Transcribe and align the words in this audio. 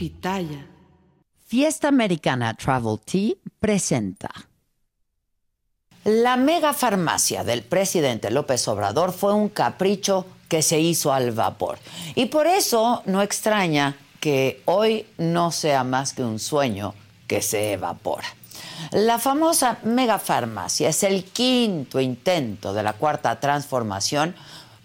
Pitaya. 0.00 0.66
Fiesta 1.46 1.88
Americana 1.88 2.54
Travel 2.54 2.98
Tea 3.04 3.34
presenta. 3.58 4.30
La 6.04 6.38
mega 6.38 6.72
farmacia 6.72 7.44
del 7.44 7.62
presidente 7.62 8.30
López 8.30 8.66
Obrador 8.68 9.12
fue 9.12 9.34
un 9.34 9.50
capricho 9.50 10.24
que 10.48 10.62
se 10.62 10.80
hizo 10.80 11.12
al 11.12 11.32
vapor. 11.32 11.78
Y 12.14 12.26
por 12.26 12.46
eso 12.46 13.02
no 13.04 13.20
extraña 13.20 13.94
que 14.20 14.62
hoy 14.64 15.04
no 15.18 15.52
sea 15.52 15.84
más 15.84 16.14
que 16.14 16.24
un 16.24 16.38
sueño 16.38 16.94
que 17.26 17.42
se 17.42 17.72
evapora. 17.72 18.28
La 18.92 19.18
famosa 19.18 19.80
mega 19.82 20.18
farmacia 20.18 20.88
es 20.88 21.02
el 21.02 21.24
quinto 21.24 22.00
intento 22.00 22.72
de 22.72 22.82
la 22.82 22.94
cuarta 22.94 23.38
transformación 23.38 24.34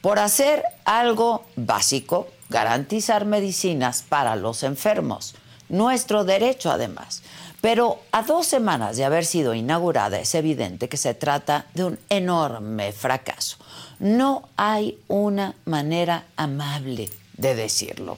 por 0.01 0.19
hacer 0.19 0.61
algo 0.83 1.45
básico 1.55 2.27
garantizar 2.49 3.25
medicinas 3.25 4.03
para 4.07 4.35
los 4.35 4.63
enfermos, 4.63 5.35
nuestro 5.69 6.23
derecho 6.23 6.71
además. 6.71 7.21
Pero 7.61 7.99
a 8.11 8.21
dos 8.21 8.45
semanas 8.45 8.95
de 8.95 9.05
haber 9.05 9.25
sido 9.25 9.55
inaugurada 9.55 10.19
es 10.19 10.35
evidente 10.35 10.87
que 10.87 10.97
se 10.97 11.15
trata 11.15 11.65
de 11.73 11.85
un 11.85 11.99
enorme 12.09 12.91
fracaso. 12.91 13.57
No 13.97 14.49
hay 14.55 14.99
una 15.07 15.55
manera 15.65 16.25
amable 16.35 17.09
de 17.37 17.55
decirlo. 17.55 18.17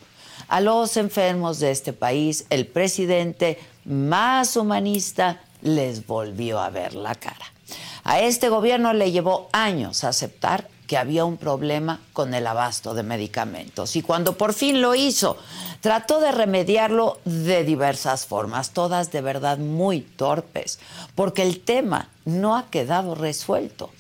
A 0.50 0.60
los 0.60 0.98
enfermos 0.98 1.60
de 1.60 1.72
este 1.72 1.94
país, 1.94 2.46
el 2.50 2.68
presidente 2.68 3.60
más 3.86 4.58
humanista 4.58 5.42
les 5.62 6.06
volvió 6.06 6.60
a 6.60 6.70
ver 6.70 6.94
la 6.94 7.16
cara. 7.16 7.54
A 8.04 8.22
este 8.22 8.50
gobierno 8.50 8.94
le 8.94 9.12
llevó 9.12 9.50
años 9.52 10.04
aceptar 10.04 10.70
que 10.88 10.98
había 10.98 11.26
un 11.26 11.38
problema 11.38 12.00
con 12.14 12.34
el 12.34 12.48
abasto 12.48 12.94
de 12.94 13.04
medicamentos. 13.04 13.96
Y 13.96 14.02
cuando 14.02 14.38
por 14.38 14.54
fin 14.54 14.82
lo 14.82 14.96
hizo, 14.96 15.38
trató 15.82 16.20
de 16.20 16.32
remediarlo 16.32 17.20
de 17.26 17.64
diversas 17.64 18.26
formas, 18.26 18.72
todas 18.72 19.12
de 19.12 19.22
verdad 19.22 19.58
muy 19.58 20.02
torpes, 20.02 20.80
porque 21.14 21.44
el 21.44 21.60
tema 21.60 22.10
no 22.26 22.56
ha 22.56 22.70
quedado 22.70 23.14
resuelto. 23.16 23.92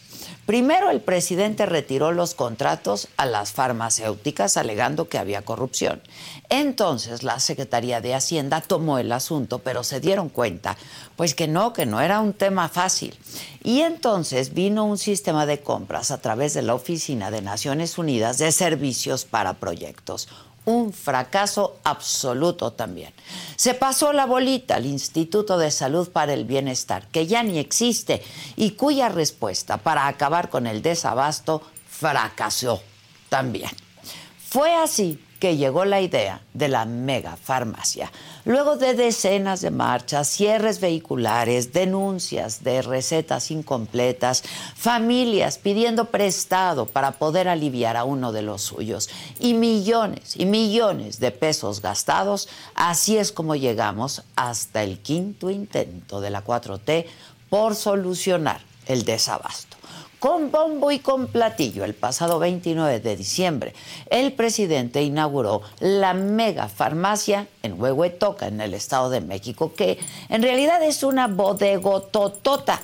Primero 0.46 0.90
el 0.90 1.02
presidente 1.02 1.66
retiró 1.66 2.12
los 2.12 2.34
contratos 2.34 3.10
a 3.18 3.26
las 3.26 3.52
farmacéuticas 3.52 4.58
alegando 4.58 5.10
que 5.10 5.18
había 5.18 5.44
corrupción. 5.44 6.02
Entonces 6.50 7.24
la 7.24 7.40
Secretaría 7.40 8.00
de 8.00 8.16
Hacienda 8.16 8.62
tomó 8.62 8.98
el 8.98 9.12
asunto, 9.12 9.60
pero 9.60 9.84
se 9.84 10.00
dieron 10.00 10.30
cuenta, 10.30 10.78
pues 11.16 11.36
que 11.36 11.48
no, 11.48 11.74
que 11.74 11.86
no 11.86 12.00
era 12.00 12.22
un 12.22 12.34
tema 12.34 12.70
fácil. 12.70 13.18
Y 13.64 13.82
entonces 13.82 14.54
vino 14.54 14.86
un 14.86 14.98
sistema 14.98 15.46
de 15.46 15.60
compras 15.60 16.12
a 16.12 16.20
través 16.20 16.54
de 16.54 16.62
la 16.62 16.76
Oficina 16.76 17.32
de 17.32 17.42
Naciones 17.42 17.98
Unidas 17.98 18.38
de 18.38 18.52
Servicios 18.54 19.26
para 19.26 19.56
Proyectos, 19.56 20.30
un 20.68 20.92
fracaso 20.92 21.78
absoluto 21.86 22.74
también. 22.74 23.14
Se 23.56 23.74
pasó 23.74 24.12
la 24.12 24.26
bolita 24.26 24.76
al 24.76 24.86
Instituto 24.86 25.58
de 25.58 25.72
Salud 25.72 26.10
para 26.10 26.34
el 26.34 26.44
Bienestar, 26.44 27.08
que 27.08 27.26
ya 27.26 27.42
ni 27.42 27.58
existe 27.58 28.22
y 28.58 28.72
cuya 28.72 29.08
respuesta 29.08 29.78
para 29.78 30.08
acabar 30.08 30.50
con 30.50 30.68
el 30.68 30.82
desabasto 30.82 31.62
fracasó 31.90 32.84
también. 33.30 33.72
Fue 34.50 34.76
así 34.76 35.24
que 35.40 35.58
llegó 35.58 35.86
la 35.86 36.02
idea 36.02 36.42
de 36.54 36.68
la 36.68 36.86
mega 36.86 37.38
farmacia. 37.38 38.12
Luego 38.46 38.78
de 38.78 38.94
decenas 38.94 39.62
de 39.62 39.72
marchas, 39.72 40.28
cierres 40.28 40.80
vehiculares, 40.80 41.74
denuncias 41.74 42.64
de 42.64 42.82
recetas 42.82 43.52
incompletas, 43.52 44.44
familias 44.76 45.58
pidiendo 45.58 46.06
prestado 46.06 46.86
para 46.86 47.12
poder 47.12 47.48
aliviar 47.48 47.98
a 47.98 48.04
uno 48.04 48.32
de 48.32 48.42
los 48.42 48.62
suyos 48.62 49.10
y 49.40 49.54
millones 49.54 50.36
y 50.36 50.46
millones 50.46 51.20
de 51.20 51.32
pesos 51.32 51.82
gastados, 51.82 52.50
así 52.74 53.18
es 53.18 53.32
como 53.32 53.56
llegamos 53.56 54.24
hasta 54.36 54.84
el 54.84 55.00
quinto 55.00 55.50
intento 55.50 56.22
de 56.22 56.32
la 56.32 56.44
4T 56.44 57.06
por 57.50 57.76
solucionar 57.76 58.62
el 58.88 59.04
desabasto 59.06 59.77
con 60.20 60.52
bombo 60.52 60.92
y 60.92 61.00
con 61.00 61.28
platillo. 61.28 61.84
El 61.84 61.94
pasado 61.94 62.40
29 62.40 63.00
de 63.00 63.16
diciembre, 63.16 63.74
el 64.10 64.34
presidente 64.34 65.04
inauguró 65.04 65.62
la 65.80 66.14
mega 66.14 66.70
farmacia 66.70 67.48
en 67.64 67.80
Huehuetoca, 67.80 68.48
en 68.48 68.62
el 68.62 68.74
Estado 68.74 69.10
de 69.10 69.22
México, 69.22 69.74
que 69.76 70.00
en 70.30 70.42
realidad 70.42 70.82
es 70.84 71.04
una 71.04 71.28
bodegototota 71.28 72.82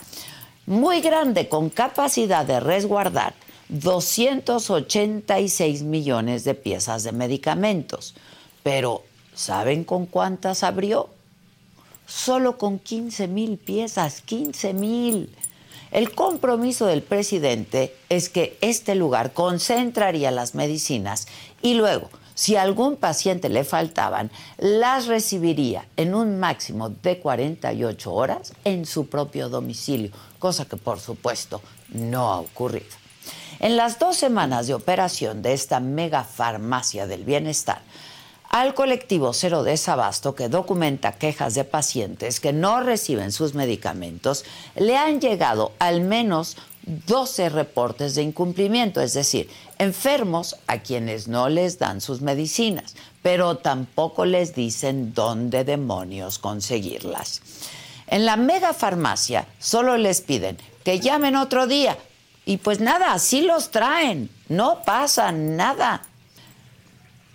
muy 0.65 1.01
grande 1.01 1.49
con 1.49 1.69
capacidad 1.69 2.45
de 2.45 2.59
resguardar 2.59 3.33
286 3.69 5.83
millones 5.83 6.43
de 6.43 6.53
piezas 6.53 7.03
de 7.03 7.11
medicamentos. 7.11 8.13
Pero, 8.61 9.03
¿saben 9.33 9.83
con 9.83 10.05
cuántas 10.05 10.63
abrió? 10.63 11.09
Solo 12.05 12.57
con 12.57 12.79
15 12.79 13.27
mil 13.27 13.57
piezas, 13.57 14.21
15 14.21 14.73
mil. 14.73 15.35
El 15.93 16.15
compromiso 16.15 16.87
del 16.87 17.03
presidente 17.03 17.95
es 18.09 18.27
que 18.29 18.57
este 18.61 18.95
lugar 18.95 19.31
concentraría 19.31 20.31
las 20.31 20.55
medicinas 20.55 21.27
y 21.61 21.75
luego, 21.75 22.09
si 22.33 22.55
a 22.55 22.63
algún 22.63 22.95
paciente 22.95 23.47
le 23.47 23.63
faltaban, 23.63 24.31
las 24.57 25.05
recibiría 25.05 25.85
en 25.95 26.15
un 26.15 26.39
máximo 26.39 26.89
de 26.89 27.19
48 27.19 28.11
horas 28.11 28.53
en 28.63 28.87
su 28.87 29.05
propio 29.05 29.49
domicilio, 29.49 30.09
cosa 30.39 30.65
que 30.65 30.77
por 30.77 30.99
supuesto 30.99 31.61
no 31.89 32.31
ha 32.31 32.39
ocurrido. 32.39 32.87
En 33.59 33.77
las 33.77 33.99
dos 33.99 34.17
semanas 34.17 34.65
de 34.65 34.73
operación 34.73 35.43
de 35.43 35.53
esta 35.53 35.79
mega 35.79 36.23
farmacia 36.23 37.05
del 37.05 37.23
bienestar, 37.23 37.83
al 38.53 38.75
colectivo 38.75 39.33
Cero 39.33 39.63
Desabasto, 39.63 40.35
que 40.35 40.47
documenta 40.47 41.13
quejas 41.13 41.55
de 41.55 41.63
pacientes 41.63 42.39
que 42.39 42.53
no 42.53 42.81
reciben 42.81 43.31
sus 43.31 43.55
medicamentos, 43.55 44.45
le 44.75 44.95
han 44.95 45.19
llegado 45.19 45.71
al 45.79 46.01
menos 46.01 46.57
12 46.83 47.49
reportes 47.49 48.13
de 48.13 48.21
incumplimiento, 48.21 49.01
es 49.01 49.15
decir, 49.15 49.49
enfermos 49.79 50.55
a 50.67 50.77
quienes 50.77 51.27
no 51.27 51.49
les 51.49 51.79
dan 51.79 51.99
sus 51.99 52.21
medicinas, 52.21 52.93
pero 53.23 53.57
tampoco 53.57 54.23
les 54.23 54.53
dicen 54.53 55.15
dónde 55.15 55.63
demonios 55.63 56.37
conseguirlas. 56.37 57.41
En 58.05 58.23
la 58.23 58.37
mega 58.37 58.73
farmacia 58.73 59.47
solo 59.57 59.97
les 59.97 60.21
piden 60.21 60.59
que 60.83 60.99
llamen 60.99 61.35
otro 61.37 61.65
día 61.65 61.97
y 62.45 62.57
pues 62.57 62.79
nada, 62.79 63.13
así 63.13 63.41
los 63.41 63.71
traen, 63.71 64.29
no 64.47 64.83
pasa 64.85 65.31
nada. 65.31 66.03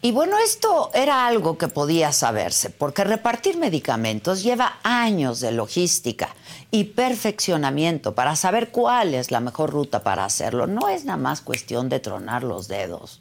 Y 0.01 0.13
bueno, 0.13 0.39
esto 0.39 0.91
era 0.95 1.27
algo 1.27 1.59
que 1.59 1.67
podía 1.67 2.13
saberse, 2.13 2.71
porque 2.71 3.03
repartir 3.03 3.57
medicamentos 3.57 4.45
lleva 4.45 4.79
años 4.85 5.41
de 5.41 5.51
logística 5.51 6.37
y 6.71 6.85
perfeccionamiento 6.85 8.15
para 8.15 8.37
saber 8.37 8.71
cuál 8.71 9.15
es 9.15 9.33
la 9.33 9.41
mejor 9.41 9.71
ruta 9.71 10.05
para 10.05 10.25
hacerlo. 10.25 10.69
No 10.69 10.89
es 10.89 11.05
nada 11.05 11.17
más 11.17 11.41
cuestión 11.41 11.89
de 11.89 11.99
tronar 11.99 12.45
los 12.45 12.69
dedos. 12.69 13.21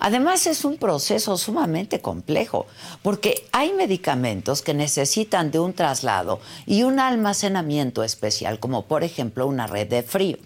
Además 0.00 0.48
es 0.48 0.64
un 0.64 0.76
proceso 0.76 1.36
sumamente 1.38 2.00
complejo, 2.00 2.66
porque 3.02 3.46
hay 3.52 3.72
medicamentos 3.72 4.62
que 4.62 4.74
necesitan 4.74 5.52
de 5.52 5.60
un 5.60 5.72
traslado 5.72 6.40
y 6.66 6.82
un 6.82 6.98
almacenamiento 6.98 8.02
especial, 8.02 8.58
como 8.58 8.86
por 8.86 9.04
ejemplo 9.04 9.46
una 9.46 9.68
red 9.68 9.86
de 9.86 10.02
frío. 10.02 10.38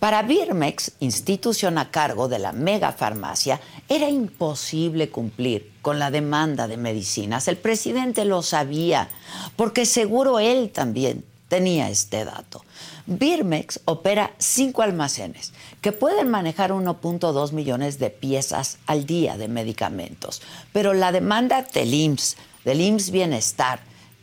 Para 0.00 0.22
Birmex, 0.22 0.92
institución 1.00 1.76
a 1.76 1.90
cargo 1.90 2.26
de 2.26 2.38
la 2.38 2.52
megafarmacia, 2.52 3.60
era 3.86 4.08
imposible 4.08 5.10
cumplir 5.10 5.72
con 5.82 5.98
la 5.98 6.10
demanda 6.10 6.66
de 6.68 6.78
medicinas. 6.78 7.48
El 7.48 7.58
presidente 7.58 8.24
lo 8.24 8.40
sabía, 8.40 9.10
porque 9.56 9.84
seguro 9.84 10.38
él 10.38 10.70
también 10.70 11.22
tenía 11.48 11.90
este 11.90 12.24
dato. 12.24 12.64
Birmex 13.06 13.80
opera 13.84 14.32
cinco 14.38 14.80
almacenes 14.80 15.52
que 15.82 15.92
pueden 15.92 16.30
manejar 16.30 16.70
1.2 16.70 17.52
millones 17.52 17.98
de 17.98 18.08
piezas 18.08 18.78
al 18.86 19.04
día 19.04 19.36
de 19.36 19.48
medicamentos, 19.48 20.40
pero 20.72 20.94
la 20.94 21.12
demanda 21.12 21.60
del 21.60 21.92
IMSS, 21.92 22.36
del 22.64 22.80
IMSS 22.80 23.10
Bienestar 23.10 23.80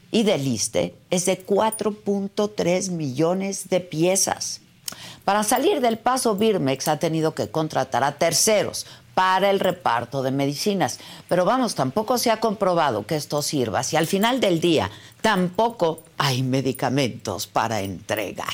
y 0.09 0.23
del 0.23 0.47
ISTE 0.47 0.95
es 1.11 1.27
de 1.27 1.45
4.3 1.45 2.89
millones 2.89 3.69
de 3.69 3.79
piezas. 3.79 4.61
Para 5.25 5.43
salir 5.43 5.81
del 5.81 5.97
paso, 5.97 6.35
Birmex 6.35 6.87
ha 6.87 6.99
tenido 6.99 7.33
que 7.35 7.49
contratar 7.49 8.03
a 8.03 8.13
terceros 8.13 8.85
para 9.13 9.49
el 9.49 9.59
reparto 9.59 10.21
de 10.21 10.31
medicinas. 10.31 10.99
Pero 11.27 11.43
vamos, 11.43 11.73
tampoco 11.73 12.17
se 12.17 12.29
ha 12.29 12.39
comprobado 12.39 13.05
que 13.05 13.15
esto 13.15 13.41
sirva 13.41 13.81
si 13.83 13.95
al 13.95 14.05
final 14.05 14.39
del 14.39 14.61
día 14.61 14.91
tampoco 15.21 16.03
hay 16.17 16.43
medicamentos 16.43 17.47
para 17.47 17.81
entregar. 17.81 18.53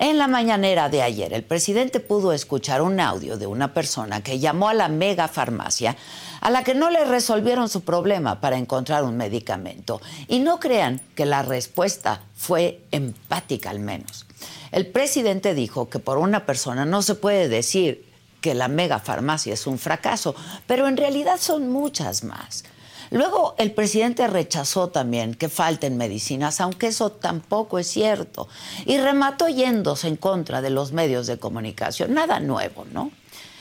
En 0.00 0.16
la 0.16 0.28
mañanera 0.28 0.88
de 0.88 1.02
ayer, 1.02 1.32
el 1.32 1.42
presidente 1.42 1.98
pudo 1.98 2.32
escuchar 2.32 2.82
un 2.82 3.00
audio 3.00 3.36
de 3.36 3.48
una 3.48 3.74
persona 3.74 4.22
que 4.22 4.38
llamó 4.38 4.68
a 4.68 4.74
la 4.74 4.88
mega 4.88 5.26
farmacia 5.26 5.96
a 6.40 6.50
la 6.50 6.62
que 6.62 6.74
no 6.74 6.88
le 6.90 7.04
resolvieron 7.04 7.68
su 7.68 7.80
problema 7.80 8.40
para 8.40 8.58
encontrar 8.58 9.02
un 9.02 9.16
medicamento. 9.16 10.00
Y 10.28 10.38
no 10.38 10.60
crean 10.60 11.00
que 11.16 11.26
la 11.26 11.42
respuesta 11.42 12.20
fue 12.36 12.84
empática 12.92 13.70
al 13.70 13.80
menos. 13.80 14.27
El 14.72 14.86
presidente 14.86 15.54
dijo 15.54 15.88
que 15.88 15.98
por 15.98 16.18
una 16.18 16.46
persona 16.46 16.84
no 16.84 17.02
se 17.02 17.14
puede 17.14 17.48
decir 17.48 18.06
que 18.40 18.54
la 18.54 18.68
megafarmacia 18.68 19.54
es 19.54 19.66
un 19.66 19.78
fracaso, 19.78 20.34
pero 20.66 20.88
en 20.88 20.96
realidad 20.96 21.38
son 21.40 21.70
muchas 21.70 22.24
más. 22.24 22.64
Luego 23.10 23.54
el 23.58 23.72
presidente 23.72 24.26
rechazó 24.26 24.88
también 24.88 25.34
que 25.34 25.48
falten 25.48 25.96
medicinas, 25.96 26.60
aunque 26.60 26.88
eso 26.88 27.10
tampoco 27.10 27.78
es 27.78 27.86
cierto, 27.86 28.48
y 28.84 28.98
remató 28.98 29.48
yéndose 29.48 30.08
en 30.08 30.16
contra 30.16 30.60
de 30.60 30.70
los 30.70 30.92
medios 30.92 31.26
de 31.26 31.38
comunicación. 31.38 32.12
Nada 32.12 32.38
nuevo, 32.38 32.84
¿no? 32.92 33.10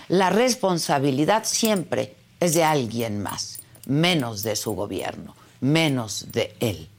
La 0.10 0.30
responsabilidad 0.30 1.44
siempre 1.46 2.16
es 2.40 2.54
de 2.54 2.64
alguien 2.64 3.22
más, 3.22 3.60
menos 3.86 4.44
de 4.44 4.56
su 4.56 4.74
gobierno, 4.74 5.36
menos 5.62 6.32
de 6.32 6.56
él. 6.60 6.90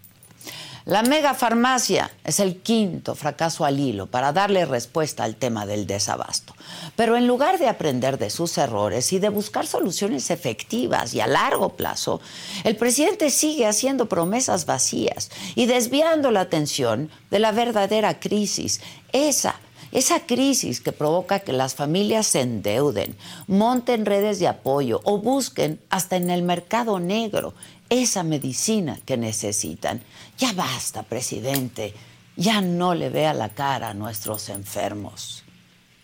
La 0.89 1.03
megafarmacia 1.03 2.11
es 2.25 2.41
el 2.41 2.63
quinto 2.63 3.15
fracaso 3.15 3.67
al 3.67 3.79
hilo 3.79 4.07
para 4.07 4.33
darle 4.33 4.65
respuesta 4.65 5.23
al 5.23 5.37
tema 5.37 5.67
del 5.67 5.87
desabasto. 5.87 6.55
Pero 6.97 7.19
en 7.19 7.27
lugar 7.27 7.59
de 7.59 7.69
aprender 7.69 8.17
de 8.17 8.31
sus 8.31 8.57
errores 8.57 9.13
y 9.13 9.19
de 9.19 9.29
buscar 9.29 9.67
soluciones 9.67 10.31
efectivas 10.31 11.13
y 11.13 11.21
a 11.21 11.27
largo 11.27 11.75
plazo, 11.77 12.23
el 12.65 12.75
presidente 12.77 13.29
sigue 13.29 13.67
haciendo 13.67 14.09
promesas 14.09 14.65
vacías 14.65 15.31
y 15.55 15.67
desviando 15.67 16.31
la 16.31 16.41
atención 16.41 17.11
de 17.31 17.39
la 17.39 17.53
verdadera 17.53 18.19
crisis, 18.19 18.81
esa 19.13 19.57
esa 19.91 20.21
crisis 20.21 20.83
que 20.83 20.93
provoca 20.93 21.41
que 21.41 21.55
las 21.55 21.75
familias 21.75 22.27
se 22.27 22.43
endeuden, 22.43 23.17
monten 23.47 24.05
redes 24.05 24.39
de 24.39 24.47
apoyo 24.47 25.01
o 25.05 25.19
busquen 25.19 25.81
hasta 25.89 26.17
en 26.17 26.29
el 26.29 26.43
mercado 26.43 27.01
negro 27.01 27.55
esa 27.91 28.23
medicina 28.23 28.99
que 29.05 29.17
necesitan. 29.17 30.03
Ya 30.37 30.53
basta, 30.53 31.03
presidente. 31.03 31.95
Ya 32.37 32.61
no 32.61 32.95
le 32.95 33.09
vea 33.11 33.35
la 33.35 33.49
cara 33.49 33.91
a 33.91 33.95
nuestros 33.95 34.49
enfermos. 34.49 35.45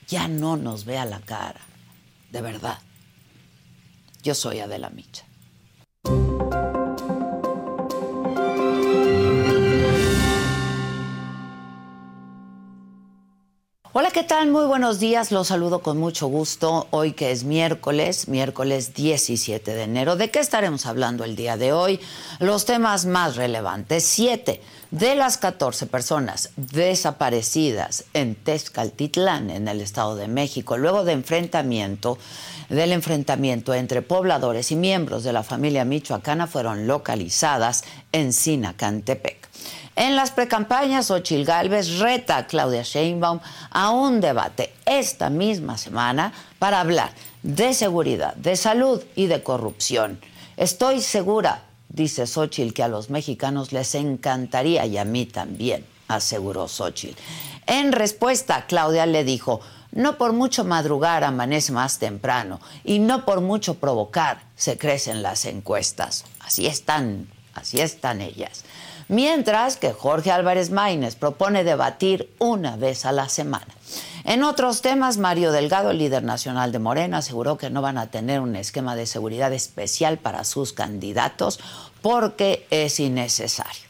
Ya 0.08 0.28
no 0.28 0.56
nos 0.56 0.84
vea 0.84 1.04
la 1.04 1.20
cara. 1.20 1.60
De 2.30 2.40
verdad. 2.40 2.78
Yo 4.22 4.34
soy 4.34 4.60
Adela 4.60 4.90
Micha. 4.90 5.24
Hola, 13.96 14.10
¿qué 14.10 14.24
tal? 14.24 14.50
Muy 14.50 14.66
buenos 14.66 14.98
días. 14.98 15.30
Los 15.30 15.46
saludo 15.46 15.78
con 15.78 15.98
mucho 15.98 16.26
gusto. 16.26 16.88
Hoy 16.90 17.12
que 17.12 17.30
es 17.30 17.44
miércoles, 17.44 18.26
miércoles 18.26 18.92
17 18.92 19.72
de 19.72 19.82
enero. 19.84 20.16
¿De 20.16 20.32
qué 20.32 20.40
estaremos 20.40 20.86
hablando 20.86 21.22
el 21.22 21.36
día 21.36 21.56
de 21.56 21.72
hoy? 21.72 22.00
Los 22.40 22.64
temas 22.64 23.06
más 23.06 23.36
relevantes. 23.36 24.02
Siete 24.02 24.60
de 24.90 25.14
las 25.14 25.38
14 25.38 25.86
personas 25.86 26.50
desaparecidas 26.56 28.06
en 28.14 28.34
Tezcaltitlán, 28.34 29.48
en 29.50 29.68
el 29.68 29.80
Estado 29.80 30.16
de 30.16 30.26
México, 30.26 30.76
luego 30.76 31.04
de 31.04 31.12
enfrentamiento, 31.12 32.18
del 32.70 32.90
enfrentamiento 32.90 33.74
entre 33.74 34.02
pobladores 34.02 34.72
y 34.72 34.74
miembros 34.74 35.22
de 35.22 35.32
la 35.32 35.44
familia 35.44 35.84
michoacana, 35.84 36.48
fueron 36.48 36.88
localizadas 36.88 37.84
en 38.10 38.32
Sinacantepec. 38.32 39.43
En 39.96 40.16
las 40.16 40.32
precampañas, 40.32 41.12
Ochil 41.12 41.44
Gálvez 41.44 41.98
reta 42.00 42.36
a 42.36 42.46
Claudia 42.48 42.82
Sheinbaum 42.82 43.38
a 43.70 43.90
un 43.90 44.20
debate 44.20 44.72
esta 44.86 45.30
misma 45.30 45.78
semana 45.78 46.32
para 46.58 46.80
hablar 46.80 47.12
de 47.44 47.74
seguridad, 47.74 48.34
de 48.34 48.56
salud 48.56 49.02
y 49.14 49.26
de 49.26 49.44
corrupción. 49.44 50.20
Estoy 50.56 51.00
segura, 51.00 51.62
dice 51.88 52.26
Xochitl, 52.26 52.72
que 52.72 52.82
a 52.82 52.88
los 52.88 53.08
mexicanos 53.08 53.72
les 53.72 53.94
encantaría 53.94 54.84
y 54.86 54.98
a 54.98 55.04
mí 55.04 55.26
también, 55.26 55.86
aseguró 56.08 56.66
Xochitl. 56.66 57.20
En 57.66 57.92
respuesta, 57.92 58.66
Claudia 58.66 59.06
le 59.06 59.22
dijo, 59.22 59.60
no 59.92 60.18
por 60.18 60.32
mucho 60.32 60.64
madrugar 60.64 61.22
amanece 61.22 61.70
más 61.70 62.00
temprano 62.00 62.60
y 62.82 62.98
no 62.98 63.24
por 63.24 63.40
mucho 63.40 63.74
provocar 63.74 64.42
se 64.56 64.76
crecen 64.76 65.22
las 65.22 65.44
encuestas. 65.44 66.24
Así 66.40 66.66
están, 66.66 67.28
así 67.54 67.80
están 67.80 68.20
ellas. 68.20 68.64
Mientras 69.08 69.76
que 69.76 69.92
Jorge 69.92 70.30
Álvarez 70.30 70.70
Maínez 70.70 71.14
propone 71.14 71.64
debatir 71.64 72.30
una 72.38 72.76
vez 72.76 73.04
a 73.04 73.12
la 73.12 73.28
semana. 73.28 73.66
En 74.24 74.42
otros 74.42 74.80
temas, 74.80 75.18
Mario 75.18 75.52
Delgado, 75.52 75.92
líder 75.92 76.22
nacional 76.22 76.72
de 76.72 76.78
Morena, 76.78 77.18
aseguró 77.18 77.58
que 77.58 77.68
no 77.68 77.82
van 77.82 77.98
a 77.98 78.10
tener 78.10 78.40
un 78.40 78.56
esquema 78.56 78.96
de 78.96 79.04
seguridad 79.04 79.52
especial 79.52 80.16
para 80.16 80.44
sus 80.44 80.72
candidatos 80.72 81.60
porque 82.00 82.66
es 82.70 83.00
innecesario. 83.00 83.82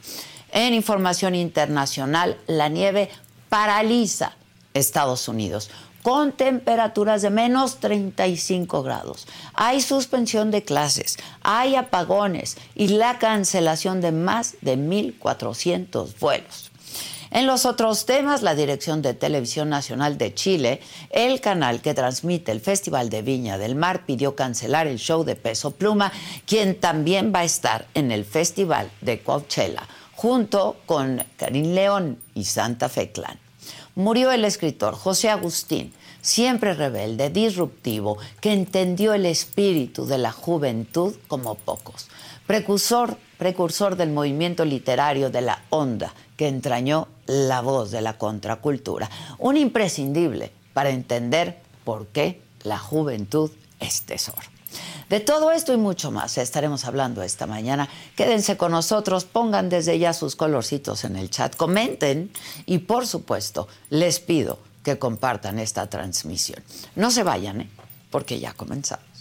En 0.51 0.75
información 0.75 1.37
internacional, 1.37 2.37
la 2.49 2.69
nieve 2.69 3.11
paraliza 3.49 4.33
Estados 4.75 5.29
Unidos 5.29 5.71
con 6.05 6.33
temperaturas 6.33 7.23
de 7.23 7.31
menos 7.31 7.79
35 7.79 8.83
grados. 8.83 9.27
Hay 9.55 9.81
suspensión 9.81 10.51
de 10.51 10.63
clases, 10.63 11.17
hay 11.41 11.77
apagones 11.77 12.59
y 12.75 12.89
la 12.89 13.19
cancelación 13.19 14.03
de 14.03 14.13
más 14.13 14.57
de 14.61 14.77
1.400 14.77 16.19
vuelos. 16.21 16.71
En 17.31 17.47
los 17.47 17.65
otros 17.65 18.05
temas, 18.05 18.43
la 18.43 18.55
Dirección 18.55 19.01
de 19.01 19.15
Televisión 19.15 19.71
Nacional 19.71 20.19
de 20.19 20.35
Chile, 20.35 20.81
el 21.09 21.41
canal 21.41 21.81
que 21.81 21.95
transmite 21.95 22.53
el 22.53 22.61
Festival 22.61 23.09
de 23.09 23.23
Viña 23.23 23.57
del 23.57 23.75
Mar, 23.75 24.05
pidió 24.05 24.37
cancelar 24.37 24.87
el 24.87 24.99
show 24.99 25.25
de 25.25 25.37
Peso 25.37 25.71
Pluma, 25.71 26.13
quien 26.45 26.79
también 26.79 27.33
va 27.35 27.41
a 27.41 27.45
estar 27.45 27.87
en 27.95 28.13
el 28.13 28.27
Festival 28.27 28.91
de 29.01 29.23
Coachella, 29.23 29.89
junto 30.15 30.77
con 30.85 31.25
Karim 31.39 31.75
León 31.75 32.19
y 32.35 32.45
Santa 32.45 32.91
Fe 32.91 33.11
Clan 33.11 33.44
murió 33.95 34.33
el 34.33 34.45
escritor 34.45 34.95
José 34.95 35.31
Agustín, 35.31 35.93
siempre 36.21 36.75
rebelde, 36.75 37.31
disruptivo, 37.31 38.19
que 38.41 38.53
entendió 38.53 39.15
el 39.15 39.27
espíritu 39.27 40.07
de 40.07 40.19
la 40.19 40.33
juventud 40.33 41.15
como 41.29 41.55
pocos. 41.55 42.09
Precursor, 42.47 43.17
precursor 43.39 43.97
del 43.97 44.11
movimiento 44.11 44.65
literario 44.65 45.31
de 45.31 45.41
la 45.41 45.63
onda, 45.71 46.15
que 46.37 46.49
entrañó 46.49 47.09
la 47.27 47.61
voz 47.61 47.91
de 47.91 48.01
la 48.01 48.19
contracultura. 48.19 49.11
Un 49.39 49.57
imprescindible 49.57 50.53
para 50.73 50.91
entender 50.91 51.59
por 51.85 52.07
qué 52.09 52.43
la 52.63 52.79
juventud 52.79 53.51
es 53.81 54.03
tesoro. 54.03 54.54
De 55.09 55.21
todo 55.21 55.51
esto 55.51 55.73
y 55.73 55.77
mucho 55.77 56.11
más 56.11 56.39
estaremos 56.39 56.85
hablando 56.85 57.23
esta 57.23 57.47
mañana. 57.47 57.89
Quédense 58.17 58.57
con 58.57 58.73
nosotros, 58.73 59.25
pongan 59.25 59.69
desde 59.69 59.99
ya 59.99 60.13
sus 60.13 60.37
colorcitos 60.37 61.05
en 61.05 61.17
el 61.17 61.31
chat, 61.31 61.57
comenten 61.57 62.31
y 62.67 62.79
por 62.79 63.07
supuesto 63.07 63.69
les 63.91 64.21
pido 64.21 64.59
que 64.83 64.99
compartan 64.99 65.59
esta 65.59 65.89
transmisión. 65.89 66.63
No 66.97 67.11
se 67.11 67.23
vayan, 67.23 67.63
¿eh? 67.63 67.71
porque 68.11 68.39
ya 68.39 68.53
comenzamos. 68.53 69.14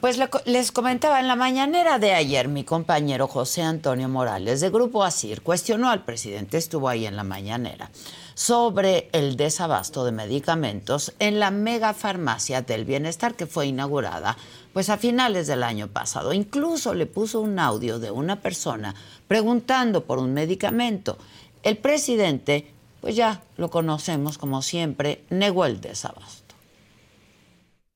Pues 0.00 0.20
les 0.44 0.70
comentaba 0.70 1.18
en 1.18 1.26
la 1.26 1.34
mañanera 1.34 1.98
de 1.98 2.12
ayer 2.12 2.46
mi 2.46 2.62
compañero 2.62 3.26
José 3.26 3.62
Antonio 3.62 4.08
Morales 4.08 4.60
de 4.60 4.70
Grupo 4.70 5.02
ASIR 5.02 5.42
cuestionó 5.42 5.90
al 5.90 6.04
presidente, 6.04 6.56
estuvo 6.56 6.88
ahí 6.88 7.04
en 7.04 7.16
la 7.16 7.24
mañanera, 7.24 7.90
sobre 8.34 9.08
el 9.12 9.36
desabasto 9.36 10.04
de 10.04 10.12
medicamentos 10.12 11.12
en 11.18 11.40
la 11.40 11.50
megafarmacia 11.50 12.62
del 12.62 12.84
bienestar 12.84 13.34
que 13.34 13.46
fue 13.46 13.66
inaugurada 13.66 14.36
pues 14.72 14.88
a 14.88 14.98
finales 14.98 15.48
del 15.48 15.64
año 15.64 15.88
pasado. 15.88 16.32
Incluso 16.32 16.94
le 16.94 17.06
puso 17.06 17.40
un 17.40 17.58
audio 17.58 17.98
de 17.98 18.12
una 18.12 18.40
persona 18.40 18.94
preguntando 19.26 20.04
por 20.04 20.18
un 20.18 20.32
medicamento. 20.32 21.18
El 21.64 21.76
presidente, 21.76 22.72
pues 23.00 23.16
ya 23.16 23.42
lo 23.56 23.68
conocemos 23.68 24.38
como 24.38 24.62
siempre, 24.62 25.24
negó 25.28 25.66
el 25.66 25.80
desabasto. 25.80 26.41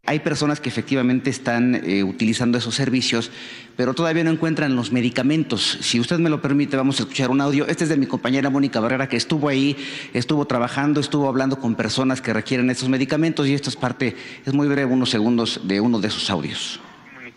Hay 0.06 0.20
personas 0.20 0.60
que 0.60 0.68
efectivamente 0.68 1.30
están 1.30 1.75
eh, 1.75 2.04
utilizando 2.04 2.58
esos 2.58 2.75
servicios, 2.75 3.30
pero 3.76 3.92
todavía 3.92 4.22
no 4.22 4.30
encuentran 4.30 4.76
los 4.76 4.92
medicamentos. 4.92 5.78
Si 5.80 5.98
usted 5.98 6.18
me 6.18 6.30
lo 6.30 6.40
permite, 6.40 6.76
vamos 6.76 7.00
a 7.00 7.02
escuchar 7.02 7.30
un 7.30 7.40
audio. 7.40 7.66
Este 7.66 7.84
es 7.84 7.90
de 7.90 7.96
mi 7.96 8.06
compañera 8.06 8.48
Mónica 8.48 8.78
Barrera, 8.80 9.08
que 9.08 9.16
estuvo 9.16 9.48
ahí, 9.48 9.76
estuvo 10.14 10.46
trabajando, 10.46 11.00
estuvo 11.00 11.28
hablando 11.28 11.58
con 11.58 11.75
personas 11.75 12.22
que 12.22 12.32
requieren 12.32 12.70
esos 12.70 12.88
medicamentos 12.88 13.48
y 13.48 13.54
esto 13.54 13.68
es 13.68 13.76
parte, 13.76 14.16
es 14.46 14.54
muy 14.54 14.68
breve, 14.68 14.92
unos 14.92 15.10
segundos 15.10 15.60
de 15.64 15.80
uno 15.80 16.00
de 16.00 16.08
esos 16.08 16.30
audios 16.30 16.80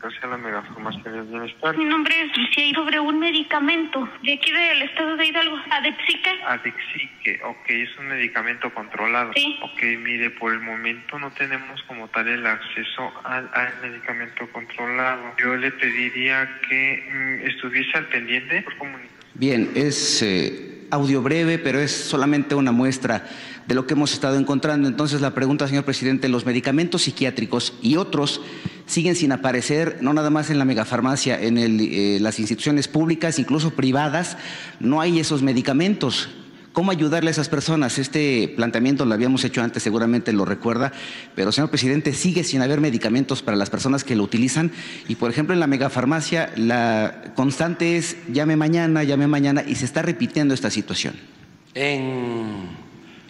a 0.01 0.27
la 0.27 0.37
megafarmacia 0.37 1.11
del 1.11 1.23
bienestar. 1.23 1.77
Mi 1.77 1.83
nombre 1.83 2.13
es 2.21 2.37
Lucía 2.37 2.65
y 2.65 2.73
sobre 2.73 2.99
un 2.99 3.19
medicamento 3.19 4.07
de 4.23 4.33
aquí 4.33 4.51
del 4.51 4.83
estado 4.83 5.17
de 5.17 5.25
Hidalgo, 5.25 5.57
Adexique. 5.69 6.29
Adexique, 6.45 7.41
ok, 7.43 7.69
es 7.69 7.89
un 7.99 8.07
medicamento 8.07 8.73
controlado. 8.73 9.31
Sí. 9.35 9.59
Ok, 9.61 9.81
mire, 10.01 10.29
por 10.29 10.53
el 10.53 10.61
momento 10.61 11.19
no 11.19 11.31
tenemos 11.31 11.83
como 11.83 12.07
tal 12.07 12.29
el 12.29 12.45
acceso 12.45 13.11
al, 13.25 13.49
medicamento 13.81 14.49
controlado. 14.51 15.35
Yo 15.37 15.55
le 15.57 15.71
pediría 15.71 16.59
que 16.69 17.09
mm, 17.11 17.47
estuviese 17.49 17.97
al 17.97 18.07
pendiente 18.07 18.61
por 18.61 18.77
comunicación. 18.77 19.19
Bien, 19.33 19.69
es 19.75 20.21
eh, 20.21 20.87
audio 20.91 21.21
breve, 21.21 21.59
pero 21.59 21.79
es 21.79 21.91
solamente 21.91 22.55
una 22.55 22.71
muestra 22.71 23.25
de 23.69 23.75
lo 23.75 23.85
que 23.85 23.93
hemos 23.93 24.11
estado 24.13 24.35
encontrando. 24.37 24.87
Entonces, 24.87 25.21
la 25.21 25.35
pregunta, 25.35 25.67
señor 25.67 25.85
presidente, 25.85 26.27
los 26.27 26.43
medicamentos 26.43 27.03
psiquiátricos 27.03 27.75
y 27.83 27.97
otros 27.97 28.41
siguen 28.87 29.15
sin 29.15 29.31
aparecer, 29.31 29.99
no 30.01 30.11
nada 30.11 30.31
más 30.31 30.49
en 30.49 30.57
la 30.57 30.65
megafarmacia, 30.65 31.39
en 31.39 31.59
eh, 31.59 32.17
las 32.19 32.39
instituciones 32.39 32.87
públicas, 32.87 33.37
incluso 33.37 33.69
privadas, 33.69 34.37
no 34.79 35.01
hay 35.01 35.19
esos 35.19 35.43
medicamentos. 35.43 36.29
¿Cómo 36.73 36.89
ayudarle 36.89 37.29
a 37.29 37.31
esas 37.31 37.47
personas? 37.47 37.99
Este 37.99 38.51
planteamiento 38.55 39.05
lo 39.05 39.13
habíamos 39.13 39.43
hecho 39.43 39.61
antes, 39.61 39.83
seguramente 39.83 40.33
lo 40.33 40.45
recuerda, 40.45 40.91
pero 41.35 41.51
señor 41.51 41.69
presidente, 41.69 42.13
sigue 42.13 42.43
sin 42.43 42.63
haber 42.63 42.81
medicamentos 42.81 43.43
para 43.43 43.55
las 43.55 43.69
personas 43.69 44.03
que 44.03 44.15
lo 44.15 44.23
utilizan 44.23 44.71
y, 45.07 45.15
por 45.15 45.29
ejemplo, 45.29 45.53
en 45.53 45.59
la 45.59 45.67
megafarmacia 45.67 46.51
la 46.55 47.33
constante 47.35 47.97
es 47.97 48.17
llame 48.33 48.55
mañana, 48.55 49.03
llame 49.03 49.27
mañana 49.27 49.63
y 49.67 49.75
se 49.75 49.85
está 49.85 50.01
repitiendo 50.01 50.55
esta 50.55 50.71
situación. 50.71 51.13
En 51.75 52.88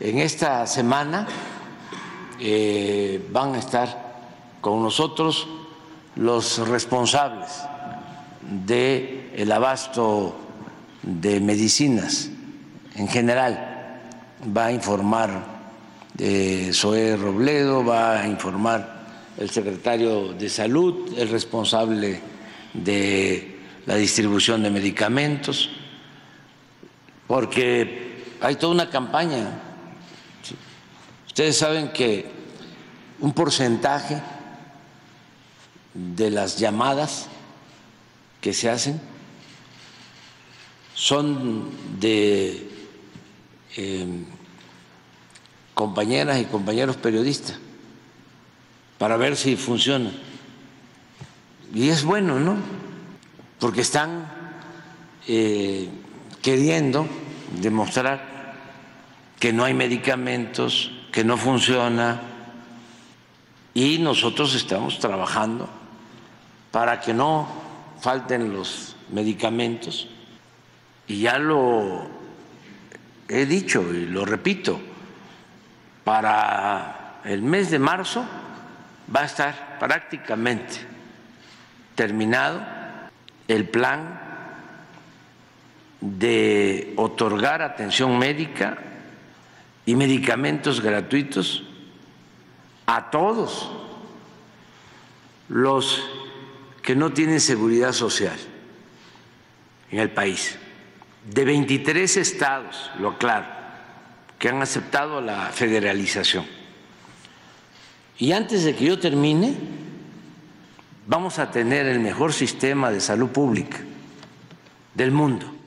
En 0.00 0.18
esta 0.18 0.64
semana 0.68 1.26
eh, 2.38 3.20
van 3.32 3.56
a 3.56 3.58
estar 3.58 4.20
con 4.60 4.80
nosotros 4.80 5.48
los 6.14 6.58
responsables 6.68 7.48
del 8.40 9.32
el 9.34 9.50
abasto 9.50 10.36
de 11.02 11.40
medicinas 11.40 12.30
en 12.94 13.08
general. 13.08 14.00
Va 14.56 14.66
a 14.66 14.72
informar 14.72 15.30
eh, 16.16 16.70
Robledo, 17.20 17.84
va 17.84 18.20
a 18.20 18.28
informar 18.28 18.98
el 19.36 19.50
secretario 19.50 20.32
de 20.32 20.48
Salud, 20.48 21.12
el 21.18 21.28
responsable 21.28 22.20
de 22.72 23.58
la 23.84 23.96
distribución 23.96 24.62
de 24.62 24.70
medicamentos, 24.70 25.70
porque 27.26 28.36
hay 28.40 28.54
toda 28.54 28.74
una 28.74 28.90
campaña 28.90 29.67
Ustedes 31.38 31.56
saben 31.56 31.92
que 31.92 32.26
un 33.20 33.32
porcentaje 33.32 34.20
de 35.94 36.32
las 36.32 36.58
llamadas 36.58 37.28
que 38.40 38.52
se 38.52 38.68
hacen 38.68 39.00
son 40.96 41.70
de 42.00 42.68
em, 43.76 44.24
compañeras 45.74 46.40
y 46.40 46.46
compañeros 46.46 46.96
periodistas 46.96 47.56
para 48.98 49.16
ver 49.16 49.36
si 49.36 49.54
funciona. 49.54 50.10
Y 51.72 51.90
es 51.90 52.02
bueno, 52.02 52.40
¿no? 52.40 52.56
Porque 53.60 53.82
están 53.82 54.28
eh, 55.28 55.88
queriendo 56.42 57.06
demostrar 57.60 58.56
que 59.38 59.52
no 59.52 59.62
hay 59.62 59.74
medicamentos, 59.74 60.97
que 61.12 61.24
no 61.24 61.36
funciona 61.36 62.20
y 63.74 63.98
nosotros 63.98 64.54
estamos 64.54 64.98
trabajando 64.98 65.68
para 66.70 67.00
que 67.00 67.14
no 67.14 67.48
falten 68.00 68.52
los 68.52 68.96
medicamentos. 69.10 70.08
Y 71.06 71.20
ya 71.20 71.38
lo 71.38 72.08
he 73.28 73.46
dicho 73.46 73.82
y 73.94 74.06
lo 74.06 74.24
repito, 74.24 74.80
para 76.04 77.20
el 77.24 77.42
mes 77.42 77.70
de 77.70 77.78
marzo 77.78 78.24
va 79.14 79.20
a 79.20 79.24
estar 79.24 79.78
prácticamente 79.78 80.76
terminado 81.94 82.60
el 83.48 83.68
plan 83.68 84.20
de 86.00 86.94
otorgar 86.96 87.62
atención 87.62 88.18
médica 88.18 88.78
y 89.88 89.96
medicamentos 89.96 90.82
gratuitos 90.82 91.62
a 92.84 93.08
todos 93.08 93.70
los 95.48 96.04
que 96.82 96.94
no 96.94 97.14
tienen 97.14 97.40
seguridad 97.40 97.94
social 97.94 98.36
en 99.90 100.00
el 100.00 100.10
país, 100.10 100.58
de 101.32 101.42
23 101.42 102.18
estados, 102.18 102.90
lo 103.00 103.12
aclaro, 103.12 103.46
que 104.38 104.50
han 104.50 104.60
aceptado 104.60 105.22
la 105.22 105.46
federalización. 105.46 106.44
Y 108.18 108.32
antes 108.32 108.64
de 108.64 108.76
que 108.76 108.84
yo 108.84 108.98
termine, 108.98 109.54
vamos 111.06 111.38
a 111.38 111.50
tener 111.50 111.86
el 111.86 112.00
mejor 112.00 112.34
sistema 112.34 112.90
de 112.90 113.00
salud 113.00 113.30
pública 113.30 113.78
del 114.92 115.12
mundo. 115.12 115.57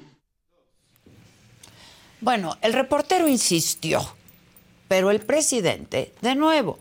Bueno, 2.22 2.56
el 2.62 2.74
reportero 2.74 3.28
insistió, 3.28 4.00
pero 4.88 5.10
el 5.10 5.22
presidente, 5.22 6.13
de 6.22 6.36
nuevo, 6.36 6.78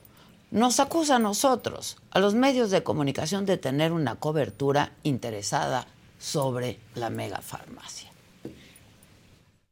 nos 0.50 0.80
acusa 0.80 1.16
a 1.16 1.18
nosotros, 1.18 1.96
a 2.10 2.18
los 2.18 2.34
medios 2.34 2.70
de 2.70 2.82
comunicación, 2.82 3.46
de 3.46 3.56
tener 3.56 3.92
una 3.92 4.16
cobertura 4.16 4.92
interesada 5.02 5.86
sobre 6.18 6.78
la 6.94 7.08
megafarmacia. 7.08 8.10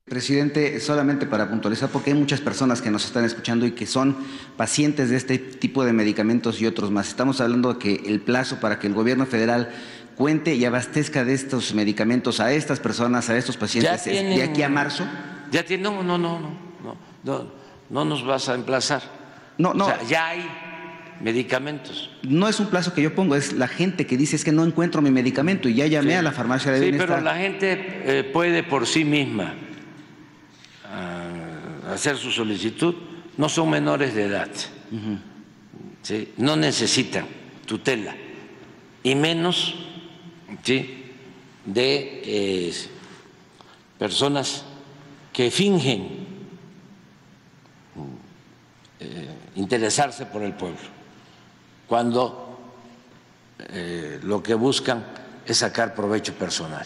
Presidente, 0.07 0.81
solamente 0.81 1.27
para 1.27 1.51
puntualizar, 1.51 1.91
porque 1.91 2.13
hay 2.13 2.17
muchas 2.17 2.41
personas 2.41 2.81
que 2.81 2.91
nos 2.91 3.05
están 3.05 3.27
escuchando 3.27 3.67
y 3.67 3.73
que 3.73 3.87
son 3.87 4.17
pacientes 4.57 5.11
de 5.11 5.17
este 5.17 5.37
tipo 5.37 5.85
de 5.85 5.93
medicamentos 5.93 6.63
y 6.63 6.67
otros 6.67 6.91
más. 6.91 7.09
Estamos 7.09 7.43
hablando 7.43 7.75
de 7.75 7.79
que 7.79 7.95
el 8.07 8.23
plazo 8.23 8.59
para 8.59 8.79
que 8.79 8.87
el 8.87 8.95
gobierno 8.95 9.27
federal 9.27 9.69
cuente 10.17 10.55
y 10.55 10.65
abastezca 10.65 11.27
de 11.27 11.35
estos 11.35 11.75
medicamentos 11.75 12.41
a 12.41 12.53
estas 12.53 12.81
personas, 12.81 13.29
a 13.29 13.37
estos 13.37 13.59
pacientes, 13.59 14.07
de 14.07 14.43
aquí 14.43 14.63
a 14.63 14.71
marzo. 14.71 15.05
Ya 15.51 15.65
tienen, 15.65 15.85
no, 15.85 16.03
no, 16.03 16.19
no, 16.19 16.39
no, 16.83 16.97
no, 17.25 17.47
no 17.91 18.05
nos 18.05 18.25
vas 18.25 18.49
a 18.49 18.55
emplazar. 18.55 19.03
No, 19.57 19.75
no. 19.75 19.87
O 19.87 19.89
sea, 19.89 20.03
ya 20.05 20.29
hay 20.29 20.49
medicamentos. 21.21 22.11
No 22.23 22.49
es 22.49 22.61
un 22.61 22.67
plazo 22.67 22.95
que 22.95 23.03
yo 23.03 23.15
pongo, 23.15 23.35
es 23.35 23.53
la 23.53 23.67
gente 23.69 24.07
que 24.07 24.17
dice 24.17 24.37
es 24.37 24.45
que 24.45 24.53
no 24.53 24.65
encuentro 24.65 25.03
mi 25.03 25.11
medicamento 25.11 25.69
y 25.69 25.75
ya 25.75 25.87
llamé 25.87 26.17
a 26.17 26.23
la 26.23 26.33
farmacia 26.33 26.71
de 26.71 26.79
Sí, 26.79 26.83
bienestar. 26.85 27.09
pero 27.09 27.21
la 27.23 27.37
gente 27.37 28.03
eh, 28.05 28.25
puede 28.25 28.63
por 28.63 28.87
sí 28.87 29.05
misma 29.05 29.55
ah, 30.85 31.93
hacer 31.93 32.17
su 32.17 32.31
solicitud. 32.31 32.95
No 33.37 33.49
son 33.49 33.71
menores 33.71 34.15
de 34.15 34.25
edad. 34.25 34.49
¿sí? 36.03 36.33
No 36.37 36.57
necesitan 36.57 37.27
tutela. 37.67 38.15
Y 39.03 39.15
menos 39.15 39.75
¿sí? 40.63 41.05
de 41.65 42.23
eh, 42.25 42.73
personas 43.99 44.65
que 45.39 45.53
fingen 45.53 46.09
eh, 48.99 49.29
interesarse 49.55 50.27
por 50.27 50.43
el 50.43 50.53
pueblo, 50.53 50.81
cuando 51.87 52.59
eh, 53.71 54.19
lo 54.25 54.43
que 54.43 54.55
buscan 54.55 55.07
es 55.47 55.59
sacar 55.59 55.95
provecho 55.95 56.35
personal. 56.35 56.85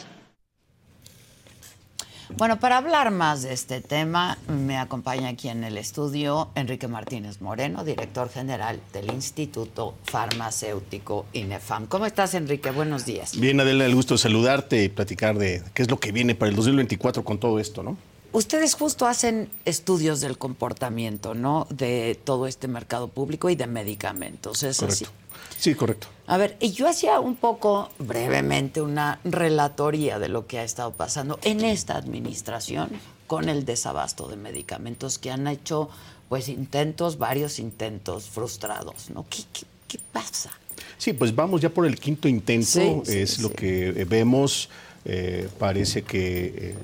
Bueno, 2.37 2.61
para 2.61 2.77
hablar 2.77 3.11
más 3.11 3.41
de 3.41 3.55
este 3.55 3.81
tema, 3.81 4.37
me 4.49 4.77
acompaña 4.77 5.31
aquí 5.31 5.49
en 5.49 5.65
el 5.65 5.79
estudio 5.79 6.51
Enrique 6.55 6.89
Martínez 6.89 7.41
Moreno, 7.41 7.85
director 7.85 8.29
general 8.29 8.79
del 8.93 9.11
Instituto 9.13 9.95
Farmacéutico 10.05 11.25
INEFAM. 11.33 11.87
¿Cómo 11.87 12.05
estás, 12.05 12.35
Enrique? 12.35 12.71
Buenos 12.71 13.07
días. 13.07 13.35
Bien, 13.35 13.59
Adela, 13.61 13.87
el 13.87 13.95
gusto 13.95 14.13
de 14.13 14.19
saludarte 14.19 14.85
y 14.85 14.91
platicar 14.91 15.39
de 15.39 15.63
qué 15.73 15.81
es 15.81 15.91
lo 15.91 15.99
que 15.99 16.13
viene 16.13 16.35
para 16.35 16.51
el 16.51 16.57
2024 16.57 17.25
con 17.25 17.39
todo 17.39 17.59
esto, 17.59 17.83
¿no? 17.83 18.12
Ustedes 18.33 18.75
justo 18.75 19.07
hacen 19.07 19.51
estudios 19.65 20.21
del 20.21 20.39
comportamiento, 20.39 21.35
¿no? 21.35 21.67
De 21.71 22.19
todo 22.25 22.47
este 22.47 22.67
mercado 22.67 23.09
público 23.09 23.51
y 23.51 23.57
de 23.57 23.67
medicamentos, 23.67 24.63
¿es 24.63 24.83
así? 24.83 25.05
Correcto. 25.05 25.23
Sí, 25.59 25.75
correcto. 25.75 26.07
A 26.27 26.37
ver, 26.39 26.57
y 26.61 26.73
yo 26.73 26.89
hacía 26.89 27.21
un 27.21 27.37
poco 27.37 27.91
brevemente 27.99 28.81
una 28.81 29.21
relatoría 29.25 30.19
de 30.19 30.29
lo 30.29 30.47
que 30.47 30.59
ha 30.59 30.65
estado 30.65 30.93
pasando 30.93 31.39
en 31.43 31.63
esta 31.65 31.97
administración 31.97 32.91
con 33.27 33.49
el 33.49 33.65
desabasto 33.65 34.29
de 34.29 34.37
medicamentos 34.37 35.19
que 35.19 35.31
han 35.31 35.47
hecho 35.47 35.89
pues 36.29 36.49
intentos, 36.49 37.19
varios 37.19 37.59
intentos 37.59 38.25
frustrados, 38.25 39.11
¿no? 39.11 39.27
¿Qué, 39.29 39.43
qué, 39.53 39.67
qué 39.89 39.99
pasa? 40.13 40.51
Sí, 40.97 41.13
pues 41.13 41.35
vamos 41.35 41.61
ya 41.61 41.69
por 41.69 41.85
el 41.87 41.99
quinto 42.01 42.29
intento, 42.29 42.67
Sí, 42.67 43.03
es 43.13 43.33
sí. 43.35 43.43
lo 43.43 43.53
que 43.53 44.07
vemos. 44.09 44.71
eh, 45.05 45.49
parece 45.59 46.03
que 46.03 46.45
eh, 46.57 46.75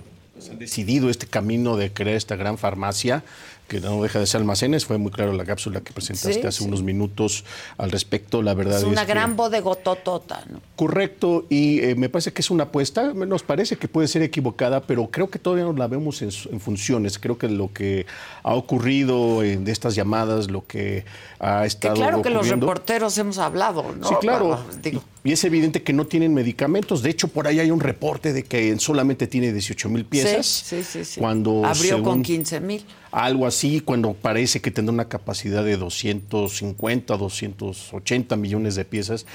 decidido 0.58 1.10
este 1.10 1.26
camino 1.26 1.76
de 1.76 1.92
crear 1.92 2.16
esta 2.16 2.36
gran 2.36 2.58
farmacia 2.58 3.24
que 3.68 3.80
no 3.80 4.02
deja 4.02 4.18
de 4.18 4.26
ser 4.26 4.40
almacenes. 4.40 4.84
Fue 4.86 4.98
muy 4.98 5.12
claro 5.12 5.32
la 5.34 5.44
cápsula 5.44 5.80
que 5.82 5.92
presentaste 5.92 6.40
Sí, 6.40 6.46
hace 6.46 6.58
sí. 6.60 6.64
unos 6.64 6.82
minutos 6.82 7.44
al 7.76 7.90
respecto. 7.90 8.42
La 8.42 8.54
verdad 8.54 8.78
Es 8.78 8.82
es, 8.82 8.88
una 8.88 9.06
que- 9.06 9.12
gran 9.12 9.36
bodegototota, 9.36 10.42
¿no? 10.50 10.60
Correcto, 10.74 11.44
y 11.48 11.80
eh, 11.80 11.94
me 11.94 12.08
parece 12.08 12.32
que 12.32 12.40
es 12.40 12.50
una 12.50 12.64
apuesta, 12.64 13.12
nos 13.12 13.42
parece 13.42 13.76
que 13.76 13.88
puede 13.88 14.08
ser 14.08 14.22
equivocada, 14.22 14.80
pero 14.80 15.08
creo 15.10 15.28
que 15.30 15.38
todavía 15.38 15.64
no 15.64 15.72
la 15.72 15.86
vemos 15.86 16.22
en, 16.22 16.30
en 16.50 16.60
funciones. 16.60 17.18
Creo 17.18 17.36
que 17.38 17.48
lo 17.48 17.72
que 17.72 18.06
ha 18.42 18.54
ocurrido 18.54 19.42
en 19.42 19.64
de 19.64 19.72
estas 19.72 19.94
llamadas, 19.94 20.50
lo 20.50 20.66
que 20.66 21.04
ha 21.38 21.60
Que 21.62 21.66
estado 21.66 21.94
claro 21.96 22.22
que 22.22 22.30
los 22.30 22.48
reporteros 22.48 23.16
hemos 23.18 23.38
hablado, 23.38 23.94
¿no? 23.98 24.08
Sí, 24.08 24.14
claro. 24.20 24.58
Digo, 24.82 25.02
y 25.24 25.32
es 25.32 25.44
evidente 25.44 25.82
que 25.82 25.92
no 25.92 26.06
tienen 26.06 26.32
medicamentos. 26.32 27.02
De 27.02 27.10
hecho, 27.10 27.28
por 27.28 27.46
ahí 27.46 27.60
hay 27.60 27.70
un 27.70 27.80
reporte 27.80 28.32
de 28.32 28.44
que 28.44 28.78
solamente 28.78 29.26
tiene 29.26 29.52
18 29.52 29.88
mil 29.90 30.04
piezas. 30.04 30.46
Sí, 30.46 30.82
sí, 30.82 30.84
sí, 30.84 31.04
sí. 31.04 31.20
Cuando 31.20 31.64
Abrió 31.66 31.96
con 32.02 32.04
según- 32.04 32.22
15 32.22 32.60
mil. 32.60 32.84
Algo 33.10 33.46
así, 33.46 33.80
cuando 33.80 34.14
parece 34.14 34.60
que 34.60 34.70
tendrá 34.70 34.92
una 34.92 35.08
capacidad 35.08 35.64
de 35.64 35.76
250, 35.76 37.16
280 37.16 38.36
millones 38.36 38.74
de 38.74 38.84
piezas. 38.84 39.26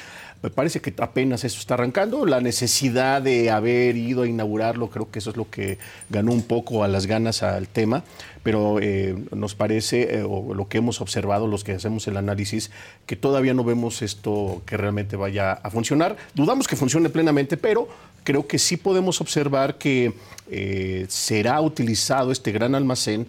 Me 0.43 0.49
parece 0.49 0.81
que 0.81 0.93
apenas 1.01 1.45
eso 1.45 1.57
está 1.57 1.75
arrancando. 1.75 2.25
La 2.25 2.41
necesidad 2.41 3.21
de 3.21 3.49
haber 3.49 3.95
ido 3.95 4.23
a 4.23 4.27
inaugurarlo, 4.27 4.89
creo 4.89 5.09
que 5.09 5.19
eso 5.19 5.29
es 5.29 5.37
lo 5.37 5.49
que 5.49 5.77
ganó 6.09 6.33
un 6.33 6.43
poco 6.43 6.83
a 6.83 6.89
las 6.89 7.05
ganas 7.05 7.43
al 7.43 7.69
tema. 7.69 8.03
Pero 8.43 8.79
eh, 8.81 9.15
nos 9.31 9.55
parece, 9.55 10.17
eh, 10.17 10.23
o 10.27 10.53
lo 10.53 10.67
que 10.67 10.79
hemos 10.79 10.99
observado, 10.99 11.47
los 11.47 11.63
que 11.63 11.71
hacemos 11.71 12.05
el 12.09 12.17
análisis, 12.17 12.71
que 13.05 13.15
todavía 13.15 13.53
no 13.53 13.63
vemos 13.63 14.01
esto 14.01 14.61
que 14.65 14.75
realmente 14.75 15.15
vaya 15.15 15.53
a 15.53 15.69
funcionar. 15.69 16.17
Dudamos 16.33 16.67
que 16.67 16.75
funcione 16.75 17.07
plenamente, 17.07 17.55
pero 17.55 17.87
creo 18.25 18.45
que 18.45 18.59
sí 18.59 18.75
podemos 18.75 19.21
observar 19.21 19.77
que 19.77 20.11
eh, 20.51 21.05
será 21.07 21.61
utilizado 21.61 22.33
este 22.33 22.51
gran 22.51 22.75
almacén 22.75 23.27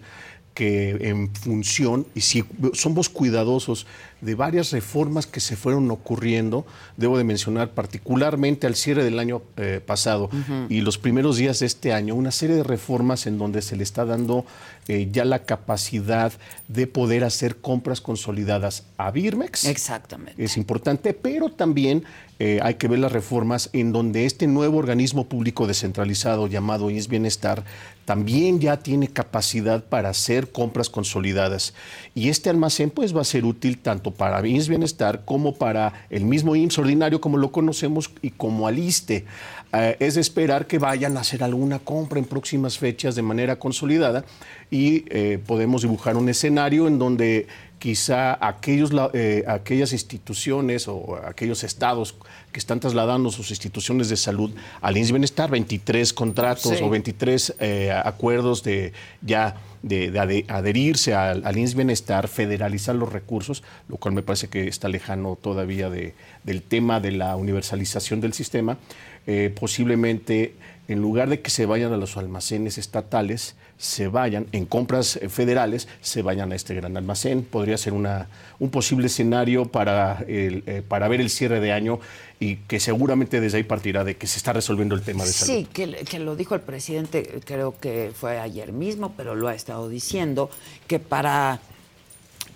que 0.55 1.09
en 1.09 1.35
función, 1.35 2.07
y 2.15 2.21
si 2.21 2.45
somos 2.73 3.09
cuidadosos 3.09 3.85
de 4.21 4.35
varias 4.35 4.71
reformas 4.71 5.27
que 5.27 5.41
se 5.41 5.57
fueron 5.57 5.91
ocurriendo, 5.91 6.65
debo 6.95 7.17
de 7.17 7.25
mencionar 7.25 7.71
particularmente 7.71 8.65
al 8.65 8.75
cierre 8.75 9.03
del 9.03 9.19
año 9.19 9.41
eh, 9.57 9.81
pasado 9.85 10.29
y 10.69 10.81
los 10.81 10.97
primeros 10.97 11.35
días 11.35 11.59
de 11.59 11.65
este 11.65 11.91
año, 11.91 12.15
una 12.15 12.31
serie 12.31 12.55
de 12.55 12.63
reformas 12.63 13.27
en 13.27 13.37
donde 13.37 13.61
se 13.61 13.75
le 13.75 13.83
está 13.83 14.05
dando 14.05 14.45
eh, 14.87 15.09
ya 15.11 15.25
la 15.25 15.39
capacidad 15.39 16.31
de 16.69 16.87
poder 16.87 17.25
hacer 17.25 17.57
compras 17.57 17.99
consolidadas 17.99 18.85
a 18.97 19.11
Birmex. 19.11 19.65
Exactamente. 19.65 20.41
Es 20.41 20.55
importante, 20.57 21.13
pero 21.13 21.49
también 21.49 22.05
eh, 22.39 22.59
hay 22.61 22.75
que 22.75 22.87
ver 22.87 22.99
las 22.99 23.11
reformas 23.11 23.69
en 23.73 23.91
donde 23.91 24.25
este 24.25 24.47
nuevo 24.47 24.77
organismo 24.77 25.27
público 25.27 25.67
descentralizado 25.67 26.47
llamado 26.47 26.89
INS 26.89 27.07
Bienestar 27.07 27.63
también 28.05 28.59
ya 28.59 28.77
tiene 28.77 29.07
capacidad 29.07 29.83
para 29.83 30.09
hacer 30.09 30.51
compras 30.51 30.89
consolidadas. 30.89 31.73
Y 32.13 32.29
este 32.29 32.49
almacén 32.49 32.91
pues 32.91 33.15
va 33.15 33.21
a 33.21 33.25
ser 33.25 33.45
útil 33.45 33.79
tanto 33.79 34.11
para 34.11 34.45
INS 34.47 34.69
Bienestar 34.69 35.25
como 35.25 35.55
para 35.55 36.05
el 36.09 36.23
mismo 36.23 36.55
IMSS 36.55 36.79
ordinario 36.79 37.19
como 37.19 37.37
lo 37.37 37.51
conocemos 37.51 38.11
y 38.21 38.29
como 38.29 38.67
al 38.67 38.77
ISSSTE. 38.77 39.25
Eh, 39.73 39.97
es 39.99 40.15
de 40.15 40.21
esperar 40.21 40.67
que 40.67 40.77
vayan 40.77 41.17
a 41.17 41.21
hacer 41.21 41.43
alguna 41.43 41.79
compra 41.79 42.19
en 42.19 42.25
próximas 42.25 42.77
fechas 42.77 43.15
de 43.15 43.23
manera 43.23 43.57
consolidada 43.57 44.23
y 44.69 45.03
eh, 45.09 45.39
podemos 45.45 45.81
dibujar 45.81 46.15
un 46.15 46.29
escenario 46.29 46.87
en 46.87 46.99
donde 46.99 47.47
quizá 47.85 48.35
aquellos, 48.43 48.89
eh, 49.13 49.43
aquellas 49.47 49.93
instituciones 49.93 50.87
o 50.87 51.17
aquellos 51.23 51.63
estados 51.63 52.15
que 52.51 52.57
están 52.57 52.79
trasladando 52.79 53.29
sus 53.29 53.51
instituciones 53.51 54.09
de 54.09 54.17
salud 54.17 54.49
al 54.81 54.97
INS 54.97 55.11
Bienestar, 55.11 55.51
23 55.51 56.11
contratos 56.11 56.75
Sí. 56.79 56.83
o 56.83 56.89
23 56.89 57.53
eh, 57.59 57.91
acuerdos 57.91 58.63
de 58.63 58.91
ya 59.21 59.57
de, 59.83 60.45
adherirse 60.47 61.13
al, 61.13 61.45
al 61.45 61.57
INS 61.59 61.75
Bienestar, 61.75 62.27
federalizar 62.27 62.95
los 62.95 63.13
recursos, 63.13 63.61
lo 63.87 63.97
cual 63.97 64.15
me 64.15 64.23
parece 64.23 64.47
que 64.47 64.67
está 64.67 64.89
lejano 64.89 65.37
todavía 65.39 65.91
de- 65.91 66.15
del 66.43 66.63
tema 66.63 66.99
de 66.99 67.11
la 67.11 67.35
universalización 67.35 68.19
del 68.19 68.33
sistema, 68.33 68.79
eh, 69.27 69.53
posiblemente 69.59 70.55
en 70.87 71.01
lugar 71.01 71.29
de 71.29 71.39
que 71.41 71.51
se 71.51 71.67
vayan 71.67 71.93
a 71.93 71.97
los 71.97 72.17
almacenes 72.17 72.79
estatales, 72.79 73.55
se 73.77 74.07
vayan 74.07 74.47
en 74.51 74.65
compras 74.65 75.17
eh, 75.17 75.29
federales, 75.29 75.87
se 76.01 76.21
vayan 76.21 76.51
a 76.51 76.55
este 76.55 76.73
gran 76.75 76.95
almacén. 76.97 77.43
Podría 77.43 77.77
ser 77.77 77.93
una, 77.93 78.27
un 78.59 78.69
posible 78.69 79.07
escenario 79.07 79.65
para, 79.65 80.23
el, 80.27 80.63
eh, 80.65 80.81
para 80.87 81.07
ver 81.07 81.21
el 81.21 81.29
cierre 81.29 81.59
de 81.59 81.71
año 81.71 81.99
y 82.39 82.57
que 82.57 82.79
seguramente 82.79 83.39
desde 83.39 83.57
ahí 83.57 83.63
partirá 83.63 84.03
de 84.03 84.17
que 84.17 84.27
se 84.27 84.37
está 84.37 84.53
resolviendo 84.53 84.95
el 84.95 85.01
tema 85.01 85.23
de 85.25 85.31
salud. 85.31 85.53
Sí, 85.53 85.67
que, 85.71 85.89
que 86.05 86.19
lo 86.19 86.35
dijo 86.35 86.55
el 86.55 86.61
presidente, 86.61 87.41
creo 87.45 87.77
que 87.79 88.11
fue 88.13 88.39
ayer 88.39 88.71
mismo, 88.71 89.13
pero 89.15 89.35
lo 89.35 89.47
ha 89.47 89.55
estado 89.55 89.89
diciendo, 89.89 90.49
que 90.87 90.99
para 90.99 91.59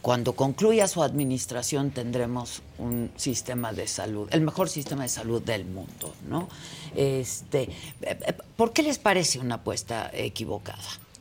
cuando 0.02 0.34
concluya 0.34 0.88
su 0.88 1.04
administración 1.04 1.92
tendremos 1.92 2.62
un 2.78 3.12
sistema 3.18 3.74
de 3.74 3.88
salud, 3.88 4.30
el 4.32 4.42
mejor 4.42 4.70
sistema 4.70 5.04
de 5.04 5.10
salud 5.10 5.42
del 5.42 5.66
mundo, 5.66 6.14
¿no? 6.28 6.48
Este, 6.96 7.70
eh, 8.02 8.34
¿Por 8.56 8.72
qué 8.72 8.82
les 8.82 8.98
parece 8.98 9.40
una 9.40 9.56
apuesta 9.56 10.10
equivocada? 10.14 10.80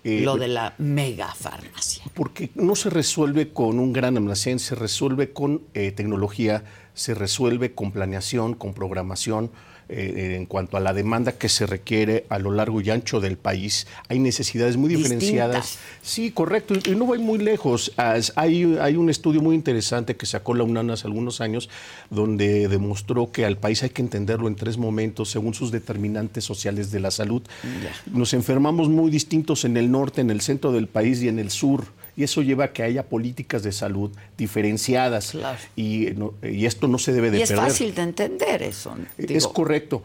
Eh, 0.08 0.22
lo 0.22 0.38
de 0.38 0.48
la 0.48 0.74
megafarmacia. 0.78 2.02
Porque 2.14 2.50
no 2.54 2.74
se 2.76 2.88
resuelve 2.88 3.52
con 3.52 3.78
un 3.78 3.92
gran 3.92 4.16
almacén, 4.16 4.58
se 4.58 4.74
resuelve 4.74 5.34
con 5.34 5.64
eh, 5.74 5.92
tecnología, 5.92 6.64
se 6.94 7.12
resuelve 7.12 7.74
con 7.74 7.92
planeación, 7.92 8.54
con 8.54 8.72
programación. 8.72 9.50
Eh, 9.90 10.34
en 10.36 10.44
cuanto 10.44 10.76
a 10.76 10.80
la 10.80 10.92
demanda 10.92 11.32
que 11.32 11.48
se 11.48 11.64
requiere 11.64 12.26
a 12.28 12.38
lo 12.38 12.50
largo 12.50 12.80
y 12.80 12.90
ancho 12.90 13.20
del 13.20 13.38
país. 13.38 13.86
Hay 14.08 14.18
necesidades 14.18 14.76
muy 14.76 14.90
diferenciadas. 14.94 15.78
Sí, 16.02 16.30
correcto. 16.30 16.74
Y 16.84 16.94
no 16.94 17.06
voy 17.06 17.18
muy 17.18 17.38
lejos. 17.38 17.92
Hay, 17.96 18.76
hay 18.80 18.96
un 18.96 19.08
estudio 19.08 19.40
muy 19.40 19.54
interesante 19.54 20.16
que 20.16 20.26
sacó 20.26 20.54
la 20.54 20.64
UNAM 20.64 20.90
hace 20.90 21.06
algunos 21.06 21.40
años 21.40 21.70
donde 22.10 22.68
demostró 22.68 23.32
que 23.32 23.44
al 23.44 23.56
país 23.56 23.82
hay 23.82 23.90
que 23.90 24.02
entenderlo 24.02 24.48
en 24.48 24.56
tres 24.56 24.76
momentos 24.76 25.30
según 25.30 25.54
sus 25.54 25.70
determinantes 25.70 26.44
sociales 26.44 26.90
de 26.90 27.00
la 27.00 27.10
salud. 27.10 27.42
Nos 28.12 28.34
enfermamos 28.34 28.88
muy 28.88 29.10
distintos 29.10 29.64
en 29.64 29.76
el 29.76 29.90
norte, 29.90 30.20
en 30.20 30.30
el 30.30 30.40
centro 30.40 30.72
del 30.72 30.86
país 30.86 31.22
y 31.22 31.28
en 31.28 31.38
el 31.38 31.50
sur 31.50 31.86
y 32.18 32.24
eso 32.24 32.42
lleva 32.42 32.64
a 32.64 32.72
que 32.72 32.82
haya 32.82 33.04
políticas 33.04 33.62
de 33.62 33.70
salud 33.70 34.10
diferenciadas. 34.36 35.36
Y, 35.76 36.08
y, 36.42 36.66
esto 36.66 36.88
no 36.88 36.98
se 36.98 37.12
debe 37.12 37.30
de 37.30 37.38
y 37.38 37.42
es 37.42 37.54
fácil 37.54 37.94
de 37.94 38.02
entender 38.02 38.60
eso. 38.64 38.96
Es 39.16 39.46
correcto. 39.46 40.02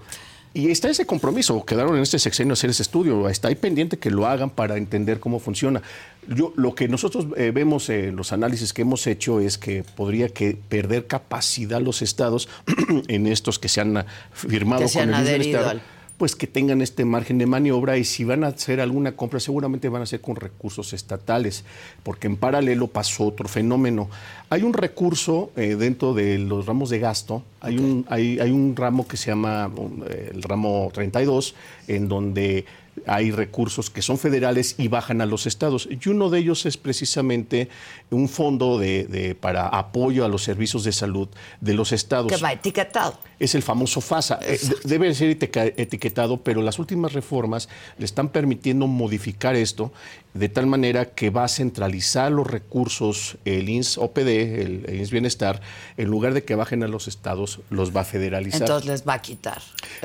Y 0.54 0.70
está 0.70 0.92
ese 0.92 1.08
compromiso, 1.08 1.66
quedaron 1.66 1.96
en 1.96 2.04
este 2.04 2.20
sexenio 2.20 2.54
hacer 2.54 2.70
ese 2.70 2.84
estudio, 2.84 3.28
está 3.28 3.48
ahí 3.48 3.56
pendiente 3.56 3.98
que 3.98 4.12
lo 4.12 4.28
hagan 4.28 4.52
para 4.52 4.78
entender 4.78 5.20
cómo 5.20 5.40
funciona. 5.40 5.82
Yo, 6.28 6.54
lo 6.56 6.76
que 6.76 6.88
nosotros 6.88 7.26
eh, 7.36 7.50
vemos 7.52 7.90
en 7.90 8.16
los 8.16 8.32
análisis 8.32 8.74
que 8.74 8.84
hemos 8.84 9.08
hecho 9.08 9.40
es 9.40 9.58
que 9.58 9.84
podría 9.84 10.30
que 10.30 10.56
perder 10.70 11.08
capacidad 11.08 11.82
los 11.82 12.04
estados 12.04 12.48
en 13.08 13.26
estos 13.26 13.58
que 13.58 13.70
se 13.70 13.82
han 13.82 14.06
firmado 14.32 14.88
con 14.88 15.12
el 15.16 15.42
Estado 15.42 15.82
pues 16.24 16.38
que 16.38 16.48
tengan 16.48 16.82
este 16.82 17.04
margen 17.04 17.38
de 17.38 17.46
maniobra 17.46 17.98
y 17.98 18.06
si 18.06 18.24
van 18.24 18.46
a 18.46 18.48
hacer 18.48 18.80
alguna 18.80 19.12
compra 19.12 19.42
seguramente 19.42 19.90
van 19.90 20.04
a 20.04 20.06
ser 20.06 20.22
con 20.22 20.38
recursos 20.38 20.94
estatales, 20.94 21.66
porque 22.02 22.28
en 22.28 22.38
paralelo 22.38 22.88
pasó 22.88 23.26
otro 23.26 23.50
fenómeno. 23.50 24.10
Hay 24.50 24.64
un 24.64 24.72
recurso 24.72 25.52
eh, 25.58 25.76
dentro 25.76 26.14
de 26.14 26.40
los 26.40 26.66
ramos 26.66 26.90
de 26.92 27.00
gasto, 27.00 27.44
hay, 27.60 27.78
un, 27.78 28.06
hay, 28.08 28.40
hay, 28.40 28.52
un 28.52 28.74
ramo 28.74 29.06
que 29.06 29.18
se 29.18 29.32
llama 29.32 29.70
eh, 30.10 30.32
el 30.34 30.42
ramo 30.44 30.90
32, 30.94 31.56
en 31.90 32.08
donde 32.08 32.64
hay 33.06 33.32
recursos 33.32 33.90
que 33.90 34.02
son 34.02 34.18
federales 34.18 34.76
y 34.78 34.88
bajan 34.88 35.22
a 35.22 35.26
los 35.26 35.46
estados. 35.46 35.88
Y 35.90 36.10
uno 36.10 36.30
de 36.30 36.40
ellos 36.40 36.66
es 36.66 36.78
precisamente 36.78 37.70
un 38.10 38.30
fondo 38.30 38.78
de, 38.78 39.36
para 39.40 39.68
apoyo 39.68 40.26
a 40.26 40.28
los 40.28 40.44
servicios 40.44 40.84
de 40.84 40.92
salud 40.92 41.28
de 41.62 41.74
los 41.74 41.92
estados. 41.92 42.32
Que 42.32 42.38
va 42.38 42.54
etiquetado. 42.54 43.18
Es 43.40 43.56
el 43.56 43.62
famoso 43.62 44.02
FASA. 44.02 44.40
Eh, 44.42 44.60
debe 44.84 45.14
ser 45.14 45.30
etiquetado, 45.30 46.38
pero 46.38 46.62
las 46.62 46.80
últimas 46.80 47.14
reformas 47.14 47.70
le 47.98 48.06
están 48.06 48.30
permitiendo 48.30 48.88
modificar 48.88 49.56
esto 49.56 49.92
de 50.34 50.50
tal 50.50 50.66
manera 50.66 51.06
que 51.06 51.30
va 51.30 51.44
a 51.44 51.48
centralizar 51.48 52.32
los 52.32 52.48
recursos, 52.48 53.38
el 53.46 53.70
INS 53.70 53.98
OPD, 54.00 54.28
el, 54.28 54.86
INS 54.92 55.12
Bienestar, 55.12 55.62
en 55.96 56.10
lugar 56.10 56.34
de 56.34 56.44
que 56.44 56.56
bajen 56.56 56.84
a 56.84 56.88
los 56.88 57.08
estados, 57.08 57.60
los 57.70 57.96
va 57.96 58.02
a 58.02 58.04
federalizar. 58.04 58.62
Entonces 58.62 58.90
les 58.90 59.08
va 59.08 59.14
a 59.14 59.22
quitar. 59.22 59.62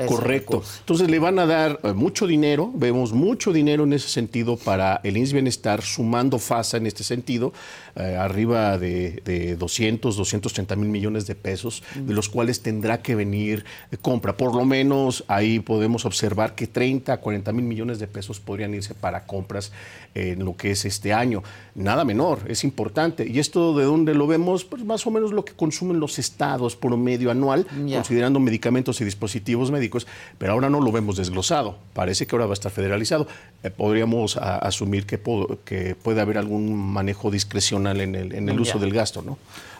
Correcto. 0.07 0.63
Entonces 0.79 1.09
le 1.09 1.19
van 1.19 1.39
a 1.39 1.45
dar 1.45 1.79
eh, 1.83 1.93
mucho 1.93 2.27
dinero, 2.27 2.71
vemos 2.79 3.13
mucho 3.13 3.51
dinero 3.51 3.83
en 3.83 3.93
ese 3.93 4.07
sentido 4.07 4.57
para 4.57 5.01
el 5.03 5.17
INS 5.17 5.33
Bienestar, 5.33 5.81
sumando 5.81 6.39
FASA 6.39 6.77
en 6.77 6.87
este 6.87 7.03
sentido, 7.03 7.53
eh, 7.95 8.15
arriba 8.15 8.77
de, 8.77 9.21
de, 9.25 9.55
200, 9.55 10.15
230 10.15 10.75
mil 10.75 10.89
millones 10.89 11.27
de 11.27 11.35
pesos, 11.35 11.83
de 11.95 12.13
los 12.13 12.29
cuales 12.29 12.61
tendrá 12.61 13.01
que 13.01 13.15
venir 13.15 13.65
compra. 14.01 14.37
Por 14.37 14.55
lo 14.55 14.63
menos 14.63 15.25
ahí 15.27 15.59
podemos 15.59 16.05
observar 16.05 16.55
que 16.55 16.67
30 16.67 17.13
a 17.13 17.17
40 17.17 17.51
mil 17.51 17.65
millones 17.65 17.99
de 17.99 18.07
pesos 18.07 18.39
podrían 18.39 18.73
irse 18.73 18.95
para 18.95 19.25
compras 19.25 19.71
en 20.15 20.43
lo 20.45 20.55
que 20.55 20.71
es 20.71 20.85
este 20.85 21.13
año. 21.13 21.43
Nada 21.75 22.05
menor, 22.05 22.39
es 22.47 22.63
importante. 22.63 23.27
¿Y 23.27 23.39
esto 23.39 23.77
de 23.77 23.83
dónde 23.83 24.13
lo 24.13 24.27
vemos? 24.27 24.65
Pues 24.65 24.83
más 24.83 25.05
o 25.05 25.11
menos 25.11 25.31
lo 25.31 25.45
que 25.45 25.53
consumen 25.53 25.99
los 25.99 26.19
estados 26.19 26.75
por 26.75 26.95
medio 26.97 27.31
anual, 27.31 27.67
considerando 27.67 28.39
medicamentos 28.39 29.01
y 29.01 29.05
dispositivos 29.05 29.71
médicos, 29.71 30.07
pero 30.37 30.53
ahora 30.53 30.69
no 30.69 30.79
lo 30.79 30.91
vemos 30.91 31.17
desglosado. 31.17 31.77
Parece 31.93 32.25
que 32.25 32.35
ahora 32.35 32.45
va 32.45 32.53
a 32.53 32.53
estar 32.53 32.68
federalizado. 32.69 33.27
Eh, 33.63 33.69
podríamos 33.69 34.37
asumir 34.37 35.05
que, 35.05 35.19
que, 35.65 35.95
puede 35.95 36.21
haber 36.21 36.37
algún 36.37 36.75
manejo 36.75 37.31
discrecional 37.31 38.01
en 38.01 38.15
el, 38.15 38.33
en 38.33 38.49
el 38.49 38.59
uso 38.59 38.79
del 38.79 38.93
gasto, 38.93 39.21
¿no? 39.21 39.37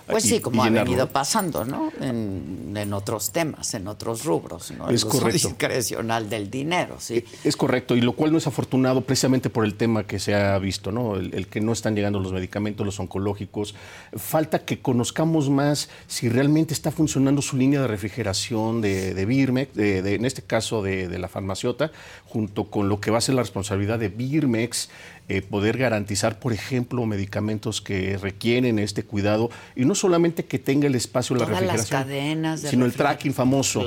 Pues 0.09 0.23
sí, 0.23 0.39
como 0.39 0.63
ha 0.63 0.69
venido 0.69 1.07
pasando, 1.07 1.65
¿no? 1.65 1.91
En, 2.01 2.93
otros 2.93 3.31
temas, 3.31 3.73
en 3.73 3.87
otros 3.87 4.25
rubros, 4.25 4.71
¿no? 4.71 4.89
Es 4.89 5.05
correcto. 5.05 5.33
discrecional 5.33 6.29
del 6.29 6.49
dinero, 6.49 6.95
sí. 6.99 7.15
E, 7.15 7.25
es 7.43 7.55
correcto, 7.55 7.95
y 7.95 8.01
lo 8.01 8.13
cual 8.13 8.31
no 8.31 8.37
es 8.37 8.47
afortunado 8.47 9.01
precisamente 9.01 9.49
por 9.49 9.65
el 9.65 9.75
tema 9.75 10.05
que 10.05 10.17
se 10.17 10.33
ha 10.33 10.57
visto, 10.57 10.91
¿no? 10.91 11.15
El, 11.15 11.47
que 11.47 11.61
no 11.61 11.71
están 11.71 11.95
llegando 11.95 12.19
los 12.19 12.33
medicamentos, 12.33 12.85
los 12.85 12.99
oncológicos. 12.99 13.75
Falta 14.15 14.59
que 14.59 14.79
conozcamos 14.79 15.49
más 15.49 15.89
si 16.07 16.29
realmente 16.29 16.73
está 16.73 16.91
funcionando 16.91 17.41
su 17.41 17.57
línea 17.57 17.81
de 17.81 17.87
refrigeración 17.87 18.81
de, 18.81 19.13
de 19.13 19.25
Birmex, 19.25 19.73
de, 19.75 20.15
en 20.15 20.25
este 20.25 20.41
caso 20.41 20.81
de, 20.81 21.07
de 21.07 21.19
la 21.19 21.27
farmaciota, 21.27 21.91
junto 22.25 22.69
con 22.71 22.89
lo 22.89 22.99
que 22.99 23.11
va 23.11 23.19
a 23.19 23.21
ser 23.21 23.35
la 23.35 23.41
responsabilidad 23.41 23.99
de 23.99 24.09
Birmex 24.09 24.89
eh, 25.29 25.43
poder 25.43 25.77
garantizar, 25.77 26.39
por 26.39 26.53
ejemplo, 26.53 27.05
medicamentos 27.05 27.81
que 27.81 28.17
requieren 28.17 28.79
este 28.79 29.03
cuidado 29.03 29.51
y 29.75 29.85
no 29.85 29.93
solamente 29.93 30.45
que 30.45 30.57
tenga 30.57 30.87
el 30.87 30.95
espacio 30.95 31.35
la 31.35 31.45
refrigeración, 31.45 31.77
las 31.77 31.87
cadenas 31.87 32.61
sino 32.61 32.85
el 32.85 32.93
tracking 32.93 33.33
famoso 33.33 33.85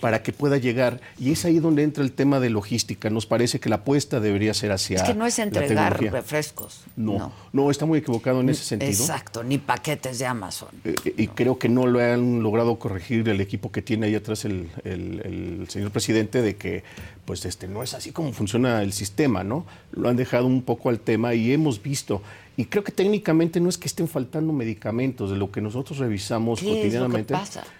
para 0.00 0.22
que 0.22 0.32
pueda 0.32 0.58
llegar. 0.58 1.00
Y 1.18 1.32
es 1.32 1.44
ahí 1.44 1.58
donde 1.58 1.82
entra 1.82 2.04
el 2.04 2.12
tema 2.12 2.40
de 2.40 2.50
logística. 2.50 3.10
Nos 3.10 3.26
parece 3.26 3.60
que 3.60 3.68
la 3.68 3.76
apuesta 3.76 4.20
debería 4.20 4.54
ser 4.54 4.72
hacia. 4.72 4.96
Es 4.98 5.02
que 5.02 5.14
no 5.14 5.26
es 5.26 5.38
entregar 5.38 6.00
refrescos. 6.00 6.82
No, 6.96 7.32
no, 7.52 7.70
está 7.70 7.86
muy 7.86 7.98
equivocado 7.98 8.40
en 8.40 8.48
ese 8.48 8.64
sentido. 8.64 8.90
Exacto, 8.90 9.42
ni 9.42 9.58
paquetes 9.58 10.18
de 10.18 10.26
Amazon. 10.26 10.68
Eh, 10.84 10.94
eh, 11.04 11.14
y 11.16 11.28
creo 11.28 11.58
que 11.58 11.68
no 11.68 11.86
lo 11.86 12.00
han 12.00 12.42
logrado 12.42 12.78
corregir 12.78 13.28
el 13.28 13.40
equipo 13.40 13.72
que 13.72 13.82
tiene 13.82 14.06
ahí 14.06 14.14
atrás 14.14 14.44
el, 14.44 14.68
el 14.84 15.66
señor 15.68 15.90
presidente 15.90 16.42
de 16.42 16.56
que 16.56 16.84
pues 17.24 17.44
este, 17.44 17.68
no 17.68 17.82
es 17.82 17.94
así 17.94 18.12
como 18.12 18.32
funciona 18.32 18.82
el 18.82 18.92
sistema, 18.92 19.44
¿no? 19.44 19.64
Lo 19.92 20.08
han 20.08 20.16
dejado 20.16 20.46
un 20.46 20.62
poco 20.62 20.90
al 20.90 21.00
tema 21.00 21.34
y 21.34 21.52
hemos 21.52 21.82
visto, 21.82 22.22
y 22.56 22.66
creo 22.66 22.84
que 22.84 22.92
técnicamente 22.92 23.60
no 23.60 23.68
es 23.68 23.78
que 23.78 23.88
estén 23.88 24.08
faltando 24.08 24.52
medicamentos, 24.52 25.30
de 25.30 25.36
lo 25.36 25.50
que 25.50 25.60
nosotros 25.60 25.98
revisamos 25.98 26.60
cotidianamente, 26.60 27.34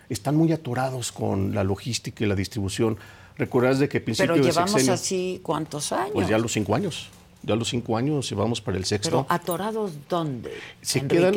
están 0.09 0.37
muy 0.37 0.53
atorados 0.53 1.13
con 1.13 1.55
la 1.55 1.63
logística 1.63 2.25
y 2.25 2.27
la 2.27 2.35
distribución. 2.35 2.97
Recuerdas 3.37 3.79
de 3.79 3.89
que 3.89 4.01
principio 4.01 4.35
Pero 4.35 4.45
llevamos 4.45 4.89
así 4.89 5.41
cuántos 5.43 5.93
años? 5.93 6.11
Pues 6.13 6.29
ya 6.29 6.39
los 6.39 6.53
cinco 6.53 6.75
años. 6.75 7.09
Ya 7.43 7.57
los 7.57 7.69
cinco 7.69 7.97
años 7.97 8.29
llevamos 8.29 8.61
para 8.61 8.79
el 8.79 8.85
sexto. 8.85 9.11
¿Pero 9.11 9.27
atorados 9.29 9.93
dónde? 10.09 10.53
Se 10.81 11.07
quedan... 11.07 11.35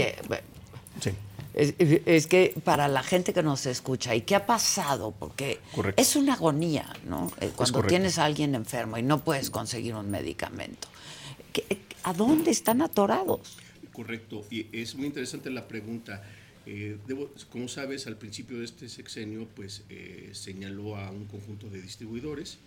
Sí. 1.00 1.12
Es, 1.54 2.28
que 2.28 2.54
para 2.63 2.88
la 2.88 3.02
gente 3.02 3.34
que 3.34 3.41
nos 3.41 3.65
escucha, 3.65 4.13
¿y 4.13 4.21
qué 4.21 4.36
ha 4.36 4.45
pasado? 4.45 5.12
Porque 5.17 5.60
es 5.95 6.15
una 6.15 6.34
agonía, 6.34 6.86
¿no? 7.04 7.32
Eh, 7.41 7.52
cuando 7.56 7.82
tienes 7.82 8.19
a 8.19 8.26
alguien 8.26 8.54
enfermo 8.54 8.97
y 9.00 9.02
no 9.02 9.23
puedes 9.23 9.50
conseguir 9.50 9.95
un 9.95 10.12
medicamento. 10.12 10.88
¿A 12.08 12.13
dónde 12.13 12.52
están 12.52 12.82
atorados? 12.82 13.58
Correcto, 13.91 14.46
y 14.50 14.67
es 14.72 14.96
muy 14.96 15.08
interesante 15.08 15.50
la 15.50 15.67
pregunta. 15.67 16.24
Eh, 16.65 16.96
como 17.52 17.67
sabes, 17.67 18.08
al 18.08 18.15
principio 18.15 18.60
de 18.60 18.63
este 18.63 18.88
sexenio, 18.88 19.46
pues 19.54 19.84
eh, 19.89 20.30
señaló 20.32 20.96
a 20.96 21.12
un 21.12 21.26
conjunto 21.26 21.70
de 21.70 21.82
distribuidores 21.82 22.60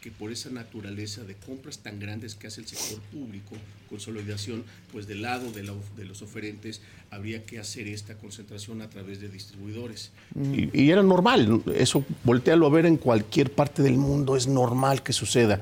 que 0.00 0.10
por 0.10 0.32
esa 0.32 0.50
naturaleza 0.50 1.24
de 1.24 1.34
compras 1.34 1.78
tan 1.78 2.00
grandes 2.00 2.34
que 2.34 2.46
hace 2.46 2.62
el 2.62 2.66
sector 2.66 3.00
público, 3.12 3.54
consolidación, 3.88 4.64
pues 4.92 5.06
del 5.06 5.22
lado 5.22 5.52
de, 5.52 5.62
los 5.62 6.22
oferentes 6.22 6.80
habría 7.10 7.44
que 7.44 7.58
hacer 7.58 7.86
esta 7.86 8.16
concentración 8.16 8.80
a 8.82 8.88
través 8.88 9.20
de 9.20 9.28
distribuidores. 9.28 10.10
Mm. 10.34 10.54
Y, 10.72 10.90
era 10.90 11.02
normal, 11.02 11.62
eso 11.76 12.04
voltealo 12.24 12.66
a 12.66 12.70
ver 12.70 12.86
en 12.86 12.96
cualquier 12.96 13.52
parte 13.52 13.82
del 13.82 13.98
mundo, 13.98 14.36
es 14.36 14.46
normal 14.46 15.02
que 15.02 15.12
suceda. 15.12 15.60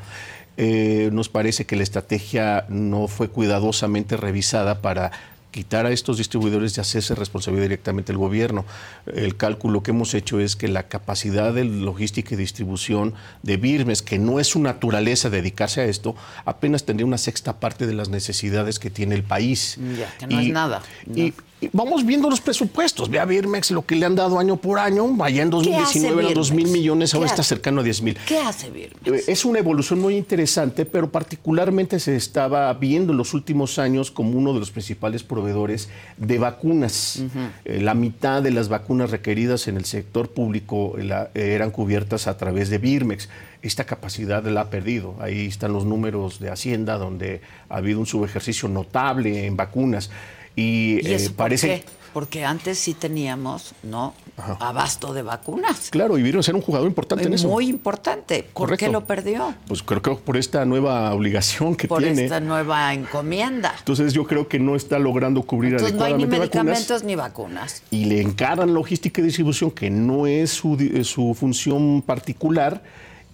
Eh, 0.60 1.10
nos 1.12 1.28
parece 1.28 1.66
que 1.66 1.76
la 1.76 1.84
estrategia 1.84 2.66
no 2.68 3.06
fue 3.06 3.28
cuidadosamente 3.28 4.16
revisada 4.16 4.82
para 4.82 5.12
quitar 5.52 5.86
a 5.86 5.92
estos 5.92 6.18
distribuidores 6.18 6.76
y 6.76 6.80
hacerse 6.80 7.14
responsabilidad 7.14 7.66
directamente 7.66 8.10
el 8.10 8.18
gobierno. 8.18 8.64
El 9.06 9.36
cálculo 9.36 9.84
que 9.84 9.92
hemos 9.92 10.14
hecho 10.14 10.40
es 10.40 10.56
que 10.56 10.66
la 10.66 10.88
capacidad 10.88 11.54
de 11.54 11.64
logística 11.64 12.34
y 12.34 12.38
distribución 12.38 13.14
de 13.44 13.56
Birmes, 13.56 14.02
que 14.02 14.18
no 14.18 14.40
es 14.40 14.48
su 14.48 14.60
naturaleza 14.60 15.30
dedicarse 15.30 15.80
a 15.80 15.84
esto, 15.84 16.16
apenas 16.44 16.84
tendría 16.84 17.06
una 17.06 17.18
sexta 17.18 17.60
parte 17.60 17.86
de 17.86 17.94
las 17.94 18.08
necesidades 18.08 18.80
que 18.80 18.90
tiene 18.90 19.14
el 19.14 19.22
país. 19.22 19.78
Ya, 19.96 20.12
que 20.18 20.26
no 20.26 20.40
es 20.40 20.48
nada. 20.48 20.82
Y, 21.14 21.32
vamos 21.72 22.04
viendo 22.04 22.30
los 22.30 22.40
presupuestos. 22.40 23.08
Ve 23.08 23.18
a 23.18 23.24
Birmex 23.24 23.70
lo 23.70 23.84
que 23.84 23.96
le 23.96 24.06
han 24.06 24.14
dado 24.14 24.38
año 24.38 24.56
por 24.56 24.78
año. 24.78 25.06
Vaya 25.14 25.42
en 25.42 25.50
2019 25.50 26.22
eran 26.22 26.34
2 26.34 26.52
mil 26.52 26.68
millones, 26.68 27.14
ahora 27.14 27.26
está 27.26 27.42
cercano 27.42 27.80
a 27.80 27.84
10 27.84 28.02
mil. 28.02 28.16
¿Qué 28.26 28.38
hace 28.38 28.70
Birmex? 28.70 29.06
Eh, 29.06 29.32
es 29.32 29.44
una 29.44 29.58
evolución 29.58 30.00
muy 30.00 30.16
interesante, 30.16 30.84
pero 30.84 31.10
particularmente 31.10 31.98
se 32.00 32.16
estaba 32.16 32.72
viendo 32.74 33.12
en 33.12 33.18
los 33.18 33.34
últimos 33.34 33.78
años 33.78 34.10
como 34.10 34.38
uno 34.38 34.52
de 34.52 34.60
los 34.60 34.70
principales 34.70 35.22
proveedores 35.22 35.88
de 36.16 36.38
vacunas. 36.38 37.22
Eh, 37.64 37.80
la 37.80 37.94
mitad 37.94 38.42
de 38.42 38.50
las 38.50 38.68
vacunas 38.68 39.10
requeridas 39.10 39.68
en 39.68 39.76
el 39.76 39.84
sector 39.84 40.30
público 40.30 40.94
eh, 40.98 41.28
eran 41.34 41.70
cubiertas 41.70 42.26
a 42.26 42.36
través 42.36 42.70
de 42.70 42.78
Birmex 42.78 43.28
esta 43.62 43.84
capacidad 43.84 44.44
la 44.44 44.62
ha 44.62 44.70
perdido. 44.70 45.16
Ahí 45.20 45.46
están 45.46 45.72
los 45.72 45.84
números 45.84 46.38
de 46.38 46.50
Hacienda, 46.50 46.96
donde 46.96 47.40
ha 47.68 47.76
habido 47.76 47.98
un 47.98 48.06
subejercicio 48.06 48.68
notable 48.68 49.46
en 49.46 49.56
vacunas. 49.56 50.10
Y, 50.58 50.98
eh, 51.06 51.30
parece, 51.36 51.84
Porque 52.12 52.44
antes 52.44 52.80
sí 52.80 52.92
teníamos, 52.92 53.74
¿no? 53.84 54.12
Abasto 54.58 55.14
de 55.14 55.22
vacunas. 55.22 55.90
Claro, 55.90 56.18
y 56.18 56.22
vieron 56.22 56.42
ser 56.42 56.56
un 56.56 56.62
jugador 56.62 56.88
importante 56.88 57.26
en 57.26 57.34
eso. 57.34 57.46
Muy 57.46 57.68
importante. 57.68 58.44
¿Por 58.52 58.76
qué 58.76 58.88
lo 58.88 59.04
perdió? 59.04 59.54
Pues 59.68 59.84
creo 59.84 60.02
que 60.02 60.14
por 60.16 60.36
esta 60.36 60.64
nueva 60.64 61.14
obligación 61.14 61.76
que 61.76 61.86
por 61.86 61.98
tiene. 62.02 62.14
Por 62.16 62.24
esta 62.24 62.40
nueva 62.40 62.92
encomienda. 62.92 63.72
Entonces 63.78 64.12
yo 64.12 64.24
creo 64.24 64.48
que 64.48 64.58
no 64.58 64.74
está 64.74 64.98
logrando 64.98 65.42
cubrir 65.42 65.74
Entonces, 65.74 65.92
adecuadamente 65.92 66.26
no 66.26 66.34
hay 66.34 66.40
ni 66.40 66.48
medicamentos 66.48 67.04
ni 67.04 67.14
vacunas. 67.14 67.84
Y 67.92 68.06
le 68.06 68.20
encaran 68.20 68.74
logística 68.74 69.20
y 69.20 69.24
distribución, 69.24 69.70
que 69.70 69.90
no 69.90 70.26
es 70.26 70.50
su, 70.50 70.76
su 71.04 71.34
función 71.34 72.02
particular. 72.02 72.82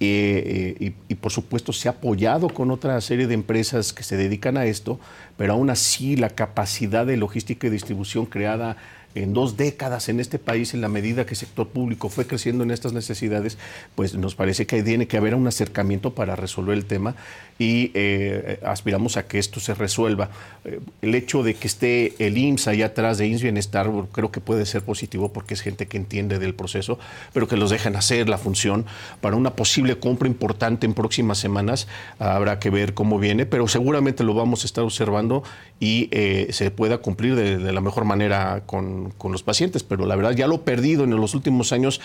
Eh, 0.01 0.75
eh, 0.81 0.93
y, 1.09 1.13
y, 1.13 1.15
por 1.15 1.31
supuesto 1.31 1.73
se 1.73 1.89
ha 1.89 1.93
apoyado 1.93 2.49
con 2.49 2.73
otra 2.73 3.01
serie 3.01 3.29
de 3.29 3.35
empresas 3.35 3.93
que 3.93 4.03
se 4.03 4.17
dedican 4.17 4.57
a 4.57 4.67
esto, 4.67 4.99
pero 5.37 5.53
aún 5.53 5.71
así 5.71 6.17
la 6.17 6.31
capacidad 6.31 7.07
de 7.07 7.17
logística 7.17 7.69
y 7.69 7.71
distribución 7.71 8.27
creada 8.27 8.77
en 9.15 9.33
dos 9.33 9.57
décadas 9.57 10.09
en 10.09 10.21
este 10.21 10.39
país, 10.39 10.75
en 10.75 10.81
la 10.81 10.89
medida 10.89 11.25
que 11.25 11.31
el 11.31 11.37
sector 11.37 11.69
público 11.69 12.09
fue 12.09 12.27
creciendo 12.27 12.65
en 12.65 12.71
estas 12.71 12.93
necesidades, 12.93 13.59
pues 13.95 14.15
nos 14.15 14.35
parece 14.35 14.67
que 14.67 14.83
tiene 14.83 15.07
que 15.07 15.17
haber 15.17 15.35
un 15.35 15.47
acercamiento 15.47 16.15
para 16.15 16.37
resolver 16.37 16.77
el 16.77 16.85
tema 16.85 17.15
y 17.59 17.93
eh, 17.95 18.59
aspiramos 18.65 19.17
a 19.17 19.27
que 19.27 19.39
esto 19.39 19.61
se 19.61 19.75
resuelva. 19.75 20.31
Eh, 20.65 20.81
el 21.03 21.15
hecho 21.15 21.43
de 21.43 21.55
que 21.55 21.67
esté 21.69 22.15
el 22.19 22.37
IMSS 22.37 22.69
allá 22.69 22.87
atrás 22.87 23.19
de 23.19 23.27
IMSS 23.27 23.43
Bienestar 23.43 23.91
creo 24.13 24.33
que 24.33 24.41
puede 24.41 24.67
ser 24.67 24.83
positivo 24.83 25.33
porque 25.33 25.55
es 25.55 25.61
gente 25.61 25.87
que 25.87 25.97
entiende 25.97 26.39
del 26.39 26.55
proceso, 26.55 26.99
pero 27.33 27.47
que 27.47 27.57
los 27.57 27.71
dejan 27.71 27.97
hacer 27.97 28.29
la 28.29 28.39
función 28.39 28.87
para 29.21 29.37
una 29.37 29.55
posible 29.55 29.99
compra 29.99 30.27
importante 30.29 30.87
en 30.87 30.95
próximas 30.95 31.39
semanas. 31.39 31.87
Habrá 32.19 32.59
que 32.59 32.71
ver 32.71 32.95
cómo 32.95 33.19
viene, 33.19 33.47
pero 33.47 33.69
seguramente 33.69 34.25
lo 34.25 34.35
vamos 34.35 34.65
a 34.65 34.67
estar 34.67 34.83
observando 34.83 35.45
y 35.79 36.09
eh, 36.11 36.49
se 36.51 36.71
pueda 36.71 36.99
cumplir 36.99 37.35
de, 37.37 37.73
la 37.73 37.81
mejor 37.81 38.05
manera 38.05 38.63
con, 38.67 39.11
con, 39.11 39.33
los 39.33 39.43
pacientes. 39.43 39.83
Pero 39.83 40.07
la 40.07 40.17
verdad, 40.17 40.33
ya 40.33 40.47
lo 40.47 40.63
perdido 40.63 41.05
en 41.05 41.11
los 41.11 41.35
últimos 41.35 41.73
años 41.73 42.01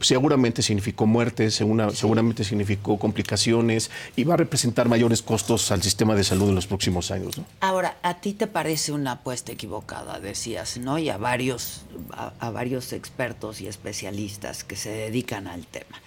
seguramente 0.00 0.62
significó 0.62 1.06
muertes, 1.06 1.54
seguramente 1.54 2.44
significó 2.44 2.98
complicaciones 2.98 3.90
y 4.16 4.24
va 4.24 4.34
a 4.34 4.36
representar 4.36 4.71
mayores 4.88 5.22
costos 5.22 5.70
al 5.70 5.82
sistema 5.82 6.14
de 6.14 6.24
salud 6.24 6.48
en 6.48 6.54
los 6.54 6.66
próximos 6.66 7.10
años. 7.10 7.38
¿no? 7.38 7.44
Ahora, 7.60 7.96
¿a 8.02 8.14
ti 8.14 8.32
te 8.32 8.46
parece 8.46 8.92
una 8.92 9.12
apuesta 9.12 9.52
equivocada, 9.52 10.20
decías, 10.20 10.78
¿no? 10.78 10.98
Y 10.98 11.08
a 11.10 11.18
varios, 11.18 11.82
a, 12.12 12.32
a 12.38 12.50
varios 12.50 12.92
expertos 12.92 13.60
y 13.60 13.68
especialistas 13.68 14.64
que 14.64 14.76
se 14.76 14.90
dedican 14.90 15.46
al 15.46 15.66
tema. 15.66 16.00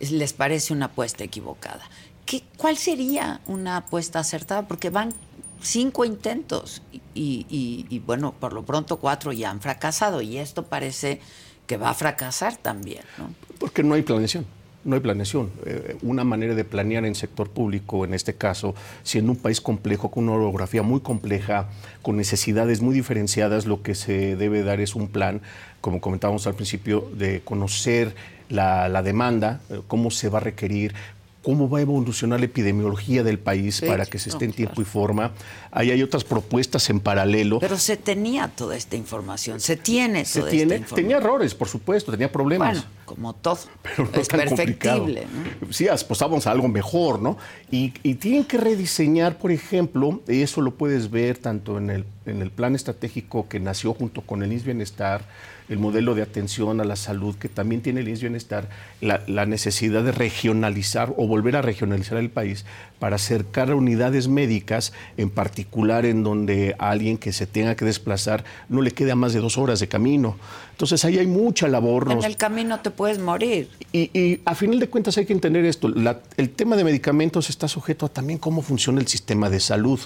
¿Les 0.00 0.32
parece 0.32 0.72
una 0.72 0.86
apuesta 0.86 1.24
equivocada? 1.24 1.82
¿Qué, 2.24 2.42
¿Cuál 2.56 2.76
sería 2.76 3.40
una 3.46 3.78
apuesta 3.78 4.20
acertada? 4.20 4.68
Porque 4.68 4.90
van 4.90 5.14
cinco 5.60 6.04
intentos 6.04 6.82
y, 6.92 7.46
y, 7.48 7.86
y, 7.88 7.98
bueno, 8.00 8.32
por 8.38 8.52
lo 8.52 8.64
pronto 8.64 8.98
cuatro 8.98 9.32
ya 9.32 9.50
han 9.50 9.60
fracasado 9.60 10.22
y 10.22 10.38
esto 10.38 10.64
parece 10.64 11.20
que 11.66 11.76
va 11.76 11.90
a 11.90 11.94
fracasar 11.94 12.56
también. 12.56 13.02
¿no? 13.18 13.32
Porque 13.58 13.82
no 13.82 13.94
hay 13.94 14.02
planeación. 14.02 14.46
No 14.84 14.94
hay 14.94 15.00
planeación. 15.00 15.50
Eh, 15.66 15.96
una 16.02 16.24
manera 16.24 16.54
de 16.54 16.64
planear 16.64 17.04
en 17.04 17.14
sector 17.14 17.50
público, 17.50 18.04
en 18.04 18.14
este 18.14 18.34
caso, 18.34 18.74
siendo 19.02 19.32
un 19.32 19.38
país 19.38 19.60
complejo, 19.60 20.10
con 20.10 20.24
una 20.24 20.34
orografía 20.34 20.82
muy 20.82 21.00
compleja, 21.00 21.68
con 22.02 22.16
necesidades 22.16 22.80
muy 22.80 22.94
diferenciadas, 22.94 23.66
lo 23.66 23.82
que 23.82 23.94
se 23.94 24.36
debe 24.36 24.62
dar 24.62 24.80
es 24.80 24.94
un 24.94 25.08
plan, 25.08 25.40
como 25.80 26.00
comentábamos 26.00 26.46
al 26.46 26.54
principio, 26.54 27.10
de 27.16 27.40
conocer 27.40 28.14
la, 28.48 28.88
la 28.88 29.02
demanda, 29.02 29.60
eh, 29.68 29.80
cómo 29.88 30.10
se 30.10 30.28
va 30.28 30.38
a 30.38 30.42
requerir, 30.42 30.94
cómo 31.42 31.68
va 31.68 31.78
a 31.78 31.80
evolucionar 31.82 32.40
la 32.40 32.46
epidemiología 32.46 33.22
del 33.22 33.38
país 33.38 33.76
sí, 33.76 33.86
para 33.86 34.04
que 34.06 34.18
se 34.18 34.28
esté 34.28 34.44
no, 34.44 34.50
en 34.50 34.56
tiempo 34.56 34.74
claro. 34.74 34.88
y 34.88 34.92
forma. 34.92 35.32
Ahí 35.70 35.90
hay 35.90 36.02
otras 36.02 36.24
propuestas 36.24 36.90
en 36.90 37.00
paralelo. 37.00 37.58
Pero 37.58 37.78
se 37.78 37.96
tenía 37.96 38.48
toda 38.48 38.76
esta 38.76 38.96
información, 38.96 39.60
se 39.60 39.76
tiene 39.76 40.24
se 40.24 40.40
toda 40.40 40.50
tiene, 40.50 40.74
esta 40.74 40.76
información. 40.76 41.08
Tenía 41.08 41.16
errores, 41.16 41.54
por 41.54 41.68
supuesto, 41.68 42.12
tenía 42.12 42.30
problemas. 42.30 42.74
Bueno, 42.74 42.97
como 43.08 43.34
todo. 43.34 43.58
Pero 43.82 44.08
no 44.12 44.20
es 44.20 44.28
tan 44.28 44.40
perfectible. 44.40 45.26
¿no? 45.60 45.72
Sí, 45.72 45.88
apostábamos 45.88 46.46
a 46.46 46.50
algo 46.50 46.68
mejor, 46.68 47.20
¿no? 47.20 47.38
Y, 47.70 47.92
y, 48.02 48.14
tienen 48.14 48.44
que 48.44 48.58
rediseñar, 48.58 49.38
por 49.38 49.50
ejemplo, 49.50 50.20
y 50.28 50.42
eso 50.42 50.60
lo 50.60 50.72
puedes 50.72 51.10
ver 51.10 51.38
tanto 51.38 51.78
en 51.78 51.90
el, 51.90 52.04
en 52.26 52.42
el 52.42 52.50
plan 52.50 52.74
estratégico 52.74 53.48
que 53.48 53.60
nació 53.60 53.94
junto 53.94 54.22
con 54.22 54.42
el 54.42 54.52
INS 54.52 54.64
Bienestar, 54.64 55.22
el 55.68 55.78
modelo 55.78 56.14
de 56.14 56.22
atención 56.22 56.80
a 56.80 56.84
la 56.84 56.96
salud 56.96 57.36
que 57.36 57.48
también 57.48 57.82
tiene 57.82 58.00
el 58.00 58.08
INS 58.08 58.20
Bienestar, 58.20 58.68
la, 59.00 59.22
la, 59.26 59.44
necesidad 59.44 60.02
de 60.02 60.12
regionalizar 60.12 61.12
o 61.16 61.26
volver 61.26 61.56
a 61.56 61.62
regionalizar 61.62 62.18
el 62.18 62.30
país 62.30 62.64
para 62.98 63.16
acercar 63.16 63.70
a 63.70 63.76
unidades 63.76 64.28
médicas, 64.28 64.92
en 65.16 65.30
particular 65.30 66.06
en 66.06 66.22
donde 66.22 66.74
a 66.78 66.90
alguien 66.90 67.18
que 67.18 67.32
se 67.32 67.46
tenga 67.46 67.74
que 67.76 67.84
desplazar 67.84 68.44
no 68.68 68.82
le 68.82 68.92
queda 68.92 69.14
más 69.14 69.32
de 69.32 69.40
dos 69.40 69.58
horas 69.58 69.80
de 69.80 69.88
camino. 69.88 70.36
Entonces 70.78 71.04
ahí 71.04 71.18
hay 71.18 71.26
mucha 71.26 71.66
labor. 71.66 72.06
En 72.12 72.22
el 72.22 72.36
camino 72.36 72.78
te 72.78 72.92
puedes 72.92 73.18
morir. 73.18 73.68
Y, 73.92 74.16
y 74.16 74.40
a 74.44 74.54
final 74.54 74.78
de 74.78 74.88
cuentas 74.88 75.18
hay 75.18 75.26
que 75.26 75.32
entender 75.32 75.64
esto. 75.64 75.88
La, 75.88 76.20
el 76.36 76.50
tema 76.50 76.76
de 76.76 76.84
medicamentos 76.84 77.50
está 77.50 77.66
sujeto 77.66 78.06
a 78.06 78.08
también 78.08 78.38
cómo 78.38 78.62
funciona 78.62 79.00
el 79.00 79.08
sistema 79.08 79.50
de 79.50 79.58
salud. 79.58 79.98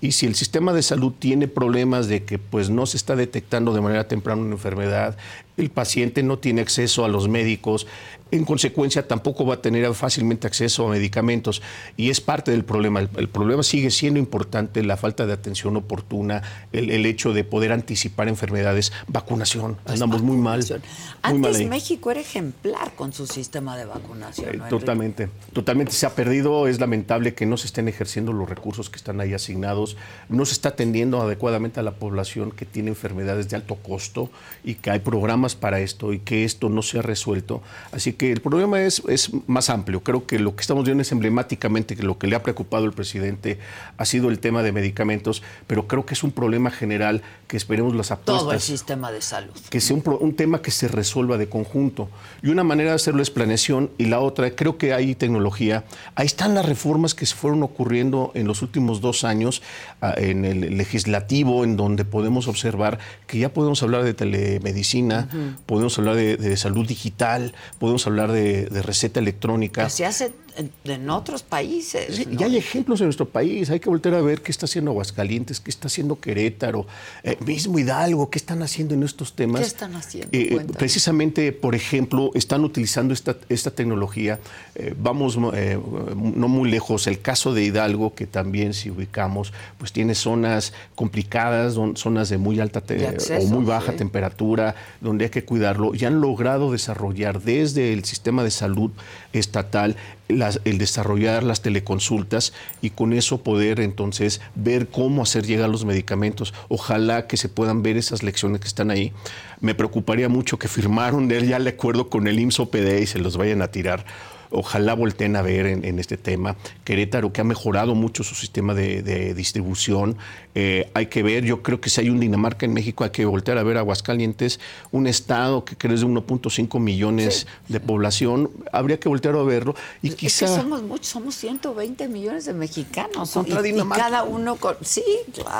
Y 0.00 0.12
si 0.12 0.26
el 0.26 0.36
sistema 0.36 0.72
de 0.72 0.84
salud 0.84 1.12
tiene 1.18 1.48
problemas 1.48 2.06
de 2.06 2.22
que 2.22 2.38
pues 2.38 2.70
no 2.70 2.86
se 2.86 2.98
está 2.98 3.16
detectando 3.16 3.74
de 3.74 3.80
manera 3.80 4.06
temprana 4.06 4.42
una 4.42 4.52
enfermedad, 4.52 5.16
el 5.56 5.70
paciente 5.70 6.22
no 6.22 6.38
tiene 6.38 6.60
acceso 6.60 7.04
a 7.04 7.08
los 7.08 7.26
médicos, 7.26 7.88
en 8.32 8.44
consecuencia 8.44 9.06
tampoco 9.06 9.46
va 9.46 9.54
a 9.54 9.62
tener 9.62 9.92
fácilmente 9.94 10.46
acceso 10.46 10.88
a 10.88 10.90
medicamentos. 10.90 11.62
Y 11.96 12.10
es 12.10 12.20
parte 12.20 12.50
del 12.50 12.64
problema. 12.64 13.00
El, 13.00 13.10
el 13.16 13.28
problema 13.28 13.62
sigue 13.62 13.90
siendo 13.90 14.18
importante, 14.18 14.82
la 14.82 14.96
falta 14.96 15.26
de 15.26 15.34
atención 15.34 15.76
oportuna, 15.76 16.42
el, 16.72 16.90
el 16.90 17.06
hecho 17.06 17.32
de 17.34 17.44
poder 17.44 17.72
anticipar 17.72 18.28
enfermedades, 18.28 18.92
vacunación, 19.06 19.76
pues 19.84 19.94
andamos 19.94 20.22
muy 20.22 20.38
mal. 20.38 20.60
Muy 20.60 20.80
Antes 21.22 21.60
mal 21.60 21.68
México 21.68 22.10
era 22.10 22.20
ejemplar 22.20 22.94
con 22.94 23.12
su 23.12 23.26
sistema 23.26 23.76
de 23.76 23.84
vacunación. 23.84 24.56
¿no, 24.56 24.66
eh, 24.66 24.68
totalmente, 24.70 25.28
totalmente. 25.52 25.92
Se 25.92 26.06
ha 26.06 26.14
perdido, 26.14 26.66
es 26.68 26.80
lamentable 26.80 27.34
que 27.34 27.44
no 27.44 27.58
se 27.58 27.66
estén 27.66 27.86
ejerciendo 27.88 28.32
los 28.32 28.48
recursos 28.48 28.88
que 28.88 28.96
están 28.96 29.20
ahí 29.20 29.34
asignados, 29.34 29.96
no 30.30 30.46
se 30.46 30.54
está 30.54 30.70
atendiendo 30.70 31.20
adecuadamente 31.20 31.80
a 31.80 31.82
la 31.82 31.92
población 31.92 32.50
que 32.50 32.64
tiene 32.64 32.88
enfermedades 32.88 33.50
de 33.50 33.56
alto 33.56 33.76
costo 33.76 34.30
y 34.64 34.76
que 34.76 34.90
hay 34.90 35.00
programas 35.00 35.54
para 35.54 35.80
esto 35.80 36.14
y 36.14 36.20
que 36.20 36.44
esto 36.44 36.70
no 36.70 36.80
se 36.80 36.98
ha 36.98 37.02
resuelto. 37.02 37.62
Así 37.90 38.14
que 38.14 38.21
el 38.30 38.40
problema 38.40 38.80
es, 38.82 39.02
es 39.08 39.30
más 39.48 39.70
amplio. 39.70 40.02
Creo 40.02 40.26
que 40.26 40.38
lo 40.38 40.54
que 40.54 40.60
estamos 40.60 40.84
viendo 40.84 41.02
es 41.02 41.10
emblemáticamente 41.10 41.96
que 41.96 42.04
lo 42.04 42.18
que 42.18 42.26
le 42.28 42.36
ha 42.36 42.42
preocupado 42.42 42.84
al 42.84 42.92
presidente 42.92 43.58
ha 43.96 44.04
sido 44.04 44.28
el 44.28 44.38
tema 44.38 44.62
de 44.62 44.70
medicamentos, 44.70 45.42
pero 45.66 45.88
creo 45.88 46.06
que 46.06 46.14
es 46.14 46.22
un 46.22 46.30
problema 46.30 46.70
general 46.70 47.22
que 47.48 47.56
esperemos 47.56 47.96
las 47.96 48.10
apuestas. 48.10 48.42
Todo 48.42 48.52
el 48.52 48.60
sistema 48.60 49.10
de 49.10 49.22
salud. 49.22 49.52
Que 49.70 49.80
sea 49.80 49.96
un, 49.96 50.02
un 50.20 50.36
tema 50.36 50.62
que 50.62 50.70
se 50.70 50.86
resuelva 50.86 51.38
de 51.38 51.48
conjunto. 51.48 52.08
Y 52.42 52.50
una 52.50 52.62
manera 52.62 52.90
de 52.90 52.96
hacerlo 52.96 53.22
es 53.22 53.30
planeación 53.30 53.90
y 53.98 54.04
la 54.04 54.20
otra, 54.20 54.54
creo 54.54 54.76
que 54.76 54.92
hay 54.92 55.14
tecnología. 55.14 55.84
Ahí 56.14 56.26
están 56.26 56.54
las 56.54 56.66
reformas 56.66 57.14
que 57.14 57.26
se 57.26 57.34
fueron 57.34 57.62
ocurriendo 57.62 58.30
en 58.34 58.46
los 58.46 58.60
últimos 58.62 59.00
dos 59.00 59.24
años 59.24 59.62
uh, 60.02 60.18
en 60.18 60.44
el 60.44 60.76
legislativo, 60.76 61.64
en 61.64 61.76
donde 61.76 62.04
podemos 62.04 62.46
observar 62.46 62.98
que 63.26 63.38
ya 63.38 63.48
podemos 63.52 63.82
hablar 63.82 64.04
de 64.04 64.14
telemedicina, 64.14 65.28
uh 65.32 65.36
-huh. 65.36 65.56
podemos 65.66 65.98
hablar 65.98 66.16
de, 66.16 66.36
de 66.36 66.56
salud 66.56 66.86
digital, 66.86 67.54
podemos 67.78 68.06
hablar 68.06 68.11
de, 68.12 68.66
de 68.66 68.82
receta 68.82 69.20
electrónica. 69.20 69.86
Hace 69.86 70.32
en, 70.56 70.70
en 70.84 71.10
otros 71.10 71.42
países. 71.42 72.16
Sí, 72.16 72.26
¿no? 72.26 72.40
Y 72.40 72.44
hay 72.44 72.56
ejemplos 72.56 73.00
en 73.00 73.06
nuestro 73.06 73.28
país. 73.28 73.70
Hay 73.70 73.80
que 73.80 73.88
volver 73.88 74.14
a 74.14 74.22
ver 74.22 74.42
qué 74.42 74.50
está 74.50 74.66
haciendo 74.66 74.90
Aguascalientes, 74.90 75.60
qué 75.60 75.70
está 75.70 75.88
haciendo 75.88 76.20
Querétaro, 76.20 76.86
eh, 77.22 77.36
mismo 77.44 77.78
Hidalgo, 77.78 78.30
qué 78.30 78.38
están 78.38 78.62
haciendo 78.62 78.94
en 78.94 79.02
estos 79.02 79.34
temas. 79.34 79.60
¿Qué 79.60 79.66
están 79.66 79.94
haciendo? 79.94 80.28
Eh, 80.32 80.66
precisamente, 80.76 81.52
por 81.52 81.74
ejemplo, 81.74 82.30
están 82.34 82.64
utilizando 82.64 83.14
esta, 83.14 83.36
esta 83.48 83.70
tecnología. 83.70 84.38
Eh, 84.74 84.94
vamos 84.98 85.38
eh, 85.54 85.78
no 86.14 86.48
muy 86.48 86.70
lejos. 86.70 87.06
El 87.06 87.20
caso 87.20 87.54
de 87.54 87.64
Hidalgo, 87.64 88.14
que 88.14 88.26
también 88.26 88.74
si 88.74 88.90
ubicamos, 88.90 89.52
pues 89.78 89.92
tiene 89.92 90.14
zonas 90.14 90.72
complicadas, 90.94 91.74
zonas 91.94 92.28
de 92.28 92.38
muy 92.38 92.60
alta 92.60 92.80
de 92.80 93.06
acceso, 93.06 93.46
o 93.46 93.48
muy 93.48 93.64
baja 93.64 93.92
sí. 93.92 93.98
temperatura, 93.98 94.74
donde 95.00 95.24
hay 95.26 95.30
que 95.30 95.44
cuidarlo. 95.44 95.94
Y 95.94 96.04
han 96.04 96.20
logrado 96.20 96.72
desarrollar 96.72 97.42
desde 97.42 97.92
el 97.92 98.04
sistema 98.04 98.44
de 98.44 98.50
salud 98.50 98.90
estatal 99.32 99.96
el 100.28 100.78
desarrollar 100.78 101.42
las 101.42 101.62
teleconsultas 101.62 102.52
y 102.80 102.90
con 102.90 103.12
eso 103.12 103.42
poder 103.42 103.80
entonces 103.80 104.40
ver 104.54 104.88
cómo 104.88 105.22
hacer 105.22 105.46
llegar 105.46 105.68
los 105.68 105.84
medicamentos. 105.84 106.54
Ojalá 106.68 107.26
que 107.26 107.36
se 107.36 107.48
puedan 107.48 107.82
ver 107.82 107.96
esas 107.96 108.22
lecciones 108.22 108.60
que 108.60 108.68
están 108.68 108.90
ahí. 108.90 109.12
Me 109.60 109.74
preocuparía 109.74 110.28
mucho 110.28 110.58
que 110.58 110.68
firmaron 110.68 111.28
ya 111.28 111.56
el 111.56 111.68
acuerdo 111.68 112.08
con 112.08 112.26
el 112.26 112.38
IMSS 112.38 112.60
OPD 112.60 113.00
y 113.02 113.06
se 113.06 113.18
los 113.18 113.36
vayan 113.36 113.62
a 113.62 113.68
tirar 113.68 114.04
ojalá 114.52 114.94
volteen 114.94 115.36
a 115.36 115.42
ver 115.42 115.66
en, 115.66 115.98
este 115.98 116.16
tema. 116.16 116.56
Querétaro, 116.84 117.32
que 117.32 117.40
ha 117.40 117.44
mejorado 117.44 117.94
mucho 117.94 118.24
su 118.24 118.34
sistema 118.34 118.74
de, 118.74 119.34
distribución. 119.34 120.16
Eh, 120.54 120.90
hay 120.94 121.06
que 121.06 121.22
ver, 121.22 121.44
yo 121.44 121.62
creo 121.62 121.80
que 121.80 121.88
si 121.88 122.02
hay 122.02 122.10
un 122.10 122.20
Dinamarca 122.20 122.66
en 122.66 122.74
México, 122.74 123.04
hay 123.04 123.10
que 123.10 123.24
voltear 123.24 123.58
a 123.58 123.62
ver 123.62 123.78
Aguascalientes, 123.78 124.60
un 124.90 125.06
estado 125.06 125.64
que 125.64 125.76
crece 125.76 126.04
de 126.04 126.10
1.5 126.10 126.78
millones 126.80 127.46
de 127.68 127.80
población, 127.80 128.50
habría 128.72 129.00
que 129.00 129.08
voltear 129.08 129.34
a 129.34 129.42
verlo. 129.42 129.74
Y 130.02 130.10
quizá... 130.10 130.46
somos 130.46 130.82
muchos, 130.82 131.08
somos 131.08 131.34
120 131.36 132.08
millones 132.08 132.44
de 132.44 132.52
mexicanos. 132.52 133.30
Contra 133.30 133.62
Dinamarca. 133.62 134.04
cada 134.04 134.24
uno 134.24 134.56
con... 134.56 134.76
Sí, 134.82 135.04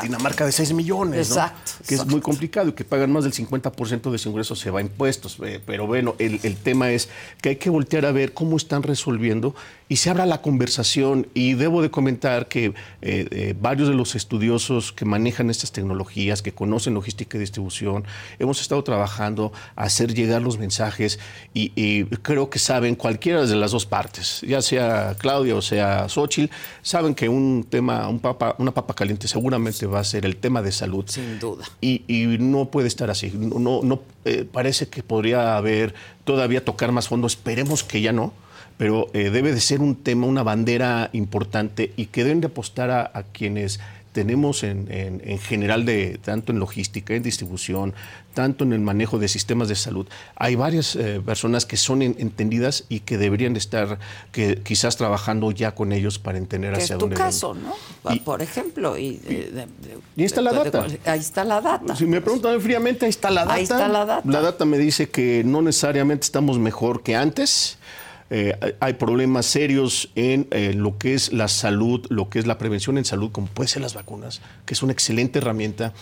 Dinamarca 0.03 0.45
de 0.45 0.53
6 0.53 0.75
millones, 0.75 1.29
exacto, 1.29 1.73
Que 1.87 1.95
es 1.95 2.07
muy 2.07 2.21
complicado 2.21 2.69
y 2.69 2.73
que 2.73 2.85
pagan 2.85 3.13
más 3.13 3.25
del 3.25 3.33
50% 3.33 4.11
de 4.11 4.19
su 4.19 4.29
ingreso 4.29 4.55
se 4.55 4.71
va 4.71 4.81
a 4.81 4.83
impuestos. 4.83 5.39
Eh, 5.43 5.61
pero 5.65 5.87
bueno, 5.87 6.15
el, 6.19 6.41
el 6.43 6.57
tema 6.57 6.91
es 6.91 7.09
que 7.41 7.51
hay 7.51 7.57
que 7.57 7.71
voltear 7.71 8.05
a 8.05 8.13
ver 8.13 8.35
cómo 8.35 8.57
están 8.57 8.82
resolviendo 8.83 9.55
y 9.89 9.97
se 9.97 10.09
abra 10.09 10.25
la 10.25 10.41
conversación. 10.41 11.27
Y 11.35 11.55
debo 11.55 11.83
de 11.83 11.91
comentar 11.91 12.49
que 12.49 12.67
eh, 12.67 12.73
eh, 13.03 13.55
varios 13.61 13.89
de 13.89 13.95
los 13.95 14.15
estudiosos 14.15 14.93
que 14.93 15.05
manejan 15.05 15.51
estas 15.51 15.73
tecnologías, 15.73 16.43
que 16.43 16.53
conocen 16.53 16.95
logística 16.95 17.37
y 17.37 17.41
distribución, 17.41 18.05
hemos 18.39 18.61
estado 18.61 18.83
trabajando 18.85 19.53
a 19.77 19.85
hacer 19.85 20.15
llegar 20.15 20.43
los 20.43 20.59
mensajes 20.59 21.19
y, 21.55 22.05
creo 22.23 22.51
que 22.51 22.59
saben 22.59 22.95
cualquiera 22.95 23.45
de 23.45 23.57
las 23.57 23.73
dos 23.73 23.87
partes, 23.87 24.41
ya 24.47 24.63
sea 24.63 25.17
Claudia 25.19 25.57
o 25.57 25.63
sea 25.63 26.09
Xochitl, 26.09 26.53
saben 26.83 27.15
que 27.15 27.29
un 27.29 27.67
tema, 27.69 28.09
un 28.09 28.21
papa, 28.21 28.55
una 28.59 28.73
papa 28.73 28.95
caliente 28.95 29.29
seguramente 29.29 29.87
va 29.87 30.01
a 30.01 30.05
ser 30.05 30.25
el 30.25 30.37
tema 30.37 30.63
de 30.63 30.73
salud. 30.73 31.05
Sin 31.07 31.39
duda. 31.39 31.65
Y, 31.81 32.03
no 32.39 32.71
puede 32.71 32.89
estar 32.89 33.11
así. 33.11 33.33
No, 33.35 33.83
no 33.83 34.03
eh, 34.25 34.47
parece 34.51 34.89
que 34.89 35.03
podría 35.03 35.57
haber 35.57 35.95
todavía 36.25 36.65
tocar 36.65 36.93
más 36.93 37.09
fondo. 37.09 37.27
Esperemos 37.27 37.85
que 37.85 38.01
ya 38.01 38.13
no 38.13 38.33
pero 38.77 39.09
eh, 39.13 39.31
debe 39.31 39.53
de 39.53 39.61
ser 39.61 39.81
un 39.81 39.97
tema, 39.97 40.27
una 40.27 40.43
bandera 40.43 41.11
importante 41.13 41.93
y 41.97 42.07
que 42.07 42.25
deben 42.25 42.41
de 42.41 42.49
apostar 42.49 42.91
a, 42.91 43.25
quienes 43.33 43.81
tenemos 44.13 44.63
en, 44.63 44.89
general 45.39 45.87
de 45.87 46.21
tanto 46.23 46.53
en 46.53 46.59
logística, 46.59 47.15
en 47.15 47.23
distribución, 47.23 47.95
tanto 48.35 48.65
en 48.65 48.75
el 48.75 48.81
manejo 48.81 49.19
de 49.19 49.27
sistemas 49.29 49.69
de 49.69 49.75
salud. 49.75 50.07
Hay 50.37 50.55
varias 50.55 50.97
eh, 50.97 51.23
personas 51.25 51.65
que 51.65 51.79
son 51.79 52.03
entendidas 52.03 52.85
y 52.91 53.01
que 53.01 53.17
deberían 53.17 53.57
estar 53.57 53.99
que 54.31 54.57
quizás 54.57 54.97
trabajando 54.97 55.51
ya 55.51 55.75
con 55.75 55.93
ellos 55.93 56.19
para 56.19 56.37
entender 56.37 56.75
hacia 56.75 56.97
dónde. 56.97 57.15
Es 57.15 57.19
tu 57.19 57.25
caso, 57.25 57.55
¿no? 57.55 57.75
Por 58.25 58.43
ejemplo, 58.43 58.99
y, 58.99 59.21
y 60.17 60.21
ahí 60.21 60.25
está 60.25 60.43
la 60.43 60.53
data. 60.53 60.87
ahí 61.07 61.21
está 61.21 61.45
la 61.45 61.61
data. 61.61 61.97
Si 61.97 62.05
me 62.05 62.21
preguntan 62.21 62.61
fríamente, 62.61 63.07
ahí 63.07 63.11
está 63.11 63.31
la 63.31 63.43
data. 63.43 63.55
Ahí 63.55 63.63
está 63.63 63.89
la 63.89 64.05
data. 64.05 64.29
La 64.31 64.41
data 64.43 64.65
me 64.67 64.77
dice 64.77 65.09
que 65.09 65.43
no 65.45 65.63
necesariamente 65.63 66.25
estamos 66.25 66.59
mejor 66.59 67.03
que 67.03 67.17
antes 67.17 67.79
eh, 68.35 68.77
hay 68.81 68.95
problemas 68.95 69.45
serios 69.45 70.09
en 70.15 70.49
eh, 70.53 70.73
lo 70.73 70.97
que 70.97 71.13
es 71.13 71.35
la 71.35 71.49
salud, 71.49 72.07
lo 72.09 72.31
que 72.31 72.39
es 72.39 72.47
la 72.47 72.57
prevención 72.57 72.97
en 72.97 73.05
salud, 73.05 73.31
como 73.31 73.47
puede 73.47 73.69
ser 73.69 73.83
las 73.83 73.93
vacunas, 73.93 74.41
que 74.65 74.73
es 74.73 74.83
una 74.83 74.93
excelente 74.93 75.39
herramienta 75.39 75.93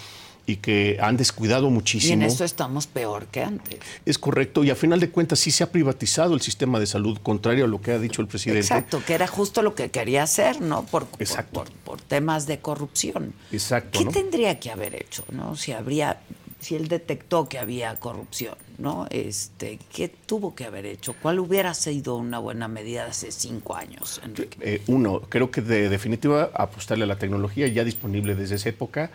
y 0.46 0.58
que 0.58 0.98
han 1.02 1.16
descuidado 1.16 1.70
muchísimo. 1.70 2.10
Y 2.10 2.12
en 2.12 2.22
esto 2.22 2.44
estamos 2.44 2.86
peor 2.86 3.26
que 3.26 3.42
antes. 3.42 3.80
Es 4.06 4.16
correcto, 4.16 4.62
y 4.62 4.70
a 4.70 4.76
final 4.76 5.00
de 5.00 5.10
cuentas 5.10 5.40
sí 5.40 5.50
se 5.50 5.64
ha 5.64 5.72
privatizado 5.72 6.34
el 6.34 6.40
sistema 6.40 6.78
de 6.78 6.86
salud, 6.86 7.18
contrario 7.20 7.64
a 7.64 7.68
lo 7.68 7.80
que 7.80 7.90
ha 7.90 7.98
dicho 7.98 8.22
el 8.22 8.28
presidente. 8.28 8.60
Exacto, 8.60 9.02
que 9.04 9.14
era 9.14 9.26
justo 9.26 9.60
lo 9.62 9.74
que 9.74 9.90
quería 9.90 10.22
hacer, 10.22 10.60
¿no? 10.60 10.84
Por, 10.84 11.06
por, 11.06 11.68
por, 11.84 12.00
temas 12.00 12.46
de 12.46 12.60
corrupción. 12.60 13.34
Exacto. 13.50 13.98
¿Qué 13.98 14.04
tendría 14.04 14.60
que 14.60 14.70
haber 14.70 14.94
hecho, 14.94 15.24
no? 15.32 15.56
Si 15.56 15.72
habría, 15.72 16.20
si 16.60 16.76
él 16.76 16.86
detectó 16.86 17.48
que 17.48 17.58
había 17.58 17.96
corrupción, 17.96 18.54
¿no? 18.80 19.06
Este, 19.10 19.78
¿Qué 19.92 20.08
tuvo 20.08 20.54
que 20.54 20.64
haber 20.64 20.86
hecho? 20.86 21.14
¿Cuál 21.20 21.38
hubiera 21.38 21.74
sido 21.74 22.16
una 22.16 22.38
buena 22.38 22.66
medida 22.66 23.06
hace 23.06 23.30
cinco 23.30 23.76
años, 23.76 24.20
Enrique? 24.24 24.58
Eh, 24.60 24.82
uno, 24.86 25.20
creo 25.28 25.50
que 25.50 25.60
de 25.60 25.88
definitiva 25.88 26.50
apostarle 26.54 27.04
a 27.04 27.06
la 27.06 27.18
tecnología 27.18 27.68
ya 27.68 27.84
disponible 27.84 28.34
desde 28.34 28.56
esa 28.56 28.70
época 28.70 29.10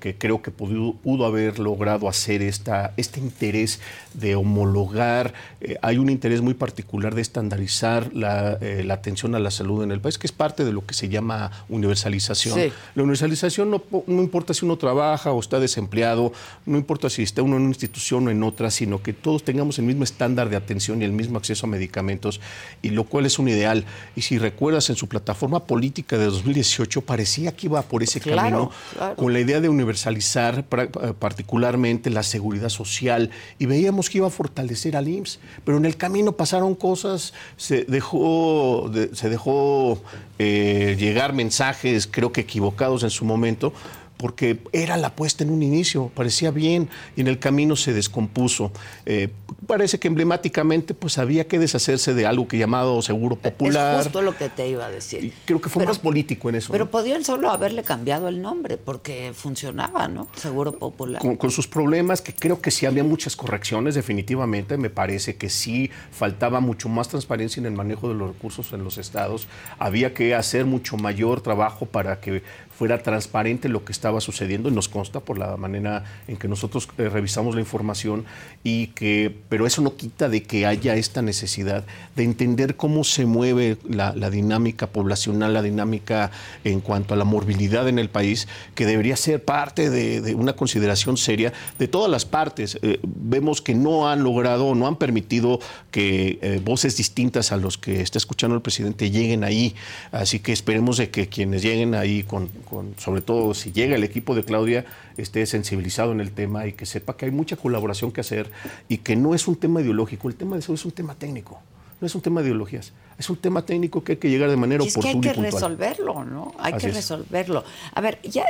que 0.00 0.16
creo 0.18 0.42
que 0.42 0.50
pudo, 0.50 1.26
haber 1.26 1.58
logrado 1.58 2.08
hacer 2.08 2.42
esta, 2.42 2.92
este 2.96 3.20
interés 3.20 3.80
de 4.14 4.34
homologar. 4.34 5.34
Eh, 5.60 5.76
hay 5.82 5.98
un 5.98 6.10
interés 6.10 6.40
muy 6.40 6.54
particular 6.54 7.14
de 7.14 7.22
estandarizar 7.22 8.14
la, 8.14 8.58
eh, 8.60 8.82
la, 8.84 8.94
atención 8.94 9.34
a 9.34 9.38
la 9.38 9.50
salud 9.50 9.82
en 9.82 9.92
el 9.92 10.00
país, 10.00 10.18
que 10.18 10.26
es 10.26 10.32
parte 10.32 10.64
de 10.64 10.72
lo 10.72 10.84
que 10.84 10.94
se 10.94 11.08
llama 11.08 11.50
universalización. 11.68 12.72
La 12.94 13.02
universalización 13.02 13.70
no, 13.70 13.82
no, 14.06 14.22
importa 14.22 14.54
si 14.54 14.64
uno 14.64 14.76
trabaja 14.76 15.32
o 15.32 15.40
está 15.40 15.60
desempleado, 15.60 16.32
no 16.66 16.76
importa 16.76 17.08
si 17.08 17.22
está 17.22 17.42
uno 17.42 17.56
en 17.56 17.62
una 17.62 17.70
institución 17.70 18.26
o 18.28 18.30
en 18.30 18.42
otra, 18.42 18.70
sino 18.70 19.02
que 19.02 19.12
todos 19.12 19.44
tengamos 19.44 19.78
el 19.78 19.84
mismo 19.84 20.04
estándar 20.04 20.48
de 20.48 20.56
atención 20.56 21.02
y 21.02 21.04
el 21.04 21.12
mismo 21.12 21.38
acceso 21.38 21.66
a 21.66 21.70
medicamentos, 21.70 22.40
y 22.82 22.90
lo 22.90 23.04
cual 23.04 23.26
es 23.26 23.38
un 23.38 23.48
ideal. 23.48 23.84
Y 24.16 24.22
si 24.22 24.38
recuerdas, 24.38 24.90
en 24.90 24.96
su 24.96 25.08
plataforma 25.08 25.64
política 25.66 26.18
de 26.18 26.26
2018 26.26 27.02
parecía 27.02 27.52
que 27.52 27.66
iba 27.66 27.82
por 27.82 28.02
ese 28.02 28.20
camino, 28.20 28.70
con 29.16 29.32
la 29.32 29.40
idea 29.40 29.60
de 29.60 29.68
universalizar 29.70 30.64
eh, 30.70 30.88
particularmente 31.18 32.10
la 32.10 32.22
seguridad 32.22 32.68
social 32.68 33.30
y 33.58 33.66
veíamos 33.66 34.10
que 34.10 34.18
iba 34.18 34.26
a 34.26 34.30
fortalecer 34.30 34.96
al 34.96 35.08
IMSS, 35.08 35.40
pero 35.64 35.78
en 35.78 35.84
el 35.84 35.96
camino 35.96 36.32
pasaron 36.32 36.74
cosas, 36.74 37.32
se 37.56 37.84
dejó, 37.84 38.90
se 39.12 39.28
dejó 39.28 40.02
eh, 40.38 40.96
llegar 40.98 41.32
mensajes, 41.32 42.06
creo 42.10 42.32
que 42.32 42.42
equivocados 42.42 43.02
en 43.02 43.10
su 43.10 43.24
momento, 43.24 43.72
porque 44.20 44.58
era 44.72 44.98
la 44.98 45.08
apuesta 45.08 45.44
en 45.44 45.50
un 45.50 45.62
inicio, 45.62 46.10
parecía 46.14 46.50
bien 46.50 46.90
y 47.16 47.22
en 47.22 47.26
el 47.26 47.38
camino 47.38 47.74
se 47.74 47.94
descompuso. 47.94 48.70
Eh, 49.06 49.30
parece 49.66 49.98
que 49.98 50.08
emblemáticamente 50.08 50.92
pues 50.92 51.16
había 51.16 51.48
que 51.48 51.58
deshacerse 51.58 52.12
de 52.12 52.26
algo 52.26 52.46
que 52.46 52.58
llamado 52.58 53.00
seguro 53.00 53.36
popular. 53.36 53.98
Es 53.98 54.04
justo 54.04 54.20
lo 54.20 54.36
que 54.36 54.50
te 54.50 54.68
iba 54.68 54.84
a 54.84 54.90
decir. 54.90 55.32
creo 55.46 55.60
que 55.60 55.70
fue 55.70 55.86
más 55.86 55.98
político 55.98 56.50
en 56.50 56.56
eso. 56.56 56.70
Pero 56.70 56.90
podían 56.90 57.24
solo 57.24 57.50
haberle 57.50 57.82
cambiado 57.82 58.28
el 58.28 58.42
nombre 58.42 58.76
porque 58.76 59.32
funcionaba, 59.34 60.06
¿no? 60.06 60.28
Seguro 60.36 60.72
popular. 60.72 61.22
Con, 61.38 61.50
sus 61.50 61.66
problemas, 61.66 62.20
que 62.20 62.34
creo 62.34 62.60
que 62.60 62.70
sí 62.70 62.84
había 62.84 63.02
muchas 63.02 63.36
correcciones, 63.36 63.94
definitivamente. 63.94 64.76
Me 64.76 64.90
parece 64.90 65.36
que 65.36 65.48
sí 65.48 65.90
faltaba 66.10 66.60
mucho 66.60 66.90
más 66.90 67.08
transparencia 67.08 67.60
en 67.60 67.66
el 67.66 67.72
manejo 67.72 68.08
de 68.08 68.14
los 68.14 68.28
recursos 68.28 68.70
en 68.74 68.84
los 68.84 68.98
estados. 68.98 69.48
Había 69.78 70.12
que 70.12 70.34
hacer 70.34 70.66
mucho 70.66 70.98
mayor 70.98 71.40
trabajo 71.40 71.86
para 71.86 72.20
que 72.20 72.42
fuera 72.80 73.02
transparente 73.02 73.68
lo 73.68 73.84
que 73.84 73.92
estaba 73.92 74.22
sucediendo 74.22 74.70
y 74.70 74.72
nos 74.72 74.88
consta 74.88 75.20
por 75.20 75.36
la 75.36 75.58
manera 75.58 76.02
en 76.26 76.38
que 76.38 76.48
nosotros 76.48 76.88
eh, 76.96 77.10
revisamos 77.10 77.54
la 77.54 77.60
información 77.60 78.24
y 78.64 78.86
que 78.86 79.36
pero 79.50 79.66
eso 79.66 79.82
no 79.82 79.96
quita 79.96 80.30
de 80.30 80.44
que 80.44 80.64
haya 80.64 80.94
esta 80.94 81.20
necesidad 81.20 81.84
de 82.16 82.24
entender 82.24 82.76
cómo 82.76 83.04
se 83.04 83.26
mueve 83.26 83.76
la, 83.86 84.12
dinámica 84.30 84.86
poblacional, 84.86 85.52
la 85.52 85.60
dinámica 85.60 86.30
en 86.64 86.80
cuanto 86.80 87.12
a 87.12 87.18
la 87.18 87.24
morbilidad 87.24 87.86
en 87.86 87.98
el 87.98 88.08
país, 88.08 88.48
que 88.74 88.86
debería 88.86 89.14
ser 89.16 89.44
parte 89.44 89.90
de, 89.90 90.34
una 90.34 90.54
consideración 90.54 91.18
seria 91.18 91.52
de 91.78 91.86
todas 91.86 92.10
las 92.10 92.24
partes. 92.24 92.78
Eh, 92.80 92.98
vemos 93.02 93.60
que 93.60 93.74
no 93.74 94.08
han 94.08 94.22
logrado, 94.22 94.74
no 94.74 94.86
han 94.86 94.96
permitido 94.96 95.60
que 95.90 96.38
eh, 96.40 96.62
voces 96.64 96.96
distintas 96.96 97.52
a 97.52 97.58
los 97.58 97.76
que 97.76 98.00
está 98.00 98.16
escuchando 98.16 98.56
el 98.56 98.62
presidente 98.62 99.10
lleguen 99.10 99.44
ahí, 99.44 99.74
así 100.12 100.40
que 100.40 100.52
esperemos 100.52 100.96
de 100.96 101.10
que 101.10 101.28
quienes 101.28 101.62
lleguen 101.62 101.94
ahí 101.94 102.22
con 102.22 102.48
sobre 102.96 103.22
todo 103.22 103.54
si 103.54 103.72
llega 103.72 103.96
el 103.96 104.04
equipo 104.04 104.34
de 104.34 104.44
Claudia, 104.44 104.84
esté 105.16 105.44
sensibilizado 105.46 106.12
en 106.12 106.20
el 106.20 106.32
tema 106.32 106.66
y 106.66 106.72
que 106.72 106.86
sepa 106.86 107.16
que 107.16 107.26
hay 107.26 107.30
mucha 107.30 107.56
colaboración 107.56 108.12
que 108.12 108.20
hacer 108.20 108.50
y 108.88 108.98
que 108.98 109.16
no 109.16 109.34
es 109.34 109.48
un 109.48 109.56
tema 109.56 109.80
ideológico, 109.80 110.28
el 110.28 110.36
tema 110.36 110.56
de 110.56 110.60
eso 110.60 110.74
es 110.74 110.84
un 110.84 110.92
tema 110.92 111.14
técnico. 111.14 111.60
No 112.00 112.06
es 112.06 112.14
un 112.14 112.22
tema 112.22 112.40
de 112.40 112.48
ideologías, 112.48 112.92
es 113.18 113.28
un 113.28 113.36
tema 113.36 113.66
técnico 113.66 114.02
que 114.02 114.12
hay 114.12 114.18
que 114.18 114.30
llegar 114.30 114.48
de 114.48 114.56
manera 114.56 114.82
oportuna. 114.82 115.08
Es 115.08 115.20
que 115.20 115.28
hay 115.28 115.34
que 115.34 115.40
resolverlo, 115.42 116.24
¿no? 116.24 116.54
Hay 116.58 116.72
que 116.72 116.90
resolverlo. 116.90 117.62
A 117.92 118.00
ver, 118.00 118.18
ya 118.22 118.44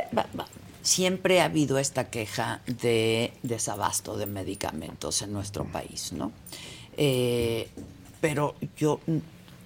siempre 0.81 1.41
ha 1.41 1.45
habido 1.45 1.77
esta 1.77 2.09
queja 2.09 2.61
de 2.65 3.33
desabasto 3.43 4.17
de 4.17 4.25
medicamentos 4.25 5.21
en 5.21 5.33
nuestro 5.33 5.65
país, 5.65 6.13
¿no? 6.13 6.31
Eh, 6.95 7.67
pero 8.21 8.55
yo 8.77 8.99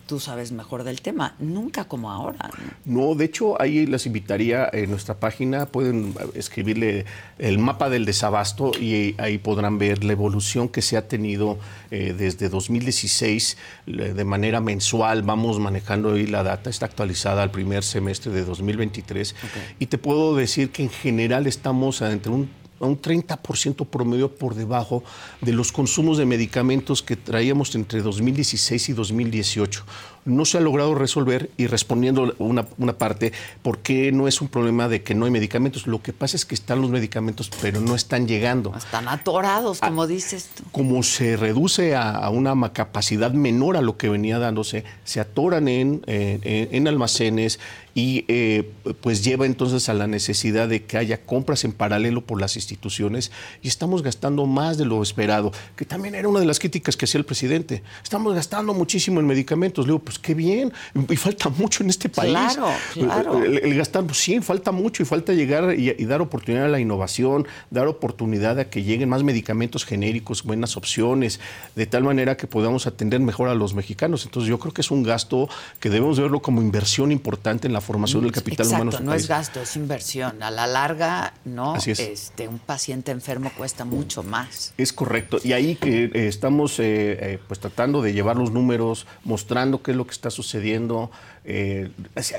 tú 0.05 0.19
sabes 0.19 0.51
mejor 0.51 0.83
del 0.83 1.01
tema, 1.01 1.35
nunca 1.39 1.85
como 1.85 2.11
ahora. 2.11 2.49
No, 2.85 3.15
de 3.15 3.25
hecho, 3.25 3.59
ahí 3.61 3.85
les 3.85 4.05
invitaría 4.05 4.69
en 4.71 4.89
nuestra 4.89 5.19
página, 5.19 5.65
pueden 5.65 6.13
escribirle 6.33 7.05
el 7.39 7.57
mapa 7.57 7.89
del 7.89 8.05
desabasto 8.05 8.71
y 8.79 9.15
ahí 9.17 9.37
podrán 9.37 9.77
ver 9.77 10.03
la 10.03 10.13
evolución 10.13 10.69
que 10.69 10.81
se 10.81 10.97
ha 10.97 11.07
tenido 11.07 11.57
eh, 11.91 12.13
desde 12.17 12.49
2016 12.49 13.57
de 13.85 14.25
manera 14.25 14.61
mensual. 14.61 15.23
Vamos 15.23 15.59
manejando 15.59 16.13
ahí 16.13 16.27
la 16.27 16.43
data, 16.43 16.69
está 16.69 16.85
actualizada 16.85 17.43
al 17.43 17.51
primer 17.51 17.83
semestre 17.83 18.31
de 18.31 18.45
2023 18.45 19.35
y 19.79 19.85
te 19.87 19.97
puedo 19.97 20.35
decir 20.35 20.69
que 20.71 20.83
en 20.83 20.89
general 20.89 21.47
estamos 21.47 22.01
entre 22.01 22.31
un 22.31 22.49
a 22.85 22.89
un 22.89 23.01
30% 23.01 23.85
promedio 23.87 24.33
por 24.35 24.55
debajo 24.55 25.03
de 25.41 25.53
los 25.53 25.71
consumos 25.71 26.17
de 26.17 26.25
medicamentos 26.25 27.03
que 27.03 27.15
traíamos 27.15 27.75
entre 27.75 28.01
2016 28.01 28.89
y 28.89 28.93
2018 28.93 29.85
no 30.25 30.43
se 30.43 30.57
ha 30.57 30.61
logrado 30.61 30.95
resolver 30.95 31.51
y 31.55 31.67
respondiendo 31.67 32.33
una, 32.39 32.65
una, 32.77 32.97
parte, 32.97 33.31
¿por 33.61 33.79
qué 33.79 34.11
no 34.11 34.27
es 34.27 34.41
un 34.41 34.47
problema 34.47 34.87
de 34.87 35.03
que 35.03 35.13
no 35.13 35.25
hay 35.25 35.31
medicamentos? 35.31 35.85
Lo 35.85 36.01
que 36.01 36.13
pasa 36.13 36.35
es 36.35 36.45
que 36.45 36.55
están 36.55 36.81
los 36.81 36.89
medicamentos, 36.89 37.49
pero 37.61 37.79
no 37.79 37.95
están 37.95 38.27
llegando. 38.27 38.73
Están 38.75 39.07
atorados, 39.07 39.79
como 39.79 40.03
ah, 40.03 40.07
dices 40.07 40.49
tú. 40.55 40.63
Como 40.71 41.03
se 41.03 41.37
reduce 41.37 41.95
a, 41.95 42.27
una 42.29 42.73
capacidad 42.73 43.31
menor 43.31 43.77
a 43.77 43.81
lo 43.81 43.97
que 43.97 44.09
venía 44.09 44.39
dándose, 44.39 44.83
se 45.03 45.19
atoran 45.19 45.67
en, 45.67 46.01
en 46.07 46.87
almacenes, 46.87 47.59
y 47.97 48.25
eh, 48.27 48.69
pues 48.99 49.23
lleva 49.23 49.45
entonces 49.45 49.87
a 49.87 49.93
la 49.93 50.05
necesidad 50.05 50.67
de 50.67 50.83
que 50.83 50.97
haya 50.97 51.25
compras 51.25 51.63
en 51.63 51.71
paralelo 51.71 52.25
por 52.25 52.41
las 52.41 52.57
instituciones 52.57 53.31
y 53.63 53.69
estamos 53.69 54.03
gastando 54.03 54.45
más 54.45 54.77
de 54.77 54.83
lo 54.85 55.01
esperado, 55.01 55.53
que 55.77 55.85
también 55.85 56.13
era 56.13 56.27
una 56.27 56.41
de 56.41 56.45
las 56.45 56.59
críticas 56.59 56.97
que 56.97 57.05
hacía 57.05 57.19
el 57.19 57.25
presidente. 57.25 57.83
Estamos 58.03 58.35
gastando 58.35 58.73
muchísimo 58.73 59.21
en 59.21 59.25
medicamentos. 59.25 59.85
Le 59.85 59.93
digo, 59.93 60.03
pues 60.03 60.19
qué 60.19 60.33
bien, 60.33 60.73
y 61.09 61.15
falta 61.15 61.47
mucho 61.47 61.83
en 61.83 61.89
este 61.89 62.09
país. 62.09 62.33
Claro, 62.33 62.67
claro. 62.93 63.43
El, 63.43 63.73
gastar, 63.75 64.03
pues 64.03 64.17
sí, 64.17 64.41
falta 64.41 64.73
mucho 64.73 65.01
y 65.01 65.05
falta 65.05 65.31
llegar 65.31 65.73
y, 65.79 65.93
dar 66.05 66.21
oportunidad 66.21 66.65
a 66.65 66.69
la 66.69 66.81
innovación, 66.81 67.47
dar 67.71 67.87
oportunidad 67.87 68.59
a 68.59 68.69
que 68.69 68.83
lleguen 68.83 69.07
más 69.07 69.23
medicamentos 69.23 69.85
genéricos, 69.85 70.43
buenas 70.43 70.75
opciones, 70.75 71.39
de 71.75 71.85
tal 71.85 72.03
manera 72.03 72.35
que 72.35 72.45
podamos 72.45 72.87
atender 72.87 73.21
mejor 73.21 73.47
a 73.47 73.55
los 73.55 73.73
mexicanos. 73.73 74.25
Entonces 74.25 74.49
yo 74.49 74.59
creo 74.59 74.73
que 74.73 74.81
es 74.81 74.91
un 74.91 75.03
gasto 75.03 75.47
que 75.79 75.89
debemos 75.89 76.19
verlo 76.19 76.41
como 76.41 76.61
inversión 76.61 77.13
importante 77.13 77.67
en 77.67 77.73
la 77.73 77.84
formación 77.85 78.23
del 78.23 78.31
capital 78.31 78.67
humano. 78.67 78.91
no 79.01 79.13
es 79.13 79.27
gasto, 79.27 79.61
es 79.61 79.75
inversión. 79.75 80.43
A 80.43 80.51
la 80.51 80.67
larga, 80.67 81.33
no, 81.45 81.75
Este, 81.77 82.47
un 82.47 82.59
paciente 82.59 83.11
enfermo 83.11 83.51
cuesta 83.57 83.85
mucho 83.85 84.23
más. 84.23 84.73
Es 84.77 84.91
correcto. 84.91 85.37
Y 85.43 85.53
ahí 85.53 85.75
que 85.75 86.05
eh, 86.05 86.27
estamos 86.27 86.79
eh, 86.79 87.17
eh, 87.19 87.39
pues 87.47 87.59
tratando 87.59 88.01
de 88.01 88.13
llevar 88.13 88.35
los 88.37 88.51
números, 88.51 89.07
mostrando 89.23 89.81
qué 89.81 89.91
es 89.91 89.97
lo 89.97 90.05
que 90.05 90.11
está 90.11 90.29
sucediendo, 90.29 91.11
eh, 91.47 91.91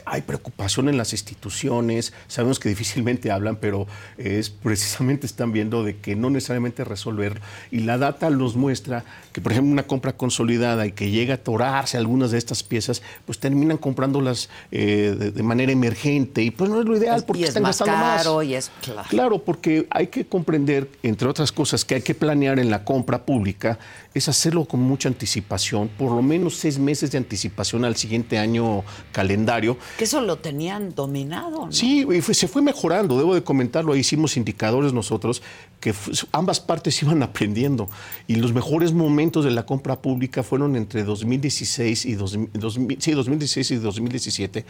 hay 0.04 0.22
preocupación 0.22 0.88
en 0.88 0.96
las 0.96 1.12
instituciones, 1.12 2.12
sabemos 2.26 2.58
que 2.58 2.68
difícilmente 2.68 3.30
hablan, 3.30 3.56
pero 3.56 3.86
es 4.18 4.50
precisamente 4.50 5.26
están 5.26 5.52
viendo 5.52 5.84
de 5.84 5.96
que 5.96 6.16
no 6.16 6.30
necesariamente 6.30 6.84
resolver. 6.84 7.40
Y 7.70 7.80
la 7.80 7.98
data 7.98 8.30
nos 8.30 8.56
muestra 8.56 9.04
que, 9.32 9.40
por 9.40 9.52
ejemplo, 9.52 9.72
una 9.72 9.84
compra 9.84 10.14
consolidada 10.14 10.86
y 10.86 10.92
que 10.92 11.10
llega 11.10 11.34
a 11.34 11.36
atorarse 11.36 11.96
algunas 11.96 12.30
de 12.30 12.38
estas 12.38 12.62
piezas, 12.62 13.02
pues 13.24 13.38
terminan 13.38 13.76
comprándolas 13.78 14.48
eh, 14.70 15.32
de, 15.34 15.42
manera 15.42 15.70
emergente. 15.70 16.42
Y 16.42 16.50
pues 16.50 16.68
no 16.68 16.80
es 16.80 16.86
lo 16.86 16.96
ideal 16.96 17.24
porque 17.24 17.44
están 17.44 17.62
más 17.62 17.78
gastando 17.78 18.00
caro 18.00 18.36
más. 18.36 18.46
Y 18.46 18.54
es 18.54 18.70
claro. 18.82 19.08
claro, 19.08 19.38
porque 19.38 19.86
hay 19.90 20.08
que 20.08 20.26
comprender, 20.26 20.90
entre 21.02 21.28
otras 21.28 21.52
cosas, 21.52 21.84
que 21.84 21.96
hay 21.96 22.02
que 22.02 22.14
planear 22.14 22.58
en 22.58 22.70
la 22.70 22.84
compra 22.84 23.24
pública 23.24 23.78
es 24.16 24.30
hacerlo 24.30 24.64
con 24.64 24.80
mucha 24.80 25.10
anticipación, 25.10 25.88
por 25.88 26.10
lo 26.10 26.22
menos 26.22 26.56
seis 26.56 26.78
meses 26.78 27.10
de 27.10 27.18
anticipación 27.18 27.84
al 27.84 27.96
siguiente 27.96 28.38
año 28.38 28.82
calendario. 29.12 29.76
Que 29.98 30.04
eso 30.04 30.22
lo 30.22 30.38
tenían 30.38 30.94
dominado, 30.94 31.66
¿no? 31.66 31.72
Sí, 31.72 32.06
y 32.10 32.22
se 32.22 32.48
fue 32.48 32.62
mejorando, 32.62 33.18
debo 33.18 33.34
de 33.34 33.44
comentarlo, 33.44 33.92
ahí 33.92 34.00
hicimos 34.00 34.38
indicadores 34.38 34.94
nosotros 34.94 35.42
que 35.80 35.94
ambas 36.32 36.60
partes 36.60 37.02
iban 37.02 37.22
aprendiendo 37.22 37.90
y 38.26 38.36
los 38.36 38.54
mejores 38.54 38.94
momentos 38.94 39.44
de 39.44 39.50
la 39.50 39.66
compra 39.66 40.00
pública 40.00 40.42
fueron 40.42 40.76
entre 40.76 41.04
2016 41.04 42.06
y, 42.06 42.14
2016 42.14 43.70
y 43.70 43.76
2017 43.76 44.64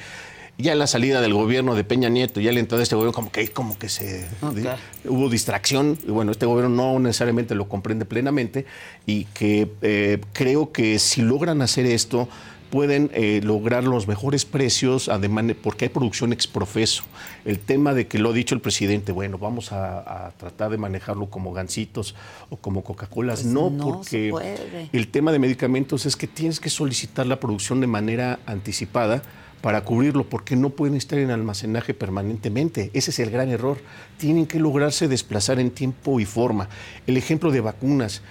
ya 0.58 0.72
en 0.72 0.78
la 0.78 0.86
salida 0.86 1.20
del 1.20 1.34
gobierno 1.34 1.74
de 1.74 1.84
Peña 1.84 2.08
Nieto, 2.08 2.40
ya 2.40 2.50
la 2.52 2.60
entrada 2.60 2.78
de 2.78 2.84
este 2.84 2.94
gobierno, 2.94 3.12
como 3.12 3.30
que, 3.30 3.48
como 3.48 3.78
que 3.78 3.88
se 3.88 4.26
hubo 5.04 5.28
distracción, 5.28 5.98
y 6.06 6.10
bueno, 6.10 6.32
este 6.32 6.46
gobierno 6.46 6.74
no 6.74 6.98
necesariamente 6.98 7.54
lo 7.54 7.68
comprende 7.68 8.04
plenamente, 8.04 8.64
y 9.04 9.24
que 9.26 9.70
eh, 9.82 10.20
creo 10.32 10.72
que 10.72 10.98
si 10.98 11.20
logran 11.20 11.60
hacer 11.60 11.84
esto, 11.84 12.28
pueden 12.70 13.10
eh, 13.14 13.40
lograr 13.44 13.84
los 13.84 14.08
mejores 14.08 14.44
precios, 14.44 15.08
además, 15.08 15.44
porque 15.62 15.84
hay 15.84 15.88
producción 15.88 16.32
exprofeso. 16.32 17.04
El 17.44 17.58
tema 17.58 17.94
de 17.94 18.06
que 18.06 18.18
lo 18.18 18.30
ha 18.30 18.32
dicho 18.32 18.54
el 18.54 18.60
presidente, 18.60 19.12
bueno, 19.12 19.38
vamos 19.38 19.72
a, 19.72 20.32
tratar 20.36 20.70
de 20.70 20.78
manejarlo 20.78 21.26
como 21.26 21.52
gancitos 21.52 22.14
o 22.50 22.56
como 22.56 22.82
Coca-Colas. 22.82 23.42
Pues 23.42 23.52
no, 23.52 23.70
porque 23.70 24.32
el 24.92 25.08
tema 25.08 25.32
de 25.32 25.38
medicamentos 25.38 26.06
es 26.06 26.16
que 26.16 26.26
tienes 26.26 26.60
que 26.60 26.70
solicitar 26.70 27.26
la 27.26 27.38
producción 27.38 27.80
de 27.80 27.86
manera 27.86 28.40
anticipada 28.46 29.22
para 29.66 29.82
cubrirlo, 29.82 30.28
porque 30.28 30.54
no 30.54 30.70
pueden 30.70 30.94
estar 30.94 31.18
en 31.18 31.32
almacenaje 31.32 31.92
permanentemente. 31.92 32.92
Ese 32.94 33.10
es 33.10 33.18
el 33.18 33.32
gran 33.32 33.48
error. 33.48 33.78
Tienen 34.16 34.46
que 34.46 34.60
lograrse 34.60 35.08
desplazar 35.08 35.58
en 35.58 35.72
tiempo 35.72 36.20
y 36.20 36.24
forma. 36.24 36.68
El 37.08 37.16
ejemplo 37.16 37.50
de 37.50 37.60
vacunas. 37.60 38.22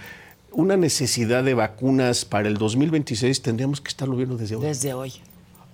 Una 0.53 0.77
necesidad 0.77 1.43
de 1.43 1.53
vacunas 1.53 2.23
para 2.23 2.47
el 2.47 2.55
2026 2.55 3.41
tendríamos 3.41 3.81
que 3.81 3.89
estarlo 3.89 4.15
viendo 4.15 4.37
desde 4.37 4.55
hoy. 4.55 4.65
Desde 4.65 4.93
hoy. 4.93 5.11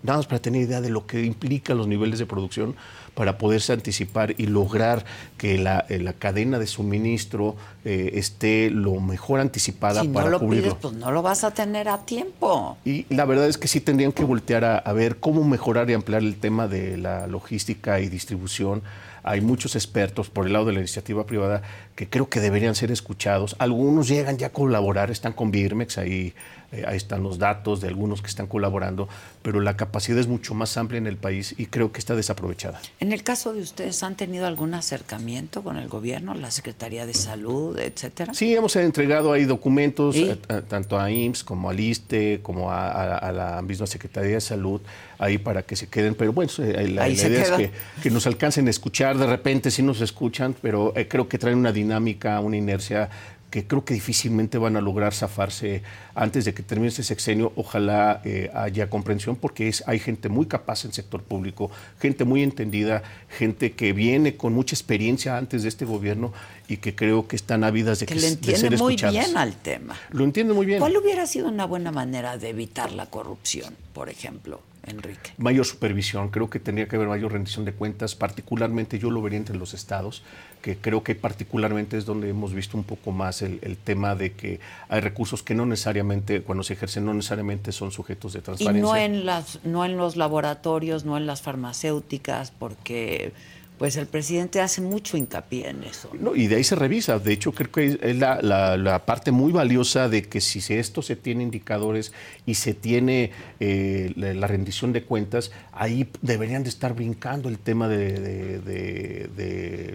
Nada 0.04 0.18
más 0.18 0.28
para 0.28 0.41
tener 0.41 0.62
idea 0.62 0.82
de 0.82 0.89
lo 0.89 1.06
que 1.06 1.24
implica 1.24 1.74
los 1.74 1.88
niveles 1.88 2.20
de 2.20 2.26
producción 2.26 2.76
para 3.14 3.38
poderse 3.38 3.74
anticipar 3.74 4.34
y 4.38 4.47
lograr 4.47 5.06
que 5.38 5.58
la, 5.58 5.86
eh, 5.89 6.14
cadena 6.18 6.60
de 6.60 6.68
suministro 6.68 7.56
eh, 7.84 8.12
esté 8.14 8.70
lo 8.70 8.99
mejor 8.99 9.39
anticipada 9.39 10.02
si 10.02 10.08
para 10.08 10.26
no 10.26 10.32
lo 10.32 10.39
cubrirlo. 10.39 10.70
Pides, 10.70 10.82
pues 10.82 10.93
no 10.93 11.12
lo 11.12 11.22
vas 11.22 11.43
a 11.43 11.52
tener 11.52 11.89
a 11.89 11.99
tiempo. 11.99 12.78
Y 12.86 13.06
la 13.14 13.26
verdad 13.26 13.47
es 13.47 13.58
que 13.58 13.68
sí 13.68 13.82
tendrían 13.82 14.12
que 14.12 14.24
voltear 14.24 14.84
a 14.84 14.93
ver 14.93 15.18
cómo 15.18 15.43
mejorar 15.43 15.89
y 15.89 15.93
ampliar 15.93 16.22
el 16.22 16.38
tema 16.38 16.68
de 16.68 16.97
la 16.97 17.28
logística 17.28 17.99
y 17.99 18.08
distribución 18.08 18.82
hay 19.24 19.41
muchos 19.41 19.76
expertos 19.76 20.30
por 20.30 20.47
el 20.47 20.54
lado 20.54 20.66
de 20.66 20.74
la 20.74 20.80
iniciativa 20.80 21.26
privada 21.26 21.62
que 21.96 22.08
creo 22.08 22.30
que 22.30 22.39
deberían 22.39 22.76
ser 22.76 22.92
escuchados. 22.92 23.56
Algunos 23.60 24.08
llegan 24.08 24.38
ya 24.38 24.48
a 24.48 24.50
colaborar, 24.52 25.12
están 25.12 25.34
con 25.34 25.52
Birmex, 25.52 25.98
ahí, 25.98 26.34
eh, 26.72 26.86
ahí 26.88 26.96
están 26.96 27.22
los 27.22 27.38
datos 27.38 27.82
de 27.82 27.89
algunos 27.89 28.22
que 28.22 28.28
están 28.28 28.48
colaborando, 28.48 29.10
pero 29.42 29.60
la 29.60 29.76
capacidad 29.76 30.18
es 30.18 30.28
mucho 30.28 30.54
más 30.54 30.78
amplia 30.78 31.00
en 31.00 31.08
el 31.08 31.18
país 31.18 31.54
y 31.58 31.66
creo 31.66 31.92
que 31.92 32.00
está 32.00 32.16
desaprovechada. 32.16 32.80
En 33.02 33.12
el 33.12 33.24
caso 33.24 33.54
de 33.54 33.62
ustedes, 33.62 34.02
¿han 34.04 34.16
tenido 34.16 34.46
algún 34.46 34.74
acercamiento 34.74 35.64
con 35.64 35.78
el 35.78 35.89
gobierno, 35.89 36.34
la 36.34 36.50
Secretaría 36.50 37.06
de 37.06 37.14
Salud, 37.14 37.78
etcétera? 37.78 38.34
Sí, 38.34 38.56
hemos 38.56 38.76
entregado 38.78 39.34
ahí 39.34 39.44
documentos, 39.44 40.16
eh, 40.16 40.38
tanto 40.70 40.98
a 40.98 41.12
IMSS 41.12 41.44
como 41.44 41.70
al 41.70 41.80
ISTE, 41.80 42.39
como 42.42 42.72
a, 42.72 43.32
la 43.34 43.62
misma 43.62 43.86
Secretaría 43.86 44.36
de 44.36 44.42
Salud, 44.42 44.80
ahí 45.18 45.38
para 45.38 45.64
que 45.64 45.76
se 45.76 45.88
queden, 45.88 46.16
pero 46.16 46.32
bueno, 46.32 46.52
eh, 46.60 46.88
la, 46.88 47.10
idea 47.10 47.44
es 47.44 47.52
que, 47.52 47.72
que, 48.02 48.10
nos 48.10 48.26
alcancen 48.28 48.68
a 48.68 48.70
escuchar, 48.70 49.18
de 49.18 49.28
repente 49.28 49.72
sí 49.72 49.84
nos 49.84 50.00
escuchan, 50.00 50.56
pero 50.62 50.94
creo 51.10 51.28
que 51.28 51.38
traen 51.38 51.58
una 51.58 51.72
dinámica, 51.82 52.40
una 52.40 52.58
inercia 52.58 53.10
que 53.52 53.68
creo 53.68 53.84
que 53.84 53.94
difícilmente 53.94 54.58
van 54.58 54.78
a 54.78 54.82
lograr 54.82 55.14
zafarse 55.14 55.84
antes 56.16 56.46
de 56.46 56.54
que 56.54 56.64
termine 56.64 56.88
este 56.88 57.04
sexenio. 57.04 57.52
Ojalá 57.58 58.22
eh, 58.24 58.50
haya 58.54 58.90
comprensión 58.90 59.36
porque 59.36 59.68
es, 59.68 59.84
hay 59.88 60.00
gente 60.00 60.30
muy 60.30 60.46
capaz 60.46 60.86
en 60.86 60.92
el 60.92 60.94
sector 60.94 61.22
público, 61.22 61.70
gente 62.00 62.24
muy 62.24 62.44
entendida, 62.44 63.04
gente 63.30 63.74
que 63.74 63.92
viene 63.92 64.38
con 64.38 64.54
mucha 64.54 64.74
experiencia 64.74 65.38
antes 65.38 65.64
de 65.64 65.70
este 65.70 65.84
gobierno 65.84 66.32
y 66.70 66.78
que 66.78 66.96
creo 66.96 67.28
que 67.28 67.36
están 67.36 67.66
ávidas 67.66 68.00
de 68.00 68.06
que, 68.06 68.14
que 68.14 68.22
le 68.22 68.28
entiende 68.30 68.78
muy 68.78 68.96
bien 68.96 69.38
al 69.38 69.54
tema. 69.58 70.00
Lo 70.12 70.24
entiende 70.24 70.54
muy 70.54 70.66
bien. 70.66 70.80
¿Cuál 70.80 70.96
hubiera 70.96 71.28
sido 71.28 71.50
una 71.50 71.66
buena 71.66 71.92
manera 71.92 72.38
de 72.38 72.50
evitar 72.50 72.94
la 72.94 73.08
corrupción, 73.08 73.76
por 73.94 74.08
ejemplo? 74.08 74.62
Enrique. 74.84 75.32
Mayor 75.38 75.66
supervisión, 75.66 76.30
creo 76.30 76.50
que 76.50 76.60
tendría 76.60 76.88
que 76.88 76.96
haber 76.96 77.08
mayor 77.08 77.34
rendición 77.34 77.66
de 77.66 77.74
cuentas, 77.74 78.16
particularmente 78.16 78.98
yo 78.98 79.12
lo 79.12 79.22
vería 79.22 79.38
entre 79.38 79.56
los 79.56 79.74
estados, 79.74 80.24
que 80.62 80.78
creo 80.78 81.04
que 81.04 81.16
particularmente 81.16 81.98
es 81.98 82.06
donde 82.06 82.30
hemos 82.30 82.54
visto 82.54 82.78
un 82.78 82.84
poco 82.84 83.12
más 83.12 83.42
el, 83.42 83.60
tema 83.84 84.16
de 84.16 84.34
que 84.34 84.60
hay 84.90 85.02
recursos 85.02 85.44
que 85.44 85.56
no 85.56 85.66
necesariamente, 85.66 86.42
cuando 86.42 86.64
se 86.64 86.74
ejercen, 86.74 87.06
no 87.06 87.14
necesariamente 87.14 87.72
son 87.72 87.92
sujetos 87.92 88.34
de 88.34 88.42
transparencia. 88.42 88.80
Y 88.80 88.82
no 88.82 88.96
en, 88.96 89.26
las, 89.26 89.60
no 89.64 89.86
en 89.86 89.98
los 89.98 90.16
laboratorios, 90.16 91.06
no 91.06 91.18
en 91.18 91.26
las 91.26 91.42
farmacéuticas, 91.42 92.52
porque 92.52 93.34
pues 93.82 93.98
el 93.98 94.06
presidente 94.06 94.62
hace 94.62 94.80
mucho 94.80 95.18
hincapié 95.18 95.70
en 95.70 95.84
eso. 95.84 96.12
¿no? 96.14 96.36
y 96.36 96.46
de 96.46 96.58
ahí 96.58 96.64
se 96.64 96.76
revisa. 96.76 97.18
De 97.18 97.34
hecho, 97.34 97.52
creo 97.52 97.72
que 97.72 97.98
es 98.00 98.16
la, 98.16 99.02
parte 99.08 99.32
muy 99.32 99.52
valiosa 99.52 100.08
de 100.08 100.22
que 100.22 100.40
si 100.40 100.60
esto 100.72 101.02
se 101.02 101.16
tiene 101.16 101.42
indicadores 101.42 102.14
y 102.46 102.54
se 102.54 102.76
tiene 102.76 103.32
eh, 103.60 104.14
la, 104.16 104.46
rendición 104.46 104.94
de 104.94 105.02
cuentas, 105.02 105.50
ahí 105.72 106.08
deberían 106.22 106.62
de 106.62 106.70
estar 106.70 106.94
brincando 106.94 107.50
el 107.50 107.58
tema 107.58 107.88
de, 107.88 109.32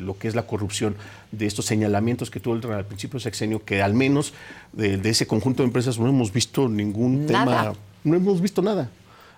lo 0.01 0.19
que 0.19 0.27
es 0.27 0.35
la 0.35 0.49
corrupción, 0.49 0.97
de 1.31 1.47
estos 1.47 1.67
señalamientos 1.67 2.29
que 2.29 2.41
tuvo 2.41 2.57
el, 2.57 2.67
al 2.73 2.87
principio 2.87 3.19
del 3.19 3.23
sexenio, 3.23 3.65
que 3.65 3.83
al 3.83 3.95
menos 3.95 4.35
de, 4.73 4.99
ese 5.09 5.29
conjunto 5.29 5.63
de 5.63 5.69
empresas 5.69 5.97
no 5.97 6.09
hemos 6.09 6.33
visto 6.33 6.69
ningún 6.69 7.27
tema, 7.27 7.73
no 8.03 8.17
hemos 8.17 8.41
visto 8.41 8.63
nada 8.63 8.91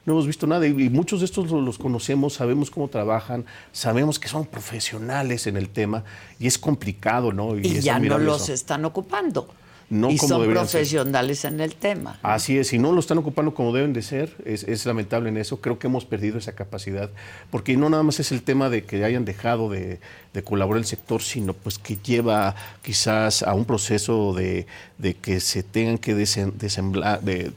no 0.07 0.14
hemos 0.14 0.26
visto 0.26 0.46
nada 0.46 0.66
y, 0.66 0.72
muchos 0.90 1.20
de 1.20 1.26
estos 1.26 1.51
los, 1.51 1.78
conocemos, 1.78 2.34
sabemos 2.34 2.70
cómo 2.70 2.88
trabajan, 2.88 3.44
sabemos 3.72 4.18
que 4.18 4.28
son 4.28 4.46
profesionales 4.46 5.46
en 5.46 5.57
el 5.57 5.68
tema 5.68 6.05
y 6.38 6.46
es 6.46 6.59
complicado, 6.59 7.32
¿no? 7.32 7.59
Y, 7.59 7.80
ya 7.80 7.99
no 7.99 8.18
los 8.18 8.49
están 8.49 8.84
ocupando. 8.84 9.49
no 9.90 10.11
y 10.11 10.16
como 10.18 10.28
son 10.28 10.44
ser. 10.44 10.53
profesionales 10.55 11.44
en 11.46 11.61
el 11.61 11.74
tema. 11.74 12.18
Así 12.22 12.59
es, 12.59 12.72
y 12.74 12.78
no 12.78 12.92
lo 12.92 13.01
están 13.01 13.16
ocupando 13.18 13.55
como 13.55 13.72
deben 13.74 13.92
de 13.94 14.03
ser, 14.03 14.36
es, 14.44 14.62
es 14.64 14.84
lamentable 14.84 15.30
en 15.30 15.36
eso, 15.38 15.61
creo 15.62 15.78
que 15.78 15.86
hemos 15.86 16.05
perdido 16.05 16.36
esa 16.38 16.53
capacidad, 16.53 17.11
porque 17.51 17.74
no 17.76 17.88
nada 17.88 18.03
más 18.03 18.20
es 18.20 18.30
el 18.32 18.42
tema 18.42 18.68
de 18.68 18.84
que 18.84 19.03
hayan 19.05 19.24
dejado 19.24 19.70
de, 19.70 19.99
de 20.34 20.42
colaborar 20.44 20.78
el 20.80 20.84
sector, 20.86 21.22
sino 21.22 21.55
pues 21.55 21.78
que 21.78 21.96
lleva 21.96 22.55
quizás 22.82 23.42
a 23.42 23.55
un 23.55 23.64
proceso 23.64 24.34
de, 24.34 24.66
de 24.99 25.14
que 25.14 25.40
se 25.40 25.62
tengan 25.62 25.96
que 25.99 26.14
desen- 26.14 26.53
desembla- 26.53 27.18
de, 27.20 27.53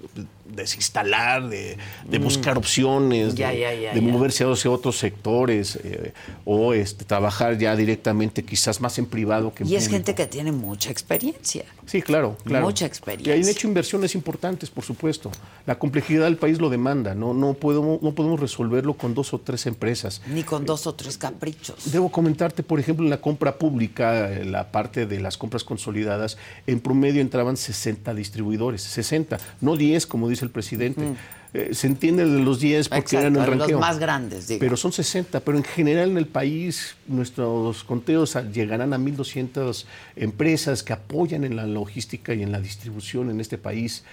desinstalar, 0.55 1.49
de, 1.49 1.77
de 2.07 2.19
buscar 2.19 2.57
opciones, 2.57 3.33
Mm. 3.33 3.37
Ya, 3.37 3.49
de, 3.51 3.59
ya, 3.59 3.73
ya, 3.73 3.93
de 3.93 4.01
ya. 4.01 4.07
moverse 4.07 4.43
hacia 4.43 4.71
otros 4.71 4.97
sectores 4.97 5.77
eh, 5.83 6.13
o 6.45 6.73
este, 6.73 7.05
trabajar 7.05 7.57
ya 7.57 7.75
directamente 7.75 8.43
quizás 8.43 8.81
más 8.81 8.97
en 8.97 9.05
privado 9.05 9.53
que 9.53 9.63
en 9.63 9.69
Y 9.69 9.75
es 9.75 9.83
público. 9.83 9.95
gente 9.97 10.15
que 10.15 10.27
tiene 10.27 10.51
mucha 10.51 10.91
experiencia. 10.91 11.65
Sí, 11.85 12.01
claro, 12.01 12.37
claro. 12.45 12.65
Mucha 12.65 12.85
Y 12.85 12.87
experiencia. 12.87 13.33
han 13.35 13.47
hecho 13.47 13.67
inversiones 13.67 14.15
importantes, 14.15 14.69
por 14.69 14.83
supuesto. 14.83 15.31
La 15.65 15.77
complejidad 15.77 16.25
del 16.25 16.37
país 16.37 16.59
lo 16.59 16.69
demanda. 16.69 17.13
No, 17.15 17.33
no, 17.33 17.53
podemos, 17.53 18.01
no 18.01 18.13
podemos 18.13 18.39
resolverlo 18.39 18.93
con 18.95 19.13
dos 19.13 19.33
o 19.33 19.39
tres 19.39 19.65
empresas. 19.65 20.21
Ni 20.27 20.43
con 20.43 20.65
dos 20.65 20.87
o 20.87 20.95
tres 20.95 21.17
caprichos. 21.17 21.91
Debo 21.91 22.11
comentarte, 22.11 22.63
por 22.63 22.79
ejemplo, 22.79 23.03
en 23.05 23.09
la 23.09 23.19
compra 23.21 23.57
pública, 23.57 24.31
en 24.31 24.51
la 24.51 24.71
parte 24.71 25.05
de 25.05 25.19
las 25.19 25.37
compras 25.37 25.63
consolidadas, 25.63 26.37
en 26.67 26.79
promedio 26.79 27.21
entraban 27.21 27.57
60 27.57 28.13
distribuidores, 28.13 28.81
60, 28.83 29.37
no 29.59 29.75
10, 29.75 30.05
como 30.07 30.29
dice 30.29 30.40
el 30.41 30.49
presidente. 30.49 31.13
Eh, 31.53 31.71
se 31.73 31.87
entiende 31.87 32.25
de 32.25 32.39
los 32.39 32.61
10 32.61 32.87
porque 32.87 32.99
Exacto, 33.01 33.19
eran 33.19 33.35
el 33.35 33.39
los 33.41 33.59
ranqueo. 33.59 33.79
más 33.79 33.99
grandes, 33.99 34.47
digo. 34.47 34.59
Pero 34.59 34.77
son 34.77 34.93
60, 34.93 35.41
pero 35.41 35.57
en 35.57 35.65
general 35.65 36.11
en 36.11 36.17
el 36.17 36.27
país 36.27 36.95
nuestros 37.07 37.83
conteos 37.83 38.37
llegarán 38.53 38.93
a 38.93 38.97
1.200 38.97 39.85
empresas 40.15 40.81
que 40.81 40.93
apoyan 40.93 41.43
en 41.43 41.57
la 41.57 41.67
logística 41.67 42.33
y 42.33 42.41
en 42.41 42.53
la 42.53 42.61
distribución 42.61 43.29
en 43.29 43.41
este 43.41 43.57
país. 43.57 44.03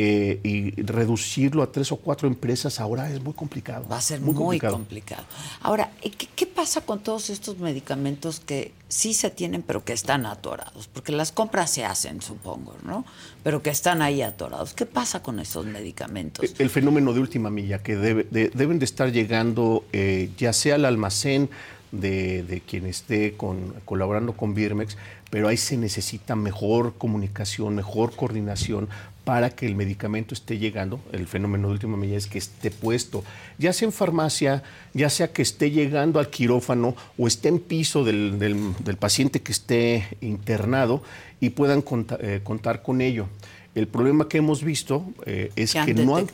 Eh, 0.00 0.38
y 0.44 0.80
reducirlo 0.80 1.60
a 1.64 1.72
tres 1.72 1.90
o 1.90 1.96
cuatro 1.96 2.28
empresas 2.28 2.78
ahora 2.78 3.10
es 3.10 3.20
muy 3.20 3.34
complicado. 3.34 3.84
Va 3.90 3.98
a 3.98 4.00
ser 4.00 4.20
muy, 4.20 4.32
complicado. 4.32 4.74
complicado. 4.74 5.24
Ahora, 5.60 5.90
¿y 6.02 6.10
¿qué, 6.10 6.28
qué 6.36 6.46
pasa 6.46 6.82
con 6.82 7.00
todos 7.00 7.30
estos 7.30 7.58
medicamentos 7.58 8.38
que 8.38 8.72
sí 8.88 9.12
se 9.12 9.28
tienen, 9.30 9.62
pero 9.62 9.84
que 9.84 9.92
están 9.92 10.24
atorados? 10.24 10.86
Porque 10.86 11.10
las 11.10 11.32
compras 11.32 11.70
se 11.70 11.84
hacen, 11.84 12.22
supongo, 12.22 12.76
¿no? 12.84 13.04
Pero 13.42 13.60
que 13.60 13.70
están 13.70 14.00
ahí 14.00 14.22
atorados. 14.22 14.72
¿Qué 14.72 14.86
pasa 14.86 15.20
con 15.20 15.40
esos 15.40 15.66
medicamentos? 15.66 16.54
El 16.60 16.70
fenómeno 16.70 17.12
de 17.12 17.18
última 17.18 17.50
milla, 17.50 17.82
que 17.82 17.96
debe- 17.98 18.26
de- 18.30 18.50
deben 18.54 18.78
de 18.78 18.84
estar 18.84 19.10
llegando 19.10 19.84
eh, 19.92 20.30
ya 20.38 20.52
sea 20.52 20.76
al 20.76 20.84
almacén 20.84 21.50
de, 21.90 22.42
de 22.44 22.60
quien 22.60 22.86
esté 22.86 23.32
con- 23.36 23.74
colaborando 23.84 24.34
con 24.34 24.54
Birmex, 24.54 24.96
pero 25.30 25.48
ahí 25.48 25.56
se 25.56 25.76
necesita 25.76 26.36
mejor 26.36 26.94
comunicación, 26.98 27.74
mejor 27.74 28.14
coordinación 28.14 28.88
para 29.28 29.50
que 29.50 29.66
el 29.66 29.74
medicamento 29.74 30.32
esté 30.32 30.56
llegando. 30.56 31.00
El 31.12 31.26
fenómeno 31.26 31.68
de 31.68 31.74
última 31.74 31.98
milla 31.98 32.16
es 32.16 32.26
que 32.28 32.38
esté 32.38 32.70
puesto, 32.70 33.22
ya 33.58 33.74
sea 33.74 33.84
en 33.84 33.92
farmacia, 33.92 34.62
ya 34.94 35.10
sea 35.10 35.34
que 35.34 35.42
esté 35.42 35.70
llegando 35.70 36.18
al 36.18 36.30
quirófano 36.30 36.96
o 37.18 37.26
esté 37.28 37.48
en 37.50 37.58
piso 37.58 38.04
del, 38.04 38.38
del- 38.38 38.72
del 38.82 38.96
paciente 38.96 39.42
que 39.42 39.52
esté 39.52 40.16
internado 40.22 41.02
y 41.42 41.50
puedan 41.50 41.84
eh, 42.20 42.40
contar 42.42 42.80
con 42.80 43.02
ello. 43.02 43.28
El 43.74 43.86
problema 43.86 44.28
que 44.30 44.38
hemos 44.38 44.64
visto 44.64 45.04
eh, 45.26 45.52
es 45.56 45.72
Que 45.74 45.78
han 45.80 45.86
que 45.86 45.92
no 46.06 46.16
han. 46.16 46.24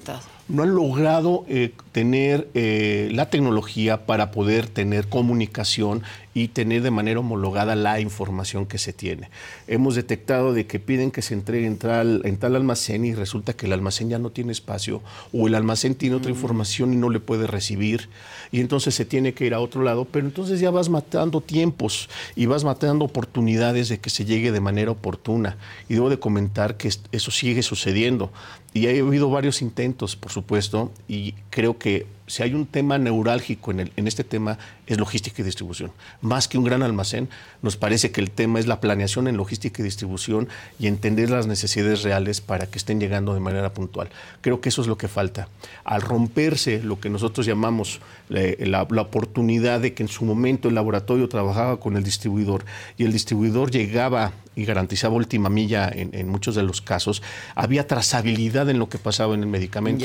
No 0.49 0.63
han 0.63 0.75
logrado 0.75 1.45
eh, 1.49 1.73
tener 1.93 2.49
eh, 2.55 3.09
la 3.13 3.31
tecnología 3.31 4.05
para 4.07 4.31
poder 4.31 4.67
tener 4.69 5.09
comunicación 5.09 6.03
y 6.37 6.49
tener 6.49 6.83
de 6.83 6.91
manera 6.91 7.21
homologada 7.21 7.77
la 7.77 8.01
información 8.01 8.67
que 8.67 8.77
se 8.79 8.93
tiene. 8.93 9.31
Hemos 9.69 9.95
detectado 9.95 10.53
de 10.53 10.67
que 10.67 10.81
piden 10.81 11.13
que 11.13 11.23
se 11.23 11.33
entregue 11.35 11.67
en 11.67 11.79
tal, 11.79 12.23
en 12.25 12.37
tal 12.37 12.57
almacén 12.57 13.05
y 13.05 13.15
resulta 13.15 13.53
que 13.53 13.67
el 13.67 13.73
almacén 13.73 14.11
ya 14.11 14.19
no 14.19 14.31
tiene 14.31 14.51
espacio 14.51 15.01
o 15.33 15.47
el 15.47 15.55
almacén 15.55 15.95
tiene 15.95 16.17
otra 16.17 16.31
información 16.33 16.93
y 16.93 16.97
no 16.97 17.09
le 17.09 17.21
puede 17.21 17.47
recibir 17.47 18.09
y 18.51 18.61
entonces 18.61 18.95
se 18.97 19.05
tiene 19.05 19.33
que 19.33 19.47
ir 19.47 19.55
a 19.55 19.61
otro 19.61 19.83
lado, 19.83 20.05
pero 20.07 20.27
entonces 20.27 20.59
ya 20.61 20.71
vas 20.73 20.89
matando 20.89 21.41
tiempos 21.41 22.09
y 22.35 22.47
vas 22.47 22.65
matando 22.65 23.05
oportunidades 23.05 23.89
de 23.89 23.99
que 23.99 24.11
se 24.11 24.25
llegue 24.25 24.51
de 24.53 24.61
manera 24.61 24.91
oportuna. 24.91 25.57
Y 25.89 25.95
debo 25.95 26.11
de 26.11 26.19
comentar 26.19 26.77
que 26.77 26.89
es- 26.89 27.01
eso 27.13 27.31
sigue 27.31 27.63
sucediendo. 27.63 28.33
Y 28.75 28.87
ha 28.87 28.91
habido 28.91 29.31
varios 29.31 29.62
intentos, 29.62 30.16
por 30.16 30.33
supuesto, 30.33 30.91
y 31.09 31.33
creo 31.49 31.79
que 31.79 32.07
si 32.27 32.43
hay 32.43 32.55
un 32.55 32.66
tema 32.66 32.99
neurálgico 32.99 33.70
en, 33.70 33.81
el- 33.81 33.93
en 33.97 34.07
este 34.07 34.25
tema 34.25 34.59
es 34.87 34.99
logística 34.99 35.43
y 35.43 35.45
distribución. 35.45 35.93
Más 36.20 36.49
que 36.49 36.59
un 36.59 36.64
gran 36.64 36.83
almacén, 36.83 37.29
nos 37.62 37.77
parece 37.77 38.11
que 38.11 38.20
el 38.20 38.31
tema 38.31 38.59
es 38.61 38.66
la 38.66 38.81
planeación 38.81 39.29
en 39.29 39.37
logística 39.37 39.81
y 39.83 39.85
distribución 39.85 40.49
y 40.79 40.87
entender 40.87 41.31
las 41.31 41.47
necesidades 41.47 42.03
reales 42.03 42.41
para 42.41 42.66
que 42.66 42.79
estén 42.79 43.01
llegando 43.01 43.35
de 43.35 43.41
manera 43.41 43.72
puntual. 43.72 44.09
Creo 44.41 44.61
que 44.61 44.68
eso 44.68 44.83
es 44.83 44.89
lo 44.89 44.97
que 44.99 45.09
falta. 45.09 45.49
Al 45.85 46.03
romperse 46.03 46.83
lo 46.83 47.01
que 47.01 47.11
nosotros 47.11 47.47
llamamos 47.47 48.01
eh, 48.31 48.64
la, 48.66 48.83
oportunidad 48.83 49.81
de 49.81 49.95
que 49.95 50.03
en 50.03 50.09
su 50.09 50.25
momento 50.25 50.68
el 50.68 50.75
laboratorio 50.75 51.29
trabajaba 51.29 51.79
con 51.79 51.97
el 51.97 52.05
distribuidor 52.05 52.64
y 52.97 53.05
el 53.05 53.12
distribuidor 53.12 53.70
llegaba 53.70 54.33
y 54.57 54.64
garantizaba 54.64 55.14
última 55.14 55.49
milla 55.49 55.91
en, 55.93 56.29
muchos 56.29 56.55
de 56.55 56.62
los 56.62 56.81
casos, 56.81 57.22
había 57.55 57.87
trazabilidad 57.87 58.68
en 58.70 58.79
lo 58.79 58.89
que 58.89 58.99
pasaba 58.99 59.35
en 59.35 59.41
el 59.41 59.49
medicamento. 59.49 60.05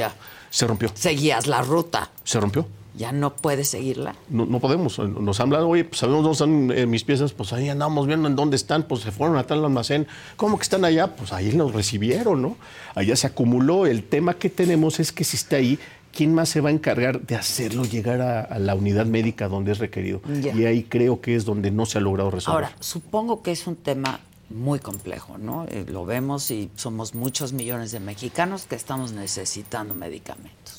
Se 0.49 0.67
rompió. 0.67 0.91
Seguías 0.93 1.47
la 1.47 1.61
ruta. 1.61 2.09
Se 2.23 2.39
rompió. 2.39 2.65
Ya 2.95 3.11
no 3.13 3.33
puedes 3.33 3.69
seguirla. 3.69 4.15
No, 4.29 4.45
no 4.45 4.59
podemos. 4.59 4.99
Nos 4.99 5.39
han 5.39 5.47
hablado, 5.47 5.69
oye, 5.69 5.85
pues 5.85 5.99
sabemos 5.99 6.23
dónde 6.23 6.33
están 6.33 6.77
eh, 6.77 6.85
mis 6.85 7.03
piezas, 7.05 7.31
pues 7.31 7.53
ahí 7.53 7.69
andamos 7.69 8.07
viendo 8.07 8.27
en 8.27 8.35
dónde 8.35 8.57
están, 8.57 8.83
pues 8.83 9.01
se 9.01 9.11
fueron 9.11 9.37
a 9.37 9.43
tal 9.43 9.63
almacén. 9.63 10.05
¿Cómo 10.35 10.57
que 10.57 10.63
están 10.63 10.83
allá? 10.83 11.15
Pues 11.15 11.31
ahí 11.31 11.51
los 11.51 11.73
recibieron, 11.73 12.41
¿no? 12.41 12.57
Allá 12.95 13.15
se 13.15 13.27
acumuló. 13.27 13.85
El 13.85 14.03
tema 14.03 14.33
que 14.33 14.49
tenemos 14.49 14.99
es 14.99 15.13
que 15.13 15.23
si 15.23 15.37
está 15.37 15.57
ahí, 15.57 15.79
¿quién 16.11 16.33
más 16.33 16.49
se 16.49 16.59
va 16.59 16.69
a 16.69 16.71
encargar 16.73 17.21
de 17.21 17.35
hacerlo 17.35 17.85
llegar 17.85 18.19
a, 18.21 18.41
a 18.41 18.59
la 18.59 18.75
unidad 18.75 19.05
médica 19.05 19.47
donde 19.47 19.71
es 19.71 19.77
requerido? 19.77 20.21
Y 20.27 20.65
ahí 20.65 20.83
creo 20.83 21.21
que 21.21 21.35
es 21.35 21.45
donde 21.45 21.71
no 21.71 21.85
se 21.85 21.99
ha 21.99 22.01
logrado 22.01 22.31
resolver. 22.31 22.65
Ahora, 22.65 22.75
supongo 22.81 23.43
que 23.43 23.51
es 23.51 23.65
un 23.65 23.77
tema 23.77 24.19
muy 24.49 24.79
complejo, 24.79 25.37
¿no? 25.37 25.65
Eh, 25.69 25.85
lo 25.87 26.05
vemos 26.05 26.49
y 26.51 26.69
somos 26.75 27.13
muchos 27.15 27.53
millones 27.53 27.91
de 27.91 27.99
mexicanos 27.99 28.63
que 28.65 28.75
estamos 28.75 29.11
necesitando 29.13 29.93
medicamentos. 29.93 30.75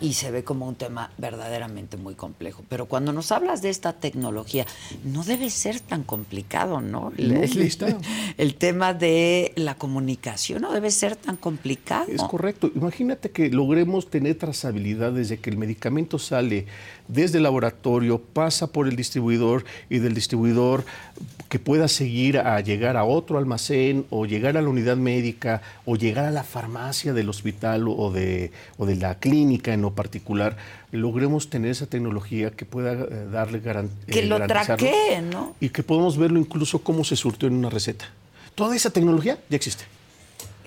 Y 0.00 0.12
se 0.12 0.30
ve 0.30 0.44
como 0.44 0.68
un 0.68 0.76
tema 0.76 1.10
verdaderamente 1.18 1.96
muy 1.96 2.14
complejo. 2.14 2.62
Pero 2.68 2.86
cuando 2.86 3.12
nos 3.12 3.32
hablas 3.32 3.62
de 3.62 3.70
esta 3.70 3.94
tecnología, 3.94 4.64
no 5.02 5.24
debe 5.24 5.50
ser 5.50 5.80
tan 5.80 6.04
complicado, 6.04 6.80
¿no? 6.80 7.10
El, 7.18 7.34
No, 7.34 7.42
el- 7.42 7.96
el 8.36 8.54
tema 8.54 8.94
de 8.94 9.52
la 9.56 9.74
comunicación 9.74 10.62
no 10.62 10.72
debe 10.72 10.92
ser 10.92 11.16
tan 11.16 11.36
complicado. 11.36 12.06
Es 12.12 12.22
correcto. 12.22 12.70
Imagínate 12.76 13.32
que 13.32 13.50
logremos 13.50 14.08
tener 14.08 14.38
trazabilidad 14.38 15.10
desde 15.10 15.38
que 15.40 15.50
el 15.50 15.56
medicamento 15.58 16.20
sale 16.20 16.66
desde 17.08 17.38
el 17.38 17.44
laboratorio, 17.44 18.18
pasa 18.20 18.66
por 18.68 18.86
el 18.86 18.94
distribuidor 18.96 19.64
y 19.90 19.98
del 19.98 20.14
distribuidor 20.14 20.84
que 21.48 21.58
pueda 21.58 21.88
seguir 21.88 22.38
a 22.38 22.60
llegar 22.60 22.98
a 22.98 23.04
otro 23.04 23.38
almacén 23.38 24.04
o 24.10 24.26
llegar 24.26 24.58
a 24.58 24.62
la 24.62 24.68
unidad 24.68 24.98
médica 24.98 25.62
o 25.86 25.96
llegar 25.96 26.26
a 26.26 26.30
la 26.30 26.44
farmacia 26.44 27.14
del 27.14 27.30
hospital 27.30 27.88
o 27.88 28.10
de, 28.12 28.52
o 28.76 28.84
de 28.84 28.96
la 28.96 29.14
clínica 29.14 29.72
en 29.72 29.80
lo 29.80 29.94
particular, 29.94 30.58
logremos 30.92 31.48
tener 31.48 31.70
esa 31.70 31.86
tecnología 31.86 32.50
que 32.50 32.66
pueda 32.66 32.92
eh, 32.92 33.26
darle 33.32 33.60
garan- 33.60 33.88
Que 34.06 34.20
eh, 34.20 34.26
lo 34.26 34.38
garantizarlo 34.38 34.76
traquee, 34.76 35.22
¿no? 35.22 35.56
Y 35.58 35.70
que 35.70 35.82
podamos 35.82 36.18
verlo 36.18 36.38
incluso 36.38 36.80
cómo 36.80 37.02
se 37.04 37.16
surtió 37.16 37.48
en 37.48 37.54
una 37.54 37.70
receta. 37.70 38.04
Toda 38.54 38.76
esa 38.76 38.90
tecnología 38.90 39.38
ya 39.48 39.56
existe. 39.56 39.84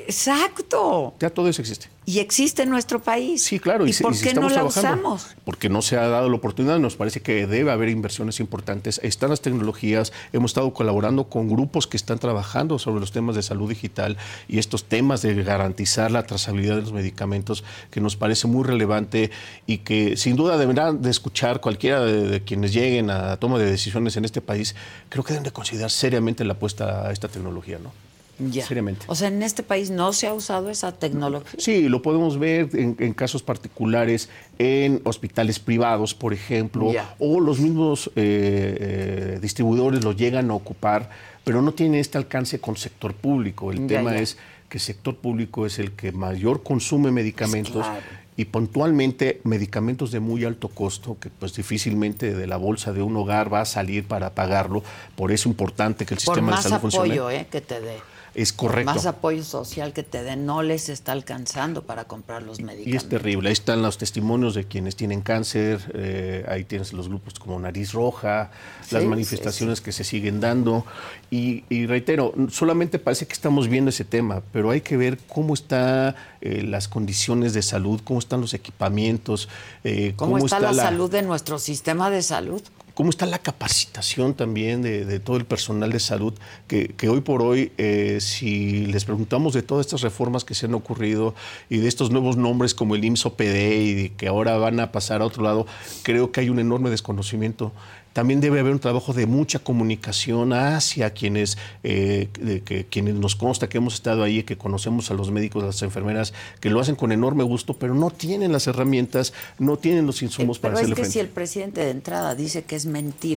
Exacto. 0.08 1.14
Ya 1.20 1.30
todo 1.30 1.48
eso 1.48 1.62
existe. 1.62 1.88
Y 2.04 2.20
existe 2.20 2.64
en 2.64 2.70
nuestro 2.70 3.00
país. 3.00 3.44
Sí, 3.44 3.60
claro. 3.60 3.86
¿Y, 3.86 3.94
por 3.94 4.16
se 4.16 4.30
qué 4.30 4.34
no 4.34 4.50
la 4.50 4.64
usamos? 4.64 5.36
Porque 5.46 5.70
no 5.70 5.84
se 5.84 5.98
ha 5.98 6.08
dado 6.08 6.30
la 6.30 6.36
oportunidad. 6.36 6.80
Nos 6.80 6.96
parece 6.96 7.22
que 7.22 7.46
debe 7.46 7.72
haber 7.72 7.90
inversiones 7.90 8.40
importantes. 8.40 9.00
Están 9.04 9.30
las 9.30 9.42
tecnologías. 9.42 10.12
Hemos 10.34 10.52
estado 10.52 10.74
colaborando 10.74 11.26
con 11.26 11.48
grupos 11.48 11.86
que 11.86 11.98
están 11.98 12.18
trabajando 12.18 12.80
sobre 12.80 13.00
los 13.00 13.12
temas 13.12 13.36
de 13.36 13.44
salud 13.44 13.70
digital 13.70 14.18
y 14.48 14.58
estos 14.58 14.86
temas 14.86 15.22
de 15.22 15.36
garantizar 15.44 16.12
la 16.12 16.24
trazabilidad 16.24 16.76
de 16.76 16.82
los 16.82 16.92
medicamentos, 16.92 17.64
que 17.92 18.02
nos 18.02 18.16
parece 18.16 18.48
muy 18.48 18.64
relevante 18.64 19.30
y 19.68 19.80
que 19.80 20.18
sin 20.18 20.36
duda 20.36 20.58
deberán 20.58 21.02
de 21.02 21.12
escuchar 21.12 21.62
cualquiera 21.62 22.04
de, 22.04 22.28
de 22.28 22.42
quienes 22.44 22.74
lleguen 22.74 23.12
a 23.12 23.28
la 23.28 23.38
toma 23.38 23.60
de 23.60 23.70
decisiones 23.70 24.18
en 24.18 24.26
este 24.26 24.42
país. 24.42 24.76
Creo 25.10 25.24
que 25.24 25.34
deben 25.34 25.44
de 25.44 25.52
considerar 25.52 25.92
seriamente 25.92 26.44
la 26.46 26.54
apuesta 26.54 27.08
a 27.08 27.12
esta 27.12 27.28
tecnología, 27.28 27.78
¿no? 27.78 28.11
Ya. 28.50 28.66
Seriamente. 28.66 29.06
O 29.08 29.16
sea, 29.16 29.28
en 29.28 29.44
este 29.44 29.62
país 29.62 29.92
no 29.92 30.14
se 30.14 30.28
ha 30.28 30.34
usado 30.34 30.70
esa 30.70 30.92
tecnología. 30.94 31.52
Sí, 31.60 31.88
lo 31.90 32.02
podemos 32.02 32.40
ver 32.40 32.70
en, 32.74 32.96
en 33.00 33.14
casos 33.14 33.44
particulares 33.44 34.30
en 34.58 35.02
hospitales 35.04 35.60
privados, 35.60 36.14
por 36.16 36.34
ejemplo, 36.34 36.92
Ya. 36.92 37.14
o 37.20 37.40
los 37.40 37.60
mismos 37.60 38.08
eh, 38.16 38.78
eh, 38.80 39.40
distribuidores 39.42 40.04
lo 40.04 40.14
llegan 40.14 40.50
a 40.52 40.54
ocupar, 40.56 41.10
pero 41.44 41.62
no 41.62 41.74
tiene 41.74 42.00
este 42.00 42.18
alcance 42.18 42.60
con 42.60 42.76
sector 42.78 43.14
público. 43.14 43.72
El 43.72 43.82
Ya, 43.88 43.98
tema 43.98 44.16
es 44.18 44.38
que 44.70 44.78
el 44.78 44.82
sector 44.82 45.18
público 45.18 45.66
es 45.66 45.80
el 45.80 45.92
que 45.92 46.12
mayor 46.12 46.64
consume 46.64 47.12
medicamentos. 47.12 47.74
Pues 47.74 47.86
claro. 47.86 48.22
Y 48.38 48.46
puntualmente 48.46 49.42
medicamentos 49.44 50.12
de 50.12 50.20
muy 50.22 50.46
alto 50.46 50.70
costo, 50.70 51.18
que 51.20 51.30
pues 51.30 51.54
difícilmente 51.54 52.34
de 52.34 52.48
la 52.48 52.56
bolsa 52.58 52.94
de 52.94 53.02
un 53.02 53.16
hogar 53.18 53.54
va 53.54 53.62
a 53.62 53.66
salir 53.66 54.06
para 54.06 54.34
pagarlo. 54.34 54.84
Por 55.18 55.32
eso 55.34 55.50
es 55.50 55.52
importante 55.54 56.06
que 56.06 56.14
el 56.14 56.20
Por 56.24 56.36
sistema 56.36 56.56
de 56.56 56.64
salud 56.64 56.80
funcione. 56.80 57.08
apoyo 57.14 57.30
¿eh? 57.30 57.48
que 57.52 57.60
te 57.62 57.82
dé. 57.82 57.98
Es 58.34 58.54
correcto. 58.54 58.94
Más 58.94 59.06
apoyo 59.06 59.44
social 59.44 59.94
que 59.94 60.04
te 60.04 60.24
den 60.24 60.46
no 60.46 60.64
les 60.64 60.90
está 60.90 61.12
alcanzando 61.12 61.84
para 61.84 62.06
comprar 62.06 62.44
los 62.44 62.60
medicamentos. 62.60 62.94
Y 62.94 62.96
es 62.96 63.10
terrible. 63.10 63.50
Ahí 63.50 63.54
están 63.54 63.82
los 63.82 63.98
testimonios 63.98 64.56
de 64.56 64.66
quienes 64.66 64.96
tienen 64.96 65.22
cáncer, 65.22 65.92
eh, 65.94 66.46
ahí 66.48 66.64
tienes 66.64 66.94
los 66.94 67.10
grupos 67.10 67.36
como 67.40 67.60
Nariz 67.60 67.94
Roja, 67.94 68.52
las 68.90 69.04
Sí, 69.04 69.08
manifestaciones 69.08 69.82
que 69.82 69.92
se 69.92 70.04
siguen 70.04 70.40
dando. 70.40 70.86
Y, 71.30 71.64
y 71.70 71.88
reitero, 71.88 72.34
solamente 72.50 73.00
parece 73.00 73.28
que 73.28 73.34
estamos 73.34 73.68
viendo 73.68 73.90
ese 73.90 74.06
tema, 74.06 74.42
pero 74.52 74.70
hay 74.72 74.82
que 74.82 74.98
ver 74.98 75.18
cómo 75.28 75.54
están 75.54 76.16
las 76.42 76.88
condiciones 76.88 77.54
de 77.54 77.62
salud, 77.62 78.02
cómo 78.04 78.20
están 78.20 78.42
los 78.42 78.54
equipamientos, 78.54 79.48
eh, 79.84 80.14
¿Cómo, 80.16 80.38
está, 80.38 80.60
la, 80.60 80.74
salud 80.74 81.10
de 81.12 81.22
nuestro 81.22 81.60
sistema 81.60 82.10
de 82.10 82.22
salud? 82.22 82.62
Cómo 83.02 83.10
está 83.10 83.26
la 83.26 83.40
capacitación 83.40 84.36
también 84.36 84.84
de, 84.84 85.20
todo 85.20 85.36
el 85.36 85.46
personal 85.46 85.92
de 85.92 86.00
salud, 86.00 86.36
que, 86.68 87.10
hoy 87.10 87.22
por 87.22 87.42
hoy, 87.42 87.72
eh, 87.80 88.20
si 88.22 88.86
les 88.86 89.06
preguntamos 89.06 89.56
de 89.56 89.64
todas 89.64 89.88
estas 89.88 90.02
reformas 90.02 90.46
que 90.46 90.54
se 90.54 90.68
han 90.68 90.76
ocurrido 90.76 91.34
y 91.68 91.78
de 91.78 91.88
estos 91.88 92.12
nuevos 92.12 92.38
nombres 92.38 92.76
como 92.76 92.94
el 92.94 93.04
IMSS 93.04 93.26
OPD 93.26 93.72
y 93.72 94.10
que 94.10 94.28
ahora 94.28 94.56
van 94.58 94.80
a 94.80 94.92
pasar 94.92 95.24
a 95.24 95.26
otro 95.26 95.42
lado, 95.42 95.66
creo 96.04 96.32
que 96.32 96.42
hay 96.42 96.50
un 96.52 96.60
enorme 96.60 96.92
desconocimiento. 96.92 97.72
También 98.14 98.42
debe 98.42 98.60
haber 98.60 98.74
un 98.74 98.80
trabajo 98.80 99.14
de 99.14 99.26
mucha 99.26 99.60
comunicación 99.60 100.54
hacia 100.54 101.12
quienes, 101.12 101.58
eh, 101.84 102.28
de 102.40 102.62
que, 102.62 102.86
quienes 102.86 103.16
nos 103.16 103.36
consta 103.36 103.70
que 103.70 103.78
hemos 103.78 103.94
estado 103.94 104.24
ahí, 104.24 104.44
que 104.44 104.58
conocemos 104.58 105.12
a 105.12 105.14
los 105.14 105.32
médicos, 105.32 105.64
a 105.64 105.68
las 105.68 105.82
enfermeras, 105.82 106.34
que 106.60 106.70
lo 106.70 106.80
hacen 106.80 106.96
con 106.96 107.12
enorme 107.12 107.44
gusto, 107.44 107.74
pero 107.74 107.94
no 107.94 108.10
tienen 108.10 108.52
las 108.52 108.68
herramientas, 108.68 109.34
no 109.60 109.78
tienen 109.78 110.06
los 110.06 110.22
insumos 110.22 110.60
Pero 110.60 110.74
para 110.74 110.74
es 110.74 110.80
hacerle 110.80 110.96
que 110.96 111.02
frente. 111.02 111.14
si 111.14 111.20
el 111.20 111.30
presidente 111.30 111.82
de 111.82 111.92
entrada 111.92 112.36
dice 112.36 112.64
que 112.64 112.76
es 112.76 112.86
mentira. 112.86 113.36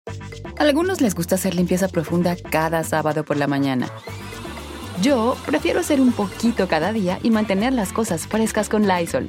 A 0.59 0.63
algunos 0.63 1.01
les 1.01 1.15
gusta 1.15 1.35
hacer 1.35 1.55
limpieza 1.55 1.89
profunda 1.89 2.37
cada 2.37 2.85
sábado 2.85 3.25
por 3.25 3.37
la 3.37 3.47
mañana. 3.47 3.91
Yo 5.03 5.37
prefiero 5.45 5.81
hacer 5.81 6.01
un 6.01 6.13
poquito 6.13 6.69
cada 6.69 6.93
día 6.93 7.19
y 7.23 7.31
mantener 7.31 7.73
las 7.73 7.93
cosas 7.93 8.27
frescas 8.27 8.69
con 8.69 8.87
Lysol. 8.87 9.29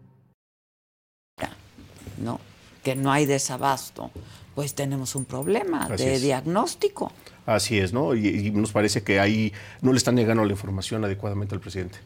Que 2.83 2.95
no 2.95 3.11
hay 3.11 3.25
desabasto, 3.25 4.11
pues 4.55 4.73
tenemos 4.73 5.15
un 5.15 5.25
problema 5.25 5.85
Así 5.85 6.03
de 6.03 6.15
es. 6.15 6.21
diagnóstico. 6.21 7.11
Así 7.45 7.77
es, 7.79 7.93
¿no? 7.93 8.15
Y, 8.15 8.27
y 8.27 8.51
nos 8.51 8.71
parece 8.71 9.03
que 9.03 9.19
ahí 9.19 9.53
no 9.81 9.91
le 9.91 9.97
están 9.97 10.15
llegando 10.15 10.43
la 10.45 10.51
información 10.51 11.03
adecuadamente 11.03 11.55
al 11.55 11.61
presidente. 11.61 11.99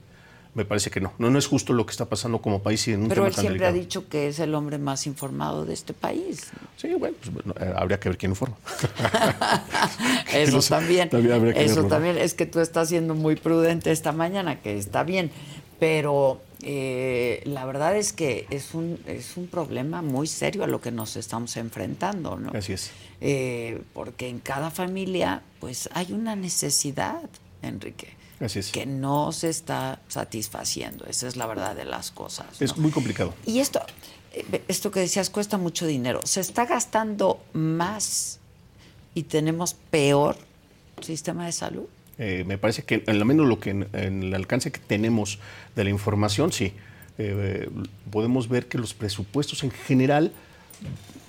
Me 0.56 0.64
parece 0.64 0.90
que 0.90 1.02
no. 1.02 1.12
No, 1.18 1.30
no 1.30 1.38
es 1.38 1.48
justo 1.48 1.74
lo 1.74 1.86
que 1.86 1.92
está 1.92 2.06
pasando 2.06 2.42
como 2.42 2.62
país 2.64 2.88
y 2.88 2.94
en 2.94 3.02
un 3.04 3.10
Pero 3.10 3.24
tema 3.24 3.28
él 3.28 3.36
tan 3.36 3.42
siempre 3.44 3.68
ha 3.68 3.74
dicho 3.74 4.08
que 4.08 4.30
es 4.30 4.40
el 4.40 4.56
hombre 4.56 4.78
más 4.78 5.06
informado 5.06 5.66
de 5.66 5.74
este 5.74 5.94
país. 5.94 6.48
Sí, 6.78 6.94
bueno, 6.94 7.18
pues, 7.22 7.34
bueno, 7.34 7.54
eh, 7.60 7.74
habría 7.76 8.00
que 8.00 8.08
ver 8.08 8.18
quién 8.18 8.32
informa. 8.32 8.56
Eso 10.34 10.62
también. 10.62 11.10
eso 11.56 11.84
también. 11.86 12.18
Es 12.18 12.34
que 12.34 12.46
tú 12.46 12.62
estás 12.62 12.88
siendo 12.88 13.16
muy 13.16 13.36
prudente 13.36 13.92
esta 13.92 14.14
mañana, 14.14 14.62
que 14.62 14.78
está 14.78 15.04
bien. 15.04 15.30
Pero 15.78 16.42
eh, 16.68 17.44
la 17.46 17.64
verdad 17.64 17.96
es 17.96 18.12
que 18.12 18.48
es 18.50 18.74
un, 18.74 19.00
es 19.06 19.38
un 19.38 19.46
problema 19.46 20.02
muy 20.02 20.26
serio 20.26 20.64
a 20.64 20.68
lo 20.68 20.82
que 20.82 20.92
nos 20.92 21.16
estamos 21.16 21.58
enfrentando, 21.58 22.38
¿no? 22.38 22.58
Así 22.58 22.74
es. 22.74 22.90
Eh, 23.22 23.84
porque 23.94 24.30
en 24.30 24.40
cada 24.40 24.72
familia, 24.72 25.44
pues 25.60 25.88
hay 25.94 26.12
una 26.12 26.36
necesidad, 26.36 27.30
Enrique. 27.62 28.16
Así 28.40 28.60
es. 28.60 28.72
que 28.72 28.88
no 28.88 29.32
se 29.32 29.50
está 29.50 30.02
satisfaciendo. 30.08 31.06
Esa 31.06 31.28
es 31.28 31.36
la 31.36 31.46
verdad 31.46 31.76
de 31.76 31.86
las 31.86 32.10
cosas. 32.10 32.48
¿no? 32.60 32.66
Es 32.66 32.76
muy 32.78 32.90
complicado. 32.90 33.36
Y 33.46 33.60
esto, 33.60 33.80
eh, 34.34 34.64
esto 34.68 34.90
que 34.90 35.02
decías 35.02 35.30
cuesta 35.30 35.60
mucho 35.60 35.86
dinero. 35.86 36.22
Se 36.24 36.42
está 36.42 36.66
gastando 36.66 37.44
más 37.54 38.40
y 39.14 39.24
tenemos 39.24 39.76
peor 39.76 40.36
sistema 41.00 41.46
de 41.46 41.52
salud. 41.52 41.86
Eh, 42.18 42.44
me 42.48 42.58
parece 42.58 42.84
que 42.84 43.04
lo 43.06 43.26
menos 43.26 43.48
lo 43.48 43.60
que 43.60 43.72
en, 43.72 43.88
en 43.94 44.24
el 44.24 44.34
alcance 44.34 44.72
que 44.72 44.80
tenemos 44.80 45.40
de 45.76 45.84
la 45.84 45.90
información, 45.90 46.52
sí. 46.52 46.74
Eh, 47.18 47.70
podemos 48.12 48.50
ver 48.50 48.68
que 48.68 48.78
los 48.78 48.94
presupuestos 48.94 49.64
en 49.64 49.72
general, 49.72 50.32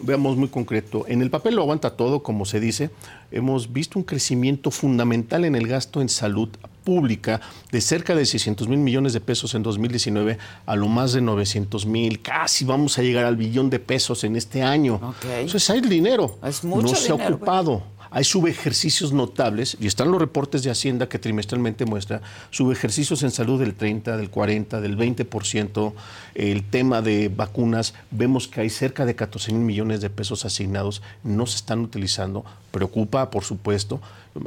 veamos 0.00 0.36
muy 0.36 0.48
concreto, 0.48 1.04
en 1.08 1.22
el 1.22 1.30
papel 1.30 1.54
lo 1.54 1.62
aguanta 1.62 1.90
todo, 1.90 2.22
como 2.22 2.44
se 2.44 2.58
dice, 2.58 2.90
hemos 3.30 3.72
visto 3.72 3.98
un 3.98 4.04
crecimiento 4.04 4.70
fundamental 4.70 5.44
en 5.44 5.54
el 5.54 5.68
gasto 5.68 6.00
en 6.00 6.08
salud 6.08 6.48
pública 6.82 7.40
de 7.70 7.80
cerca 7.80 8.14
de 8.14 8.26
600 8.26 8.68
mil 8.68 8.78
millones 8.78 9.12
de 9.12 9.20
pesos 9.20 9.54
en 9.54 9.62
2019 9.62 10.38
a 10.66 10.76
lo 10.76 10.88
más 10.88 11.12
de 11.12 11.20
900 11.20 11.86
mil, 11.86 12.20
casi 12.20 12.64
vamos 12.64 12.98
a 12.98 13.02
llegar 13.02 13.24
al 13.24 13.36
billón 13.36 13.70
de 13.70 13.78
pesos 13.78 14.24
en 14.24 14.36
este 14.36 14.62
año. 14.62 14.96
Ok. 14.96 15.24
Entonces 15.24 15.70
hay 15.70 15.80
dinero, 15.80 16.38
Es 16.44 16.64
mucho 16.64 16.88
no 16.88 16.94
se 16.94 17.12
ha 17.12 17.16
pues. 17.16 17.82
Hay 18.10 18.24
subejercicios 18.24 19.12
notables, 19.12 19.76
y 19.80 19.86
están 19.86 20.10
los 20.10 20.20
reportes 20.20 20.62
de 20.62 20.70
Hacienda 20.70 21.08
que 21.08 21.18
trimestralmente 21.18 21.84
muestra, 21.84 22.22
subejercicios 22.50 23.22
en 23.22 23.30
salud 23.30 23.60
del 23.60 23.74
30, 23.74 24.16
del 24.16 24.30
40, 24.30 24.80
del 24.80 24.96
20%, 24.96 25.92
el 26.34 26.62
tema 26.68 27.02
de 27.02 27.28
vacunas, 27.28 27.94
vemos 28.10 28.48
que 28.48 28.60
hay 28.60 28.70
cerca 28.70 29.04
de 29.06 29.14
14 29.14 29.52
mil 29.52 29.62
millones 29.62 30.00
de 30.00 30.10
pesos 30.10 30.44
asignados, 30.44 31.02
no 31.24 31.46
se 31.46 31.56
están 31.56 31.80
utilizando, 31.80 32.44
preocupa, 32.70 33.30
por 33.30 33.44
supuesto, 33.44 34.00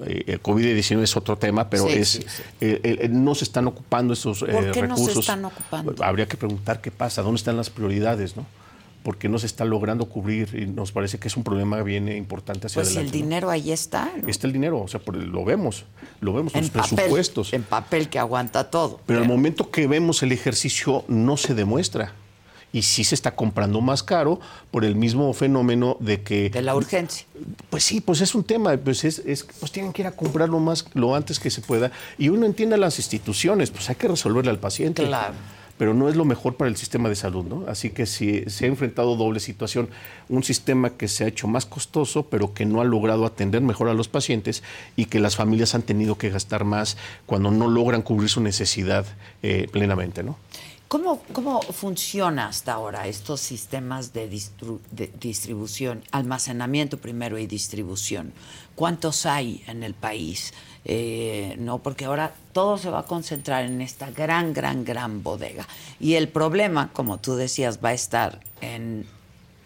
eh, 0.05 0.23
el 0.27 0.41
COVID-19 0.43 1.01
es 1.01 1.17
otro 1.17 1.37
tema, 1.37 1.69
pero 1.69 1.87
Sí, 1.87 1.93
es, 1.99 2.09
sí, 2.09 2.21
sí. 2.27 2.43
eh, 2.61 2.79
eh, 2.83 3.09
no 3.09 3.33
se 3.35 3.43
están 3.43 3.67
ocupando 3.67 4.13
esos 4.13 4.43
eh, 4.43 4.47
¿Por 4.51 4.71
qué 4.71 4.81
no 4.83 4.95
se 4.95 5.01
recursos. 5.03 5.19
están 5.19 5.45
ocupando? 5.45 5.95
Habría 6.03 6.27
que 6.27 6.37
preguntar 6.37 6.79
qué 6.81 6.91
pasa, 6.91 7.21
dónde 7.21 7.37
están 7.37 7.57
las 7.57 7.69
prioridades, 7.69 8.35
¿no? 8.37 8.45
Porque 9.09 9.27
no 9.27 9.39
se 9.39 9.47
está 9.47 9.65
logrando 9.65 10.05
cubrir 10.07 10.53
y 10.53 10.67
nos 10.67 10.91
parece 10.91 11.17
que 11.17 11.29
es 11.29 11.35
un 11.35 11.43
problema 11.43 11.81
bien 11.81 12.07
importante 12.09 12.67
hacia 12.67 12.75
Pues 12.83 12.91
el 12.91 12.97
adelante. 12.97 13.17
¿no? 13.17 13.23
dinero 13.25 13.49
ahí 13.49 13.71
está. 13.71 14.11
¿no? 14.21 14.27
Está 14.27 14.45
el 14.45 14.53
dinero, 14.53 14.79
o 14.81 14.87
sea, 14.87 15.01
lo 15.07 15.43
vemos, 15.43 15.85
lo 16.21 16.31
vemos 16.31 16.53
en 16.53 16.61
los 16.61 16.69
papel, 16.69 16.95
presupuestos. 16.95 17.51
en 17.53 17.63
papel 17.63 18.07
que 18.07 18.19
aguanta 18.19 18.69
todo. 18.69 18.99
Pero 19.07 19.21
al 19.21 19.27
momento 19.27 19.71
que 19.71 19.87
vemos 19.87 20.21
el 20.21 20.31
ejercicio 20.31 21.05
no 21.07 21.37
se 21.37 21.55
demuestra. 21.55 22.13
Y 22.71 22.83
sí 22.83 23.03
se 23.03 23.15
está 23.15 23.35
comprando 23.35 23.81
más 23.81 24.03
caro 24.03 24.39
por 24.69 24.85
el 24.85 24.95
mismo 24.95 25.33
fenómeno 25.33 25.97
de 25.99 26.21
que... 26.21 26.51
de 26.51 26.61
la 26.61 26.75
urgencia. 26.75 27.25
Pues 27.71 27.83
sí, 27.83 28.01
pues 28.01 28.21
es 28.21 28.35
un 28.35 28.43
tema, 28.43 28.77
pues, 28.77 29.05
es, 29.05 29.23
es- 29.25 29.43
pues 29.59 29.71
tienen 29.71 29.91
que 29.91 30.03
ir 30.03 30.07
a 30.07 30.11
comprarlo 30.11 30.59
más, 30.59 30.85
lo 30.93 31.15
antes 31.15 31.39
que 31.39 31.49
se 31.49 31.61
pueda. 31.61 31.91
Y 32.19 32.29
uno 32.29 32.45
entiende 32.45 32.75
a 32.75 32.77
las 32.77 32.99
instituciones, 32.99 33.71
pues 33.71 33.89
hay 33.89 33.95
que 33.95 34.07
resolverle 34.07 34.51
al 34.51 34.59
paciente. 34.59 35.03
Claro. 35.03 35.33
Pero 35.79 35.93
no 35.93 36.09
es 36.09 36.17
lo 36.17 36.25
mejor 36.25 36.57
para 36.57 36.69
el 36.69 36.75
sistema 36.75 37.07
de 37.07 37.15
salud, 37.15 37.45
¿no? 37.45 37.63
Así 37.69 37.89
que 37.89 38.05
sí, 38.05 38.43
se 38.47 38.65
ha 38.65 38.67
enfrentado 38.67 39.15
doble 39.15 39.39
situación. 39.39 39.89
Un 40.27 40.43
sistema 40.43 40.89
que 40.89 41.07
se 41.07 41.23
ha 41.23 41.27
hecho 41.27 41.47
más 41.47 41.65
costoso, 41.65 42.23
pero 42.23 42.53
que 42.53 42.65
no 42.65 42.81
ha 42.81 42.83
logrado 42.83 43.25
atender 43.25 43.61
mejor 43.61 43.87
a 43.87 43.93
los 43.93 44.09
pacientes 44.09 44.61
y 44.97 45.05
que 45.05 45.21
las 45.21 45.37
familias 45.37 45.75
han 45.75 45.83
tenido 45.83 46.17
que 46.17 46.29
gastar 46.29 46.65
más 46.65 46.97
cuando 47.25 47.49
no 47.49 47.69
logran 47.69 48.01
cubrir 48.01 48.29
su 48.29 48.41
necesidad 48.41 49.05
eh, 49.41 49.69
plenamente, 49.71 50.21
¿no? 50.21 50.35
¿Cómo, 50.89 51.21
¿Cómo 51.31 51.61
funciona 51.61 52.47
hasta 52.47 52.73
ahora 52.73 53.07
estos 53.07 53.39
sistemas 53.39 54.11
de 54.11 54.27
distribución, 54.27 56.03
almacenamiento 56.11 56.97
primero 56.97 57.37
y 57.37 57.47
distribución? 57.47 58.33
¿Cuántos 58.75 59.25
hay 59.25 59.63
en 59.67 59.83
el 59.83 59.93
país? 59.93 60.51
Eh, 60.85 61.55
no, 61.59 61.79
porque 61.79 62.05
ahora 62.05 62.33
todo 62.53 62.77
se 62.77 62.89
va 62.89 62.99
a 62.99 63.05
concentrar 63.05 63.65
en 63.65 63.81
esta 63.81 64.09
gran, 64.11 64.53
gran, 64.53 64.85
gran 64.85 65.21
bodega. 65.23 65.67
Y 65.99 66.13
el 66.15 66.29
problema, 66.29 66.89
como 66.93 67.19
tú 67.19 67.35
decías, 67.35 67.79
va 67.83 67.89
a 67.89 67.93
estar 67.93 68.39
en 68.61 69.05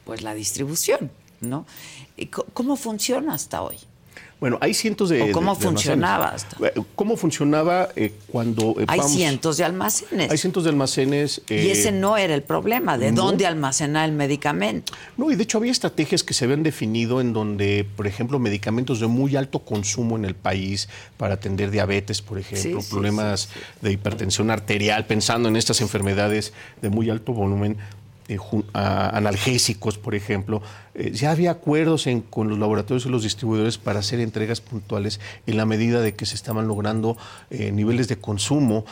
pues 0.06 0.22
la 0.22 0.34
distribución, 0.34 1.12
¿no? 1.40 1.66
¿Y 2.18 2.26
co- 2.28 2.46
¿Cómo 2.54 2.76
funciona 2.76 3.34
hasta 3.36 3.62
hoy? 3.62 3.78
Bueno, 4.44 4.58
hay 4.60 4.74
cientos 4.74 5.08
de. 5.08 5.22
¿O 5.22 5.32
cómo 5.32 5.54
de- 5.54 5.60
de 5.62 5.66
funcionaba 5.68 6.26
almacenes. 6.26 6.72
Eh, 6.76 6.82
¿Cómo 6.96 7.16
funcionaba 7.16 7.88
eh, 7.96 8.12
cuando. 8.28 8.76
eh, 8.78 8.84
Hay 8.88 8.98
vamos- 9.00 9.14
cientos 9.16 9.56
de 9.56 9.64
almacenes. 9.64 10.30
Hay 10.30 10.38
cientos 10.38 10.66
de 10.66 10.70
almacenes. 10.70 11.42
y 11.50 11.54
eh, 11.54 11.72
ese 11.72 11.94
no 11.94 12.18
era 12.18 12.36
el 12.36 12.44
problema, 12.44 12.98
de 12.98 13.14
no. 13.14 13.22
dónde 13.24 13.46
almacenar 13.48 14.10
el 14.10 14.14
medicamento. 14.14 14.92
No, 15.16 15.32
y 15.32 15.38
de 15.38 15.44
hecho 15.44 15.60
había 15.60 15.72
estrategias 15.72 16.24
que 16.26 16.34
se 16.34 16.44
habían 16.44 16.62
definido 16.62 17.22
en 17.22 17.32
donde, 17.32 17.88
por 17.96 18.06
ejemplo, 18.06 18.38
medicamentos 18.38 19.00
de 19.00 19.08
muy 19.08 19.38
alto 19.38 19.60
consumo 19.60 20.18
en 20.18 20.26
el 20.26 20.36
país 20.36 20.90
para 21.16 21.36
atender 21.36 21.72
diabetes, 21.72 22.22
por 22.22 22.38
ejemplo, 22.38 22.82
Sí, 22.82 22.86
sí, 22.86 22.92
problemas 22.92 23.48
de 23.82 23.94
hipertensión 23.94 24.52
arterial, 24.52 25.06
pensando 25.06 25.48
en 25.48 25.56
estas 25.56 25.80
enfermedades 25.80 26.52
de 26.82 26.90
muy 26.90 27.10
alto 27.10 27.32
volumen. 27.32 27.78
Eh, 28.30 28.38
analgésicos, 28.74 29.98
por 29.98 30.16
ejemplo, 30.16 30.62
eh, 30.96 31.12
ya 31.12 31.32
había 31.32 31.52
acuerdos 31.52 32.08
con 32.30 32.48
los 32.48 32.58
laboratorios 32.58 33.06
y 33.06 33.10
los 33.10 33.24
distribuidores 33.24 33.78
para 33.78 34.00
hacer 34.00 34.22
entregas 34.22 34.62
puntuales 34.62 35.20
en 35.46 35.58
la 35.58 35.66
medida 35.66 36.00
de 36.02 36.14
que 36.14 36.26
se 36.26 36.36
estaban 36.36 36.68
logrando 36.68 37.18
eh, 37.50 37.72
niveles 37.72 38.08
de 38.08 38.18
consumo 38.18 38.86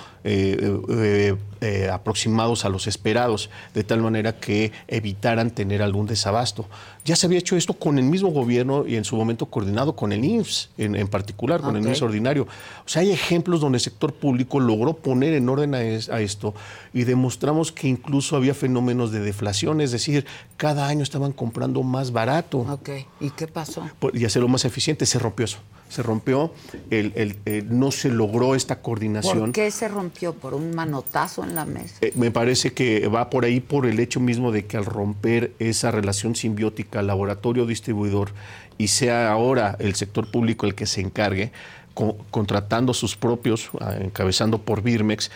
aproximados 1.92 2.66
a 2.66 2.70
los 2.70 2.88
esperados, 2.88 3.50
de 3.74 3.84
tal 3.84 4.02
manera 4.02 4.38
que 4.38 4.72
evitaran 4.88 5.52
tener 5.52 5.82
algún 5.82 6.08
desabasto. 6.08 6.68
Ya 7.04 7.16
se 7.16 7.26
había 7.26 7.40
hecho 7.40 7.56
esto 7.58 7.74
con 7.74 7.98
el 7.98 8.06
mismo 8.06 8.30
gobierno 8.30 8.86
y 8.86 8.96
en 8.96 9.04
su 9.06 9.16
momento 9.16 9.48
coordinado 9.48 9.96
con 9.96 10.12
el 10.12 10.24
IMSS, 10.24 10.70
en, 10.78 10.96
en 10.96 11.08
particular, 11.08 11.60
con 11.62 11.76
el. 11.76 11.84
IMSS 11.88 12.02
ordinario. 12.04 12.44
O 12.86 12.90
sea, 12.90 13.02
hay 13.02 13.12
ejemplos 13.12 13.60
donde 13.60 13.78
el 13.78 13.82
sector 13.82 14.14
público 14.14 14.60
logró 14.60 14.94
poner 14.94 15.34
en 15.34 15.50
orden 15.50 15.74
a, 15.74 15.82
es- 15.82 16.10
a 16.10 16.22
esto 16.22 16.54
y 16.94 17.04
demostramos 17.06 17.72
que 17.72 17.88
incluso 17.88 18.36
había 18.36 18.54
fenómenos 18.54 19.12
de 19.12 19.20
deflación, 19.20 19.82
es 19.82 19.92
decir, 19.92 20.26
cada 20.58 20.88
año 20.88 21.02
estaban 21.02 21.32
comprando 21.32 21.82
más 21.82 22.12
barato 22.12 22.60
Ok, 22.60 22.90
¿y 23.20 23.32
qué 23.32 23.48
pasó? 23.48 23.90
y 24.14 24.26
hacerlo 24.26 24.48
más 24.48 24.66
eficiente. 24.66 25.06
Se 25.08 25.18
rompió 25.18 25.46
eso. 25.46 25.58
Se 25.92 26.02
rompió, 26.04 26.54
el- 26.90 27.12
el- 27.16 27.36
el- 27.44 27.78
no 27.78 27.92
se 27.92 28.08
logró 28.10 28.56
esta 28.56 28.82
coordinación. 28.82 29.40
¿Por 29.40 29.52
qué 29.52 29.70
se 29.72 29.90
rompió? 29.90 30.32
¿Por 30.34 30.54
un 30.54 30.74
manotazo 30.74 31.44
en 31.44 31.54
la 31.54 31.66
mesa? 31.66 31.96
Eh, 32.00 32.14
me 32.16 32.32
parece 32.32 32.72
que 32.72 33.10
va 33.10 33.30
por 33.30 33.44
ahí 33.44 33.60
por 33.60 33.86
el 33.86 34.00
hecho 34.00 34.22
mismo 34.22 34.54
de 34.54 34.66
que 34.66 34.78
al 34.78 34.86
romper 34.86 35.52
esa 35.60 35.92
relación 35.92 36.34
simbiótica 36.36 37.02
laboratorio-distribuidor 37.02 38.32
y 38.78 38.88
sea 38.88 39.30
ahora 39.34 39.76
el 39.80 39.96
sector 39.96 40.32
público 40.32 40.66
el 40.66 40.76
que 40.76 40.86
se 40.86 41.02
encargue, 41.02 41.52
co- 41.94 42.18
contratando 42.32 42.94
sus 42.94 43.18
propios, 43.18 43.70
ah, 43.82 43.96
encabezando 44.00 44.60
por 44.62 44.82
Birmex, 44.82 45.28
eh, 45.28 45.32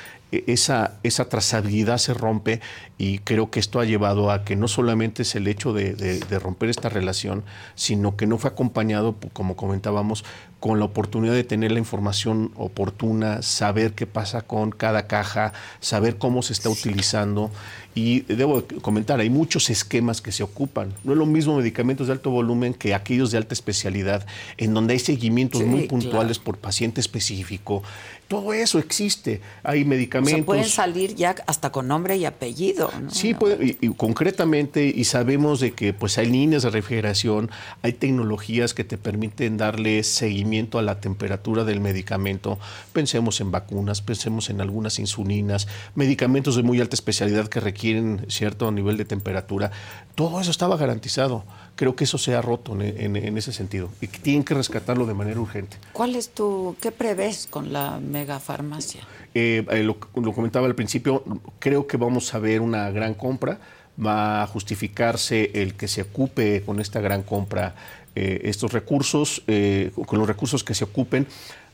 esa, 0.47 0.95
esa 1.03 1.29
trazabilidad 1.29 1.97
se 1.97 2.13
rompe 2.13 2.59
y 2.97 3.19
creo 3.19 3.49
que 3.51 3.59
esto 3.59 3.79
ha 3.79 3.85
llevado 3.85 4.31
a 4.31 4.43
que 4.43 4.55
no 4.55 4.67
solamente 4.67 5.23
es 5.23 5.35
el 5.35 5.47
hecho 5.47 5.73
de, 5.73 5.93
de- 5.93 6.19
de 6.19 6.39
romper 6.39 6.69
esta 6.69 6.89
relación, 6.89 7.43
sino 7.75 8.15
que 8.15 8.27
no 8.27 8.37
fue 8.37 8.49
acompañado, 8.49 9.15
como 9.33 9.55
comentábamos, 9.55 10.23
con 10.59 10.79
la 10.79 10.85
oportunidad 10.85 11.33
de 11.33 11.43
tener 11.43 11.71
la 11.71 11.79
información 11.79 12.51
oportuna, 12.55 13.41
saber 13.41 13.93
qué 13.93 14.07
pasa 14.07 14.41
con 14.41 14.71
cada 14.71 15.05
caja, 15.07 15.53
saber 15.79 16.17
cómo 16.17 16.41
se 16.41 16.53
está 16.53 16.69
utilizando. 16.69 17.51
Y 17.93 18.21
debo 18.21 18.63
comentar, 18.81 19.19
hay 19.19 19.29
muchos 19.29 19.69
esquemas 19.69 20.21
que 20.21 20.31
se 20.31 20.43
ocupan. 20.43 20.93
No 21.03 21.11
es 21.13 21.17
lo 21.17 21.25
mismo 21.25 21.55
medicamentos 21.57 22.07
de 22.07 22.13
alto 22.13 22.29
volumen 22.31 22.73
que 22.73 22.93
aquellos 22.95 23.31
de 23.31 23.37
alta 23.37 23.53
especialidad, 23.53 24.25
en 24.57 24.73
donde 24.73 24.93
hay 24.93 24.99
seguimientos 24.99 25.61
Sí, 25.61 25.67
muy 25.67 25.87
puntuales 25.87 26.39
claro. 26.39 26.45
por 26.45 26.57
paciente 26.57 26.99
específico. 26.99 27.83
Todo 28.27 28.53
eso 28.53 28.79
existe. 28.79 29.41
Hay 29.63 29.83
O 29.83 29.85
medicamentos. 29.85 30.35
sea, 30.37 30.45
pueden 30.45 30.65
salir 30.65 31.13
ya 31.15 31.35
hasta 31.45 31.71
con 31.71 31.87
nombre 31.87 32.17
y 32.17 32.25
apellido. 32.25 32.91
¿no? 32.99 33.11
Sí, 33.11 33.33
puede- 33.35 33.63
y, 33.63 33.77
y 33.87 33.89
concretamente, 33.93 34.85
y 34.87 35.03
sabemos 35.03 35.59
de 35.59 35.73
que 35.73 35.93
pues 35.93 36.17
hay 36.17 36.25
líneas 36.31 36.63
de 36.63 36.71
refrigeración, 36.71 37.51
hay 37.83 37.93
tecnologías 37.93 38.73
que 38.73 38.83
te 38.83 38.97
permiten 38.97 39.57
darle 39.57 40.01
seguimiento 40.03 40.79
a 40.79 40.81
la 40.81 40.99
temperatura 40.99 41.63
del 41.65 41.81
medicamento. 41.81 42.57
Pensemos 42.93 43.41
en 43.41 43.51
vacunas, 43.51 44.01
pensemos 44.01 44.49
en 44.49 44.59
algunas 44.59 44.97
insulinas, 44.97 45.67
medicamentos 45.93 46.55
de 46.55 46.63
muy 46.63 46.81
alta 46.81 46.95
especialidad 46.95 47.47
que 47.47 47.59
requieren 47.59 48.25
cierto 48.29 48.71
nivel 48.71 48.97
de 48.97 49.05
temperatura. 49.05 49.71
Todo 50.15 50.41
eso 50.41 50.49
estaba 50.49 50.77
garantizado. 50.77 51.43
Creo 51.75 51.95
que 51.95 52.05
eso 52.05 52.17
se 52.17 52.33
ha 52.35 52.41
roto 52.41 52.73
en, 52.73 52.81
en- 52.81 53.15
en 53.17 53.37
ese 53.37 53.51
sentido 53.51 53.89
y 54.01 54.07
que 54.07 54.19
tienen 54.19 54.43
que 54.43 54.53
rescatarlo 54.53 55.05
de 55.05 55.13
manera 55.13 55.39
urgente. 55.39 55.77
¿Cuál 55.93 56.15
es 56.15 56.29
tu, 56.29 56.75
qué 56.81 56.91
prevés 56.91 57.47
con 57.49 57.73
la 57.73 57.99
megafarmacia? 57.99 59.01
Eh, 59.33 59.65
eh, 59.69 59.83
lo, 59.83 59.97
lo 60.21 60.33
comentaba 60.33 60.67
al 60.67 60.75
principio, 60.75 61.23
creo 61.59 61.85
que 61.87 61.97
vamos 61.97 62.33
a 62.33 62.39
ver 62.39 62.61
una 62.61 62.89
gran 62.91 63.13
compra. 63.13 63.59
Va 63.97 64.43
a 64.43 64.47
justificarse 64.47 65.51
el 65.53 65.75
que 65.75 65.87
se 65.87 66.01
ocupe 66.01 66.61
con 66.65 66.81
esta 66.81 66.99
gran 66.99 67.23
compra 67.23 67.75
eh, 68.13 68.41
estos 68.43 68.73
recursos, 68.73 69.41
eh, 69.47 69.91
con 70.05 70.19
los 70.19 70.27
recursos 70.27 70.65
que 70.65 70.73
se 70.73 70.83
ocupen. 70.83 71.25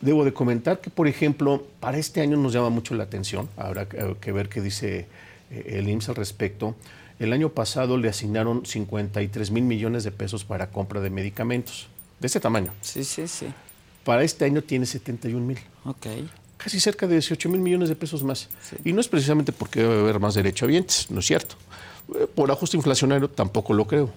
Debo 0.01 0.23
de 0.23 0.31
comentar 0.31 0.81
que, 0.81 0.91
por 0.91 1.07
ejemplo, 1.07 1.63
para 1.79 1.97
este 1.97 2.21
año 2.21 2.37
nos 2.37 2.53
llama 2.53 2.69
mucho 2.69 2.93
la 2.93 3.03
atención, 3.05 3.49
habrá 3.57 3.87
que, 3.87 4.31
ver 4.31 4.49
qué 4.49 4.61
dice 4.61 5.07
el 5.49 5.89
IMSS 5.89 6.09
al 6.09 6.15
respecto. 6.15 6.75
El 7.21 7.33
año 7.33 7.49
pasado 7.49 7.97
le 7.97 8.09
asignaron 8.09 8.65
53 8.65 9.51
mil 9.51 9.63
millones 9.63 10.03
de 10.03 10.11
pesos 10.11 10.43
para 10.43 10.71
compra 10.71 11.01
de 11.01 11.09
medicamentos, 11.11 11.87
de 12.19 12.25
este 12.27 12.39
tamaño. 12.39 12.73
Sí, 12.81 13.03
sí, 13.03 13.27
sí. 13.27 13.47
Para 14.03 14.23
este 14.23 14.45
año 14.45 14.63
tiene 14.63 14.87
71 14.87 15.45
mil 15.45 15.59
Ok. 15.85 16.07
casi 16.57 16.79
cerca 16.79 17.05
de 17.05 17.13
18 17.13 17.47
mil 17.49 17.61
millones 17.61 17.89
de 17.89 17.95
pesos 17.95 18.23
más. 18.23 18.49
Y 18.83 18.91
no 18.93 19.01
es 19.01 19.07
precisamente 19.07 19.51
porque 19.51 19.81
debe 19.81 19.99
haber 19.99 20.19
más 20.19 20.33
derechohabientes, 20.33 21.11
no 21.11 21.19
es 21.19 21.27
cierto. 21.27 21.55
Eh, 22.19 22.25
Por 22.33 22.49
ajuste 22.51 22.75
inflacionario 22.77 23.29
tampoco 23.29 23.73
lo 23.73 23.85
creo. 23.85 24.09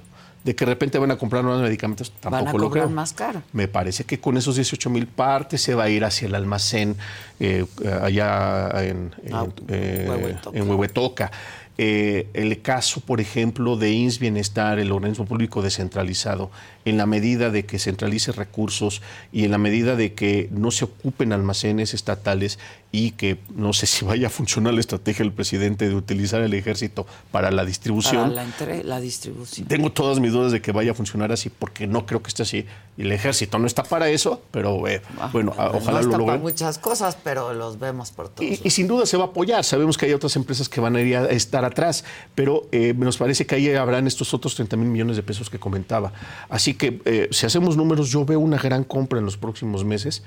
De 0.42 0.54
que 0.54 0.66
de 0.66 0.72
repente 0.72 0.98
van 0.98 1.10
a 1.10 1.16
comprar 1.16 1.42
más 1.42 1.58
medicamentos, 1.62 2.10
tampoco 2.20 2.44
Van 2.44 2.54
a 2.54 2.58
lo 2.58 2.70
creo. 2.70 2.90
más 2.90 3.14
caro. 3.14 3.42
Me 3.54 3.66
parece 3.66 4.04
que 4.04 4.20
con 4.20 4.36
esos 4.36 4.56
18 4.56 4.90
mil 4.90 5.06
partes 5.06 5.62
se 5.62 5.74
va 5.74 5.84
a 5.84 5.88
ir 5.88 6.04
hacia 6.04 6.28
el 6.28 6.34
almacén 6.34 6.96
eh, 7.40 7.64
allá 8.02 8.68
en, 8.82 9.14
en, 9.24 9.34
Ah, 9.34 9.46
eh, 9.68 10.06
Huehuetoca. 10.08 10.58
en 10.58 10.68
Huehuetoca. 10.68 11.32
Eh, 11.76 12.28
el 12.34 12.62
caso, 12.62 13.00
por 13.00 13.20
ejemplo, 13.20 13.76
de 13.76 13.90
INS 13.90 14.20
Bienestar, 14.20 14.78
el 14.78 14.92
organismo 14.92 15.24
público 15.24 15.60
descentralizado, 15.60 16.50
en 16.84 16.96
la 16.96 17.06
medida 17.06 17.50
de 17.50 17.66
que 17.66 17.80
centralice 17.80 18.30
recursos 18.30 19.02
y 19.32 19.44
en 19.44 19.50
la 19.50 19.58
medida 19.58 19.96
de 19.96 20.14
que 20.14 20.48
no 20.52 20.70
se 20.70 20.84
ocupen 20.84 21.32
almacenes 21.32 21.92
estatales 21.92 22.60
y 22.96 23.10
que 23.10 23.38
no 23.56 23.72
sé 23.72 23.86
si 23.86 24.04
vaya 24.04 24.28
a 24.28 24.30
funcionar 24.30 24.72
la 24.72 24.78
estrategia 24.78 25.24
del 25.24 25.32
presidente 25.32 25.88
de 25.88 25.96
utilizar 25.96 26.40
el 26.42 26.54
ejército 26.54 27.06
para 27.32 27.50
la 27.50 27.56
Para 27.56 27.66
distribución. 27.66 28.34
la, 28.36 28.44
entre- 28.44 28.84
la 28.84 29.00
distribución. 29.00 29.66
Tengo 29.66 29.90
todas 29.90 30.20
mis 30.20 30.30
dudas 30.32 30.52
de 30.52 30.62
que 30.62 30.70
vaya 30.70 30.92
a 30.92 30.94
funcionar 30.94 31.32
así 31.32 31.50
porque 31.50 31.88
no 31.88 32.06
creo 32.06 32.22
que 32.22 32.28
esté 32.28 32.44
así. 32.44 32.66
El 32.96 33.10
ejército 33.10 33.58
no 33.58 33.66
está 33.66 33.82
para 33.82 34.08
eso, 34.10 34.40
pero 34.52 34.86
eh, 34.86 35.02
Ah, 35.18 35.28
bueno, 35.32 35.52
no 35.58 35.64
ojalá 35.76 35.98
está 35.98 36.02
lo 36.02 36.10
para 36.12 36.18
logren. 36.18 36.40
muchas 36.42 36.78
cosas, 36.78 37.18
pero 37.24 37.52
los 37.52 37.80
vemos 37.80 38.12
por 38.12 38.28
todos. 38.28 38.48
Y, 38.48 38.60
y 38.62 38.70
sin 38.70 38.86
duda 38.86 39.06
se 39.06 39.16
va 39.16 39.24
a 39.24 39.26
apoyar. 39.26 39.64
Sabemos 39.64 39.98
que 39.98 40.06
hay 40.06 40.12
otras 40.12 40.36
empresas 40.36 40.68
que 40.68 40.80
van 40.80 40.94
a 40.94 41.00
ir 41.00 41.16
a 41.16 41.24
estar 41.30 41.64
atrás, 41.64 42.04
pero 42.36 42.68
eh, 42.70 42.94
nos 42.96 43.16
parece 43.16 43.44
que 43.44 43.56
ahí 43.56 43.74
habrán 43.74 44.06
estos 44.06 44.32
otros 44.34 44.54
30 44.54 44.76
mil 44.76 44.88
millones 44.88 45.16
de 45.16 45.24
pesos 45.24 45.50
que 45.50 45.58
comentaba. 45.58 46.12
Así 46.48 46.74
que 46.74 47.00
eh, 47.06 47.28
si 47.32 47.44
hacemos 47.44 47.76
números, 47.76 48.08
yo 48.10 48.24
veo 48.24 48.38
una 48.38 48.58
gran 48.58 48.84
compra 48.84 49.18
en 49.18 49.24
los 49.24 49.36
próximos 49.36 49.84
meses. 49.84 50.22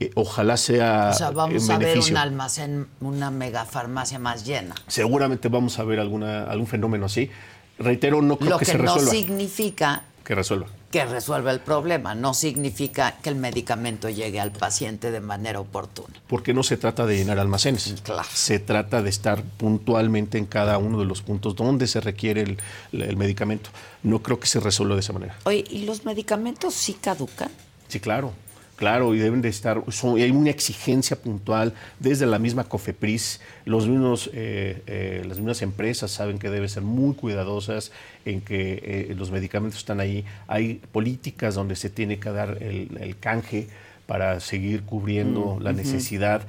Eh, 0.00 0.10
ojalá 0.14 0.56
sea, 0.56 1.10
o 1.12 1.16
sea, 1.16 1.30
vamos 1.30 1.68
a 1.68 1.76
ver 1.78 1.98
un 1.98 2.16
almacén, 2.16 2.86
una 3.00 3.30
megafarmacia 3.30 4.18
más 4.18 4.46
llena. 4.46 4.74
Seguramente 4.86 5.48
vamos 5.48 5.78
a 5.78 5.84
ver 5.84 6.00
alguna, 6.00 6.44
algún 6.44 6.66
fenómeno 6.66 7.04
así. 7.06 7.30
Reitero, 7.78 8.22
no 8.22 8.36
creo 8.38 8.50
Lo 8.50 8.58
que, 8.58 8.64
que, 8.64 8.72
se 8.72 8.78
no 8.78 8.84
resuelva. 8.84 9.10
significa 9.10 10.02
Que 10.24 10.34
resuelva. 10.34 10.66
que 10.90 11.04
resuelva 11.04 11.50
el 11.50 11.60
problema, 11.60 12.14
no 12.14 12.32
significa 12.34 13.16
que 13.22 13.28
el 13.30 13.36
medicamento 13.36 14.08
llegue 14.08 14.40
al 14.40 14.52
paciente 14.52 15.10
de 15.10 15.20
manera 15.20 15.60
oportuna. 15.60 16.14
Porque 16.28 16.52
no 16.54 16.62
se 16.62 16.76
trata 16.78 17.04
de 17.06 17.16
llenar 17.18 17.38
almacenes. 17.38 17.94
Claro. 18.02 18.28
Se 18.32 18.58
trata 18.58 19.02
de 19.02 19.10
estar 19.10 19.42
puntualmente 19.42 20.38
en 20.38 20.46
cada 20.46 20.78
uno 20.78 20.98
de 20.98 21.04
los 21.06 21.20
puntos 21.22 21.56
donde 21.56 21.86
se 21.86 22.00
requiere 22.00 22.40
el, 22.42 22.58
el 22.92 23.16
medicamento. 23.18 23.68
No 24.02 24.20
creo 24.22 24.40
que 24.40 24.46
se 24.46 24.60
resuelva 24.60 24.94
de 24.94 25.00
esa 25.00 25.12
manera. 25.12 25.36
Oye, 25.44 25.64
¿y 25.70 25.84
los 25.84 26.04
medicamentos 26.06 26.72
sí 26.74 26.94
caducan? 26.94 27.50
Sí, 27.88 28.00
claro. 28.00 28.32
Claro, 28.80 29.14
y 29.14 29.18
deben 29.18 29.42
de 29.42 29.50
estar, 29.50 29.84
son- 29.90 30.16
hay 30.18 30.30
una 30.30 30.48
exigencia 30.48 31.14
puntual 31.14 31.74
desde 31.98 32.24
la 32.24 32.38
misma 32.38 32.64
COFEPRIS, 32.64 33.42
los 33.66 33.86
mismos, 33.86 34.30
eh, 34.32 34.80
eh, 34.86 35.22
las 35.28 35.36
mismas 35.36 35.60
empresas 35.60 36.10
saben 36.10 36.38
que 36.38 36.48
deben 36.48 36.66
ser 36.70 36.82
muy 36.82 37.14
cuidadosas 37.14 37.92
en 38.24 38.40
que 38.40 38.80
eh, 39.10 39.14
los 39.18 39.30
medicamentos 39.30 39.80
están 39.80 40.00
ahí. 40.00 40.24
Hay 40.48 40.80
políticas 40.92 41.54
donde 41.56 41.76
se 41.76 41.90
tiene 41.90 42.18
que 42.18 42.30
dar 42.30 42.56
el, 42.62 42.96
el 43.02 43.18
canje 43.18 43.68
para 44.10 44.40
seguir 44.40 44.82
cubriendo 44.82 45.54
Mm, 45.60 45.62
la 45.62 45.72
necesidad. 45.72 46.42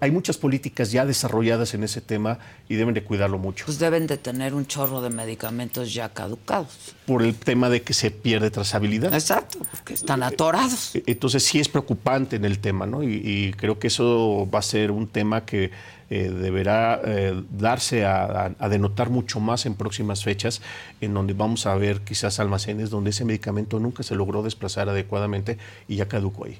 Hay 0.00 0.10
muchas 0.10 0.36
políticas 0.36 0.92
ya 0.92 1.06
desarrolladas 1.06 1.72
en 1.72 1.82
ese 1.82 2.02
tema 2.02 2.38
y 2.68 2.74
deben 2.74 2.92
de 2.92 3.02
cuidarlo 3.02 3.38
mucho. 3.38 3.64
Pues 3.64 3.78
deben 3.78 4.06
de 4.06 4.18
tener 4.18 4.52
un 4.52 4.66
chorro 4.66 5.00
de 5.00 5.08
medicamentos 5.08 5.94
ya 5.94 6.10
caducados. 6.10 6.94
por 7.06 7.22
el 7.22 7.34
tema 7.34 7.70
de 7.70 7.80
que 7.80 7.94
se 7.94 8.10
pierde 8.10 8.50
trazabilidad. 8.50 9.14
Exacto, 9.14 9.58
porque 9.70 9.94
están 9.94 10.22
atorados. 10.22 10.92
Entonces 11.06 11.42
sí 11.42 11.58
es 11.58 11.68
preocupante 11.70 12.36
en 12.36 12.44
el 12.44 12.58
tema, 12.58 12.84
¿no? 12.84 13.02
Y, 13.02 13.22
y 13.24 13.52
creo 13.54 13.78
que 13.78 13.86
eso 13.86 14.46
va 14.52 14.58
a 14.58 14.62
ser 14.62 14.90
un 14.90 15.06
tema 15.06 15.46
que 15.46 15.70
eh, 16.10 16.30
deberá 16.30 17.00
eh, 17.04 17.42
darse 17.50 18.04
a, 18.06 18.52
a, 18.58 18.68
denotar 18.70 19.10
mucho 19.10 19.40
más 19.40 19.66
en 19.66 19.74
próximas 19.74 20.24
fechas, 20.24 20.62
en 21.02 21.12
donde 21.12 21.34
vamos 21.34 21.66
a 21.66 21.74
ver 21.74 22.00
quizás 22.00 22.40
almacenes 22.40 22.88
donde 22.88 23.10
ese 23.10 23.24
medicamento 23.26 23.78
nunca 23.78 24.02
se 24.02 24.14
logró 24.14 24.42
desplazar 24.42 24.88
adecuadamente 24.88 25.58
y 25.86 25.96
ya 25.96 26.08
caducó 26.08 26.46
ahí. 26.46 26.58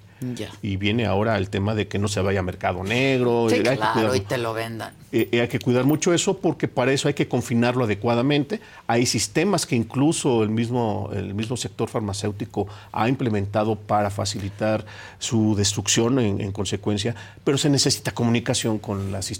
Y 0.63 0.77
viene 0.77 1.07
ahora 1.07 1.39
el 1.39 1.49
tema 1.49 1.75
de 1.77 1.87
que 1.87 1.99
no 1.99 2.09
se 2.09 2.21
vaya 2.21 2.41
a 2.41 2.43
mercado 2.43 2.83
negro. 2.83 3.47
Sí, 3.49 3.55
hay 3.57 3.63
que 3.63 3.77
claro, 3.77 4.01
cuidar- 4.01 4.17
y 4.17 4.21
te 4.21 4.37
lo 4.37 4.53
vendan. 4.53 4.93
eh, 5.13 5.29
eh, 5.31 5.41
hay 5.43 5.49
que 5.49 5.61
cuidar 5.61 5.85
mucho 5.85 6.13
eso 6.13 6.39
porque 6.39 6.67
para 6.67 6.93
eso 6.93 7.07
hay 7.09 7.15
que 7.15 7.29
confinarlo 7.29 7.85
adecuadamente. 7.85 8.61
Hay 8.89 9.07
sistemas 9.07 9.65
que 9.65 9.77
incluso 9.77 10.43
el 10.43 10.51
mismo, 10.51 11.11
el 11.15 11.35
mismo 11.35 11.57
sector 11.57 11.89
farmacéutico 11.89 12.67
ha 12.91 13.09
implementado 13.09 13.77
para 13.77 14.11
facilitar 14.11 14.85
su 15.21 15.55
destrucción 15.55 16.19
en, 16.19 16.41
en 16.41 16.51
consecuencia, 16.51 17.15
pero 17.45 17.57
se 17.57 17.71
necesita 17.71 18.11
comunicación 18.11 18.79
con 18.79 19.13
las 19.13 19.31
instituciones. 19.31 19.38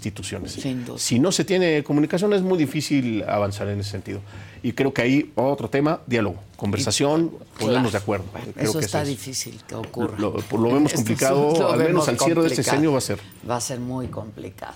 Sin 0.61 0.85
duda. 0.85 0.97
Si 0.97 1.19
no 1.19 1.31
se 1.31 1.43
tiene 1.45 1.83
comunicación 1.83 2.33
es 2.33 2.41
muy 2.41 2.57
difícil 2.57 3.23
avanzar 3.27 3.67
en 3.69 3.79
ese 3.79 3.91
sentido. 3.91 4.21
Y 4.63 4.73
creo 4.73 4.93
que 4.93 5.01
ahí 5.01 5.31
otro 5.35 5.69
tema, 5.69 6.01
diálogo, 6.07 6.37
conversación, 6.57 7.31
ponernos 7.57 7.91
de 7.93 7.97
acuerdo. 7.97 8.25
Creo 8.53 8.69
Eso 8.69 8.79
que 8.79 8.85
está 8.85 9.01
es- 9.03 9.07
difícil 9.07 9.59
que 9.67 9.75
ocurra. 9.75 10.17
Lo- 10.19 10.33
lo 10.51 10.73
vemos 10.73 10.93
complicado, 10.95 11.53
lo 11.57 11.71
al 11.71 11.77
menos 11.77 11.87
vemos 11.87 12.09
al 12.09 12.19
cierre 12.19 12.41
de 12.41 12.47
este 12.49 12.63
sexenio 12.63 12.91
va 12.91 12.97
a 12.97 13.01
ser. 13.01 13.19
Va 13.49 13.55
a 13.57 13.61
ser 13.61 13.79
muy 13.79 14.07
complicado. 14.07 14.73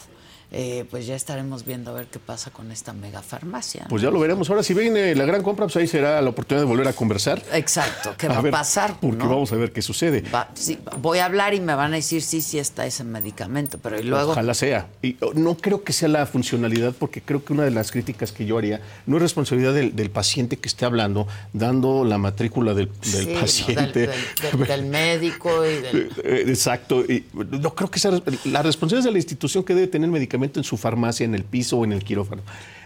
Eh, 0.56 0.86
pues 0.92 1.08
ya 1.08 1.16
estaremos 1.16 1.66
viendo 1.66 1.90
a 1.90 1.96
ver 1.96 2.06
qué 2.06 2.20
pasa 2.20 2.52
con 2.52 2.72
esta 2.72 2.94
mega 2.94 3.24
farmacia. 3.24 3.88
Pues 3.90 4.04
ya 4.04 4.12
lo 4.12 4.20
veremos. 4.20 4.48
Ahora, 4.52 4.62
si 4.62 4.76
viene 4.76 5.16
la 5.16 5.26
gran 5.26 5.42
compra, 5.42 5.66
pues 5.66 5.76
ahí 5.78 5.88
será 5.88 6.22
la 6.22 6.30
oportunidad 6.30 6.62
de 6.64 6.68
volver 6.70 6.88
a 6.88 6.94
conversar. 6.94 7.42
Exacto, 7.54 8.14
¿qué 8.18 8.28
va 8.28 8.38
a, 8.38 8.44
pasar? 8.52 9.00
Porque 9.02 9.18
no? 9.18 9.30
vamos 9.30 9.52
a 9.52 9.56
ver 9.56 9.72
qué 9.72 9.82
sucede. 9.82 10.22
Va- 10.34 10.50
sí, 10.54 10.78
voy 11.02 11.18
a 11.18 11.26
hablar 11.26 11.56
y 11.56 11.60
me 11.60 11.74
van 11.74 11.94
a 11.94 11.96
decir 11.96 12.22
sí, 12.22 12.40
sí 12.42 12.60
está 12.60 12.86
ese 12.86 13.04
medicamento, 13.04 13.80
pero 13.82 14.00
y 14.00 14.04
luego 14.04 14.34
Ojalá 14.34 14.54
sea. 14.54 14.90
Y 15.02 15.18
oh, 15.22 15.34
no 15.34 15.56
creo 15.58 15.84
que 15.84 15.92
sea 15.92 16.08
la 16.08 16.26
funcionalidad, 16.28 16.94
porque 17.00 17.22
creo 17.22 17.44
que 17.44 17.52
una 17.54 17.64
de 17.64 17.72
las 17.72 17.92
críticas 17.92 18.32
que 18.32 18.46
yo 18.46 18.60
haría 18.60 18.80
no 19.08 19.16
es 19.18 19.24
responsabilidad 19.24 19.74
del, 19.74 19.96
del 19.96 20.12
paciente 20.12 20.58
que 20.58 20.68
esté 20.68 20.86
hablando, 20.86 21.28
dando 21.54 22.06
la 22.06 22.20
matrícula 22.20 22.76
del, 22.76 22.90
del 23.12 23.26
Sí, 23.26 23.36
paciente. 23.42 24.00
del, 24.02 24.10
del- 24.12 24.58
del- 24.60 24.68
del 24.68 24.86
médico 24.90 25.66
y 25.66 25.78
del... 25.82 26.12
Eh, 26.24 26.44
Exacto. 26.48 27.02
Y 27.04 27.26
no 27.34 27.74
creo 27.74 27.90
que 27.90 27.98
sea 27.98 28.12
la 28.46 28.62
responsabilidad 28.62 29.00
es 29.00 29.06
de 29.06 29.12
la 29.12 29.18
institución 29.18 29.64
que 29.64 29.74
debe 29.74 29.88
tener 29.88 30.10
medicamento 30.44 30.60
en 30.60 30.64
su 30.64 30.78
farmacia, 30.78 31.24
en 31.26 31.36
el 31.36 31.44
piso 31.44 31.78
o 31.80 31.86
en 31.86 31.94
el 31.94 32.04
quirófano. 32.04 32.42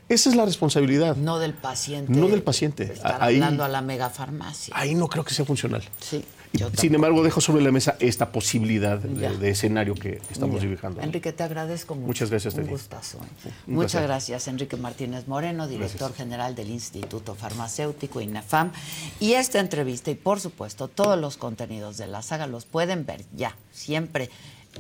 Esa 0.10 0.30
es 0.30 0.36
la 0.36 0.45
responsabilidad. 0.45 1.16
No 1.18 1.38
del 1.39 1.53
paciente. 1.53 2.14
No 2.14 2.28
del 2.30 2.41
paciente. 2.41 2.84
Estar 2.93 3.22
Ahí- 3.22 3.36
hablando 3.36 3.64
a 3.66 3.68
la 3.68 3.82
mega 3.82 4.10
farmacia. 4.10 4.74
Ahí 4.78 4.95
no 4.95 5.08
creo 5.10 5.26
que 5.26 5.34
sea 5.34 5.43
funcional. 5.43 5.84
Sí, 5.99 6.24
yo 6.53 6.70
Sin 6.78 6.95
embargo, 6.95 7.22
dejo 7.24 7.41
sobre 7.41 7.62
la 7.62 7.72
mesa 7.74 7.97
esta 7.99 8.32
posibilidad 8.32 8.97
de, 8.99 9.38
de 9.38 9.49
escenario 9.49 9.95
que 9.95 10.22
estamos 10.32 10.62
Ya. 10.62 10.68
viviendo. 10.70 11.01
Enrique, 11.01 11.34
te 11.34 11.43
agradezco 11.43 11.93
mucho. 11.95 12.08
Muchas 12.08 12.30
gracias, 12.30 12.53
Un 12.53 12.68
gustazo. 12.68 13.18
¿eh? 13.18 13.49
Un 13.68 13.74
Muchas 13.76 13.91
placer. 13.91 14.08
gracias, 14.08 14.47
Enrique 14.47 14.78
Martínez 14.78 15.28
Moreno, 15.28 15.68
director 15.68 16.14
general 16.16 16.55
del 16.55 16.70
Instituto 16.70 17.36
Farmacéutico 17.36 18.22
INAFAM. 18.22 18.72
Y 19.20 19.34
esta 19.34 19.60
entrevista 19.60 20.10
y, 20.10 20.16
por 20.16 20.39
supuesto, 20.39 20.88
todos 20.88 21.20
los 21.20 21.36
contenidos 21.36 21.97
de 21.97 22.08
la 22.08 22.22
saga 22.22 22.47
los 22.47 22.64
pueden 22.64 23.05
ver 23.05 23.26
ya, 23.36 23.58
siempre, 23.74 24.30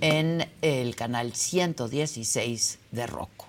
en 0.01 0.47
el 0.61 0.95
canal 0.95 1.33
116 1.33 2.79
de 2.91 3.07
Roku. 3.07 3.45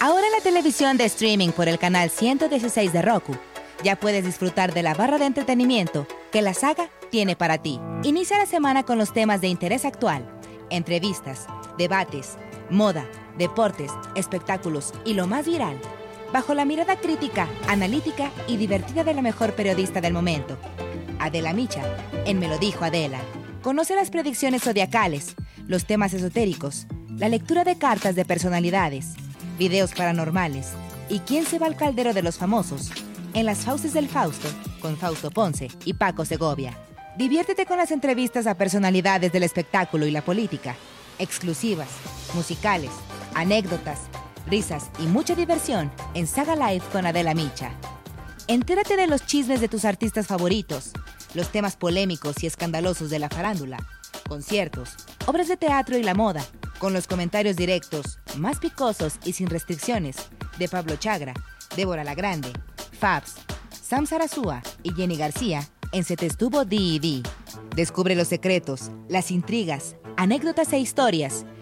Ahora 0.00 0.26
en 0.26 0.32
la 0.32 0.40
televisión 0.42 0.96
de 0.96 1.04
streaming 1.04 1.50
por 1.50 1.68
el 1.68 1.78
canal 1.78 2.10
116 2.10 2.92
de 2.92 3.02
Roku, 3.02 3.36
ya 3.84 3.96
puedes 3.96 4.24
disfrutar 4.24 4.74
de 4.74 4.82
la 4.82 4.94
barra 4.94 5.18
de 5.18 5.26
entretenimiento 5.26 6.06
que 6.30 6.42
la 6.42 6.54
saga 6.54 6.90
tiene 7.10 7.36
para 7.36 7.58
ti. 7.58 7.80
Inicia 8.02 8.38
la 8.38 8.46
semana 8.46 8.82
con 8.84 8.98
los 8.98 9.12
temas 9.12 9.40
de 9.40 9.48
interés 9.48 9.84
actual, 9.84 10.28
entrevistas, 10.70 11.46
debates, 11.78 12.36
moda, 12.70 13.06
deportes, 13.38 13.92
espectáculos 14.14 14.92
y 15.04 15.14
lo 15.14 15.26
más 15.26 15.46
viral, 15.46 15.80
bajo 16.32 16.54
la 16.54 16.64
mirada 16.64 16.96
crítica, 16.96 17.48
analítica 17.68 18.30
y 18.48 18.56
divertida 18.56 19.04
de 19.04 19.14
la 19.14 19.22
mejor 19.22 19.54
periodista 19.54 20.00
del 20.00 20.12
momento, 20.12 20.56
Adela 21.18 21.52
Micha, 21.52 21.82
en 22.24 22.38
Me 22.38 22.48
lo 22.48 22.58
dijo 22.58 22.84
Adela. 22.84 23.20
Conoce 23.62 23.94
las 23.94 24.10
predicciones 24.10 24.62
zodiacales, 24.62 25.36
los 25.66 25.84
temas 25.84 26.14
esotéricos, 26.14 26.86
la 27.16 27.28
lectura 27.28 27.64
de 27.64 27.76
cartas 27.76 28.16
de 28.16 28.24
personalidades, 28.24 29.14
videos 29.58 29.92
paranormales 29.92 30.72
y 31.08 31.20
quién 31.20 31.44
se 31.44 31.58
va 31.58 31.66
al 31.66 31.76
caldero 31.76 32.12
de 32.12 32.22
los 32.22 32.38
famosos 32.38 32.90
en 33.34 33.46
las 33.46 33.58
Fauces 33.58 33.92
del 33.92 34.08
Fausto 34.08 34.48
con 34.80 34.96
Fausto 34.96 35.30
Ponce 35.30 35.68
y 35.84 35.94
Paco 35.94 36.24
Segovia. 36.24 36.76
Diviértete 37.16 37.66
con 37.66 37.76
las 37.76 37.90
entrevistas 37.90 38.46
a 38.46 38.56
personalidades 38.56 39.32
del 39.32 39.42
espectáculo 39.42 40.06
y 40.06 40.10
la 40.10 40.22
política, 40.22 40.74
exclusivas, 41.18 41.88
musicales, 42.34 42.90
anécdotas, 43.34 44.00
risas 44.46 44.90
y 44.98 45.02
mucha 45.02 45.34
diversión 45.34 45.90
en 46.14 46.26
Saga 46.26 46.56
Live 46.56 46.84
con 46.92 47.06
Adela 47.06 47.34
Micha. 47.34 47.70
Entérate 48.48 48.96
de 48.96 49.06
los 49.06 49.24
chismes 49.24 49.60
de 49.60 49.68
tus 49.68 49.84
artistas 49.84 50.26
favoritos, 50.26 50.92
los 51.34 51.48
temas 51.48 51.76
polémicos 51.76 52.42
y 52.42 52.46
escandalosos 52.46 53.10
de 53.10 53.18
la 53.18 53.28
farándula, 53.28 53.78
conciertos, 54.28 54.96
obras 55.26 55.48
de 55.48 55.56
teatro 55.56 55.96
y 55.96 56.02
la 56.02 56.14
moda, 56.14 56.44
con 56.78 56.92
los 56.92 57.06
comentarios 57.06 57.56
directos, 57.56 58.18
más 58.36 58.58
picosos 58.58 59.14
y 59.24 59.32
sin 59.32 59.48
restricciones, 59.48 60.16
de 60.58 60.68
Pablo 60.68 60.96
Chagra, 60.96 61.34
Débora 61.76 62.04
La 62.04 62.14
Grande, 62.14 62.52
Fabs, 62.98 63.34
Sam 63.70 64.06
Sarasúa 64.06 64.62
y 64.82 64.92
Jenny 64.92 65.16
García 65.16 65.68
en 65.92 66.04
Se 66.04 66.16
te 66.16 66.26
estuvo 66.26 66.64
D&D. 66.64 67.22
Descubre 67.76 68.14
los 68.14 68.28
secretos, 68.28 68.90
las 69.08 69.30
intrigas, 69.30 69.96
anécdotas 70.16 70.72
e 70.72 70.78
historias 70.78 71.44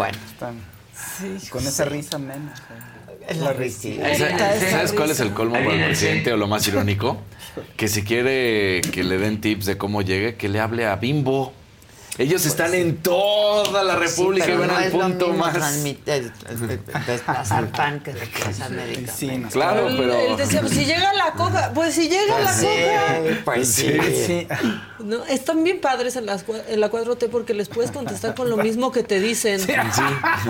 Bueno. 0.00 0.16
Con 1.50 1.66
esa 1.66 1.84
risa 1.84 2.16
menos. 2.16 2.58
Es 3.28 3.36
la 3.36 3.52
risita. 3.52 4.14
¿Sabes 4.16 4.70
¿Sabes 4.70 4.92
cuál 4.94 5.10
es 5.10 5.20
el 5.20 5.34
colmo 5.34 5.56
para 5.56 5.74
el 5.74 5.84
presidente 5.84 6.32
o 6.32 6.38
lo 6.38 6.46
más 6.46 6.66
irónico? 6.66 7.18
Que 7.76 7.86
si 7.86 8.02
quiere 8.02 8.80
que 8.80 9.04
le 9.04 9.18
den 9.18 9.42
tips 9.42 9.66
de 9.66 9.76
cómo 9.76 10.00
llegue, 10.00 10.36
que 10.36 10.48
le 10.48 10.58
hable 10.58 10.86
a 10.86 10.96
Bimbo. 10.96 11.52
Ellos 12.20 12.44
están 12.44 12.74
en 12.74 12.98
toda 12.98 13.82
la 13.82 13.96
República 13.96 14.44
Sí, 14.44 14.52
y 14.52 14.56
van 14.56 14.68
no 14.68 14.76
al 14.76 14.84
es 14.84 14.92
lo 14.92 15.00
punto 15.00 15.28
mismo 15.28 15.44
más. 15.44 15.54
transmitir- 15.54 16.30
desplazar 17.06 17.66
pan 17.72 18.00
que 18.00 18.12
desplazar 18.12 18.70
medicamentos. 18.70 19.52
Claro, 19.52 19.88
Él- 19.88 19.96
pero. 19.98 20.14
Él 20.20 20.36
decía, 20.36 20.60
pues 20.60 20.72
si 20.74 20.84
llega 20.84 21.12
la 21.14 21.32
coca, 21.32 21.72
pues 21.74 21.94
si 21.94 22.08
llega 22.08 22.38
la 22.40 22.52
Sí, 22.52 22.66
coca. 22.66 23.40
pues 23.44 23.68
sí. 23.72 24.46
No, 24.98 25.24
están 25.24 25.64
bien 25.64 25.80
padres 25.80 26.16
en, 26.16 26.26
las, 26.26 26.44
en 26.68 26.78
la 26.78 26.90
4T 26.90 27.30
porque 27.30 27.54
les 27.54 27.68
puedes 27.70 27.90
contestar 27.90 28.34
con 28.34 28.50
lo 28.50 28.58
mismo 28.58 28.92
que 28.92 29.02
te 29.02 29.18
dicen. 29.18 29.58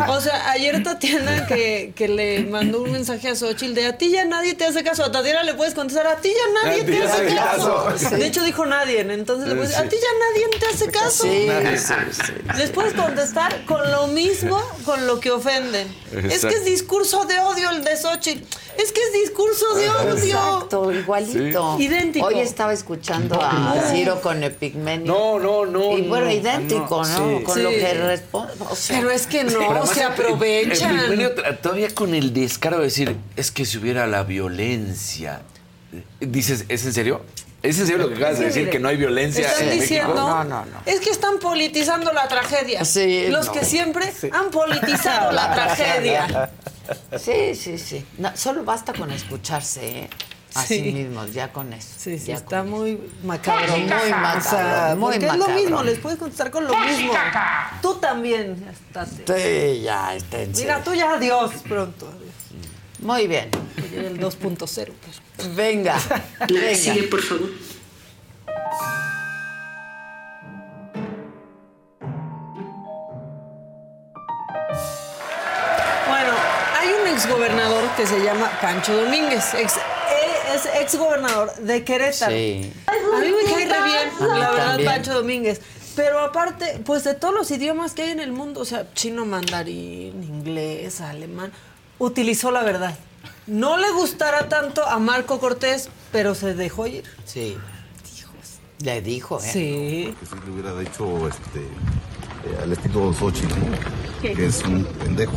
O 0.09 0.21
sea, 0.21 0.51
ayer 0.51 0.83
Tatiana 0.83 1.47
que, 1.47 1.93
que 1.95 2.09
le 2.09 2.41
mandó 2.47 2.83
un 2.83 2.91
mensaje 2.91 3.29
a 3.29 3.37
Xochitl 3.37 3.75
de 3.75 3.87
a 3.87 3.97
ti 3.97 4.11
ya 4.11 4.25
nadie 4.25 4.55
te 4.55 4.65
hace 4.65 4.83
caso. 4.83 5.05
A 5.05 5.13
Tatiana 5.13 5.45
le 5.45 5.55
puedes 5.55 5.75
contestar 5.75 6.09
a 6.09 6.17
ti 6.17 6.31
ya 6.31 6.69
nadie 6.69 6.83
te 6.83 7.01
hace 7.01 7.27
caso. 7.35 7.85
caso. 7.87 8.09
Sí. 8.11 8.17
De 8.17 8.27
hecho 8.27 8.43
dijo 8.43 8.67
nadie, 8.67 9.01
entonces 9.01 9.49
le 9.49 9.55
puedes 9.55 9.71
decir, 9.71 9.87
a 9.87 9.89
ti 9.89 9.97
ya 9.97 10.09
nadie 10.19 10.59
te 10.59 10.67
hace 10.67 10.91
caso. 10.91 11.25
Les 11.63 12.71
puedes 12.71 12.95
contestar 12.95 13.65
con 13.65 13.91
lo 13.91 14.07
mismo 14.09 14.61
con 14.85 15.07
lo 15.07 15.21
que 15.21 15.31
ofenden. 15.31 15.89
Es 16.13 16.45
que 16.45 16.55
es 16.55 16.65
discurso 16.65 17.25
de 17.25 17.39
odio 17.39 17.71
el 17.71 17.85
de 17.85 17.97
Xochitl. 17.97 18.45
Es 18.79 18.93
que 18.93 19.01
es 19.03 19.13
discurso 19.13 19.75
de 19.75 19.91
odio. 19.91 20.17
Exacto, 20.17 20.93
igualito. 20.93 21.77
Sí. 21.77 21.85
Idéntico. 21.85 22.27
Hoy 22.27 22.41
estaba 22.41 22.73
escuchando 22.73 23.41
a 23.41 23.75
Ciro 23.91 24.21
con 24.21 24.43
Epigmenio. 24.43 25.13
No, 25.13 25.39
no, 25.39 25.67
no. 25.67 25.99
Y 25.99 26.03
bueno, 26.03 26.27
no. 26.27 26.33
idéntico, 26.33 27.03
¿no? 27.05 27.39
sí. 27.39 27.45
Con 27.45 27.63
lo 27.63 27.71
que 27.71 27.95
responde. 27.95 28.53
O 28.69 28.75
sea, 28.77 28.97
Pero 28.99 29.11
es 29.11 29.27
que 29.27 29.45
no, 29.45 29.61
además 29.71 29.91
se 29.91 30.03
aprovechan. 30.03 30.91
el 30.91 30.97
Epigmenio 30.99 31.35
todavía 31.63 31.95
con 31.95 32.15
el 32.15 32.33
descaro 32.33 32.79
de 32.79 32.85
decir, 32.85 33.17
es 33.37 33.51
que 33.51 33.65
si 33.65 33.79
hubiera 33.79 34.07
la 34.07 34.23
violencia. 34.23 35.43
dices, 36.21 36.65
¿es 36.69 36.85
en 36.87 36.93
serio? 36.93 37.23
¿Es 37.63 37.79
en 37.79 37.87
serio 37.87 37.99
lo 38.03 38.09
que 38.09 38.15
acabas 38.17 38.39
de 38.39 38.47
decir, 38.47 38.71
que 38.71 38.79
no 38.79 38.89
hay 38.89 38.97
violencia 38.97 39.47
Están 39.47 39.69
en 39.69 39.81
diciendo, 39.81 40.15
México? 40.15 40.29
No, 40.31 40.45
no, 40.45 40.65
no. 40.65 40.83
Es 40.87 41.01
que 41.01 41.11
están 41.11 41.39
politizando 41.39 42.13
la 42.13 42.27
tragedia. 42.27 42.85
Sí, 42.85 43.27
Los 43.29 43.47
no. 43.47 43.53
que 43.53 43.65
siempre 43.65 44.11
han 44.33 44.51
politizado 44.51 45.31
la 45.33 45.53
tragedia. 45.55 46.51
Sí, 47.19 47.55
sí, 47.55 47.79
sí. 47.79 48.05
No, 48.19 48.35
solo 48.37 48.65
basta 48.65 48.93
con 48.95 49.11
escucharse, 49.11 50.01
¿eh? 50.05 50.11
Así 50.55 50.81
Sí. 50.83 50.93
mismos, 50.93 51.33
ya 51.33 51.53
con 51.53 51.73
eso. 51.73 51.89
Sí, 51.97 52.19
sí, 52.19 52.27
Ya 52.27 52.35
está 52.35 52.65
muy 52.65 52.99
macabro. 53.23 53.77
Muy 53.77 53.87
macabro, 53.87 54.39
O 54.39 54.43
sea, 54.43 54.95
muy 54.99 55.13
porque 55.13 55.27
es 55.27 55.33
lo 55.35 55.39
macabro. 55.39 55.55
mismo, 55.63 55.83
les 55.85 55.99
puedes 56.01 56.19
contestar 56.19 56.51
con 56.51 56.67
lo 56.67 56.77
mismo. 56.77 57.13
Tú 57.83 57.95
también, 57.97 58.67
estate. 58.69 59.75
Sí, 59.77 59.83
ya, 59.83 60.15
esténse. 60.17 60.63
Mira, 60.63 60.83
tú 60.83 60.93
ya 60.95 61.13
adiós 61.13 61.53
pronto. 61.69 62.07
adiós. 62.09 62.61
Muy 62.99 63.29
bien. 63.29 63.49
El 63.95 64.19
2.0. 64.19 64.93
pues. 65.05 65.23
Venga. 65.55 65.99
La 66.39 66.47
que 66.47 66.55
venga. 66.55 66.75
sigue, 66.77 67.03
por 67.05 67.23
favor. 67.23 67.51
Bueno, 76.09 76.33
hay 76.79 76.89
un 76.89 77.09
exgobernador 77.09 77.89
que 77.97 78.07
se 78.07 78.23
llama 78.23 78.51
Pancho 78.61 78.95
Domínguez. 78.95 79.55
Ex, 79.55 79.77
eh, 79.77 79.81
es 80.55 80.67
exgobernador 80.81 81.55
de 81.57 81.85
Querétaro. 81.85 82.33
Sí. 82.33 82.73
A 82.87 83.21
mí 83.21 83.29
me 83.29 83.51
cae 83.51 83.67
re 83.67 83.85
bien, 83.85 84.09
la 84.21 84.51
verdad, 84.51 84.67
también. 84.69 84.91
Pancho 84.91 85.15
Domínguez. 85.15 85.61
Pero 85.97 86.21
aparte, 86.21 86.81
pues 86.85 87.05
de 87.05 87.15
todos 87.15 87.35
los 87.35 87.51
idiomas 87.51 87.93
que 87.93 88.03
hay 88.03 88.11
en 88.11 88.21
el 88.21 88.33
mundo, 88.33 88.61
o 88.61 88.65
sea, 88.65 88.87
chino, 88.95 89.25
mandarín, 89.27 90.23
inglés, 90.23 91.01
alemán, 91.01 91.53
utilizó 91.99 92.51
la 92.51 92.63
verdad. 92.63 92.95
No 93.47 93.77
le 93.77 93.91
gustará 93.93 94.49
tanto 94.49 94.85
a 94.87 94.99
Marco 94.99 95.41
Cortés, 95.41 95.89
pero 96.13 96.35
se 96.35 96.55
dejó 96.55 96.87
ir. 96.87 97.05
Sí. 97.25 97.57
Le 98.83 99.03
dijo, 99.03 99.39
¿eh? 99.41 99.51
Sí. 99.53 100.15
Que 100.19 100.27
si 100.27 100.35
le 100.47 100.53
hubiera 100.53 100.79
dicho 100.79 101.29
este, 101.29 101.61
eh, 101.61 102.63
al 102.63 102.73
estilo 102.73 103.13
Xochitl, 103.13 103.49
¿no? 103.49 103.67
¿Qué? 104.23 104.33
que 104.33 104.47
es 104.47 104.63
un 104.65 104.85
pendejo. 104.85 105.37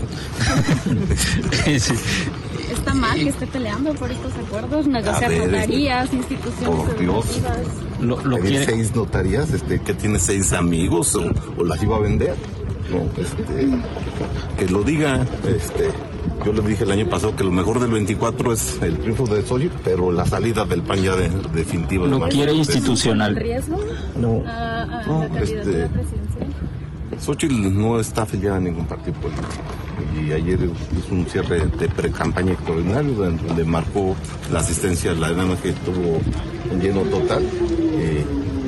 Está 2.71 2.93
mal 2.93 3.19
que 3.19 3.29
esté 3.29 3.47
peleando 3.47 3.93
por 3.93 4.11
estos 4.11 4.33
acuerdos, 4.33 4.87
negociar 4.87 5.29
ver, 5.29 5.51
notarías, 5.51 6.13
instituciones 6.13 6.69
Por 6.69 6.97
Dios. 6.97 7.25
Lo, 7.99 8.17
seis 8.65 8.95
notarías, 8.95 9.51
este, 9.51 9.81
que 9.81 9.93
tiene 9.93 10.19
seis 10.19 10.53
amigos 10.53 11.15
o, 11.15 11.31
o 11.57 11.63
las 11.63 11.81
iba 11.83 11.97
a 11.97 11.99
vender. 11.99 12.35
No, 12.89 13.09
este, 13.21 13.67
que 14.57 14.71
lo 14.71 14.83
diga, 14.83 15.25
este, 15.47 15.89
yo 16.45 16.53
le 16.53 16.61
dije 16.61 16.83
el 16.83 16.91
año 16.91 17.09
pasado 17.09 17.35
que 17.35 17.43
lo 17.43 17.51
mejor 17.51 17.79
del 17.79 17.91
24 17.91 18.53
es 18.53 18.81
el 18.81 18.97
triunfo 18.97 19.25
de 19.27 19.41
Xochitl, 19.43 19.75
pero 19.83 20.11
la 20.11 20.25
salida 20.25 20.65
del 20.65 20.81
PAN 20.81 21.01
ya 21.01 21.15
de, 21.15 21.29
definitiva. 21.53 22.07
Lo 22.07 22.19
de 22.19 22.29
quiere 22.29 22.53
institucional. 22.53 23.35
¿Riesgo? 23.35 23.79
No. 24.19 24.43
A, 24.45 24.83
a 24.83 25.07
No, 25.07 25.23
la 25.23 25.29
candidatura 25.29 25.85
este-. 25.85 26.73
Xochitl 27.19 27.73
no 27.73 27.99
está 27.99 28.23
afiliada 28.23 28.57
a 28.57 28.59
ningún 28.59 28.85
partido 28.85 29.13
político. 29.19 29.47
Y 30.19 30.31
ayer 30.31 30.59
hizo 30.63 31.13
un 31.13 31.25
cierre 31.25 31.65
de 31.65 31.87
pre-campaña 31.87 32.53
extraordinario 32.53 33.13
donde 33.13 33.43
donde 33.43 33.63
marcó 33.63 34.15
la 34.51 34.59
asistencia 34.59 35.13
ciudadana 35.13 35.55
que 35.61 35.71
tuvo 35.71 36.19
un 36.71 36.81
lleno 36.81 37.01
total 37.01 37.43
eh, 37.43 38.25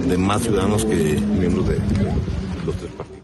de 0.07 0.17
más 0.17 0.43
ciudadanos 0.43 0.85
que 0.85 1.19
miembros 1.39 1.67
de 1.67 1.77
los 2.65 2.75
tres 2.75 2.91
partidos. 2.91 3.14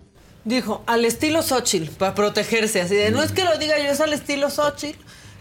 Dijo, 0.44 0.82
al 0.88 1.06
estilo 1.06 1.44
Xochitl, 1.44 1.92
para 1.98 2.16
protegerse, 2.16 2.82
así 2.82 2.96
de, 2.96 3.12
no 3.12 3.22
es 3.22 3.32
que 3.32 3.44
lo 3.44 3.58
diga 3.58 3.78
yo, 3.78 3.92
es 3.92 4.02
al 4.02 4.12
estilo 4.12 4.50
Xochitl, 4.50 4.98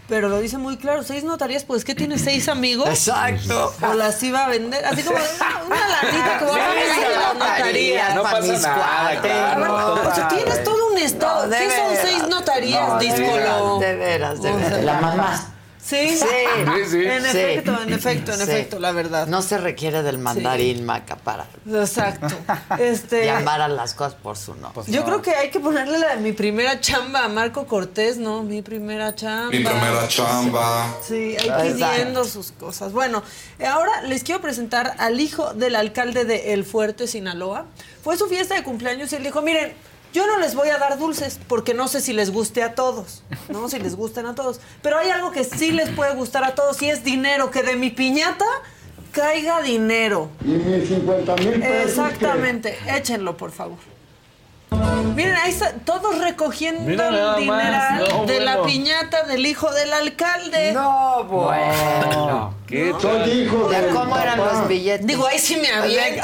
pero 0.07 0.29
lo 0.29 0.39
dice 0.39 0.57
muy 0.59 0.77
claro, 0.77 1.01
seis 1.03 1.23
notarías, 1.23 1.63
pues 1.63 1.83
que 1.85 1.95
tiene 1.95 2.19
seis 2.19 2.47
amigos. 2.49 2.87
Exacto. 2.89 3.73
O 3.81 3.93
las 3.93 4.21
iba 4.21 4.45
a 4.45 4.49
vender, 4.49 4.85
así 4.85 5.01
como 5.03 5.17
una, 5.17 5.63
una 5.65 5.87
latita 5.87 6.37
que 6.39 6.45
va 6.45 6.51
a 6.53 6.73
vender 6.73 7.11
en 7.13 7.21
la 7.21 7.33
notaría. 7.33 8.13
No 8.15 8.23
pasa 8.23 8.59
nada, 8.59 9.21
claro. 9.21 9.93
O 10.07 10.13
sea, 10.15 10.27
tienes 10.27 10.63
todo 10.63 10.91
un 10.91 10.97
estado. 10.97 11.43
No, 11.45 11.49
de 11.49 11.57
¿Qué 11.57 11.69
son 11.71 11.89
veras. 11.89 12.07
seis 12.07 12.27
notarías, 12.27 12.89
No, 12.89 12.97
de 12.99 13.07
veras, 13.07 13.79
de 13.79 13.95
veras, 13.95 14.41
de 14.41 14.51
O 14.51 14.59
sea, 14.59 14.67
veras. 14.69 14.83
La 14.83 15.01
mamá. 15.01 15.50
Sí, 15.83 16.09
Sí, 16.09 16.17
sí. 16.17 17.03
En 17.05 17.23
Sí. 17.23 17.37
efecto, 17.39 17.81
en 17.81 17.93
efecto, 17.93 18.31
en 18.33 18.37
Sí. 18.37 18.43
efecto, 18.43 18.79
la 18.79 18.91
verdad. 18.91 19.27
No 19.27 19.41
se 19.41 19.57
requiere 19.57 20.03
del 20.03 20.19
mandarín 20.19 20.85
maca 20.85 21.15
para 21.15 21.45
Exacto. 21.69 22.27
Este, 22.79 23.25
llamar 23.25 23.61
a 23.61 23.67
las 23.67 23.93
cosas 23.93 24.13
por 24.15 24.37
su 24.37 24.53
nombre. 24.55 24.83
Yo 24.87 25.03
creo 25.03 25.21
que 25.21 25.31
hay 25.31 25.49
que 25.49 25.59
ponerle 25.59 25.97
la 25.97 26.15
de 26.15 26.21
mi 26.21 26.31
primera 26.33 26.79
chamba 26.79 27.25
a 27.25 27.29
Marco 27.29 27.65
Cortés, 27.65 28.17
¿no? 28.17 28.43
Mi 28.43 28.61
primera 28.61 29.15
chamba. 29.15 29.49
Mi 29.49 29.59
primera 29.63 30.07
chamba. 30.07 30.95
Sí, 31.05 31.35
ahí 31.39 31.49
Exacto. 31.49 31.63
pidiendo 31.63 32.23
sus 32.25 32.51
cosas. 32.51 32.91
Bueno, 32.93 33.23
ahora 33.67 34.01
les 34.03 34.23
quiero 34.23 34.39
presentar 34.41 34.95
al 34.99 35.19
hijo 35.19 35.53
del 35.53 35.75
alcalde 35.75 36.25
de 36.25 36.53
El 36.53 36.63
Fuerte, 36.63 37.07
Sinaloa. 37.07 37.65
Fue 38.03 38.17
su 38.17 38.27
fiesta 38.27 38.55
de 38.55 38.63
cumpleaños 38.63 39.11
y 39.11 39.15
él 39.15 39.23
dijo, 39.23 39.41
miren, 39.41 39.73
yo 40.13 40.27
no 40.27 40.37
les 40.39 40.55
voy 40.55 40.69
a 40.69 40.77
dar 40.77 40.97
dulces 40.97 41.39
porque 41.47 41.73
no 41.73 41.87
sé 41.87 42.01
si 42.01 42.13
les 42.13 42.31
guste 42.31 42.63
a 42.63 42.75
todos, 42.75 43.23
¿no? 43.49 43.69
Si 43.69 43.79
les 43.79 43.95
gustan 43.95 44.25
a 44.25 44.35
todos. 44.35 44.59
Pero 44.81 44.97
hay 44.97 45.09
algo 45.09 45.31
que 45.31 45.43
sí 45.43 45.71
les 45.71 45.89
puede 45.89 46.13
gustar 46.15 46.43
a 46.43 46.55
todos 46.55 46.81
y 46.81 46.89
es 46.89 47.03
dinero, 47.03 47.51
que 47.51 47.63
de 47.63 47.75
mi 47.75 47.89
piñata 47.89 48.45
caiga 49.11 49.61
dinero. 49.61 50.29
Y 50.43 50.49
mis 50.49 50.87
50 50.87 51.35
mil 51.37 51.59
pesos. 51.59 51.89
Exactamente, 51.89 52.77
échenlo, 52.87 53.37
por 53.37 53.51
favor. 53.51 53.77
Miren, 55.15 55.35
ahí 55.35 55.51
está, 55.51 55.73
todos 55.73 56.19
recogiendo 56.19 56.83
Mira 56.83 57.09
el 57.09 57.41
dineral 57.41 58.07
no, 58.09 58.25
de 58.25 58.39
la 58.39 58.63
piñata 58.63 59.23
del 59.23 59.45
hijo 59.45 59.71
del 59.71 59.91
alcalde. 59.91 60.71
No, 60.71 61.25
bueno. 61.25 62.53
¿Qué 62.71 62.93
Soy 62.99 63.29
hijo 63.31 63.69
¿Ya 63.71 63.81
del 63.81 63.93
cómo 63.93 64.17
eran 64.17 64.37
los 64.39 64.67
billetes? 64.67 65.05
Digo, 65.05 65.27
ahí 65.27 65.37
sí 65.37 65.57
me 65.57 65.69
aviento. 65.71 66.23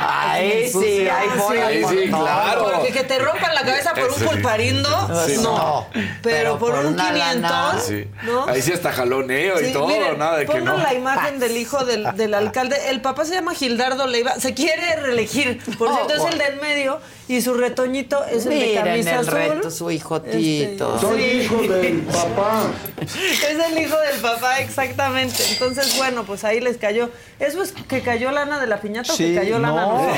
Ahí 0.00 0.68
sí, 0.68 1.08
ahí 1.08 1.28
voy. 1.38 1.58
Ahí 1.58 1.84
sí, 1.88 2.08
claro. 2.08 2.70
Porque 2.74 2.92
que 2.92 3.04
te 3.04 3.18
rompan 3.18 3.54
la 3.54 3.62
cabeza 3.62 3.94
por 3.94 4.10
un 4.12 4.20
pulparindo, 4.20 5.24
Sí. 5.26 5.38
no. 5.42 5.86
Pero, 5.92 6.10
pero 6.22 6.58
por, 6.58 6.74
por 6.74 6.86
un 6.86 6.94
una 6.94 7.08
500, 7.12 7.50
lana. 7.50 7.78
Sí. 7.80 8.08
¿no? 8.22 8.46
Ahí 8.46 8.62
sí 8.62 8.72
hasta 8.72 8.92
jaloneo 8.92 9.58
Sí, 9.58 9.66
y 9.66 9.72
todo, 9.72 9.86
miren, 9.88 10.18
nada 10.18 10.38
de 10.38 10.46
que 10.46 10.52
pongan 10.52 10.64
no. 10.64 10.78
la 10.78 10.94
imagen 10.94 11.38
del 11.38 11.56
hijo 11.56 11.84
del, 11.84 12.06
del 12.16 12.34
alcalde. 12.34 12.76
El 12.90 13.00
papá 13.00 13.24
se 13.24 13.34
llama 13.34 13.54
Gildardo 13.54 14.06
Leiva. 14.06 14.34
Se 14.38 14.54
quiere 14.54 14.96
reelegir. 14.96 15.60
Por 15.78 15.88
Oh, 15.88 15.94
cierto, 15.94 16.14
es 16.26 16.32
el 16.32 16.38
del 16.38 16.56
medio. 16.60 17.00
Y 17.30 17.40
su 17.42 17.54
retoñito 17.54 18.24
es 18.24 18.44
el 18.46 18.58
de 18.58 18.74
camisa 18.74 19.12
el 19.12 19.18
azul. 19.20 19.34
reto, 19.34 19.70
su 19.70 19.88
hijo 19.92 20.20
Tito. 20.20 20.94
Este, 20.96 21.06
Soy 21.06 21.20
sí. 21.22 21.36
hijo 21.42 21.62
del 21.62 21.98
papá. 22.12 22.62
Es 23.00 23.44
el 23.44 23.78
hijo 23.78 23.96
del 24.00 24.20
papá, 24.20 24.58
exactamente. 24.58 25.40
Entonces, 25.52 25.96
bueno, 25.96 26.24
pues 26.24 26.42
ahí 26.42 26.58
les 26.60 26.76
cayó. 26.76 27.08
¿Eso 27.38 27.62
es 27.62 27.70
que 27.70 28.00
cayó 28.00 28.32
lana 28.32 28.58
de 28.58 28.66
la 28.66 28.80
piñata 28.80 29.12
o 29.12 29.16
que 29.16 29.32
cayó 29.32 29.60
lana? 29.60 29.82
no. 29.82 30.08
No. 30.08 30.12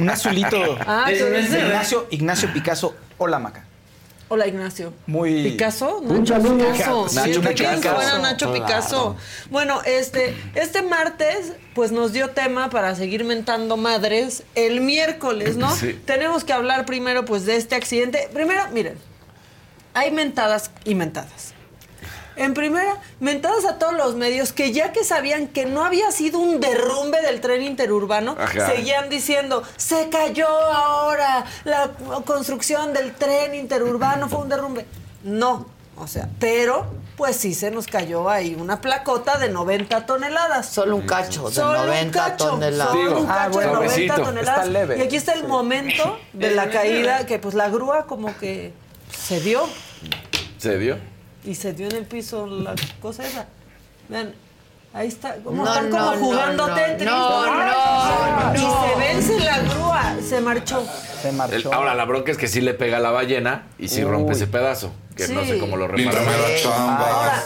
Un 0.00 0.10
azulito. 0.10 0.76
Ah. 0.86 1.10
Ignacio, 1.10 2.06
Ignacio 2.10 2.52
Picasso. 2.52 2.94
Hola, 3.16 3.38
Maca. 3.38 3.64
Hola, 4.34 4.46
Ignacio. 4.46 4.94
Muy. 5.06 5.42
¿Picasso? 5.42 5.98
Un 5.98 6.20
Nacho 6.20 6.40
saludo. 6.40 6.72
Picasso. 6.72 7.06
Nacho 7.12 7.40
¿Qué 7.42 7.48
Picasso. 7.48 7.94
Bueno, 7.94 8.18
Nacho 8.20 8.46
Claro. 8.46 8.64
Picasso. 8.64 9.16
Bueno, 9.50 9.82
este, 9.84 10.34
este 10.54 10.80
martes, 10.80 11.52
pues 11.74 11.92
nos 11.92 12.14
dio 12.14 12.30
tema 12.30 12.70
para 12.70 12.94
seguir 12.94 13.24
mentando 13.24 13.76
madres. 13.76 14.44
El 14.54 14.80
miércoles, 14.80 15.58
¿no? 15.58 15.70
Sí. 15.76 16.00
Tenemos 16.06 16.44
que 16.44 16.54
hablar 16.54 16.86
primero, 16.86 17.26
pues, 17.26 17.44
de 17.44 17.56
este 17.56 17.74
accidente. 17.74 18.30
Primero, 18.32 18.62
miren, 18.72 18.96
hay 19.92 20.10
mentadas 20.12 20.70
y 20.86 20.94
mentadas. 20.94 21.51
En 22.36 22.54
primera, 22.54 22.96
mentadas 23.20 23.64
a 23.64 23.78
todos 23.78 23.94
los 23.94 24.14
medios 24.14 24.52
que 24.52 24.72
ya 24.72 24.92
que 24.92 25.04
sabían 25.04 25.48
que 25.48 25.66
no 25.66 25.84
había 25.84 26.10
sido 26.10 26.38
un 26.38 26.60
derrumbe 26.60 27.20
del 27.22 27.40
tren 27.40 27.62
interurbano, 27.62 28.36
Ajá. 28.38 28.70
seguían 28.70 29.08
diciendo, 29.08 29.62
se 29.76 30.08
cayó 30.08 30.48
ahora 30.48 31.44
la 31.64 31.90
construcción 32.24 32.92
del 32.92 33.14
tren 33.14 33.54
interurbano, 33.54 34.28
fue 34.28 34.40
un 34.40 34.48
derrumbe. 34.48 34.86
No, 35.22 35.66
o 35.96 36.06
sea, 36.06 36.28
pero 36.38 36.86
pues 37.16 37.36
sí 37.36 37.54
se 37.54 37.70
nos 37.70 37.86
cayó 37.86 38.28
ahí 38.28 38.56
una 38.58 38.80
placota 38.80 39.38
de 39.38 39.48
90 39.50 40.06
toneladas. 40.06 40.66
Solo 40.66 40.96
un 40.96 41.02
cacho 41.02 41.48
de 41.48 41.54
Solo 41.54 41.80
un 41.80 41.86
90 41.86 42.18
cacho, 42.18 42.48
toneladas. 42.48 42.92
Solo 42.92 43.18
un 43.20 43.30
ah, 43.30 43.34
cacho 43.34 43.50
bueno, 43.50 43.68
de 43.68 43.74
90 43.74 43.94
suavecito. 43.94 44.22
toneladas. 44.22 44.58
Está 44.58 44.70
leve. 44.70 44.98
Y 44.98 45.02
aquí 45.02 45.16
está 45.16 45.32
el 45.34 45.46
momento 45.46 46.18
de 46.32 46.50
la 46.52 46.70
caída 46.70 47.26
que 47.26 47.38
pues 47.38 47.54
la 47.54 47.68
grúa 47.68 48.06
como 48.06 48.36
que 48.38 48.72
se 49.16 49.40
dio 49.40 49.68
¿Se 50.58 50.78
dio? 50.78 50.96
Y 51.44 51.54
se 51.54 51.72
dio 51.72 51.86
en 51.88 51.96
el 51.96 52.04
piso 52.06 52.46
la 52.46 52.74
cosa 53.00 53.26
esa. 53.26 53.46
Vean, 54.08 54.34
ahí 54.92 55.08
está, 55.08 55.36
como 55.36 55.64
No, 55.64 55.72
están 55.72 55.90
como 55.90 56.12
no, 56.12 56.16
jugando 56.18 56.68
no, 56.68 56.74
Tetris. 56.74 57.06
no, 57.10 57.64
no, 57.64 58.54
Y 58.54 58.58
se 58.58 58.98
vence 58.98 59.40
la 59.40 59.58
grúa, 59.60 60.16
se 60.26 60.40
marchó. 60.40 60.84
Se 61.22 61.28
El- 61.30 61.34
marchó. 61.36 61.72
ahora, 61.72 61.94
la 61.94 62.04
bronca 62.04 62.30
es 62.32 62.38
que 62.38 62.48
sí 62.48 62.60
le 62.60 62.74
pega 62.74 62.96
a 62.98 63.00
la 63.00 63.10
ballena 63.10 63.66
y 63.78 63.88
sí 63.88 64.04
Uy. 64.04 64.10
rompe 64.10 64.32
ese 64.32 64.46
pedazo. 64.46 64.92
Que 65.16 65.28
no 65.28 65.42
Sí. 65.42 65.48
sé 65.50 65.58
cómo 65.58 65.76
lo 65.76 65.86
reparan. 65.88 66.24
Ahora, 66.26 67.36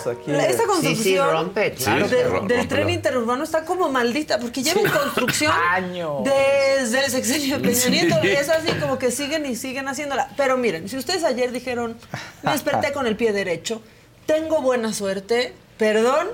esta 0.48 0.62
Sí, 0.62 0.66
construcción 0.68 0.96
sí, 1.02 1.18
rompe, 1.32 1.72
claro. 1.72 2.08
de- 2.08 2.16
del 2.16 2.30
rompe 2.30 2.64
tren 2.66 2.90
interurbano 2.90 3.42
está 3.44 3.64
como 3.64 3.88
maldita, 3.88 4.38
porque 4.38 4.62
lleva 4.62 4.80
en 4.82 4.88
construcción 4.88 5.52
Años. 5.72 6.22
desde 6.24 7.04
el 7.04 7.10
sexenio 7.10 7.56
de 7.58 7.62
Peña 7.68 7.74
Sí. 7.80 7.90
Nieto. 7.90 8.16
Es 8.22 8.48
así 8.48 8.72
como 8.80 8.98
que 8.98 9.10
siguen 9.10 9.46
y 9.46 9.56
siguen 9.56 9.88
haciéndola. 9.88 10.28
Pero 10.36 10.56
miren, 10.56 10.88
si 10.88 10.96
ustedes 10.96 11.24
ayer 11.24 11.50
dijeron, 11.52 11.96
me 12.42 12.52
desperté 12.52 12.92
con 12.92 13.06
el 13.06 13.16
pie 13.16 13.32
derecho, 13.32 13.82
tengo 14.26 14.60
buena 14.62 14.92
suerte, 14.92 15.52
perdón, 15.78 16.28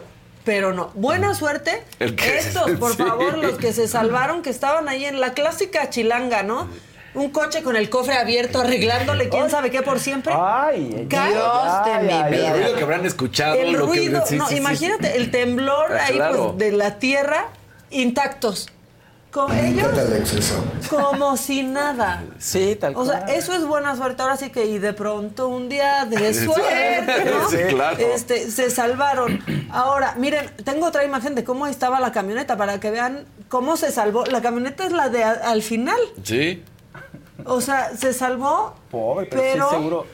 Pero 0.45 0.72
no, 0.72 0.90
buena 0.95 1.36
suerte. 1.36 1.84
El 2.01 2.16
que- 2.16 2.38
Estos, 2.38 2.68
por 2.80 2.90
sí. 2.97 2.97
favor, 3.05 3.38
los 3.38 3.59
que 3.59 3.72
se 3.72 3.86
salvaron, 3.86 4.43
que 4.43 4.51
estaban 4.51 4.88
ahí 4.88 5.05
en 5.05 5.20
la 5.20 5.34
clásica 5.34 5.88
chilanga, 5.88 6.43
¿no? 6.43 6.66
Un 7.14 7.28
coche 7.30 7.62
con 7.62 7.76
el 7.76 7.90
cofre 7.90 8.14
abierto, 8.14 8.60
arreglándole 8.60 9.28
quién 9.28 9.50
sabe 9.50 9.70
qué 9.70 9.82
por 9.82 10.00
siempre. 10.00 10.32
Ay. 10.36 11.06
Dios 11.08 11.84
de 11.84 11.98
mi 12.06 12.12
El 12.12 12.30
vida. 12.30 12.52
ruido 12.54 12.74
que 12.76 12.82
habrán 12.82 13.04
escuchado. 13.04 13.54
El 13.54 13.72
lo 13.72 13.80
que- 13.90 13.98
ruido, 13.98 14.24
sí, 14.26 14.36
no, 14.36 14.46
sí, 14.48 14.54
sí. 14.54 14.60
imagínate, 14.60 15.16
el 15.16 15.30
temblor 15.30 15.92
Ah, 15.92 16.04
ahí 16.06 16.14
claro. 16.14 16.54
pues, 16.56 16.58
de 16.58 16.72
la 16.76 16.98
tierra 16.98 17.48
intactos. 17.90 18.68
Con 19.30 19.50
ellos 19.56 19.88
como 20.90 21.38
si 21.38 21.62
nada. 21.62 22.22
Sí, 22.38 22.76
tal 22.78 22.94
O 22.96 23.06
sea, 23.06 23.20
cual. 23.20 23.30
eso 23.34 23.54
es 23.54 23.64
buena 23.66 23.96
suerte. 23.96 24.20
Ahora 24.22 24.36
sí 24.36 24.50
que, 24.50 24.66
y 24.66 24.78
de 24.78 24.92
pronto 24.92 25.48
un 25.48 25.70
día 25.70 26.04
de 26.04 26.34
suerte, 26.44 27.24
¿no? 27.30 27.48
Sí, 27.48 27.56
claro. 27.70 27.96
Este, 27.98 28.50
se 28.50 28.68
salvaron. 28.68 29.42
Ahora, 29.70 30.14
miren, 30.18 30.50
tengo 30.64 30.86
otra 30.86 31.04
imagen 31.04 31.34
de 31.34 31.44
cómo 31.44 31.66
estaba 31.66 31.98
la 31.98 32.12
camioneta 32.12 32.58
para 32.58 32.78
que 32.78 32.90
vean 32.90 33.24
cómo 33.48 33.78
se 33.78 33.90
salvó. 33.90 34.26
La 34.26 34.42
camioneta 34.42 34.84
es 34.84 34.92
la 34.92 35.08
de 35.08 35.24
al 35.24 35.62
final. 35.62 35.98
Sí. 36.24 36.62
O 37.47 37.61
sea, 37.61 37.97
se 37.97 38.12
salvó, 38.12 38.74
Pobre, 38.90 39.26
pero, 39.26 39.43
pero 39.43 39.68
sí, 39.70 39.76
seguro. 39.76 40.07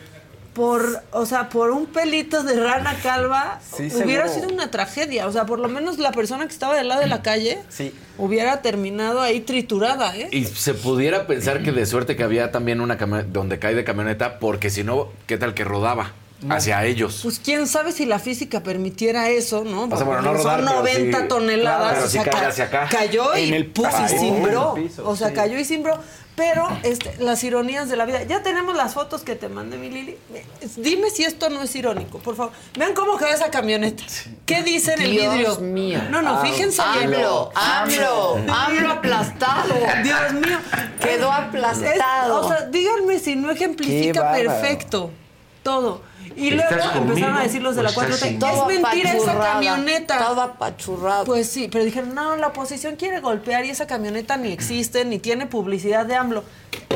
por, 0.55 1.03
o 1.12 1.24
sea, 1.26 1.49
por 1.49 1.70
un 1.70 1.87
pelito 1.87 2.43
de 2.43 2.59
rana 2.61 2.97
calva 3.03 3.61
Sí, 3.76 3.89
hubiera 4.03 4.26
seguro. 4.29 4.47
sido 4.47 4.55
una 4.55 4.70
tragedia. 4.70 5.26
O 5.26 5.33
sea, 5.33 5.47
por 5.47 5.59
lo 5.61 5.68
menos 5.68 5.99
la 5.99 6.11
persona 6.12 6.47
que 6.47 6.53
estaba 6.53 6.74
del 6.76 6.89
lado 6.89 7.01
de 7.01 7.07
la 7.07 7.22
calle 7.22 7.61
Sí. 7.68 7.95
hubiera 8.18 8.61
terminado 8.62 9.20
ahí 9.20 9.41
triturada, 9.41 10.16
¿eh? 10.16 10.29
Y 10.33 10.45
se 10.47 10.74
pudiera 10.74 11.26
pensar 11.26 11.62
que 11.62 11.70
de 11.72 11.87
suerte 11.87 12.16
que 12.16 12.24
había 12.24 12.51
también 12.51 12.81
una 12.81 12.97
camioneta 12.99 13.31
donde 13.33 13.59
cae 13.59 13.74
de 13.74 13.85
camioneta, 13.85 14.39
porque 14.41 14.70
si 14.70 14.83
no, 14.83 15.09
¿qué 15.26 15.39
tal 15.39 15.55
que 15.55 15.62
rodaba 15.64 16.12
hacia 16.51 16.85
ellos? 16.85 17.20
Pues 17.22 17.41
quién 17.41 17.66
sabe 17.68 17.93
si 17.93 18.07
la 18.07 18.18
física 18.18 18.62
permitiera 18.62 19.29
eso, 19.29 19.62
¿no? 19.64 19.85
O 19.85 19.97
sea, 19.97 20.05
bueno, 20.05 20.22
no 20.22 20.35
rodar, 20.35 20.59
son 20.61 20.66
pero 20.68 20.79
90 20.83 21.20
sí- 21.22 21.29
toneladas. 21.29 21.79
claro, 21.79 21.95
pero 21.95 22.07
o 22.07 22.09
sea, 22.11 22.22
sí 22.24 22.31
cae 22.31 22.41
ca- 22.43 22.49
hacia 22.49 22.64
acá. 22.64 22.89
Cayó 22.91 23.37
y, 23.37 23.53
el 23.53 23.66
puf, 23.66 23.87
y 24.05 24.09
cimbró. 24.18 24.74
en 24.76 24.83
el 24.83 24.89
piso, 24.89 25.09
o 25.09 25.14
sea, 25.16 25.29
sí. 25.29 25.35
cayó 25.35 25.59
y 25.59 25.64
cimbró. 25.64 25.99
Pero 26.39 26.68
este, 26.84 27.16
las 27.18 27.43
ironías 27.43 27.89
de 27.89 27.97
la 27.97 28.05
vida. 28.07 28.22
Ya 28.22 28.45
tenemos 28.45 28.76
las 28.76 28.95
fotos 28.95 29.22
que 29.22 29.34
te 29.34 29.49
mandé, 29.49 29.76
mi 29.76 29.91
Lili. 29.91 30.16
Dime 30.76 31.11
si 31.11 31.24
esto 31.24 31.51
no 31.51 31.61
es 31.62 31.74
irónico, 31.74 32.18
por 32.20 32.36
favor. 32.36 32.53
Vean 32.78 32.95
cómo 32.95 33.18
quedó 33.18 33.28
esa 33.28 33.51
camioneta. 33.51 34.05
¿Qué 34.47 34.62
dice 34.62 34.95
en 34.95 35.03
el 35.03 35.11
Dios 35.11 35.34
vidrio? 35.34 35.59
mío. 35.61 36.01
No, 36.11 36.22
no, 36.22 36.41
fíjense 36.41 36.80
bien. 36.95 37.12
AMLO, 37.12 37.51
AMLO, 37.57 38.36
AMLO 38.55 38.91
aplastado. 38.93 39.74
Dios 40.05 40.32
mío. 40.34 40.59
Quedó 41.01 41.32
aplastado. 41.32 42.41
Es- 42.41 42.47
o 42.47 42.49
sea, 42.49 42.61
díganme 42.66 43.18
si 43.18 43.34
no 43.34 43.51
ejemplifica 43.51 44.30
perfecto 44.32 45.11
todo. 45.64 46.03
Y 46.39 46.51
¿Estás 46.51 46.70
luego 46.70 46.93
empezaron 46.93 47.07
conmigo 47.09 47.28
a 47.28 47.43
decir 47.43 47.62
los 47.62 47.74
de 47.74 47.82
la 47.82 47.89
estás 47.89 48.09
4T, 48.09 48.18
sin 48.18 48.43
es 48.43 48.80
mentira 48.80 49.12
esa 49.12 49.39
camioneta. 49.39 50.18
Todo 50.18 50.41
apachurrado. 50.41 51.24
Pues 51.24 51.49
sí, 51.49 51.68
pero 51.70 51.84
dijeron, 51.84 52.14
no, 52.14 52.36
la 52.36 52.49
oposición 52.49 52.95
quiere 52.95 53.18
golpear 53.18 53.64
y 53.64 53.70
esa 53.70 53.89
camioneta 53.89 54.36
ni 54.36 54.53
existe, 54.53 55.05
ni 55.05 55.18
tiene 55.18 55.47
publicidad 55.47 56.07
de 56.07 56.14
AMLO. 56.14 56.45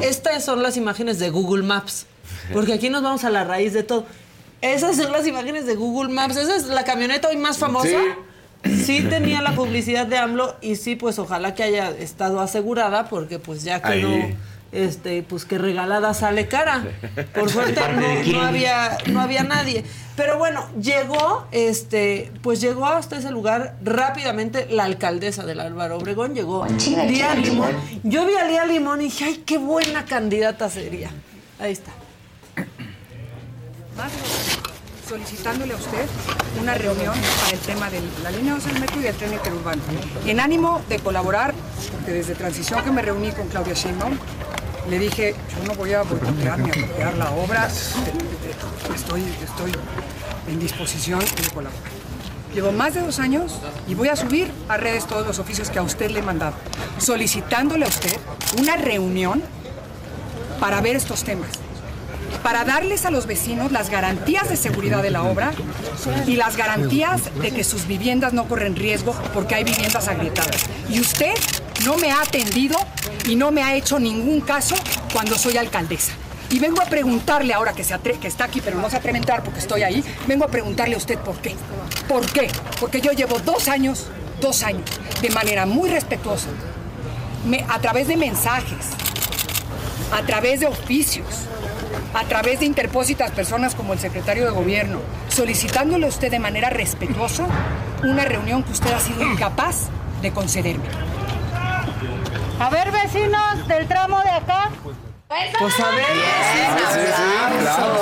Estas 0.01 0.45
son 0.45 0.62
las 0.62 0.76
imágenes 0.76 1.18
de 1.18 1.30
Google 1.30 1.64
Maps, 1.64 2.07
porque 2.53 2.72
aquí 2.72 2.88
nos 2.88 3.03
vamos 3.03 3.24
a 3.24 3.30
la 3.30 3.43
raíz 3.43 3.72
de 3.72 3.82
todo. 3.82 4.07
Esas 4.61 4.97
son 4.97 5.11
las 5.11 5.26
imágenes 5.26 5.66
de 5.66 5.74
Google 5.74 6.12
Maps, 6.12 6.36
esa 6.36 6.55
es 6.55 6.66
la 6.66 6.84
camioneta 6.84 7.28
hoy 7.28 7.36
más 7.36 7.59
famosa. 7.59 7.99
Sí. 8.64 9.05
tenía 9.11 9.43
la 9.43 9.57
publicidad 9.57 10.07
de 10.07 10.18
AMLO 10.18 10.55
y 10.61 10.76
sí, 10.76 10.95
pues 10.95 11.18
ojalá 11.18 11.53
que 11.57 11.64
haya 11.64 11.90
estado 11.90 12.40
asegurada, 12.40 13.09
porque 13.09 13.40
pues 13.40 13.64
ya 13.64 13.82
que 13.82 13.88
Ahí. 13.88 14.36
Este, 14.73 15.23
pues 15.23 15.45
que 15.45 15.59
regalada 15.59 16.14
sale 16.14 16.49
cara. 16.49 16.85
Por 17.35 17.51
suerte 17.51 17.81
no, 18.33 18.41
había, 18.41 18.99
no 19.07 19.20
había 19.20 19.45
nadie. 19.45 19.85
Pero 20.16 20.39
bueno, 20.39 20.66
llegó, 20.81 21.47
este, 21.53 22.33
pues 22.43 22.61
llegó 22.61 22.87
hasta 22.87 23.16
ese 23.16 23.31
lugar 23.31 23.77
rápidamente 23.83 24.66
la 24.70 24.85
alcaldesa 24.85 25.45
del 25.45 25.61
Álvaro 25.61 25.99
Obregón, 25.99 26.35
llegó 26.35 26.66
Lía 26.66 27.35
Limón. 27.35 27.77
Yo 28.03 28.27
vi 28.27 28.35
a 28.35 28.47
Lía 28.47 28.66
Limón 28.66 29.01
y 29.01 29.05
dije, 29.05 29.25
ay, 29.25 29.43
qué 29.47 29.59
buena 29.59 30.05
candidata 30.05 30.68
sería. 30.68 31.11
Ahí 31.59 31.73
está. 31.73 31.93
solicitándole 35.09 35.75
a 35.75 35.77
usted 35.77 36.07
una 36.61 36.75
reunión 36.75 37.14
para 37.14 37.53
el 37.53 37.59
tema 37.61 37.91
de 37.91 38.01
la 38.23 38.31
línea 38.31 38.55
12 38.55 38.68
del 38.70 38.81
metro 38.81 39.01
y 39.01 39.03
del 39.03 39.14
tren 39.14 39.33
interurbano. 39.33 39.83
En 40.27 40.41
ánimo 40.41 40.83
de 40.89 40.99
colaborar, 40.99 41.55
porque 41.93 42.12
desde 42.12 42.35
transición 42.35 42.83
que 42.85 42.91
me 42.91 43.03
reuní 43.03 43.31
con 43.33 43.49
Claudia 43.49 43.75
Sheinbaum, 43.75 44.18
le 44.89 44.99
dije, 44.99 45.35
yo 45.57 45.64
no 45.66 45.74
voy 45.74 45.93
a 45.93 46.03
boicotear 46.03 46.59
ni 46.59 46.70
a 46.70 46.72
bloquear 46.72 47.16
la 47.16 47.30
obra, 47.30 47.68
estoy, 48.95 49.22
estoy 49.43 49.72
en 50.49 50.59
disposición 50.59 51.20
de 51.20 51.49
colaborar. 51.55 52.03
Llevo 52.55 52.72
más 52.72 52.93
de 52.95 53.01
dos 53.01 53.18
años 53.18 53.59
y 53.89 53.95
voy 53.95 54.09
a 54.09 54.16
subir 54.16 54.51
a 54.68 54.76
redes 54.76 55.07
todos 55.07 55.26
los 55.26 55.39
oficios 55.39 55.70
que 55.70 55.78
a 55.78 55.83
usted 55.83 56.11
le 56.11 56.18
he 56.18 56.22
mandado, 56.22 56.55
solicitándole 56.99 57.87
a 57.87 57.89
usted 57.89 58.14
una 58.59 58.76
reunión 58.76 59.43
para 60.61 60.80
ver 60.83 60.97
estos 60.97 61.24
temas, 61.24 61.49
para 62.43 62.64
darles 62.64 63.07
a 63.07 63.11
los 63.11 63.26
vecinos 63.26 63.72
las 63.72 63.89
garantías 63.89 64.51
de 64.51 64.57
seguridad 64.57 65.03
de 65.03 65.11
la 65.11 65.22
obra 65.22 65.53
y 66.26 66.37
las 66.37 66.59
garantías 66.59 67.22
de 67.41 67.53
que 67.53 67.64
sus 67.64 67.87
viviendas 67.87 68.35
no 68.35 68.47
corren 68.47 68.76
riesgo 68.76 69.14
porque 69.33 69.55
hay 69.55 69.64
viviendas 69.64 70.09
agrietadas. 70.09 70.66
Y 70.91 71.01
usted 71.01 71.35
no 71.85 71.97
me 71.97 72.11
ha 72.11 72.20
atendido 72.20 72.78
y 73.26 73.37
no 73.37 73.51
me 73.51 73.62
ha 73.62 73.74
hecho 73.74 73.99
ningún 73.99 74.41
caso 74.41 74.74
cuando 75.12 75.37
soy 75.37 75.57
alcaldesa. 75.57 76.12
Y 76.51 76.59
vengo 76.59 76.83
a 76.83 76.85
preguntarle 76.85 77.55
ahora 77.55 77.72
que, 77.72 77.83
se 77.83 77.95
está 78.24 78.45
aquí, 78.45 78.61
pero 78.61 78.78
no 78.78 78.91
se 78.91 78.97
atreve 78.97 79.20
a 79.33 79.43
porque 79.43 79.59
estoy 79.59 79.83
ahí, 79.83 80.05
vengo 80.26 80.45
a 80.45 80.49
preguntarle 80.49 80.95
a 80.95 80.99
usted 80.99 81.18
por 81.18 81.37
qué. 81.39 81.57
¿Por 82.09 82.30
qué? 82.30 82.49
Porque 82.78 83.01
yo 83.01 83.12
llevo 83.12 83.39
dos 83.39 83.68
años, 83.68 84.09
dos 84.41 84.62
años, 84.62 84.85
de 85.22 85.30
manera 85.30 85.64
muy 85.64 85.89
respetuosa, 85.89 86.49
a 87.68 87.78
través 87.80 88.07
de 88.07 88.16
mensajes, 88.16 88.87
a 90.12 90.22
través 90.22 90.61
de 90.61 90.66
oficios, 90.66 91.26
a 92.12 92.24
través 92.24 92.61
de 92.61 92.66
interpósitas 92.66 93.30
personas 93.30 93.74
como 93.74 93.95
el 93.95 93.99
secretario 93.99 94.45
de 94.45 94.51
gobierno, 94.51 95.01
solicitándole 95.30 96.05
a 96.05 96.11
usted 96.11 96.30
de 96.30 96.39
manera 96.39 96.68
respetuosa 96.68 97.47
una 98.03 98.26
reunión 98.26 98.62
que 98.62 98.72
usted 98.72 98.93
ha 98.93 99.01
sido 99.01 99.22
incapaz 99.22 99.87
de 100.20 100.33
concederme. 100.33 100.85
A 102.63 102.71
ver, 102.71 102.91
vecinos 102.93 103.67
del 103.67 103.89
tramo 103.89 104.21
de 104.23 104.31
acá. 104.31 104.71
Pues 105.59 105.81
a 105.81 105.91
ver. 105.91 106.05
O 106.05 106.11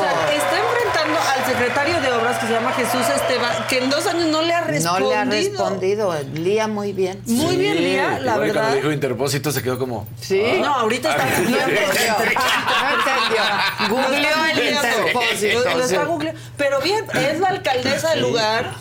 sea, 0.03 0.35
está 0.35 0.59
enfrentando 0.59 1.19
al 1.33 1.45
secretario 1.47 2.01
de 2.01 2.13
obras 2.13 2.39
que 2.39 2.47
se 2.47 2.53
llama 2.53 2.73
Jesús 2.73 3.09
Esteban, 3.09 3.67
que 3.69 3.79
en 3.79 3.89
dos 3.89 4.05
años 4.07 4.27
no 4.27 4.43
le 4.43 4.53
ha 4.53 4.61
No 4.63 4.67
respondido. 4.67 5.09
le 5.11 5.17
ha 5.17 5.25
respondido. 5.25 6.15
Lía 6.35 6.67
muy 6.69 6.93
bien. 6.93 7.23
Muy 7.27 7.57
bien, 7.57 7.77
Lía, 7.77 8.19
la 8.21 8.37
verdad. 8.37 8.55
cuando 8.63 8.77
dijo 8.77 8.93
interpósito 8.93 9.53
se 9.53 9.63
quedó 9.63 9.79
como. 9.79 10.07
Sí. 10.21 10.43
No, 10.61 10.75
ahorita 10.75 11.11
está 11.11 11.23
Ah, 11.31 11.39
googleando. 11.39 11.81
No 12.83 12.91
entendió. 12.99 13.43
Googleó 13.97 14.45
el 14.53 14.75
interpósito, 14.75 15.59
Lo, 15.71 15.77
lo 15.79 15.85
está 15.85 16.01
sí. 16.01 16.07
googleando. 16.07 16.41
Pero 16.57 16.81
bien, 16.81 17.05
es 17.15 17.39
la 17.41 17.49
alcaldesa 17.49 18.11
del 18.11 18.23
lugar. 18.23 18.73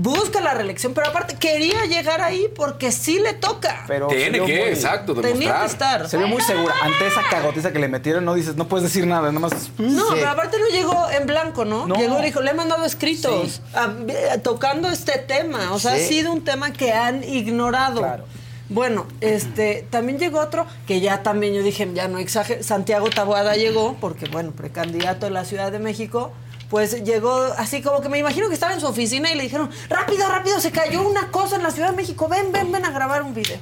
Busca 0.00 0.40
la 0.40 0.54
reelección, 0.54 0.94
pero 0.94 1.08
aparte 1.08 1.34
quería 1.34 1.84
llegar 1.86 2.20
ahí 2.20 2.46
porque 2.54 2.92
sí 2.92 3.18
le 3.18 3.32
toca. 3.34 3.82
Pero 3.88 4.06
Tiene 4.06 4.38
que, 4.38 4.42
muy- 4.60 4.68
exacto, 4.68 5.12
Tenía 5.16 5.58
que 5.58 5.66
estar. 5.66 6.08
Se 6.08 6.16
vio 6.16 6.28
muy 6.28 6.40
segura. 6.40 6.72
Ante 6.82 7.08
esa 7.08 7.22
cagotiza 7.28 7.72
que 7.72 7.80
le 7.80 7.88
metieron, 7.88 8.24
no 8.24 8.34
dices, 8.34 8.54
no 8.54 8.68
puedes 8.68 8.84
decir 8.84 9.08
nada, 9.08 9.32
nada 9.32 9.40
más. 9.40 9.70
No, 9.76 10.02
Sí. 10.04 10.14
pero 10.14 10.28
aparte 10.30 10.56
no 10.60 10.68
llegó 10.68 11.10
en 11.10 11.26
blanco, 11.26 11.64
¿no? 11.64 11.88
No. 11.88 11.96
Llegó 11.96 12.20
y 12.20 12.26
dijo, 12.26 12.40
le 12.42 12.52
he 12.52 12.54
mandado 12.54 12.84
escritos 12.84 13.60
a- 13.74 13.92
eh, 14.06 14.38
tocando 14.40 14.88
este 14.88 15.18
tema. 15.18 15.72
O 15.72 15.80
sea, 15.80 15.96
Sí. 15.96 16.04
ha 16.04 16.08
sido 16.08 16.32
un 16.32 16.44
tema 16.44 16.72
que 16.72 16.92
han 16.92 17.24
ignorado. 17.24 17.98
Claro. 17.98 18.24
Bueno, 18.68 19.06
este, 19.20 19.84
también 19.90 20.20
llegó 20.20 20.38
otro 20.38 20.64
que 20.86 21.00
ya 21.00 21.24
también 21.24 21.54
yo 21.54 21.62
dije, 21.64 21.88
ya 21.92 22.06
no 22.06 22.18
exagero, 22.18 22.62
Santiago 22.62 23.10
Taboada 23.10 23.56
llegó, 23.56 23.96
porque 24.00 24.26
bueno, 24.26 24.52
precandidato 24.52 25.26
de 25.26 25.32
la 25.32 25.44
Ciudad 25.44 25.72
de 25.72 25.80
México, 25.80 26.30
pues 26.70 27.02
llegó 27.04 27.34
así 27.56 27.82
como 27.82 28.00
que 28.00 28.08
me 28.08 28.18
imagino 28.18 28.48
que 28.48 28.54
estaba 28.54 28.74
en 28.74 28.80
su 28.80 28.86
oficina 28.86 29.32
y 29.32 29.36
le 29.36 29.44
dijeron, 29.44 29.70
rápido, 29.88 30.28
rápido, 30.28 30.60
se 30.60 30.70
cayó 30.70 31.06
una 31.06 31.30
cosa 31.30 31.56
en 31.56 31.62
la 31.62 31.70
Ciudad 31.70 31.90
de 31.90 31.96
México, 31.96 32.28
ven, 32.28 32.52
ven, 32.52 32.70
ven 32.70 32.84
a 32.84 32.90
grabar 32.90 33.22
un 33.22 33.34
video. 33.34 33.58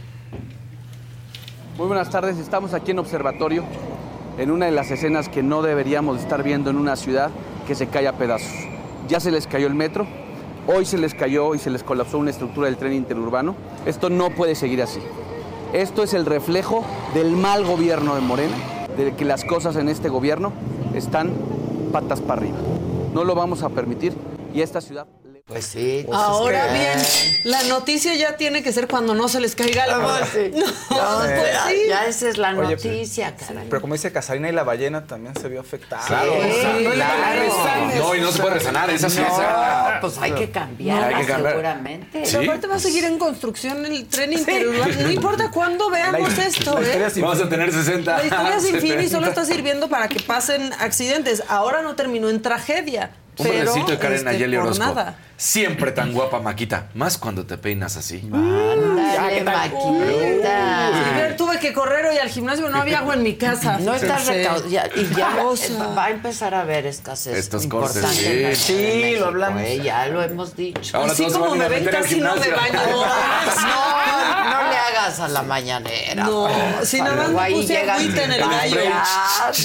Muy 1.78 1.86
buenas 1.86 2.10
tardes, 2.10 2.38
estamos 2.38 2.74
aquí 2.74 2.90
en 2.90 2.98
Observatorio, 2.98 3.64
en 4.38 4.50
una 4.50 4.66
de 4.66 4.72
las 4.72 4.90
escenas 4.90 5.28
que 5.28 5.42
no 5.42 5.62
deberíamos 5.62 6.20
estar 6.20 6.42
viendo 6.42 6.70
en 6.70 6.76
una 6.76 6.96
ciudad 6.96 7.30
que 7.66 7.74
se 7.74 7.86
cae 7.86 8.08
a 8.08 8.14
pedazos. 8.14 8.52
Ya 9.08 9.20
se 9.20 9.30
les 9.30 9.46
cayó 9.46 9.66
el 9.66 9.74
metro, 9.74 10.06
hoy 10.66 10.84
se 10.84 10.98
les 10.98 11.14
cayó 11.14 11.54
y 11.54 11.58
se 11.58 11.70
les 11.70 11.82
colapsó 11.82 12.18
una 12.18 12.30
estructura 12.30 12.66
del 12.66 12.76
tren 12.76 12.92
interurbano. 12.92 13.54
Esto 13.84 14.10
no 14.10 14.30
puede 14.30 14.54
seguir 14.54 14.82
así. 14.82 15.00
Esto 15.72 16.02
es 16.02 16.14
el 16.14 16.26
reflejo 16.26 16.84
del 17.14 17.32
mal 17.32 17.64
gobierno 17.64 18.14
de 18.14 18.20
Morena, 18.20 18.56
de 18.96 19.14
que 19.14 19.24
las 19.24 19.44
cosas 19.44 19.76
en 19.76 19.88
este 19.88 20.08
gobierno 20.08 20.52
están 20.94 21.32
patas 21.92 22.20
para 22.20 22.40
arriba. 22.40 22.56
No 23.16 23.24
lo 23.24 23.34
vamos 23.34 23.62
a 23.62 23.70
permitir. 23.70 24.12
Y 24.52 24.60
esta 24.60 24.82
ciudad... 24.82 25.06
le- 25.48 25.54
Pues 25.54 25.66
sí. 25.66 26.04
Ahora 26.12 26.72
bien, 26.72 26.98
la 27.44 27.62
noticia 27.64 28.14
ya 28.14 28.36
tiene 28.36 28.64
que 28.64 28.72
ser 28.72 28.88
cuando 28.88 29.14
no 29.14 29.28
se 29.28 29.38
les 29.38 29.54
caiga 29.54 29.84
el 29.84 29.90
agua. 29.92 30.20
No, 30.90 31.18
pues 31.18 31.52
ya, 31.52 31.66
sí. 31.68 31.76
ya 31.88 32.06
esa 32.06 32.28
es 32.30 32.38
la 32.38 32.50
Oye, 32.56 32.70
noticia, 32.74 33.36
caray. 33.36 33.66
Pero 33.68 33.80
como 33.80 33.94
dice 33.94 34.10
Casarina 34.10 34.48
y 34.48 34.52
la 34.52 34.64
ballena 34.64 35.06
también 35.06 35.34
se 35.40 35.48
vio 35.48 35.60
afectada. 35.60 36.04
Claro. 36.06 36.32
No, 37.96 38.14
y 38.14 38.20
no 38.20 38.32
se 38.32 38.40
puede 38.42 38.54
resanar, 38.54 38.90
esa 38.90 39.08
sí 39.08 39.20
No, 39.20 39.26
es. 39.26 40.00
pues 40.00 40.18
hay 40.18 40.32
que 40.32 40.50
cambiarla 40.50 41.06
Hay 41.18 41.24
que 41.24 41.30
cambiar. 41.32 41.52
seguramente. 41.52 42.22
Pero 42.24 42.42
aparte 42.42 42.66
va 42.66 42.74
a 42.76 42.80
seguir 42.80 43.04
en 43.04 43.18
construcción 43.18 43.86
el 43.86 44.06
tren 44.08 44.32
interurbano. 44.32 44.94
No 45.00 45.10
importa 45.10 45.50
cuándo 45.52 45.90
veamos 45.90 46.36
esto, 46.38 46.80
¿eh? 46.82 47.06
Vamos 47.20 47.40
a 47.40 47.48
tener 47.48 47.72
60. 47.72 48.16
La 48.18 48.24
historia 48.24 48.60
sin 48.60 48.76
fin 48.80 49.00
y 49.00 49.08
solo 49.08 49.26
70. 49.26 49.28
está 49.28 49.44
sirviendo 49.44 49.88
para 49.88 50.08
que 50.08 50.18
pasen 50.20 50.72
accidentes. 50.80 51.44
Ahora 51.48 51.82
no 51.82 51.94
terminó 51.94 52.28
en 52.30 52.42
tragedia. 52.42 53.12
Un 53.38 53.46
pero, 53.46 53.72
besito 53.72 53.90
de 53.92 53.98
Karen 53.98 54.18
este, 54.18 54.24
Nayeli 54.24 54.56
por 54.56 54.66
Orozco. 54.66 54.84
nada. 54.84 55.18
Siempre 55.36 55.92
tan 55.92 56.12
guapa, 56.12 56.40
Maquita. 56.40 56.88
Más 56.94 57.18
cuando 57.18 57.44
te 57.44 57.58
peinas 57.58 57.96
así. 57.96 58.22
Ándale, 59.16 59.70
tuve 61.36 61.58
que 61.58 61.72
correr 61.72 62.06
hoy 62.06 62.18
al 62.18 62.28
gimnasio, 62.28 62.68
no 62.68 62.78
había 62.80 62.98
agua 62.98 63.14
en 63.14 63.22
mi 63.22 63.34
casa. 63.36 63.78
No 63.78 63.94
estás 63.94 64.22
fíjense. 64.22 64.48
recaudando. 64.50 65.00
Y 65.00 65.14
ya 65.14 65.30
va 65.96 66.04
a 66.06 66.10
empezar 66.10 66.54
a 66.54 66.60
haber 66.60 66.86
escasez. 66.86 67.36
Estos 67.36 67.66
cortes, 67.66 67.96
importante 67.96 68.56
sí. 68.56 68.74
Sí, 69.12 69.16
lo 69.18 69.26
hablamos. 69.26 69.62
¿eh? 69.62 69.80
Ya 69.82 70.06
lo 70.08 70.22
hemos 70.22 70.56
dicho. 70.56 70.96
Ahora 70.96 71.12
Así 71.12 71.24
se 71.28 71.38
como 71.38 71.54
me 71.54 71.68
ven, 71.68 71.84
casi 71.86 72.20
no 72.20 72.34
me 72.36 72.48
baño. 72.50 72.80
No, 73.56 74.62
no 74.62 74.70
le 74.70 74.76
hagas 74.76 75.18
a 75.20 75.28
la 75.28 75.42
mañanera. 75.42 76.24
No, 76.24 76.48
si 76.82 77.00
nada 77.00 77.28
más 77.28 77.50
puse 77.50 77.78
agüita 77.78 78.24
en 78.24 78.32
el 78.32 78.40
gallo. 78.40 78.80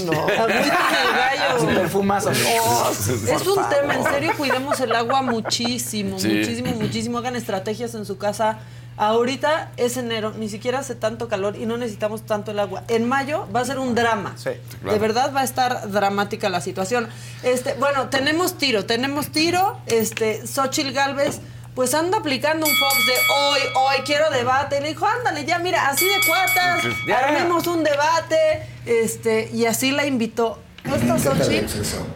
no. 0.05 0.11
Agüita 0.41 0.47
en 0.47 1.53
el 1.53 1.59
Sin 1.59 1.67
gallo. 1.67 1.79
perfumazo. 1.81 2.31
Oh, 2.63 2.91
Es 2.91 3.47
un 3.47 3.69
tema, 3.69 3.95
en 3.95 4.03
serio, 4.03 4.33
cuidemos 4.37 4.79
el 4.79 4.95
agua 4.95 5.21
muchísimo, 5.21 6.19
Sí. 6.19 6.27
muchísimo, 6.29 6.71
muchísimo. 6.79 7.17
Hagan 7.19 7.35
estrategias 7.35 7.93
en 7.95 8.05
su 8.05 8.17
casa. 8.17 8.59
Ahorita 8.97 9.71
es 9.77 9.97
enero, 9.97 10.31
ni 10.37 10.47
siquiera 10.49 10.79
hace 10.79 10.95
tanto 10.95 11.27
calor 11.27 11.55
y 11.55 11.65
no 11.65 11.77
necesitamos 11.77 12.23
tanto 12.25 12.51
el 12.51 12.59
agua. 12.59 12.83
En 12.87 13.07
mayo 13.07 13.47
va 13.55 13.61
a 13.61 13.65
ser 13.65 13.79
un 13.79 13.95
drama. 13.95 14.33
Sí, 14.37 14.51
De 14.83 14.99
verdad 14.99 15.33
va 15.35 15.41
a 15.41 15.43
estar 15.43 15.89
dramática 15.89 16.49
la 16.49 16.61
situación. 16.61 17.07
Este, 17.41 17.73
bueno, 17.75 18.09
tenemos 18.09 18.57
tiro, 18.57 18.85
tenemos 18.85 19.29
tiro. 19.29 19.79
Este, 19.87 20.45
Xochitl 20.45 20.91
Galvez, 20.91 21.39
pues 21.73 21.93
anda 21.93 22.17
aplicando 22.19 22.65
un 22.67 22.71
Fox 22.75 23.05
de 23.07 23.13
hoy, 23.33 23.59
hoy 23.75 24.03
quiero 24.05 24.29
debate. 24.29 24.77
Y 24.77 24.81
le 24.81 24.89
dijo, 24.89 25.05
ándale, 25.07 25.45
ya 25.45 25.57
mira, 25.59 25.87
así 25.87 26.05
de 26.05 26.27
cuatas, 26.27 26.83
Ya. 27.07 27.19
armemos 27.19 27.65
un 27.67 27.83
debate. 27.83 28.37
Este, 28.85 29.49
y 29.53 29.65
así 29.65 29.91
la 29.91 30.05
invitó. 30.05 30.59
Esta 30.83 31.17
Xochitl 31.17 31.65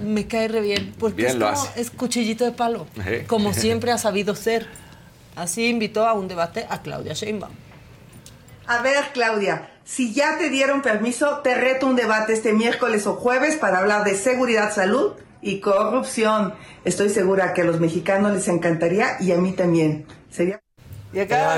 me 0.01 0.27
cae 0.27 0.47
re 0.49 0.59
bien, 0.59 0.93
porque 0.99 1.17
Bien 1.17 1.29
es 1.29 1.35
lo 1.35 1.45
como, 1.51 1.61
hace. 1.61 1.81
es 1.81 1.89
cuchillito 1.91 2.43
de 2.45 2.51
palo, 2.51 2.87
como 3.27 3.53
siempre 3.53 3.91
ha 3.91 3.97
sabido 3.97 4.35
ser. 4.35 4.67
Así 5.35 5.67
invitó 5.67 6.07
a 6.07 6.13
un 6.13 6.27
debate 6.27 6.65
a 6.69 6.81
Claudia 6.81 7.13
Sheinbaum. 7.13 7.53
A 8.67 8.81
ver, 8.81 9.03
Claudia, 9.13 9.69
si 9.83 10.13
ya 10.13 10.37
te 10.37 10.49
dieron 10.49 10.81
permiso, 10.81 11.39
te 11.39 11.53
reto 11.53 11.85
un 11.85 11.95
debate 11.95 12.33
este 12.33 12.53
miércoles 12.53 13.05
o 13.05 13.13
jueves 13.13 13.57
para 13.57 13.79
hablar 13.79 14.03
de 14.03 14.15
seguridad, 14.15 14.73
salud 14.73 15.13
y 15.41 15.59
corrupción. 15.59 16.55
Estoy 16.83 17.09
segura 17.09 17.53
que 17.53 17.61
a 17.61 17.65
los 17.65 17.79
mexicanos 17.79 18.33
les 18.33 18.47
encantaría 18.47 19.17
y 19.19 19.31
a 19.31 19.37
mí 19.37 19.51
también. 19.51 20.07
Sería 20.31 20.64
Y 21.15 21.19
acá, 21.21 21.55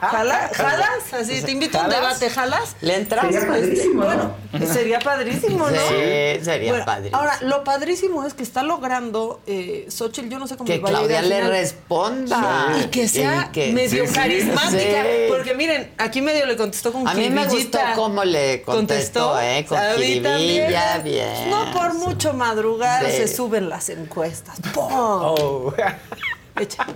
¿jala- 0.00 0.50
¿jalas? 0.54 1.12
Así, 1.12 1.42
te 1.42 1.50
invito 1.50 1.78
a 1.78 1.82
un 1.82 1.90
debate, 1.90 2.30
¿jalas? 2.30 2.76
¿Le 2.80 2.94
entras? 2.94 3.24
Sería 3.26 3.46
padrísimo, 3.48 4.04
¿no? 4.04 4.36
Bueno, 4.52 4.72
sería 4.72 4.98
padrísimo, 5.00 5.70
¿no? 5.70 5.76
Sí, 5.76 6.44
sería 6.44 6.70
Bueno, 6.70 6.84
padrísimo. 6.84 7.18
Ahora, 7.18 7.36
lo 7.42 7.64
padrísimo 7.64 8.24
es 8.24 8.34
que 8.34 8.44
está 8.44 8.62
logrando 8.62 9.40
eh, 9.48 9.86
Xochitl, 9.90 10.28
yo 10.28 10.38
no 10.38 10.46
sé 10.46 10.56
cómo 10.56 10.68
Que 10.68 10.80
Claudia 10.80 11.20
le 11.20 11.48
responda. 11.48 12.76
Y 12.80 12.84
que 12.86 13.08
sea 13.08 13.48
Y 13.48 13.52
que- 13.52 13.72
medio 13.72 14.06
Sí, 14.06 14.14
carismática. 14.14 15.02
Sí. 15.02 15.08
Porque 15.28 15.54
miren, 15.54 15.92
aquí 15.98 16.22
medio 16.22 16.46
le 16.46 16.56
contestó 16.56 16.92
con 16.92 17.08
A 17.08 17.14
mí 17.14 17.28
me 17.28 17.44
gustó 17.48 17.78
cómo 17.96 18.22
le 18.24 18.62
contestó, 18.62 19.40
¿eh? 19.40 19.66
Con 19.68 19.78
A 19.78 19.94
mí 19.96 20.02
jiribilla, 20.04 20.92
también. 20.94 21.02
bien. 21.34 21.50
No 21.50 21.72
por 21.72 21.94
mucho 21.94 22.32
madrugar 22.34 23.04
Sí. 23.10 23.16
se 23.16 23.28
suben 23.28 23.68
las 23.68 23.88
encuestas. 23.88 24.56
¡Pum! 24.72 24.86
Oh. 24.92 25.74
Echa. 26.58 26.86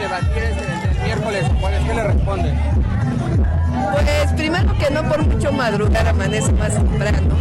Debatir 0.00 0.42
este, 0.42 0.90
el 0.90 1.04
miércoles 1.04 1.44
o 1.50 1.60
jueves? 1.60 1.80
¿Qué 1.86 1.94
le 1.94 2.04
responde? 2.04 2.54
Pues 3.92 4.32
primero 4.32 4.78
que 4.78 4.90
no 4.90 5.02
por 5.08 5.26
mucho 5.26 5.52
madrugar 5.52 6.08
amanece 6.08 6.52
más 6.52 6.74
temprano. 6.74 7.36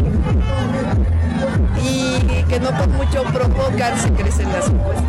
Y 1.83 2.43
que 2.43 2.59
no 2.59 2.69
por 2.69 2.87
mucho 2.89 3.23
provocar 3.23 3.99
se 3.99 4.11
crecen 4.11 4.51
las 4.51 4.67
encuestas. 4.69 5.03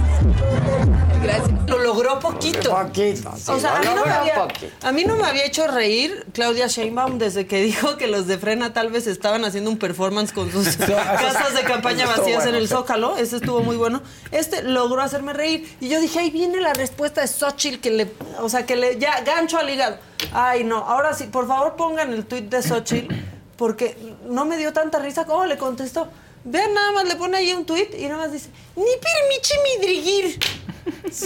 Gracias. 1.23 1.51
Lo 1.66 1.78
logró 1.78 2.19
poquito. 2.19 2.70
Poquito, 2.70 3.32
sí, 3.36 3.51
o 3.51 3.61
sea, 3.61 3.70
lo 3.73 3.77
a 3.77 3.81
mí, 3.81 3.86
no 3.86 3.90
me 3.93 3.97
logró 3.97 4.15
había, 4.15 4.35
poquito. 4.35 4.86
a 4.86 4.93
mí 4.93 5.05
no 5.05 5.16
me 5.16 5.24
había 5.24 5.44
hecho 5.44 5.66
reír 5.66 6.27
Claudia 6.32 6.66
Sheinbaum 6.66 7.19
desde 7.19 7.47
que 7.47 7.62
dijo 7.62 7.97
que 7.97 8.07
los 8.07 8.27
de 8.27 8.39
Frena 8.39 8.73
tal 8.73 8.90
vez 8.90 9.07
estaban 9.07 9.44
haciendo 9.44 9.70
un 9.70 9.78
performance 9.78 10.32
con 10.32 10.51
sus 10.51 10.77
casas 10.77 11.55
de 11.55 11.62
campaña 11.62 12.07
vacías 12.07 12.44
en 12.44 12.52
bueno, 12.52 12.59
el 12.59 12.69
sí. 12.69 12.74
Zócalo. 12.74 13.16
Ese 13.16 13.36
estuvo 13.36 13.61
muy 13.62 13.77
bueno. 13.77 14.02
Este 14.31 14.62
logró 14.62 15.02
hacerme 15.02 15.32
reír. 15.32 15.77
Y 15.81 15.89
yo 15.89 16.01
dije, 16.01 16.20
ahí 16.20 16.31
viene 16.31 16.61
la 16.61 16.73
respuesta 16.73 17.20
de 17.20 17.28
Xochitl 17.28 17.81
que 17.81 17.90
le, 17.90 18.12
o 18.40 18.48
sea, 18.48 18.66
que 18.66 18.77
le, 18.77 18.98
ya, 18.98 19.20
gancho 19.20 19.59
al 19.59 19.69
hígado. 19.69 19.98
Ay, 20.32 20.65
no, 20.65 20.78
ahora 20.78 21.15
sí, 21.15 21.24
por 21.24 21.47
favor 21.47 21.77
pongan 21.77 22.12
el 22.12 22.27
tuit 22.27 22.48
de 22.48 22.62
Xochitl, 22.62 23.15
porque 23.60 23.94
no 24.26 24.46
me 24.46 24.56
dio 24.56 24.72
tanta 24.72 24.98
risa 25.00 25.26
como 25.26 25.44
le 25.44 25.58
contestó. 25.58 26.08
Vean, 26.44 26.72
nada 26.72 26.92
más 26.92 27.04
le 27.06 27.16
pone 27.16 27.36
ahí 27.36 27.52
un 27.52 27.66
tuit 27.66 27.92
y 27.94 28.04
nada 28.04 28.16
más 28.16 28.32
dice, 28.32 28.48
ni 28.74 28.84
permichi 28.84 29.54
midrigir. 29.78 30.38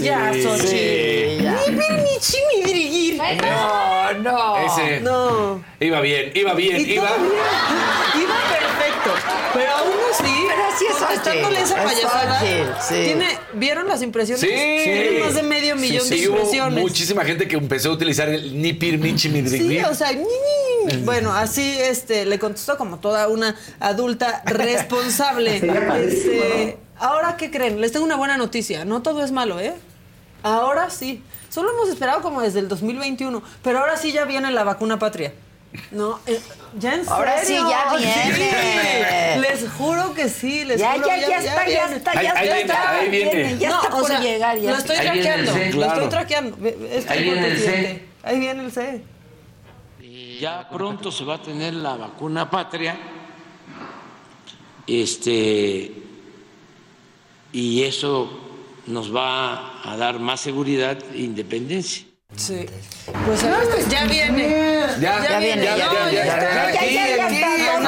ya, 0.02 0.32
Xochitl. 0.32 0.66
sí, 0.66 1.38
ya. 1.40 1.52
Ni 1.52 1.76
permichi 1.76 2.36
midrigir. 2.56 3.22
No, 3.40 4.12
no. 4.14 4.56
Ese. 4.66 5.00
No. 5.02 5.64
Iba 5.78 6.00
bien, 6.00 6.32
iba 6.34 6.54
bien, 6.54 6.80
Y 6.80 6.94
iba. 6.94 7.04
bien. 7.16 8.24
Iba 8.24 8.34
perfecto. 8.58 9.10
Pero 9.54 9.70
aún 9.76 9.92
así, 10.12 10.34
Pero 10.48 10.64
así 10.74 10.84
es 10.86 10.94
contestándole 10.96 11.60
esa 11.60 11.78
es 11.84 11.92
payasada, 11.94 12.80
sí. 12.82 12.94
tiene, 13.04 13.28
¿vieron 13.52 13.86
las 13.86 14.02
impresiones? 14.02 14.40
Sí. 14.40 14.48
Tiene 14.48 15.20
más 15.20 15.34
de 15.36 15.42
medio 15.44 15.76
millón 15.76 16.04
Sí, 16.04 16.22
de 16.22 16.28
hubo 16.28 16.36
impresiones. 16.38 16.82
muchísima 16.82 17.24
gente 17.24 17.46
que 17.46 17.54
empezó 17.54 17.90
a 17.90 17.92
utilizar 17.92 18.28
el 18.28 18.60
ni 18.60 18.72
pir, 18.72 18.98
ni 18.98 19.14
chi, 19.14 19.28
mi, 19.28 19.48
Sí, 19.48 19.78
o 19.88 19.94
sea, 19.94 20.10
ñi, 20.10 20.18
ñi. 20.24 20.73
Bueno, 21.04 21.32
así 21.32 21.76
este 21.80 22.24
le 22.26 22.38
contestó 22.38 22.76
como 22.76 22.98
toda 22.98 23.28
una 23.28 23.54
adulta 23.80 24.42
responsable. 24.44 25.56
Este, 26.04 26.78
ahora 26.98 27.36
qué 27.36 27.50
creen? 27.50 27.80
Les 27.80 27.92
tengo 27.92 28.04
una 28.04 28.16
buena 28.16 28.36
noticia, 28.36 28.84
no 28.84 29.02
todo 29.02 29.24
es 29.24 29.32
malo, 29.32 29.60
¿eh? 29.60 29.74
Ahora 30.42 30.90
sí. 30.90 31.22
Solo 31.50 31.70
hemos 31.72 31.88
esperado 31.88 32.20
como 32.20 32.40
desde 32.42 32.58
el 32.58 32.68
2021, 32.68 33.42
pero 33.62 33.78
ahora 33.78 33.96
sí 33.96 34.12
ya 34.12 34.24
viene 34.24 34.50
la 34.50 34.64
vacuna 34.64 34.98
patria. 34.98 35.32
No, 35.90 36.20
eh, 36.26 36.40
ya 36.78 36.94
en 36.94 37.08
Ahora 37.08 37.42
sí 37.42 37.54
ya 37.54 37.96
viene. 37.96 38.34
Sí, 38.34 39.40
les 39.40 39.68
juro 39.72 40.14
que 40.14 40.28
sí, 40.28 40.64
les 40.64 40.78
Ya, 40.80 40.92
juro 40.94 41.06
ya, 41.08 41.16
ya 41.16 41.38
está, 41.38 41.66
ya 41.68 41.86
está, 41.86 42.22
ya 42.22 42.32
ahí 42.36 42.48
está. 42.60 42.90
ahí 42.90 43.08
viene. 43.10 43.58
Ya 43.58 43.70
No, 43.70 43.82
está 43.82 43.94
o 43.96 43.98
por 44.00 44.08
sea, 44.08 44.20
llegar. 44.20 44.56
Ya 44.58 44.70
Lo 44.70 44.76
estoy 44.78 44.96
traqueando, 44.98 45.52
lo 45.52 45.70
Claro. 45.72 45.92
estoy 45.94 46.08
traqueando. 46.10 46.56
Ahí 47.08 47.22
viene 47.24 47.46
el 47.48 47.58
C. 47.58 48.02
Ahí 48.22 48.38
viene 48.38 48.64
el 48.64 48.72
C. 48.72 49.02
Ya 50.40 50.68
pronto 50.68 51.10
se 51.10 51.24
va 51.24 51.34
a 51.36 51.42
tener 51.42 51.74
la 51.74 51.96
vacuna 51.96 52.50
patria. 52.50 52.96
Este 54.86 55.92
y 57.52 57.82
eso 57.84 58.28
nos 58.86 59.14
va 59.14 59.80
a 59.82 59.96
dar 59.96 60.18
más 60.18 60.40
seguridad 60.40 60.98
e 61.14 61.18
independencia. 61.18 62.04
Sí. 62.36 62.66
Pues 63.26 63.42
ver, 63.44 63.88
ya 63.88 64.04
viene. 64.06 64.48
Ya, 65.00 65.22
Ya 65.22 65.38
viene, 65.38 65.62
No, 65.62 65.76
ya, 65.76 65.76
ya 65.76 66.10
ya, 66.10 66.24
está. 66.24 66.74
ya, 66.74 66.90
ya, 66.90 67.06
ya, 67.06 67.28
ya 67.28 67.78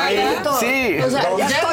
Ya 1.39 1.49
ya 1.49 1.67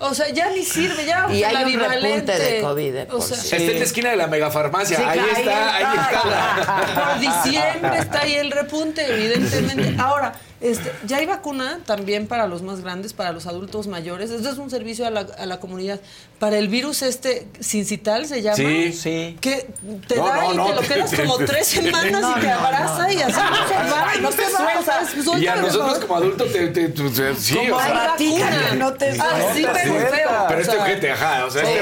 O 0.00 0.14
sea, 0.14 0.28
ya 0.28 0.50
ni 0.50 0.64
sirve, 0.64 1.04
ya 1.04 1.26
Y 1.30 1.42
hay 1.42 1.74
un 1.74 1.80
repunte 1.80 2.38
de 2.38 2.60
COVID, 2.60 2.94
eh, 2.96 3.08
O 3.10 3.20
sea, 3.20 3.36
Está 3.36 3.56
en 3.56 3.78
la 3.78 3.84
esquina 3.84 4.10
de 4.10 4.16
la 4.16 4.26
megafarmacia. 4.28 4.96
Sí, 4.96 5.02
ahí, 5.02 5.18
ahí 5.18 5.30
está, 5.36 5.74
ahí 5.74 5.84
está. 5.84 6.10
está. 6.10 7.04
por 7.10 7.20
diciembre 7.20 7.98
está 7.98 8.20
ahí 8.20 8.34
el 8.34 8.50
repunte, 8.50 9.12
evidentemente. 9.12 9.94
Ahora, 10.00 10.34
este, 10.60 10.92
ya 11.06 11.18
hay 11.18 11.26
vacuna 11.26 11.78
también 11.86 12.26
para 12.26 12.46
los 12.48 12.62
más 12.62 12.80
grandes, 12.80 13.12
para 13.12 13.32
los 13.32 13.46
adultos 13.46 13.86
mayores. 13.86 14.30
Esto 14.30 14.50
es 14.50 14.58
un 14.58 14.70
servicio 14.70 15.06
a 15.06 15.10
la, 15.10 15.20
a 15.38 15.46
la 15.46 15.60
comunidad. 15.60 16.00
Para 16.38 16.58
el 16.58 16.68
virus 16.68 17.02
este, 17.02 17.46
sincital 17.60 18.26
se 18.26 18.42
llama. 18.42 18.56
Sí. 18.56 18.92
Sí. 18.92 19.36
Que 19.40 19.68
te 20.08 20.16
No, 20.16 20.26
da 20.26 20.36
no, 20.36 20.52
y 20.52 20.56
no, 20.56 20.66
te 20.66 20.74
lo 20.74 20.80
quedas 20.82 21.14
como 21.14 21.38
tres 21.46 21.66
semanas 21.68 22.20
No, 22.22 22.36
y 22.36 22.40
te 22.40 22.46
no, 22.46 22.54
abraza 22.54 23.12
y 23.12 23.22
así 23.22 23.32
no 23.32 23.68
se 23.68 23.74
va, 23.74 24.06
Ay, 24.10 24.20
no 24.20 24.30
te 24.30 24.42
sueltas. 24.50 25.40
Y 25.42 25.46
a 25.46 25.56
nosotros 25.56 25.98
como 26.00 26.16
adultos 26.16 26.52
te, 26.52 26.68
te- 26.68 26.88
te- 26.88 27.10
te- 27.10 27.34
sí, 27.36 27.54
Como 27.56 27.76
o 27.76 27.78
hay 27.78 27.90
sea, 27.92 28.08
vacuna. 28.08 28.74
no 28.76 28.92
te 28.94 29.08
Así, 29.10 29.18
sueltas. 29.62 29.78
pero 29.82 29.92
Suelta. 30.00 30.16
feo. 30.16 30.44
pero 30.48 30.58
o 30.58 30.62
este 30.62 30.76
ojete, 30.76 31.10
ajá, 31.12 31.44
o 31.46 31.50
sea, 31.50 31.62
este 31.62 31.80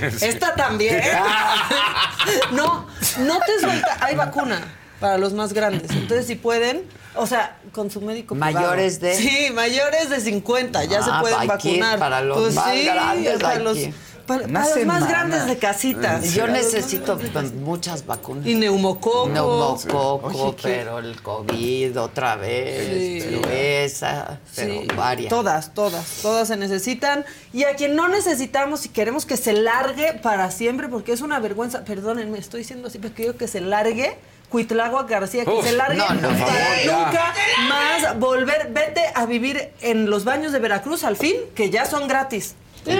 ojete. 0.00 0.28
Esta 0.28 0.54
también. 0.54 1.00
no, 2.52 2.86
no 3.18 3.38
te 3.40 3.60
suelta. 3.60 3.96
Hay 4.00 4.14
vacuna. 4.16 4.60
Para 5.02 5.18
los 5.18 5.34
más 5.34 5.52
grandes. 5.52 5.90
Entonces, 5.90 6.26
si 6.26 6.36
pueden, 6.36 6.84
o 7.16 7.26
sea, 7.26 7.58
con 7.72 7.90
su 7.90 8.00
médico 8.00 8.34
privado. 8.34 8.54
Mayores 8.54 9.00
de- 9.00 9.14
Sí, 9.16 9.48
mayores 9.52 10.08
de 10.08 10.20
50, 10.20 10.84
ya 10.84 11.00
Ah, 11.00 11.02
se 11.02 11.10
pueden 11.20 11.38
que 11.38 11.44
ir 11.44 11.80
vacunar. 11.80 11.98
para 11.98 12.22
los 12.22 12.38
Pues 12.40 12.54
más 12.54 12.72
sí, 12.72 12.84
grandes, 12.84 13.42
para 13.42 13.58
los, 13.58 13.78
para, 14.26 14.46
los 14.46 14.86
más 14.86 15.08
grandes 15.08 15.46
de 15.46 15.58
casitas. 15.58 16.32
Yo 16.32 16.46
necesito 16.46 17.18
pues, 17.18 17.52
muchas 17.52 18.06
vacunas. 18.06 18.46
Y 18.46 18.54
neumococo. 18.54 19.28
Neumococo, 19.28 20.30
Sí. 20.30 20.36
Oye, 20.40 20.54
¿qué? 20.56 20.62
pero 20.62 20.98
el 21.00 21.20
COVID 21.20 22.00
otra 22.00 22.36
vez, 22.36 23.22
Sí. 23.24 23.28
pero 23.42 23.50
esa, 23.50 24.38
pero 24.54 24.80
Sí, 24.82 24.86
varias. 24.96 25.28
Todas, 25.30 25.74
todas, 25.74 26.06
todas 26.22 26.46
se 26.48 26.56
necesitan. 26.56 27.24
Y 27.52 27.64
a 27.64 27.74
quien 27.74 27.96
no 27.96 28.06
necesitamos 28.08 28.86
y 28.86 28.90
queremos 28.90 29.26
que 29.26 29.36
se 29.36 29.52
largue 29.52 30.14
para 30.22 30.50
siempre, 30.52 30.88
porque 30.88 31.12
es 31.12 31.20
una 31.20 31.40
vergüenza, 31.40 31.84
perdónenme, 31.84 32.38
estoy 32.38 32.60
diciendo 32.60 32.86
así, 32.86 32.98
pero 33.00 33.12
quiero 33.14 33.36
que 33.36 33.48
se 33.48 33.60
largue. 33.60 34.16
Cuitlagua 34.52 35.02
García, 35.04 35.44
que 35.44 35.50
Uf, 35.50 35.64
se 35.66 35.72
largue 35.72 35.96
no, 35.98 36.08
no, 36.14 36.28
por 36.28 36.38
para 36.38 36.46
favor, 36.46 36.76
ya. 36.84 37.04
nunca 37.06 37.34
más 37.68 38.18
volver. 38.20 38.68
Vete 38.70 39.02
a 39.14 39.26
vivir 39.26 39.70
en 39.80 40.08
los 40.08 40.24
baños 40.24 40.52
de 40.52 40.58
Veracruz 40.60 41.02
al 41.02 41.16
fin, 41.16 41.34
que 41.54 41.70
ya 41.70 41.84
son 41.86 42.06
gratis. 42.06 42.54
Y 42.84 42.90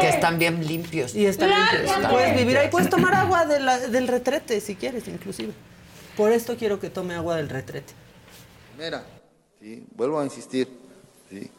que 0.00 0.08
están 0.08 0.38
bien 0.38 0.66
limpios. 0.66 1.14
Y 1.14 1.26
están 1.26 1.50
limpios. 1.50 1.90
Puedes 2.10 2.36
vivir 2.36 2.58
ahí, 2.58 2.68
puedes 2.68 2.90
tomar 2.90 3.14
agua 3.14 3.46
de 3.46 3.60
la- 3.60 3.78
del 3.78 4.08
retrete 4.08 4.60
si 4.60 4.74
quieres, 4.76 5.06
inclusive. 5.08 5.52
Por 6.16 6.32
esto 6.32 6.56
quiero 6.56 6.80
que 6.80 6.90
tome 6.90 7.14
agua 7.14 7.36
del 7.36 7.48
retrete. 7.48 7.92
Mira, 8.78 9.04
¿sí? 9.60 9.84
vuelvo 9.94 10.20
a 10.20 10.24
insistir. 10.24 10.68
¿sí? 11.30 11.50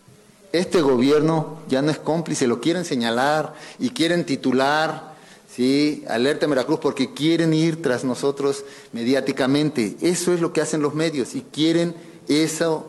Este 0.52 0.82
gobierno 0.82 1.60
ya 1.70 1.82
no 1.82 1.92
es 1.92 1.98
cómplice, 2.00 2.46
lo 2.48 2.60
quieren 2.60 2.84
señalar 2.84 3.54
y 3.80 3.92
quieren 3.92 4.26
titular, 4.26 5.11
¿sí? 5.56 6.04
alerta 6.08 6.46
en 6.46 6.52
Veracruz, 6.52 6.80
porque 6.80 7.14
quieren 7.14 7.54
ir 7.54 7.82
tras 7.82 8.04
nosotros 8.04 8.64
mediáticamente. 8.92 9.96
Eso 10.02 10.34
es 10.34 10.42
lo 10.42 10.54
que 10.54 10.62
hacen 10.62 10.82
los 10.82 10.94
medios 10.94 11.36
y 11.36 11.42
quieren 11.42 11.96
esa 12.28 12.80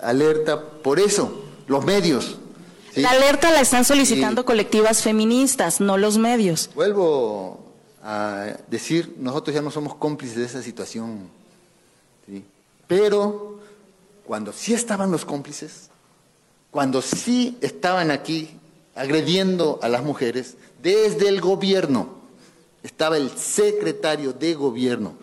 alerta 0.00 0.60
por 0.82 0.98
eso, 0.98 1.42
los 1.66 1.84
medios. 1.84 2.38
¿sí? 2.94 3.02
La 3.02 3.10
alerta 3.10 3.50
la 3.50 3.60
están 3.60 3.84
solicitando 3.84 4.44
colectivas 4.44 5.02
feministas, 5.02 5.80
no 5.80 5.98
los 5.98 6.18
medios. 6.18 6.70
Vuelvo 6.74 7.60
a 8.02 8.54
decir, 8.68 9.14
nosotros 9.18 9.54
ya 9.54 9.62
no 9.62 9.70
somos 9.70 9.94
cómplices 9.94 10.36
de 10.36 10.44
esa 10.44 10.62
situación, 10.62 11.28
¿sí? 12.26 12.44
pero 12.86 13.60
cuando 14.24 14.52
sí 14.52 14.72
estaban 14.72 15.10
los 15.10 15.24
cómplices, 15.24 15.90
cuando 16.70 17.02
sí 17.02 17.58
estaban 17.60 18.10
aquí 18.10 18.50
agrediendo 18.94 19.78
a 19.82 19.88
las 19.88 20.02
mujeres, 20.02 20.56
desde 20.82 21.28
el 21.28 21.40
gobierno, 21.40 22.20
estaba 22.82 23.16
el 23.16 23.30
secretario 23.36 24.32
de 24.32 24.54
gobierno 24.54 25.14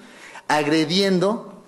agrediendo, 0.47 1.63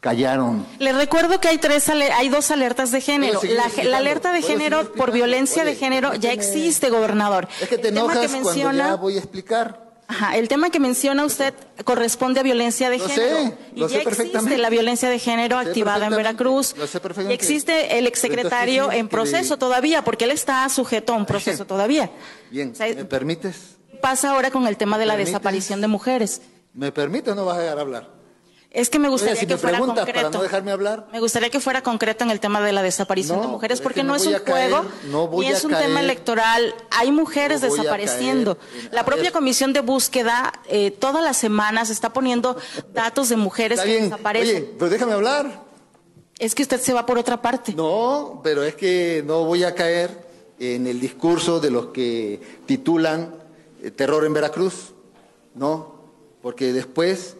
callaron. 0.00 0.66
Les 0.78 0.94
recuerdo 0.94 1.40
que 1.40 1.48
hay 1.48 1.58
tres 1.58 1.88
hay 1.88 2.28
dos 2.28 2.50
alertas 2.50 2.90
de 2.90 3.00
género. 3.00 3.40
La, 3.42 3.70
la 3.84 3.98
alerta 3.98 4.32
de 4.32 4.42
género 4.42 4.92
por 4.92 5.12
violencia 5.12 5.64
de 5.64 5.74
género 5.74 6.14
ya 6.14 6.32
existe, 6.32 6.90
gobernador. 6.90 7.48
Es 7.60 7.68
que 7.68 7.78
te 7.78 7.88
enojas 7.88 8.18
que 8.18 8.26
cuando 8.26 8.38
ya 8.38 8.52
menciona, 8.52 8.96
voy 8.96 9.16
a 9.16 9.18
explicar. 9.18 9.89
Ajá, 10.10 10.36
el 10.36 10.48
tema 10.48 10.70
que 10.70 10.80
menciona 10.80 11.24
usted 11.24 11.54
corresponde 11.84 12.40
a 12.40 12.42
violencia 12.42 12.90
de 12.90 12.98
Lo 12.98 13.08
sé, 13.08 13.14
género. 13.14 13.56
lo 13.76 13.86
y 13.86 13.88
sé 13.88 13.94
ya 14.04 14.10
existe 14.10 14.58
la 14.58 14.68
violencia 14.68 15.08
de 15.08 15.18
género 15.20 15.62
Sé 15.62 15.68
activada 15.68 16.06
en 16.06 16.16
Veracruz. 16.16 16.74
lo 16.76 16.86
sé 16.88 16.98
Y 16.98 17.00
perfectamente. 17.00 17.34
existe 17.34 17.96
el 17.96 18.08
exsecretario 18.08 18.90
en 18.90 19.04
le- 19.04 19.10
proceso 19.10 19.56
todavía, 19.56 20.02
porque 20.02 20.24
él 20.24 20.32
está 20.32 20.68
sujeto 20.68 21.12
a 21.12 21.16
un 21.16 21.26
proceso 21.26 21.64
todavía. 21.64 22.10
Bien, 22.50 22.72
¿me 22.78 23.04
permites? 23.04 23.76
Pasa 24.02 24.30
ahora 24.32 24.50
con 24.50 24.66
el 24.66 24.76
tema 24.76 24.98
de 24.98 25.06
la 25.06 25.12
¿Permites? 25.12 25.32
desaparición 25.32 25.80
de 25.80 25.86
mujeres. 25.86 26.42
¿Me 26.74 26.90
permites 26.90 27.32
o 27.32 27.36
no 27.36 27.44
vas 27.44 27.58
a 27.58 27.60
dejar 27.62 27.78
hablar? 27.78 28.08
Es 28.72 28.88
que 28.88 29.00
me 29.00 29.08
gustaría 29.08 29.32
Oye, 29.32 29.40
si 29.40 29.46
que 29.46 29.54
me 29.54 29.58
fuera 29.58 29.78
preguntas 29.78 30.04
concreto. 30.04 30.28
para 30.28 30.36
no 30.38 30.42
dejarme 30.44 30.70
hablar. 30.70 31.08
Me 31.10 31.18
gustaría 31.18 31.50
que 31.50 31.58
fuera 31.58 31.82
concreto 31.82 32.22
en 32.22 32.30
el 32.30 32.38
tema 32.38 32.60
de 32.60 32.72
la 32.72 32.82
desaparición 32.82 33.40
de 33.40 33.48
mujeres, 33.48 33.80
porque 33.80 34.00
que 34.00 34.04
no 34.04 34.14
es 34.14 34.24
un 34.26 34.34
caer, 34.34 34.70
juego 34.70 34.84
no 35.10 35.26
voy 35.26 35.46
ni 35.46 35.52
es 35.52 35.64
un 35.64 35.72
caer, 35.72 35.86
tema 35.86 36.00
electoral. 36.00 36.72
Hay 36.90 37.10
mujeres 37.10 37.62
no 37.62 37.68
desapareciendo. 37.68 38.56
caer 38.56 38.90
la 38.94 39.04
propia 39.04 39.32
comisión 39.32 39.72
de 39.72 39.80
búsqueda 39.80 40.52
eh, 40.68 40.92
todas 40.92 41.24
las 41.24 41.36
semanas 41.36 41.90
está 41.90 42.12
poniendo 42.12 42.56
datos 42.94 43.28
de 43.28 43.36
mujeres 43.36 43.80
que 43.80 44.02
desaparecen. 44.02 44.56
Oye, 44.56 44.74
pero 44.78 44.88
déjame 44.88 45.14
hablar. 45.14 45.64
Es 46.38 46.54
que 46.54 46.62
usted 46.62 46.80
se 46.80 46.92
va 46.92 47.04
por 47.04 47.18
otra 47.18 47.42
parte. 47.42 47.74
No, 47.74 48.40
pero 48.44 48.62
es 48.62 48.76
que 48.76 49.24
no 49.26 49.44
voy 49.44 49.64
a 49.64 49.74
caer 49.74 50.28
en 50.60 50.86
el 50.86 51.00
discurso 51.00 51.58
de 51.58 51.72
los 51.72 51.86
que 51.86 52.40
titulan 52.66 53.34
eh, 53.82 53.90
terror 53.90 54.24
en 54.24 54.32
Veracruz. 54.32 54.94
No, 55.54 55.96
porque 56.40 56.72
después 56.72 57.34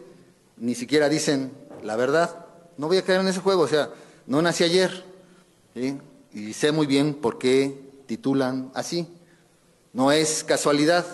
ni 0.61 0.75
siquiera 0.75 1.09
dicen 1.09 1.51
la 1.83 1.95
verdad. 1.97 2.45
No 2.77 2.87
voy 2.87 2.97
a 2.97 3.01
caer 3.03 3.19
en 3.19 3.27
ese 3.27 3.39
juego, 3.41 3.63
o 3.63 3.67
sea, 3.67 3.89
no 4.27 4.41
nací 4.41 4.63
ayer. 4.63 5.03
¿sí? 5.75 5.97
Y 6.33 6.53
sé 6.53 6.71
muy 6.71 6.85
bien 6.87 7.13
por 7.15 7.37
qué 7.37 7.77
titulan 8.05 8.71
así. 8.73 9.07
No 9.93 10.11
es 10.11 10.43
casualidad, 10.45 11.05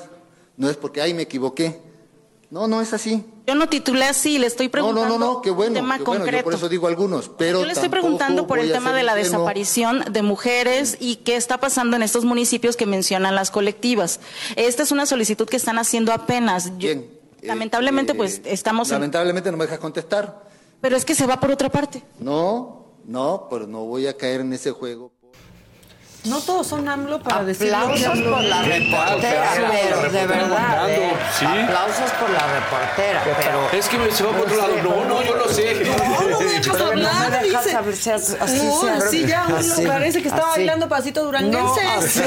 no 0.57 0.69
es 0.69 0.78
porque, 0.78 1.02
ay, 1.02 1.14
me 1.14 1.24
equivoqué. 1.24 1.80
No, 2.49 2.68
no 2.68 2.80
es 2.82 2.94
así. 2.94 3.26
Yo 3.45 3.56
no 3.56 3.68
titulé 3.68 4.06
así, 4.06 4.38
le 4.38 4.48
estoy 4.48 4.68
No, 4.68 4.72
preguntando 4.72 5.18
no, 5.18 5.26
no, 5.26 5.34
no, 5.36 5.41
qué 5.41 5.49
bueno, 5.52 5.74
tema 5.74 5.98
qué 5.98 6.03
bueno, 6.03 6.26
yo 6.30 6.44
por 6.44 6.53
eso 6.53 6.69
digo 6.69 6.88
algunos, 6.88 7.30
pero 7.30 7.60
Yo 7.61 7.65
le 7.65 7.74
estoy 7.74 7.90
preguntando 7.90 8.45
por 8.48 8.60
el 8.60 8.72
tema 8.72 8.94
de 8.94 9.03
la 9.03 9.18
ingenuo. 9.18 9.40
desaparición 9.40 10.06
de 10.11 10.22
mujeres 10.22 10.95
y 10.99 11.18
qué 11.18 11.36
está 11.36 11.60
pasando 11.60 11.95
en 11.98 12.03
estos 12.03 12.24
municipios 12.24 12.78
que 12.78 12.86
mencionan 12.86 13.36
las 13.36 13.52
colectivas. 13.52 14.19
Esta 14.56 14.84
es 14.84 14.91
una 14.91 15.06
solicitud 15.06 15.48
que 15.48 15.57
están 15.57 15.78
haciendo 15.78 16.14
apenas. 16.14 16.72
Yo- 16.78 16.91
lamentablemente, 17.42 18.14
pues 18.14 18.42
estamos 18.46 18.90
en... 18.90 18.96
Lamentablemente 18.96 19.52
no 19.52 19.58
me 19.58 19.66
dejas 19.66 19.80
contestar. 19.80 20.48
Pero 20.82 20.96
es 20.96 21.06
que 21.06 21.16
se 21.16 21.26
va 21.26 21.40
por 21.40 21.52
otra 21.52 21.70
parte. 21.70 22.04
No, 22.20 22.86
no, 23.06 23.48
pero 23.50 23.66
no 23.68 23.86
voy 23.86 24.08
a 24.08 24.16
caer 24.16 24.42
en 24.42 24.54
ese 24.54 24.72
juego. 24.72 25.12
No 26.26 26.39
todos 26.41 26.68
son 26.68 26.89
AMLO 26.89 27.22
para 27.22 27.44
decir 27.45 27.69
que 27.69 27.73
Aplausos 27.76 28.19
por 28.19 28.44
la 28.44 28.61
reportera, 28.64 29.52
pero 29.72 30.11
de 30.11 30.27
verdad. 30.27 30.89
¿eh? 30.89 31.14
Sí. 31.39 31.45
Aplausos 31.45 32.11
por 32.19 32.30
la 32.30 32.45
reportera, 32.53 33.23
pero. 33.38 33.69
Es 33.72 33.88
que 33.88 33.98
me 33.98 34.11
se 34.11 34.23
va 34.23 34.31
por 34.31 34.41
otro 34.41 34.57
lado. 34.57 34.76
No, 34.84 35.06
no, 35.06 35.23
yo 35.23 35.35
lo 35.35 35.48
sé. 35.48 35.76
No, 35.85 36.30
no 36.30 36.39
me 36.39 36.45
dejas 36.45 36.68
Pero 36.68 36.77
no 36.80 36.85
hablar, 36.91 37.31
me 37.31 37.48
dejas 37.48 37.65
dice. 37.65 37.95
se 37.95 38.11
hace- 38.14 38.38
así 38.41 38.57
no, 38.57 38.81
se 38.81 38.89
así 38.89 39.26
ya 39.26 39.45
uno 39.48 39.57
Así, 39.57 39.85
parece 39.88 40.22
que 40.22 40.27
estaba 40.27 40.49
así. 40.52 40.60
bailando 40.60 40.89
pasito 40.89 41.23
duranguense. 41.23 41.84
No, 41.84 41.91
así. 42.02 42.22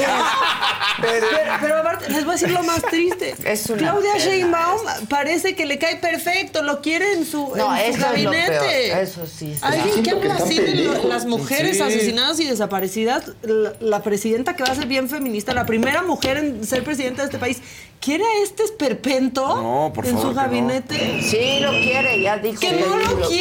pero, 1.01 1.27
pero 1.61 1.77
aparte, 1.77 2.09
les 2.09 2.23
voy 2.23 2.31
a 2.31 2.33
decir 2.33 2.51
lo 2.51 2.63
más 2.63 2.81
triste. 2.83 3.35
Es 3.45 3.69
una 3.69 3.77
Claudia 3.79 4.13
pena 4.13 4.25
Sheinbaum 4.25 4.79
parece 5.09 5.55
que 5.55 5.65
le 5.65 5.77
cae 5.77 5.97
perfecto, 5.97 6.63
lo 6.63 6.81
quiere 6.81 7.13
en 7.13 7.25
su, 7.25 7.53
No, 7.55 7.75
en 7.75 7.93
su 7.93 7.99
eso 7.99 8.13
es 8.15 8.23
lo 8.23 8.31
gabinete. 8.31 8.49
peor, 8.59 8.97
eso 8.99 9.21
sí. 9.27 9.53
sí. 9.55 9.59
Alguien 9.61 9.85
que 9.85 9.91
Siento 9.93 10.21
que 10.21 10.27
habla 10.31 10.33
están 10.33 10.47
así 10.47 10.59
de 10.59 10.75
lo- 10.75 10.83
pendejos. 10.91 11.05
las 11.09 11.25
mujeres 11.25 11.77
Sí. 11.77 11.83
asesinadas 11.83 12.39
y 12.39 12.45
desaparecidas, 12.47 13.23
la, 13.43 13.73
la 13.91 14.01
presidenta 14.01 14.55
que 14.55 14.63
va 14.63 14.69
a 14.69 14.75
ser 14.75 14.87
bien 14.87 15.09
feminista, 15.09 15.53
la 15.53 15.65
primera 15.65 16.01
mujer 16.01 16.37
en 16.37 16.65
ser 16.65 16.83
presidenta 16.83 17.21
de 17.21 17.25
este 17.25 17.37
país, 17.37 17.61
¿quiere 18.01 18.23
a 18.25 18.43
este 18.43 18.63
esperpento 18.63 19.47
No, 19.61 19.91
por 19.93 20.05
en 20.05 20.15
favor, 20.17 20.29
su 20.33 20.35
que 20.35 20.35
no. 20.35 20.41
Sí 20.41 20.47
gabinete? 20.47 21.61
lo 21.61 21.69
quiere, 21.71 22.21
ya 22.21 22.37
dijo 22.37 22.59
Que 22.59 22.71
no 22.73 22.97
lo 22.97 23.03
Por 23.05 23.21
favor, 23.21 23.31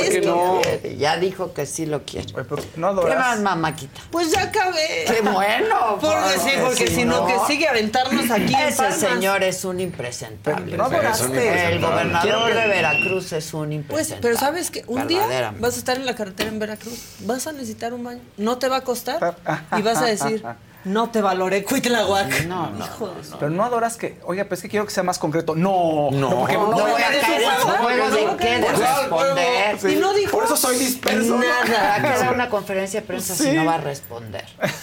es 0.00 0.10
que 0.10 0.20
que- 0.20 0.26
no. 0.26 0.60
Ya 0.98 1.16
dijo 1.16 1.52
que 1.52 1.66
sí 1.66 1.86
lo 1.86 2.04
quiere. 2.04 2.32
No 2.76 3.00
¿Qué 3.00 3.14
más, 3.16 3.40
mamáquita? 3.40 4.00
Pues 4.10 4.30
ya 4.30 4.42
acabé. 4.42 5.04
Qué 5.06 5.20
bueno. 5.22 5.98
Porque 6.00 6.38
sí, 6.38 6.50
porque 6.62 6.86
si 6.88 7.04
no, 7.04 7.26
que 7.26 7.34
sigue 7.46 7.66
aventarnos 7.68 8.30
aquí 8.30 8.54
en 8.54 8.60
Ese 8.68 8.76
palmas. 8.76 8.98
señor 8.98 9.42
es 9.42 9.64
un 9.64 9.80
impresentable. 9.80 10.76
no 10.76 10.84
adoraste. 10.84 11.72
El 11.72 11.80
gobernador 11.80 12.48
que- 12.52 12.54
de 12.54 12.66
Veracruz 12.68 13.32
es 13.32 13.52
un 13.54 13.66
Pues, 13.68 13.74
impresentable. 13.74 14.20
pero 14.22 14.38
sabes 14.38 14.70
que 14.70 14.84
un 14.86 15.06
día 15.08 15.52
vas 15.58 15.74
a 15.74 15.78
estar 15.78 15.96
en 15.96 16.06
la 16.06 16.14
carretera 16.14 16.50
en 16.50 16.58
Veracruz, 16.58 16.98
vas 17.20 17.46
a 17.46 17.52
necesitar 17.52 17.94
un 17.94 18.04
baño, 18.04 18.20
no 18.36 18.58
te 18.58 18.68
va 18.68 18.76
a 18.76 18.80
costar 18.82 19.36
y 19.76 19.82
vas 19.82 19.98
a 19.98 20.04
decir, 20.06 20.42
no 20.86 21.10
te 21.10 21.20
valoré 21.20 21.62
Cuitlahuac. 21.64 22.46
No, 22.46 22.70
no. 22.70 22.84
Hijo 22.84 23.08
de 23.08 23.24
su- 23.24 23.36
Pero 23.38 23.50
no 23.50 23.64
adoras 23.64 23.96
que, 23.96 24.18
oiga, 24.24 24.44
pues 24.46 24.58
es 24.58 24.62
que 24.62 24.68
quiero 24.70 24.86
que 24.86 24.92
sea 24.92 25.02
más 25.02 25.18
concreto. 25.18 25.54
No, 25.54 26.08
No. 26.12 26.30
porque 26.30 26.54
No 26.54 26.66
voy 26.70 27.02
a 27.02 27.08
caer 27.20 27.42
en 27.42 27.60
su 27.60 27.68
juego 27.68 28.10
de 28.10 28.36
qué, 28.38 28.58
de 28.58 28.72
responder. 28.72 29.78
Sí. 29.80 29.88
Y 29.92 29.96
no 29.96 30.12
dijo 30.14 30.30
Por 30.32 30.44
eso 30.44 30.56
soy 30.56 30.78
disperso. 30.78 31.34
¿no? 31.34 31.38
Nada. 31.40 31.88
Va 31.88 31.94
a 32.10 32.14
quedar 32.14 32.34
una 32.34 32.48
conferencia 32.48 33.00
de 33.00 33.06
prensa 33.06 33.34
si 33.34 33.44
Sí. 33.44 33.52
no 33.52 33.64
va 33.64 33.74
a 33.74 33.78
responder. 33.78 34.44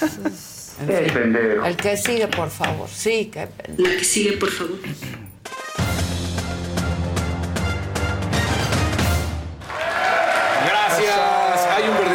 Fin. 0.73 1.37
El 1.65 1.75
que 1.77 1.95
sigue, 1.97 2.27
por 2.27 2.49
favor. 2.49 2.89
Sí, 2.89 3.29
qué 3.31 3.47
pendejo. 3.47 3.89
La 3.89 3.97
que 3.97 4.03
sigue, 4.03 4.37
por 4.37 4.49
favor. 4.51 4.77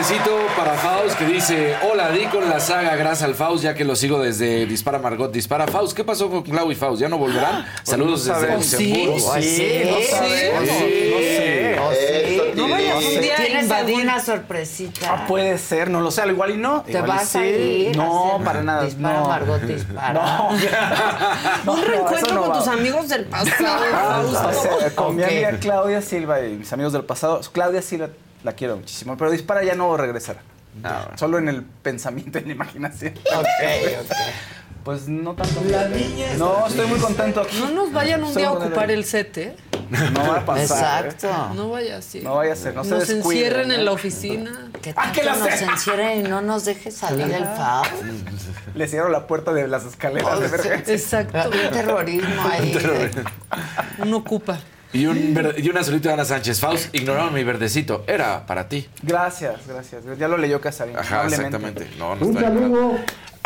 Verdecito 0.08 0.38
para 0.56 0.72
Faust 0.72 1.18
que 1.18 1.26
dice: 1.26 1.76
Hola, 1.82 2.10
di 2.10 2.24
con 2.26 2.48
la 2.48 2.60
saga, 2.60 2.96
gracias 2.96 3.24
al 3.24 3.34
Faust, 3.34 3.62
ya 3.64 3.74
que 3.74 3.84
lo 3.84 3.94
sigo 3.94 4.18
desde 4.22 4.64
Dispara 4.64 4.98
Margot, 4.98 5.30
Dispara 5.30 5.66
Faust. 5.66 5.94
¿Qué 5.94 6.02
pasó 6.02 6.30
con 6.30 6.42
Clau 6.42 6.72
y 6.72 6.74
Faust? 6.74 7.02
¿Ya 7.02 7.10
no 7.10 7.18
volverán? 7.18 7.66
Saludos 7.82 8.26
no 8.26 8.40
desde. 8.40 8.54
Luxemburgo. 8.54 9.34
Sí, 9.34 9.42
sí, 9.42 9.82
no 9.84 10.16
sabemos. 10.16 10.60
No 10.62 10.66
sé. 10.66 11.76
No 11.76 11.90
sé. 11.90 12.52
No 12.56 12.68
vayas 12.70 13.04
un 13.04 13.20
día 13.20 13.34
a 13.34 13.36
¿Tienes 13.36 13.62
invadir. 13.64 13.96
alguna 13.96 14.20
sorpresita? 14.20 15.06
Ah, 15.12 15.26
puede 15.28 15.58
ser, 15.58 15.90
no 15.90 16.00
lo 16.00 16.10
sé, 16.10 16.22
al 16.22 16.30
igual 16.30 16.52
y 16.52 16.56
no. 16.56 16.82
¿Te 16.84 16.92
igual 16.92 17.06
vas 17.06 17.36
a 17.36 17.44
ir? 17.46 17.94
No, 17.94 18.40
para 18.42 18.62
nada. 18.62 18.84
Dispara, 18.84 19.20
no. 19.20 19.28
Margot, 19.28 19.60
dispara. 19.60 20.12
No. 20.14 20.48
Un 21.72 21.82
reencuentro 21.82 22.40
con 22.40 22.50
va. 22.50 22.58
tus 22.58 22.68
amigos 22.68 23.08
del 23.10 23.24
pasado. 23.26 23.84
Ah, 23.92 24.22
Fausto. 24.24 24.48
o 24.76 24.80
sea, 24.80 24.90
con 24.94 25.16
mi 25.16 25.22
amiga 25.22 25.50
Claudia 25.60 26.00
Silva 26.00 26.40
y 26.40 26.54
mis 26.56 26.72
amigos 26.72 26.94
del 26.94 27.04
pasado. 27.04 27.40
Claudia 27.52 27.82
Silva 27.82 28.08
la 28.44 28.52
quiero 28.52 28.76
muchísimo, 28.76 29.16
pero 29.16 29.30
Dispara 29.30 29.62
ya 29.64 29.74
no 29.74 29.96
regresará. 29.96 30.40
Solo 31.16 31.38
en 31.38 31.48
el 31.48 31.62
pensamiento, 31.62 32.38
en 32.38 32.46
la 32.46 32.52
imaginación. 32.52 33.14
Pues 34.84 35.06
no 35.08 35.34
tanto. 35.34 35.60
No, 36.38 36.66
estoy 36.66 36.86
muy 36.86 36.98
contento 36.98 37.42
aquí. 37.42 37.58
No 37.58 37.70
nos 37.70 37.92
vayan 37.92 38.22
un 38.24 38.34
día 38.34 38.48
a 38.48 38.52
ocupar 38.52 38.90
el 38.90 39.04
set, 39.04 39.36
¿eh? 39.38 39.56
No 40.12 40.20
va 40.28 40.36
a 40.38 40.44
pasar. 40.44 41.06
Exacto. 41.06 41.54
No 41.54 41.70
vaya 41.70 41.98
así. 41.98 42.20
No 42.20 42.36
vaya 42.36 42.52
a 42.52 42.56
ser, 42.56 42.74
no 42.74 42.84
se 42.84 42.90
Nos 42.90 43.08
encierren 43.10 43.70
¿eh? 43.70 43.76
en 43.76 43.84
la 43.84 43.92
oficina. 43.92 44.70
¿Qué 44.80 44.92
Ah, 44.96 45.10
que 45.12 45.20
que 45.20 45.26
la 45.26 45.36
nos 45.36 45.48
sé. 45.48 45.64
encierren 45.64 46.20
y 46.26 46.28
no 46.28 46.40
nos 46.42 46.64
deje 46.64 46.90
salir 46.90 47.30
el 47.32 47.44
FAO? 47.44 47.84
Le 48.74 48.86
cierro 48.86 49.08
la 49.08 49.26
puerta 49.26 49.52
de 49.52 49.66
las 49.66 49.84
escaleras 49.84 50.40
de 50.40 50.46
emergencia. 50.48 50.94
Exacto. 50.94 51.50
Un 51.50 51.70
terrorismo 51.72 52.42
ahí. 52.50 52.78
Uno 53.98 54.18
ocupa. 54.18 54.58
Y, 54.92 55.06
un 55.06 55.38
y 55.58 55.68
una 55.68 55.82
solita 55.84 56.08
de 56.08 56.14
Ana 56.14 56.24
Sánchez. 56.24 56.60
Faust, 56.60 56.94
ignoraron 56.94 57.34
mi 57.34 57.44
verdecito. 57.44 58.04
Era 58.06 58.46
para 58.46 58.68
ti. 58.68 58.88
Gracias, 59.02 59.66
gracias. 59.66 60.02
Ya 60.18 60.28
lo 60.28 60.38
leyó 60.38 60.60
Casarín. 60.60 60.96
Ajá, 60.96 61.24
exactamente. 61.26 61.86
No, 61.98 62.16
no 62.16 62.26
Un 62.26 62.36
está 62.36 62.48
saludo. 62.48 62.98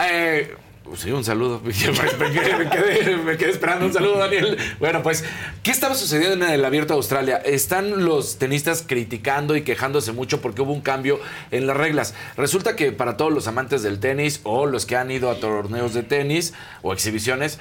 Eh, 0.08 0.54
sí, 0.96 1.10
un 1.10 1.24
saludo. 1.24 1.60
me, 1.64 1.72
quedé, 1.72 2.56
me 2.56 2.68
quedé- 2.70 3.16
me 3.16 3.36
quedé 3.36 3.50
esperando 3.50 3.86
un 3.86 3.92
saludo, 3.92 4.18
Daniel. 4.18 4.56
Bueno, 4.78 5.02
pues, 5.02 5.24
¿qué 5.64 5.70
estaba 5.72 5.94
sucediendo 5.96 6.44
en 6.46 6.52
el 6.52 6.64
Abierto 6.64 6.92
de 6.94 6.98
Australia? 6.98 7.38
Están 7.38 8.04
los 8.04 8.38
tenistas 8.38 8.84
criticando 8.86 9.56
y 9.56 9.62
quejándose 9.62 10.12
mucho 10.12 10.40
porque 10.40 10.62
hubo 10.62 10.72
un 10.72 10.80
cambio 10.80 11.18
en 11.50 11.66
las 11.66 11.76
reglas. 11.76 12.14
Resulta 12.36 12.76
que 12.76 12.92
para 12.92 13.16
todos 13.16 13.32
los 13.32 13.48
amantes 13.48 13.82
del 13.82 13.98
tenis 13.98 14.40
o 14.44 14.66
los 14.66 14.86
que 14.86 14.96
han 14.96 15.10
ido 15.10 15.30
a 15.30 15.40
torneos 15.40 15.92
de 15.94 16.02
tenis 16.04 16.52
o 16.82 16.92
exhibiciones, 16.92 17.58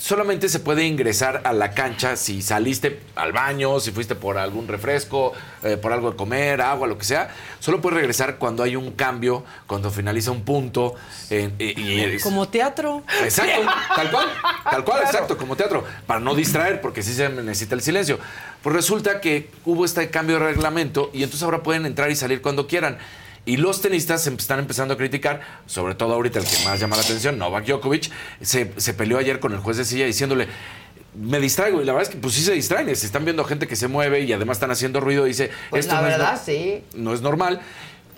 solamente 0.00 0.48
se 0.48 0.60
puede 0.60 0.86
ingresar 0.86 1.42
a 1.44 1.52
la 1.52 1.72
cancha 1.72 2.16
si 2.16 2.40
saliste 2.40 3.00
al 3.16 3.32
baño, 3.32 3.78
si 3.80 3.90
fuiste 3.90 4.14
por 4.14 4.38
algún 4.38 4.66
refresco, 4.66 5.34
eh, 5.62 5.76
por 5.76 5.92
algo 5.92 6.10
de 6.12 6.16
comer, 6.16 6.62
agua, 6.62 6.88
lo 6.88 6.96
que 6.96 7.04
sea. 7.04 7.28
Solo 7.58 7.82
puedes 7.82 7.98
regresar 7.98 8.36
cuando 8.38 8.62
hay 8.62 8.76
un 8.76 8.92
cambio, 8.92 9.44
cuando 9.66 9.90
finaliza 9.90 10.30
un 10.30 10.42
punto. 10.42 10.94
eh, 11.28 11.50
y- 11.58 11.80
y 11.80 12.00
eres- 12.00 12.22
Como 12.22 12.48
teatro. 12.48 13.04
Exacto, 13.22 13.60
tal 13.94 14.10
cual, 14.10 14.26
tal 14.68 14.84
cual, 14.84 15.02
exacto, 15.04 15.36
como 15.36 15.54
teatro, 15.54 15.84
para 16.06 16.18
no 16.18 16.34
distraer, 16.34 16.80
porque 16.80 17.02
sí 17.02 17.12
se 17.14 17.28
necesita 17.28 17.74
el 17.74 17.82
silencio. 17.82 18.18
Pues 18.62 18.74
resulta 18.74 19.20
que 19.20 19.50
hubo 19.66 19.84
este 19.84 20.10
cambio 20.10 20.38
de 20.40 20.46
reglamento 20.46 21.10
y 21.12 21.22
entonces 21.22 21.42
ahora 21.44 21.62
pueden 21.62 21.84
entrar 21.86 22.10
y 22.10 22.16
salir 22.16 22.40
cuando 22.42 22.66
quieran. 22.66 22.98
Y 23.46 23.56
los 23.56 23.80
tenistas 23.80 24.26
em- 24.26 24.36
están 24.36 24.58
empezando 24.58 24.94
a 24.94 24.96
criticar, 24.96 25.40
sobre 25.66 25.94
todo 25.94 26.14
ahorita 26.14 26.38
el 26.38 26.44
que 26.44 26.58
más 26.64 26.78
llama 26.78 26.96
la 26.96 27.02
atención, 27.02 27.38
Novak 27.38 27.64
Djokovic, 27.66 28.10
se, 28.40 28.72
se 28.76 28.94
peleó 28.94 29.18
ayer 29.18 29.40
con 29.40 29.52
el 29.52 29.58
juez 29.58 29.76
de 29.78 29.84
silla 29.84 30.04
diciéndole, 30.06 30.46
me 31.18 31.40
distraigo. 31.40 31.80
Y 31.80 31.84
la 31.84 31.92
verdad 31.92 32.08
es 32.08 32.14
que 32.14 32.20
pues 32.20 32.34
sí 32.34 32.42
se 32.42 32.52
distraen, 32.52 32.94
se 32.94 33.06
están 33.06 33.24
viendo 33.24 33.42
gente 33.44 33.66
que 33.66 33.76
se 33.76 33.88
mueve 33.88 34.20
y 34.20 34.32
además 34.32 34.56
están 34.58 34.70
haciendo 34.70 35.00
ruido. 35.00 35.24
Dice, 35.24 35.50
Pues 35.70 35.84
esto 35.86 35.94
la 35.96 36.02
no 36.02 36.08
es 36.08 36.12
verdad, 36.18 36.32
no- 36.34 36.38
sí. 36.44 36.84
no 36.94 37.14
es 37.14 37.22
normal. 37.22 37.60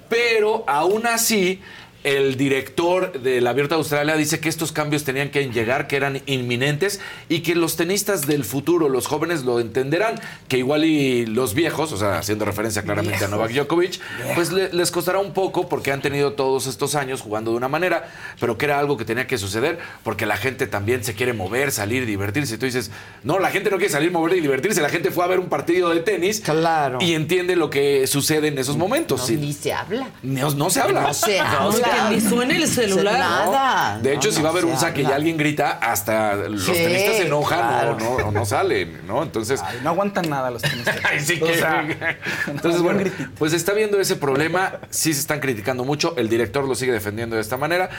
Pero 0.08 0.64
aún 0.66 1.06
así, 1.06 1.62
el 2.04 2.36
director 2.36 3.12
del 3.20 3.46
Abierto 3.46 3.74
de 3.76 3.78
Australia 3.80 4.16
dice 4.16 4.40
que 4.40 4.48
estos 4.48 4.72
cambios 4.72 5.04
tenían 5.04 5.30
que 5.30 5.48
llegar, 5.50 5.86
que 5.86 5.96
eran 5.96 6.20
inminentes 6.26 7.00
y 7.28 7.40
que 7.40 7.54
los 7.54 7.76
tenistas 7.76 8.26
del 8.26 8.44
futuro, 8.44 8.88
los 8.88 9.06
jóvenes, 9.06 9.44
lo 9.44 9.60
entenderán. 9.60 10.20
Que 10.48 10.58
igual 10.58 10.84
y 10.84 11.26
los 11.26 11.54
viejos, 11.54 11.92
o 11.92 11.96
sea, 11.96 12.18
haciendo 12.18 12.44
referencia 12.44 12.82
claramente 12.82 13.24
a 13.24 13.28
Novak 13.28 13.52
Djokovic, 13.52 14.00
pues 14.34 14.50
le- 14.52 14.72
les 14.72 14.90
costará 14.90 15.18
un 15.18 15.32
poco 15.32 15.68
porque 15.68 15.92
han 15.92 16.02
tenido 16.02 16.32
todos 16.32 16.66
estos 16.66 16.94
años 16.94 17.20
jugando 17.20 17.52
de 17.52 17.56
una 17.56 17.68
manera, 17.68 18.08
pero 18.40 18.58
que 18.58 18.64
era 18.66 18.78
algo 18.78 18.96
que 18.96 19.04
tenía 19.04 19.26
que 19.26 19.38
suceder 19.38 19.78
porque 20.02 20.26
la 20.26 20.36
gente 20.36 20.66
también 20.66 21.04
se 21.04 21.14
quiere 21.14 21.32
mover, 21.32 21.70
salir, 21.72 22.04
divertirse. 22.06 22.54
Y 22.54 22.58
tú 22.58 22.66
dices, 22.66 22.90
no, 23.22 23.38
la 23.38 23.50
gente 23.50 23.70
no 23.70 23.76
quiere 23.76 23.92
salir, 23.92 24.10
mover 24.10 24.36
y 24.36 24.40
divertirse. 24.40 24.80
La 24.82 24.88
gente 24.88 25.10
fue 25.10 25.24
a 25.24 25.28
ver 25.28 25.38
un 25.38 25.48
partido 25.48 25.90
de 25.90 26.00
tenis 26.00 26.40
Claro. 26.40 26.98
y 27.00 27.14
entiende 27.14 27.54
lo 27.56 27.70
que 27.70 28.06
sucede 28.06 28.48
en 28.48 28.58
esos 28.58 28.76
momentos. 28.76 29.20
No, 29.20 29.26
Sí. 29.26 29.36
ni 29.36 29.52
se 29.52 29.72
habla. 29.72 30.08
No, 30.22 30.50
no 30.50 30.68
se 30.70 30.80
habla. 30.80 31.02
No 31.02 31.14
se 31.14 31.38
habla. 31.40 31.90
Que 32.08 32.14
ni 32.14 32.20
suene 32.20 32.56
el 32.56 32.68
celular. 32.68 33.18
Nada. 33.18 33.98
De 34.00 34.14
hecho, 34.14 34.28
No, 34.30 34.34
si 34.34 34.42
va 34.42 34.48
a 34.48 34.52
haber 34.52 34.64
un 34.64 34.76
saque 34.78 35.02
y 35.02 35.06
alguien 35.06 35.36
grita, 35.36 35.72
hasta 35.82 36.34
los 36.34 36.62
Sí, 36.64 36.72
tenistas 36.72 37.16
se 37.16 37.26
enojan 37.26 37.58
claro. 37.58 37.92
o 37.96 37.98
no, 37.98 38.10
o 38.28 38.32
no 38.32 38.44
salen, 38.46 39.06
¿no? 39.06 39.22
Entonces. 39.22 39.60
Ay, 39.64 39.78
no 39.82 39.90
aguantan 39.90 40.28
nada 40.28 40.50
los 40.50 40.62
tenistas. 40.62 40.96
Ay, 41.04 41.20
sí 41.20 41.38
O 41.42 41.46
que- 41.46 41.54
sea, 41.58 41.86
Entonces, 42.46 42.82
bueno, 42.82 43.02
pues 43.38 43.52
está 43.52 43.72
viendo 43.72 44.00
ese 44.00 44.16
problema, 44.16 44.74
sí 44.90 45.12
se 45.14 45.20
están 45.20 45.40
criticando 45.40 45.84
mucho, 45.84 46.14
el 46.16 46.28
director 46.28 46.64
lo 46.66 46.74
sigue 46.74 46.92
defendiendo 46.92 47.36
de 47.36 47.42
esta 47.42 47.56
manera, 47.56 47.90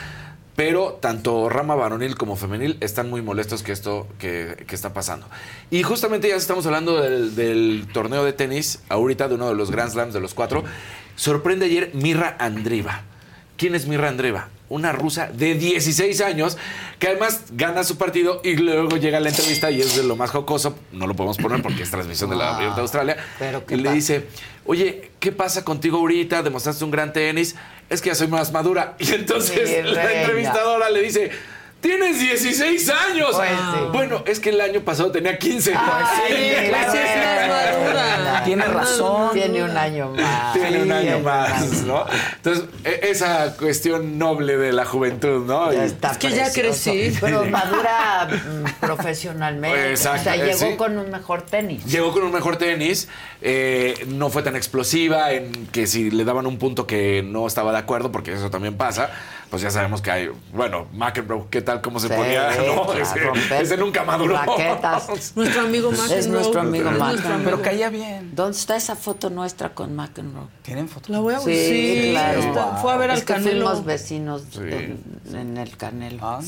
pero 0.56 0.98
tanto 1.00 1.48
rama 1.48 1.74
varonil 1.74 2.16
como 2.16 2.36
femenil 2.36 2.76
están 2.80 3.10
muy 3.10 3.22
molestos 3.22 3.62
que 3.64 3.72
esto 3.72 4.06
que, 4.18 4.64
que 4.68 4.74
está 4.76 4.92
pasando. 4.92 5.26
Y 5.70 5.82
justamente 5.82 6.28
ya 6.28 6.36
estamos 6.36 6.64
hablando 6.66 7.00
del, 7.00 7.34
del 7.34 7.88
torneo 7.92 8.24
de 8.24 8.32
tenis, 8.32 8.78
ahorita 8.88 9.26
de 9.28 9.34
uno 9.34 9.48
de 9.48 9.54
los 9.56 9.70
Grand 9.72 9.90
Slams 9.90 10.14
de 10.14 10.20
los 10.20 10.32
cuatro, 10.32 10.62
sorprende 11.16 11.66
ayer 11.66 11.90
Mirra 11.94 12.36
Andriva. 12.38 13.02
¿Quién 13.56 13.74
es 13.74 13.86
Mirra 13.86 14.08
Andriva? 14.08 14.48
Una 14.68 14.92
rusa 14.92 15.28
de 15.32 15.54
16 15.54 16.20
años 16.22 16.56
que 16.98 17.08
además 17.08 17.42
gana 17.52 17.84
su 17.84 17.96
partido 17.96 18.40
y 18.42 18.56
luego 18.56 18.96
llega 18.96 19.18
a 19.18 19.20
la 19.20 19.28
entrevista 19.28 19.70
y 19.70 19.80
es 19.80 19.96
de 19.96 20.02
lo 20.02 20.16
más 20.16 20.30
jocoso. 20.30 20.76
No 20.90 21.06
lo 21.06 21.14
podemos 21.14 21.36
poner 21.36 21.62
porque 21.62 21.82
es 21.82 21.90
transmisión 21.90 22.30
de 22.30 22.36
la 22.36 22.56
Abierta 22.56 22.76
de 22.76 22.82
Australia. 22.82 23.16
pero 23.38 23.64
¿qué 23.64 23.74
y 23.74 23.78
le 23.78 23.92
dice, 23.92 24.26
oye, 24.64 25.12
¿qué 25.20 25.30
pasa 25.30 25.64
contigo 25.64 25.98
ahorita? 25.98 26.42
Demostraste 26.42 26.84
un 26.84 26.90
gran 26.90 27.12
tenis. 27.12 27.54
Es 27.88 28.00
que 28.00 28.08
ya 28.08 28.14
soy 28.14 28.28
más 28.28 28.52
madura. 28.52 28.96
Y 28.98 29.12
entonces 29.12 29.84
la 29.84 30.12
entrevistadora 30.12 30.90
le 30.90 31.02
dice, 31.02 31.30
tienes 31.84 32.18
16 32.18 32.88
años. 32.88 33.28
Pues 33.32 33.48
sí. 33.50 33.80
Bueno, 33.92 34.22
es 34.26 34.40
que 34.40 34.50
el 34.50 34.60
año 34.60 34.80
pasado 34.80 35.12
tenía 35.12 35.38
15. 35.38 35.74
Ay, 35.76 36.68
claro, 36.68 36.92
sí 36.92 36.98
es 36.98 37.16
más 37.18 37.48
madura. 37.48 38.42
Tiene 38.44 38.64
razón. 38.64 39.30
Tiene 39.34 39.62
un 39.64 39.76
año 39.76 40.10
más. 40.10 40.54
Tiene 40.54 40.82
un 40.82 40.92
año 40.92 41.18
más, 41.20 41.82
¿no? 41.82 42.06
Entonces, 42.36 42.64
e- 42.84 43.10
esa 43.10 43.54
cuestión 43.56 44.18
noble 44.18 44.56
de 44.56 44.72
la 44.72 44.86
juventud, 44.86 45.44
¿no? 45.44 45.72
Ya 45.72 45.84
está 45.84 46.12
Es 46.12 46.18
que 46.18 46.30
ya 46.30 46.50
crecí. 46.50 47.14
Pero 47.20 47.44
madura 47.44 48.28
mm, 48.30 48.80
profesionalmente. 48.80 49.90
Exacto, 49.90 50.20
o 50.20 50.24
sea, 50.24 50.36
llegó 50.36 50.70
sí. 50.70 50.76
con 50.76 50.96
un 50.96 51.10
mejor 51.10 51.42
tenis. 51.42 51.84
Llegó 51.84 52.12
con 52.12 52.22
un 52.22 52.32
mejor 52.32 52.56
tenis, 52.56 53.08
eh, 53.42 54.06
no 54.06 54.30
fue 54.30 54.42
tan 54.42 54.56
explosiva 54.56 55.32
en 55.32 55.66
que 55.66 55.86
si 55.86 56.10
le 56.10 56.24
daban 56.24 56.46
un 56.46 56.58
punto 56.58 56.86
que 56.86 57.22
no 57.22 57.46
estaba 57.46 57.72
de 57.72 57.78
acuerdo, 57.78 58.10
porque 58.10 58.32
eso 58.32 58.48
también 58.48 58.76
pasa, 58.78 59.10
pues 59.54 59.62
ya 59.62 59.70
sabemos 59.70 60.02
que 60.02 60.10
hay, 60.10 60.30
bueno, 60.52 60.88
McEnroe, 60.92 61.44
¿qué 61.48 61.62
tal? 61.62 61.80
¿Cómo 61.80 62.00
se 62.00 62.08
Sí, 62.08 62.14
ponía? 62.16 62.48
No, 62.74 62.90
a 62.90 62.98
ese, 62.98 63.20
romper 63.20 63.62
ese 63.62 63.76
nunca 63.76 64.02
maduró. 64.02 64.36
raquetas. 64.36 65.32
Nuestro 65.36 65.60
amigo 65.66 65.92
McEnroe. 65.92 66.18
Es 66.18 66.26
nuestro 66.26 66.60
amigo 66.60 66.90
McEnroe. 66.90 67.44
Pero 67.44 67.62
caía 67.62 67.88
bien. 67.88 68.32
¿Dónde 68.34 68.58
está 68.58 68.74
esa 68.74 68.96
foto 68.96 69.30
nuestra 69.30 69.68
con 69.72 69.94
McEnroe? 69.94 70.48
¿Tienen 70.62 70.88
fotos? 70.88 71.10
La 71.10 71.20
voy 71.20 71.34
a 71.34 71.38
Sí, 71.38 71.54
sí, 71.54 72.08
claro. 72.10 72.40
está- 72.40 72.76
Fue 72.78 72.92
a 72.92 72.96
ver 72.96 73.10
Es 73.10 73.16
al 73.20 73.24
que 73.26 73.32
Canelo. 73.34 73.66
fuimos 73.66 73.84
vecinos 73.84 74.42
en, 74.56 75.00
en 75.32 75.56
el 75.56 75.76
Canelo. 75.76 76.40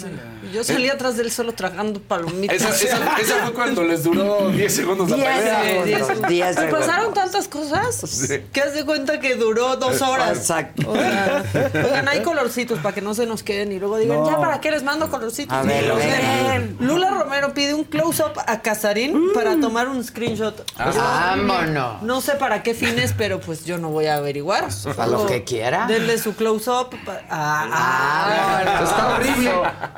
Yo 0.52 0.64
salí 0.64 0.88
atrás 0.88 1.16
de 1.16 1.22
él 1.22 1.30
solo 1.30 1.52
tragando 1.52 2.00
palomitas. 2.00 2.56
Esa, 2.56 2.70
esa- 2.70 3.18
esa 3.20 3.34
fue 3.44 3.52
cuando 3.54 3.84
les 3.84 4.02
duró 4.02 4.48
10 4.50 4.74
segundos 4.74 5.08
la 5.10 5.16
Diez 5.16 5.28
pelea. 5.28 5.62
Sí, 5.62 5.68
segundos. 5.68 5.86
diez- 6.18 6.28
diez 6.28 6.46
Me 6.56 6.62
segundos. 6.62 6.80
pasaron 6.86 7.14
tantas 7.14 7.46
cosas 7.46 8.28
que 8.52 8.60
haz 8.60 8.74
de 8.74 8.84
cuenta 8.84 9.20
que 9.20 9.36
duró 9.36 9.76
dos 9.76 10.02
horas. 10.02 10.36
Exacto. 10.38 10.90
O 10.90 10.96
sea, 10.96 11.44
oigan, 11.72 12.08
hay 12.08 12.22
colorcitos 12.22 12.80
para 12.80 12.95
que 12.96 13.02
no 13.02 13.12
se 13.12 13.26
nos 13.26 13.42
queden 13.42 13.72
y 13.72 13.78
luego 13.78 13.98
digan, 13.98 14.20
No. 14.20 14.30
ya 14.30 14.38
para 14.40 14.58
qué 14.62 14.70
les 14.70 14.82
mando 14.82 15.10
colorcitos. 15.10 15.54
A 15.54 15.60
ver. 15.62 15.84
Lula 16.80 17.10
Romero 17.10 17.52
pide 17.52 17.74
un 17.74 17.84
close-up 17.84 18.32
a 18.46 18.62
Casarín 18.62 19.32
para 19.34 19.60
tomar 19.60 19.86
un 19.88 20.02
screenshot. 20.02 20.64
Ah. 20.78 21.34
Vámonos. 21.36 22.00
No 22.02 22.22
sé 22.22 22.36
para 22.36 22.62
qué 22.62 22.72
fines, 22.72 23.12
pero 23.12 23.38
pues 23.38 23.66
yo 23.66 23.76
no 23.76 23.90
voy 23.90 24.06
a 24.06 24.16
averiguar. 24.16 24.68
Para 24.96 25.08
lo 25.08 25.26
que 25.26 25.44
quiera. 25.44 25.86
Denle 25.86 26.16
su 26.16 26.34
close-up. 26.34 26.96
Ah, 27.28 27.68
ah. 27.70 28.82
Está 28.82 29.14
horrible. 29.14 29.52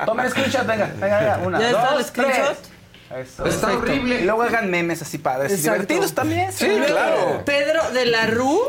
Toma 0.05 0.23
el 0.25 0.31
screenshot, 0.31 0.65
venga, 0.67 0.91
venga, 0.99 1.19
venga. 1.19 1.37
Una, 1.45 1.59
¿Ya 1.61 1.69
está 1.69 1.91
dos, 1.91 1.99
el 2.01 2.05
screenshot? 2.05 2.57
tres. 2.57 3.27
Eso. 3.29 3.45
Está 3.45 3.67
Perfecto. 3.67 3.91
horrible. 3.91 4.21
Y 4.21 4.25
luego 4.25 4.43
hagan 4.43 4.69
memes 4.69 5.01
así 5.01 5.17
padres. 5.19 5.53
y. 5.53 5.61
Divertidos 5.61 6.13
también. 6.13 6.51
Sí, 6.51 6.67
claro. 6.85 7.43
Pedro 7.45 7.91
de 7.91 8.05
la 8.07 8.25
Rue 8.27 8.59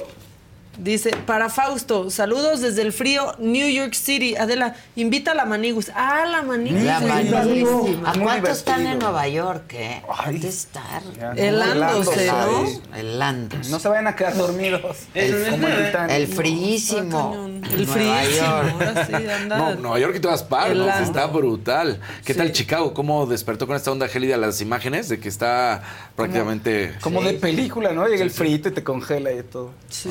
Dice, 0.82 1.10
para 1.26 1.50
Fausto, 1.50 2.08
saludos 2.10 2.60
desde 2.62 2.80
el 2.80 2.92
frío 2.94 3.34
New 3.38 3.68
York 3.68 3.92
City. 3.92 4.34
Adela, 4.36 4.74
invita 4.96 5.32
a 5.32 5.34
la 5.34 5.44
Manigus. 5.44 5.90
Ah, 5.94 6.24
la 6.26 6.40
Manigus. 6.42 6.82
La 6.82 7.00
Manigus. 7.00 7.90
¿A 8.06 8.12
cuánto 8.18 8.50
están 8.50 8.86
en 8.86 8.98
Nueva 8.98 9.28
York, 9.28 9.74
eh? 9.74 10.02
¿Dónde 10.24 10.48
estar? 10.48 11.02
Helándose, 11.36 12.26
¿no? 12.28 12.96
Helándose. 12.96 13.70
No 13.70 13.78
se 13.78 13.88
vayan 13.88 14.06
a 14.06 14.16
quedar 14.16 14.34
dormidos. 14.36 14.96
El- 15.14 15.44
Titanic. 15.50 16.16
El 16.16 16.26
fríísimo. 16.28 17.34
El 17.46 17.86
Nueva 17.86 17.92
fríísimo, 17.92 18.46
York. 18.46 18.72
ahora 18.72 19.06
sí, 19.06 19.12
anda. 19.14 19.58
No, 19.58 19.74
Nueva 19.74 19.98
York 19.98 20.14
y 20.16 20.20
todas 20.20 20.42
partes. 20.42 20.72
Helando. 20.72 21.04
Está 21.04 21.26
brutal. 21.26 22.00
¿Qué 22.24 22.32
tal 22.32 22.52
Chicago? 22.52 22.94
¿Cómo 22.94 23.26
despertó 23.26 23.66
con 23.66 23.76
esta 23.76 23.90
onda 23.92 24.08
gélida 24.08 24.38
las 24.38 24.62
imágenes 24.62 25.10
de 25.10 25.20
que 25.20 25.28
está 25.28 25.82
prácticamente. 26.16 26.94
Como 27.00 27.22
de 27.22 27.34
película, 27.34 27.92
¿no? 27.92 28.06
Llega 28.06 28.22
el 28.24 28.30
frito 28.30 28.68
y 28.70 28.72
te 28.72 28.82
congela 28.82 29.30
y 29.32 29.42
todo. 29.42 29.72
Sí. 29.88 30.08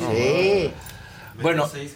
A 0.68 1.42
menos 1.42 1.70
seis. 1.72 1.94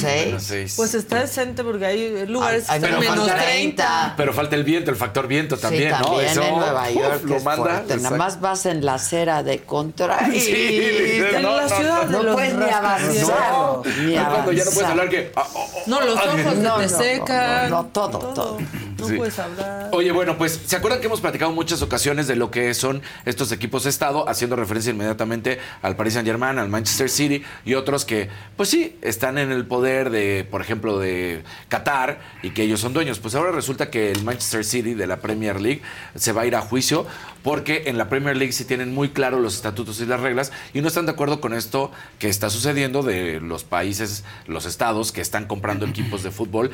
seis. 0.00 0.26
Menos 0.26 0.42
seis. 0.44 0.74
Pues 0.76 0.94
está 0.94 1.20
decente 1.20 1.64
porque 1.64 1.84
hay 1.86 2.26
lugares 2.28 2.64
que 2.68 2.74
están 2.76 2.90
pero 2.90 3.00
menos 3.00 3.26
falta 3.26 3.42
30. 3.42 4.14
Pero 4.16 4.32
falta 4.32 4.54
el 4.56 4.62
viento, 4.64 4.90
el 4.92 4.96
factor 4.96 5.26
viento 5.26 5.56
también, 5.58 5.92
sí, 5.96 5.98
¿no? 5.98 6.04
también 6.04 6.26
Eso 6.30 6.42
en 6.44 6.54
Nueva 6.54 6.90
York 6.90 7.20
uf, 7.24 7.30
lo 7.30 7.40
manda. 7.40 7.56
fuerte. 7.56 7.96
Nada 7.96 8.16
más 8.16 8.40
vas 8.40 8.66
en 8.66 8.84
la 8.84 8.94
acera 8.94 9.42
de 9.42 9.60
contra 9.62 10.28
y 10.32 10.40
Sí, 10.40 11.22
en 11.34 11.42
no, 11.42 11.56
la 11.56 11.62
no, 11.62 11.68
ciudad 11.76 12.06
no 12.06 12.18
de 12.18 12.24
los 12.24 12.34
puedes 12.36 12.54
ni 12.54 12.64
avanzar. 12.70 13.50
No, 13.52 13.82
ni 13.98 14.14
no, 14.14 14.28
cuando 14.30 14.52
ya 14.52 14.64
no 14.64 14.70
puedes 14.70 14.90
avanzar. 14.90 14.90
hablar 14.90 15.08
que. 15.08 15.32
ah, 15.34 15.46
oh, 15.52 15.70
oh, 15.74 15.82
No, 15.86 16.00
los 16.02 16.16
ah, 16.16 16.22
ojos 16.28 16.56
No, 16.58 16.76
te 16.76 16.82
no, 16.82 16.88
secan. 16.88 17.70
no, 17.70 17.82
no, 17.82 17.88
todo, 17.88 18.18
todo. 18.18 18.58
No 19.00 19.06
Sí. 19.08 19.16
puedes 19.16 19.38
hablar. 19.38 19.88
Oye, 19.92 20.12
bueno, 20.12 20.36
pues, 20.38 20.60
¿se 20.66 20.76
acuerdan 20.76 21.00
que 21.00 21.06
hemos 21.06 21.20
platicado 21.20 21.50
muchas 21.52 21.82
ocasiones 21.82 22.26
de 22.26 22.36
lo 22.36 22.50
que 22.50 22.72
son 22.74 23.02
estos 23.24 23.50
equipos 23.52 23.84
de 23.84 23.90
Estado, 23.90 24.28
haciendo 24.28 24.56
referencia 24.56 24.90
inmediatamente 24.92 25.58
al 25.82 25.96
Paris 25.96 26.14
Saint 26.14 26.26
Germain, 26.28 26.58
al 26.58 26.68
Manchester 26.68 27.08
City 27.08 27.42
y 27.64 27.74
otros 27.74 28.04
que, 28.04 28.28
pues 28.56 28.68
sí, 28.68 28.96
están 29.02 29.38
en 29.38 29.50
el 29.50 29.66
poder 29.66 30.10
de, 30.10 30.46
por 30.50 30.60
ejemplo, 30.60 30.98
de 30.98 31.42
Qatar 31.68 32.20
y 32.42 32.50
que 32.50 32.62
ellos 32.62 32.80
son 32.80 32.92
dueños? 32.92 33.18
Pues 33.18 33.34
ahora 33.34 33.50
resulta 33.52 33.90
que 33.90 34.10
el 34.12 34.22
Manchester 34.24 34.64
City 34.64 34.94
de 34.94 35.06
la 35.06 35.16
Premier 35.18 35.60
League 35.60 35.82
se 36.14 36.32
va 36.32 36.42
a 36.42 36.46
ir 36.46 36.54
a 36.56 36.60
juicio 36.60 37.06
porque 37.42 37.84
en 37.86 37.96
la 37.96 38.08
Premier 38.08 38.36
League 38.36 38.52
sí 38.52 38.64
tienen 38.64 38.92
muy 38.94 39.08
claro 39.10 39.40
los 39.40 39.54
estatutos 39.54 40.00
y 40.00 40.06
las 40.06 40.20
reglas 40.20 40.52
y 40.74 40.82
no 40.82 40.88
están 40.88 41.06
de 41.06 41.12
acuerdo 41.12 41.40
con 41.40 41.54
esto 41.54 41.90
que 42.18 42.28
está 42.28 42.50
sucediendo 42.50 43.02
de 43.02 43.40
los 43.40 43.64
países, 43.64 44.24
los 44.46 44.66
estados 44.66 45.10
que 45.12 45.20
están 45.22 45.46
comprando 45.46 45.86
equipos 45.86 46.22
de 46.22 46.30
fútbol 46.30 46.70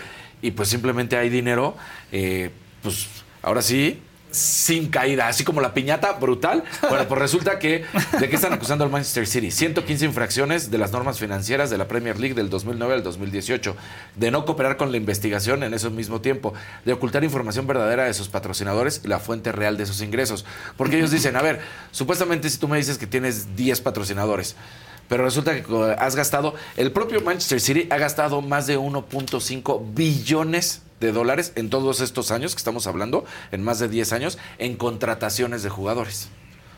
y 0.47 0.53
pues 0.53 0.69
simplemente 0.69 1.17
hay 1.17 1.29
dinero, 1.29 1.77
eh, 2.13 2.51
pues 2.81 3.09
ahora 3.43 3.63
sí, 3.63 4.01
sin 4.31 4.91
caída, 4.91 5.27
así 5.27 5.43
como 5.43 5.61
la 5.61 5.75
piñata 5.75 6.13
brutal. 6.13 6.63
Bueno, 6.89 7.09
pues 7.09 7.21
resulta 7.21 7.59
que, 7.59 7.85
¿de 8.21 8.29
qué 8.29 8.37
están 8.37 8.53
acusando 8.53 8.85
al 8.85 8.91
Manchester 8.91 9.27
City? 9.27 9.51
115 9.51 10.05
infracciones 10.05 10.71
de 10.71 10.79
las 10.79 10.93
normas 10.93 11.19
financieras 11.19 11.69
de 11.69 11.79
la 11.79 11.89
Premier 11.89 12.21
League 12.21 12.35
del 12.35 12.49
2009 12.49 12.95
al 12.95 13.03
2018, 13.03 13.75
de 14.15 14.31
no 14.31 14.45
cooperar 14.45 14.77
con 14.77 14.93
la 14.93 14.99
investigación 14.99 15.65
en 15.65 15.75
ese 15.75 15.91
mismo 15.91 16.21
tiempo, 16.21 16.55
de 16.85 16.93
ocultar 16.93 17.25
información 17.25 17.67
verdadera 17.67 18.05
de 18.05 18.15
sus 18.15 18.29
patrocinadores 18.29 19.01
y 19.05 19.09
la 19.09 19.19
fuente 19.19 19.51
real 19.51 19.77
de 19.77 19.87
sus 19.87 20.01
ingresos. 20.01 20.45
Porque 20.77 20.97
ellos 20.99 21.11
dicen, 21.11 21.35
a 21.35 21.43
ver, 21.43 21.61
supuestamente 21.91 22.49
si 22.51 22.59
tú 22.59 22.69
me 22.69 22.77
dices 22.77 22.99
que 22.99 23.09
tienes 23.09 23.57
10 23.57 23.81
patrocinadores, 23.81 24.55
pero 25.09 25.25
resulta 25.25 25.55
que 25.55 25.63
co- 25.63 25.85
has 25.85 26.17
gastado, 26.17 26.55
el 26.77 26.93
propio 26.93 27.21
Manchester 27.23 27.61
City 27.61 27.87
ha 27.91 27.97
gastado 27.99 28.41
más 28.43 28.67
de 28.67 28.79
1.5 28.79 29.95
billones 29.95 30.83
de 31.01 31.13
dólares 31.13 31.53
en 31.57 31.69
todos 31.71 32.01
estos 32.01 32.31
años 32.31 32.55
que 32.55 32.59
estamos 32.59 32.87
hablando, 32.87 33.25
en 33.53 33.63
más 33.63 33.79
de 33.79 33.89
10 33.89 34.13
años, 34.13 34.39
en 34.59 34.77
contrataciones 34.77 35.63
de 35.63 35.69
jugadores. 35.69 36.29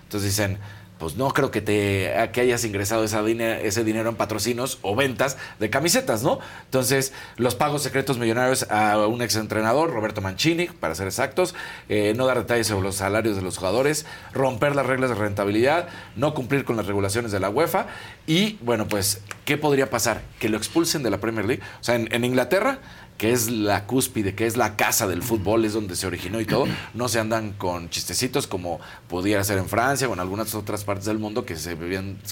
Entonces 0.05 0.31
dicen, 0.31 0.59
pues 0.99 1.17
no 1.17 1.29
creo 1.31 1.51
que 1.51 1.61
te 1.61 2.13
que 2.33 2.41
hayas 2.41 2.65
ingresado 2.65 3.05
esa 3.05 3.23
dine- 3.23 3.61
ese 3.65 3.85
dinero 3.85 4.09
en 4.11 4.17
patrocinios 4.17 4.79
o 4.83 4.97
ventas 4.97 5.37
de 5.59 5.71
camisetas, 5.71 6.23
¿no? 6.23 6.39
Entonces, 6.65 7.13
los 7.37 7.55
pagos 7.55 7.83
secretos 7.83 8.19
millonarios 8.19 8.67
a 8.71 9.07
un 9.07 9.23
exentrenador, 9.23 9.91
Roberto 9.93 10.21
Mancini, 10.21 10.67
para 10.67 10.95
ser 10.95 11.07
exactos, 11.07 11.55
eh, 11.89 12.15
no 12.17 12.27
dar 12.27 12.39
detalles 12.39 12.67
sobre 12.67 12.83
los 12.83 12.97
salarios 12.97 13.37
de 13.37 13.43
los 13.43 13.57
jugadores, 13.59 14.07
romper 14.33 14.75
las 14.75 14.87
reglas 14.87 15.11
de 15.11 15.17
rentabilidad, 15.17 15.89
no 16.17 16.35
cumplir 16.35 16.65
con 16.65 16.77
las 16.77 16.87
regulaciones 16.87 17.33
de 17.33 17.41
la 17.41 17.51
UEFA 17.51 17.87
y, 18.27 18.59
bueno, 18.63 18.89
pues, 18.89 19.23
¿qué 19.45 19.57
podría 19.57 19.91
pasar? 19.91 20.23
Que 20.39 20.49
lo 20.49 20.57
expulsen 20.57 21.03
de 21.03 21.11
la 21.11 21.19
Premier 21.19 21.47
League. 21.47 21.63
O 21.81 21.85
sea, 21.85 21.95
en 21.95 22.25
Inglaterra 22.25 22.79
que 23.19 23.33
es 23.33 23.51
la 23.51 23.85
cúspide, 23.85 24.37
que 24.37 24.47
es 24.47 24.57
la 24.57 24.77
casa 24.77 25.09
del 25.09 25.25
fútbol, 25.25 25.65
es 25.65 25.73
donde 25.73 25.97
se 25.97 26.07
originó 26.07 26.41
y 26.41 26.47
todo, 26.47 26.67
no 26.95 27.09
se 27.09 27.19
andan 27.19 27.53
con 27.53 27.91
chistecitos 27.91 28.47
como 28.47 28.81
pudiera 29.09 29.43
ser 29.43 29.59
en 29.59 29.69
Francia 29.69 30.09
o 30.09 30.15
en 30.15 30.21
algunas 30.21 30.55
otras 30.55 30.85
partes 30.85 31.07
del 31.07 31.19
mundo 31.19 31.45
que 31.45 31.57
se, 31.57 31.77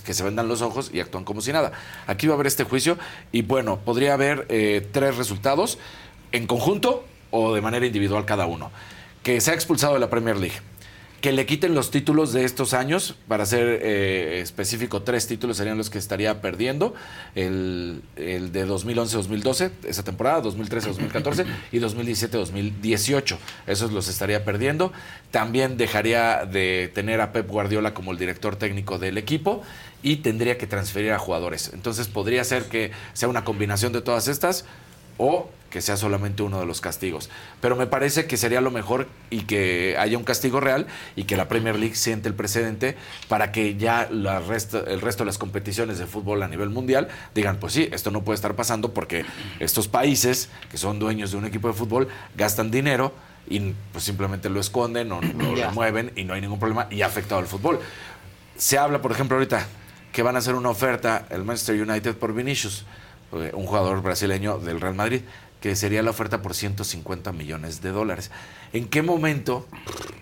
que 0.05 0.15
se 0.15 0.23
vendan 0.23 0.47
los 0.49 0.63
ojos 0.63 0.91
y 0.95 1.01
actúan 1.01 1.25
como 1.25 1.41
si 1.41 1.53
nada. 1.53 1.73
Aquí 2.07 2.29
va 2.29 2.35
a 2.35 2.37
haber 2.37 2.47
este 2.47 2.65
juicio 2.65 2.97
y 3.33 3.43
bueno, 3.43 3.81
podría 3.81 4.15
haber 4.15 4.47
eh, 4.49 4.89
tres 4.93 5.17
resultados 5.17 5.79
en 6.31 6.47
conjunto 6.47 7.05
o 7.33 7.53
de 7.55 7.61
manera 7.61 7.85
individual 7.85 8.25
cada 8.25 8.47
uno. 8.47 8.71
Que 9.25 9.41
sea 9.41 9.55
expulsado 9.55 9.95
de 9.95 10.01
la 10.01 10.09
Premier 10.09 10.37
League. 10.37 10.57
Que 11.27 11.32
le 11.32 11.44
quiten 11.44 11.74
los 11.74 11.90
títulos 11.90 12.32
de 12.32 12.44
estos 12.44 12.73
años, 12.73 13.16
para 13.27 13.44
ser 13.47 13.81
eh, 13.82 14.39
específico, 14.43 15.03
tres 15.03 15.27
títulos 15.27 15.57
serían 15.57 15.77
los 15.77 15.90
que 15.90 15.98
estaría 15.98 16.40
perdiendo. 16.40 16.94
El, 17.35 18.01
el 18.15 18.53
de 18.53 18.65
2011-2012, 18.65 19.73
esa 19.89 20.05
temporada, 20.05 20.40
2013-2014 20.44 21.44
y 21.73 21.81
2017-2018. 21.81 23.39
Esos 23.66 23.90
los 23.90 24.07
estaría 24.07 24.44
perdiendo. 24.44 24.93
También 25.32 25.77
dejaría 25.77 26.44
de 26.44 26.93
tener 26.94 27.20
a 27.20 27.32
Pep 27.32 27.51
Guardiola 27.51 27.93
como 27.93 28.12
el 28.12 28.19
director 28.19 28.55
técnico 28.55 29.01
del 29.01 29.19
equipo 29.19 29.65
y 30.05 30.19
tendría 30.19 30.59
que 30.59 30.69
transferir 30.69 31.11
a 31.11 31.19
jugadores. 31.19 31.73
Entonces 31.74 32.07
podría 32.07 32.44
ser 32.44 32.66
que 32.66 32.93
sea 33.15 33.28
una 33.28 33.43
combinación 33.43 33.93
de 33.93 34.01
todas 34.01 34.28
estas 34.28 34.65
o 35.19 35.51
que 35.71 35.81
sea 35.83 35.97
solamente 35.97 36.43
uno 36.43 36.61
de 36.61 36.65
los 36.65 36.81
castigos. 36.81 37.29
Pero 37.61 37.77
me 37.77 37.87
parece 37.87 38.27
que 38.27 38.37
sería 38.37 38.61
lo 38.63 38.71
mejor 38.71 39.09
y 39.31 39.43
que 39.43 39.97
haya 39.99 40.17
un 40.17 40.25
castigo 40.25 40.61
real 40.61 40.87
y 41.17 41.25
que 41.25 41.37
la 41.37 41.49
Premier 41.49 41.77
League 41.77 41.97
siente 41.97 42.29
el 42.29 42.35
precedente 42.35 42.97
para 43.29 43.53
que 43.53 43.77
ya 43.77 44.09
la 44.11 44.39
el 44.39 45.01
resto 45.01 45.25
de 45.25 45.25
las 45.27 45.37
competiciones 45.39 45.99
de 45.99 46.07
fútbol 46.07 46.43
a 46.45 46.49
nivel 46.49 46.71
mundial 46.71 47.09
digan, 47.35 47.59
pues 47.59 47.73
sí, 47.75 47.89
esto 47.93 48.11
no 48.11 48.23
puede 48.23 48.37
estar 48.37 48.55
pasando 48.55 48.95
porque 48.95 49.27
estos 49.59 49.89
países 49.89 50.49
que 50.71 50.79
son 50.79 50.99
dueños 50.99 51.33
de 51.33 51.37
un 51.37 51.45
equipo 51.45 51.69
de 51.69 51.75
fútbol 51.75 52.09
gastan 52.37 52.71
dinero 52.71 53.13
y 53.49 53.75
pues 53.93 54.05
simplemente 54.05 54.49
lo 54.49 54.61
esconden 54.61 55.13
o 55.13 55.21
lo 55.21 55.57
Ya. 55.57 55.69
remueven 55.69 56.13
y 56.17 56.25
no 56.25 56.33
hay 56.35 56.41
ningún 56.41 56.59
problema 56.61 56.87
y 56.91 57.03
ha 57.03 57.07
afectado 57.07 57.41
al 57.41 57.47
fútbol. 57.49 57.81
Se 58.57 58.79
habla, 58.79 59.03
por 59.03 59.13
ejemplo, 59.13 59.37
ahorita 59.37 59.67
que 60.13 60.23
van 60.23 60.37
a 60.37 60.39
hacer 60.39 60.55
una 60.55 60.71
oferta 60.71 61.27
el 61.29 61.45
Manchester 61.45 61.81
United 61.87 62.15
por 62.17 62.33
Vinicius, 62.33 62.87
un 63.55 63.67
jugador 63.67 64.03
brasileño 64.03 64.59
del 64.59 64.81
Real 64.81 64.95
Madrid, 64.95 65.23
que 65.61 65.75
sería 65.77 66.03
la 66.03 66.11
oferta 66.11 66.43
por 66.43 66.55
150 66.55 67.33
millones 67.33 67.83
de 67.83 67.91
dólares. 67.91 68.31
¿En 68.73 68.87
qué 68.89 69.03
momento 69.03 69.67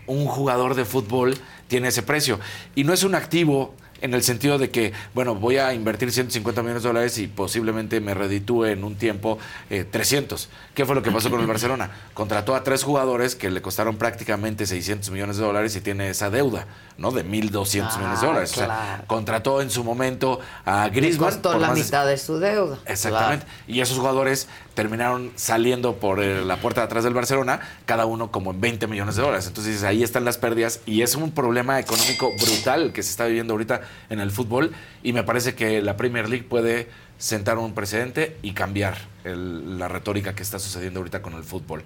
un 0.07 0.27
jugador 0.27 0.75
de 0.75 0.85
fútbol 0.85 1.37
tiene 1.69 1.89
ese 1.89 2.03
precio? 2.03 2.39
Y 2.75 2.85
no 2.85 2.93
es 2.93 3.03
un 3.03 3.15
activo 3.15 3.75
en 4.01 4.13
el 4.13 4.23
sentido 4.23 4.59
de 4.59 4.71
que, 4.71 4.93
bueno, 5.15 5.35
voy 5.35 5.57
a 5.57 5.73
invertir 5.73 6.13
150 6.13 6.63
millones 6.63 6.83
de 6.83 6.89
dólares 6.89 7.19
y 7.19 7.27
posiblemente 7.27 8.01
me 8.01 8.13
reditúe 8.13 8.67
en 8.67 8.85
un 8.85 8.97
tiempo 8.97 9.39
eh, 9.71 9.85
300. 9.91 10.51
¿Qué 10.75 10.85
fue 10.85 10.95
lo 10.97 11.03
que 11.03 11.13
pasó 11.13 11.31
con 11.31 11.41
el 11.41 11.47
Barcelona? 11.47 11.89
Contrató 12.15 12.55
a 12.57 12.65
tres 12.65 12.83
jugadores 12.83 13.37
que 13.37 13.49
le 13.51 13.63
costaron 13.63 13.97
prácticamente 13.97 14.67
600 14.67 15.09
millones 15.11 15.37
de 15.37 15.45
dólares 15.45 15.77
y 15.77 15.81
tiene 15.81 16.11
esa 16.11 16.31
deuda, 16.31 16.67
¿no? 16.99 17.13
De 17.13 17.25
1.200 17.25 17.97
millones 17.97 18.21
de 18.21 18.27
Ah, 18.27 18.29
dólares. 18.29 18.53
O 18.53 18.55
sea, 18.57 19.05
contrató 19.07 19.63
en 19.63 19.71
su 19.71 19.85
momento 19.85 20.41
a 20.65 20.87
Le 20.87 20.91
Griezmann. 20.91 21.31
costó 21.31 21.53
por 21.53 21.61
la 21.61 21.69
más 21.69 21.79
mitad 21.79 22.05
de 22.07 22.19
su 22.19 22.39
deuda. 22.41 22.79
Exactamente. 22.87 23.47
Y 23.69 23.81
esos 23.81 23.97
jugadores 23.99 24.49
terminaron 24.75 25.31
saliendo 25.37 25.95
por 25.97 26.21
eh, 26.21 26.45
la 26.45 26.57
puerta 26.57 26.81
de 26.81 26.87
atrás 26.87 27.05
del 27.05 27.15
Barcelona, 27.15 27.61
cada 27.87 28.07
uno 28.07 28.33
como 28.33 28.51
en 28.51 28.61
20 28.61 28.89
millones 28.89 29.15
de 29.15 29.23
dólares. 29.23 29.47
Entonces 29.47 29.85
ahí 29.85 30.03
están 30.03 30.25
las 30.25 30.39
pérdidas 30.39 30.81
y 30.87 31.03
es 31.03 31.15
un 31.15 31.31
problema 31.31 31.79
económico 31.79 32.33
brutal 32.37 32.93
que 32.93 33.05
se 33.05 33.11
está 33.11 33.27
viviendo 33.27 33.53
ahorita 33.55 33.83
en 34.11 34.19
el 34.19 34.33
fútbol 34.33 34.73
y 35.05 35.13
me 35.13 35.23
parece 35.23 35.55
que 35.55 35.81
la 35.83 35.97
Premier 35.97 36.29
League 36.29 36.45
puede 36.49 36.89
sentar 37.25 37.57
un 37.57 37.73
precedente 37.73 38.37
y 38.43 38.53
cambiar 38.53 38.99
el- 39.25 39.79
la 39.79 39.89
retórica 39.89 40.35
que 40.35 40.43
está 40.43 40.59
sucediendo 40.59 41.01
ahorita 41.01 41.23
con 41.23 41.33
el 41.33 41.43
fútbol. 41.43 41.83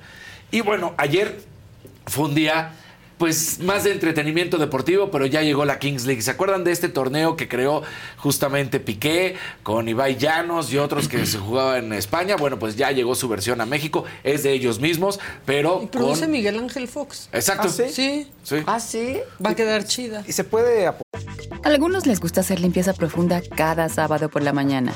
Y 0.51 0.63
bueno, 0.63 0.95
ayer 0.99 1.41
fue 2.07 2.25
un 2.25 2.35
día 2.35 2.73
pues 3.19 3.59
más 3.61 3.85
de 3.85 3.93
entretenimiento 3.93 4.59
deportivo, 4.59 5.11
pero 5.11 5.27
ya 5.27 5.43
llegó 5.43 5.65
la 5.65 5.79
Kings 5.79 6.07
League. 6.07 6.23
¿Se 6.23 6.31
acuerdan 6.31 6.65
de 6.65 6.73
este 6.73 6.89
torneo 6.89 7.37
que 7.37 7.49
creó 7.49 7.83
justamente 8.17 8.81
Piqué 8.81 9.37
con 9.63 9.89
Ibai 9.89 10.17
Llanos 10.17 10.73
y 10.73 10.79
otros 10.79 11.09
que 11.09 11.27
se 11.27 11.39
jugaba 11.39 11.79
en 11.79 11.93
España? 11.93 12.37
Bueno, 12.37 12.59
pues 12.59 12.77
ya 12.77 12.93
llegó 12.93 13.15
su 13.15 13.29
versión 13.29 13.61
a 13.61 13.67
México, 13.67 14.05
es 14.23 14.43
de 14.45 14.53
ellos 14.53 14.81
mismos, 14.81 15.19
pero 15.45 15.89
Produce 15.91 16.23
con... 16.23 16.31
Miguel 16.31 16.59
Ángel 16.59 16.89
Fox. 16.89 17.29
Exacto. 17.33 17.69
¿Ah, 17.69 17.71
sí? 17.71 17.85
Sí. 17.91 18.31
Sí. 18.43 18.57
¿Ah, 18.67 18.81
sí? 18.81 19.19
Va 19.45 19.51
a 19.51 19.55
quedar 19.55 19.85
chida. 19.85 20.23
Y 20.27 20.33
se 20.33 20.45
puede 20.45 20.87
A 20.87 20.97
algunos 21.65 22.07
les 22.07 22.21
gusta 22.21 22.41
hacer 22.41 22.61
limpieza 22.61 22.93
profunda 22.95 23.43
cada 23.57 23.89
sábado 23.89 24.29
por 24.29 24.43
la 24.43 24.53
mañana. 24.53 24.93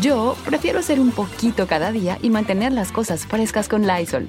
Yo 0.00 0.36
prefiero 0.44 0.80
hacer 0.80 0.98
un 0.98 1.12
poquito 1.12 1.66
cada 1.66 1.92
día 1.92 2.18
y 2.22 2.30
mantener 2.30 2.72
las 2.72 2.90
cosas 2.90 3.26
frescas 3.26 3.68
con 3.68 3.86
Lysol. 3.86 4.28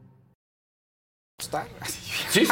Sí, 2.29 2.45
sí, 2.45 2.45
sí. 2.45 2.51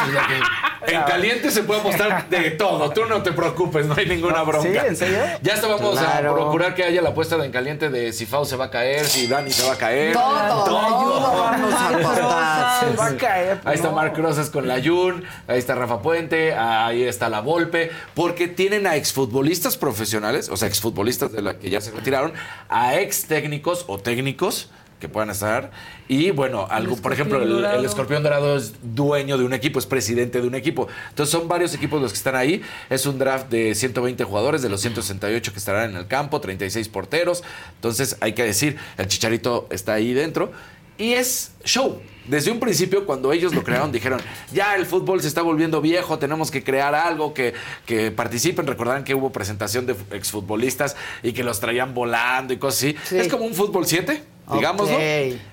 En 0.86 1.02
caliente 1.02 1.50
se 1.50 1.62
puede 1.62 1.80
apostar 1.80 2.28
de 2.30 2.52
todo. 2.52 2.90
Tú 2.90 3.04
no 3.04 3.22
te 3.22 3.32
preocupes, 3.32 3.84
no 3.84 3.94
hay 3.96 4.06
ninguna 4.06 4.42
bronca. 4.42 4.80
¿Sí? 4.82 4.86
¿En 4.88 4.96
serio? 4.96 5.18
Ya 5.42 5.54
hasta 5.54 5.66
vamos 5.68 5.98
Claro. 5.98 6.32
a 6.32 6.34
procurar 6.34 6.74
que 6.74 6.84
haya 6.84 7.02
la 7.02 7.10
apuesta 7.10 7.36
de 7.36 7.44
en 7.44 7.52
caliente 7.52 7.90
de 7.90 8.12
si 8.14 8.24
Fau 8.24 8.46
se 8.46 8.56
va 8.56 8.66
a 8.66 8.70
caer, 8.70 9.04
si 9.04 9.26
Dani 9.26 9.50
se 9.52 9.66
va 9.66 9.74
a 9.74 9.76
caer. 9.76 10.14
Todo, 10.14 10.64
todo 10.64 11.20
vamos 11.20 11.74
a 11.74 11.88
apostar. 11.88 12.80
Se 12.90 12.96
va 12.96 13.06
a 13.08 13.16
caer. 13.16 13.60
Ahí 13.64 13.74
está 13.74 13.88
no. 13.90 13.96
Marc 13.96 14.16
Rosas 14.16 14.48
con 14.48 14.66
la 14.66 14.82
Jun, 14.82 15.22
ahí 15.46 15.58
está 15.58 15.74
Rafa 15.74 16.00
Puente, 16.00 16.54
ahí 16.54 17.02
está 17.04 17.28
la 17.28 17.40
Volpe, 17.40 17.90
porque 18.14 18.48
tienen 18.48 18.86
a 18.86 18.96
exfutbolistas 18.96 19.76
profesionales, 19.76 20.48
o 20.48 20.56
sea, 20.56 20.66
exfutbolistas 20.66 21.30
de 21.32 21.42
la 21.42 21.58
que 21.58 21.68
ya 21.68 21.80
se 21.82 21.90
retiraron, 21.90 22.32
a 22.70 22.96
ex 22.96 23.26
técnicos 23.26 23.84
o 23.86 23.98
técnicos 23.98 24.70
que 25.00 25.08
puedan 25.08 25.30
estar. 25.30 25.72
Y 26.06 26.30
bueno, 26.30 26.66
algo, 26.70 26.96
por 26.96 27.12
ejemplo, 27.12 27.38
el, 27.38 27.44
Escorpión 27.44 27.58
el 27.58 27.62
Dorado. 27.62 27.86
escorpión 27.86 28.22
dorado 28.22 28.56
es 28.56 28.74
dueño 28.82 29.38
de 29.38 29.44
un 29.44 29.52
equipo, 29.52 29.78
es 29.78 29.86
presidente 29.86 30.40
de 30.40 30.46
un 30.46 30.54
equipo. 30.54 30.86
Entonces 31.08 31.32
son 31.32 31.48
varios 31.48 31.74
equipos 31.74 32.00
los 32.00 32.12
que 32.12 32.18
están 32.18 32.36
ahí. 32.36 32.62
Es 32.88 33.06
un 33.06 33.18
draft 33.18 33.48
de 33.48 33.74
120 33.74 34.22
jugadores, 34.24 34.62
de 34.62 34.68
los 34.68 34.80
168 34.80 35.52
que 35.52 35.58
estarán 35.58 35.90
en 35.90 35.96
el 35.96 36.06
campo, 36.06 36.40
36 36.40 36.88
porteros. 36.88 37.42
Entonces 37.74 38.16
hay 38.20 38.34
que 38.34 38.44
decir, 38.44 38.76
el 38.98 39.08
chicharito 39.08 39.66
está 39.70 39.94
ahí 39.94 40.12
dentro. 40.12 40.52
Y 40.98 41.14
es 41.14 41.52
show. 41.64 41.98
Desde 42.26 42.50
un 42.50 42.60
principio, 42.60 43.06
cuando 43.06 43.32
ellos 43.32 43.54
lo 43.54 43.64
crearon, 43.64 43.90
dijeron, 43.90 44.20
ya 44.52 44.76
el 44.76 44.84
fútbol 44.84 45.22
se 45.22 45.28
está 45.28 45.40
volviendo 45.40 45.80
viejo, 45.80 46.18
tenemos 46.18 46.50
que 46.50 46.62
crear 46.62 46.94
algo 46.94 47.32
que, 47.32 47.54
que 47.86 48.10
participen. 48.10 48.66
Recordarán 48.66 49.02
que 49.02 49.14
hubo 49.14 49.32
presentación 49.32 49.86
de 49.86 49.96
exfutbolistas 50.12 50.96
y 51.22 51.32
que 51.32 51.42
los 51.42 51.58
traían 51.58 51.94
volando 51.94 52.52
y 52.52 52.58
cosas 52.58 52.78
así. 52.78 52.96
Sí. 53.04 53.18
Es 53.18 53.28
como 53.28 53.46
un 53.46 53.54
fútbol 53.54 53.86
7, 53.86 54.22
digámoslo. 54.52 54.96
Ok. 54.96 55.02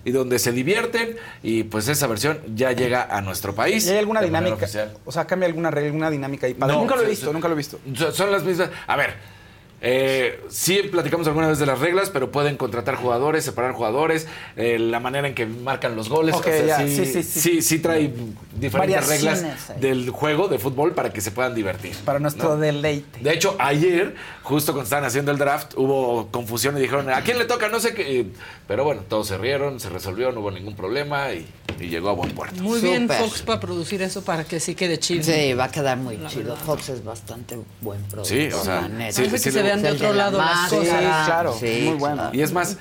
Y 0.05 0.11
donde 0.11 0.39
se 0.39 0.51
divierten 0.51 1.17
y 1.43 1.63
pues 1.63 1.87
esa 1.87 2.07
versión 2.07 2.39
ya 2.55 2.71
llega 2.71 3.03
a 3.09 3.21
nuestro 3.21 3.53
país. 3.55 3.85
¿Y 3.85 3.91
hay 3.91 3.97
alguna 3.97 4.21
dinámica? 4.21 4.67
O 5.05 5.11
sea, 5.11 5.25
cambia 5.25 5.47
alguna 5.47 5.71
regla, 5.71 5.87
alguna 5.87 6.09
dinámica 6.09 6.47
ahí. 6.47 6.53
padre? 6.53 6.73
No, 6.73 6.81
nunca 6.81 6.95
lo 6.95 7.03
he 7.03 7.07
visto, 7.07 7.31
nunca 7.33 7.47
lo 7.47 7.53
he 7.53 7.57
visto. 7.57 7.79
Son 8.13 8.31
las 8.31 8.43
mismas. 8.43 8.69
A 8.87 8.95
ver. 8.95 9.36
Eh, 9.79 10.43
sí 10.49 10.81
platicamos 10.91 11.27
alguna 11.27 11.47
vez 11.47 11.59
de 11.59 11.67
las 11.67 11.79
reglas, 11.79 12.09
pero 12.09 12.31
pueden 12.31 12.57
contratar 12.57 12.95
jugadores, 12.95 13.45
separar 13.45 13.73
jugadores, 13.73 14.27
eh, 14.55 14.79
la 14.79 14.99
manera 14.99 15.27
en 15.27 15.35
que 15.35 15.45
marcan 15.45 15.95
los 15.95 16.09
goles. 16.09 16.35
O 16.35 16.41
sea, 16.41 16.79
sí, 16.79 17.05
sí, 17.05 17.05
sí, 17.05 17.23
sí. 17.23 17.61
sí, 17.61 17.79
trae 17.79 18.11
diferentes 18.55 19.07
reglas 19.07 19.69
ahí. 19.69 19.79
del 19.79 20.09
juego 20.09 20.47
de 20.47 20.57
fútbol 20.57 20.93
para 20.93 21.13
que 21.13 21.21
se 21.21 21.31
puedan 21.31 21.53
divertir. 21.53 21.95
Para 22.05 22.19
nuestro 22.19 22.49
¿no? 22.49 22.57
deleite. 22.57 23.19
De 23.19 23.31
hecho, 23.31 23.55
ayer, 23.59 24.15
justo 24.41 24.71
cuando 24.71 24.85
estaban 24.85 25.05
haciendo 25.05 25.31
el 25.31 25.37
draft, 25.37 25.73
hubo 25.75 26.27
confusión 26.31 26.75
y 26.77 26.81
dijeron, 26.81 27.09
¿a 27.11 27.21
quién 27.21 27.37
le 27.37 27.45
toca? 27.45 27.69
No 27.69 27.79
sé 27.79 27.93
qué. 27.93 28.25
Pero 28.67 28.83
bueno, 28.83 29.03
todos 29.07 29.27
se 29.27 29.37
rieron, 29.37 29.79
se 29.79 29.89
resolvió, 29.89 30.31
no 30.31 30.39
hubo 30.39 30.49
ningún 30.49 30.75
problema 30.75 31.31
y, 31.33 31.45
y 31.79 31.87
llegó 31.89 32.09
a 32.09 32.13
buen 32.13 32.31
puerto. 32.31 32.61
Muy 32.63 32.79
bien. 32.79 33.07
Fox, 33.07 33.41
para 33.41 33.59
producir 33.59 34.01
eso 34.01 34.23
para 34.23 34.43
que 34.43 34.59
sí 34.59 34.73
quede 34.75 34.97
chido. 34.99 35.23
Sí, 35.23 35.53
va 35.53 35.65
a 35.65 35.71
quedar 35.71 35.97
muy 35.97 36.17
La 36.17 36.29
chido. 36.29 36.49
verdad. 36.49 36.63
Fox 36.65 36.89
es 36.89 37.03
bastante 37.03 37.57
buen 37.81 38.01
productor. 38.03 38.25
Sí, 38.37 38.49
o 38.51 38.63
sea, 38.63 38.81
la 38.81 38.87
neta. 38.89 39.11
sí, 39.13 39.29
que 39.29 39.37
sí, 39.37 39.51
se 39.51 39.61
vean 39.61 39.81
de 39.81 39.91
otro 39.91 40.09
la 40.09 40.15
lado 40.25 40.37
las 40.37 40.55
máscara, 40.71 40.81
cosas. 40.81 41.25
claro, 41.25 41.55
sí, 41.59 41.81
muy 41.85 41.95
bueno. 41.97 42.15
claro. 42.15 42.35
Y 42.37 42.41
es 42.41 42.51
más, 42.53 42.77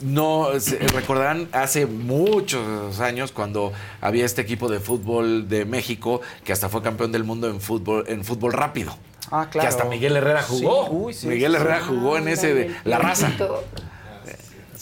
no 0.00 0.48
se- 0.60 0.78
recordarán 0.78 1.48
hace 1.52 1.86
muchos 1.86 3.00
años 3.00 3.32
cuando 3.32 3.72
había 4.00 4.24
este 4.24 4.42
equipo 4.42 4.68
de 4.68 4.80
fútbol 4.80 5.48
de 5.48 5.64
México 5.64 6.20
que 6.44 6.52
hasta 6.52 6.68
fue 6.68 6.82
campeón 6.82 7.12
del 7.12 7.24
mundo 7.24 7.48
en 7.48 7.60
fútbol 7.60 8.04
en 8.08 8.24
fútbol 8.24 8.52
rápido. 8.52 8.96
Ah, 9.30 9.48
claro. 9.50 9.68
Que 9.68 9.74
hasta 9.74 9.84
Miguel 9.88 10.16
Herrera 10.16 10.42
jugó. 10.42 10.84
Sí, 10.84 10.90
uy, 10.92 11.14
sí, 11.14 11.26
Miguel 11.28 11.52
sí, 11.52 11.56
Herrera 11.56 11.78
sí. 11.80 11.84
jugó 11.88 12.18
en 12.18 12.28
ese 12.28 12.52
de 12.54 12.76
la 12.84 12.98
raza. 12.98 13.30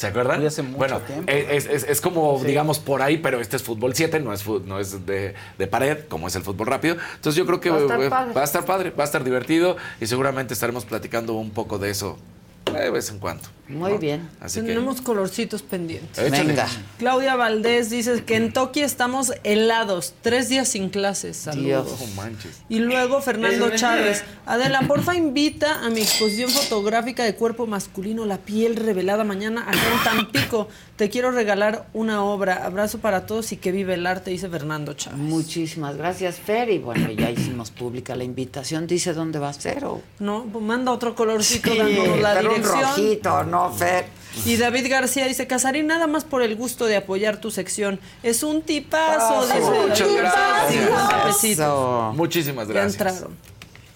¿Se 0.03 0.09
acuerdan? 0.09 0.41
Uy, 0.41 0.47
hace 0.47 0.63
mucho 0.63 0.79
bueno, 0.79 0.99
tiempo. 1.01 1.31
es, 1.31 1.67
es- 1.67 1.85
es 1.85 2.01
como, 2.01 2.43
digamos, 2.43 2.81
por 2.81 3.03
ahí, 3.03 3.19
pero 3.19 3.41
este 3.41 3.55
es 3.57 3.63
fútbol 3.63 3.95
7, 3.95 4.19
no 4.19 4.33
es, 4.33 4.45
no 4.47 4.81
es 4.81 5.07
de, 5.07 5.35
de 5.59 5.67
pared, 5.69 5.99
como 6.09 6.27
es 6.27 6.35
el 6.35 6.43
fútbol 6.43 6.67
rápido. 6.67 6.97
Entonces 7.15 7.37
yo 7.37 7.47
creo 7.47 7.61
que 7.61 7.71
Va 7.71 7.77
a 7.77 7.81
estar 7.83 8.03
eh, 8.03 8.11
padre. 8.11 8.33
va 8.35 8.41
a 8.41 8.45
estar 8.45 8.65
padre, 8.65 8.91
va 8.91 9.05
a 9.05 9.07
estar 9.07 9.23
divertido 9.23 9.77
y 10.01 10.07
seguramente 10.09 10.55
estaremos 10.55 10.85
platicando 10.85 11.35
un 11.35 11.51
poco 11.53 11.79
de 11.79 11.91
eso 11.91 12.19
eh, 12.67 12.73
de 12.83 12.91
vez 12.91 13.11
en 13.11 13.21
cuando. 13.21 13.45
Muy 13.69 13.97
bien. 13.99 14.29
Así 14.41 14.61
que... 14.61 14.67
Tenemos 14.67 15.01
colorcitos 15.01 15.63
pendientes. 15.63 16.19
Échale. 16.19 16.49
Venga. 16.49 16.67
Claudia 16.99 17.37
Valdés 17.37 17.91
dice 17.91 18.23
que 18.25 18.37
en 18.37 18.53
Tokio 18.53 18.85
estamos 18.85 19.33
helados, 19.45 20.15
tres 20.21 20.49
días 20.49 20.69
sin 20.69 20.91
clases. 20.91 21.37
Saludos. 21.37 21.65
Dios. 21.99 22.01
No 22.01 22.07
manches. 22.23 22.61
Y 22.69 22.81
luego 22.81 23.23
Fernando 23.23 23.71
Chávez. 23.71 24.25
Adela, 24.47 24.83
porfa 24.89 25.15
invita 25.17 25.85
a 25.85 25.91
mi 25.91 26.01
exposición 26.01 26.51
fotográfica 26.51 27.25
de 27.25 27.35
cuerpo 27.35 27.67
masculino, 27.67 28.27
la 28.27 28.39
piel 28.39 28.77
revelada 28.77 29.25
mañana 29.25 29.63
acá 29.63 29.79
en 29.79 30.05
Tampico. 30.05 30.69
Te 30.97 31.09
quiero 31.09 31.31
regalar 31.31 31.87
una 31.95 32.25
obra. 32.25 32.65
Abrazo 32.67 32.99
para 32.99 33.27
todos 33.27 33.53
y 33.53 33.57
que 33.57 33.73
vive 33.73 33.95
el 33.95 34.07
arte, 34.07 34.31
dice 34.31 34.49
Fernando 34.49 34.93
Chávez. 34.95 35.19
Muchísimas 35.19 35.97
gracias, 35.97 36.37
Fer. 36.37 36.69
Y 36.71 36.79
bueno, 36.79 37.11
ya 37.13 37.31
hicimos 37.31 37.71
pública 37.71 38.15
la 38.17 38.25
invitación. 38.25 38.87
Dice 38.87 39.13
dónde 39.15 39.39
va 39.39 39.49
a 39.49 39.53
ser 39.53 39.85
o. 39.85 40.03
No, 40.19 40.45
pues 40.53 40.65
manda 40.65 40.93
otro 40.93 41.15
colorcito 41.15 41.71
Sí, 41.73 41.79
dándonos 41.79 42.19
la 42.21 42.35
pero 42.35 42.51
un 42.51 42.57
dirección. 42.57 42.83
rojito, 42.83 43.45
¿no, 43.45 43.62
Fer? 43.71 44.07
Y 44.45 44.57
David 44.57 44.89
García 44.89 45.27
dice, 45.27 45.47
Casarín, 45.47 45.87
nada 45.87 46.07
más 46.07 46.25
por 46.25 46.43
el 46.43 46.57
gusto 46.57 46.87
de 46.87 46.97
apoyar 46.97 47.37
tu 47.39 47.51
sección. 47.51 48.01
Es 48.23 48.43
un 48.43 48.63
tipazo, 48.63 49.47
dice 49.47 49.61
muchas 49.61 50.15
gracias. 50.15 50.85
50 50.85 51.25
pesitos. 51.25 51.59
Eso. 51.59 52.13
Muchísimas 52.17 52.69
gracias. 52.69 52.95
entraron. 52.95 53.37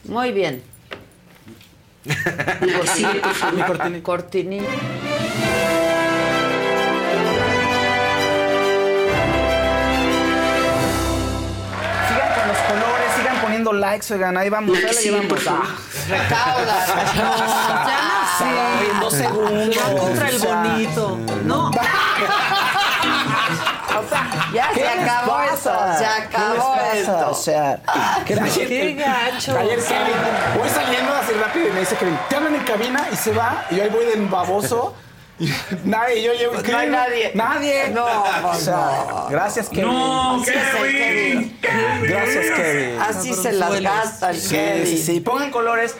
Muy 0.04 0.32
bien. 0.32 0.62
Mi 3.54 3.62
cortinilla. 3.62 4.02
Cortinilla. 4.02 4.68
Poniendo 13.56 13.72
likes, 13.72 14.12
oigan, 14.12 14.36
ahí 14.36 14.50
vamos, 14.50 14.76
ahí 14.76 14.82
la 14.82 14.92
llevamos. 14.92 15.40
Ah, 15.48 15.76
Recauda. 16.08 16.86
sí, 18.38 18.44
en 18.90 19.00
dos 19.00 19.14
segundos. 19.14 19.78
Contra 19.98 20.28
el 20.28 20.36
o 20.36 20.38
sea, 20.38 20.62
bonito. 20.62 21.18
No. 21.44 21.70
Ya 24.52 24.68
¿qué 24.74 24.80
se 24.80 24.96
les 24.96 25.04
acabó 25.04 25.40
esto. 25.42 25.70
Se 25.98 26.04
¿Qué 26.04 26.36
acabó 26.36 26.76
esto. 26.94 27.30
O 27.30 27.34
sea, 27.34 27.80
que 28.26 28.34
ayer, 28.34 28.68
Qué 28.68 28.94
gacho. 28.94 29.56
Ayer 29.58 29.80
voy 30.58 30.68
saliendo 30.68 31.14
así 31.14 31.32
rápido 31.32 31.68
y 31.68 31.72
me 31.72 31.80
dice 31.80 31.96
Kevin, 31.96 32.18
te 32.28 32.36
hablan 32.36 32.54
en 32.54 32.64
cabina 32.64 33.08
y 33.12 33.16
se 33.16 33.32
va, 33.32 33.64
y 33.70 33.76
yo 33.76 33.82
ahí 33.82 33.88
voy 33.88 34.04
de 34.04 34.16
baboso. 34.26 34.94
Nadie, 35.84 36.22
yo 36.22 36.32
llevo. 36.32 36.54
Pues 36.54 36.68
no 36.68 36.78
hay 36.78 36.88
nadie. 36.88 37.32
Nadie. 37.34 37.88
No, 37.90 38.06
o 38.48 38.54
sea, 38.54 39.04
no. 39.08 39.26
gracias, 39.28 39.68
Kevin. 39.68 39.92
No, 39.92 40.40
Así 40.42 40.50
el 40.50 40.96
Kevin. 40.98 41.58
Gracias, 42.02 42.46
Kevin. 42.56 43.00
Así 43.00 43.34
se 43.34 43.52
las 43.52 43.80
gasta 43.80 44.30
el 44.30 44.36
Sí, 44.40 44.54
Kevin. 44.54 44.86
sí, 44.86 44.98
sí. 44.98 45.20
Pongan 45.20 45.50
colores. 45.50 45.94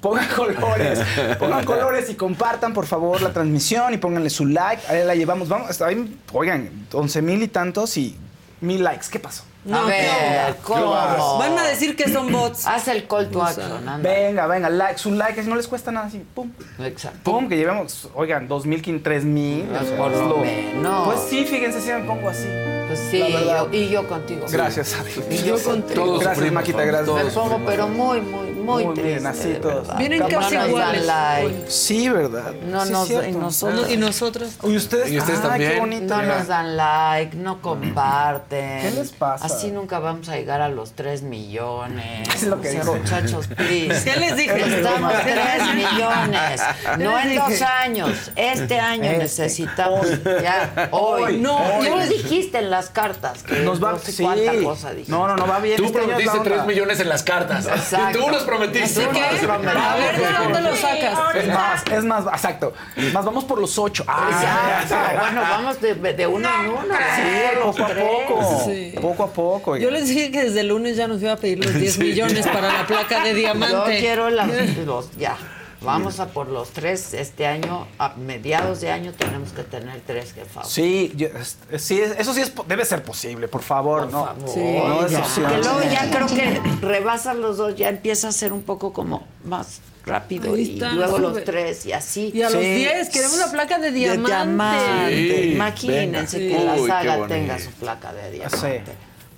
Pongan 0.00 0.28
colores, 0.28 1.00
pongan 1.38 1.64
colores 1.64 2.08
y 2.10 2.14
compartan 2.14 2.72
por 2.72 2.86
favor 2.86 3.20
la 3.22 3.32
transmisión 3.32 3.92
y 3.92 3.96
pónganle 3.96 4.30
su 4.30 4.46
like. 4.46 4.82
Ahí 4.88 5.04
la 5.04 5.14
llevamos, 5.14 5.48
vamos, 5.48 5.68
hasta 5.70 5.86
ahí, 5.86 6.18
oigan, 6.32 6.86
11 6.92 7.22
mil 7.22 7.42
y 7.42 7.48
tantos 7.48 7.96
y 7.96 8.16
mil 8.60 8.84
likes. 8.84 9.06
¿Qué 9.10 9.18
pasó? 9.18 9.42
No, 9.66 9.78
a 9.78 9.84
ver, 9.86 10.54
¿qué 10.54 10.62
¿cómo? 10.62 11.38
Van 11.38 11.58
a 11.58 11.66
decir 11.66 11.96
que 11.96 12.08
son 12.08 12.30
bots. 12.30 12.66
Haz 12.66 12.88
el 12.88 13.06
call 13.06 13.28
to 13.30 13.42
action, 13.42 13.88
anda. 13.88 14.08
Venga, 14.10 14.46
venga, 14.46 14.70
like, 14.70 14.98
su 14.98 15.10
like, 15.12 15.42
no 15.42 15.56
les 15.56 15.66
cuesta 15.68 15.90
nada 15.90 16.06
así, 16.06 16.22
pum. 16.34 16.50
Exacto. 16.78 17.18
Pum, 17.24 17.48
que 17.48 17.56
llevemos, 17.56 18.08
oigan, 18.14 18.48
2.000, 18.48 19.02
3.000. 19.02 19.64
Pues 19.66 19.90
por 19.92 20.10
lo 20.12 20.38
menos. 20.38 21.06
Pues 21.06 21.20
sí, 21.28 21.44
fíjense 21.44 21.80
si 21.80 21.88
me 21.92 22.00
pongo 22.04 22.28
así. 22.28 22.46
Pues 22.86 23.00
sí, 23.10 23.18
yo- 23.18 23.68
y 23.72 23.88
yo 23.88 24.06
contigo. 24.08 24.46
Gracias, 24.48 24.94
Abby. 24.94 25.34
Y 25.34 25.42
yo 25.42 25.60
contigo. 25.60 26.04
Todos 26.04 26.20
Gracias, 26.20 26.36
sufrimos, 26.36 26.54
Maquita, 26.62 26.84
gracias. 26.84 27.06
todos 27.06 27.24
Me 27.24 27.30
pongo, 27.32 27.60
pero 27.66 27.88
muy, 27.88 28.20
muy, 28.20 28.50
muy, 28.52 28.84
Muy 28.84 28.94
triste. 28.94 29.02
bien, 29.14 29.26
así 29.26 29.54
todos. 29.60 29.96
Vienen 29.98 30.20
No 30.20 30.28
casi 30.28 30.54
nos 30.54 30.68
iguales. 30.68 31.06
dan 31.06 31.42
like. 31.42 31.64
Sí, 31.70 32.08
¿verdad? 32.08 32.52
No 32.70 32.84
Sí, 32.86 32.92
nos- 32.92 33.10
y 33.10 33.32
nosotros- 33.32 33.90
¿Y 33.90 33.96
nosotras? 33.96 34.56
¿Y 34.62 34.76
ustedes? 34.76 35.10
¿Y 35.10 35.18
ustedes 35.18 35.40
Ay, 35.42 35.48
también? 35.48 35.72
qué 35.72 35.80
bonito. 35.80 36.14
No 36.16 36.22
mira. 36.22 36.38
nos 36.38 36.46
dan 36.46 36.76
like, 36.76 37.36
no 37.36 37.60
comparten. 37.60 38.82
¿Qué 38.82 38.90
les 38.92 39.10
pasa? 39.12 39.46
Así 39.56 39.70
nunca 39.70 39.98
vamos 39.98 40.28
a 40.28 40.36
llegar 40.36 40.60
a 40.60 40.68
los 40.68 40.92
3 40.92 41.22
millones. 41.22 42.28
Es 42.34 42.42
lo 42.44 42.60
que 42.60 42.68
O 42.68 42.72
sea, 42.72 42.84
muchachos, 42.84 43.46
please. 43.48 44.04
¿Qué 44.04 44.20
les 44.20 44.36
dije? 44.36 44.76
Estamos 44.76 45.12
¿Qué 45.24 45.34
les 45.34 45.44
3 45.44 45.62
dije? 45.62 45.74
millones. 45.92 46.60
No 46.98 47.18
en 47.18 47.28
dije? 47.30 47.40
dos 47.40 47.62
años. 47.62 48.30
Este 48.36 48.78
año 48.78 49.04
Este. 49.04 49.18
necesitamos 49.18 50.06
ya. 50.42 50.88
Hoy. 50.90 51.22
Hoy. 51.22 51.38
No, 51.38 51.56
Hoy. 51.56 51.88
tú 51.88 51.96
lo 51.96 52.06
dijiste 52.06 52.58
en 52.58 52.70
las 52.70 52.90
cartas. 52.90 53.42
Que 53.44 53.60
Nos 53.60 53.82
va 53.82 53.92
no 53.92 53.98
sé 53.98 54.12
sí. 54.12 54.22
cuánta 54.22 54.52
cosa 54.62 54.90
dijiste. 54.90 55.10
No, 55.12 55.26
no, 55.26 55.36
no 55.36 55.46
va 55.46 55.58
bien. 55.60 55.76
Tú 55.78 55.84
Este 55.86 55.98
prometiste 55.98 56.30
onda. 56.38 56.44
3 56.44 56.66
millones 56.66 57.00
en 57.00 57.08
las 57.08 57.22
cartas. 57.22 57.66
Exacto. 57.66 58.18
Tú 58.18 58.28
los 58.30 58.42
prometiste. 58.42 59.00
Tú 59.06 59.12
nos 59.12 59.18
prometiste. 59.40 59.78
A 59.78 59.96
ver, 59.96 60.16
¿de 60.20 60.32
dónde 60.32 60.60
lo 60.60 60.76
sacas? 60.76 61.34
Es 61.36 61.48
más, 61.48 61.82
es 61.90 62.04
más, 62.04 62.24
exacto. 62.26 62.72
Más, 63.12 63.24
vamos 63.24 63.44
por 63.44 63.58
los 63.58 63.78
ocho. 63.78 64.04
Ah, 64.06 64.80
Exacto. 64.82 65.18
Bueno, 65.20 65.40
vamos 65.40 65.80
de, 65.80 65.94
de 65.94 66.26
uno 66.26 66.48
en 66.60 66.70
uno. 66.70 66.94
Sí, 67.16 67.22
poco 67.62 67.82
a 67.84 67.88
poco. 67.88 68.62
Sí. 68.66 68.94
Poco 69.00 69.22
a 69.24 69.26
poco. 69.28 69.45
Yo 69.80 69.90
les 69.90 70.08
dije 70.08 70.30
que 70.30 70.44
desde 70.44 70.60
el 70.60 70.68
lunes 70.68 70.96
ya 70.96 71.08
nos 71.08 71.20
iba 71.22 71.32
a 71.32 71.36
pedir 71.36 71.64
los 71.64 71.74
10 71.78 71.98
millones 71.98 72.46
para 72.46 72.72
la 72.72 72.86
placa 72.86 73.22
de 73.24 73.30
Yo 73.30 73.36
diamante. 73.36 73.98
quiero 74.00 74.30
las, 74.30 74.48
los, 74.86 75.10
ya. 75.16 75.36
Vamos 75.82 76.18
a 76.20 76.28
por 76.28 76.48
los 76.48 76.70
tres. 76.70 77.12
Este 77.14 77.46
año, 77.46 77.86
a 77.98 78.14
mediados 78.16 78.80
de 78.80 78.90
año, 78.90 79.12
tenemos 79.12 79.52
que 79.52 79.62
tener 79.62 80.00
tres 80.06 80.32
jefados. 80.32 80.72
Sí, 80.72 81.12
yo- 81.14 81.28
es- 81.28 81.58
sí, 81.80 82.00
es- 82.00 82.18
eso 82.18 82.32
sí 82.34 82.40
es, 82.40 82.50
debe 82.66 82.84
ser 82.84 83.02
posible, 83.02 83.46
por 83.46 83.62
favor, 83.62 84.04
Por 84.04 84.12
no. 84.12 84.24
favor, 84.24 84.48
Sí, 84.48 84.60
no 84.60 85.06
ya. 85.06 85.18
decepciones. 85.18 85.52
Que 85.52 85.58
luego 85.58 85.80
ya 85.82 86.10
creo 86.10 86.26
que 86.26 86.60
rebasas 86.84 87.36
los 87.36 87.58
dos, 87.58 87.76
ya 87.76 87.90
empieza 87.90 88.28
a 88.28 88.32
ser 88.32 88.52
un 88.54 88.62
poco 88.62 88.92
como 88.92 89.28
más 89.44 89.80
rápido 90.04 90.54
Ahí 90.54 90.62
y 90.62 90.74
está, 90.74 90.92
luego 90.92 91.18
los 91.18 91.44
tres 91.44 91.84
y 91.86 91.92
así. 91.92 92.30
Y 92.34 92.42
a 92.42 92.48
los 92.50 92.60
Sí. 92.62 92.74
10 92.76 93.08
queremos 93.10 93.38
la 93.38 93.50
placa 93.52 93.78
de 93.78 93.90
diamante. 93.92 94.30
diamante. 94.30 95.42
Sí, 95.42 95.52
Imagínense 95.52 96.38
venga. 96.38 96.58
que 96.58 96.64
la 96.64 96.86
saga 96.86 97.26
tenga 97.28 97.58
su 97.58 97.70
placa 97.72 98.12
de 98.12 98.30
diamante. 98.32 98.82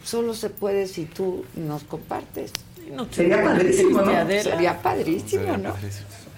Solo 0.09 0.33
se 0.33 0.49
puede 0.49 0.87
si 0.87 1.05
tú 1.05 1.45
nos 1.55 1.83
compartes. 1.85 2.53
Sería 3.11 3.45
padrísimo, 3.45 4.01
¿no? 4.01 4.27
Sería 4.43 4.81
padrísimo, 4.81 5.57
¿no? 5.59 5.75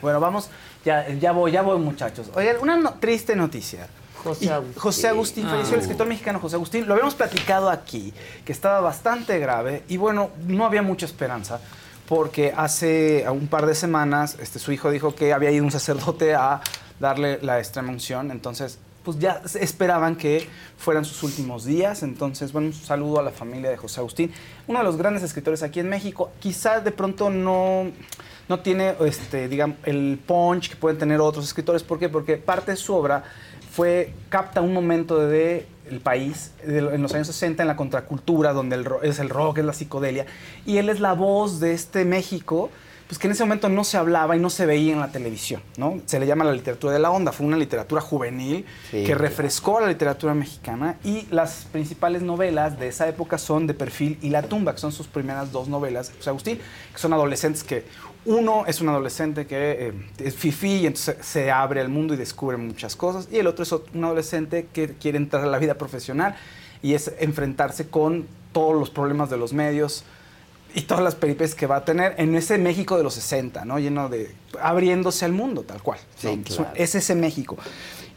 Bueno, 0.02 0.18
vamos, 0.18 0.48
ya, 0.84 1.08
ya 1.10 1.30
voy, 1.30 1.52
ya 1.52 1.62
voy, 1.62 1.78
muchachos. 1.78 2.30
Oigan, 2.34 2.56
una 2.60 2.76
no- 2.76 2.94
triste 2.94 3.36
noticia. 3.36 3.86
José 4.24 4.50
Agustín. 4.52 4.80
José 4.82 5.08
Agustín, 5.08 5.44
falleció 5.46 5.74
el 5.74 5.80
Ah. 5.80 5.82
escritor 5.82 6.06
mexicano 6.08 6.40
José 6.40 6.56
Agustín. 6.56 6.86
Lo 6.88 6.94
habíamos 6.94 7.14
platicado 7.14 7.70
aquí, 7.70 8.12
que 8.44 8.50
estaba 8.50 8.80
bastante 8.80 9.38
grave 9.38 9.84
y 9.88 9.98
bueno, 9.98 10.30
no 10.48 10.66
había 10.66 10.82
mucha 10.82 11.06
esperanza 11.06 11.60
porque 12.08 12.52
hace 12.56 13.24
un 13.30 13.46
par 13.46 13.66
de 13.66 13.76
semanas 13.76 14.36
este, 14.40 14.58
su 14.58 14.72
hijo 14.72 14.90
dijo 14.90 15.14
que 15.14 15.32
había 15.32 15.52
ido 15.52 15.64
un 15.64 15.70
sacerdote 15.70 16.34
a 16.34 16.60
darle 16.98 17.38
la 17.42 17.60
extrema 17.60 17.90
unción, 17.90 18.32
entonces 18.32 18.78
pues 19.04 19.18
ya 19.18 19.42
esperaban 19.60 20.16
que 20.16 20.46
fueran 20.76 21.04
sus 21.04 21.22
últimos 21.22 21.64
días, 21.64 22.02
entonces 22.02 22.52
bueno, 22.52 22.68
un 22.68 22.74
saludo 22.74 23.20
a 23.20 23.22
la 23.22 23.30
familia 23.30 23.70
de 23.70 23.76
José 23.76 24.00
Agustín, 24.00 24.32
uno 24.66 24.78
de 24.78 24.84
los 24.84 24.96
grandes 24.96 25.22
escritores 25.22 25.62
aquí 25.62 25.80
en 25.80 25.88
México, 25.88 26.30
quizás 26.40 26.84
de 26.84 26.92
pronto 26.92 27.30
no 27.30 27.90
no 28.50 28.58
tiene 28.58 28.96
este, 29.06 29.48
digamos, 29.48 29.76
el 29.84 30.18
punch 30.26 30.70
que 30.70 30.76
pueden 30.76 30.98
tener 30.98 31.20
otros 31.20 31.44
escritores. 31.44 31.84
¿Por 31.84 32.00
qué? 32.00 32.08
Porque 32.08 32.36
parte 32.36 32.72
de 32.72 32.76
su 32.76 32.92
obra 32.92 33.22
fue, 33.70 34.12
capta 34.28 34.60
un 34.60 34.74
momento 34.74 35.18
de 35.20 35.66
el 35.88 36.00
país 36.00 36.52
en 36.64 37.00
los 37.00 37.14
años 37.14 37.28
60 37.28 37.62
en 37.62 37.68
la 37.68 37.76
contracultura, 37.76 38.52
donde 38.52 38.74
el 38.74 38.88
es 39.02 39.20
el 39.20 39.28
rock, 39.28 39.58
es 39.58 39.64
la 39.64 39.72
psicodelia, 39.72 40.26
y 40.66 40.78
él 40.78 40.88
es 40.88 40.98
la 40.98 41.12
voz 41.12 41.60
de 41.60 41.72
este 41.72 42.04
México, 42.04 42.70
pues 43.10 43.18
que 43.18 43.26
en 43.26 43.32
ese 43.32 43.42
momento 43.42 43.68
no 43.68 43.82
se 43.82 43.96
hablaba 43.96 44.36
y 44.36 44.38
no 44.38 44.50
se 44.50 44.66
veía 44.66 44.92
en 44.92 45.00
la 45.00 45.10
televisión, 45.10 45.60
¿no? 45.76 45.98
Se 46.06 46.20
le 46.20 46.28
llama 46.28 46.44
la 46.44 46.52
literatura 46.52 46.92
de 46.92 47.00
la 47.00 47.10
onda, 47.10 47.32
fue 47.32 47.44
una 47.44 47.56
literatura 47.56 48.00
juvenil 48.00 48.64
Sí, 48.88 49.02
que 49.02 49.16
refrescó 49.16 49.78
a 49.78 49.80
la 49.80 49.88
literatura 49.88 50.32
mexicana 50.32 50.96
y 51.02 51.26
las 51.32 51.66
principales 51.72 52.22
novelas 52.22 52.78
de 52.78 52.86
esa 52.86 53.08
época 53.08 53.36
son 53.36 53.66
De 53.66 53.74
Perfil 53.74 54.16
y 54.22 54.30
La 54.30 54.42
Tumba, 54.42 54.74
que 54.74 54.78
son 54.78 54.92
sus 54.92 55.08
primeras 55.08 55.50
dos 55.50 55.66
novelas. 55.66 56.12
José 56.18 56.30
Agustín, 56.30 56.58
que 56.92 56.98
son 57.00 57.12
adolescentes 57.12 57.64
que 57.64 57.84
uno 58.26 58.64
es 58.66 58.80
un 58.80 58.88
adolescente 58.90 59.44
que 59.44 59.88
eh, 59.88 59.92
es 60.18 60.36
fifí 60.36 60.76
y 60.76 60.86
entonces 60.86 61.16
se 61.20 61.50
abre 61.50 61.80
al 61.80 61.88
mundo 61.88 62.14
y 62.14 62.16
descubre 62.16 62.58
muchas 62.58 62.94
cosas 62.94 63.26
y 63.32 63.38
el 63.38 63.48
otro 63.48 63.64
es 63.64 63.72
un 63.72 64.04
adolescente 64.04 64.68
que 64.72 64.94
quiere 64.94 65.18
entrar 65.18 65.42
a 65.42 65.48
la 65.48 65.58
vida 65.58 65.74
profesional 65.74 66.36
y 66.80 66.94
es 66.94 67.12
enfrentarse 67.18 67.88
con 67.88 68.28
todos 68.52 68.78
los 68.78 68.88
problemas 68.88 69.30
de 69.30 69.36
los 69.36 69.52
medios, 69.52 70.04
y 70.74 70.82
todas 70.82 71.02
las 71.02 71.14
peripecias 71.14 71.54
que 71.56 71.66
va 71.66 71.76
a 71.76 71.84
tener 71.84 72.14
en 72.18 72.34
ese 72.34 72.58
México 72.58 72.96
de 72.96 73.02
los 73.02 73.14
60, 73.14 73.64
¿no? 73.64 73.78
Lleno 73.78 74.08
de... 74.08 74.34
abriéndose 74.60 75.24
al 75.24 75.32
mundo, 75.32 75.62
tal 75.62 75.82
cual. 75.82 75.98
¿no? 76.22 76.30
Sí, 76.30 76.42
claro. 76.44 76.70
Es 76.74 76.94
ese 76.94 77.14
México. 77.14 77.56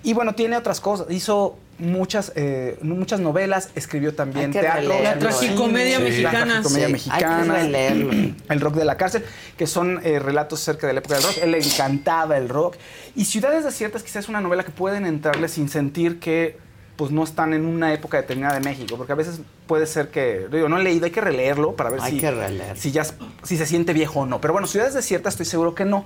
Y 0.06 0.14
bueno, 0.14 0.36
tiene 0.36 0.58
otras 0.58 0.82
cosas. 0.82 1.08
Hizo 1.10 1.58
muchas, 1.80 2.34
eh, 2.36 2.78
muchas 2.82 3.22
novelas, 3.22 3.70
escribió 3.74 4.14
también 4.14 4.48
Hay 4.48 4.52
que 4.52 4.60
teatro. 4.60 4.82
releerlo, 4.82 5.04
La 5.04 5.18
tragicomedia 5.20 5.98
Sí. 5.98 6.04
mexicana. 6.04 6.40
La 6.40 6.46
tragicomedia 6.62 6.88
Sí, 6.88 6.92
mexicana. 6.92 7.54
hay 7.56 7.72
que. 7.72 8.34
El 8.54 8.60
rock 8.60 8.76
de 8.76 8.86
la 8.86 8.98
cárcel, 8.98 9.24
que 9.58 9.66
son 9.66 10.02
eh, 10.04 10.20
relatos 10.20 10.62
acerca 10.62 10.88
de 10.88 10.94
la 10.94 11.00
época 11.00 11.16
del 11.16 11.24
rock. 11.24 11.38
Él 11.42 11.52
le 11.52 11.60
encantaba 11.60 12.38
el 12.38 12.50
rock. 12.50 12.76
Y 13.16 13.26
Ciudades 13.26 13.64
Desiertas 13.64 14.04
quizás 14.04 14.26
es 14.26 14.30
una 14.30 14.42
novela 14.42 14.64
que 14.66 14.72
pueden 14.72 15.06
entrarle 15.06 15.48
sin 15.48 15.70
sentir 15.70 16.20
que 16.20 16.58
pues 16.96 17.12
no 17.12 17.24
están 17.24 17.54
en 17.54 17.66
una 17.66 17.94
época 17.94 18.18
determinada 18.18 18.56
de 18.56 18.62
México, 18.62 18.96
porque 18.98 19.14
a 19.14 19.16
veces 19.16 19.42
puede 19.68 19.86
ser 19.86 20.10
que, 20.10 20.48
digo, 20.52 20.70
no 20.70 20.78
he 20.78 20.84
leído, 20.84 21.06
hay 21.06 21.12
que 21.12 21.22
releerlo 21.22 21.76
para 21.76 21.90
ver 21.90 22.00
Hay 22.02 22.14
si, 22.14 22.20
que 22.20 22.74
si 22.76 22.92
ya 22.92 23.04
si 23.04 23.58
se 23.58 23.66
siente 23.66 23.94
viejo 23.94 24.22
o 24.22 24.26
no. 24.26 24.40
Pero 24.40 24.54
bueno, 24.54 24.68
Ciudades 24.68 24.94
Desiertas 24.94 25.34
estoy 25.34 25.46
seguro 25.46 25.74
que 25.74 25.86
no. 25.86 26.06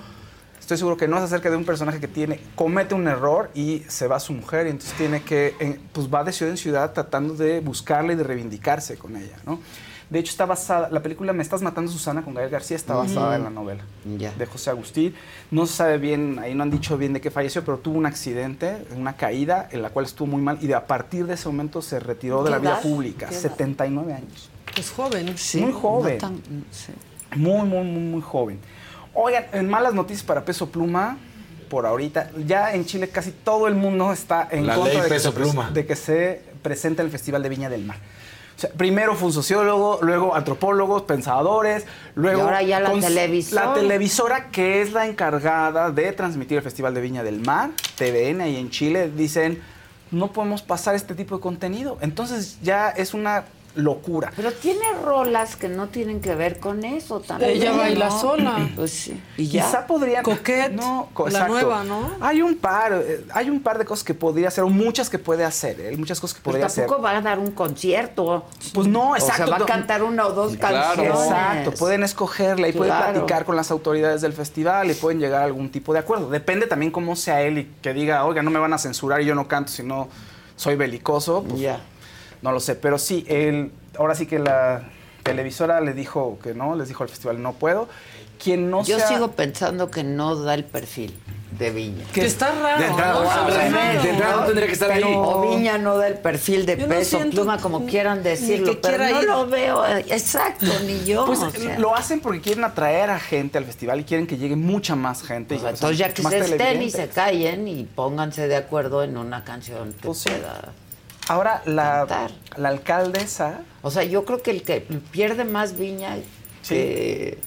Estoy 0.59 0.77
seguro 0.77 0.97
que 0.97 1.07
no 1.07 1.17
es 1.17 1.23
acerca 1.23 1.49
de 1.49 1.55
un 1.55 1.63
personaje 1.63 2.01
que 2.01 2.09
tiene, 2.09 2.41
comete 2.55 2.93
un 2.93 3.07
error 3.07 3.49
y 3.55 3.83
se 3.87 4.07
va 4.07 4.17
a 4.17 4.19
su 4.19 4.33
mujer 4.33 4.67
y 4.67 4.71
entonces 4.71 4.97
tiene 4.97 5.21
que, 5.21 5.79
pues 5.93 6.13
va 6.13 6.25
de 6.25 6.33
ciudad 6.33 6.51
en 6.51 6.57
ciudad 6.57 6.91
tratando 6.91 7.35
de 7.35 7.61
buscarla 7.61 8.11
y 8.11 8.15
de 8.17 8.23
reivindicarse 8.23 8.97
con 8.97 9.15
ella, 9.15 9.37
¿no? 9.45 9.61
De 10.09 10.19
hecho, 10.19 10.31
está 10.31 10.45
basada, 10.45 10.87
la 10.89 11.01
película 11.03 11.33
Me 11.33 11.43
estás 11.43 11.61
matando 11.61 11.91
Susana 11.91 12.21
con 12.21 12.33
Gael 12.33 12.49
García 12.49 12.77
está 12.77 12.95
basada 12.95 13.35
en 13.35 13.43
la 13.43 13.49
novela 13.49 13.83
Ya. 14.17 14.31
de 14.31 14.45
José 14.45 14.69
Agustín. 14.69 15.13
No 15.51 15.65
se 15.65 15.73
sabe 15.73 15.97
bien, 15.97 16.39
ahí 16.39 16.53
no 16.55 16.63
han 16.63 16.71
dicho 16.71 16.97
bien 16.97 17.11
de 17.13 17.19
qué 17.21 17.29
falleció, 17.29 17.63
pero 17.65 17.77
tuvo 17.79 17.97
un 17.97 18.05
accidente, 18.05 18.85
una 18.95 19.17
caída 19.17 19.67
en 19.71 19.81
la 19.81 19.89
cual 19.89 20.05
estuvo 20.05 20.27
muy 20.27 20.41
mal 20.41 20.57
y 20.61 20.67
de 20.67 20.75
a 20.75 20.87
partir 20.87 21.25
de 21.27 21.33
ese 21.33 21.49
momento 21.49 21.81
se 21.81 21.99
retiró 21.99 22.39
de 22.43 22.45
¿Qué 22.45 22.51
la 22.51 22.59
vida 22.59 22.79
pública, 22.81 23.27
¿Qué 23.27 23.33
edad? 23.35 23.41
79 23.41 24.13
años. 24.13 24.49
Pues 24.73 24.91
joven. 24.91 25.35
muy 25.55 25.71
joven. 25.73 26.13
no 26.15 26.19
tan- 26.21 26.41
sí. 26.71 26.93
Muy, 27.35 27.67
muy, 27.67 27.83
muy, 27.83 28.01
muy 28.03 28.21
joven. 28.21 28.59
Oigan, 29.13 29.45
en 29.51 29.67
malas 29.69 29.93
noticias 29.93 30.23
para 30.25 30.45
Peso 30.45 30.69
Pluma, 30.69 31.17
por 31.69 31.85
ahorita, 31.85 32.31
ya 32.45 32.73
en 32.73 32.85
Chile 32.85 33.09
casi 33.09 33.31
todo 33.31 33.67
el 33.67 33.75
mundo 33.75 34.13
está 34.13 34.47
en 34.51 34.65
La 34.67 34.75
contra 34.75 34.93
ley 34.93 35.01
de, 35.03 35.09
que 35.09 35.19
se, 35.19 35.73
de 35.73 35.85
que 35.85 35.95
se 35.97 36.41
presente 36.61 37.01
el 37.01 37.09
Festival 37.09 37.43
de 37.43 37.49
Viña 37.49 37.67
del 37.69 37.83
Mar. 37.83 37.97
O 38.57 38.59
sea, 38.59 38.71
primero 38.71 39.13
fue 39.13 39.27
un 39.27 39.33
sociólogo, 39.33 39.99
luego 40.01 40.33
antropólogos, 40.33 41.03
pensadores, 41.03 41.85
luego... 42.15 42.39
Y 42.39 42.41
ahora 42.41 42.63
ya 42.63 42.79
la 42.79 42.91
televisora. 42.91 43.65
La 43.65 43.73
televisora 43.75 44.49
que 44.49 44.81
es 44.81 44.93
la 44.93 45.05
encargada 45.05 45.91
de 45.91 46.11
transmitir 46.11 46.57
el 46.57 46.63
Festival 46.63 46.95
de 46.95 47.01
Viña 47.01 47.21
del 47.21 47.39
Mar, 47.39 47.69
TVN, 47.97 48.41
ahí 48.41 48.55
en 48.55 48.71
Chile, 48.71 49.11
dicen, 49.15 49.61
no 50.09 50.31
podemos 50.31 50.63
pasar 50.63 50.95
este 50.95 51.13
tipo 51.13 51.35
de 51.35 51.41
contenido. 51.41 51.99
Entonces 52.01 52.57
ya 52.63 52.89
es 52.89 53.13
una 53.13 53.45
locura. 53.77 54.31
Pero 54.35 54.51
tiene 54.51 54.85
rolas 55.03 55.55
que 55.55 55.69
no 55.69 55.87
tienen 55.87 56.19
que 56.19 56.35
ver 56.35 56.59
con 56.59 56.83
eso 56.83 57.19
también. 57.21 57.51
Ella 57.51 57.71
baila 57.71 58.09
¿no? 58.09 58.19
sola. 58.19 58.69
Pues 58.75 58.91
sí. 58.91 59.21
Y 59.37 59.47
ya. 59.47 59.65
Quizá 59.65 59.87
podrían. 59.87 60.23
Coquette, 60.23 60.73
No, 60.73 61.09
co- 61.13 61.25
la 61.29 61.39
exacto. 61.39 61.53
nueva, 61.53 61.83
¿no? 61.83 62.11
Hay 62.21 62.41
un 62.41 62.55
par, 62.57 62.93
eh, 62.93 63.23
hay 63.33 63.49
un 63.49 63.61
par 63.61 63.77
de 63.77 63.85
cosas 63.85 64.03
que 64.03 64.13
podría 64.13 64.49
hacer, 64.49 64.63
o 64.63 64.69
muchas 64.69 65.09
que 65.09 65.17
puede 65.19 65.43
hacer, 65.45 65.79
¿eh? 65.79 65.95
muchas 65.97 66.19
cosas 66.19 66.35
que 66.35 66.41
Pues 66.43 66.53
podría 66.53 66.65
hacer. 66.67 66.85
tampoco 66.85 67.01
va 67.03 67.17
a 67.17 67.21
dar 67.21 67.39
un 67.39 67.51
concierto. 67.51 68.45
Pues 68.73 68.87
no, 68.87 69.11
O 69.11 69.15
exacto. 69.15 69.45
sea, 69.47 69.57
va 69.57 69.63
a 69.63 69.65
cantar 69.65 70.03
una 70.03 70.27
o 70.27 70.33
dos 70.33 70.57
canciones. 70.57 71.11
Exacto, 71.13 71.71
pueden 71.73 72.03
escogerla 72.03 72.67
y 72.67 72.73
pueden 72.73 72.95
platicar 72.97 73.45
con 73.45 73.55
las 73.55 73.71
autoridades 73.71 74.21
del 74.21 74.33
festival 74.33 74.91
y 74.91 74.93
pueden 74.95 75.19
llegar 75.19 75.41
a 75.41 75.45
algún 75.45 75.69
tipo 75.71 75.93
de 75.93 75.99
acuerdo. 75.99 76.29
Depende 76.29 76.67
también 76.67 76.91
cómo 76.91 77.15
sea 77.15 77.41
él 77.41 77.57
y 77.59 77.71
que 77.81 77.93
diga, 77.93 78.25
oiga, 78.25 78.41
no 78.41 78.51
me 78.51 78.59
van 78.59 78.73
a 78.73 78.77
censurar 78.77 79.21
y 79.21 79.25
yo 79.25 79.35
no 79.35 79.47
canto 79.47 79.71
si 79.71 79.83
no 79.83 80.07
soy 80.55 80.75
belicoso. 80.75 81.43
Pues, 81.43 81.59
Ya. 81.61 81.79
No 82.41 82.51
lo 82.51 82.59
sé, 82.59 82.75
pero 82.75 82.97
sí, 82.97 83.25
él, 83.27 83.71
ahora 83.97 84.15
sí 84.15 84.25
que 84.27 84.39
la 84.39 84.83
televisora 85.23 85.81
le 85.81 85.93
dijo 85.93 86.39
que 86.41 86.53
no, 86.53 86.75
les 86.75 86.87
dijo 86.87 87.03
al 87.03 87.09
festival, 87.09 87.41
no 87.41 87.53
puedo. 87.53 87.87
Quien 88.41 88.69
no 88.69 88.83
Yo 88.83 88.97
sea- 88.97 89.07
sigo 89.07 89.31
pensando 89.31 89.89
que 89.89 90.03
no 90.03 90.35
da 90.35 90.53
el 90.53 90.63
perfil 90.63 91.17
de 91.57 91.71
Viña. 91.71 92.05
Que 92.13 92.23
está 92.25 92.51
raro, 92.53 92.79
De 92.79 92.85
entrada, 92.87 93.13
¿no? 93.13 93.47
O 93.47 94.03
de 94.03 94.09
entrada 94.11 94.35
no 94.35 94.43
tendría 94.45 94.67
que 94.67 94.73
estar 94.73 94.91
ahí. 94.91 95.01
O 95.03 95.49
Viña 95.49 95.79
no 95.79 95.97
da 95.97 96.07
el 96.07 96.19
perfil 96.19 96.67
de 96.67 96.77
Yo 96.77 96.83
no 96.85 96.89
peso 96.93 97.17
siento 97.17 97.37
pluma, 97.37 97.57
como 97.57 97.87
quieran 97.87 98.21
decirlo, 98.21 98.73
que 98.73 98.77
pero 98.77 99.05
no 99.05 99.21
ir. 99.21 99.27
lo 99.27 99.47
veo. 99.47 99.85
eh, 99.87 100.05
Exacto, 100.09 100.67
ni 100.85 101.03
yo. 101.05 101.25
Pues 101.25 101.39
o 101.41 101.49
sea. 101.49 101.79
lo 101.79 101.95
hacen 101.95 102.19
porque 102.19 102.41
quieren 102.41 102.63
atraer 102.63 103.09
a 103.09 103.19
gente 103.19 103.57
al 103.57 103.65
festival 103.65 104.01
y 104.01 104.03
quieren 104.03 104.27
que 104.27 104.37
llegue 104.37 104.55
mucha 104.55 104.95
más 104.95 105.23
gente. 105.23 105.55
y, 105.55 105.57
Pues 105.57 105.61
o 105.61 105.63
sea, 105.63 105.69
entonces 105.71 105.97
ya 105.97 106.13
que 106.13 106.21
se 106.21 106.37
estén 106.37 106.83
y 106.83 106.91
se 106.91 107.07
callen 107.09 107.67
y 107.67 107.83
pónganse 107.85 108.47
de 108.47 108.55
acuerdo 108.55 109.01
en 109.03 109.17
una 109.17 109.43
canción 109.43 109.93
que 109.93 110.05
Pues 110.07 110.19
sí. 110.19 110.29
Ahora, 111.29 111.61
la, 111.65 112.05
la 112.57 112.69
alcaldesa... 112.69 113.61
O 113.81 113.91
sea, 113.91 114.03
yo 114.03 114.25
creo 114.25 114.41
que 114.41 114.51
el 114.51 114.63
que 114.63 114.81
pierde 115.11 115.43
más 115.45 115.77
viña 115.77 116.17
que, 116.67 117.39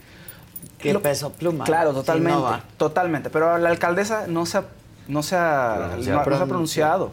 que 0.78 0.92
Lo- 0.92 1.02
peso 1.02 1.32
pluma. 1.32 1.64
Claro, 1.64 1.90
Si 1.90 1.96
no 1.96 2.00
totalmente. 2.02 2.62
totalmente. 2.76 3.30
Pero 3.30 3.58
la 3.58 3.68
alcaldesa 3.68 4.26
no 4.26 4.46
se 4.46 4.58
ha, 4.58 4.64
no 5.08 5.22
se 5.22 5.36
ha, 5.36 5.94
no 5.96 6.02
se 6.02 6.12
ha 6.12 6.22
pronunciado. 6.46 7.12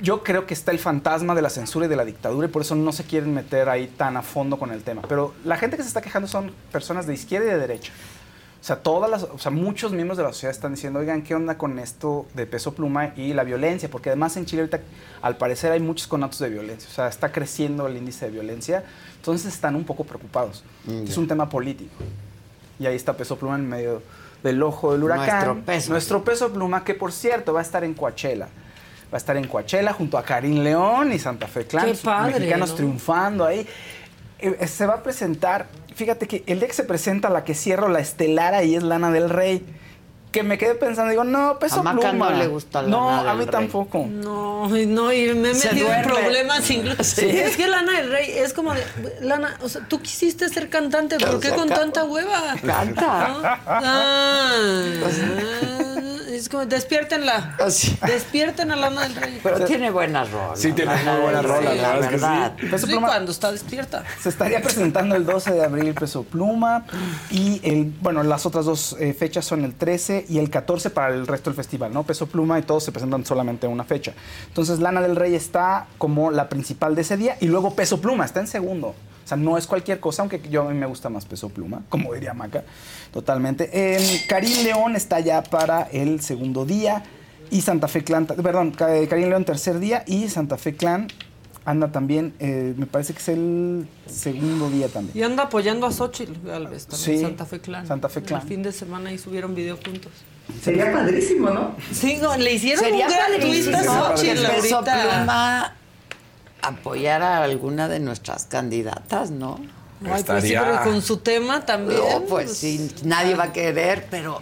Yo 0.00 0.22
creo 0.22 0.44
que 0.46 0.54
está 0.54 0.70
el 0.72 0.78
fantasma 0.78 1.34
de 1.34 1.42
la 1.42 1.50
censura 1.50 1.86
y 1.86 1.88
de 1.88 1.96
la 1.96 2.04
dictadura 2.04 2.46
y 2.48 2.50
por 2.50 2.62
eso 2.62 2.74
no 2.74 2.92
se 2.92 3.04
quieren 3.04 3.32
meter 3.32 3.68
ahí 3.68 3.86
tan 3.86 4.16
a 4.16 4.22
fondo 4.22 4.58
con 4.58 4.70
el 4.72 4.82
tema. 4.82 5.02
Pero 5.08 5.34
la 5.44 5.56
gente 5.56 5.76
que 5.76 5.82
se 5.82 5.88
está 5.88 6.02
quejando 6.02 6.26
son 6.28 6.52
personas 6.72 7.06
de 7.06 7.14
izquierda 7.14 7.46
y 7.46 7.50
de 7.50 7.58
derecha. 7.58 7.92
O 8.64 8.66
sea, 8.66 8.76
todas 8.76 9.10
las, 9.10 9.24
o 9.24 9.38
sea, 9.38 9.50
muchos 9.50 9.92
miembros 9.92 10.16
de 10.16 10.24
la 10.24 10.32
sociedad 10.32 10.50
están 10.50 10.74
diciendo, 10.74 10.98
oigan, 10.98 11.20
¿qué 11.20 11.34
onda 11.34 11.58
con 11.58 11.78
esto 11.78 12.24
de 12.32 12.46
peso 12.46 12.74
pluma 12.74 13.12
y 13.14 13.34
la 13.34 13.44
violencia? 13.44 13.90
Porque 13.90 14.08
además 14.08 14.38
en 14.38 14.46
Chile 14.46 14.62
ahorita, 14.62 14.80
al 15.20 15.36
parecer, 15.36 15.70
hay 15.70 15.80
muchos 15.80 16.06
conatos 16.06 16.38
de 16.38 16.48
violencia. 16.48 16.88
O 16.90 16.94
sea, 16.94 17.08
está 17.08 17.30
creciendo 17.30 17.86
el 17.86 17.98
índice 17.98 18.24
de 18.24 18.30
violencia. 18.30 18.82
Entonces 19.16 19.52
están 19.52 19.76
un 19.76 19.84
poco 19.84 20.04
preocupados. 20.04 20.64
Es 20.88 21.18
un 21.18 21.28
tema 21.28 21.46
político. 21.46 21.92
Y 22.78 22.86
ahí 22.86 22.96
está 22.96 23.14
Peso 23.14 23.38
Pluma 23.38 23.56
en 23.56 23.68
medio 23.68 24.02
del 24.42 24.62
ojo 24.62 24.92
del 24.92 25.02
huracán. 25.02 25.26
Nuestro 25.26 25.64
Peso. 25.66 25.92
Nuestro 25.92 26.24
Peso 26.24 26.50
Pluma, 26.50 26.84
que 26.84 26.94
por 26.94 27.12
cierto 27.12 27.52
va 27.52 27.60
a 27.60 27.64
estar 27.64 27.84
en 27.84 27.92
Coachella. 27.92 28.46
Va 28.46 29.12
a 29.12 29.18
estar 29.18 29.36
en 29.36 29.46
Coachella 29.46 29.92
junto 29.92 30.16
a 30.16 30.22
Karim 30.22 30.62
León 30.62 31.12
y 31.12 31.18
Santa 31.18 31.48
Fe 31.48 31.66
Clan. 31.66 31.84
Qué 31.84 31.98
padre, 32.02 32.38
Mexicanos 32.38 32.70
¿no? 32.70 32.76
triunfando 32.76 33.44
ahí. 33.44 33.68
Eh, 34.38 34.66
se 34.66 34.86
va 34.86 34.94
a 34.94 35.02
presentar, 35.02 35.66
fíjate 35.94 36.26
que 36.26 36.42
el 36.46 36.58
día 36.58 36.68
que 36.68 36.74
se 36.74 36.84
presenta 36.84 37.30
la 37.30 37.44
que 37.44 37.54
cierro 37.54 37.88
la 37.88 38.00
estelar 38.00 38.54
ahí 38.54 38.74
es 38.76 38.82
Lana 38.82 39.10
del 39.10 39.30
Rey. 39.30 39.64
Que 40.32 40.42
me 40.42 40.58
quedé 40.58 40.74
pensando, 40.74 41.10
digo, 41.10 41.22
no, 41.22 41.60
Peso 41.60 41.78
A 41.78 41.82
Maca 41.84 42.10
Pluma. 42.10 42.30
no 42.30 42.36
le 42.38 42.48
gusta 42.48 42.82
No, 42.82 43.08
Lana 43.08 43.20
a 43.20 43.24
del 43.26 43.36
mí 43.38 43.44
Rey. 43.44 43.52
tampoco. 43.52 44.04
No, 44.10 44.76
y 44.76 44.84
no, 44.84 45.12
y 45.12 45.32
me 45.32 45.50
he 45.52 45.54
Se 45.54 45.68
metido 45.68 45.86
en 45.92 46.02
duerme. 46.02 46.12
problemas 46.22 46.68
incluso. 46.70 47.04
Sí. 47.04 47.26
Es 47.30 47.56
que 47.56 47.68
Lana 47.68 47.92
del 48.00 48.10
Rey 48.10 48.30
es 48.38 48.52
como 48.52 48.74
de, 48.74 48.82
Lana, 49.20 49.56
o 49.62 49.68
sea, 49.68 49.82
tú 49.86 50.00
quisiste 50.02 50.48
ser 50.48 50.68
cantante, 50.70 51.18
¿por 51.20 51.38
qué 51.38 51.50
con 51.50 51.68
tanta 51.68 52.02
hueva? 52.02 52.56
Canta. 52.66 53.28
¿No? 53.28 53.40
Ah, 53.66 54.52
es 56.36 56.48
como, 56.48 56.66
despiértenla. 56.66 57.56
Despierten 58.06 58.70
a 58.72 58.76
Lana 58.76 59.02
del 59.02 59.16
Rey. 59.16 59.40
Pero 59.42 59.64
tiene 59.64 59.90
buenas 59.90 60.30
rolas. 60.30 60.58
Sí, 60.60 60.72
tiene 60.72 60.94
muy 61.04 61.20
buenas 61.22 61.44
rolas, 61.44 61.76
la 61.76 61.88
verdad 61.94 62.00
es 62.04 62.08
que 62.10 62.18
sí. 62.18 62.24
verdad. 62.24 62.56
Peso 62.70 62.86
Sí, 62.86 62.92
Pluma- 62.92 63.06
cuando 63.08 63.30
está 63.32 63.52
despierta. 63.52 64.04
Se 64.22 64.28
estaría 64.28 64.60
presentando 64.62 65.14
el 65.16 65.24
12 65.26 65.52
de 65.52 65.64
abril 65.64 65.94
Peso 65.94 66.22
Pluma 66.24 66.84
y 67.30 67.60
el, 67.64 67.92
bueno, 68.00 68.22
las 68.22 68.46
otras 68.46 68.64
dos 68.64 68.96
eh, 68.98 69.14
fechas 69.14 69.44
son 69.44 69.64
el 69.64 69.74
13 69.74 70.26
y 70.28 70.38
el 70.38 70.50
14 70.50 70.90
para 70.90 71.14
el 71.14 71.26
resto 71.26 71.50
del 71.50 71.56
festival, 71.56 71.92
¿no? 71.92 72.02
Peso 72.04 72.26
Pluma 72.26 72.58
y 72.58 72.62
todos 72.62 72.84
se 72.84 72.92
presentan 72.92 73.24
solamente 73.24 73.66
en 73.66 73.72
una 73.72 73.84
fecha. 73.84 74.12
Entonces 74.48 74.78
Lana 74.80 75.00
del 75.00 75.16
Rey 75.16 75.34
está 75.34 75.86
como 75.98 76.30
la 76.30 76.48
principal 76.48 76.94
de 76.94 77.02
ese 77.02 77.16
día 77.16 77.36
y 77.40 77.46
luego 77.46 77.74
Peso 77.74 78.00
Pluma 78.00 78.24
está 78.24 78.40
en 78.40 78.46
segundo. 78.46 78.94
O 79.24 79.26
sea, 79.28 79.36
no 79.36 79.56
es 79.56 79.66
cualquier 79.66 80.00
cosa, 80.00 80.22
aunque 80.22 80.40
yo 80.50 80.62
a 80.68 80.70
mí 80.70 80.78
me 80.78 80.86
gusta 80.86 81.08
más 81.08 81.24
Peso 81.24 81.48
Pluma, 81.48 81.82
como 81.88 82.12
diría 82.12 82.34
Maca, 82.34 82.62
totalmente. 83.12 83.70
Eh, 83.72 84.22
Karim 84.28 84.64
León 84.64 84.96
está 84.96 85.20
ya 85.20 85.42
para 85.42 85.82
el 85.92 86.20
segundo 86.20 86.64
día 86.66 87.02
y 87.50 87.60
Santa 87.62 87.88
Fe 87.88 88.04
Clan, 88.04 88.26
perdón, 88.26 88.72
Ca- 88.72 89.06
Karim 89.08 89.28
León 89.30 89.44
tercer 89.44 89.78
día 89.78 90.04
y 90.06 90.28
Santa 90.28 90.56
Fe 90.58 90.74
Clan 90.76 91.08
anda 91.66 91.90
también, 91.90 92.34
eh, 92.40 92.74
me 92.76 92.84
parece 92.84 93.14
que 93.14 93.20
es 93.20 93.28
el 93.28 93.88
segundo 94.06 94.68
día 94.68 94.88
también. 94.88 95.16
Y 95.16 95.22
anda 95.22 95.44
apoyando 95.44 95.86
a 95.86 95.90
Xochitl 95.92 96.46
Galvez 96.46 96.86
también, 96.86 97.18
Sí, 97.18 97.24
Santa 97.24 97.46
Fe 97.46 97.60
Clan. 97.60 97.86
Santa 97.86 98.08
Fe 98.10 98.20
Clan. 98.22 98.42
El 98.42 98.48
fin 98.48 98.62
de 98.62 98.72
semana 98.72 99.10
y 99.12 99.16
subieron 99.16 99.54
video 99.54 99.78
juntos. 99.82 100.12
Sería 100.62 100.92
padrísimo, 100.92 101.48
¿no? 101.48 101.74
Sí, 101.90 102.18
no, 102.20 102.36
le 102.36 102.52
hicieron 102.52 102.84
Sería 102.84 103.06
un 103.06 103.12
gran 103.14 103.40
twist 103.40 103.68
a 103.72 103.82
Xochitl 103.82 104.44
ahorita. 104.44 104.82
Pluma 105.16 105.76
apoyara 106.66 107.38
a 107.38 107.44
alguna 107.44 107.88
de 107.88 108.00
nuestras 108.00 108.44
candidatas, 108.44 109.30
¿no? 109.30 109.58
Ay, 110.04 110.22
pues 110.24 110.44
sí, 110.44 110.54
pero 110.58 110.82
con 110.82 111.02
su 111.02 111.18
tema 111.18 111.64
también. 111.64 112.00
No, 112.00 112.22
pues 112.22 112.56
sí, 112.56 112.90
nadie 113.04 113.34
va 113.34 113.44
a 113.44 113.52
querer, 113.52 114.06
pero 114.10 114.40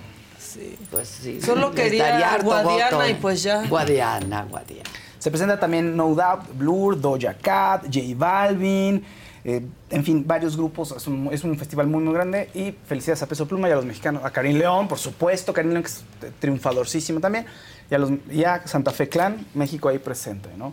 pues 0.90 1.08
sí. 1.08 1.40
Solo 1.40 1.72
quería 1.72 2.38
Guadiana 2.42 2.96
voto. 2.96 3.08
y 3.08 3.14
pues 3.14 3.42
ya. 3.42 3.66
Guadiana, 3.66 4.44
Guadiana. 4.44 4.90
Se 5.18 5.30
presenta 5.30 5.58
también 5.58 5.96
No 5.96 6.14
Doubt, 6.14 6.56
Blur, 6.56 7.00
Doja 7.00 7.34
Cat, 7.34 7.84
J 7.84 8.00
Balvin, 8.16 9.04
eh, 9.44 9.64
en 9.90 10.04
fin, 10.04 10.24
varios 10.26 10.56
grupos. 10.56 10.92
Es 10.96 11.06
un, 11.06 11.28
es 11.32 11.44
un 11.44 11.56
festival 11.56 11.86
muy, 11.86 12.02
muy 12.02 12.14
grande. 12.14 12.50
Y 12.54 12.74
felicidades 12.86 13.22
a 13.22 13.26
Peso 13.26 13.46
Pluma 13.46 13.68
y 13.68 13.72
a 13.72 13.76
los 13.76 13.84
mexicanos. 13.84 14.24
A 14.24 14.30
Karim 14.30 14.58
León, 14.58 14.88
por 14.88 14.98
supuesto. 14.98 15.52
Karim 15.52 15.70
León, 15.72 15.82
que 15.84 15.88
es 15.88 16.04
triunfadorcísimo 16.40 17.20
también. 17.20 17.46
Y 17.90 17.94
a, 17.94 17.98
los, 17.98 18.10
y 18.30 18.44
a 18.44 18.66
Santa 18.66 18.90
Fe 18.90 19.08
Clan, 19.08 19.46
México 19.54 19.88
ahí 19.88 19.98
presente, 19.98 20.48
¿no? 20.56 20.72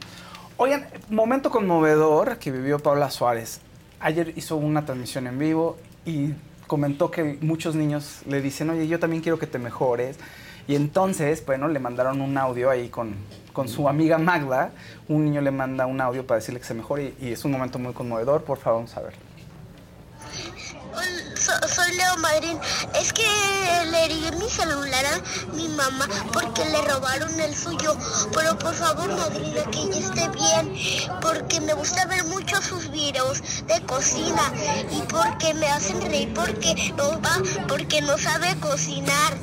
Oigan, 0.62 0.88
momento 1.10 1.52
conmovedor 1.52 2.38
que 2.38 2.52
vivió 2.52 2.80
Paula 2.80 3.10
Suárez. 3.10 3.62
Ayer 4.02 4.34
hizo 4.36 4.58
una 4.58 4.84
transmisión 4.84 5.26
en 5.28 5.40
vivo 5.40 5.78
y 6.06 6.34
comentó 6.68 7.10
que 7.12 7.38
muchos 7.40 7.76
niños 7.76 8.24
le 8.26 8.42
dicen, 8.42 8.70
oye, 8.70 8.86
yo 8.86 9.00
también 9.00 9.24
quiero 9.24 9.40
que 9.40 9.48
te 9.48 9.58
mejores. 9.58 10.18
Y 10.68 10.76
entonces, 10.76 11.46
bueno, 11.46 11.70
le 11.70 11.80
mandaron 11.80 12.20
un 12.20 12.38
audio 12.38 12.70
ahí 12.70 12.90
con, 12.90 13.16
con 13.54 13.70
su 13.70 13.88
amiga 13.88 14.18
Magda. 14.18 14.72
Un 15.08 15.24
niño 15.24 15.40
le 15.40 15.52
manda 15.52 15.86
un 15.86 16.02
audio 16.02 16.28
para 16.28 16.40
decirle 16.42 16.60
que 16.60 16.66
se 16.66 16.74
mejore 16.74 17.14
y, 17.22 17.28
y 17.28 17.32
es 17.32 17.46
un 17.46 17.52
momento 17.54 17.80
muy 17.80 17.94
conmovedor. 17.94 18.44
Por 18.44 18.58
favor, 18.58 18.80
vamos 18.80 18.98
a 18.98 19.00
verlo. 19.00 19.20
So- 21.50 21.68
soy 21.68 21.96
Leo 21.96 22.16
Madrid. 22.18 22.56
Es 22.94 23.12
que 23.12 23.24
le 23.90 24.06
herí 24.06 24.22
mi 24.38 24.50
celular 24.50 25.04
a 25.06 25.56
mi 25.56 25.68
mamá 25.70 26.08
porque 26.32 26.64
le 26.66 26.80
robaron 26.82 27.40
el 27.40 27.56
suyo. 27.56 27.96
Pero 28.34 28.58
por 28.60 28.76
favor, 28.76 29.10
Madrid, 29.16 29.56
que 29.72 29.80
ella 29.82 29.98
esté 30.00 30.30
bien. 30.30 30.76
Porque 31.22 31.60
me 31.62 31.74
gusta 31.74 32.06
ver 32.06 32.24
mucho 32.26 32.62
sus 32.62 32.92
videos 32.92 33.42
de 33.66 33.82
cocina. 33.86 34.54
Y 34.92 35.02
porque 35.04 35.54
me 35.56 35.68
hacen 35.70 36.00
reír 36.02 36.32
porque 36.36 36.94
no 36.96 37.20
va, 37.22 37.38
porque 37.68 38.02
no 38.02 38.16
sabe 38.20 38.56
cocinar. 38.60 39.34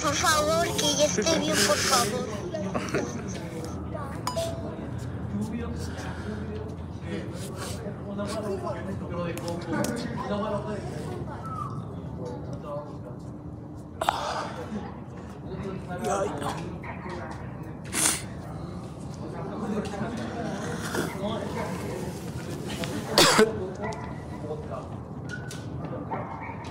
Por 0.00 0.14
favor, 0.14 0.66
que 0.76 0.86
ella 0.86 1.06
esté 1.06 1.38
bien, 1.38 1.56
por 1.66 1.76
favor. 1.78 2.28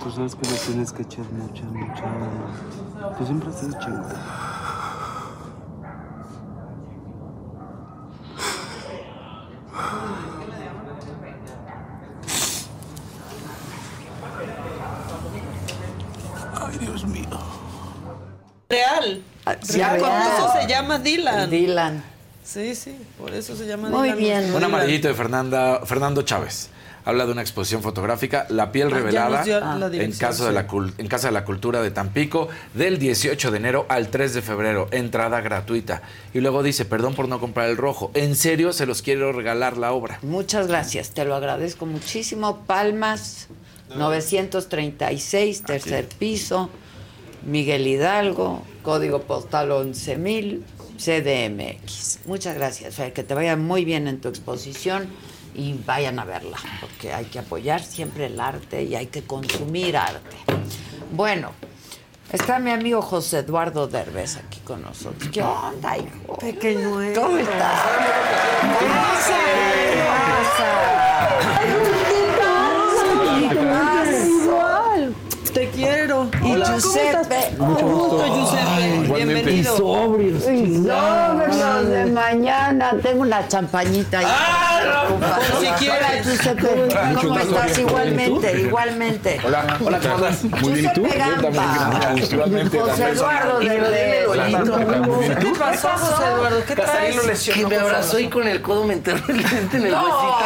Tú 0.02 0.10
sabes 0.10 0.34
que 0.34 0.48
le 0.48 0.56
tienes 0.58 0.92
que 0.92 1.02
echar 1.02 1.24
mucha, 1.32 1.62
mucha. 1.64 2.04
Tú 3.16 3.24
siempre 3.24 3.50
estás 3.50 3.68
echando. 3.74 4.08
Ay, 16.60 16.78
Dios 16.78 17.04
mío. 17.04 17.28
Real. 18.68 19.22
Sí, 19.62 19.78
real. 19.78 19.96
eso 19.96 20.52
se 20.60 20.66
llama 20.68 20.98
Dylan. 20.98 21.50
Dylan. 21.50 22.04
Sí, 22.44 22.74
sí, 22.74 22.96
por 23.18 23.32
eso 23.34 23.56
se 23.56 23.66
llama 23.66 23.88
Muy 23.88 24.12
Dylan. 24.12 24.18
bien. 24.18 24.54
Un 24.54 24.64
amarillito 24.64 25.08
de 25.08 25.14
Fernanda, 25.14 25.80
Fernando 25.84 26.22
Chávez. 26.22 26.70
Habla 27.04 27.26
de 27.26 27.32
una 27.32 27.40
exposición 27.42 27.82
fotográfica, 27.82 28.46
La 28.48 28.70
piel 28.70 28.86
Ah, 28.86 28.94
revelada, 28.94 29.44
la 29.44 29.86
en, 29.92 30.12
caso 30.12 30.44
de 30.46 30.52
la, 30.52 30.68
en 30.98 31.08
Casa 31.08 31.26
de 31.28 31.32
la 31.32 31.44
Cultura 31.44 31.82
de 31.82 31.90
Tampico, 31.90 32.48
del 32.74 33.00
18 33.00 33.50
de 33.50 33.56
enero 33.56 33.86
al 33.88 34.06
3 34.08 34.34
de 34.34 34.40
febrero. 34.42 34.86
Entrada 34.92 35.40
gratuita. 35.40 36.02
Y 36.32 36.38
luego 36.40 36.62
dice, 36.62 36.84
perdón 36.84 37.16
por 37.16 37.26
no 37.28 37.40
comprar 37.40 37.68
el 37.70 37.76
rojo. 37.76 38.12
En 38.14 38.36
serio, 38.36 38.72
se 38.72 38.86
los 38.86 39.02
quiero 39.02 39.32
regalar 39.32 39.78
la 39.78 39.90
obra. 39.92 40.20
Muchas 40.22 40.68
gracias, 40.68 41.10
te 41.10 41.24
lo 41.24 41.34
agradezco 41.34 41.86
muchísimo. 41.86 42.58
Palmas, 42.68 43.48
936, 43.96 45.62
tercer 45.62 46.06
piso, 46.06 46.70
Miguel 47.44 47.84
Hidalgo, 47.86 48.62
código 48.82 49.22
postal 49.22 49.72
11000, 49.72 50.64
CDMX. 50.98 52.20
Muchas 52.26 52.54
gracias, 52.54 52.94
Fer, 52.94 53.12
que 53.12 53.22
te 53.22 53.34
vaya 53.34 53.56
muy 53.56 53.84
bien 53.84 54.08
en 54.08 54.20
tu 54.20 54.28
exposición 54.28 55.08
y 55.54 55.74
vayan 55.86 56.18
a 56.18 56.24
verla, 56.24 56.56
porque 56.80 57.12
hay 57.12 57.26
que 57.26 57.38
apoyar 57.38 57.82
siempre 57.82 58.26
el 58.26 58.40
arte 58.40 58.82
y 58.82 58.94
hay 58.94 59.06
que 59.06 59.22
consumir 59.22 59.96
arte. 59.96 60.36
Bueno, 61.12 61.52
está 62.32 62.58
mi 62.58 62.70
amigo 62.70 63.02
José 63.02 63.38
Eduardo 63.38 63.86
Derbez 63.86 64.36
aquí 64.36 64.60
con 64.60 64.82
nosotros. 64.82 65.30
¿Qué 65.32 65.42
onda, 65.42 65.98
hijo? 65.98 66.38
Pequeñuelo. 66.38 67.20
¿Cómo 67.20 67.38
estás? 67.38 67.80
¿Qué 68.80 68.86
pasa? 68.86 69.42
Te 75.54 75.68
quiero. 75.68 76.28
Y 76.42 76.52
Hola, 76.52 76.64
¿cómo 76.66 76.78
Giuseppe. 76.78 77.20
estás? 77.20 77.58
Mucho 77.58 77.86
gusto, 77.86 78.24
Giuseppe. 78.34 79.14
Bienvenido. 79.14 79.76
Sobrios. 79.76 80.42
Sobrios 80.44 81.88
de 81.88 82.06
mañana. 82.06 82.92
Tengo 83.02 83.20
una 83.22 83.46
champañita 83.48 84.20
ahí. 84.20 84.26
Ah, 84.28 84.80
no, 84.84 85.14
Ocupa. 85.14 85.38
si 85.60 85.66
quieres. 85.84 86.00
Hola, 86.00 86.22
Giuseppe. 86.22 86.88
¿Cómo 87.20 87.38
estás? 87.38 87.78
Igualmente, 87.78 88.60
igualmente. 88.60 89.40
Hola, 89.44 89.78
hola, 89.84 90.00
¿cómo 90.00 90.14
estás? 90.26 90.44
Muy 90.44 90.72
bien, 90.72 90.90
¿y 90.90 90.94
tú? 90.94 91.06
Igualmente. 92.32 92.78
José 92.78 93.08
Eduardo 93.10 93.58
de. 93.60 94.26
¿Qué 95.40 95.52
pasó, 95.58 95.88
José 95.88 96.24
Eduardo? 96.34 96.64
¿Qué 96.66 96.74
traes? 96.76 97.50
Que 97.52 97.66
me 97.66 97.76
abrazó 97.76 98.18
y 98.18 98.28
con 98.28 98.48
el 98.48 98.62
codo 98.62 98.84
me 98.84 98.94
enterró 98.94 99.22
el 99.28 99.38
diente 99.38 99.76
en 99.76 99.86
el 99.86 99.92
huesito. 99.92 100.36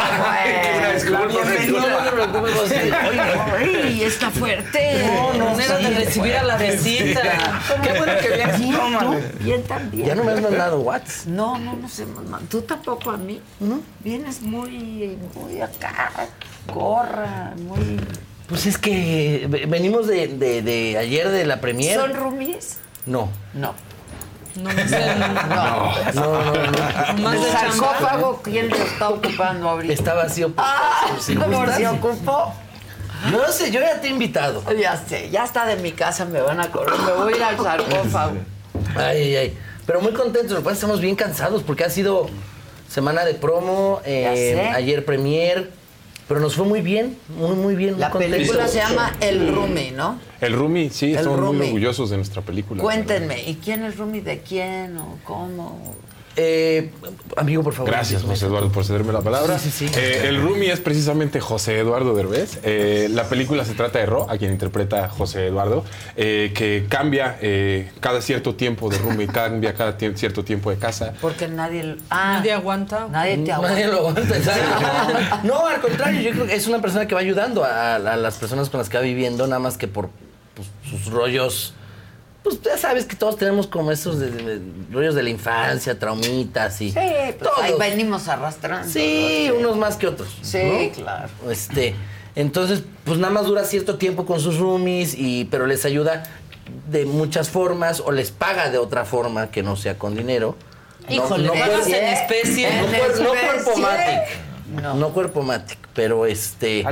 Oye, 3.61 4.05
está 4.05 4.29
fuerte. 4.31 4.96
No, 5.05 5.33
no, 5.33 5.45
manera 5.51 5.77
de 5.77 5.89
recibir 5.91 6.35
a 6.35 6.43
la 6.43 6.57
visita. 6.57 7.21
Qué 7.83 7.97
bueno 7.97 8.13
que 8.21 8.29
vienes. 8.29 9.39
Bien 9.39 9.63
también. 9.63 10.07
Ya 10.07 10.15
no 10.15 10.23
me 10.23 10.31
has 10.33 10.41
mandado 10.41 10.79
Whats. 10.81 11.27
No, 11.27 11.57
no 11.57 11.73
nos 11.73 11.99
hemos 11.99 12.17
mandado. 12.23 12.43
Tú 12.49 12.61
tampoco 12.61 13.11
a 13.11 13.17
mí. 13.17 13.41
¿No? 13.59 13.79
Vienes 14.03 14.41
muy, 14.41 15.17
muy 15.35 15.61
acá, 15.61 16.11
gorra, 16.73 17.53
muy... 17.57 17.99
Pues 18.47 18.65
es 18.65 18.77
que 18.77 19.45
ve- 19.49 19.65
venimos 19.67 20.07
de, 20.07 20.27
de, 20.27 20.61
de 20.61 20.97
ayer 20.97 21.29
de 21.29 21.45
la 21.45 21.59
premier. 21.59 21.99
¿Son 21.99 22.13
roomies? 22.13 22.77
No. 23.05 23.29
No. 23.53 23.73
No 24.55 24.71
me 24.73 24.87
sé. 24.87 24.99
No, 25.15 25.93
no, 26.13 26.53
no. 26.53 27.13
no. 27.19 27.33
¿El 27.33 27.43
sarcófago 27.51 28.41
quién 28.43 28.69
lo 28.69 28.75
está 28.75 29.09
ocupando 29.09 29.69
ahorita? 29.69 29.93
Está 29.93 30.13
vacío. 30.13 30.51
Ah, 30.57 31.07
¿por 31.09 31.73
se 31.73 31.87
ocupó? 31.87 32.53
No 33.31 33.51
sé, 33.51 33.71
yo 33.71 33.79
ya 33.79 33.99
te 33.99 34.07
he 34.07 34.11
invitado. 34.11 34.63
Ya 34.79 34.95
sé, 34.97 35.29
ya 35.29 35.43
está 35.43 35.65
de 35.65 35.75
mi 35.77 35.91
casa, 35.91 36.25
me 36.25 36.41
van 36.41 36.59
a 36.59 36.71
correr, 36.71 36.99
me 36.99 37.11
voy 37.13 37.33
a 37.33 37.37
ir 37.37 37.43
al 37.43 37.57
sarcófago. 37.57 38.37
Ay, 38.95 39.21
ay, 39.21 39.35
ay. 39.35 39.57
Pero 39.85 40.01
muy 40.01 40.13
contentos, 40.13 40.51
lo 40.51 40.57
que 40.57 40.63
pasa 40.63 40.73
es 40.73 40.79
que 40.79 40.85
estamos 40.85 41.01
bien 41.01 41.15
cansados 41.15 41.63
porque 41.63 41.83
ha 41.83 41.89
sido 41.89 42.27
semana 42.87 43.25
de 43.25 43.33
promo, 43.33 44.01
eh, 44.05 44.69
ayer 44.73 45.03
premier, 45.03 45.71
pero 46.27 46.39
nos 46.39 46.55
fue 46.55 46.65
muy 46.65 46.81
bien, 46.81 47.17
muy, 47.29 47.55
muy 47.55 47.75
bien. 47.75 47.91
muy 47.93 47.99
La 48.01 48.11
película 48.11 48.67
se 48.67 48.77
llama 48.79 49.13
El 49.19 49.53
Roomie, 49.53 49.91
¿no? 49.91 50.19
El 50.41 50.53
Rumi, 50.53 50.89
sí, 50.89 51.11
El 51.11 51.17
estamos 51.19 51.39
Rumi. 51.39 51.57
muy 51.57 51.67
orgullosos 51.67 52.09
de 52.09 52.17
nuestra 52.17 52.41
película. 52.41 52.83
Cuéntenme, 52.83 53.43
¿y 53.43 53.55
quién 53.55 53.83
es 53.83 53.97
Roomie 53.97 54.21
de 54.21 54.39
quién 54.41 54.97
o 54.97 55.17
cómo? 55.23 55.95
Eh, 56.39 56.91
amigo, 57.35 57.63
por 57.63 57.73
favor. 57.73 57.89
Gracias, 57.91 58.21
José 58.21 58.45
Eduardo, 58.45 58.71
por 58.71 58.85
cederme 58.85 59.11
la 59.11 59.21
palabra. 59.21 59.57
Sí, 59.57 59.71
sí, 59.71 59.87
sí. 59.87 59.93
Eh, 59.99 60.27
el 60.27 60.39
Rumi 60.39 60.67
es 60.67 60.79
precisamente 60.79 61.39
José 61.39 61.79
Eduardo 61.79 62.13
Derbez. 62.13 62.59
Eh, 62.63 63.07
la 63.09 63.23
película 63.27 63.65
se 63.65 63.73
trata 63.73 63.97
de 63.97 64.05
Ro, 64.05 64.29
a 64.29 64.37
quien 64.37 64.51
interpreta 64.51 65.09
José 65.09 65.47
Eduardo, 65.47 65.83
eh, 66.15 66.51
que 66.53 66.85
cambia 66.87 67.37
eh, 67.41 67.89
cada 68.01 68.21
cierto 68.21 68.53
tiempo 68.53 68.87
de 68.89 68.99
Rumi, 68.99 69.25
cambia 69.41 69.73
cada 69.73 69.97
tie- 69.97 70.15
cierto 70.15 70.43
tiempo 70.43 70.69
de 70.69 70.77
casa. 70.77 71.13
Porque 71.19 71.47
nadie... 71.47 71.95
Ah, 72.11 72.35
Nadie 72.37 72.53
aguanta. 72.53 73.07
nadie 73.09 73.37
te 73.39 73.51
aguanta. 73.51 73.73
Nadie 73.75 73.87
lo 73.91 73.97
aguanta, 73.97 74.21
exacto. 74.37 75.37
No, 75.43 75.65
al 75.65 75.81
contrario, 75.81 76.21
yo 76.21 76.31
creo 76.33 76.45
que 76.45 76.53
es 76.55 76.67
una 76.67 76.79
persona 76.81 77.07
que 77.07 77.15
va 77.15 77.21
ayudando 77.21 77.63
a, 77.63 77.95
a 77.95 78.15
las 78.15 78.35
personas 78.35 78.69
con 78.69 78.77
las 78.77 78.89
que 78.89 78.97
va 78.97 79.03
viviendo, 79.03 79.47
nada 79.47 79.59
más 79.59 79.75
que 79.77 79.87
por 79.87 80.09
pues, 80.53 80.67
sus 80.87 81.11
rollos. 81.11 81.73
Pues 82.47 82.61
ya 82.61 82.77
sabes 82.77 83.05
que 83.05 83.15
todos 83.15 83.37
tenemos 83.37 83.67
como 83.67 83.91
esos 83.91 84.19
de- 84.19 84.31
de- 84.31 84.59
de- 84.59 84.61
rollos 84.93 85.15
de 85.15 85.23
la 85.23 85.29
infancia, 85.29 85.97
traumitas 85.99 86.79
y. 86.81 86.91
Sí, 86.91 86.95
pues 86.95 87.51
ahí 87.61 87.71
Todos. 87.71 87.79
venimos 87.79 88.27
arrastrando. 88.27 88.87
Sí, 88.89 89.51
unos 89.57 89.75
más 89.77 89.97
que 89.97 90.07
otros. 90.07 90.29
Sí, 90.41 90.59
¿no? 90.63 91.03
claro. 91.03 91.29
Este, 91.49 91.93
entonces, 92.35 92.83
pues 93.03 93.17
nada 93.19 93.33
más 93.33 93.45
dura 93.45 93.63
cierto 93.65 93.97
tiempo 93.97 94.25
con 94.25 94.39
sus 94.39 94.57
roomies, 94.57 95.13
y, 95.15 95.45
pero 95.45 95.65
les 95.67 95.83
ayuda 95.85 96.23
de 96.89 97.05
muchas 97.05 97.49
formas 97.49 97.99
o 98.01 98.11
les 98.11 98.31
paga 98.31 98.69
de 98.69 98.77
otra 98.77 99.03
forma 99.05 99.51
que 99.51 99.63
no 99.63 99.75
sea 99.75 99.97
con 99.97 100.15
dinero. 100.15 100.55
Híjole, 101.09 101.49
pagas 101.49 101.87
en 101.87 102.03
especie. 102.05 102.69
No, 102.69 102.85
En 102.87 102.91
cuer- 102.93 103.19
no 103.21 103.33
especie. 103.33 103.63
cuerpo 103.63 103.77
matic. 103.79 104.19
No. 104.75 105.09
cuerpo 105.13 105.41
matic, 105.43 105.77
pero 105.93 106.25
este. 106.25 106.83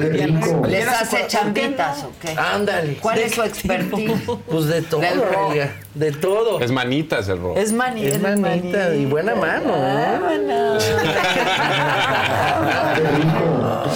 ¿Les 0.68 0.88
hace 0.88 1.28
chambitas 1.28 2.04
o 2.04 2.12
qué? 2.22 2.30
Ándale. 2.38 2.96
¿Cuál 2.98 3.18
¿De 3.20 3.26
es 3.26 3.34
su 3.36 3.44
expertise? 3.44 4.14
Pues 4.50 4.66
de 4.68 4.82
todo, 4.82 5.02
rock. 5.02 5.56
de 5.94 6.12
todo. 6.14 6.60
Es 6.62 6.72
manitas 6.72 7.28
el 7.28 7.40
Ro. 7.40 7.56
Es 7.58 7.74
manita. 7.74 8.08
Es 8.16 8.40
manita 8.40 8.96
y 8.96 9.06
buena 9.06 9.36
mano, 9.36 9.74
¿eh? 9.76 10.20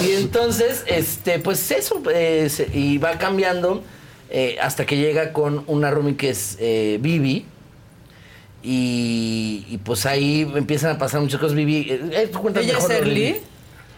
Y 0.02 0.12
entonces, 0.12 0.84
este, 0.86 1.38
pues 1.38 1.70
eso, 1.70 2.02
eh, 2.12 2.48
se- 2.50 2.68
y 2.72 2.98
va 2.98 3.18
cambiando 3.18 3.82
eh, 4.30 4.56
hasta 4.60 4.86
que 4.86 4.96
llega 4.96 5.32
con 5.32 5.64
una 5.66 5.90
roomie 5.90 6.16
que 6.16 6.30
es 6.30 6.56
eh, 6.60 6.98
Vivi. 7.00 7.46
Y, 8.62 9.64
y, 9.70 9.78
pues 9.78 10.04
ahí 10.04 10.42
empiezan 10.54 10.94
a 10.96 10.98
pasar 10.98 11.20
muchas 11.22 11.40
cosas. 11.40 11.56
Vivi, 11.56 11.86
eh, 11.90 12.00
eh, 12.12 12.28
tú 12.30 12.40
cuéntame 12.42 12.66
¿Ella 12.66 12.78
es 12.78 12.84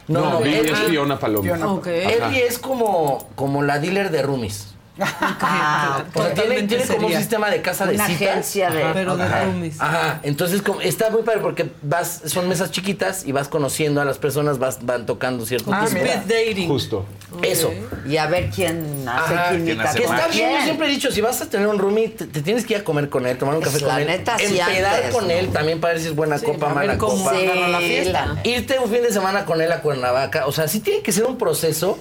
Vivi. 0.06 0.20
No, 0.20 0.30
no, 0.30 0.40
Vivi 0.40 0.68
es 0.68 0.78
Fiona 0.80 1.18
Paloma. 1.18 1.66
Ok. 1.72 1.86
Early 1.86 2.38
es 2.40 2.58
como, 2.58 3.28
como 3.34 3.62
la 3.62 3.78
dealer 3.78 4.10
de 4.10 4.22
roomies. 4.22 4.71
Ah, 4.98 6.04
tiene, 6.34 6.84
como 6.86 7.06
un 7.06 7.12
sistema 7.14 7.50
de 7.50 7.62
casa 7.62 7.86
de 7.86 7.94
Una 7.94 8.06
citas. 8.06 8.28
agencia 8.28 8.70
de- 8.70 8.82
Ajá. 8.82 8.92
Pero 8.92 9.16
de 9.16 9.22
Ajá. 9.24 9.44
roomies. 9.44 9.80
Ajá, 9.80 10.20
entonces 10.22 10.60
como- 10.62 10.80
está 10.80 11.10
muy 11.10 11.22
padre 11.22 11.40
porque 11.40 11.70
vas, 11.82 12.20
son 12.26 12.48
mesas 12.48 12.70
chiquitas 12.70 13.24
y 13.24 13.32
vas 13.32 13.48
conociendo 13.48 14.00
a 14.00 14.04
las 14.04 14.18
personas, 14.18 14.58
vas, 14.58 14.84
van 14.84 15.06
tocando 15.06 15.46
ciertos 15.46 15.72
temas. 15.72 15.92
speed 15.94 16.20
dating. 16.28 16.68
Justo. 16.68 17.06
Eso. 17.42 17.72
Y 18.06 18.18
a 18.18 18.26
ver 18.26 18.50
quién 18.50 19.08
hace 19.08 19.34
Ajá, 19.34 19.50
que 19.52 19.72
está 20.04 20.28
bien, 20.28 20.50
yo 20.58 20.62
siempre 20.64 20.86
he 20.88 20.90
dicho, 20.90 21.10
si 21.10 21.20
vas 21.22 21.40
a 21.40 21.46
tener 21.48 21.66
un 21.66 21.78
roomie, 21.78 22.08
te, 22.10 22.26
te 22.26 22.42
tienes 22.42 22.66
que 22.66 22.74
ir 22.74 22.80
a 22.80 22.84
comer 22.84 23.08
con 23.08 23.26
él, 23.26 23.38
tomar 23.38 23.54
un 23.54 23.62
café 23.62 23.76
Es 23.76 23.82
la 23.82 23.88
con 23.94 24.00
él, 24.02 24.06
neta, 24.08 24.38
sí, 24.38 24.58
empedar 24.58 24.94
antes, 24.96 25.14
con 25.14 25.24
¿no? 25.26 25.30
él, 25.32 25.48
también 25.48 25.80
para 25.80 25.94
ver 25.94 26.02
si 26.02 26.08
es 26.08 26.14
buena 26.14 26.38
copa, 26.38 26.68
mala 26.74 26.98
copa. 26.98 27.32
la 27.32 27.78
Sí, 27.78 27.86
fiesta. 27.86 28.26
la- 28.26 28.40
Irte 28.48 28.78
un 28.78 28.90
fin 28.90 29.02
de 29.02 29.10
semana 29.12 29.44
con 29.46 29.60
él 29.62 29.72
a 29.72 29.80
Cuernavaca, 29.80 30.46
o 30.46 30.52
sea, 30.52 30.68
sí 30.68 30.80
tiene 30.80 31.00
que 31.02 31.12
ser 31.12 31.24
un 31.24 31.38
proceso, 31.38 31.98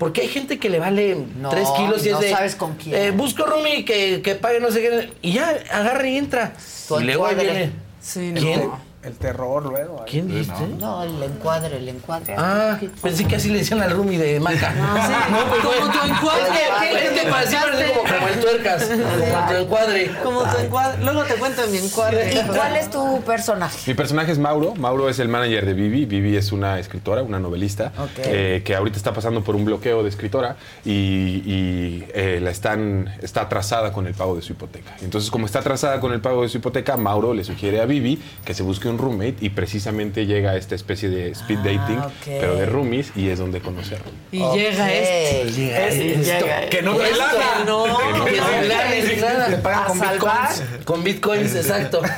porque 0.00 0.22
hay 0.22 0.28
gente 0.28 0.58
que 0.58 0.70
le 0.70 0.78
vale 0.78 1.14
No, 1.36 1.50
tres 1.50 1.68
kilos 1.76 2.04
y 2.06 2.08
no 2.10 2.18
es 2.18 2.24
de... 2.24 2.30
sabes 2.30 2.56
con 2.56 2.74
quién. 2.76 2.96
eh, 2.96 3.10
busco 3.10 3.44
roomie 3.44 3.84
que, 3.84 4.22
que 4.22 4.34
pague 4.34 4.58
no 4.58 4.70
sé 4.72 4.80
qué, 4.80 5.12
y 5.20 5.34
ya, 5.34 5.50
agarra 5.70 6.08
y 6.08 6.16
entra. 6.16 6.54
Y 6.98 7.04
luego 7.04 7.26
ahí 7.26 7.34
viene... 7.36 7.70
Sí, 8.00 8.32
¿Quién? 8.34 8.60
no. 8.60 8.89
El 9.02 9.14
terror 9.14 9.64
luego. 9.64 10.00
ahí. 10.00 10.10
¿Quién 10.10 10.28
dijiste? 10.28 10.66
No, 10.78 11.02
el 11.02 11.22
encuadre, 11.22 11.78
el 11.78 11.88
encuadre. 11.88 12.34
Ah, 12.36 12.78
pensé 13.02 13.24
que 13.26 13.36
así 13.36 13.48
le 13.48 13.60
decían 13.60 13.80
al 13.80 13.92
roomie 13.92 14.18
de 14.18 14.38
Maca. 14.40 14.74
Sí, 14.74 14.78
como 15.62 15.90
tu 15.90 16.06
encuadre. 16.06 16.60
Es 16.92 17.10
que, 17.10 17.28
como, 17.30 18.02
como 18.18 18.28
el 18.28 18.40
tuercas, 18.40 18.84
como 18.84 19.48
tu 19.48 19.54
encuadre. 19.54 20.10
Como 20.22 20.42
tu 20.42 20.58
encuadre. 20.58 21.02
Luego 21.02 21.24
te 21.24 21.34
cuento 21.36 21.62
mi 21.68 21.78
encuadre. 21.78 22.34
¿Y 22.34 22.46
cuál 22.46 22.76
es 22.76 22.90
tu 22.90 23.22
personaje? 23.22 23.78
Mi 23.86 23.94
personaje 23.94 24.32
es 24.32 24.38
Mauro. 24.38 24.74
Mauro 24.74 25.08
es 25.08 25.18
el 25.18 25.28
manager 25.28 25.64
de 25.64 25.72
Vivi. 25.72 26.04
Vivi 26.04 26.36
es 26.36 26.52
una 26.52 26.78
escritora, 26.78 27.22
una 27.22 27.38
novelista, 27.38 27.92
Ok. 27.98 28.10
eh, 28.26 28.62
que 28.66 28.74
ahorita 28.76 28.98
está 28.98 29.14
pasando 29.14 29.42
por 29.42 29.56
un 29.56 29.64
bloqueo 29.64 30.02
de 30.02 30.10
escritora 30.10 30.56
y, 30.84 30.90
y, 30.92 32.04
eh, 32.12 32.38
la 32.42 32.50
están, 32.50 33.14
está 33.22 33.42
atrasada 33.42 33.94
con 33.94 34.06
el 34.06 34.12
pago 34.12 34.36
de 34.36 34.42
su 34.42 34.52
hipoteca. 34.52 34.94
Entonces, 35.00 35.30
como 35.30 35.46
está 35.46 35.60
atrasada 35.60 36.00
con 36.00 36.12
el 36.12 36.20
pago 36.20 36.42
de 36.42 36.50
su 36.50 36.58
hipoteca, 36.58 36.98
Mauro 36.98 37.32
le 37.32 37.44
sugiere 37.44 37.80
a 37.80 37.86
Vivi 37.86 38.22
que 38.44 38.52
se 38.52 38.62
busque 38.62 38.89
un 38.90 38.98
roommate 38.98 39.36
y 39.40 39.50
precisamente 39.50 40.26
llega 40.26 40.50
a 40.50 40.56
esta 40.56 40.74
especie 40.74 41.08
de 41.08 41.30
speed 41.30 41.58
Ah, 41.60 41.64
dating, 41.64 42.00
pero 42.40 42.56
de 42.56 42.66
roomies 42.66 43.12
y 43.16 43.28
es 43.28 43.38
donde 43.38 43.60
conocerlo. 43.60 44.06
Y 44.32 44.40
Ok. 44.42 44.54
llega 44.56 44.92
este. 44.92 45.52
Llega 45.52 45.86
Este, 45.88 46.12
esto. 46.14 46.44
llega 46.46 46.68
Que 46.68 46.82
no 46.82 46.92
Esto, 47.00 47.16
trae 47.16 47.18
lana. 47.18 47.64
no. 47.66 47.84
Que 48.24 48.36
no. 48.36 49.48
Le 49.48 49.56
pagan 49.58 49.82
¿A 49.82 49.86
con 49.86 50.00
bitcoins. 50.00 50.62
Con 50.84 51.04
bitcoins, 51.04 51.54
exacto. 51.54 52.02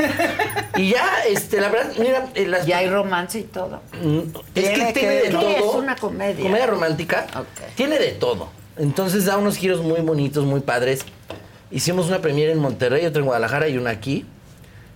Y 0.77 0.89
ya, 0.91 1.07
este, 1.29 1.61
la 1.61 1.69
verdad, 1.69 1.93
mira, 1.99 2.29
eh, 2.35 2.47
las, 2.47 2.67
Y 2.67 2.73
hay 2.73 2.89
romance 2.89 3.39
y 3.41 3.43
todo. 3.43 3.83
Mm, 4.03 4.21
es 4.55 4.69
que 4.71 4.93
Tiene 4.95 5.15
de 5.17 5.23
¿Qué 5.25 5.29
todo. 5.31 5.51
es 5.51 5.75
una 5.75 5.97
comedia? 5.97 6.43
Comedia 6.43 6.67
romántica. 6.67 7.27
Tiene 7.75 7.99
de 7.99 8.13
todo. 8.13 8.49
Entonces 8.79 9.27
da 9.27 9.37
unos 9.37 9.59
giros 9.59 9.83
muy 9.83 10.01
bonitos, 10.01 10.47
muy 10.47 10.61
padres. 10.61 11.05
Hicimos 11.71 12.09
una 12.09 12.21
premiere 12.21 12.53
en 12.53 12.59
Monterrey, 12.59 13.05
otra 13.05 13.21
en 13.21 13.27
Guadalajara 13.27 13.69
y 13.69 13.77
una 13.77 13.91
aquí. 13.91 14.25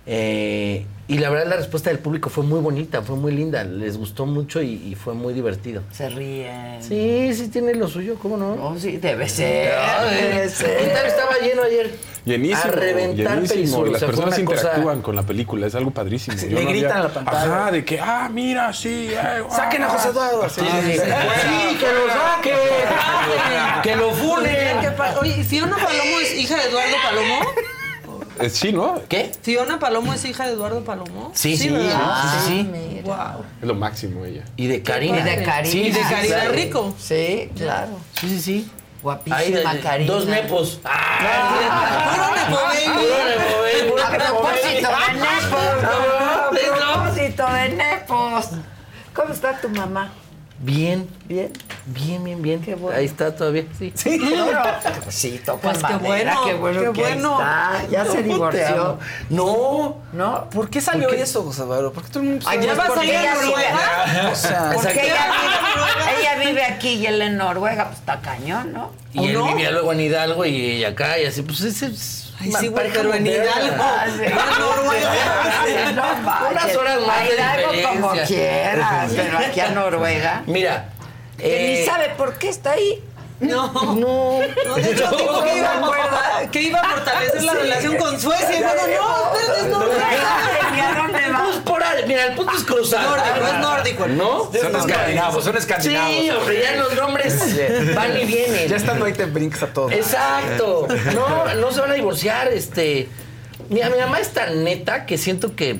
Eh, 0.09 0.85
y 1.09 1.19
la 1.19 1.29
verdad 1.29 1.47
la 1.47 1.55
respuesta 1.57 1.89
del 1.89 1.99
público 1.99 2.29
fue 2.29 2.43
muy 2.43 2.59
bonita, 2.59 3.01
fue 3.01 3.15
muy 3.15 3.31
linda. 3.33 3.63
Les 3.63 3.97
gustó 3.97 4.25
mucho 4.25 4.61
y, 4.61 4.73
y 4.73 4.95
fue 4.95 5.13
muy 5.13 5.33
divertido. 5.33 5.81
Se 5.91 6.09
ríen. 6.09 6.81
Sí, 6.83 7.33
sí 7.33 7.47
tiene 7.49 7.73
lo 7.75 7.87
suyo, 7.87 8.15
¿cómo 8.21 8.35
no? 8.37 8.53
Oh, 8.61 8.77
sí, 8.77 8.97
debe 8.97 9.27
ser. 9.29 9.73
Ah, 9.77 10.03
Debe 10.05 10.41
¿Qué 10.43 10.49
ser. 10.49 10.93
tal 10.93 11.05
estaba 11.07 11.31
lleno 11.41 11.63
ayer? 11.63 11.93
Llenísimo, 12.25 12.59
A 12.61 12.67
reventar 12.67 13.41
llenísimo. 13.41 13.85
Y 13.85 13.89
o 13.89 13.91
las 13.91 13.99
sea, 13.99 14.07
personas 14.09 14.39
cosa- 14.39 14.41
interactúan 14.57 15.01
con 15.01 15.15
la 15.15 15.23
película, 15.23 15.67
es 15.67 15.75
algo 15.75 15.91
padrísimo. 15.91 16.37
Sí, 16.37 16.49
Yo 16.49 16.57
le 16.59 16.63
no 16.65 16.69
gritan 16.71 16.91
había- 16.91 16.99
a 17.03 17.07
la 17.07 17.13
pantalla. 17.13 17.41
Ajá, 17.61 17.71
de 17.71 17.85
que, 17.85 17.99
ah, 18.01 18.29
mira, 18.31 18.73
sí, 18.73 19.09
eh. 19.11 19.43
Saquen 19.49 19.83
a 19.83 19.89
José 19.89 20.09
Eduardo. 20.09 20.49
Sí, 20.49 20.61
sí, 20.61 20.91
sí. 20.93 20.99
Sí, 20.99 21.77
que 21.77 21.85
lo 21.93 22.07
saque. 22.13 22.53
que 23.83 23.95
lo 23.95 24.11
funen. 24.11 24.79
¿Qué 24.81 24.91
pa- 24.91 25.15
Oye, 25.21 25.41
¿Fiona 25.45 25.75
Palomo 25.77 26.19
es 26.21 26.33
hija 26.35 26.57
de 26.57 26.63
Eduardo 26.69 26.95
Palomo? 27.03 27.39
Eh, 28.39 28.49
sí, 28.49 28.71
¿no? 28.71 28.99
¿Qué? 29.09 29.31
¿Fiona 29.41 29.79
Palomo 29.79 30.13
es 30.13 30.23
hija 30.25 30.45
de 30.47 30.53
Eduardo 30.53 30.83
Palomo? 30.83 31.31
Sí, 31.33 31.57
sí, 31.57 31.69
sí, 31.69 31.75
sí, 31.75 32.47
sí. 32.47 32.69
Mira. 32.71 33.01
Wow. 33.33 33.43
Es 33.61 33.67
lo 33.67 33.75
máximo 33.75 34.25
ella. 34.25 34.43
Y 34.55 34.67
de 34.67 34.81
Karina. 34.83 35.19
Y 35.19 35.23
de 35.23 35.43
Karina. 35.43 35.71
Sí, 35.71 35.81
Y 35.81 35.91
de 35.91 35.99
Karina 36.01 36.35
claro. 36.35 36.51
Rico. 36.53 36.95
Sí, 36.99 37.49
claro. 37.55 37.99
Sí, 38.19 38.29
sí, 38.29 38.41
sí. 38.41 38.71
Guapísima, 39.01 39.37
Ahí, 39.37 39.51
de- 39.51 39.63
Karina. 39.81 40.13
Dos 40.13 40.25
nepos. 40.25 40.79
Puro 40.81 42.35
nepo 42.35 42.63
baby. 42.63 42.85
Puro 42.93 43.25
nepo 43.25 43.61
baby. 43.61 43.89
Puro 43.89 44.03
A 44.05 44.09
nepo 44.11 44.41
propósito 44.41 44.89
baby. 44.89 45.13
de 45.13 45.19
nepos. 45.19 45.83
No, 45.83 46.89
A 46.89 47.01
propósito 47.03 47.47
de 47.53 47.69
nepos. 47.69 48.45
¿Cómo 49.13 49.33
está 49.33 49.59
tu 49.61 49.69
mamá? 49.69 50.11
Bien. 50.59 51.07
Bien. 51.25 51.51
Bien, 51.89 52.21
bien, 52.21 52.41
bien. 52.41 52.61
Ahí 52.93 53.05
está 53.05 53.33
todavía. 53.33 53.63
Sí. 53.77 53.93
Sí, 53.95 54.19
sí, 55.09 55.41
toca 55.45 55.71
Pues 55.71 55.83
qué 55.83 55.93
bueno, 55.95 56.41
qué 56.45 56.53
bueno 56.55 56.81
qué 56.93 57.01
bueno. 57.01 57.31
está. 57.39 57.81
Ya 57.89 58.03
se 58.05 58.17
No, 58.23 58.33
divorció. 58.33 58.99
No. 59.29 59.97
¿No? 60.11 60.49
¿Por 60.49 60.69
qué 60.69 60.81
salió 60.81 61.09
eso, 61.09 61.43
José 61.43 61.61
Eduardo? 61.61 61.93
¿Por 61.93 62.03
qué 62.03 62.09
todo 62.09 62.23
el 62.23 62.29
mundo 62.29 62.45
Ay, 62.49 62.57
sabe? 62.61 62.75
pues 62.75 62.87
porque 62.87 62.99
salir 62.99 63.15
a 63.15 63.21
ella 63.21 63.33
vive 63.35 63.47
Noruega? 63.51 64.29
O 64.31 64.35
sea, 64.35 64.71
Porque 64.73 65.01
ella 65.05 65.25
vive, 65.31 66.19
ella 66.19 66.35
vive 66.45 66.63
aquí 66.65 66.89
y 66.95 67.05
él 67.05 67.21
en 67.21 67.37
Noruega, 67.37 67.85
pues 67.85 67.99
está 67.99 68.19
cañón, 68.19 68.73
¿no? 68.73 68.91
Y 69.13 69.19
¿O 69.19 69.23
él 69.23 69.33
no? 69.33 69.47
vivía 69.47 69.71
luego 69.71 69.93
en 69.93 69.99
Hidalgo 70.01 70.45
y 70.45 70.71
ella 70.71 70.89
acá 70.89 71.17
y 71.19 71.25
así. 71.25 71.41
Pues 71.41 71.61
ese 71.61 71.85
es. 71.87 72.33
Ay, 72.39 72.51
sí, 72.59 72.67
güey, 72.67 72.91
pero 72.91 73.13
en. 73.13 73.25
Hidalgo. 73.25 73.75
Ah, 73.81 74.05
Noruega. 74.59 75.11
Sí, 75.65 75.95
no 75.95 76.03
manches. 76.03 76.51
Unas 76.51 76.75
horas 76.75 77.01
más 77.07 77.17
A 77.17 77.25
Hidalgo 77.33 77.89
como 77.93 78.11
quieras, 78.27 79.11
pero 79.15 79.37
aquí 79.37 79.59
a 79.61 79.69
Noruega. 79.71 80.43
Mira. 80.47 80.89
Que 81.37 81.75
eh, 81.75 81.79
ni 81.79 81.85
sabe 81.85 82.09
por 82.17 82.33
qué 82.37 82.49
está 82.49 82.71
ahí. 82.71 83.03
No. 83.39 83.71
No. 83.71 84.39
No, 84.65 84.75
de 84.75 84.91
hecho, 84.91 85.11
dijo 85.11 85.43
que 85.43 85.57
iba, 85.57 85.71
a- 85.73 86.49
que 86.51 86.61
iba 86.63 86.79
a 86.79 86.89
fortalecer 86.89 87.43
la 87.43 87.53
relación 87.53 87.95
con 87.97 88.19
Suecia. 88.19 88.55
Y 88.57 88.59
luego, 88.61 88.75
no, 88.75 89.35
espérate, 89.39 89.59
es 89.61 89.67
Noruega. 89.67 90.39
¿Y 90.75 90.79
a 90.79 90.95
dónde 91.01 91.31
va? 91.31 91.43
Pues 91.43 91.57
por 91.57 91.83
ahí, 91.83 92.03
mira, 92.07 92.25
el 92.25 92.33
punto 92.33 92.51
es 92.57 92.63
cruzar. 92.63 93.03
Nórdico, 93.03 93.47
es 93.47 93.53
nórdico. 93.59 94.07
¿No? 94.07 94.51
Son 94.51 94.75
escandinavos, 94.75 95.43
son 95.43 95.57
escandinavos. 95.57 96.11
Sí, 96.15 96.29
hombre, 96.31 96.61
ya 96.63 96.75
los 96.77 96.95
nombres 96.95 97.93
van 97.95 98.17
y 98.19 98.25
vienen. 98.25 98.67
ya 98.67 98.75
estando 98.75 99.05
ahí 99.05 99.13
te 99.13 99.25
brincas 99.25 99.61
a 99.63 99.67
todos. 99.67 99.91
Exacto. 99.91 100.87
No, 101.13 101.53
no 101.55 101.71
se 101.71 101.79
van 101.81 101.91
a 101.91 101.93
divorciar, 101.93 102.47
este. 102.47 103.07
Mira, 103.69 103.89
mi 103.91 103.99
mamá 103.99 104.19
es 104.19 104.29
tan 104.33 104.63
neta 104.63 105.05
que 105.05 105.17
siento 105.19 105.55
que 105.55 105.79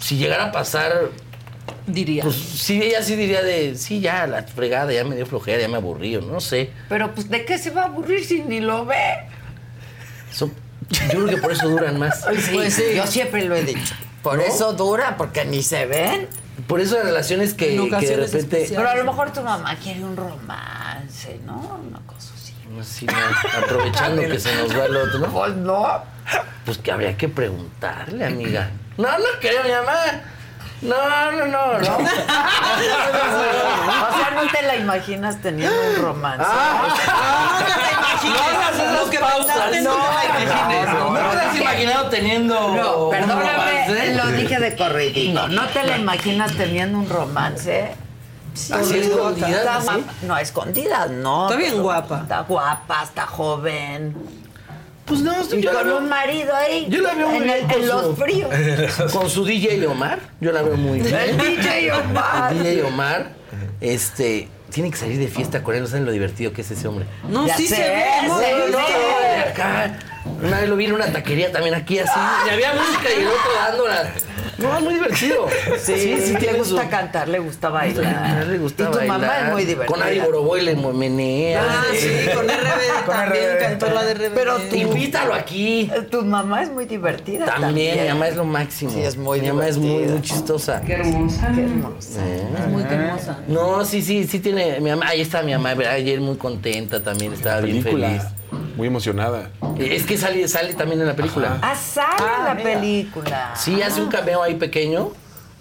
si 0.00 0.16
llegara 0.16 0.46
a 0.46 0.52
pasar, 0.52 1.10
Diría. 1.86 2.22
pues 2.24 2.34
sí, 2.36 2.82
ella 2.82 3.02
sí 3.02 3.14
diría 3.16 3.42
de, 3.42 3.76
sí, 3.76 4.00
ya, 4.00 4.26
la 4.26 4.42
fregada, 4.42 4.92
ya 4.92 5.04
me 5.04 5.14
dio 5.16 5.24
flojera, 5.26 5.60
ya 5.60 5.68
me 5.68 5.76
aburrí, 5.76 6.16
o 6.16 6.20
no 6.20 6.40
sé. 6.40 6.70
Pero 6.88 7.14
pues, 7.14 7.28
¿de 7.30 7.44
qué 7.44 7.58
se 7.58 7.70
va 7.70 7.82
a 7.82 7.84
aburrir 7.86 8.24
si 8.24 8.42
ni 8.42 8.60
lo 8.60 8.84
ve? 8.84 8.96
Son- 10.32 10.52
yo 10.90 11.08
creo 11.08 11.26
que 11.26 11.36
por 11.38 11.52
eso 11.52 11.68
duran 11.68 11.98
más. 11.98 12.20
Sí, 12.38 12.50
Pues 12.52 12.74
sí. 12.74 12.82
Yo 12.94 13.06
siempre 13.06 13.44
lo 13.44 13.56
he 13.56 13.64
dicho. 13.64 13.94
Por 14.22 14.38
¿No? 14.38 14.42
eso 14.44 14.72
dura, 14.72 15.16
porque 15.16 15.44
ni 15.44 15.62
se 15.62 15.86
ven. 15.86 16.28
Por 16.66 16.80
eso 16.80 16.96
las 16.96 17.04
relaciones 17.06 17.54
que, 17.54 17.70
En 17.74 17.76
que 17.76 17.82
de 17.82 17.88
ocasiones 17.96 18.32
repente. 18.32 18.56
especiales. 18.56 18.76
Pero 18.76 18.88
a 18.88 18.96
lo 18.96 19.04
mejor 19.12 19.32
tu 19.32 19.42
mamá 19.42 19.76
quiere 19.76 20.02
un 20.04 20.16
romance, 20.16 21.38
¿no? 21.44 21.80
Una 21.88 22.00
cosa 22.06 22.32
así. 22.34 22.52
Así, 22.80 23.06
¿no? 23.06 23.12
aprovechando 23.64 24.22
que 24.22 24.38
se 24.40 24.54
nos 24.56 24.76
va 24.76 24.86
el 24.86 24.96
otro, 24.96 25.18
¿no? 25.20 25.26
Pues 25.32 25.54
no. 25.54 26.02
Pues 26.64 26.78
que 26.78 26.90
habría 26.92 27.16
que 27.16 27.28
preguntarle, 27.28 28.24
amiga. 28.24 28.70
No, 28.96 29.04
no 29.18 29.24
creo, 29.40 29.62
mi 29.64 29.70
mamá. 29.70 29.94
No, 30.86 31.30
no, 31.32 31.46
no, 31.46 31.78
no. 31.78 31.96
O 33.96 34.18
sea, 34.18 34.30
no 34.34 34.50
te 34.50 34.62
la 34.62 34.76
imaginas 34.76 35.40
teniendo 35.42 35.74
un 35.90 35.96
romance. 36.02 36.44
Ah, 36.46 37.58
No 38.22 38.30
te 38.32 38.82
la. 38.82 38.92
Lo 38.92 39.10
que 39.10 39.18
pensaste 39.18 39.80
no 39.82 39.94
te 39.94 39.98
la 39.98 40.44
imagines. 40.44 40.88
¿No 40.94 41.30
te 41.30 41.38
has 41.38 41.56
imaginado 41.56 42.08
teniendo 42.08 42.54
No, 42.74 42.96
un 43.06 43.10
perdóname, 43.10 43.52
romance? 43.52 44.14
lo 44.14 44.26
dije 44.28 44.58
de 44.60 44.76
corridito. 44.76 45.48
¿No 45.48 45.66
te 45.68 45.82
la 45.84 45.96
imaginas 45.98 46.52
teniendo 46.56 46.98
un 46.98 47.08
romance? 47.08 47.94
Sí, 48.54 48.72
Así 48.72 48.98
escondidas, 49.00 49.50
está 49.50 49.78
guapa. 49.80 50.12
No, 50.22 50.38
escondidas, 50.38 51.10
no. 51.10 51.44
Está 51.46 51.56
bien 51.58 51.82
guapa. 51.82 52.20
Está 52.22 52.40
guapa, 52.42 53.02
está 53.02 53.26
joven. 53.26 54.16
Pues 55.06 55.20
no, 55.20 55.32
Y 55.52 55.60
yo 55.60 55.72
la 55.72 55.78
con 55.80 55.88
veo- 55.88 55.98
un 55.98 56.08
marido 56.08 56.54
ahí. 56.54 56.86
Yo 56.90 57.00
la 57.00 57.14
veo 57.14 57.28
muy 57.28 57.38
en, 57.38 57.44
bien 57.44 57.70
en 57.70 57.86
los 57.88 58.18
fríos. 58.18 58.50
Con 59.12 59.30
su 59.30 59.44
DJ 59.44 59.86
Omar, 59.86 60.18
yo 60.40 60.50
la 60.52 60.62
veo 60.62 60.76
muy 60.76 61.00
bien. 61.00 61.14
El 61.14 61.38
DJ 61.38 61.92
Omar. 61.92 62.52
El 62.52 62.62
DJ 62.64 62.82
Omar, 62.82 63.30
este, 63.80 64.48
tiene 64.70 64.90
que 64.90 64.96
salir 64.96 65.18
de 65.18 65.28
fiesta 65.28 65.62
con 65.62 65.74
él, 65.76 65.82
no 65.82 65.86
saben 65.86 66.04
lo 66.06 66.10
divertido 66.12 66.52
que 66.52 66.62
es 66.62 66.70
ese 66.72 66.88
hombre. 66.88 67.06
No, 67.28 67.46
Ya 67.46 67.56
sí 67.56 67.68
sé, 67.68 67.76
se 67.76 67.82
ve. 67.82 68.04
no, 68.26 68.38
se 68.40 68.50
no, 68.50 68.58
ve. 68.64 68.70
No, 68.72 68.78
de 68.78 69.50
acá. 69.50 69.98
Una 70.42 70.58
vez 70.60 70.68
lo 70.68 70.74
vi 70.76 70.86
en 70.86 70.92
una 70.92 71.06
taquería 71.06 71.52
también 71.52 71.76
aquí 71.76 72.00
así. 72.00 72.18
Y 72.46 72.50
había 72.50 72.74
música 72.74 73.08
y 73.16 73.20
el 73.20 73.26
otro 73.28 73.52
dándola. 73.64 74.12
No, 74.58 74.76
es 74.76 74.82
muy 74.82 74.94
divertido. 74.94 75.46
Sí, 75.78 75.92
sí, 75.96 76.32
le 76.32 76.38
tiene 76.38 76.58
gusta 76.58 76.82
su- 76.84 76.88
cantar, 76.88 77.28
le 77.28 77.38
gusta 77.40 77.68
bailar. 77.68 78.46
le 78.46 78.58
gusta 78.58 78.84
y 78.84 78.86
tu 78.86 78.98
mamá 79.00 79.18
bailar. 79.18 79.46
es 79.46 79.52
muy 79.52 79.64
divertida. 79.64 79.86
Con 79.94 80.02
Ari 80.02 80.20
Boroboy 80.20 80.62
le 80.62 80.74
menea. 80.76 81.62
Ah, 81.62 81.84
sí, 81.94 82.08
con 82.34 82.44
RBD 82.46 83.04
Con 83.04 83.14
también 83.16 83.44
RBD. 83.50 83.60
cantó 83.60 83.90
la 83.90 84.04
de 84.04 84.14
RBD. 84.14 84.34
Pero 84.34 84.56
tú- 84.58 84.76
Invítalo 84.76 85.34
aquí. 85.34 85.90
Eh, 85.94 86.02
Tu 86.10 86.22
mamá 86.22 86.62
es 86.62 86.70
muy 86.70 86.86
divertida 86.86 87.44
también. 87.46 87.66
También, 87.96 88.02
mi 88.02 88.08
mamá 88.08 88.28
es 88.28 88.36
lo 88.36 88.44
máximo. 88.44 88.90
Sí, 88.92 89.00
es 89.02 89.16
muy 89.16 89.40
Mi 89.40 89.48
mamá 89.48 89.68
es 89.68 89.76
muy, 89.78 90.20
chistosa. 90.22 90.80
Qué 90.80 90.94
hermosa. 90.94 91.52
Qué 91.54 91.62
hermosa. 91.62 92.20
Es 92.26 92.68
muy 92.68 92.82
hermosa. 92.82 93.38
No, 93.48 93.84
sí, 93.84 94.00
sí, 94.02 94.24
sí 94.26 94.38
tiene. 94.40 94.80
Mi 94.80 94.90
mamá, 94.90 95.08
ahí 95.08 95.20
está 95.20 95.42
mi 95.42 95.52
mamá, 95.52 95.70
ayer 95.70 96.20
muy 96.20 96.36
contenta 96.36 97.02
también, 97.02 97.32
estaba 97.32 97.60
bien 97.60 97.82
feliz. 97.82 98.22
Muy 98.76 98.88
emocionada. 98.88 99.50
Es 99.78 100.04
que 100.04 100.18
sale, 100.18 100.46
sale 100.48 100.74
también 100.74 101.00
en 101.00 101.06
la 101.06 101.16
película. 101.16 101.58
Ah, 101.62 101.74
sale 101.74 102.44
la 102.44 102.56
película. 102.62 103.54
Sí, 103.56 103.80
hace 103.82 104.02
un 104.02 104.08
cameo 104.08 104.42
ahí 104.42 104.54
pequeño. 104.54 105.12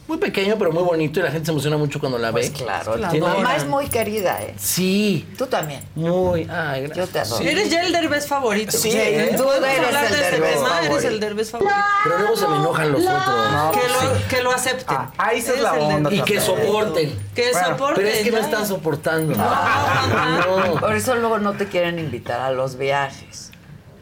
Muy 0.07 0.17
pequeño, 0.19 0.55
pero 0.59 0.71
muy 0.71 0.83
bonito 0.83 1.19
y 1.19 1.23
la 1.23 1.31
gente 1.31 1.45
se 1.47 1.51
emociona 1.51 1.77
mucho 1.77 1.99
cuando 1.99 2.19
la 2.19 2.31
Pues 2.31 2.53
ve. 2.53 2.59
claro. 2.63 2.93
Tiene- 3.09 3.25
mamá 3.25 3.55
es 3.55 3.65
muy 3.65 3.87
querida, 3.87 4.39
¿eh? 4.39 4.53
Sí, 4.55 5.27
Tú 5.35 5.47
también. 5.47 5.81
muy. 5.95 6.41
Ay, 6.47 6.83
gracias. 6.83 6.95
Yo 6.97 7.07
te 7.07 7.19
adoro. 7.21 7.43
Eres 7.43 7.69
ya 7.71 7.81
el 7.81 7.91
derbez 7.91 8.27
favorito. 8.27 8.71
Sí, 8.71 8.91
¿eh? 8.93 9.33
tú 9.35 9.43
Podemos 9.45 9.67
eres 9.67 9.85
hablar 9.87 10.05
el 10.05 10.11
Derbez 10.11 10.53
tema, 10.53 10.67
favorito. 10.69 10.91
Eres 10.93 11.05
el 11.05 11.19
derbez 11.19 11.49
favorito. 11.51 11.75
Pero 12.03 12.17
luego 12.19 12.35
se 12.37 12.47
me 12.47 12.55
enojan 12.57 12.91
los 12.91 13.01
otros. 13.01 13.75
que, 13.75 13.87
lo, 13.89 14.27
que 14.29 14.43
lo 14.43 14.51
acepten. 14.51 14.95
Ah, 14.97 15.11
ahí 15.17 15.39
esa 15.39 15.53
es 15.53 15.61
la 15.61 15.73
el 15.75 15.81
onda 15.81 16.13
Y 16.13 16.21
que 16.21 16.39
soporten. 16.39 17.19
Que 17.33 17.51
Bueno, 17.51 17.67
soporten. 17.69 17.95
Pero 17.95 18.09
es 18.09 18.23
que 18.23 18.31
no 18.31 18.37
ya. 18.37 18.43
están 18.45 18.67
soportando. 18.67 19.35
No, 19.35 20.59
No, 20.75 20.79
Por 20.81 20.95
eso 20.95 21.15
luego 21.15 21.39
no 21.39 21.53
te 21.53 21.65
quieren 21.67 21.97
invitar 21.97 22.41
a 22.41 22.51
los 22.51 22.77
viajes. 22.77 23.49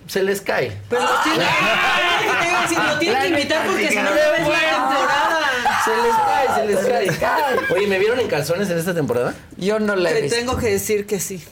se 0.06 0.22
les 0.22 0.42
cae. 0.42 0.78
Pero 0.90 1.02
los 1.02 1.24
tiene, 1.24 1.38
te 1.40 2.48
iba 2.50 2.60
a 2.60 2.62
decir, 2.64 2.78
lo 2.78 3.00
tienen 3.00 3.22
que 3.22 3.28
invitar 3.30 3.66
porque 3.66 3.88
si 3.90 3.96
no 3.96 4.04
le 4.04 4.12
ves 4.12 4.48
la 4.48 4.60
temporada. 4.60 5.40
Se 5.86 5.92
les 5.92 6.16
cae, 6.16 6.56
se 6.56 7.06
les 7.06 7.18
cae. 7.18 7.58
Oye, 7.76 7.88
¿me 7.88 8.00
vieron 8.00 8.20
en 8.20 8.28
calzones 8.28 8.70
en 8.70 8.78
esta 8.78 8.94
temporada? 8.94 9.34
Yo 9.58 9.80
no 9.80 9.96
le 9.96 10.10
he 10.10 10.14
Te 10.14 10.22
visto. 10.22 10.38
tengo 10.38 10.58
que 10.58 10.68
decir 10.72 11.06
que 11.06 11.20
sí. 11.20 11.44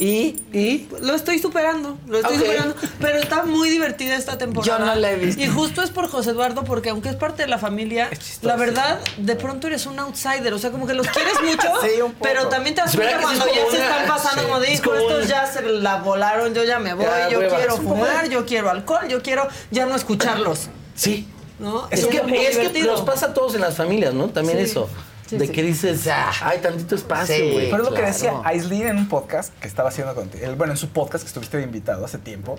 ¿Y? 0.00 0.36
¿Y? 0.52 0.88
Lo 1.00 1.12
estoy 1.16 1.40
superando, 1.40 1.98
lo 2.06 2.18
estoy 2.18 2.38
superando. 2.38 2.76
Pero 3.00 3.18
está 3.18 3.42
muy 3.42 3.68
divertida 3.68 4.14
esta 4.14 4.38
temporada. 4.38 4.78
Yo 4.78 4.84
no 4.86 4.94
la 4.94 5.10
he 5.10 5.16
visto. 5.16 5.42
Y 5.42 5.48
justo 5.48 5.82
es 5.82 5.90
por 5.90 6.08
José 6.08 6.30
Eduardo, 6.30 6.62
porque 6.62 6.90
aunque 6.90 7.08
es 7.08 7.16
parte 7.16 7.42
de 7.42 7.48
la 7.48 7.58
familia, 7.58 8.08
la 8.42 8.54
verdad, 8.54 9.00
de 9.16 9.34
pronto 9.34 9.66
eres 9.66 9.86
un 9.86 9.98
outsider. 9.98 10.54
O 10.54 10.58
sea, 10.60 10.70
como 10.70 10.86
que 10.86 10.94
los 10.94 11.08
quieres 11.08 11.34
mucho, 11.42 11.68
Sí, 11.82 12.00
un 12.00 12.12
poco. 12.12 12.22
pero 12.22 12.46
también 12.46 12.76
te 12.76 12.82
das 12.82 12.94
cuenta 12.94 13.18
cuando 13.20 13.44
ya 13.46 13.70
se 13.72 13.76
están 13.82 14.06
pasando, 14.06 14.40
sí, 14.42 14.46
como 14.46 14.60
de, 14.60 14.72
es 14.72 14.80
como 14.80 14.96
estos 14.98 15.22
un- 15.24 15.28
ya 15.28 15.46
se 15.52 15.62
la 15.62 15.96
volaron, 15.96 16.54
yo 16.54 16.62
ya 16.62 16.78
me 16.78 16.94
voy, 16.94 17.04
Ya, 17.04 17.28
yo 17.28 17.40
hueva. 17.40 17.56
quiero 17.56 17.76
fumar, 17.78 18.28
yo 18.28 18.46
quiero 18.46 18.70
alcohol, 18.70 19.08
yo 19.08 19.20
quiero 19.20 19.48
ya 19.72 19.84
no 19.86 19.96
escucharlos. 19.96 20.68
Sí. 20.94 21.26
¿No? 21.58 21.88
Es, 21.90 22.06
que, 22.06 22.16
es 22.18 22.22
que 22.22 22.58
divertido. 22.58 22.92
nos 22.92 23.02
pasa 23.02 23.26
a 23.26 23.34
todos 23.34 23.54
en 23.54 23.60
las 23.62 23.76
familias, 23.76 24.14
¿no? 24.14 24.28
También 24.28 24.58
Sí. 24.58 24.64
eso. 24.64 24.88
Sí, 25.26 25.36
de 25.36 25.46
sí. 25.46 25.52
que 25.52 25.62
dices, 25.62 26.08
hay 26.40 26.58
tantito 26.60 26.94
espacio, 26.94 27.34
Sí. 27.36 27.50
güey. 27.52 27.70
Pero 27.70 27.82
es 27.82 27.90
lo 27.90 27.94
que 27.94 28.02
decía 28.02 28.40
Aislinn 28.44 28.86
en 28.86 28.96
un 28.96 29.08
podcast 29.08 29.52
que 29.60 29.68
estaba 29.68 29.90
haciendo 29.90 30.14
contigo. 30.14 30.46
Bueno, 30.56 30.72
en 30.72 30.78
su 30.78 30.88
podcast 30.88 31.22
que 31.24 31.28
estuviste 31.28 31.58
de 31.58 31.64
invitado 31.64 32.04
hace 32.04 32.16
tiempo. 32.18 32.56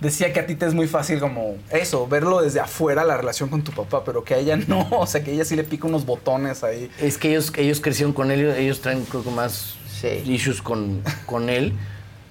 Decía 0.00 0.32
que 0.32 0.40
a 0.40 0.46
ti 0.46 0.54
te 0.54 0.66
es 0.66 0.74
muy 0.74 0.86
fácil 0.88 1.18
como 1.20 1.56
eso, 1.70 2.06
verlo 2.06 2.40
desde 2.42 2.60
afuera 2.60 3.04
la 3.04 3.16
relación 3.18 3.48
con 3.50 3.62
tu 3.62 3.72
papá, 3.72 4.02
pero 4.04 4.22
que 4.24 4.34
a 4.34 4.38
ella 4.38 4.56
no. 4.56 4.86
O 4.90 5.06
sea, 5.06 5.22
que 5.24 5.32
ella 5.32 5.44
sí 5.46 5.56
le 5.56 5.64
pica 5.64 5.86
unos 5.86 6.04
botones 6.04 6.62
ahí. 6.64 6.90
Es 7.00 7.16
que 7.18 7.28
ellos, 7.30 7.52
ellos 7.56 7.80
crecieron 7.80 8.12
con 8.12 8.30
él, 8.30 8.50
ellos 8.50 8.80
traen 8.82 9.04
creo 9.04 9.22
que 9.24 9.30
más 9.30 9.76
Sí. 10.00 10.08
issues 10.26 10.60
con, 10.62 11.02
con 11.26 11.48
él. 11.50 11.74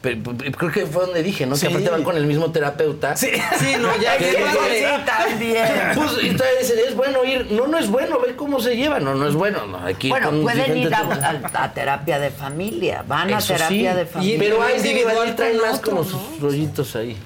Pero, 0.01 0.17
pero 0.23 0.51
creo 0.57 0.71
que 0.71 0.85
fue 0.85 1.05
donde 1.07 1.21
dije, 1.21 1.45
¿no? 1.45 1.55
Sí. 1.57 1.67
Que 1.67 1.73
aparte 1.73 1.89
van 1.89 2.03
con 2.03 2.15
el 2.15 2.26
mismo 2.26 2.51
terapeuta. 2.53 3.17
Sí. 3.17 3.27
Sí, 3.59 3.73
no, 3.80 3.89
ya 3.99 4.17
Que. 4.17 4.31
Sí, 4.31 4.84
también. 5.05 5.67
Pues, 5.95 6.23
y 6.23 6.35
todavía 6.38 6.59
dicen, 6.59 6.77
es 6.88 6.95
bueno 6.95 7.26
ir. 7.26 7.51
No, 7.51 7.67
no 7.67 7.77
es 7.77 7.89
bueno, 7.89 8.17
ve 8.19 8.34
cómo 8.38 8.61
se 8.61 8.77
llevan. 8.77 9.03
No, 9.03 9.13
no 9.15 9.27
es 9.27 9.34
bueno. 9.35 9.65
No, 9.67 9.77
aquí 9.80 10.07
Bueno, 10.09 10.30
con 10.30 10.41
pueden 10.43 10.77
ir 10.77 10.93
a, 10.95 11.03
diferentes- 11.03 11.53
a- 11.53 11.63
a 11.63 11.73
terapia 11.73 12.17
de 12.19 12.30
familia. 12.31 13.03
Van 13.05 13.34
a 13.34 13.39
terapia 13.39 13.91
sí. 13.91 13.97
de 13.97 14.05
familia. 14.05 14.38
Pero 14.39 14.63
hay 14.63 14.77
individual 14.77 15.35
traen 15.35 15.57
más 15.57 15.80
otro, 15.80 15.91
como 15.91 16.03
¿no? 16.03 16.09
sus 16.09 16.39
rollitos 16.39 16.95
ahí. 16.95 17.17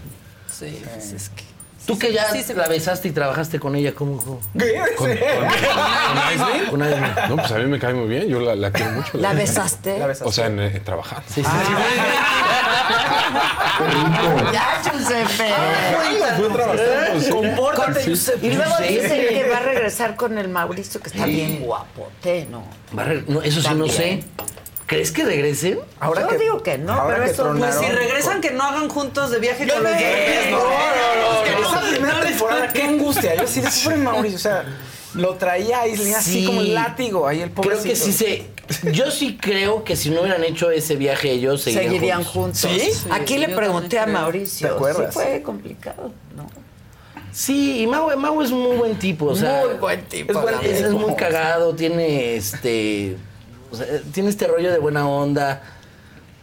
Sí, 0.52 0.82
pues 0.94 1.12
es 1.14 1.30
que. 1.30 1.44
Tú 1.86 2.00
que 2.00 2.14
ya 2.14 2.30
sí 2.32 2.42
se- 2.44 2.54
la 2.54 2.68
besaste 2.70 3.10
y 3.10 3.12
trabajaste 3.12 3.60
con 3.60 3.76
ella, 3.76 3.94
¿cómo? 3.94 4.18
cómo? 4.18 4.40
¿Qué? 4.58 4.74
¿Con, 4.96 5.08
con, 5.10 5.18
con? 6.70 6.80
Con. 6.80 7.30
No, 7.30 7.36
pues 7.36 7.52
a 7.52 7.58
mí 7.58 7.66
me 7.66 7.78
cae 7.80 7.94
muy 7.94 8.08
bien. 8.08 8.28
Yo 8.30 8.40
la, 8.40 8.56
la 8.56 8.72
quiero 8.72 8.92
mucho. 8.92 9.18
¿La 9.18 9.34
besaste? 9.34 10.00
La 10.00 10.08
besaste. 10.08 10.30
O 10.30 10.32
sea, 10.32 10.46
en, 10.48 10.60
eh, 10.62 10.80
trabajando. 10.84 11.24
Sí, 11.28 11.44
sí, 11.44 11.50
Ya, 14.54 14.82
Giuseppe. 14.84 15.54
Fui 16.38 16.46
a 16.46 16.54
trabajar, 16.54 17.12
pues, 17.12 17.24
sí. 17.26 17.32
Compórtate, 17.32 18.00
Sí. 18.02 18.06
Giuseppe. 18.10 18.48
Y 18.48 18.54
luego 18.54 18.76
Sí. 18.78 18.84
dicen 18.88 19.28
que 19.30 19.50
va 19.50 19.58
a 19.58 19.62
regresar 19.62 20.16
con 20.16 20.38
el 20.38 20.50
Mauricio, 20.50 21.02
que 21.02 21.10
está 21.10 21.26
bien 21.26 21.62
guapote, 21.62 22.48
¿no? 22.50 22.64
Va 22.98 23.02
a 23.04 23.06
re- 23.06 23.24
no, 23.28 23.42
eso 23.42 23.62
sí 23.62 23.74
no 23.76 23.88
sé. 23.88 24.24
¿Crees 24.86 25.12
que 25.12 25.24
regresen? 25.24 25.80
Yo 26.02 26.38
digo 26.38 26.62
que 26.64 26.78
no, 26.78 27.06
pero 27.08 27.24
eso 27.24 27.54
Pues 27.58 27.76
si 27.76 27.86
regresan, 27.86 28.42
que 28.42 28.52
no 28.52 28.64
hagan 28.64 28.90
juntos 28.90 29.32
de 29.32 29.40
viaje 29.40 29.66
Yo 29.66 29.76
con 29.76 29.84
no, 29.84 29.90
no, 29.90 29.96
no, 29.96 31.56
no, 31.56 31.62
no, 31.62 31.68
Esa 31.70 31.90
primera 31.90 32.20
temporada, 32.22 32.68
qué 32.74 32.84
angustia. 32.84 33.36
Yo 33.36 33.48
sí 33.48 33.62
de 33.62 33.70
pobre 33.84 33.98
Mauricio, 33.98 34.36
o 34.38 34.40
sea, 34.42 34.66
lo 35.16 35.36
traía 35.36 35.82
ahí, 35.82 35.96
le 35.96 36.16
así 36.16 36.42
Sí. 36.42 36.46
como 36.46 36.62
el 36.62 36.74
látigo, 36.74 37.28
ahí 37.28 37.42
el 37.42 37.52
pobrecito. 37.52 37.82
Creo 37.84 37.94
que 37.94 37.96
sí 38.00 38.12
se. 38.12 38.92
Yo 38.92 39.12
sí 39.12 39.38
creo 39.40 39.84
que 39.84 39.96
si 39.96 40.10
no 40.10 40.22
hubieran 40.22 40.44
hecho 40.44 40.72
ese 40.72 40.96
viaje 40.96 41.32
ellos 41.32 41.62
seguirían, 41.62 41.92
Seguirían 41.92 42.24
juntos. 42.24 42.66
Aquí 43.12 43.38
le 43.38 43.50
pregunté 43.50 44.00
a. 44.00 44.06
Mauricio. 44.08 44.68
¿Te 44.70 44.74
acuerdas? 44.74 45.08
Sí 45.14 45.20
fue 45.20 45.42
complicado, 45.44 46.12
¿no? 46.36 46.48
Sí, 47.32 47.82
y 47.82 47.88
Mau, 47.88 48.16
Mau 48.18 48.42
es 48.42 48.52
muy 48.52 48.76
buen 48.78 48.98
tipo, 49.00 49.26
o 49.28 49.36
sea. 49.36 49.64
Muy 49.66 49.76
buen 49.76 50.04
tipo, 50.06 50.34
Es, 50.34 50.42
buen- 50.42 50.56
es- 50.64 50.82
es 50.82 50.92
muy 50.92 51.16
cagado, 51.16 51.74
tiene 51.76 52.36
este. 52.36 53.18
Sea, 53.76 53.88
tiene 54.14 54.30
este 54.30 54.48
rollo 54.48 54.72
de 54.72 54.80
buena 54.80 55.08
onda. 55.08 55.62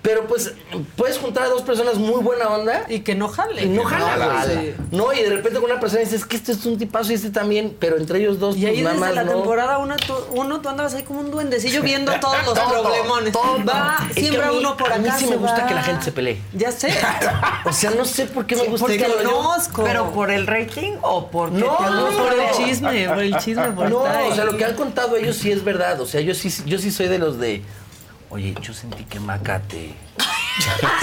Pero 0.02 0.26
pues 0.26 0.54
puedes 0.96 1.18
juntar 1.18 1.44
a 1.44 1.48
dos 1.48 1.60
personas 1.60 1.96
muy 1.96 2.22
buena 2.22 2.48
onda. 2.48 2.86
Y 2.88 3.00
que 3.00 3.14
no 3.14 3.28
jale. 3.28 3.64
Y 3.64 3.68
no 3.68 3.82
Que 3.82 3.88
jala, 3.88 4.16
no 4.16 4.24
güey. 4.32 4.38
jale. 4.38 4.74
No, 4.92 5.12
y 5.12 5.22
de 5.22 5.28
repente 5.28 5.60
con 5.60 5.70
una 5.70 5.78
persona 5.78 6.00
dices 6.02 6.24
que 6.24 6.36
este 6.36 6.52
es 6.52 6.64
un 6.64 6.78
tipazo 6.78 7.12
y 7.12 7.16
este 7.16 7.28
también, 7.28 7.76
pero 7.78 7.98
entre 7.98 8.18
ellos 8.18 8.38
dos, 8.38 8.56
Y 8.56 8.64
ahí 8.64 8.82
pues, 8.82 8.98
desde 8.98 9.14
la 9.14 9.24
no. 9.24 9.32
temporada 9.32 9.76
uno 9.76 9.96
tú, 9.98 10.14
uno, 10.30 10.60
tú 10.62 10.70
andabas 10.70 10.94
ahí 10.94 11.02
como 11.02 11.20
un 11.20 11.30
duendecillo 11.30 11.82
viendo 11.82 12.12
todos 12.20 12.34
los 12.46 12.54
Todo, 12.54 12.82
problemones. 12.82 13.32
todo. 13.32 13.62
Va, 13.68 13.98
Es 14.08 14.14
que 14.14 14.20
siembra 14.22 14.48
a 14.48 14.52
mí- 14.52 14.56
uno 14.58 14.76
por 14.78 14.90
a 14.90 14.94
acá. 14.96 15.02
mí 15.02 15.10
sí 15.18 15.26
me 15.26 15.36
gusta 15.36 15.58
va. 15.60 15.66
que 15.66 15.74
la 15.74 15.82
gente 15.82 16.04
se 16.04 16.12
pelee. 16.12 16.40
Ya 16.54 16.72
sé. 16.72 16.94
O 17.66 17.72
sea, 17.72 17.90
no 17.90 18.04
sé 18.06 18.24
por 18.24 18.46
qué 18.46 18.56
me 18.56 18.62
Sí, 18.62 18.68
gusta 18.68 18.86
porque 18.86 19.02
este 19.04 19.12
rollo. 19.22 19.36
conozco. 19.36 19.84
¿Pero 19.84 20.10
por 20.12 20.30
el 20.30 20.46
rating 20.46 20.92
o 21.02 21.26
porque 21.28 21.58
No, 21.58 21.76
te 21.76 21.84
no, 21.84 22.06
por 22.10 22.32
el 22.32 22.50
chisme, 22.56 23.06
por 23.08 23.18
el 23.20 23.36
chisme, 23.36 23.70
por 23.72 23.90
No, 23.90 23.98
o 24.00 24.34
sea, 24.34 24.44
lo 24.44 24.56
que 24.56 24.64
han 24.64 24.74
contado 24.74 25.16
ellos 25.16 25.36
sí 25.36 25.52
es 25.52 25.62
verdad. 25.62 26.00
O 26.00 26.06
sea, 26.06 26.20
yo 26.22 26.34
sí, 26.34 26.50
yo 26.64 26.78
sí 26.78 26.90
soy 26.90 27.08
de 27.08 27.18
los 27.18 27.38
de. 27.38 27.62
Oye, 28.30 28.54
yo 28.62 28.72
sentí 28.72 29.04
que 29.04 29.18
Maca 29.18 29.60
te. 29.60 29.92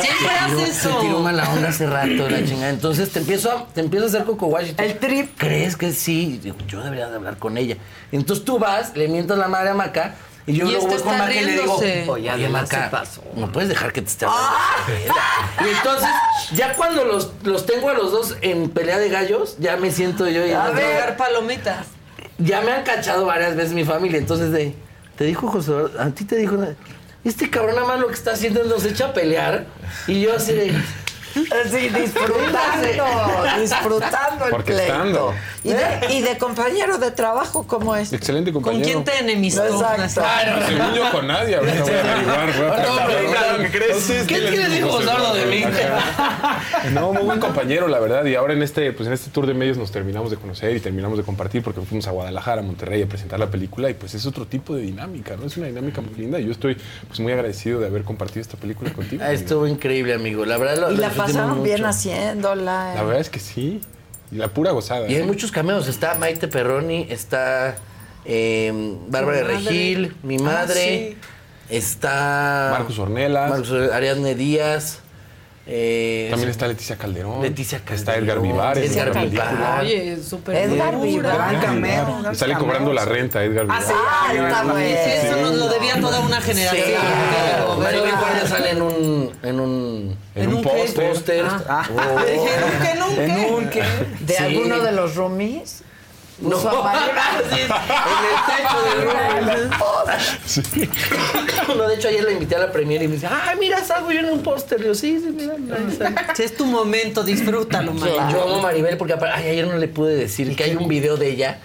Siempre 0.02 0.30
hace 0.40 0.64
eso. 0.70 0.96
Te 0.98 1.06
tiró 1.08 1.20
mala 1.20 1.50
onda 1.50 1.70
hace 1.70 1.86
rato, 1.88 2.30
la 2.30 2.44
chingada. 2.46 2.70
Entonces 2.70 3.12
te 3.12 3.20
empiezo 3.20 3.52
a, 3.52 3.66
te 3.68 3.82
empiezo 3.82 4.06
a 4.06 4.10
hacer 4.10 4.24
coco 4.24 4.48
wash 4.48 4.72
El 4.78 4.98
trip. 4.98 5.38
¿Crees 5.38 5.76
que 5.76 5.92
sí? 5.92 6.40
Digo, 6.42 6.56
yo 6.68 6.82
debería 6.84 7.10
de 7.10 7.16
hablar 7.16 7.38
con 7.38 7.58
ella. 7.58 7.76
Entonces 8.12 8.46
tú 8.46 8.60
vas, 8.60 8.96
le 8.96 9.08
mientas 9.08 9.38
la 9.38 9.48
madre 9.48 9.70
a 9.70 9.74
Maca. 9.74 10.16
Y 10.46 10.54
yo 10.54 10.66
Y 10.66 10.72
luego 10.72 10.88
este 10.88 11.04
voy 11.04 11.04
con 11.04 11.14
está 11.16 11.26
Maca 11.26 11.42
y 11.42 11.46
le 11.46 11.52
digo, 11.62 11.76
oye, 11.76 12.32
Oye, 12.32 12.48
Maca, 12.50 13.04
no 13.36 13.52
puedes 13.52 13.68
dejar 13.68 13.92
que 13.92 14.02
te 14.02 14.08
esté 14.08 14.26
hablando. 14.26 14.50
manera". 14.88 15.14
Y 15.66 15.76
entonces, 15.76 16.10
ya 16.54 16.74
cuando 16.76 17.04
los, 17.04 17.32
los 17.44 17.66
tengo 17.66 17.90
a 17.90 17.94
los 17.94 18.14
dos 18.14 18.38
en 18.42 18.70
pelea 18.70 18.98
de 19.00 19.10
gallos, 19.10 19.58
ya 19.60 19.76
me 19.76 19.92
siento 19.92 20.30
yo 20.30 20.46
y 20.46 20.52
A 20.52 20.70
ver, 20.70 21.18
palomitas. 21.18 21.88
ya 22.38 22.62
me 22.62 22.72
han 22.72 22.84
cachado 22.86 23.26
varias 23.26 23.58
veces 23.58 23.74
mi 23.74 23.84
familia, 23.84 24.20
entonces 24.20 24.52
de, 24.54 24.74
te 25.18 25.26
dijo 25.26 25.50
José, 25.50 25.74
a 26.00 26.10
ti 26.12 26.24
te 26.24 26.38
dijo, 26.38 26.56
este 27.30 27.50
cabrón 27.50 27.76
nada 27.76 27.88
más 27.88 28.00
lo 28.00 28.08
que 28.08 28.14
está 28.14 28.32
haciendo 28.34 28.62
es 28.62 28.68
nos 28.68 28.86
echa 28.86 29.08
a 29.08 29.14
pelear. 29.14 29.66
Y 30.08 30.22
yo 30.22 30.36
así 30.36 30.54
de, 30.54 30.74
Sí, 31.72 31.90
disfrutando, 31.90 33.60
disfrutando 33.60 34.46
el 34.46 34.64
pleito. 34.64 35.34
¿Y 35.64 35.70
de, 35.70 35.86
y 36.14 36.22
de 36.22 36.38
compañero 36.38 36.98
de 36.98 37.12
trabajo 37.12 37.66
cómo 37.68 37.96
es? 37.96 38.14
Excelente 38.14 38.52
¿Con 38.54 38.64
compañero. 38.64 38.86
quién 38.86 39.04
te 39.04 39.20
enemistó? 39.20 39.66
Exacto. 39.66 40.22
Según 40.68 40.94
yo 40.96 41.12
con 41.12 41.28
nadie, 41.28 41.56
ahorita 41.58 41.82
voy 41.84 41.92
a 41.94 42.12
averiguar. 42.14 42.58
voy 42.58 42.66
a 42.66 42.70
Ahorita 42.70 42.76
preguntar. 42.76 43.08
preguntar 43.08 43.52
lo 43.58 43.64
que 43.64 43.72
crees. 43.72 44.06
¿Qué- 44.28 44.38
les 44.40 44.52
qué 44.52 44.76
dijo 44.76 45.00
de 45.00 45.46
mí? 45.46 45.64
No, 46.94 47.14
muy 47.14 47.24
buen 47.24 47.40
compañero, 47.40 47.88
la 47.88 48.00
verdad. 48.00 48.26
Y 48.26 48.36
ahora 48.36 48.54
en 48.54 48.64
este, 48.64 48.92
pues 48.94 49.08
en 49.08 49.14
este 49.14 49.30
tour 49.32 49.46
de 49.46 49.54
medios 49.54 49.78
nos 49.78 49.92
terminamos 49.92 50.32
de 50.32 50.38
conocer 50.38 50.76
y 50.76 50.80
terminamos 50.80 51.18
de 51.18 51.24
compartir 51.24 51.62
porque 51.64 51.82
fuimos 51.82 52.08
a 52.08 52.12
Guadalajara, 52.12 52.62
a 52.62 52.64
Monterrey 52.64 53.02
a 53.02 53.08
presentar 53.08 53.40
la 53.40 53.48
película 53.50 53.90
y 53.90 53.94
pues 53.94 54.14
es 54.14 54.26
otro 54.26 54.46
tipo 54.46 54.76
de 54.76 54.82
dinámica, 54.84 55.36
¿no? 55.36 55.46
Es 55.46 55.58
una 55.58 55.68
dinámica 55.68 56.02
muy 56.02 56.14
linda 56.16 56.40
y 56.40 56.46
yo 56.46 56.52
estoy 56.52 56.78
pues 57.08 57.20
muy 57.20 57.32
agradecido 57.34 57.80
de 57.80 57.88
haber 57.88 58.04
compartido 58.04 58.42
esta 58.42 58.58
película 58.58 58.92
contigo. 58.94 59.24
Ah, 59.26 59.32
estuvo 59.32 59.68
increíble, 59.68 60.14
amigo, 60.14 60.46
la 60.46 60.58
verdad 60.58 60.78
lo, 60.78 60.92
Y 60.94 60.98
la 60.98 61.10
pasaron 61.28 61.64
bien 61.64 61.86
haciéndola. 61.86 62.94
La 62.96 63.04
verdad 63.04 63.22
es 63.22 63.30
que 63.30 63.40
sí. 63.40 63.82
Y 64.32 64.36
la 64.36 64.50
pura 64.50 64.72
gozada. 64.72 65.08
Y 65.08 65.16
hay 65.16 65.22
¿eh? 65.22 65.26
muchos 65.26 65.52
cameos, 65.52 65.88
está 65.88 66.16
Maite 66.16 66.48
Perroni, 66.48 67.08
está 67.10 67.76
eh, 68.26 68.98
Bárbara 69.08 69.42
madre. 69.42 69.56
Regil, 69.56 70.16
mi 70.24 70.38
madre, 70.38 71.16
está 71.70 72.70
Marcos 72.72 73.00
Ornelas. 73.00 73.50
Marcos 73.50 73.72
Ariadne 73.94 74.36
Díaz, 74.36 75.00
eh, 75.70 76.28
También 76.30 76.50
está 76.50 76.68
Leticia 76.68 76.96
Calderón. 76.96 77.42
Leticia 77.42 77.78
Está 77.78 78.14
Calderón, 78.14 78.24
Edgar 78.24 78.42
Vivar. 78.42 78.78
Edgar. 78.78 79.30
Vivar. 79.30 79.80
Oye, 79.82 80.18
súper 80.24 80.56
Edgar. 80.56 81.00
Vivar. 81.00 81.54
Y 81.54 82.36
sale 82.36 82.54
cameo, 82.54 82.60
cobrando 82.60 82.94
la 82.94 83.06
renta, 83.06 83.44
Edgar 83.44 83.66
Vivar. 83.66 83.84
Ah, 83.86 84.32
está 84.34 84.62
Sí, 84.62 84.68
bueno. 84.70 84.78
eso 84.80 85.36
nos 85.42 85.56
lo 85.56 85.68
debía 85.68 86.00
toda 86.00 86.20
una 86.22 86.40
generación. 86.42 86.86
Sí. 86.86 86.94
Pero, 87.52 87.76
Guardia 87.76 88.48
sale 88.48 88.72
en 88.72 88.82
un 88.82 89.32
en 89.44 89.60
un 89.60 90.18
En 90.36 90.54
un 90.54 90.62
póster. 90.62 91.46
Ah. 91.68 91.88
Oh. 91.94 92.20
¿en 92.28 93.02
un 93.04 93.16
qué, 93.16 93.26
en 93.26 93.54
un 93.54 93.70
qué? 93.70 93.84
¿De 94.22 94.34
Sí. 94.36 94.44
alguno 94.44 94.80
de 94.80 94.92
los 94.94 95.16
roomies? 95.16 95.84
No, 96.40 96.84
Maribel. 96.84 97.16
Sí, 97.50 97.62
en 97.62 97.72
el 98.24 98.38
techo 98.48 98.78
del 98.88 99.70
No, 101.78 101.88
de 101.88 101.96
hecho 101.96 102.08
ayer 102.10 102.24
la 102.24 102.32
invité 102.32 102.56
a 102.56 102.60
la 102.60 102.72
premiere 102.72 103.06
y 103.06 103.08
me 103.08 103.16
dice, 103.16 103.28
ay, 103.28 103.58
mira, 103.60 103.84
salgo 103.84 104.12
yo 104.12 104.20
en 104.20 104.30
un 104.30 104.44
póster. 104.44 104.84
Yo, 104.84 104.94
sí, 104.94 105.20
sí, 105.20 105.32
mira, 105.32 105.54
ahí 105.54 105.96
sale". 105.98 106.16
Si 106.36 106.44
es 106.44 106.56
tu 106.56 106.66
momento, 106.66 107.24
disfrútalo, 107.24 107.94
man. 107.94 108.32
Yo 108.32 108.44
amo 108.44 108.62
Maribel 108.62 108.98
porque 108.98 109.16
ay, 109.34 109.50
ayer 109.50 109.68
no 109.68 109.78
le 109.78 109.88
pude 109.88 110.16
decir 110.16 110.56
que 110.56 110.64
hay 110.64 110.76
un 110.76 110.88
video 110.88 111.18
de 111.18 111.30
ella 111.30 111.60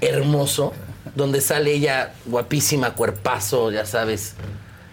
hermoso 0.00 0.74
donde 1.14 1.40
sale 1.40 1.72
ella 1.72 2.12
guapísima, 2.26 2.94
cuerpazo, 2.94 3.70
ya 3.70 3.86
sabes, 3.86 4.34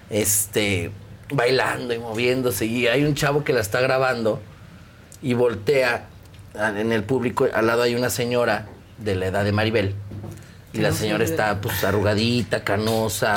este, 0.10 0.92
bailando 1.32 1.94
y 1.94 2.00
moviéndose. 2.00 2.66
Y 2.66 2.88
hay 2.88 3.04
un 3.04 3.16
chavo 3.16 3.44
que 3.44 3.54
la 3.54 3.60
está 3.60 3.82
grabando 3.82 4.42
y 5.22 5.34
voltea 5.34 6.08
en 6.56 6.92
el 6.92 7.04
público, 7.04 7.48
al 7.54 7.68
lado 7.68 7.84
hay 7.84 7.96
una 7.96 8.10
señora 8.10 8.68
de 9.00 9.16
la 9.16 9.28
edad 9.28 9.44
de 9.44 9.52
Maribel. 9.52 9.96
Y 10.74 10.80
la 10.80 10.92
señora 10.92 11.24
está 11.24 11.60
pues 11.62 11.84
arrugadita, 11.84 12.64
canosa, 12.64 13.34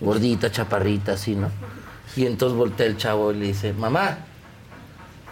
gordita, 0.00 0.50
chaparrita, 0.50 1.12
así, 1.12 1.34
¿no? 1.36 1.48
Y 2.16 2.26
entonces 2.26 2.56
voltea 2.58 2.86
el 2.86 2.96
chavo 2.96 3.32
y 3.32 3.36
le 3.36 3.46
dice, 3.46 3.72
mamá, 3.72 4.18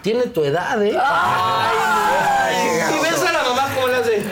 tiene 0.01 0.23
tu 0.27 0.43
edad, 0.43 0.81
¿eh? 0.83 0.89
y 0.91 0.93
ves 3.03 3.21
a 3.27 3.31
la 3.31 3.43
mamá 3.43 3.69
como 3.75 3.87
le 3.87 3.95
hace. 3.95 4.23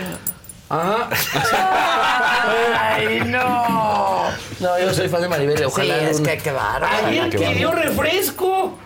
Ajá. 0.70 1.10
Ay, 2.80 3.22
no. 3.26 4.30
No, 4.60 4.80
yo 4.80 4.94
soy 4.94 5.10
fan 5.10 5.22
de 5.22 5.28
Maribel, 5.30 5.64
ojalá. 5.66 6.00
Sí, 6.00 6.06
es 6.06 6.18
un- 6.20 6.26
que 6.26 6.38
qué 6.38 6.52
bárbaro. 6.52 7.08
Qué 7.30 7.38
pidió 7.38 7.70
bárbaro. 7.70 7.90
refresco 7.90 8.78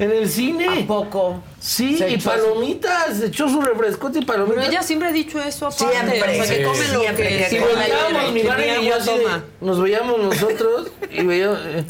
en 0.00 0.10
el 0.10 0.28
cine. 0.28 0.82
¿A 0.82 0.86
poco? 0.86 1.42
Sí, 1.60 1.96
Se 1.98 2.10
y 2.10 2.16
palomitas, 2.16 3.18
se 3.18 3.26
echó 3.26 3.48
su 3.48 3.60
refrescote 3.60 4.18
y 4.20 4.24
palomitas. 4.24 4.58
Pero 4.64 4.70
ella 4.72 4.82
siempre 4.82 5.08
ha 5.08 5.12
dicho 5.12 5.38
eso 5.40 5.66
aparte. 5.66 5.84
Siempre, 5.94 6.20
o 6.20 6.24
sea, 6.24 6.54
que 6.56 6.56
sí. 6.56 6.62
come 6.64 6.88
lo 6.88 7.00
Siempre 7.00 7.28
que... 7.28 7.58
come 7.60 7.72
volteábamos, 7.74 8.32
mi 8.32 8.42
madre 8.42 8.78
y 8.82 8.86
yo 8.86 8.96
así 8.96 9.10
de- 9.10 9.26
nos 9.60 9.80
veíamos 9.82 10.18
nosotros 10.18 10.88
y 11.10 11.22
veíamos... 11.24 11.58
eh, 11.66 11.84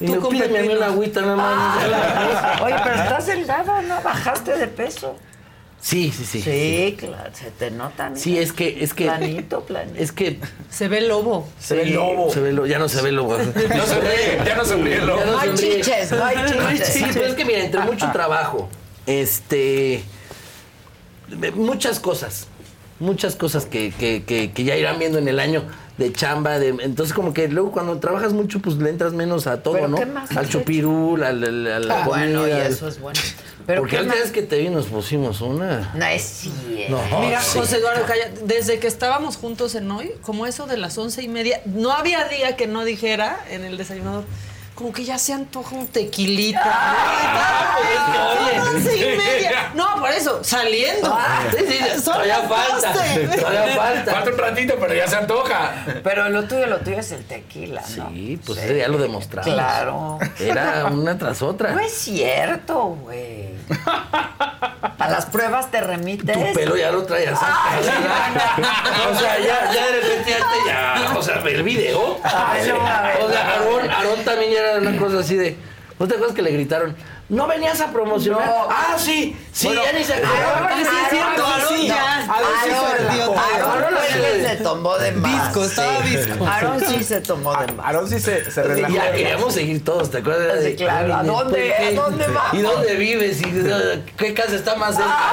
y 0.00 0.06
Tú 0.06 0.14
yo, 0.14 0.28
pídeme 0.28 0.44
a 0.58 0.62
mí 0.62 0.68
pepinos. 0.68 0.76
una 0.76 0.86
agüita 0.86 1.20
nada 1.22 1.36
más. 1.36 2.60
Oye, 2.62 2.74
pero 2.84 2.94
estás 2.96 3.26
delgado, 3.26 3.80
¿no? 3.82 4.02
Bajaste 4.02 4.56
de 4.58 4.66
peso. 4.66 5.16
Sí, 5.86 6.10
sí, 6.10 6.24
sí. 6.24 6.42
Sí, 6.42 6.96
claro, 6.98 7.30
se 7.32 7.52
te 7.52 7.70
nota. 7.70 8.08
mira. 8.08 8.20
Sí, 8.20 8.36
es 8.36 8.52
que, 8.52 8.82
es 8.82 8.92
que... 8.92 9.04
Planito, 9.04 9.60
planito. 9.60 9.96
Es 10.00 10.10
que 10.10 10.40
Se 10.68 10.88
ve 10.88 11.02
lobo. 11.02 11.46
se 11.60 11.76
ve 11.76 11.82
el 11.82 11.94
lobo. 11.94 12.28
Se 12.32 12.40
ve 12.40 12.48
el 12.48 12.56
lobo. 12.56 12.66
Ya 12.66 12.80
no 12.80 12.88
se 12.88 13.02
ve 13.02 13.10
el 13.10 13.14
lobo. 13.14 13.38
No 13.38 13.44
se 13.86 14.00
ríe, 14.00 14.42
ya 14.44 14.56
no 14.56 14.64
se 14.64 14.74
el 14.74 15.06
lobo. 15.06 15.24
No 15.24 15.38
hay 15.38 15.54
chiches, 15.54 16.10
no 16.10 16.24
hay 16.24 16.38
chiches. 16.44 16.88
Sí, 16.88 17.04
pero 17.14 17.26
es 17.26 17.34
que 17.34 17.44
mira, 17.44 17.60
entre 17.60 17.82
mucho 17.82 18.10
trabajo, 18.10 18.68
este, 19.06 20.02
muchas 21.54 22.00
cosas, 22.00 22.48
muchas 22.98 23.36
cosas 23.36 23.64
que, 23.66 23.92
que, 23.96 24.24
que, 24.24 24.50
que 24.50 24.64
ya 24.64 24.74
irán 24.74 24.98
viendo 24.98 25.18
en 25.18 25.28
el 25.28 25.38
año 25.38 25.68
de 25.98 26.12
chamba, 26.12 26.58
de, 26.58 26.68
entonces 26.68 27.14
como 27.14 27.32
que 27.32 27.48
luego 27.48 27.72
cuando 27.72 27.98
trabajas 27.98 28.32
mucho, 28.34 28.60
pues 28.60 28.76
le 28.76 28.90
entras 28.90 29.12
menos 29.14 29.46
a 29.46 29.62
todo, 29.62 29.74
¿Pero 29.74 29.88
¿no? 29.88 29.96
qué 29.96 30.06
más 30.06 30.30
has 30.30 30.36
Al 30.36 30.48
chupirul, 30.48 31.22
al, 31.24 31.42
al- 31.42 31.66
a 31.66 31.78
la 31.80 32.02
Ah, 32.02 32.06
bueno, 32.06 32.46
y 32.46 32.50
eso 32.50 32.86
es 32.88 33.00
bueno. 33.00 33.18
Pero 33.66 33.80
Porque 33.80 33.96
¿qué 33.96 34.02
la 34.02 34.14
más? 34.14 34.30
que 34.30 34.42
te 34.42 34.58
vi 34.58 34.68
nos 34.68 34.86
pusimos 34.86 35.40
una... 35.40 35.92
No 35.94 36.04
es 36.06 36.22
cierto. 36.22 37.00
No, 37.10 37.20
Mira, 37.20 37.40
sí. 37.40 37.58
José 37.58 37.78
Eduardo, 37.78 38.04
calla, 38.06 38.30
desde 38.44 38.78
que 38.78 38.86
estábamos 38.86 39.36
juntos 39.36 39.74
en 39.74 39.90
hoy, 39.90 40.12
como 40.22 40.46
eso 40.46 40.66
de 40.66 40.76
las 40.76 40.96
once 40.98 41.22
y 41.22 41.28
media, 41.28 41.60
no 41.64 41.90
había 41.92 42.28
día 42.28 42.54
que 42.56 42.66
no 42.68 42.84
dijera 42.84 43.44
en 43.50 43.64
el 43.64 43.76
desayunador, 43.76 44.24
como 44.76 44.92
que 44.92 45.04
ya 45.04 45.18
se 45.18 45.32
antoja 45.32 45.74
un 45.74 45.88
tequilita. 45.88 46.94
Once 48.60 48.96
y 48.96 49.16
media. 49.16 49.52
No, 49.74 49.96
por 50.00 50.10
eso, 50.10 50.42
saliendo. 50.42 51.12
Ah, 51.12 51.42
sí, 51.50 51.64
sí, 51.68 52.02
todavía 52.04 52.40
falta, 52.48 52.92
12. 52.92 53.28
todavía 53.38 53.76
falta. 53.76 54.12
Falta 54.12 54.30
un 54.30 54.38
ratito, 54.38 54.74
pero 54.80 54.94
ya 54.94 55.06
se 55.06 55.16
antoja. 55.16 55.84
Pero 56.02 56.28
lo 56.30 56.44
tuyo, 56.44 56.66
lo 56.66 56.78
tuyo 56.78 56.98
es 56.98 57.12
el 57.12 57.24
tequila, 57.24 57.82
¿no? 57.96 58.08
Sí, 58.08 58.40
pues 58.44 58.58
ese 58.58 58.78
ya 58.78 58.88
lo 58.88 58.96
demostramos. 58.96 59.52
Claro. 59.52 60.18
Era 60.38 60.86
una 60.86 61.18
tras 61.18 61.42
otra. 61.42 61.72
No 61.72 61.80
es 61.80 61.92
cierto, 61.92 62.96
güey. 63.02 63.50
A 64.98 65.08
las 65.08 65.26
pruebas 65.26 65.70
te 65.70 65.80
remites. 65.80 66.34
Tu 66.34 66.52
pelo 66.54 66.76
ya 66.76 66.90
lo 66.90 67.04
traías. 67.04 67.38
Ay, 67.42 67.80
o 67.80 69.18
sea, 69.18 69.38
ya, 69.38 69.72
ya 69.72 69.86
de 69.86 70.00
repente 70.00 70.26
volteaste 70.26 70.56
ya. 70.66 71.16
O 71.16 71.22
sea, 71.22 71.36
el 71.36 71.62
video. 71.62 72.18
Ay, 72.22 72.68
no, 72.68 72.76
o 73.24 73.30
sea. 73.30 73.50
Aarón, 73.50 73.90
Aarón 73.90 74.24
también 74.24 74.52
ya 74.52 74.62
era 74.70 74.80
una 74.80 74.96
cosa 74.98 75.20
así 75.20 75.36
de. 75.36 75.56
¿No 75.98 76.06
te 76.06 76.14
acuerdas 76.14 76.36
que 76.36 76.42
le 76.42 76.50
gritaron? 76.52 76.94
¿No 77.28 77.48
venías 77.48 77.80
a 77.80 77.88
promocionar? 77.90 78.46
No. 78.46 78.68
Ah, 78.70 78.94
sí, 78.96 79.36
sí, 79.52 79.66
Bueno, 79.66 79.82
ya 79.84 79.92
ni 79.98 80.04
se 80.04 80.14
acuerda. 80.14 80.70
sí, 80.76 80.82
es 80.82 81.10
cierto, 81.10 81.44
sí. 81.68 81.90
Aarón 81.90 82.52
sí 84.08 84.42
se 84.44 84.56
sí. 84.58 84.62
tomó 84.62 84.96
de 84.98 85.12
más. 85.12 85.46
Visco, 85.48 85.64
estaba 85.64 86.04
sí. 86.04 86.16
visco. 86.16 86.46
Aarón 86.46 86.80
sí 86.86 87.02
se 87.04 87.20
tomó 87.20 87.56
de 87.56 87.72
más. 87.72 87.86
Aarón 87.86 88.08
sí 88.08 88.20
se, 88.20 88.48
se 88.50 88.62
relajó. 88.62 88.94
Ya 88.94 89.10
queríamos 89.10 89.54
seguir 89.54 89.84
todos, 89.84 90.10
¿te 90.10 90.18
acuerdas? 90.18 90.62
Sí, 90.64 90.76
claro. 90.76 91.14
¿A 91.16 91.22
dónde? 91.24 91.74
¿A 91.74 91.92
dónde 92.00 92.26
vamos? 92.28 92.54
¿Y 92.54 92.62
dónde 92.62 92.94
vives? 92.94 93.42
¿Y 93.42 93.50
de- 93.50 94.04
qué 94.16 94.32
casa 94.32 94.54
está 94.54 94.76
más 94.76 94.94
cerca? 94.94 95.32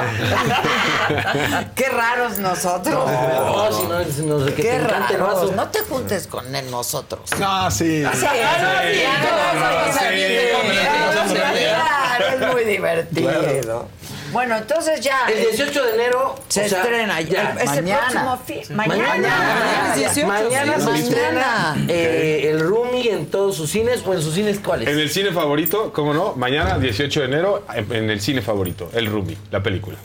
Qué 1.76 1.90
raros 1.90 2.40
nosotros. 2.40 3.06
No, 3.12 3.72
si 3.72 3.84
no, 3.84 4.04
si 4.06 4.22
no, 4.24 4.46
que 4.46 4.54
Qué 4.64 4.80
raros. 4.80 5.52
No 5.52 5.68
te 5.70 5.80
juntes 5.82 6.26
con 6.26 6.56
él, 6.56 6.72
nosotros. 6.72 7.30
Ah, 7.40 7.70
sí. 7.72 8.04
Sí, 8.04 8.26
Claro, 12.18 12.46
es 12.48 12.54
muy 12.54 12.64
divertido. 12.66 13.88
Bueno, 14.34 14.58
entonces 14.58 15.00
ya. 15.00 15.28
El 15.28 15.42
18 15.52 15.86
de 15.86 15.94
enero 15.94 16.36
Se 16.48 16.66
o 16.66 16.70
sea, 16.70 16.82
estrena 16.82 17.22
ya. 17.22 17.56
Es 17.62 17.72
el 17.72 17.84
Mañana. 17.84 18.00
próximo 18.10 18.38
fin. 18.46 18.76
Mañana. 18.76 19.08
Mañana, 19.10 19.96
ya. 19.96 20.26
mañana 20.26 20.80
se 20.80 20.86
Mañana. 20.86 20.98
estrena 20.98 21.86
eh, 21.88 22.50
el 22.50 22.60
Rumi 22.62 23.08
en 23.10 23.28
todos 23.28 23.56
sus 23.56 23.70
cines 23.70 24.02
o 24.06 24.14
en 24.14 24.22
sus 24.22 24.34
cines 24.34 24.60
cuáles. 24.60 24.90
En 24.90 24.98
el 24.98 25.12
cine 25.12 25.32
favorito, 25.32 25.94
¿cómo 25.94 26.16
no? 26.16 26.34
Mañana, 26.36 26.80
18 26.80 27.20
de 27.20 27.26
enero, 27.28 27.64
en 27.76 28.10
el 28.10 28.22
cine 28.22 28.42
favorito, 28.42 28.90
El 28.94 29.06
Rumi, 29.06 29.38
la 29.52 29.62
película. 29.62 29.98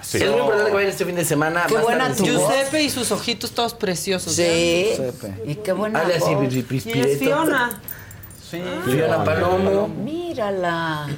Sí. 0.00 0.18
Es 0.18 0.30
muy 0.30 0.38
importante 0.38 0.70
que 0.70 0.74
vayan 0.76 0.90
este 0.90 1.04
fin 1.04 1.16
de 1.16 1.24
semana. 1.24 1.64
Qué 1.66 1.76
buena 1.78 2.06
en 2.06 2.14
tu. 2.14 2.24
Giuseppe 2.24 2.82
y 2.82 2.90
sus 2.90 3.10
ojitos 3.10 3.50
todos 3.50 3.74
preciosos. 3.74 4.32
Sí. 4.32 4.92
Y 5.44 5.56
qué 5.56 5.72
buena 5.72 6.04
voz. 6.04 6.46
Y 6.86 7.00
es 7.00 7.18
Fiona. 7.18 7.80
Sí. 8.48 8.62
Fiona 8.84 9.24
Palomo. 9.24 9.88
Mírala. 9.88 11.08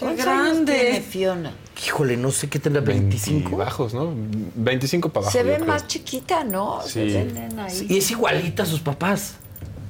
Qué 0.00 0.06
¿Cuántos 0.06 0.24
grande. 0.24 0.72
años 0.72 0.80
tiene 0.82 1.00
Fiona? 1.02 1.52
Híjole, 1.86 2.16
no 2.16 2.30
sé 2.30 2.48
qué 2.48 2.58
tendrá, 2.58 2.80
25. 2.80 3.54
bajos, 3.56 3.92
¿no? 3.92 4.12
25 4.54 5.10
para 5.10 5.24
abajo. 5.26 5.36
Se 5.38 5.42
ve 5.44 5.58
más 5.58 5.86
chiquita, 5.86 6.42
¿no? 6.42 6.80
Se 6.82 6.88
Sí. 7.06 7.12
ve 7.14 7.24
nena 7.26 7.66
ahí. 7.66 7.86
Y 7.88 7.98
es 7.98 8.10
igualita 8.10 8.62
a 8.62 8.66
sus 8.66 8.80
papás. 8.80 9.34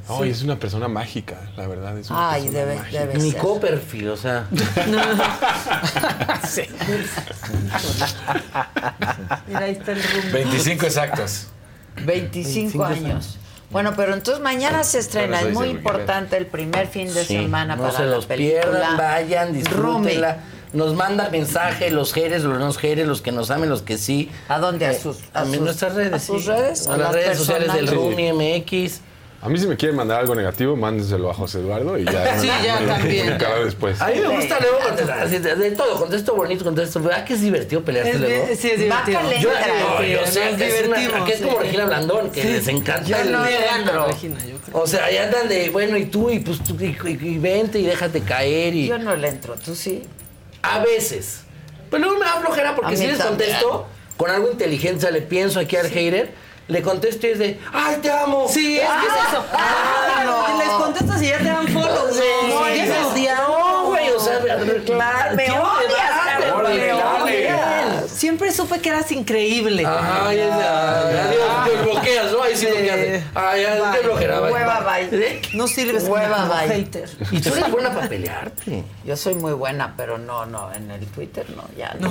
Ay, 0.09 0.31
es 0.31 0.43
una 0.43 0.59
persona 0.59 0.89
mágica, 0.89 1.41
la 1.57 1.69
verdad. 1.69 1.97
Es 1.97 2.11
una 2.11 2.33
Ay, 2.33 2.49
debe, 2.49 2.75
mágica. 2.75 3.01
debe 3.07 3.15
Ni 3.23 3.31
ser. 3.31 3.41
Copperfield, 3.41 4.09
o 4.09 4.17
sea. 4.17 4.49
Sí. 6.49 6.63
Mira, 9.47 9.61
ahí 9.61 9.73
está 9.73 9.93
el 9.93 10.03
rumbo. 10.03 10.33
25 10.33 10.87
exactos. 10.87 11.47
25 12.05 12.85
años. 12.85 13.39
Bueno, 13.71 13.93
pero 13.97 14.15
entonces 14.15 14.43
mañana 14.43 14.83
se 14.85 14.99
estrena. 14.99 15.41
Es 15.43 15.53
muy 15.53 15.69
importante 15.69 16.37
el 16.37 16.47
primer 16.47 16.89
fin 16.89 17.13
de 17.15 17.25
Sí, 17.25 17.37
semana 17.37 17.77
no 17.77 17.83
para 17.85 17.97
se 17.97 18.05
la 18.05 18.11
los 18.17 18.27
película. 18.27 18.63
pierdan, 18.63 18.97
vayan, 18.97 19.47
Rumi. 19.49 19.59
disfrútenla. 19.59 20.37
Nos 20.73 20.95
manda 20.95 21.29
mensaje 21.31 21.91
los 21.91 22.13
jeres, 22.13 22.43
los 22.45 22.59
no 22.59 22.73
jeres, 22.73 23.07
los 23.07 23.23
que 23.23 23.33
nos 23.33 23.51
amen, 23.51 23.69
los 23.69 23.83
que 23.83 23.99
sí. 23.99 24.31
¿A 24.49 24.59
dónde? 24.59 24.87
¿A 24.87 24.93
Eh, 24.93 24.97
a 24.97 25.45
sus- 25.45 25.61
nuestras 25.61 25.95
redes. 25.95 26.13
¿A 26.13 26.19
sus 26.21 26.43
sí. 26.43 26.49
redes? 26.49 26.87
A, 26.87 26.97
las 26.97 27.13
redes 27.13 27.39
sociales 27.39 27.73
del? 27.75 27.89
Rumi 27.89 28.33
MX. 28.33 29.01
A 29.43 29.49
mí 29.49 29.59
si 29.59 29.67
me 29.67 29.75
quieren 29.77 29.97
mandar 29.97 30.21
algo 30.21 30.35
negativo, 30.35 30.77
mándenselo 30.77 31.31
a 31.31 31.35
José 31.35 31.61
Eduardo 31.61 31.97
y 31.97 32.05
ya. 32.05 32.39
Sí, 32.39 32.47
ya 32.63 32.79
me 32.79 32.87
también. 32.87 33.21
comunicará 33.25 33.61
después. 33.65 33.99
A 33.99 34.09
mí 34.09 34.21
me 34.21 34.29
gusta 34.37 34.59
luego 34.61 34.79
contestar 34.87 35.19
así, 35.21 35.39
de, 35.39 35.57
de 35.57 35.71
todo, 35.71 35.97
contesto 35.99 36.35
bonito, 36.35 36.63
contesto. 36.63 37.01
¿Verdad 37.01 37.25
que 37.25 37.33
es 37.35 37.41
divertido 37.41 37.83
pelearte 37.83 38.11
Es 38.11 38.21
luego? 38.21 38.47
sí, 38.55 38.71
es 38.71 38.81
divertido. 38.81 39.19
Yo, 39.41 39.49
no, 39.51 40.03
yo 40.05 40.27
sé 40.27 40.51
es, 40.51 40.87
una- 40.87 40.97
divertimos, 40.99 41.27
que 41.27 41.33
es 41.33 41.41
como 41.41 41.53
sí. 41.57 41.63
Regina 41.65 41.85
Blandón, 41.87 42.31
que 42.31 42.45
les 42.45 42.69
encanta 42.69 43.03
Yo 43.09 43.17
el- 43.17 43.33
no 43.33 43.43
Le 43.45 43.53
gana, 43.53 43.77
entro. 43.79 44.07
Regina, 44.09 44.39
yo 44.45 44.57
creo. 44.59 44.79
O 44.83 44.87
sea, 44.87 45.05
ahí 45.07 45.17
andan 45.17 45.49
de, 45.49 45.71
bueno, 45.71 45.97
y 45.97 46.05
tú, 46.05 46.29
y 46.31 46.41
pues 46.41 46.63
tú, 46.63 46.77
y, 46.79 46.85
y- 47.05 47.29
y 47.29 47.39
vente 47.39 47.79
y 47.79 47.87
déjate 47.87 48.21
caer. 48.21 48.75
Y 48.75 48.89
Yo 48.89 48.99
no 48.99 49.17
le 49.17 49.29
entro, 49.29 49.55
tú 49.55 49.75
sí. 49.75 50.03
a 50.61 50.81
veces. 50.81 51.45
Pero 51.91 52.05
luego 52.05 52.19
me 52.19 52.27
da 52.27 52.35
flojera 52.43 52.77
porque 52.77 52.95
si 52.95 53.07
les 53.07 53.17
también. 53.17 53.49
contesto 53.53 53.87
con 54.19 54.31
algo 54.31 54.51
inteligente, 54.51 54.99
o 54.99 55.01
sea, 55.01 55.11
le 55.11 55.23
pienso 55.23 55.59
aquí 55.61 55.77
al 55.77 55.89
hater, 55.89 56.31
le 56.71 56.83
contesto 56.83 57.27
y 57.27 57.31
es 57.31 57.39
de, 57.39 57.61
¡ay, 57.73 57.97
te 58.01 58.11
amo! 58.11 58.47
Sí, 58.49 58.79
es 58.79 58.89
que 58.89 59.07
es 59.07 59.29
eso. 59.29 59.45
Ah, 59.53 60.23
no. 60.25 60.59
Les 60.59 60.69
contestas 60.71 61.23
y 61.23 61.27
ya 61.29 61.39
te 61.39 61.45
dan 61.45 61.67
follow. 61.69 62.07
No, 62.07 62.13
sí, 62.13 62.77
ya 62.77 63.01
es 63.01 63.15
día. 63.15 63.35
no, 63.37 63.85
güey, 63.87 64.11
o 64.11 64.21
sea, 64.21 64.39
Claro, 64.87 65.37
me 65.37 65.45
quiero 65.45 67.23
odias. 67.23 68.11
Siempre 68.11 68.53
supe 68.53 68.81
que 68.81 68.89
eras 68.91 69.11
increíble. 69.13 69.85
Ay, 69.87 70.41
adiós, 70.41 71.65
te 71.65 71.83
bloqueas, 71.83 72.33
¿no? 72.33 72.43
Ahí 72.43 72.57
sí 72.57 72.67
bloqueaste. 72.67 73.25
Ay, 73.35 73.63
ya, 73.63 73.75
qué 73.77 73.81
Bye. 73.81 73.99
flojera, 74.03 74.41
bye. 74.41 74.53
Hueva, 74.53 74.81
bye. 74.81 75.43
No 75.55 75.67
sirves 75.67 76.05
Hueva, 76.05 76.45
bye. 76.47 76.69
hater. 76.69 77.09
Y 77.31 77.41
tú 77.41 77.53
eres 77.55 77.71
buena 77.71 77.93
para 77.95 78.09
pelearte. 78.09 78.85
Yo 79.05 79.17
soy 79.17 79.35
muy 79.35 79.53
buena, 79.53 79.95
pero 79.97 80.19
no, 80.19 80.47
no, 80.47 80.73
en 80.73 80.91
el 80.91 81.07
Twitter 81.07 81.47
no, 81.57 81.65
ya 81.77 81.95
no. 81.99 82.09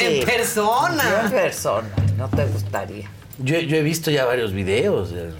En 0.00 0.24
persona. 0.24 1.04
En 1.24 1.30
persona, 1.30 1.88
no 2.16 2.28
te 2.28 2.44
gustaría. 2.46 3.10
Yo, 3.38 3.58
yo 3.58 3.76
he 3.76 3.82
visto 3.82 4.10
ya 4.10 4.24
varios 4.24 4.52
videos 4.52 5.10
de, 5.10 5.32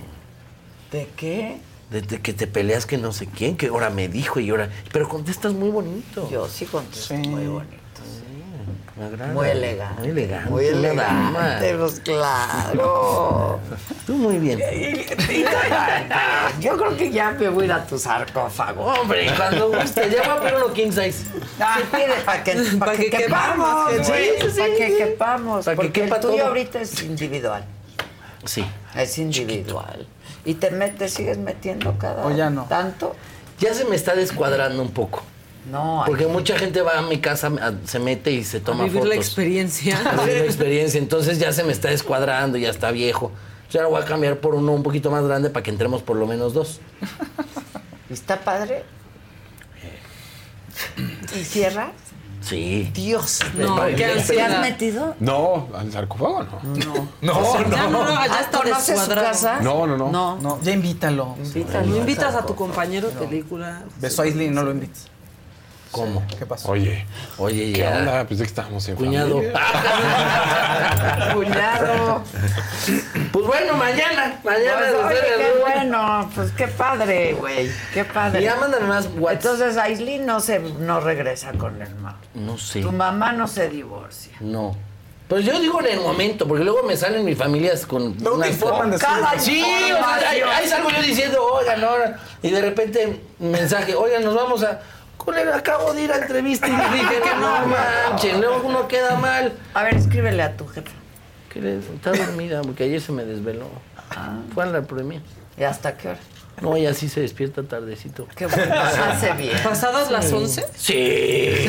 ¿De 0.91 1.09
qué? 1.17 1.59
de- 1.91 2.03
de 2.03 2.21
que 2.21 2.33
te 2.33 2.47
peleas 2.47 2.87
que 2.87 2.99
no 2.99 3.13
sé 3.13 3.27
quién, 3.27 3.57
que 3.57 3.69
ahora 3.69 3.91
me 3.91 4.09
dijo 4.09 4.41
y 4.41 4.51
ahora... 4.51 4.69
Pero 4.93 5.09
contestas 5.09 5.53
muy 5.53 5.71
bonito. 5.71 6.29
Yo 6.31 6.49
sí 6.49 6.67
contesto 6.67 7.15
muy 7.15 7.47
bonito. 7.47 7.75
Me 8.97 9.07
agrada. 9.07 9.33
Muy 9.33 9.49
elegante. 9.49 10.01
Muy 10.03 10.11
elegante. 10.11 10.51
Muy 10.51 10.65
elegante, 10.67 11.75
pues 11.77 11.99
claro. 12.01 13.59
Tú 14.07 14.15
muy 14.15 14.39
bien. 14.39 14.61
Yo 16.61 16.77
creo 16.77 16.97
que 16.97 17.11
ya 17.11 17.33
me 17.33 17.49
voy 17.49 17.65
a 17.65 17.67
ir 17.67 17.73
a 17.73 17.85
tu 17.87 17.99
sarcófago. 17.99 18.85
Hombre, 18.85 19.27
cuando 19.37 19.71
guste, 19.71 20.09
ya 20.11 20.29
va 20.29 20.35
a 20.35 20.39
poner 20.39 20.55
uno 20.57 20.73
king 20.73 20.93
size. 20.93 21.25
Ah, 21.59 21.79
para 22.25 22.45
que, 22.45 22.53
pa' 22.79 22.87
Pa' 22.87 22.93
que, 22.93 23.11
que 23.11 23.11
quepamos, 23.11 23.91
quepamos, 23.91 24.07
sí, 24.07 24.49
sí, 24.53 24.59
para 24.61 24.75
que 24.77 24.87
sí. 24.91 24.97
quepamos. 24.99 25.65
Pa' 25.65 25.71
que 25.73 25.77
porque 25.77 25.93
quepa 25.93 26.15
el 26.17 26.23
tuyo 26.23 26.37
todo. 26.37 26.47
ahorita 26.47 26.81
es 26.81 27.03
individual. 27.03 27.65
Sí. 28.47 28.65
Es 28.95 29.19
individual. 29.19 30.07
¿Y 30.45 30.55
te 30.55 30.71
metes, 30.71 31.15
sigues 31.15 31.39
metiendo 31.39 31.97
cada 31.99 32.27
O 32.27 32.31
ya 32.35 32.51
no. 32.51 32.65
tanto? 32.65 33.15
Ya 33.59 33.73
se 33.75 33.85
me 33.85 33.97
está 33.97 34.15
descuadrando 34.15 34.83
un 34.83 34.91
poco. 34.91 35.23
No, 35.71 36.03
Porque 36.07 36.27
mucha 36.27 36.59
gente 36.59 36.83
va 36.83 36.99
a 36.99 37.03
mi 37.03 37.19
casa, 37.21 37.47
a- 37.47 37.73
se 37.87 37.99
mete 37.99 38.31
y 38.31 38.45
se 38.45 38.61
toma 38.61 38.85
Vivir 38.85 38.99
fotos. 38.99 39.09
la 39.09 39.15
experiencia. 39.15 39.97
A 40.11 40.21
vivir 40.25 40.41
la 40.41 40.45
experiencia. 40.45 40.99
Entonces 40.99 41.39
ya 41.39 41.53
se 41.53 41.65
me 41.65 41.73
está 41.73 41.89
descuadrando, 41.89 42.59
ya 42.59 42.69
está 42.69 42.91
viejo. 42.91 43.33
Entonces 43.61 43.81
ahora 43.81 43.89
voy 43.89 44.03
a 44.03 44.05
cambiar 44.05 44.37
por 44.41 44.55
uno 44.55 44.73
un 44.73 44.83
poquito 44.83 45.11
más 45.11 45.25
grande 45.25 45.49
para 45.49 45.63
que 45.63 45.71
entremos 45.71 46.03
por 46.03 46.17
lo 46.19 46.27
menos 46.27 46.53
dos. 46.53 46.81
¿Está 48.11 48.41
padre? 48.41 48.85
¿Y 51.35 51.45
cierras? 51.45 51.93
Sí. 52.45 52.91
Dios. 52.93 53.41
No, 53.57 53.85
qué 53.87 53.95
¿Te 53.95 54.05
has 54.05 54.17
ansiedad. 54.19 54.61
metido? 54.61 55.15
No, 55.21 55.69
al 55.75 55.91
sarcófago 55.91 56.43
no. 56.45 56.61
No. 56.63 57.09
No, 57.23 57.71
Ya 57.71 57.87
no, 57.89 58.05
no, 58.05 58.11
ya 58.11 58.21
Ah, 58.35 58.41
está 58.41 58.59
¿Conoces 58.59 59.01
su 59.01 59.11
casa? 59.11 59.61
No, 59.61 59.87
no, 59.87 59.97
no. 59.97 60.11
No. 60.11 60.39
No, 60.41 60.61
ya 60.63 60.73
invítalo. 60.73 61.35
Invítalo. 61.43 61.87
No 61.87 61.97
invitas 61.97 62.35
a 62.35 62.45
tu 62.45 62.55
compañero 62.55 63.09
de 63.11 63.15
película. 63.27 63.83
Beso 64.01 64.23
a 64.23 64.25
Aislinn, 64.27 64.53
no 64.55 64.63
lo 64.63 64.73
invites. 64.73 65.09
¿Cómo? 65.95 66.23
¿Qué 66.39 66.45
pasó? 66.45 66.71
Oye, 66.73 67.07
Oye, 67.39 67.73
¿qué 67.73 67.79
ya. 67.81 67.91
onda? 67.99 68.25
Pues 68.27 68.39
de 68.41 68.45
que 68.45 68.49
estábamos 68.49 68.89
en 68.89 68.97
Cuñado. 68.97 69.37
Cuñado. 71.35 72.23
Pues 73.33 73.47
bueno, 73.47 73.75
mañana. 73.75 74.41
Mañana 74.45 74.81
Pues, 74.93 75.05
oye, 75.07 75.21
qué 75.37 75.53
¿no? 75.55 75.61
bueno, 75.61 76.31
pues 76.35 76.51
qué 76.53 76.69
padre, 76.69 77.33
güey, 77.35 77.71
qué 77.93 78.05
padre. 78.05 78.43
Ya 78.43 78.57
mándame 78.57 78.87
más 78.87 79.09
WhatsApp. 79.17 79.45
Entonces 79.53 79.77
Aislinn 79.77 80.27
no 80.27 80.41
se 80.41 80.59
no 80.59 81.01
regresa 81.01 81.53
con 81.53 81.81
el 81.81 81.95
mamá. 81.97 82.19
No 82.35 82.59
sé. 82.59 82.81
Tu 82.81 82.93
mamá 82.93 83.33
no 83.33 83.47
se 83.49 83.69
divorcia. 83.69 84.33
No. 84.41 84.77
Pues 85.29 85.45
yo 85.47 85.59
digo 85.59 85.81
en 85.81 85.87
el 85.87 86.01
momento, 86.01 86.47
porque 86.47 86.65
luego 86.65 86.83
me 86.83 86.97
salen 86.99 87.25
mis 87.25 87.39
familias 87.39 87.87
con 87.87 88.15
Luego 88.21 88.41
te 88.41 88.51
informan 88.51 88.91
de 88.91 88.99
su- 88.99 89.05
Cada 89.07 89.39
Sí, 89.39 89.63
o 89.63 89.97
sea, 90.19 90.29
ahí, 90.31 90.41
ahí 90.43 90.69
salgo 90.69 90.91
yo 90.91 91.01
diciendo, 91.03 91.43
oigan, 91.43 91.83
ahora. 91.83 92.19
Y 92.43 92.51
de 92.51 92.61
repente, 92.61 93.21
mensaje, 93.39 93.95
oigan, 93.95 94.23
nos 94.23 94.35
vamos 94.35 94.63
a. 94.63 94.81
Colega, 95.25 95.57
acabo 95.57 95.93
de 95.95 96.03
ir 96.03 96.13
a 96.13 96.17
entrevista 96.19 96.69
y 96.69 96.73
le 96.73 96.89
dije 96.99 97.21
que 97.23 97.35
no 97.41 97.67
manchen, 97.67 98.41
luego 98.41 98.63
uno 98.67 98.87
queda 98.89 99.17
mal. 99.17 99.53
A 99.73 99.83
ver, 99.85 99.95
escríbele 99.97 100.43
a 100.43 100.57
tu 100.57 100.67
jefa. 100.67 100.91
Que 101.53 101.61
le- 101.61 101.79
está 101.79 102.13
dormida, 102.13 102.61
porque 102.63 102.85
ayer 102.85 103.01
se 103.01 103.13
me 103.13 103.25
desveló. 103.25 103.69
Fue 104.55 104.65
a 104.65 104.67
la 104.67 104.83
premier. 104.83 105.23
¿Y 105.57 105.63
hasta 105.65 105.97
qué 105.97 106.09
hora? 106.09 106.19
No, 106.61 106.77
ella 106.77 106.95
sí 106.95 107.09
se 107.09 107.21
despierta 107.21 107.65
tardecito. 107.65 108.29
Qué 108.37 108.47
bueno, 108.47 108.75
hace 108.75 109.33
bien. 109.33 109.57
¿Pasadas 109.65 110.09
las 110.11 110.33
11? 110.33 110.65
Sí. 110.77 111.67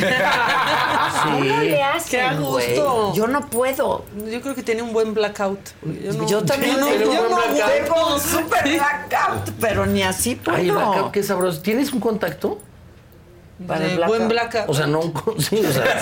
¿Cómo 1.24 1.40
le 1.40 1.74
sí. 1.76 1.80
hacen, 1.82 2.10
Qué 2.10 2.20
a 2.20 2.34
gusto. 2.34 3.12
Yo 3.14 3.26
no 3.26 3.40
puedo. 3.48 4.04
Yo 4.30 4.40
creo 4.40 4.54
que 4.54 4.62
tiene 4.62 4.82
un 4.82 4.92
buen 4.92 5.12
blackout. 5.14 5.58
Yo, 6.04 6.12
no- 6.12 6.26
yo 6.28 6.44
también 6.44 6.78
no, 6.78 6.86
tengo 6.86 7.12
yo 7.12 7.22
un 7.22 7.30
no 7.30 7.36
blackout. 7.36 7.60
aguanto. 7.60 7.94
Tengo 7.94 8.14
un 8.14 8.20
super 8.20 8.62
blackout, 8.64 9.50
pero 9.60 9.86
ni 9.86 10.02
así 10.02 10.36
puedo. 10.36 10.56
Ay, 10.56 10.70
Backup, 10.70 11.10
qué 11.10 11.22
sabroso. 11.22 11.60
¿Tienes 11.62 11.92
un 11.92 11.98
contacto? 12.00 12.60
Para 13.66 13.86
el 13.86 14.04
buen 14.04 14.28
blackout. 14.28 14.68
O 14.68 14.74
sea, 14.74 14.86
no 14.86 15.00
sí, 15.38 15.64
o 15.64 15.72
sea, 15.72 15.98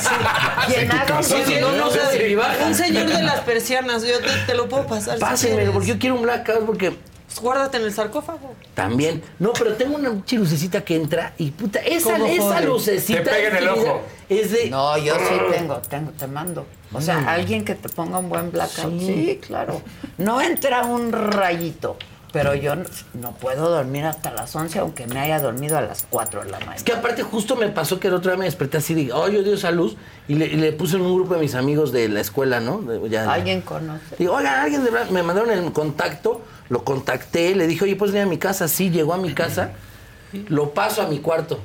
Quien 0.67 0.91
haga 0.91 1.19
un 1.19 1.25
Sí, 1.25 1.35
sí, 1.47 1.55
no, 1.61 1.73
no, 1.73 1.91
sí, 1.91 1.99
un 2.67 2.75
señor 2.75 3.07
de 3.07 3.23
las 3.23 3.41
persianas, 3.41 4.03
yo 4.03 4.19
te, 4.19 4.31
te 4.47 4.55
lo 4.55 4.69
puedo 4.69 4.87
pasar. 4.87 5.19
si 5.37 5.47
quieres. 5.47 5.71
porque 5.71 5.89
yo 5.89 5.99
quiero 5.99 6.17
un 6.17 6.23
blackout, 6.23 6.67
porque 6.67 6.91
Pues 6.91 7.41
Guárdate 7.41 7.77
en 7.77 7.85
el 7.85 7.93
sarcófago. 7.93 8.55
también. 8.75 9.23
No, 9.39 9.53
pero 9.53 9.75
tengo 9.75 9.97
una 9.97 10.11
lucecita 10.33 10.83
que 10.85 10.97
entra 10.97 11.33
y 11.39 11.51
puta, 11.53 11.79
esa, 11.81 12.13
¿Cómo 12.13 12.27
esa 12.27 12.61
lucecita. 12.61 13.23
Te 13.23 13.31
pega 13.31 13.49
en 13.49 13.57
el 13.57 13.69
ojo. 13.69 14.03
Es 14.29 14.51
de. 14.53 14.71
No, 14.71 14.97
yo 14.99 15.15
sí 15.17 15.35
tengo, 15.53 15.77
tengo, 15.79 16.11
te 16.13 16.27
mando. 16.27 16.67
O 16.93 17.01
sea, 17.01 17.25
alguien 17.33 17.65
que 17.65 17.75
te 17.75 17.89
ponga 17.89 18.19
un 18.19 18.29
buen 18.29 18.51
blackout. 18.53 18.99
Sí. 19.01 19.07
Sí, 19.07 19.41
claro. 19.45 19.83
No 20.19 20.41
entra 20.41 20.85
un 20.85 21.13
rayito, 21.13 21.97
pero 22.35 22.55
yo 22.55 22.75
no, 22.77 22.85
no 23.15 23.31
puedo 23.33 23.71
dormir 23.71 24.05
hasta 24.05 24.31
las 24.33 24.55
11, 24.55 24.81
aunque 24.81 25.07
me 25.07 25.21
haya 25.21 25.41
dormido 25.41 25.79
a 25.79 25.81
las 25.81 26.05
4 26.11 26.45
de 26.45 26.51
la 26.51 26.59
mañana. 26.59 26.77
Es 26.77 26.83
que 26.83 26.93
aparte 26.93 27.23
justo 27.23 27.57
me 27.57 27.69
pasó 27.69 27.99
que 28.01 28.09
el 28.09 28.15
otro 28.15 28.31
día 28.33 28.39
me 28.39 28.45
desperté 28.45 28.77
así, 28.79 28.93
dije, 28.93 29.13
oh, 29.13 29.29
yo 29.29 29.43
dio 29.43 29.55
esa 29.55 29.71
luz, 29.71 29.97
y 30.29 30.35
le, 30.35 30.47
y 30.47 30.57
le 30.57 30.73
puse 30.73 30.97
en 30.97 31.03
un 31.03 31.15
grupo 31.15 31.35
de 31.35 31.41
mis 31.41 31.55
amigos 31.55 31.93
de 31.93 32.09
la 32.09 32.21
escuela, 32.21 32.61
¿no? 32.61 32.79
De- 32.83 33.09
ya- 33.09 33.33
Alguien 33.33 33.63
conoce. 33.63 34.17
Digo, 34.19 34.35
oigan, 34.35 34.55
alguien 34.61 34.85
de 34.85 34.91
verdad, 34.91 35.09
me 35.11 35.23
mandaron 35.23 35.51
el 35.51 35.73
contacto, 35.73 36.43
lo 36.69 36.85
contacté, 36.85 37.55
le 37.55 37.67
dije, 37.69 37.85
oye, 37.85 37.97
pues 37.97 38.11
venir 38.11 38.27
a 38.27 38.31
mi 38.31 38.39
casa, 38.39 38.67
sí, 38.69 38.91
llegó 38.91 39.15
a 39.15 39.19
mi 39.19 39.33
casa, 39.33 39.71
lo 40.49 40.75
paso 40.75 41.01
a 41.03 41.07
mi 41.07 41.21
cuarto. 41.21 41.61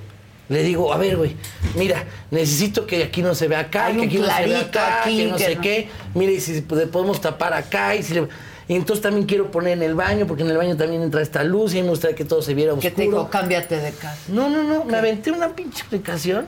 Le 0.50 0.64
digo, 0.64 0.92
a 0.94 0.98
ver, 0.98 1.16
güey, 1.16 1.36
mira, 1.76 2.04
necesito 2.32 2.88
que 2.88 3.04
aquí 3.04 3.22
no 3.22 3.36
se 3.36 3.48
vea 3.48 3.60
acá, 3.60 3.86
Hay 3.88 3.98
que 3.98 4.06
aquí 4.06 4.18
no 4.18 4.26
se 4.36 4.46
vea 4.46 4.60
acá, 4.62 5.02
aquí, 5.02 5.18
que 5.18 5.28
no 5.32 5.38
que 5.38 5.44
sé 5.44 5.56
no- 5.56 5.62
qué. 5.62 5.90
Mire, 6.16 6.34
y 6.34 6.40
si 6.42 6.62
podemos 6.62 7.22
tapar 7.22 7.54
acá 7.54 7.94
y 7.96 8.02
si 8.04 8.16
le- 8.16 8.28
y 8.70 8.76
entonces 8.76 9.02
también 9.02 9.26
quiero 9.26 9.50
poner 9.50 9.74
en 9.74 9.82
el 9.84 9.96
baño, 9.96 10.28
porque 10.28 10.44
en 10.44 10.52
el 10.52 10.58
baño 10.58 10.78
también 10.78 11.02
entra 11.02 11.24
esta 11.24 11.44
luz 11.44 11.74
y 11.74 11.82
me 11.82 11.90
gustaría 11.90 12.16
que 12.16 12.24
todo 12.24 12.44
se 12.44 12.54
viera 12.54 12.72
¿Qué 12.80 12.90
oscuro. 12.90 12.96
te 12.96 13.02
dijo? 13.02 13.30
Cámbiate 13.32 13.78
de 13.78 13.92
casa. 13.94 14.20
No, 14.28 14.48
no, 14.48 14.62
no. 14.62 14.86
Me 14.86 14.96
aventé 14.96 15.32
una 15.32 15.50
pinche 15.50 15.80
explicación 15.80 16.46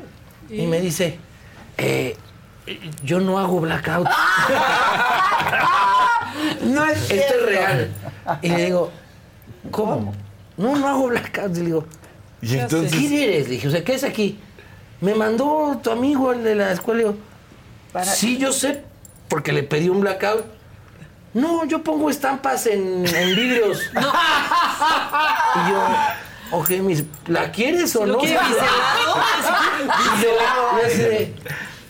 y, 0.47 0.67
me 0.67 0.79
dice, 0.79 1.17
eh, 1.79 2.15
yo 3.03 3.19
no 3.19 3.39
hago 3.39 3.59
blackout. 3.59 4.07
no 6.63 6.85
es 6.85 7.01
Esto 7.01 7.13
es 7.15 7.25
cierto. 7.27 7.45
real. 7.47 7.91
Y 8.43 8.49
le 8.49 8.65
digo, 8.65 8.91
¿cómo? 9.71 10.13
No, 10.57 10.75
no 10.75 10.87
hago 10.87 11.07
blackout. 11.07 11.57
Y 11.57 11.59
le 11.61 11.65
digo, 11.65 11.85
Y 12.41 12.55
entonces- 12.55 12.91
¿quién 12.91 13.13
eres? 13.13 13.47
Le 13.47 13.53
dije, 13.55 13.67
o 13.67 13.71
sea, 13.71 13.83
¿qué 13.83 13.95
es 13.95 14.03
aquí? 14.03 14.39
Me 14.99 15.15
mandó 15.15 15.79
tu 15.83 15.89
amigo, 15.89 16.33
el 16.33 16.43
de 16.43 16.53
la 16.53 16.71
escuela. 16.71 17.01
Y 17.01 17.05
yo, 17.05 17.15
sí, 18.03 18.37
yo 18.37 18.53
sé, 18.53 18.83
porque 19.27 19.51
le 19.51 19.63
pedí 19.63 19.89
un 19.89 20.01
blackout. 20.01 20.60
No, 21.33 21.65
yo 21.65 21.81
pongo 21.83 22.09
estampas 22.09 22.65
en, 22.67 23.05
en 23.07 23.35
vidrios. 23.35 23.79
Y 25.53 25.69
yo, 25.69 26.57
ok, 26.57 26.69
mis, 26.81 27.03
¿la 27.27 27.51
quieres 27.51 27.95
o 27.95 28.05
¿Lo 28.05 28.13
no? 28.13 28.19
quiere 28.19 28.39
biselado? 28.39 29.21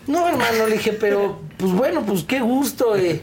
Y 0.07 0.11
no, 0.11 0.27
hermano, 0.27 0.65
le 0.67 0.73
dije, 0.77 0.93
pero, 0.93 1.39
pues 1.57 1.71
bueno, 1.71 2.01
pues 2.01 2.23
qué 2.23 2.39
gusto. 2.39 2.95
eh. 2.95 3.21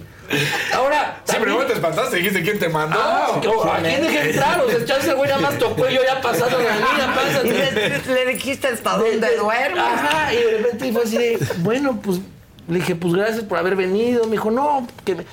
Ahora, 0.74 1.20
Sí, 1.24 1.36
pero 1.38 1.58
no 1.58 1.64
te 1.66 1.72
espantaste, 1.72 2.16
dijiste 2.16 2.42
quién 2.42 2.58
te 2.58 2.68
mandó. 2.68 2.98
Ah, 3.00 3.34
¿A 3.36 3.80
quién 3.80 4.02
dejé 4.02 4.30
entrar? 4.30 4.60
O 4.60 4.68
sea, 4.70 4.84
chance, 4.84 5.12
güey, 5.14 5.28
nada 5.30 5.40
más 5.40 5.58
tocó 5.58 5.88
y 5.88 5.94
yo 5.94 6.02
ya 6.04 6.20
pasado 6.20 6.58
la 6.58 6.64
Y 6.76 7.14
pásate. 7.16 7.72
le, 8.06 8.14
le 8.14 8.32
dijiste 8.32 8.68
hasta 8.68 8.96
dónde 8.96 9.36
duermes. 9.36 9.82
Ajá, 9.82 10.32
y 10.32 10.36
de 10.36 10.50
repente 10.58 10.92
fue 10.92 11.02
así 11.02 11.18
de, 11.18 11.38
bueno, 11.58 11.98
pues, 12.02 12.18
le 12.68 12.78
dije, 12.78 12.94
pues 12.94 13.14
gracias 13.14 13.42
por 13.44 13.58
haber 13.58 13.74
venido. 13.76 14.24
Me 14.26 14.32
dijo, 14.32 14.50
no, 14.50 14.86
que 15.04 15.14
me... 15.16 15.24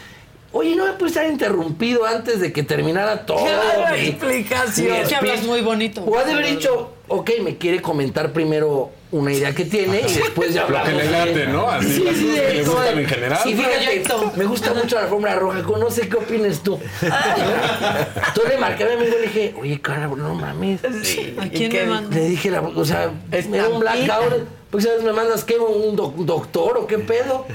Oye, 0.57 0.73
¿no 0.73 0.85
me 0.85 0.93
pudiste 0.93 1.19
haber 1.19 1.33
interrumpido 1.33 2.05
antes 2.05 2.39
de 2.39 2.53
que 2.53 2.63
terminara 2.63 3.25
todo? 3.25 3.43
Claro, 3.43 3.93
mi- 3.93 4.07
explicación. 4.07 4.89
mi 4.89 4.97
Es 4.99 5.09
que 5.09 5.15
hablas 5.15 5.43
muy 5.43 5.59
bonito. 5.59 6.01
O 6.05 6.17
ha 6.17 6.23
de 6.23 6.31
haber 6.31 6.45
dicho, 6.47 6.93
ok, 7.09 7.29
me 7.43 7.57
quiere 7.57 7.81
comentar 7.81 8.31
primero 8.31 8.89
una 9.11 9.33
idea 9.33 9.53
que 9.53 9.65
tiene 9.65 9.99
y 9.99 10.13
después 10.13 10.53
ya 10.53 10.61
Lo 10.61 10.67
que 10.69 10.77
hablamos. 10.77 11.03
le 11.03 11.11
late, 11.11 11.47
¿no? 11.47 11.69
Así, 11.69 11.93
sí, 11.95 12.07
sí, 12.15 12.35
que 12.35 12.53
le 12.53 12.63
gustan 12.63 12.99
en 12.99 13.05
general. 13.05 13.39
Sí, 13.43 13.53
fíjate, 13.53 14.03
me 14.37 14.45
gusta 14.45 14.73
mucho 14.73 14.95
la 14.95 15.01
alfombra 15.01 15.35
roja, 15.35 15.61
no 15.61 15.91
sé 15.91 16.07
qué 16.07 16.15
opines 16.15 16.61
tú. 16.63 16.79
Entonces 17.01 18.53
le 18.53 18.57
marqué 18.57 18.83
a 18.85 18.87
mi 18.87 18.93
amigo 18.93 19.07
y 19.09 19.11
le 19.11 19.27
dije, 19.27 19.55
oye, 19.59 19.81
cara, 19.81 20.07
no 20.07 20.35
mames. 20.35 20.79
¿A 20.85 21.49
quién 21.49 21.69
qué? 21.69 21.83
me 21.83 21.89
mandó? 21.89 22.15
Le 22.15 22.29
dije, 22.29 22.49
la, 22.49 22.61
o 22.61 22.85
sea, 22.85 23.11
era 23.29 23.67
un 23.67 23.81
blackout. 23.81 24.47
Pues, 24.75 24.83
¿sabes? 24.83 25.03
¿Me 25.03 25.13
mandas 25.13 25.45
qué? 25.45 25.57
¿Un 25.57 25.95
doc- 25.95 26.15
doctor 26.17 26.77
o 26.79 26.85
qué 26.85 26.97
pedo? 26.99 27.45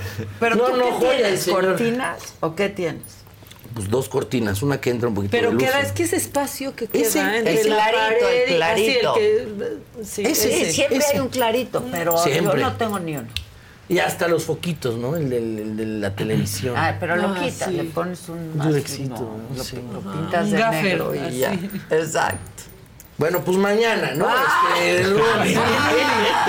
Pero 0.41 0.57
no, 0.57 0.65
tú 0.71 0.77
no, 0.79 0.85
qué 0.87 0.91
joya, 0.93 1.11
el 1.13 1.19
tienes, 1.23 1.41
señor. 1.43 1.65
cortinas 1.67 2.35
o 2.41 2.55
qué 2.55 2.69
tienes? 2.71 3.03
Pues 3.75 3.91
dos 3.91 4.09
cortinas, 4.09 4.63
una 4.63 4.81
que 4.81 4.89
entra 4.89 5.09
un 5.09 5.15
poquito 5.15 5.31
Pero 5.33 5.49
de 5.49 5.55
luz. 5.57 5.63
queda, 5.65 5.81
es 5.81 5.93
que 5.93 6.05
ese 6.05 6.17
espacio 6.17 6.75
que 6.75 6.87
queda 6.87 7.03
Ese, 7.07 7.21
entre 7.21 7.61
el 7.61 7.69
la 7.69 7.91
clarito, 7.91 8.01
el 8.01 8.21
pared 8.21 8.43
y- 8.49 8.57
clarito. 8.57 9.13
así, 9.13 9.21
el 9.21 9.55
que, 9.99 10.05
sí, 10.05 10.23
Ese, 10.23 10.63
ese. 10.63 10.73
siempre 10.73 10.97
ese. 10.99 11.13
hay 11.13 11.19
un 11.21 11.29
clarito, 11.29 11.85
pero 11.93 12.17
Siempre. 12.17 12.59
yo 12.59 12.67
no 12.71 12.77
tengo 12.77 12.99
ni 12.99 13.17
uno. 13.19 13.29
Y 13.91 13.99
hasta 13.99 14.27
los 14.29 14.45
foquitos, 14.45 14.97
¿no? 14.97 15.15
El, 15.15 15.29
del- 15.29 15.59
el 15.59 15.77
de 15.77 15.85
la 15.87 16.15
televisión. 16.17 16.75
Ah, 16.75 16.97
pero 16.99 17.17
lo 17.17 17.29
Ah, 17.29 17.41
quitas, 17.45 17.69
sí. 17.69 17.77
le 17.77 17.85
pones 17.85 18.29
un 18.31 18.39
Un 18.39 18.57
no, 18.57 18.65
¿no? 18.65 18.71
lo, 19.57 19.63
Sí. 19.65 19.77
lo 19.93 20.01
pintas 20.01 20.45
un 20.47 20.51
de 20.53 20.59
gaffer, 20.59 20.85
negro 20.85 21.15
y 21.15 21.39
ya. 21.39 21.53
Exacto. 21.91 22.63
Bueno, 23.21 23.43
pues 23.45 23.59
mañana, 23.59 24.15
¿no? 24.15 24.27
Ah. 24.27 24.79
Este, 24.81 25.03
el 25.03 25.11
lunes. 25.11 25.59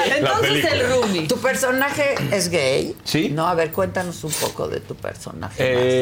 Entonces 0.17 0.65
el 0.71 0.89
roomie. 0.89 1.27
¿Tu 1.27 1.37
personaje 1.37 2.15
es 2.31 2.49
gay? 2.49 2.95
Sí. 3.03 3.27
No, 3.27 3.45
a 3.45 3.55
ver, 3.55 3.73
cuéntanos 3.73 4.23
un 4.23 4.31
poco 4.31 4.69
de 4.69 4.79
tu 4.79 4.95
personaje. 4.95 5.55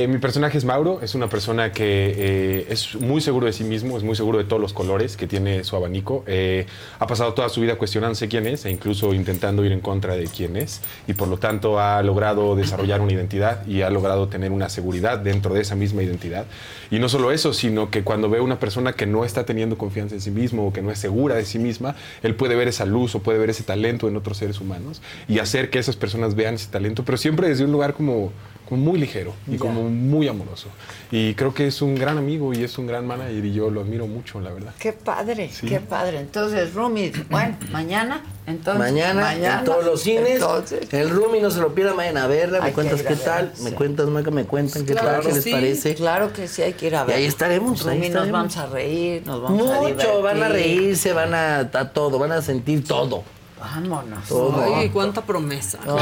Eh, 0.04 0.08
mi 0.08 0.20
personaje 0.20 0.60
es 0.60 0.66
Mauro, 0.66 1.00
es 1.02 1.16
una 1.16 1.28
persona 1.28 1.72
que 1.72 2.14
eh, 2.16 2.68
es 2.70 2.94
muy 2.94 3.20
seguro 3.20 3.48
de 3.48 3.54
sí 3.54 3.64
mismo, 3.64 3.98
es 3.98 4.04
muy 4.04 4.16
seguro 4.16 4.38
de 4.38 4.44
todos 4.44 4.62
los 4.62 4.72
colores 4.72 5.18
que 5.18 5.26
tiene 5.26 5.64
su 5.64 5.76
abanico. 5.76 6.24
Eh, 6.28 6.68
ha 7.00 7.08
pasado 7.08 7.34
toda 7.34 7.50
su 7.50 7.62
vida 7.62 7.76
cuestionándose 7.76 8.28
quién 8.28 8.46
es 8.46 8.64
e 8.66 8.70
incluso 8.70 9.16
intentando 9.16 9.66
ir 9.66 9.72
en 9.72 9.80
contra 9.80 10.16
de 10.16 10.26
quién 10.26 10.56
es 10.56 10.82
y 11.08 11.14
por 11.14 11.30
lo 11.30 11.38
tanto 11.40 11.80
ha 11.80 12.04
logrado 12.04 12.56
desarrollar 12.56 13.02
una 13.02 13.14
identidad 13.14 13.66
y 13.66 13.82
ha 13.82 13.90
logrado 13.90 14.28
tener 14.28 14.52
una 14.52 14.70
seguridad 14.70 15.18
dentro 15.18 15.56
de 15.56 15.62
esa 15.62 15.74
misma 15.74 16.04
identidad. 16.04 16.46
Y 16.92 17.00
no 17.00 17.10
solo 17.10 17.32
eso, 17.32 17.54
sino 17.54 17.90
que 17.90 18.04
cuando 18.04 18.30
ve 18.30 18.38
a 18.38 18.44
una 18.44 18.60
persona 18.60 18.94
que 18.94 19.08
no 19.08 19.26
está 19.26 19.48
teniendo 19.48 19.76
confianza 19.76 20.14
en 20.14 20.22
sí 20.22 20.30
mismo 20.30 20.59
o 20.66 20.74
que 20.74 20.82
no 20.82 20.92
es 20.92 21.00
segura 21.00 21.36
de 21.36 21.46
sí 21.46 21.60
misma, 21.60 21.96
él 22.24 22.36
puede 22.36 22.56
ver 22.56 22.68
esa 22.68 22.86
luz 22.86 23.16
o 23.16 23.20
puede 23.20 23.40
ver 23.40 23.50
ese 23.50 23.64
talento 23.64 24.08
en 24.08 24.16
otros 24.16 24.38
seres 24.38 24.60
humanos 24.62 25.02
y 25.28 25.40
hacer 25.40 25.70
que 25.70 25.80
esas 25.80 25.96
personas 25.96 26.36
vean 26.36 26.56
ese 26.56 26.70
talento, 26.70 27.04
pero 27.06 27.18
siempre 27.18 27.48
desde 27.48 27.66
un 27.66 27.72
lugar 27.72 27.94
como, 27.94 28.32
como 28.59 28.59
muy 28.78 29.00
ligero 29.00 29.34
y 29.48 29.54
Ya. 29.54 29.58
como 29.60 29.84
muy 29.90 30.28
amoroso. 30.28 30.68
Y 31.12 31.34
creo 31.34 31.54
que 31.54 31.68
es 31.68 31.82
un 31.82 31.96
gran 31.96 32.18
amigo 32.18 32.54
y 32.54 32.64
es 32.64 32.78
un 32.78 32.86
gran 32.88 33.08
manager 33.08 33.44
y 33.44 33.54
yo 33.54 33.70
lo 33.72 33.82
admiro 33.82 34.06
mucho, 34.08 34.40
la 34.40 34.52
verdad. 34.52 34.74
Qué 34.78 34.94
padre, 34.94 35.50
Sí. 35.52 35.68
qué 35.68 35.80
padre. 35.80 36.20
Entonces, 36.20 36.74
Rumi, 36.74 37.12
bueno, 37.30 37.58
mañana, 37.72 38.22
entonces. 38.46 38.80
Mañana, 38.80 39.34
en 39.60 39.64
todos 39.66 39.84
los 39.86 40.02
cines. 40.02 40.34
Entonces, 40.36 40.92
El 40.94 41.10
roomie 41.10 41.42
no 41.42 41.50
se 41.52 41.60
lo 41.62 41.74
pierda, 41.74 41.94
vayan 41.94 42.18
a 42.18 42.28
verla. 42.28 42.62
Me 42.62 42.72
cuentas 42.74 43.02
qué 43.02 43.16
tal. 43.16 43.52
sí. 43.56 43.64
Me 43.64 43.72
cuentas, 43.74 44.08
Maca, 44.08 44.30
me 44.32 44.46
cuentan 44.46 44.86
qué 44.86 44.94
Claro 44.94 45.08
tal, 45.08 45.22
qué 45.22 45.28
que 45.30 45.36
les 45.36 45.48
parece. 45.50 45.96
Claro 45.96 46.32
que 46.34 46.48
sí, 46.48 46.62
hay 46.62 46.74
que 46.74 46.88
ir 46.88 46.96
a 46.96 47.04
Y 47.04 47.08
ver. 47.08 47.16
ahí 47.18 47.26
estaremos, 47.26 47.86
ahí 47.88 47.96
Rumi, 47.96 48.10
nos 48.10 48.24
estaremos. 48.26 48.32
vamos 48.40 48.58
a 48.58 48.66
reír, 48.68 49.24
nos 49.26 49.42
vamos 49.42 49.70
a 49.70 49.80
divertir. 49.80 50.08
Mucho, 50.08 50.22
van 50.22 50.44
a 50.44 50.50
reírse, 50.50 51.14
van 51.14 51.34
a, 51.34 51.60
a 51.60 51.90
todo, 51.92 52.20
van 52.20 52.32
a 52.34 52.42
sentir 52.42 52.84
todo. 52.88 53.24
Vámonos. 53.60 54.26
Todo. 54.28 54.76
Ay, 54.76 54.90
cuánta 54.90 55.22
promesa. 55.22 55.80
No, 55.86 55.98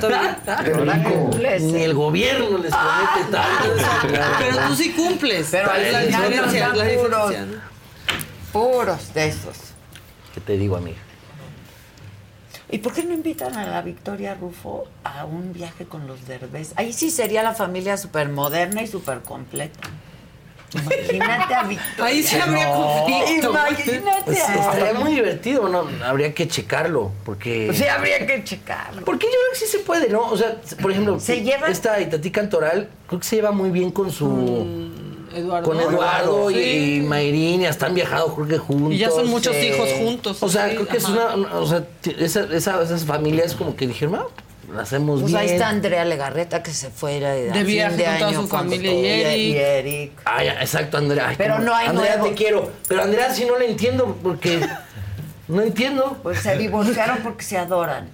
pero 0.00 0.86
cumples. 1.02 1.62
Ni 1.62 1.82
el 1.82 1.94
gobierno 1.94 2.58
les 2.58 2.72
promete 2.72 3.30
tanto. 3.30 4.38
Pero 4.38 4.68
tú 4.68 4.74
sí 4.74 4.92
cumples. 4.92 5.48
Pero 5.50 5.70
al 5.70 5.92
la 5.92 6.00
diferencia, 6.00 6.68
la 6.68 6.74
puros. 6.74 7.30
diferencia. 7.30 7.46
Puros 8.52 9.14
de 9.14 9.28
esos. 9.28 9.56
¿Qué 10.32 10.40
te 10.40 10.56
digo, 10.56 10.76
amiga? 10.76 10.98
¿Y 12.70 12.78
por 12.78 12.92
qué 12.92 13.04
no 13.04 13.12
invitan 13.12 13.56
a 13.56 13.66
la 13.66 13.82
Victoria 13.82 14.34
Rufo 14.34 14.84
a 15.04 15.26
un 15.26 15.52
viaje 15.52 15.84
con 15.84 16.06
los 16.06 16.26
Derbez? 16.26 16.72
Ahí 16.76 16.92
sí 16.92 17.10
sería 17.10 17.42
la 17.42 17.54
familia 17.54 17.96
súper 17.96 18.30
moderna 18.30 18.82
y 18.82 18.86
súper 18.86 19.20
completa. 19.20 19.90
Imagínate 21.12 21.54
a 21.54 21.62
Victoria. 21.64 22.04
Ahí 22.04 22.22
sí 22.22 22.36
habría 22.36 22.70
conflicto. 22.72 23.50
Imagínate 23.50 24.22
Pues, 24.24 24.40
a 24.48 24.54
estaría 24.54 24.94
muy 25.00 25.14
divertido, 25.14 25.68
¿no? 25.68 25.88
Habría 26.04 26.34
que 26.34 26.48
checarlo, 26.48 27.12
porque... 27.24 27.70
Sí, 27.74 27.84
habría 27.84 28.26
que 28.26 28.42
checarlo. 28.44 29.04
Porque 29.04 29.26
yo 29.26 29.32
creo 29.32 29.52
que 29.52 29.58
sí 29.58 29.66
se 29.66 29.78
puede, 29.80 30.08
¿no? 30.08 30.28
O 30.30 30.36
sea, 30.36 30.56
por 30.82 30.90
ejemplo, 30.90 31.18
Se 31.20 31.42
llevan- 31.42 31.70
esta 31.70 32.00
Itatí 32.00 32.30
Cantoral, 32.30 32.88
creo 33.06 33.20
que 33.20 33.26
se 33.26 33.36
lleva 33.36 33.50
muy 33.52 33.70
bien 33.70 33.90
con 33.90 34.10
su... 34.10 34.90
Eduardo. 35.34 35.68
Con 35.68 35.80
Eduardo 35.80 36.48
y, 36.50 36.54
Sí. 36.54 36.94
y 36.96 37.00
Mayrín, 37.00 37.62
y 37.62 37.66
hasta 37.66 37.86
han 37.86 37.94
viajado, 37.94 38.32
creo 38.36 38.46
que 38.46 38.58
juntos. 38.58 38.92
Y 38.92 38.98
ya 38.98 39.10
son 39.10 39.26
muchos 39.28 39.52
eh, 39.56 39.66
hijos 39.74 39.88
juntos. 39.98 40.40
O 40.40 40.48
sea, 40.48 40.68
sí, 40.68 40.76
creo 40.76 40.86
que 40.86 40.96
es 40.98 41.04
ajá. 41.04 41.12
una, 41.12 41.34
una- 41.34 41.58
O 41.58 41.66
sea, 41.66 41.84
t- 41.84 42.14
esa- 42.24 42.44
esa- 42.54 42.80
esas 42.80 43.04
familias 43.04 43.52
como 43.54 43.74
que 43.74 43.88
dijeron, 43.88 44.14
ah, 44.14 44.26
hacemos 44.80 45.20
Pues 45.20 45.32
bien. 45.32 45.42
ahí 45.42 45.48
está 45.50 45.68
Andrea 45.68 46.04
Legarreta 46.04 46.62
que 46.62 46.72
se 46.72 46.90
fuera 46.90 47.32
de, 47.32 47.50
a 47.50 47.52
De 47.52 47.58
fin 47.60 47.66
viaje 47.66 47.96
de 47.96 48.04
con 48.04 48.14
toda 48.18 48.28
año 48.30 48.42
su 48.42 48.48
con 48.48 48.58
familia 48.60 48.92
y 48.92 49.06
Eric. 49.06 49.38
y 49.38 49.56
Eric. 49.56 50.12
Ay, 50.24 50.48
exacto, 50.48 50.98
Andrea. 50.98 51.28
Ay, 51.28 51.34
Pero 51.38 51.58
no 51.60 51.74
hay 51.74 51.88
Andrea, 51.88 52.16
nuevo. 52.16 52.30
te 52.30 52.34
quiero. 52.34 52.70
Pero 52.88 53.02
Andrea 53.02 53.32
sí 53.32 53.44
no 53.44 53.58
le 53.58 53.70
entiendo 53.70 54.16
porque... 54.22 54.60
No 55.46 55.60
entiendo. 55.60 56.18
Pues 56.22 56.38
se 56.40 56.56
divorciaron 56.56 57.18
porque 57.18 57.44
se 57.44 57.58
adoran. 57.58 58.08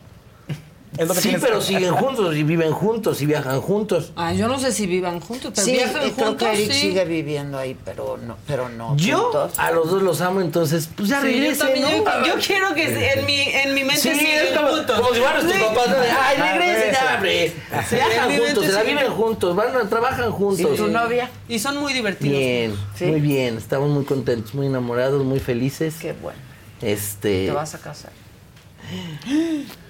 Es 0.98 1.06
lo 1.06 1.14
que 1.14 1.20
Sí, 1.20 1.36
pero 1.40 1.60
que- 1.60 1.64
siguen 1.66 1.94
juntos 1.94 2.34
y 2.34 2.42
viven 2.42 2.72
juntos 2.72 3.22
y 3.22 3.26
viajan 3.26 3.60
juntos. 3.60 4.12
Ah, 4.16 4.32
yo 4.34 4.48
no 4.48 4.58
sé 4.58 4.72
si 4.72 4.86
vivan 4.88 5.20
juntos, 5.20 5.52
pero 5.54 5.64
Sí, 5.64 5.72
viajan 5.72 6.08
y 6.08 6.10
creo 6.10 6.26
juntos, 6.26 6.48
que 6.48 6.54
Eric 6.54 6.72
sí. 6.72 6.80
sigue 6.80 7.04
viviendo 7.04 7.58
ahí, 7.58 7.76
pero 7.84 8.18
no, 8.18 8.36
pero 8.46 8.68
no. 8.68 8.96
Yo 8.96 9.22
juntos. 9.30 9.52
a 9.56 9.70
los 9.70 9.88
dos 9.88 10.02
los 10.02 10.20
amo, 10.20 10.40
entonces, 10.40 10.88
pues 10.96 11.08
ya 11.08 11.20
Sí, 11.20 11.28
yo 11.28 11.32
regresen, 11.32 11.58
también, 11.66 12.04
¿no? 12.04 12.26
yo, 12.26 12.34
yo 12.34 12.40
quiero 12.44 12.74
que 12.74 13.12
en 13.12 13.24
mi, 13.24 13.40
en 13.40 13.74
mi 13.74 13.84
mente 13.84 14.00
Sí, 14.02 14.14
sigan 14.14 14.46
es 14.46 14.52
como, 14.58 14.68
juntos. 14.68 15.00
como 15.00 15.14
si 15.14 15.20
fueran 15.20 15.42
tus 15.46 15.52
papás. 15.58 15.86
Ay, 15.88 16.36
Ah, 16.40 16.52
regresen, 16.58 16.74
regresa. 16.82 16.92
ya, 17.06 17.14
hombre. 17.14 17.52
Viajan 17.90 18.38
juntos, 18.38 18.64
se 18.66 18.72
la 18.72 18.82
viven 18.82 19.10
juntos, 19.12 19.56
van 19.56 19.76
a, 19.76 19.88
trabajan 19.88 20.32
juntos. 20.32 20.72
¿Y 20.74 20.76
tu 20.76 20.88
novia? 20.88 21.30
Y 21.48 21.58
son 21.60 21.76
muy 21.76 21.92
divertidos. 21.92 22.36
Bien, 22.36 22.74
Sí. 22.96 23.04
muy 23.06 23.20
bien. 23.20 23.56
Estamos 23.58 23.88
muy 23.90 24.04
contentos, 24.04 24.54
muy 24.54 24.66
enamorados, 24.66 25.24
muy 25.24 25.38
felices. 25.38 25.94
Qué 26.00 26.14
bueno. 26.14 26.38
Este. 26.82 27.46
¿Te 27.46 27.52
vas 27.52 27.74
a 27.76 27.78
casar? 27.78 28.10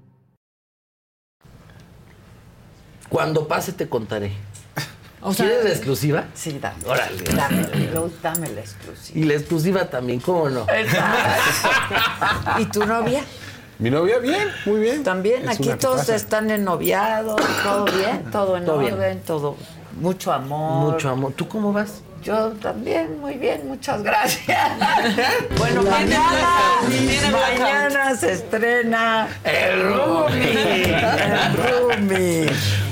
Cuando 3.11 3.47
pase 3.47 3.73
te 3.73 3.87
contaré. 3.89 4.31
O 5.21 5.33
sea, 5.33 5.45
¿Quieres 5.45 5.63
la 5.65 5.69
exclusiva? 5.71 6.23
Sí, 6.33 6.57
dame. 6.59 6.83
Órale. 6.85 7.21
Dame, 7.35 7.67
dame 8.23 8.49
la 8.49 8.61
exclusiva. 8.61 9.19
Y 9.19 9.23
la 9.25 9.33
exclusiva 9.35 9.85
también, 9.89 10.19
¿cómo 10.19 10.49
no? 10.49 10.65
¿Y 12.57 12.65
tu 12.65 12.85
novia? 12.85 13.21
Mi 13.77 13.89
novia, 13.89 14.17
bien, 14.19 14.47
muy 14.65 14.79
bien. 14.79 15.03
También, 15.03 15.43
Es 15.43 15.57
aquí 15.57 15.69
todos 15.79 16.01
tipaza. 16.01 16.15
están 16.15 16.49
enoviados, 16.51 17.39
todo 17.63 17.85
bien, 17.85 18.23
todo 18.31 18.57
en 18.57 18.65
Todo 18.65 18.79
bien. 18.79 18.93
orden, 18.93 19.19
todo. 19.21 19.57
Mucho 19.99 20.31
amor. 20.31 20.93
Mucho 20.93 21.09
amor. 21.09 21.33
¿Tú 21.35 21.47
cómo 21.47 21.73
vas? 21.73 22.01
Yo 22.23 22.49
también, 22.61 23.19
muy 23.19 23.35
bien, 23.37 23.67
muchas 23.67 24.03
gracias. 24.03 24.71
bueno, 25.57 25.81
mañana, 25.81 26.29
blackout. 26.87 27.31
mañana 27.59 28.15
se 28.15 28.33
estrena 28.33 29.27
El 29.43 29.81
Roomie. 29.81 30.83
El 30.93 31.57
Roomie. 31.57 32.45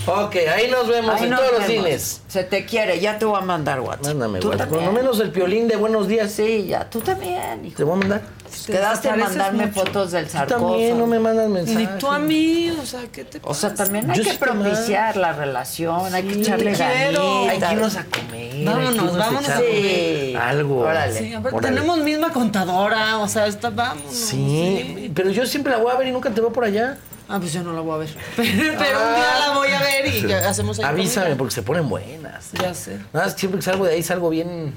Ok, 0.08 0.36
ahí 0.54 0.70
nos 0.72 0.88
vemos 0.88 1.16
Ahí 1.16 1.24
en 1.26 1.30
nos 1.32 1.40
todos 1.40 1.52
los 1.60 1.66
cines. 1.66 2.22
Se 2.28 2.44
te 2.44 2.66
quiere, 2.66 3.00
ya 3.00 3.20
te 3.20 3.26
voy 3.26 3.38
a 3.38 3.42
mandar 3.42 3.80
WhatsApp. 3.82 4.06
Mándame, 4.08 4.40
Tú 4.40 4.48
güey. 4.48 4.60
Por 4.60 4.84
lo 4.84 4.92
menos 4.92 5.20
el 5.20 5.32
piolín 5.32 5.68
de 5.68 5.76
buenos 5.76 6.08
días. 6.08 6.32
Sí, 6.32 6.66
ya, 6.68 6.90
tú 6.90 7.00
también, 7.02 7.66
hijo. 7.66 7.78
Te 7.78 7.84
voy 7.84 7.94
a 7.94 7.98
mandar. 7.98 8.22
Quedaste 8.66 9.10
a 9.10 9.16
mandarme 9.16 9.68
mucho. 9.68 9.80
fotos 9.86 10.12
del 10.12 10.26
Tú 10.26 10.32
sarcófago. 10.32 10.70
también 10.72 10.98
no 10.98 11.06
me 11.06 11.20
mandas 11.20 11.48
Ni 11.48 11.54
mensajes. 11.54 11.98
tú 12.00 12.08
a 12.08 12.18
mí, 12.18 12.72
o 12.82 12.86
sea, 12.86 13.02
¿qué 13.12 13.24
te 13.24 13.40
O 13.44 13.54
sea, 13.54 13.74
también 13.76 14.10
hay 14.10 14.18
Yo 14.18 14.24
que 14.24 14.32
sí 14.32 14.38
te 14.38 14.46
propiciar 14.46 15.18
la 15.18 15.34
relación, 15.34 16.14
hay 16.14 16.24
que 16.24 16.34
Sí, 16.34 16.42
echarle 16.42 16.74
ganitas. 16.74 17.50
Hay 17.50 17.60
que 17.60 17.74
irnos 17.74 17.96
a 17.96 18.06
comer. 18.06 18.66
Vámonos, 18.66 19.18
vámonos 19.18 19.50
a 19.50 19.56
comer. 19.56 20.38
Algo. 20.38 20.80
Órale. 20.80 21.20
Sí, 21.20 21.34
tenemos 21.62 22.00
misma 22.00 22.32
contadora, 22.34 23.20
o 23.20 23.28
sea, 23.28 23.46
está, 23.46 23.70
vámonos. 23.70 24.12
Sí, 24.14 25.12
pero 25.14 25.30
yo 25.30 25.46
siempre 25.46 25.72
la 25.74 25.78
voy 25.80 25.92
a 25.92 25.96
ver 25.98 26.08
y 26.08 26.12
nunca 26.12 26.32
te 26.32 26.42
veo 26.42 26.52
por 26.52 26.64
allá. 26.64 26.98
Ah, 27.32 27.38
pues 27.40 27.54
yo 27.54 27.62
no 27.62 27.74
la 27.74 27.82
voy 27.82 27.94
a 27.94 27.98
ver. 28.00 28.10
Pero, 28.36 28.76
pero 28.80 29.08
un 29.08 29.16
día 29.16 29.40
la 29.40 29.52
voy 29.54 29.70
a 29.70 29.80
ver 29.82 30.08
y 30.08 30.32
hacemos 30.34 30.80
ahí 30.80 30.86
Avísame 30.86 31.26
comida. 31.28 31.38
porque 31.38 31.54
se 31.54 31.62
ponen 31.62 31.88
buenas. 31.88 32.50
Ya 32.54 32.74
sé. 32.74 32.98
Nada, 33.14 33.30
siempre 33.30 33.60
que 33.60 33.66
salgo 33.66 33.86
de 33.86 33.94
ahí 33.94 34.02
salgo 34.04 34.30
bien 34.32 34.74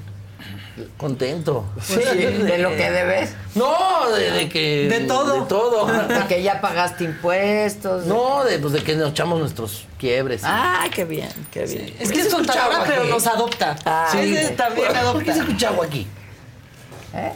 contento. 0.97 1.65
Sí, 1.81 1.95
de 1.95 2.57
lo 2.59 2.69
que 2.69 2.91
debes. 2.91 3.31
No, 3.55 4.09
de, 4.11 4.31
de 4.31 4.49
que. 4.49 4.87
De 4.89 4.99
todo. 5.01 5.41
De 5.41 5.47
todo. 5.47 5.85
De 6.07 6.27
que 6.27 6.43
ya 6.43 6.61
pagaste 6.61 7.03
impuestos. 7.05 8.05
No, 8.05 8.43
de, 8.43 8.59
pues, 8.59 8.73
de 8.73 8.83
que 8.83 8.95
nos 8.95 9.09
echamos 9.11 9.39
nuestros 9.39 9.85
quiebres. 9.97 10.41
Ay, 10.43 10.89
qué 10.91 11.05
bien, 11.05 11.29
qué 11.51 11.65
bien. 11.65 11.95
Es 11.99 12.07
¿Por 12.09 12.13
que 12.13 12.19
es 12.21 12.27
escucha 12.27 12.53
contadora, 12.53 12.83
pero 12.87 13.03
nos 13.05 13.25
adopta. 13.27 13.75
Sí, 14.11 14.35
también 14.55 14.87
¿Por 14.87 14.93
qué 14.93 14.99
adopta. 14.99 15.33
se 15.33 15.39
escucha 15.39 15.71
aquí? 15.83 16.07
¿Eh? 17.15 17.31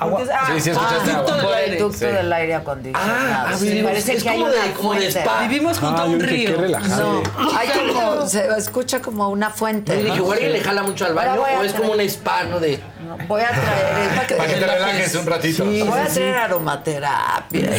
Agua. 0.00 0.22
Ah, 0.32 0.46
Sí, 0.54 0.60
sí, 0.60 0.70
escuchaste 0.70 1.10
ah, 1.10 1.16
agua. 1.18 1.32
del 1.36 1.44
Por 1.44 1.52
el 1.52 1.64
aire. 1.64 1.76
ducto 1.78 1.98
Sí. 1.98 2.04
del 2.06 2.32
aire 2.32 2.54
acondicionado. 2.54 3.12
Ah, 3.12 3.52
Sí, 3.58 3.64
vivimos- 3.68 3.90
parece 3.90 4.12
es 4.14 4.22
que 4.22 4.28
hay 4.30 4.38
como 4.40 4.50
de- 4.50 4.72
como 4.72 4.94
de 4.94 5.06
spa. 5.10 5.40
Vivimos 5.42 5.78
junto 5.78 6.00
Ah, 6.00 6.04
a 6.04 6.06
un 6.06 6.18
qué 6.18 6.26
río. 6.26 6.56
relajado. 6.60 7.22
No, 7.38 7.50
hay 7.58 7.68
como, 7.92 8.26
se 8.26 8.48
escucha 8.58 9.00
como 9.00 9.28
una 9.28 9.50
fuente. 9.50 9.92
Yo 9.92 9.98
dije, 9.98 10.08
¿no? 10.10 10.16
igual 10.16 10.38
que 10.38 10.48
le 10.48 10.60
jala 10.60 10.82
mucho 10.82 11.04
al 11.06 11.14
baño 11.14 11.42
o 11.42 11.62
es 11.62 11.72
como 11.74 11.92
un 11.92 12.00
spa, 12.00 12.44
¿no? 12.44 12.58
De. 12.60 12.80
No, 13.06 13.16
Voy 13.26 13.40
a 13.42 13.48
traer. 13.48 14.36
Para 14.36 14.46
que 14.46 14.54
te 14.54 14.66
relajes 14.66 15.14
un 15.14 15.26
ratito. 15.26 15.64
voy 15.64 15.80
a 15.82 16.06
traer 16.06 16.36
aromaterapia. 16.36 17.70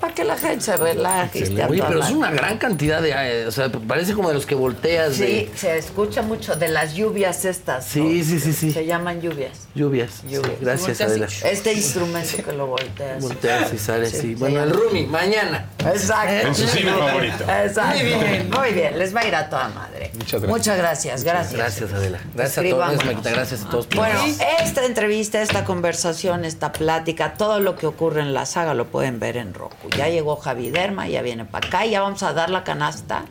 Para 0.00 0.14
que 0.14 0.24
la 0.24 0.36
gente 0.36 0.60
se 0.64 0.76
relaje. 0.76 1.44
Oye, 1.68 1.82
pero 1.86 2.00
es 2.02 2.10
una 2.10 2.30
gran 2.30 2.58
cantidad 2.58 3.00
de. 3.02 3.10
eh, 3.16 3.46
o 3.46 3.50
sea, 3.50 3.68
parece 3.70 4.14
como 4.14 4.28
de 4.28 4.34
los 4.34 4.46
que 4.46 4.54
volteas 4.54 5.14
Sí, 5.14 5.22
de 5.22 5.50
se 5.56 5.78
escucha 5.78 6.22
mucho 6.22 6.56
de 6.56 6.68
las 6.68 6.94
lluvias 6.94 7.44
estas. 7.44 7.84
Sí, 7.86 8.00
¿no? 8.00 8.24
sí, 8.24 8.40
sí, 8.40 8.52
sí. 8.52 8.72
Se 8.72 8.86
llaman 8.86 9.20
lluvias. 9.20 9.66
lluvias. 9.74 10.22
Lluvias. 10.24 10.44
Sí, 10.46 10.56
gracias, 10.60 11.00
Este 11.16 11.72
instrumento 11.72 12.42
que 12.44 12.52
lo 12.52 12.66
volteas. 12.66 13.22
Volteas 13.22 13.72
y 13.72 13.78
sales, 13.78 14.10
sí. 14.10 14.20
Sí, 14.20 14.34
Bueno, 14.34 14.62
el. 14.62 14.70
Rumi, 14.70 15.06
mañana. 15.06 15.70
Exacto. 15.78 16.48
En 16.48 16.54
su 16.54 16.66
cine 16.68 16.92
favorito. 16.92 17.44
Exacto. 17.44 17.98
Muy 17.98 18.24
bien. 18.24 18.50
Muy 18.50 18.72
bien, 18.72 18.98
les 18.98 19.14
va 19.14 19.20
a 19.20 19.26
ir 19.26 19.34
a 19.34 19.48
toda 19.48 19.68
madre. 19.68 20.10
Muchas 20.14 20.40
gracias. 20.42 20.50
Muchas 20.50 20.78
gracias, 20.78 21.24
gracias. 21.24 21.54
Gracias, 21.54 21.92
Adela. 21.92 22.18
Gracias 22.34 22.66
a 22.66 22.70
todos, 22.70 23.04
Maquita. 23.04 23.30
Gracias 23.30 23.64
a 23.64 23.70
todos. 23.70 23.88
Bueno, 23.88 24.20
esta 24.62 24.84
entrevista, 24.84 25.42
esta 25.42 25.64
conversación, 25.64 26.44
esta 26.44 26.72
plática, 26.72 27.34
todo 27.34 27.60
lo 27.60 27.76
que 27.76 27.86
ocurre 27.86 28.20
en 28.22 28.34
la 28.34 28.46
saga 28.46 28.74
lo 28.74 28.86
pueden 28.86 29.20
ver 29.20 29.36
en 29.36 29.54
Roku. 29.54 29.88
Ya 29.96 30.08
llegó 30.08 30.36
Javi 30.36 30.70
Derma, 30.70 31.08
ya 31.08 31.22
viene 31.22 31.44
para 31.44 31.66
acá 31.68 31.86
y 31.86 31.90
ya 31.90 32.00
vamos 32.02 32.22
a 32.22 32.32
dar 32.32 32.50
la 32.50 32.64
canasta 32.64 33.24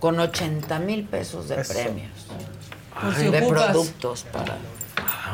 con 0.00 0.18
80 0.20 0.78
mil 0.80 1.04
pesos 1.04 1.48
de 1.48 1.60
Eso. 1.60 1.72
premios. 1.72 2.10
De 3.18 3.28
ocupas. 3.40 3.70
productos 3.70 4.24
para... 4.32 4.56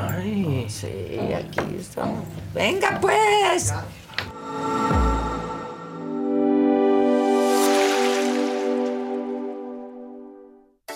Ay. 0.09 0.67
Sí, 0.69 0.87
aquí 1.35 1.77
estamos. 1.79 2.25
Venga 2.55 2.99
pues. 3.01 3.73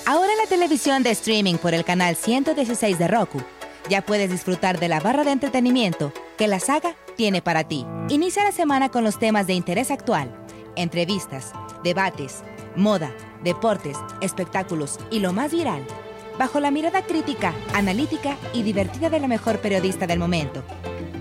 Ahora 0.06 0.32
en 0.32 0.38
la 0.38 0.46
televisión 0.48 1.02
de 1.02 1.10
streaming 1.10 1.56
por 1.56 1.74
el 1.74 1.84
canal 1.84 2.14
116 2.14 2.98
de 2.98 3.08
Roku, 3.08 3.42
ya 3.88 4.02
puedes 4.02 4.30
disfrutar 4.30 4.78
de 4.78 4.88
la 4.88 5.00
barra 5.00 5.24
de 5.24 5.32
entretenimiento 5.32 6.12
que 6.36 6.48
la 6.48 6.60
saga 6.60 6.94
tiene 7.16 7.42
para 7.42 7.64
ti. 7.64 7.86
Inicia 8.08 8.44
la 8.44 8.52
semana 8.52 8.90
con 8.90 9.04
los 9.04 9.18
temas 9.18 9.46
de 9.46 9.54
interés 9.54 9.90
actual, 9.90 10.30
entrevistas, 10.76 11.52
debates, 11.82 12.42
moda, 12.76 13.12
deportes, 13.42 13.96
espectáculos 14.20 14.98
y 15.10 15.20
lo 15.20 15.32
más 15.32 15.52
viral, 15.52 15.84
bajo 16.38 16.60
la 16.60 16.70
mirada 16.70 17.02
crítica, 17.02 17.54
analítica 17.74 18.36
y 18.52 18.62
divertida 18.62 19.10
de 19.10 19.20
la 19.20 19.28
mejor 19.28 19.60
periodista 19.60 20.06
del 20.06 20.18
momento, 20.18 20.64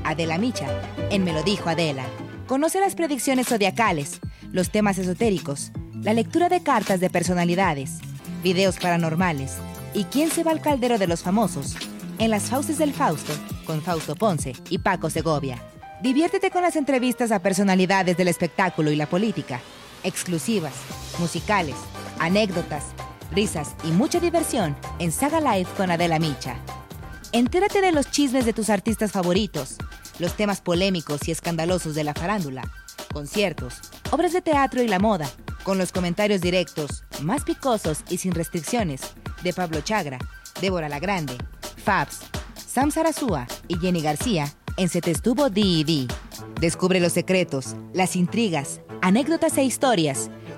Adela 0.03 0.37
Micha, 0.37 0.67
en 1.09 1.23
Me 1.23 1.33
lo 1.33 1.43
dijo 1.43 1.69
Adela. 1.69 2.05
Conoce 2.47 2.79
las 2.79 2.95
predicciones 2.95 3.47
zodiacales, 3.47 4.19
los 4.51 4.69
temas 4.69 4.97
esotéricos, 4.97 5.71
la 6.01 6.13
lectura 6.13 6.49
de 6.49 6.61
cartas 6.61 6.99
de 6.99 7.09
personalidades, 7.09 7.99
videos 8.43 8.77
paranormales 8.77 9.53
y 9.93 10.05
quién 10.05 10.29
se 10.29 10.43
va 10.43 10.51
al 10.51 10.61
caldero 10.61 10.97
de 10.97 11.07
los 11.07 11.23
famosos 11.23 11.75
en 12.19 12.29
las 12.29 12.43
fauces 12.43 12.77
del 12.77 12.93
Fausto 12.93 13.33
con 13.65 13.81
Fausto 13.81 14.15
Ponce 14.15 14.53
y 14.69 14.79
Paco 14.79 15.09
Segovia. 15.09 15.61
Diviértete 16.01 16.51
con 16.51 16.61
las 16.61 16.75
entrevistas 16.75 17.31
a 17.31 17.39
personalidades 17.39 18.17
del 18.17 18.27
espectáculo 18.27 18.91
y 18.91 18.95
la 18.95 19.07
política, 19.07 19.61
exclusivas, 20.03 20.73
musicales, 21.19 21.75
anécdotas, 22.19 22.87
risas 23.33 23.75
y 23.83 23.91
mucha 23.91 24.19
diversión 24.19 24.75
en 24.99 25.11
Saga 25.11 25.41
Live 25.41 25.69
con 25.75 25.91
Adela 25.91 26.19
Micha. 26.19 26.55
Entérate 27.31 27.81
de 27.81 27.91
los 27.91 28.09
chismes 28.11 28.45
de 28.45 28.53
tus 28.53 28.69
artistas 28.69 29.11
favoritos, 29.11 29.77
los 30.19 30.33
temas 30.33 30.61
polémicos 30.61 31.27
y 31.27 31.31
escandalosos 31.31 31.95
de 31.95 32.03
la 32.03 32.13
farándula, 32.13 32.63
conciertos, 33.11 33.79
obras 34.11 34.33
de 34.33 34.41
teatro 34.41 34.81
y 34.81 34.87
la 34.87 34.99
moda, 34.99 35.29
con 35.63 35.77
los 35.77 35.91
comentarios 35.91 36.41
directos, 36.41 37.03
más 37.21 37.43
picosos 37.43 38.03
y 38.09 38.17
sin 38.17 38.33
restricciones, 38.33 39.01
de 39.43 39.53
Pablo 39.53 39.81
Chagra, 39.81 40.19
Débora 40.61 40.89
La 40.89 40.99
Grande, 40.99 41.35
Fabs, 41.83 42.19
Sam 42.55 42.91
Sarasúa 42.91 43.47
y 43.67 43.77
Jenny 43.79 44.01
García 44.01 44.53
en 44.77 44.89
Se 44.89 44.99
Estuvo 44.99 45.49
D&D. 45.49 46.07
Descubre 46.59 46.99
los 46.99 47.13
secretos, 47.13 47.75
las 47.93 48.15
intrigas, 48.15 48.81
anécdotas 49.01 49.57
e 49.57 49.63
historias 49.63 50.29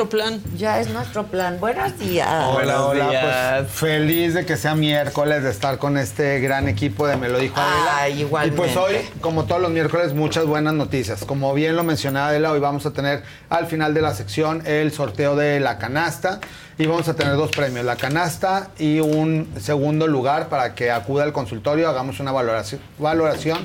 Nuestro 0.00 0.18
plan. 0.18 0.42
Ya 0.56 0.80
es 0.80 0.88
nuestro 0.88 1.26
plan. 1.26 1.60
Buenos 1.60 1.98
días. 1.98 2.26
Hola, 2.26 2.86
hola. 2.86 3.08
días. 3.10 3.66
Pues 3.66 3.70
feliz 3.72 4.32
de 4.32 4.46
que 4.46 4.56
sea 4.56 4.74
miércoles, 4.74 5.42
de 5.42 5.50
estar 5.50 5.76
con 5.76 5.98
este 5.98 6.40
gran 6.40 6.68
equipo 6.68 7.06
de 7.06 7.18
Me 7.18 7.28
lo 7.28 7.38
dijo 7.38 7.60
Adela. 7.60 7.98
Ay, 7.98 8.20
igualmente. 8.22 8.54
Y 8.54 8.56
pues 8.56 8.76
hoy, 8.78 8.94
como 9.20 9.44
todos 9.44 9.60
los 9.60 9.70
miércoles, 9.70 10.14
muchas 10.14 10.46
buenas 10.46 10.72
noticias. 10.72 11.22
Como 11.26 11.52
bien 11.52 11.76
lo 11.76 11.84
mencionaba 11.84 12.28
Adela, 12.28 12.50
hoy 12.50 12.60
vamos 12.60 12.86
a 12.86 12.94
tener 12.94 13.24
al 13.50 13.66
final 13.66 13.92
de 13.92 14.00
la 14.00 14.14
sección 14.14 14.62
el 14.64 14.90
sorteo 14.90 15.36
de 15.36 15.60
la 15.60 15.76
canasta. 15.76 16.40
Y 16.78 16.86
vamos 16.86 17.06
a 17.08 17.14
tener 17.14 17.36
dos 17.36 17.50
premios, 17.50 17.84
la 17.84 17.96
canasta 17.96 18.70
y 18.78 19.00
un 19.00 19.52
segundo 19.60 20.06
lugar 20.06 20.48
para 20.48 20.74
que 20.74 20.90
acuda 20.90 21.24
al 21.24 21.34
consultorio, 21.34 21.90
hagamos 21.90 22.20
una 22.20 22.32
valoración, 22.32 22.80
valoración 22.98 23.58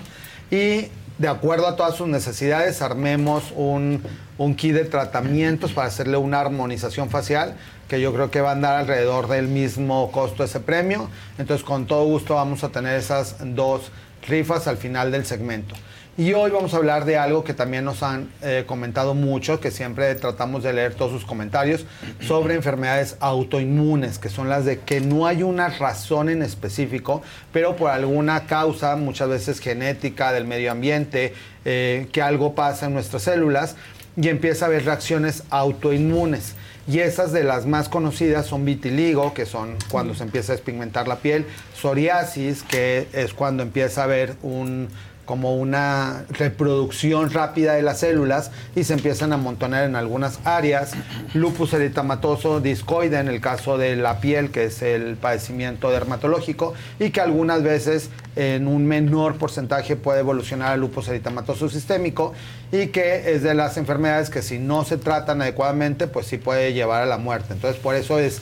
y 0.51 0.89
de 1.17 1.27
acuerdo 1.27 1.67
a 1.67 1.75
todas 1.75 1.95
sus 1.95 2.07
necesidades 2.07 2.81
armemos 2.81 3.53
un, 3.55 4.03
un 4.37 4.55
kit 4.55 4.73
de 4.73 4.85
tratamientos 4.85 5.71
para 5.71 5.87
hacerle 5.87 6.17
una 6.17 6.41
armonización 6.41 7.09
facial 7.09 7.55
que 7.87 8.01
yo 8.01 8.13
creo 8.13 8.31
que 8.31 8.41
va 8.41 8.49
a 8.49 8.53
andar 8.53 8.75
alrededor 8.77 9.27
del 9.27 9.47
mismo 9.47 10.11
costo 10.11 10.43
ese 10.43 10.59
premio. 10.59 11.09
Entonces 11.37 11.65
con 11.65 11.85
todo 11.85 12.03
gusto 12.05 12.35
vamos 12.35 12.63
a 12.63 12.69
tener 12.69 12.99
esas 12.99 13.37
dos 13.55 13.91
rifas 14.27 14.67
al 14.67 14.77
final 14.77 15.11
del 15.11 15.25
segmento. 15.25 15.75
Y 16.17 16.31
hoy 16.31 16.49
vamos 16.49 16.73
a 16.73 16.77
hablar 16.77 17.03
de 17.03 17.17
algo 17.17 17.43
que 17.43 17.53
también 17.53 17.83
nos 17.83 18.01
han 18.01 18.29
eh, 18.41 18.63
comentado 18.65 19.13
mucho, 19.15 19.59
que 19.59 19.69
siempre 19.69 20.15
tratamos 20.15 20.63
de 20.63 20.71
leer 20.71 20.95
todos 20.95 21.11
sus 21.11 21.25
comentarios, 21.25 21.85
sobre 22.21 22.55
enfermedades 22.55 23.17
autoinmunes, 23.19 24.17
que 24.17 24.29
son 24.29 24.47
las 24.47 24.63
de 24.63 24.79
que 24.79 25.01
no 25.01 25.27
hay 25.27 25.43
una 25.43 25.67
razón 25.67 26.29
en 26.29 26.41
específico, 26.41 27.21
pero 27.51 27.75
por 27.75 27.91
alguna 27.91 28.45
causa, 28.45 28.95
muchas 28.95 29.27
veces 29.27 29.59
genética, 29.59 30.31
del 30.31 30.45
medio 30.45 30.71
ambiente, 30.71 31.33
eh, 31.65 32.07
que 32.13 32.21
algo 32.21 32.55
pasa 32.55 32.85
en 32.85 32.93
nuestras 32.93 33.23
células 33.23 33.75
y 34.15 34.29
empieza 34.29 34.63
a 34.63 34.67
haber 34.69 34.85
reacciones 34.85 35.43
autoinmunes. 35.49 36.55
Y 36.87 36.99
esas 36.99 37.33
de 37.33 37.43
las 37.43 37.65
más 37.65 37.89
conocidas 37.89 38.45
son 38.45 38.63
vitiligo, 38.63 39.33
que 39.33 39.45
son 39.45 39.75
cuando 39.89 40.15
se 40.15 40.23
empieza 40.23 40.53
a 40.53 40.55
despigmentar 40.55 41.09
la 41.09 41.17
piel, 41.17 41.45
psoriasis, 41.75 42.63
que 42.63 43.07
es 43.11 43.33
cuando 43.33 43.63
empieza 43.63 44.01
a 44.01 44.03
haber 44.05 44.35
un 44.43 44.87
como 45.25 45.55
una 45.55 46.25
reproducción 46.29 47.31
rápida 47.31 47.73
de 47.73 47.81
las 47.81 47.99
células 47.99 48.51
y 48.75 48.83
se 48.83 48.93
empiezan 48.93 49.31
a 49.31 49.35
amontonar 49.35 49.83
en 49.85 49.95
algunas 49.95 50.39
áreas. 50.45 50.91
Lupus 51.33 51.73
eritematoso 51.73 52.61
discoide 52.61 53.19
en 53.19 53.27
el 53.27 53.41
caso 53.41 53.77
de 53.77 53.95
la 53.95 54.19
piel, 54.19 54.51
que 54.51 54.65
es 54.65 54.81
el 54.81 55.17
padecimiento 55.17 55.91
dermatológico, 55.91 56.73
y 56.99 57.09
que 57.09 57.21
algunas 57.21 57.63
veces 57.63 58.09
en 58.35 58.67
un 58.67 58.85
menor 58.85 59.37
porcentaje 59.37 59.95
puede 59.95 60.19
evolucionar 60.19 60.73
a 60.73 60.77
lupus 60.77 61.07
eritematoso 61.07 61.69
sistémico 61.69 62.33
y 62.71 62.87
que 62.87 63.33
es 63.33 63.43
de 63.43 63.53
las 63.53 63.77
enfermedades 63.77 64.29
que 64.29 64.41
si 64.41 64.59
no 64.59 64.83
se 64.83 64.97
tratan 64.97 65.41
adecuadamente, 65.41 66.07
pues 66.07 66.27
sí 66.27 66.37
puede 66.37 66.73
llevar 66.73 67.01
a 67.01 67.05
la 67.05 67.17
muerte. 67.17 67.53
Entonces 67.53 67.81
por 67.81 67.95
eso 67.95 68.19
es 68.19 68.41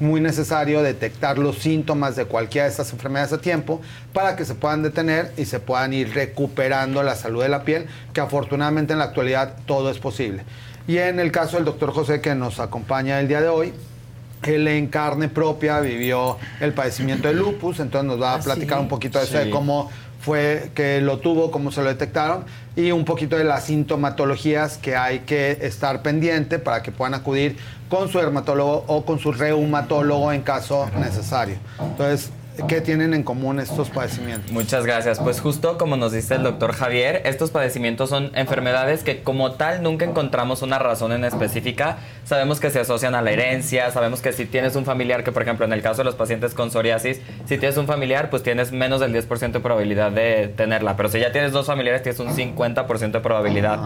muy 0.00 0.20
necesario 0.20 0.82
detectar 0.82 1.38
los 1.38 1.58
síntomas 1.58 2.16
de 2.16 2.24
cualquiera 2.24 2.66
de 2.66 2.70
estas 2.70 2.92
enfermedades 2.92 3.32
a 3.32 3.38
tiempo 3.38 3.80
para 4.12 4.36
que 4.36 4.44
se 4.44 4.54
puedan 4.54 4.82
detener 4.82 5.32
y 5.36 5.44
se 5.44 5.60
puedan 5.60 5.92
ir 5.92 6.12
recuperando 6.14 7.02
la 7.02 7.14
salud 7.14 7.42
de 7.42 7.48
la 7.48 7.64
piel, 7.64 7.86
que 8.12 8.20
afortunadamente 8.20 8.92
en 8.92 8.98
la 8.98 9.06
actualidad 9.06 9.56
todo 9.66 9.90
es 9.90 9.98
posible. 9.98 10.44
Y 10.86 10.98
en 10.98 11.20
el 11.20 11.32
caso 11.32 11.56
del 11.56 11.64
doctor 11.64 11.92
José 11.92 12.20
que 12.20 12.34
nos 12.34 12.60
acompaña 12.60 13.20
el 13.20 13.28
día 13.28 13.40
de 13.40 13.48
hoy, 13.48 13.72
él 14.42 14.68
en 14.68 14.88
carne 14.88 15.28
propia 15.28 15.80
vivió 15.80 16.36
el 16.60 16.74
padecimiento 16.74 17.28
de 17.28 17.34
lupus, 17.34 17.80
entonces 17.80 18.06
nos 18.06 18.20
va 18.20 18.34
a 18.34 18.40
platicar 18.40 18.78
un 18.78 18.88
poquito 18.88 19.18
de 19.18 19.24
eso, 19.24 19.38
de 19.38 19.48
cómo 19.48 19.90
fue 20.20 20.70
que 20.74 21.02
lo 21.02 21.18
tuvo, 21.18 21.50
cómo 21.50 21.70
se 21.70 21.82
lo 21.82 21.88
detectaron 21.88 22.44
y 22.76 22.92
un 22.92 23.04
poquito 23.04 23.36
de 23.36 23.44
las 23.44 23.64
sintomatologías 23.64 24.78
que 24.78 24.96
hay 24.96 25.20
que 25.20 25.58
estar 25.60 26.00
pendiente 26.00 26.58
para 26.58 26.82
que 26.82 26.92
puedan 26.92 27.12
acudir 27.12 27.58
con 27.88 28.08
su 28.08 28.18
dermatólogo 28.18 28.84
o 28.86 29.04
con 29.04 29.18
su 29.18 29.32
reumatólogo 29.32 30.32
en 30.32 30.42
caso 30.42 30.88
necesario. 30.98 31.56
Entonces, 31.80 32.30
¿qué 32.68 32.80
tienen 32.80 33.14
en 33.14 33.22
común 33.22 33.60
estos 33.60 33.90
padecimientos? 33.90 34.50
Muchas 34.52 34.86
gracias. 34.86 35.18
Pues 35.18 35.40
justo 35.40 35.78
como 35.78 35.96
nos 35.96 36.12
dice 36.12 36.34
el 36.34 36.42
doctor 36.42 36.72
Javier, 36.72 37.22
estos 37.24 37.50
padecimientos 37.50 38.10
son 38.10 38.30
enfermedades 38.34 39.02
que 39.02 39.22
como 39.22 39.52
tal 39.52 39.82
nunca 39.82 40.04
encontramos 40.04 40.62
una 40.62 40.78
razón 40.78 41.12
en 41.12 41.24
específica. 41.24 41.98
Sabemos 42.24 42.60
que 42.60 42.70
se 42.70 42.80
asocian 42.80 43.14
a 43.14 43.22
la 43.22 43.30
herencia, 43.30 43.90
sabemos 43.90 44.20
que 44.20 44.32
si 44.32 44.46
tienes 44.46 44.76
un 44.76 44.84
familiar, 44.84 45.24
que 45.24 45.32
por 45.32 45.42
ejemplo 45.42 45.66
en 45.66 45.72
el 45.72 45.82
caso 45.82 45.98
de 45.98 46.04
los 46.04 46.14
pacientes 46.14 46.54
con 46.54 46.70
psoriasis, 46.70 47.20
si 47.46 47.58
tienes 47.58 47.76
un 47.76 47.86
familiar, 47.86 48.30
pues 48.30 48.42
tienes 48.42 48.72
menos 48.72 49.00
del 49.00 49.12
10% 49.12 49.52
de 49.52 49.60
probabilidad 49.60 50.12
de 50.12 50.48
tenerla. 50.48 50.96
Pero 50.96 51.08
si 51.08 51.20
ya 51.20 51.32
tienes 51.32 51.52
dos 51.52 51.66
familiares, 51.66 52.02
tienes 52.02 52.20
un 52.20 52.28
50% 52.28 53.10
de 53.10 53.20
probabilidad. 53.20 53.80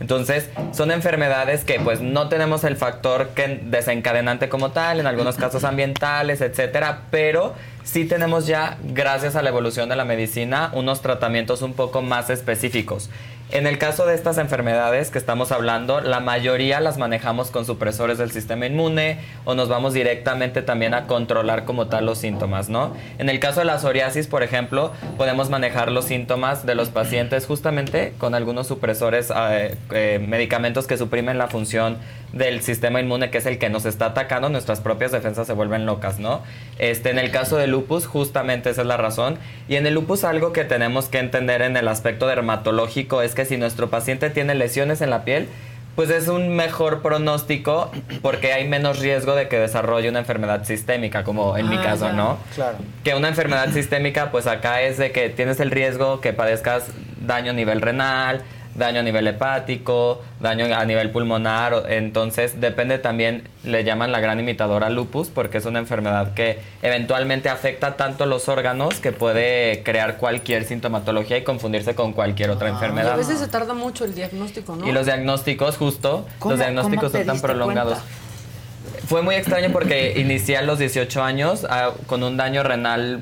Entonces, 0.00 0.48
son 0.72 0.90
enfermedades 0.90 1.64
que 1.64 1.78
pues 1.80 2.00
no 2.00 2.28
tenemos 2.28 2.64
el 2.64 2.76
factor 2.76 3.28
que 3.28 3.60
desencadenante 3.64 4.48
como 4.48 4.72
tal, 4.72 5.00
en 5.00 5.06
algunos 5.06 5.36
casos 5.36 5.64
ambientales, 5.64 6.40
etcétera, 6.40 7.02
pero 7.10 7.54
sí 7.84 8.04
tenemos 8.04 8.46
ya, 8.46 8.78
gracias 8.82 9.36
a 9.36 9.42
la 9.42 9.50
evolución 9.50 9.88
de 9.88 9.96
la 9.96 10.04
medicina, 10.04 10.70
unos 10.74 11.00
tratamientos 11.00 11.62
un 11.62 11.74
poco 11.74 12.02
más 12.02 12.30
específicos. 12.30 13.10
En 13.54 13.68
el 13.68 13.78
caso 13.78 14.04
de 14.04 14.16
estas 14.16 14.38
enfermedades 14.38 15.12
que 15.12 15.18
estamos 15.18 15.52
hablando, 15.52 16.00
la 16.00 16.18
mayoría 16.18 16.80
las 16.80 16.98
manejamos 16.98 17.52
con 17.52 17.64
supresores 17.64 18.18
del 18.18 18.32
sistema 18.32 18.66
inmune 18.66 19.20
o 19.44 19.54
nos 19.54 19.68
vamos 19.68 19.94
directamente 19.94 20.60
también 20.60 20.92
a 20.92 21.06
controlar 21.06 21.64
como 21.64 21.86
tal 21.86 22.04
los 22.04 22.18
síntomas, 22.18 22.68
¿no? 22.68 22.96
En 23.18 23.28
el 23.28 23.38
caso 23.38 23.60
de 23.60 23.66
la 23.66 23.78
psoriasis, 23.78 24.26
por 24.26 24.42
ejemplo, 24.42 24.90
podemos 25.16 25.50
manejar 25.50 25.92
los 25.92 26.06
síntomas 26.06 26.66
de 26.66 26.74
los 26.74 26.88
pacientes 26.88 27.46
justamente 27.46 28.12
con 28.18 28.34
algunos 28.34 28.66
supresores, 28.66 29.30
eh, 29.30 29.76
eh, 29.92 30.18
medicamentos 30.26 30.88
que 30.88 30.96
suprimen 30.96 31.38
la 31.38 31.46
función 31.46 31.98
del 32.32 32.62
sistema 32.62 33.00
inmune 33.00 33.30
que 33.30 33.38
es 33.38 33.46
el 33.46 33.58
que 33.58 33.70
nos 33.70 33.86
está 33.86 34.06
atacando, 34.06 34.48
nuestras 34.48 34.80
propias 34.80 35.12
defensas 35.12 35.46
se 35.46 35.52
vuelven 35.52 35.86
locas, 35.86 36.18
¿no? 36.18 36.42
Este, 36.80 37.10
en 37.10 37.20
el 37.20 37.30
caso 37.30 37.56
de 37.56 37.68
lupus, 37.68 38.06
justamente 38.06 38.70
esa 38.70 38.80
es 38.80 38.88
la 38.88 38.96
razón. 38.96 39.38
Y 39.68 39.76
en 39.76 39.86
el 39.86 39.94
lupus 39.94 40.24
algo 40.24 40.52
que 40.52 40.64
tenemos 40.64 41.06
que 41.06 41.20
entender 41.20 41.62
en 41.62 41.76
el 41.76 41.86
aspecto 41.86 42.26
dermatológico 42.26 43.22
es 43.22 43.36
que 43.36 43.43
si 43.44 43.56
nuestro 43.56 43.90
paciente 43.90 44.30
tiene 44.30 44.54
lesiones 44.54 45.00
en 45.00 45.10
la 45.10 45.24
piel, 45.24 45.48
pues 45.96 46.10
es 46.10 46.26
un 46.26 46.56
mejor 46.56 47.02
pronóstico 47.02 47.90
porque 48.20 48.52
hay 48.52 48.66
menos 48.66 48.98
riesgo 48.98 49.36
de 49.36 49.46
que 49.48 49.58
desarrolle 49.58 50.08
una 50.08 50.18
enfermedad 50.18 50.64
sistémica, 50.64 51.22
como 51.22 51.56
en 51.56 51.68
mi 51.68 51.76
Ah, 51.76 51.82
caso, 51.82 52.06
ya. 52.06 52.12
¿no? 52.12 52.38
Claro. 52.54 52.78
Que 53.04 53.14
una 53.14 53.28
enfermedad 53.28 53.68
sistémica, 53.72 54.30
pues 54.32 54.46
acá 54.48 54.82
es 54.82 54.98
de 54.98 55.12
que 55.12 55.28
tienes 55.30 55.60
el 55.60 55.70
riesgo 55.70 56.20
que 56.20 56.32
padezcas 56.32 56.86
daño 57.24 57.52
a 57.52 57.54
nivel 57.54 57.80
renal, 57.80 58.42
daño 58.74 59.00
a 59.00 59.02
nivel 59.02 59.26
hepático, 59.28 60.20
daño 60.40 60.66
a 60.74 60.84
nivel 60.84 61.10
pulmonar, 61.10 61.84
entonces 61.88 62.60
depende 62.60 62.98
también, 62.98 63.48
le 63.62 63.84
llaman 63.84 64.10
la 64.12 64.20
gran 64.20 64.40
imitadora 64.40 64.90
lupus 64.90 65.28
porque 65.28 65.58
es 65.58 65.64
una 65.64 65.78
enfermedad 65.78 66.34
que 66.34 66.58
eventualmente 66.82 67.48
afecta 67.48 67.96
tanto 67.96 68.26
los 68.26 68.48
órganos 68.48 69.00
que 69.00 69.12
puede 69.12 69.82
crear 69.84 70.16
cualquier 70.16 70.64
sintomatología 70.64 71.38
y 71.38 71.44
confundirse 71.44 71.94
con 71.94 72.12
cualquier 72.12 72.50
otra 72.50 72.68
Y 72.68 72.70
a 72.70 72.74
enfermedad. 72.74 73.16
veces 73.16 73.38
se 73.38 73.48
tarda 73.48 73.74
mucho 73.74 74.04
el 74.04 74.14
diagnóstico, 74.14 74.74
¿no? 74.76 74.88
Y 74.88 74.92
los 74.92 75.06
diagnósticos, 75.06 75.76
justo, 75.76 76.26
¿Cómo- 76.38 76.52
los 76.52 76.60
diagnósticos 76.60 77.12
son 77.12 77.26
tan 77.26 77.40
prolongados. 77.40 77.98
cuenta? 77.98 79.06
Fue 79.06 79.22
muy 79.22 79.34
extraño 79.34 79.70
porque 79.70 80.14
inicié 80.18 80.56
a 80.56 80.62
los 80.62 80.78
18 80.78 81.22
años 81.22 81.66
ah, 81.68 81.90
con 82.06 82.22
un 82.22 82.36
daño 82.36 82.62
renal 82.62 83.20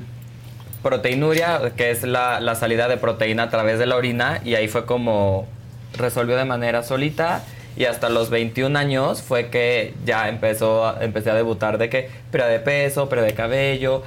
proteinuria, 0.83 1.71
que 1.75 1.89
es 1.89 2.03
la, 2.03 2.39
la 2.39 2.55
salida 2.55 2.87
de 2.87 2.97
proteína 2.97 3.43
a 3.43 3.49
través 3.49 3.79
de 3.79 3.87
la 3.87 3.95
orina, 3.95 4.41
y 4.43 4.55
ahí 4.55 4.67
fue 4.67 4.85
como 4.85 5.47
resolvió 5.97 6.35
de 6.35 6.45
manera 6.45 6.83
solita. 6.83 7.43
Y 7.75 7.85
hasta 7.85 8.09
los 8.09 8.29
21 8.29 8.77
años 8.77 9.23
fue 9.23 9.47
que 9.49 9.95
ya 10.05 10.29
empezó, 10.29 11.01
empecé 11.01 11.31
a 11.31 11.33
debutar 11.33 11.79
de 11.79 11.89
que 11.89 12.07
pérdida 12.29 12.49
de 12.49 12.59
peso, 12.59 13.09
pérdida 13.09 13.25
de 13.25 13.33
cabello, 13.33 14.03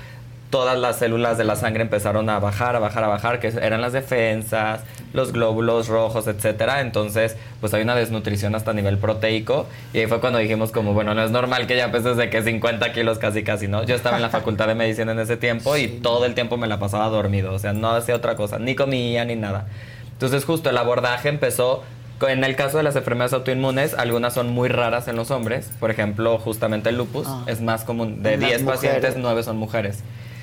todas 0.51 0.79
las 0.79 0.97
células 0.99 1.39
de 1.39 1.45
la 1.45 1.57
sangre 1.57 1.83
empezaron 1.83 2.29
a 2.31 2.39
bajar, 2.39 2.77
a 2.77 2.79
bajar, 2.79 3.05
a 3.05 3.09
bajar, 3.09 3.41
que 3.41 3.49
eran 3.49 3.81
las 3.81 3.93
defensas, 3.93 4.83
los 5.13 5.33
glóbulos 5.33 5.89
rojos, 5.89 6.27
etcétera. 6.27 6.81
Entonces, 6.81 7.37
pues 7.61 7.75
hay 7.75 7.83
una 7.83 7.95
desnutrición 7.95 8.55
hasta 8.55 8.71
a 8.71 8.75
nivel 8.75 8.99
proteico. 8.99 9.67
Y 9.93 9.99
ahí 10.01 10.07
fue 10.07 10.21
cuando 10.21 10.39
dijimos 10.39 10.71
como, 10.71 10.95
bueno, 10.95 11.15
no 11.15 11.25
es 11.25 11.31
normal 11.31 11.67
que 11.67 11.77
ya 11.77 11.91
peses 11.91 12.17
de 12.17 12.31
que 12.31 12.43
50 12.43 12.93
kilos 12.93 13.19
casi 13.19 13.43
casi, 13.43 13.69
¿no? 13.69 13.83
Yo 13.85 13.95
estaba 13.95 14.17
en 14.17 14.23
la 14.23 14.31
facultad 14.31 14.69
de 14.69 14.75
medicina 14.75 15.13
en 15.13 15.19
ese 15.19 15.37
tiempo 15.37 15.77
y 15.77 15.89
todo 16.03 16.25
el 16.27 16.35
tiempo 16.35 16.57
me 16.57 16.67
la 16.67 16.79
pasaba 16.79 17.09
dormido. 17.09 17.53
O 17.53 17.59
sea, 17.59 17.73
no 17.73 17.91
hacía 17.91 18.15
otra 18.15 18.37
cosa, 18.37 18.59
ni 18.59 18.75
comía 18.75 19.25
ni 19.25 19.37
nada. 19.37 19.67
Entonces, 20.13 20.45
justo 20.45 20.71
el 20.71 20.79
abordaje 20.79 21.29
empezó 21.29 21.83
en 22.27 22.45
el 22.45 22.57
caso 22.57 22.79
de 22.79 22.83
las 22.83 22.97
enfermedades 22.97 23.35
autoinmunes, 23.35 23.93
algunas 23.93 24.33
son 24.33 24.49
muy 24.49 24.69
raras 24.71 25.07
en 25.09 25.17
los 25.17 25.31
hombres. 25.31 25.71
Por 25.79 25.91
ejemplo, 25.91 26.39
justamente 26.39 26.89
el 26.89 26.97
lupus 26.97 27.27
Ah. 27.29 27.43
es 27.47 27.61
más 27.61 27.85
común. 27.85 28.23
De 28.23 28.35
En 28.35 28.41
las 28.41 28.51
10 28.51 28.63
pacientes, 28.63 29.01
mujeres. 29.03 29.17
9 29.23 29.43
son 29.43 29.57
mujeres. 29.59 30.03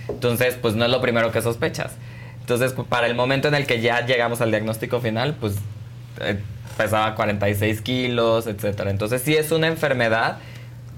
Entonces, 0.10 0.58
pues 0.62 0.76
no 0.76 0.86
es 0.86 0.92
lo 0.92 1.02
primero 1.02 1.32
que 1.32 1.42
sospechas. 1.42 1.92
Entonces, 2.42 2.76
pu- 2.76 2.86
para 2.86 3.08
el 3.08 3.16
momento 3.16 3.48
en 3.48 3.56
el 3.56 3.66
que 3.66 3.80
ya 3.82 4.06
llegamos 4.06 4.42
al 4.42 4.52
diagnóstico 4.52 5.00
final, 5.00 5.36
pues 5.40 5.56
eh, 6.20 6.38
pesaba 6.78 7.16
46 7.16 7.82
kilos, 7.82 8.48
etcétera. 8.48 8.90
Entonces, 8.92 9.22
sí 9.22 9.36
es 9.36 9.52
una 9.52 9.68
enfermedad 9.68 10.38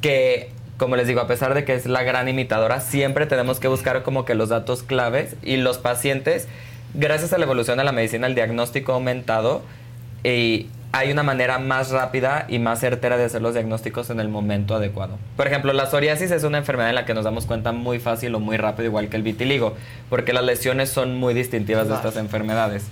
que, 0.02 0.49
como 0.77 0.95
les 0.95 1.07
digo, 1.07 1.22
a 1.22 1.27
pesar 1.27 1.53
de 1.53 1.64
que 1.66 1.74
es 1.75 1.85
la 1.85 2.03
gran 2.03 2.27
imitadora, 2.27 2.80
siempre 2.82 3.25
tenemos 3.27 3.59
que 3.59 3.67
buscar 3.67 4.01
como 4.03 4.25
que 4.25 4.35
los 4.35 4.50
datos 4.50 4.82
claves 4.84 5.35
y 5.43 5.58
los 5.58 5.77
pacientes, 5.77 6.48
gracias 6.93 7.32
a 7.34 7.38
la 7.38 7.45
evolución 7.45 7.77
de 7.77 7.84
la 7.84 7.92
medicina, 7.92 8.25
el 8.27 8.35
diagnóstico 8.35 8.92
ha 8.92 8.95
aumentado 8.95 9.61
y 10.24 10.67
hay 10.98 11.11
una 11.11 11.24
manera 11.24 11.59
más 11.59 11.91
rápida 11.91 12.45
y 12.48 12.57
más 12.57 12.80
certera 12.80 13.17
de 13.17 13.25
hacer 13.25 13.41
los 13.41 13.53
diagnósticos 13.53 14.09
en 14.11 14.22
el 14.22 14.30
momento 14.30 14.75
adecuado. 14.75 15.17
Por 15.35 15.45
ejemplo, 15.45 15.74
la 15.74 15.88
psoriasis 15.88 16.32
es 16.32 16.45
una 16.45 16.57
enfermedad 16.57 16.88
en 16.88 16.95
la 16.95 17.03
que 17.03 17.14
nos 17.14 17.25
damos 17.25 17.45
cuenta 17.45 17.74
muy 17.74 17.99
fácil 17.99 18.33
o 18.33 18.40
muy 18.40 18.56
rápido, 18.56 18.88
igual 18.88 19.09
que 19.09 19.17
el 19.17 19.24
vitiligo, 19.24 19.75
porque 20.09 20.32
las 20.32 20.45
lesiones 20.45 20.90
son 20.90 21.17
muy 21.17 21.33
distintivas 21.33 21.90
de 21.90 21.95
estas 21.95 22.15
enfermedades. 22.15 22.85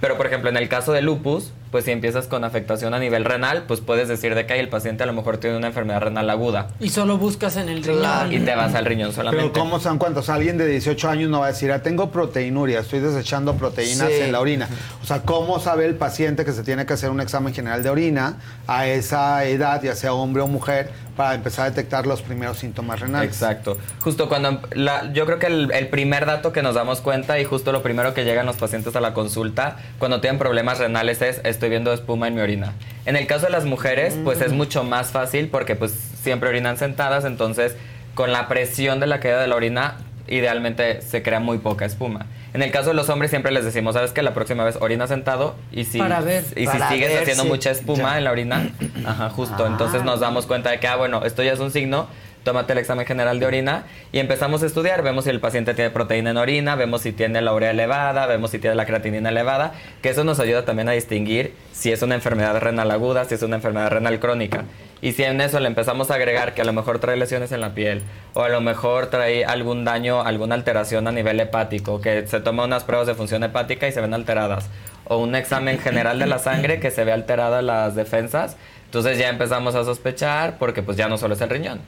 Pero, 0.00 0.16
por 0.16 0.28
ejemplo, 0.28 0.48
en 0.48 0.58
el 0.58 0.68
caso 0.68 0.92
de 0.92 1.02
lupus, 1.02 1.52
pues 1.70 1.84
si 1.84 1.90
empiezas 1.92 2.26
con 2.26 2.44
afectación 2.44 2.94
a 2.94 2.98
nivel 2.98 3.24
renal, 3.24 3.64
pues 3.66 3.80
puedes 3.80 4.08
decir 4.08 4.34
de 4.34 4.46
que 4.46 4.54
"Ay, 4.54 4.60
el 4.60 4.68
paciente 4.68 5.02
a 5.02 5.06
lo 5.06 5.12
mejor 5.12 5.38
tiene 5.38 5.56
una 5.56 5.68
enfermedad 5.68 6.00
renal 6.00 6.28
aguda 6.30 6.68
Y 6.80 6.88
solo 6.90 7.16
buscas 7.18 7.56
en 7.56 7.68
el 7.68 7.82
riñón. 7.82 8.32
y 8.32 8.40
te 8.40 8.54
vas 8.54 8.74
al 8.74 8.84
riñón 8.84 9.12
solamente. 9.12 9.50
Pero 9.52 9.64
¿cómo 9.64 9.78
se 9.80 9.88
dan 9.88 9.98
cuenta? 9.98 10.20
O 10.20 10.22
sea, 10.22 10.34
alguien 10.36 10.58
de 10.58 10.66
18 10.66 11.08
años 11.08 11.30
no 11.30 11.40
va 11.40 11.46
a 11.46 11.48
decir, 11.48 11.70
ah, 11.72 11.82
tengo 11.82 12.10
proteinuria, 12.10 12.80
estoy 12.80 13.00
desechando 13.00 13.54
proteínas 13.54 14.08
Sí. 14.08 14.20
en 14.20 14.32
la 14.32 14.40
orina. 14.40 14.68
O 15.02 15.06
sea, 15.06 15.22
¿cómo 15.22 15.60
sabe 15.60 15.86
el 15.86 15.94
paciente 15.94 16.44
que 16.44 16.52
se 16.52 16.62
tiene 16.62 16.86
que 16.86 16.92
hacer 16.94 17.10
un 17.10 17.20
examen 17.20 17.54
general 17.54 17.82
de 17.82 17.90
orina 17.90 18.36
a 18.66 18.86
esa 18.86 19.44
edad, 19.44 19.82
ya 19.82 19.94
sea 19.94 20.12
hombre 20.12 20.42
o 20.42 20.46
mujer, 20.48 20.90
para 21.16 21.34
empezar 21.34 21.66
a 21.66 21.70
detectar 21.70 22.06
los 22.06 22.22
primeros 22.22 22.58
síntomas 22.58 22.98
renales? 23.00 23.30
Exacto. 23.30 23.76
Justo 24.00 24.28
cuando 24.28 24.60
la- 24.72 25.12
yo 25.12 25.26
creo 25.26 25.38
que 25.38 25.46
el, 25.46 25.70
el 25.72 25.88
primer 25.88 26.26
dato 26.26 26.52
que 26.52 26.62
nos 26.62 26.74
damos 26.74 27.00
cuenta 27.00 27.38
y 27.38 27.44
justo 27.44 27.72
lo 27.72 27.82
primero 27.82 28.14
que 28.14 28.24
llegan 28.24 28.46
los 28.46 28.56
pacientes 28.56 28.96
a 28.96 29.00
la 29.00 29.12
consulta 29.12 29.76
cuando 29.98 30.20
tienen 30.20 30.38
problemas 30.38 30.78
renales 30.78 31.20
es 31.22 31.40
estoy 31.60 31.68
viendo 31.68 31.92
espuma 31.92 32.26
en 32.26 32.34
mi 32.34 32.40
orina. 32.40 32.72
En 33.04 33.16
el 33.16 33.26
caso 33.26 33.44
de 33.44 33.52
las 33.52 33.66
mujeres, 33.66 34.16
pues 34.24 34.40
es 34.40 34.50
mucho 34.52 34.82
más 34.82 35.08
fácil 35.10 35.48
porque 35.48 35.76
pues 35.76 35.92
siempre 36.22 36.48
orinan 36.48 36.78
sentadas, 36.78 37.26
entonces 37.26 37.76
con 38.14 38.32
la 38.32 38.48
presión 38.48 38.98
de 38.98 39.06
la 39.06 39.20
caída 39.20 39.42
de 39.42 39.46
la 39.46 39.56
orina 39.56 39.96
idealmente 40.26 41.02
se 41.02 41.22
crea 41.22 41.38
muy 41.38 41.58
poca 41.58 41.84
espuma. 41.84 42.24
En 42.54 42.62
el 42.62 42.70
caso 42.70 42.88
de 42.88 42.94
los 42.94 43.10
hombres 43.10 43.30
siempre 43.30 43.52
les 43.52 43.64
decimos, 43.64 43.94
¿sabes 43.94 44.12
que 44.12 44.22
La 44.22 44.32
próxima 44.32 44.64
vez 44.64 44.78
orina 44.80 45.06
sentado 45.06 45.54
y 45.70 45.84
si, 45.84 46.00
ver. 46.00 46.44
y 46.56 46.66
si 46.66 46.78
sigues 46.88 47.10
ver 47.10 47.22
haciendo 47.22 47.42
si- 47.42 47.48
mucha 47.50 47.70
espuma 47.70 48.12
ya. 48.12 48.18
en 48.18 48.24
la 48.24 48.30
orina, 48.32 48.70
ajá, 49.04 49.28
justo, 49.28 49.64
Ah. 49.64 49.68
entonces 49.68 50.02
nos 50.02 50.20
damos 50.20 50.46
cuenta 50.46 50.70
de 50.70 50.80
que, 50.80 50.88
ah, 50.88 50.96
bueno, 50.96 51.24
esto 51.26 51.42
ya 51.42 51.52
es 51.52 51.60
un 51.60 51.70
signo, 51.70 52.08
tómate 52.44 52.72
el 52.72 52.78
examen 52.78 53.06
general 53.06 53.38
de 53.40 53.46
orina 53.46 53.84
y 54.12 54.18
empezamos 54.18 54.62
a 54.62 54.66
estudiar, 54.66 55.02
vemos 55.02 55.24
si 55.24 55.30
el 55.30 55.40
paciente 55.40 55.74
tiene 55.74 55.90
proteína 55.90 56.30
en 56.30 56.36
orina, 56.36 56.74
vemos 56.74 57.02
si 57.02 57.12
tiene 57.12 57.40
la 57.42 57.52
urea 57.52 57.70
elevada, 57.70 58.26
vemos 58.26 58.50
si 58.50 58.58
tiene 58.58 58.76
la 58.76 58.86
creatinina 58.86 59.28
elevada, 59.28 59.74
que 60.02 60.10
eso 60.10 60.24
nos 60.24 60.40
ayuda 60.40 60.64
también 60.64 60.88
a 60.88 60.92
distinguir 60.92 61.54
si 61.72 61.92
es 61.92 62.02
una 62.02 62.14
enfermedad 62.14 62.58
renal 62.60 62.90
aguda, 62.90 63.24
si 63.24 63.34
es 63.34 63.42
una 63.42 63.56
enfermedad 63.56 63.90
renal 63.90 64.18
crónica. 64.20 64.64
Y 65.02 65.12
si 65.12 65.22
en 65.22 65.40
eso 65.40 65.60
le 65.60 65.66
empezamos 65.66 66.10
a 66.10 66.14
agregar 66.14 66.52
que 66.52 66.60
a 66.60 66.64
lo 66.64 66.74
mejor 66.74 66.98
trae 66.98 67.16
lesiones 67.16 67.52
en 67.52 67.62
la 67.62 67.74
piel 67.74 68.02
o 68.34 68.42
a 68.42 68.50
lo 68.50 68.60
mejor 68.60 69.06
trae 69.06 69.46
algún 69.46 69.84
daño, 69.84 70.20
alguna 70.20 70.54
alteración 70.54 71.08
a 71.08 71.12
nivel 71.12 71.40
hepático, 71.40 72.00
que 72.00 72.26
se 72.26 72.40
toma 72.40 72.64
unas 72.64 72.84
pruebas 72.84 73.06
de 73.06 73.14
función 73.14 73.42
hepática 73.42 73.88
y 73.88 73.92
se 73.92 74.00
ven 74.00 74.12
alteradas, 74.12 74.68
o 75.04 75.16
un 75.18 75.34
examen 75.34 75.78
general 75.78 76.18
de 76.18 76.26
la 76.26 76.38
sangre 76.38 76.80
que 76.80 76.90
se 76.90 77.04
ve 77.04 77.12
alterada 77.12 77.62
las 77.62 77.94
defensas, 77.94 78.56
entonces 78.84 79.18
ya 79.18 79.28
empezamos 79.28 79.74
a 79.74 79.84
sospechar 79.84 80.58
porque 80.58 80.82
pues 80.82 80.96
ya 80.96 81.08
no 81.08 81.16
solo 81.16 81.34
es 81.34 81.40
el 81.40 81.48
riñón. 81.48 81.80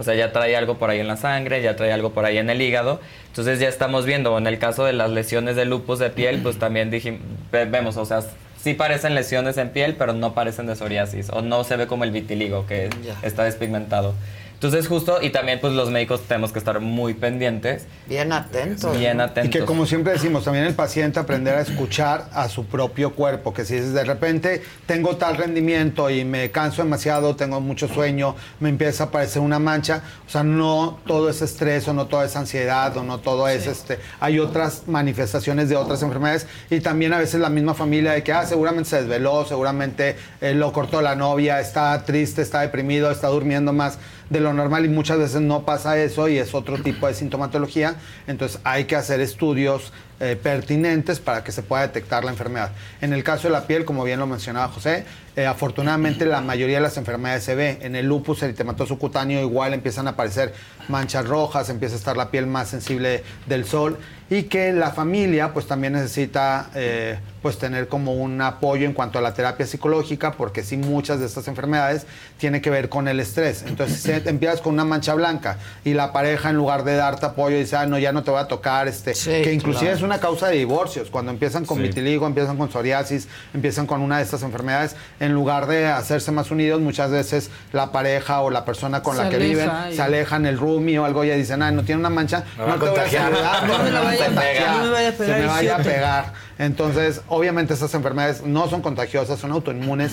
O 0.00 0.02
sea, 0.02 0.14
ya 0.14 0.32
trae 0.32 0.56
algo 0.56 0.78
por 0.78 0.88
ahí 0.88 0.98
en 0.98 1.06
la 1.08 1.18
sangre, 1.18 1.60
ya 1.60 1.76
trae 1.76 1.92
algo 1.92 2.10
por 2.12 2.24
ahí 2.24 2.38
en 2.38 2.48
el 2.48 2.62
hígado. 2.62 3.00
Entonces 3.28 3.60
ya 3.60 3.68
estamos 3.68 4.06
viendo, 4.06 4.36
en 4.38 4.46
el 4.46 4.58
caso 4.58 4.84
de 4.86 4.94
las 4.94 5.10
lesiones 5.10 5.56
de 5.56 5.66
lupus 5.66 5.98
de 5.98 6.08
piel, 6.08 6.40
pues 6.42 6.58
también 6.58 6.90
dijimos, 6.90 7.20
ve- 7.52 7.66
vemos, 7.66 7.98
o 7.98 8.06
sea, 8.06 8.22
sí 8.62 8.72
parecen 8.72 9.14
lesiones 9.14 9.58
en 9.58 9.68
piel, 9.68 9.96
pero 9.98 10.14
no 10.14 10.32
parecen 10.32 10.66
de 10.66 10.74
psoriasis. 10.74 11.28
O 11.30 11.42
no 11.42 11.64
se 11.64 11.76
ve 11.76 11.86
como 11.86 12.04
el 12.04 12.12
vitiligo, 12.12 12.66
que 12.66 12.88
está 13.22 13.44
despigmentado. 13.44 14.14
Entonces 14.60 14.88
justo, 14.88 15.22
y 15.22 15.30
también 15.30 15.58
pues 15.58 15.72
los 15.72 15.90
médicos 15.90 16.20
tenemos 16.28 16.52
que 16.52 16.58
estar 16.58 16.80
muy 16.80 17.14
pendientes. 17.14 17.86
Bien 18.06 18.30
atentos. 18.30 18.94
Bien 18.94 19.16
¿no? 19.16 19.22
atentos. 19.22 19.46
Y 19.48 19.58
que 19.58 19.64
como 19.64 19.86
siempre 19.86 20.12
decimos, 20.12 20.44
también 20.44 20.66
el 20.66 20.74
paciente 20.74 21.18
aprender 21.18 21.54
a 21.54 21.62
escuchar 21.62 22.28
a 22.34 22.46
su 22.50 22.66
propio 22.66 23.14
cuerpo, 23.14 23.54
que 23.54 23.64
si 23.64 23.76
de 23.76 24.04
repente 24.04 24.62
tengo 24.84 25.16
tal 25.16 25.38
rendimiento 25.38 26.10
y 26.10 26.26
me 26.26 26.50
canso 26.50 26.82
demasiado, 26.82 27.36
tengo 27.36 27.62
mucho 27.62 27.88
sueño, 27.88 28.36
me 28.58 28.68
empieza 28.68 29.04
a 29.04 29.06
aparecer 29.06 29.40
una 29.40 29.58
mancha, 29.58 30.02
o 30.26 30.28
sea, 30.28 30.42
no 30.42 30.98
todo 31.06 31.30
es 31.30 31.40
estrés 31.40 31.88
o 31.88 31.94
no 31.94 32.06
todo 32.06 32.22
es 32.22 32.36
ansiedad 32.36 32.94
o 32.98 33.02
no 33.02 33.16
todo 33.16 33.48
es 33.48 33.66
este, 33.66 33.98
hay 34.20 34.40
otras 34.40 34.82
manifestaciones 34.86 35.70
de 35.70 35.76
otras 35.76 36.02
enfermedades 36.02 36.46
y 36.68 36.80
también 36.80 37.14
a 37.14 37.18
veces 37.18 37.40
la 37.40 37.48
misma 37.48 37.72
familia 37.72 38.12
de 38.12 38.22
que, 38.22 38.34
ah, 38.34 38.44
seguramente 38.44 38.90
se 38.90 38.96
desveló, 38.96 39.46
seguramente 39.46 40.16
eh, 40.42 40.52
lo 40.52 40.70
cortó 40.74 41.00
la 41.00 41.16
novia, 41.16 41.60
está 41.60 42.04
triste, 42.04 42.42
está 42.42 42.60
deprimido, 42.60 43.10
está 43.10 43.28
durmiendo 43.28 43.72
más 43.72 43.98
de 44.30 44.40
lo 44.40 44.52
normal 44.54 44.86
y 44.86 44.88
muchas 44.88 45.18
veces 45.18 45.42
no 45.42 45.64
pasa 45.64 45.98
eso 45.98 46.28
y 46.28 46.38
es 46.38 46.54
otro 46.54 46.78
tipo 46.78 47.06
de 47.06 47.14
sintomatología. 47.14 47.96
Entonces 48.26 48.60
hay 48.64 48.84
que 48.84 48.96
hacer 48.96 49.20
estudios 49.20 49.92
eh, 50.20 50.38
pertinentes 50.40 51.18
para 51.18 51.42
que 51.42 51.50
se 51.50 51.62
pueda 51.62 51.82
detectar 51.82 52.24
la 52.24 52.30
enfermedad. 52.30 52.70
En 53.00 53.12
el 53.12 53.24
caso 53.24 53.48
de 53.48 53.52
la 53.52 53.66
piel, 53.66 53.84
como 53.84 54.04
bien 54.04 54.20
lo 54.20 54.26
mencionaba 54.26 54.68
José, 54.68 55.04
eh, 55.34 55.46
afortunadamente 55.46 56.26
la 56.26 56.40
mayoría 56.40 56.76
de 56.76 56.82
las 56.82 56.96
enfermedades 56.96 57.42
se 57.42 57.54
ve. 57.54 57.78
En 57.80 57.96
el 57.96 58.06
lupus 58.06 58.42
eritematoso 58.42 58.98
cutáneo 58.98 59.40
igual 59.40 59.74
empiezan 59.74 60.06
a 60.06 60.10
aparecer 60.10 60.54
manchas 60.88 61.26
rojas, 61.26 61.70
empieza 61.70 61.94
a 61.94 61.98
estar 61.98 62.16
la 62.16 62.30
piel 62.30 62.46
más 62.46 62.68
sensible 62.68 63.24
del 63.46 63.64
sol 63.64 63.98
y 64.28 64.44
que 64.44 64.72
la 64.72 64.92
familia 64.92 65.52
pues 65.52 65.66
también 65.66 65.94
necesita 65.94 66.70
eh, 66.74 67.18
pues 67.42 67.58
tener 67.58 67.88
como 67.88 68.12
un 68.14 68.40
apoyo 68.42 68.84
en 68.86 68.92
cuanto 68.92 69.18
a 69.18 69.22
la 69.22 69.32
terapia 69.34 69.66
psicológica 69.66 70.32
porque 70.32 70.62
sí 70.62 70.76
muchas 70.76 71.20
de 71.20 71.26
estas 71.26 71.48
enfermedades 71.48 72.06
tienen 72.38 72.60
que 72.60 72.70
ver 72.70 72.88
con 72.88 73.08
el 73.08 73.18
estrés. 73.20 73.62
Entonces 73.66 74.00
si 74.02 74.10
empiezas 74.28 74.60
con 74.60 74.74
una 74.74 74.84
mancha 74.84 75.14
blanca 75.14 75.58
y 75.84 75.94
la 75.94 76.12
pareja 76.12 76.50
en 76.50 76.56
lugar 76.56 76.84
de 76.84 76.96
darte 76.96 77.26
apoyo 77.26 77.56
dice, 77.56 77.76
ah, 77.76 77.86
no, 77.86 77.98
ya 77.98 78.12
no 78.12 78.22
te 78.22 78.30
voy 78.30 78.40
a 78.40 78.48
tocar, 78.48 78.88
este, 78.88 79.12
que 79.14 79.52
inclusive 79.52 79.86
claro. 79.86 79.96
es 79.96 80.02
una 80.02 80.18
causa 80.20 80.48
de 80.48 80.56
divorcios. 80.56 81.08
Cuando 81.10 81.30
empiezan 81.30 81.64
con 81.64 81.78
Sí. 81.78 81.84
vitiligo, 81.84 82.26
empiezan 82.26 82.56
con 82.58 82.70
psoriasis, 82.70 83.28
empiezan 83.54 83.86
con 83.86 84.02
una 84.02 84.18
de 84.18 84.24
estas 84.24 84.42
enfermedades, 84.42 84.96
en 85.18 85.32
lugar 85.32 85.66
de 85.66 85.86
hacerse 85.86 86.32
más 86.32 86.50
unidos, 86.50 86.80
muchas 86.80 87.10
veces 87.10 87.50
la 87.72 87.90
pareja 87.92 88.40
o 88.42 88.50
la 88.50 88.64
persona 88.64 89.02
con 89.02 89.16
Se 89.16 89.22
la 89.24 89.30
que 89.30 89.36
aleja 89.36 89.48
viven 89.50 89.92
y- 89.92 89.96
se 89.96 90.02
alejan 90.02 90.46
el 90.46 90.58
roomie 90.58 90.98
o 90.98 91.04
algo 91.04 91.24
y 91.24 91.28
ya 91.28 91.34
dicen, 91.34 91.62
ah, 91.62 91.70
no 91.70 91.82
tiene 91.84 92.00
una 92.00 92.10
mancha, 92.10 92.44
no 92.58 92.64
a 92.64 92.78
te 92.78 92.88
voy 92.88 92.98
a 92.98 93.08
saludar, 93.10 93.66
No 93.66 93.78
me 93.82 93.90
la 93.90 94.00
va 94.00 94.06
a 94.06 94.10
vaya 94.10 94.22
a 94.24 94.26
contagiar, 94.26 94.54
pegar, 94.54 94.76
no 94.76 94.84
me 94.84 94.90
vaya 94.90 95.08
a 95.08 95.12
pegar 95.12 95.34
se 95.36 95.40
me 95.40 95.46
vaya 95.46 95.76
a 95.76 95.78
pegar. 95.78 96.49
Entonces, 96.60 97.22
obviamente 97.28 97.72
estas 97.72 97.94
enfermedades 97.94 98.42
no 98.42 98.68
son 98.68 98.82
contagiosas, 98.82 99.40
son 99.40 99.50
autoinmunes. 99.50 100.12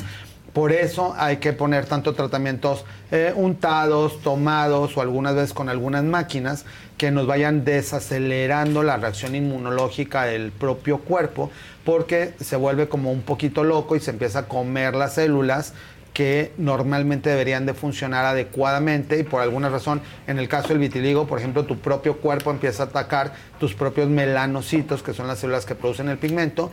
Por 0.53 0.71
eso 0.71 1.13
hay 1.17 1.37
que 1.37 1.51
poner 1.51 1.85
tanto 1.85 2.13
tratamientos 2.13 2.85
eh, 3.11 3.33
untados, 3.35 4.21
tomados 4.21 4.95
o 4.95 5.01
algunas 5.01 5.35
veces 5.35 5.51
con 5.51 5.67
algunas 5.67 6.05
máquinas 6.05 6.63
que 6.97 7.11
nos 7.11 7.27
vayan 7.27 7.65
desacelerando 7.65 8.81
la 8.81 8.95
reacción 8.95 9.35
inmunológica 9.35 10.23
del 10.23 10.53
propio 10.53 10.99
cuerpo 10.99 11.51
porque 11.83 12.33
se 12.39 12.55
vuelve 12.55 12.87
como 12.87 13.11
un 13.11 13.23
poquito 13.23 13.65
loco 13.65 13.97
y 13.97 13.99
se 13.99 14.11
empieza 14.11 14.39
a 14.39 14.45
comer 14.47 14.95
las 14.95 15.15
células 15.15 15.73
que 16.17 16.51
normalmente 16.57 17.29
deberían 17.29 17.67
de 17.67 17.75
funcionar 17.75 18.25
adecuadamente 18.25 19.19
y 19.19 19.23
por 19.23 19.43
alguna 19.43 19.69
razón, 19.69 20.01
en 20.25 20.39
el 20.39 20.47
caso 20.49 20.69
del 20.69 20.79
vitiligo, 20.79 21.27
por 21.27 21.37
ejemplo, 21.37 21.65
tu 21.65 21.77
propio 21.77 22.17
cuerpo 22.17 22.49
empieza 22.49 22.81
a 22.81 22.85
atacar 22.87 23.33
tus 23.59 23.75
propios 23.75 24.09
melanocitos, 24.09 25.03
que 25.03 25.13
son 25.13 25.27
las 25.27 25.37
células 25.37 25.67
que 25.67 25.75
producen 25.75 26.09
el 26.09 26.17
pigmento, 26.17 26.71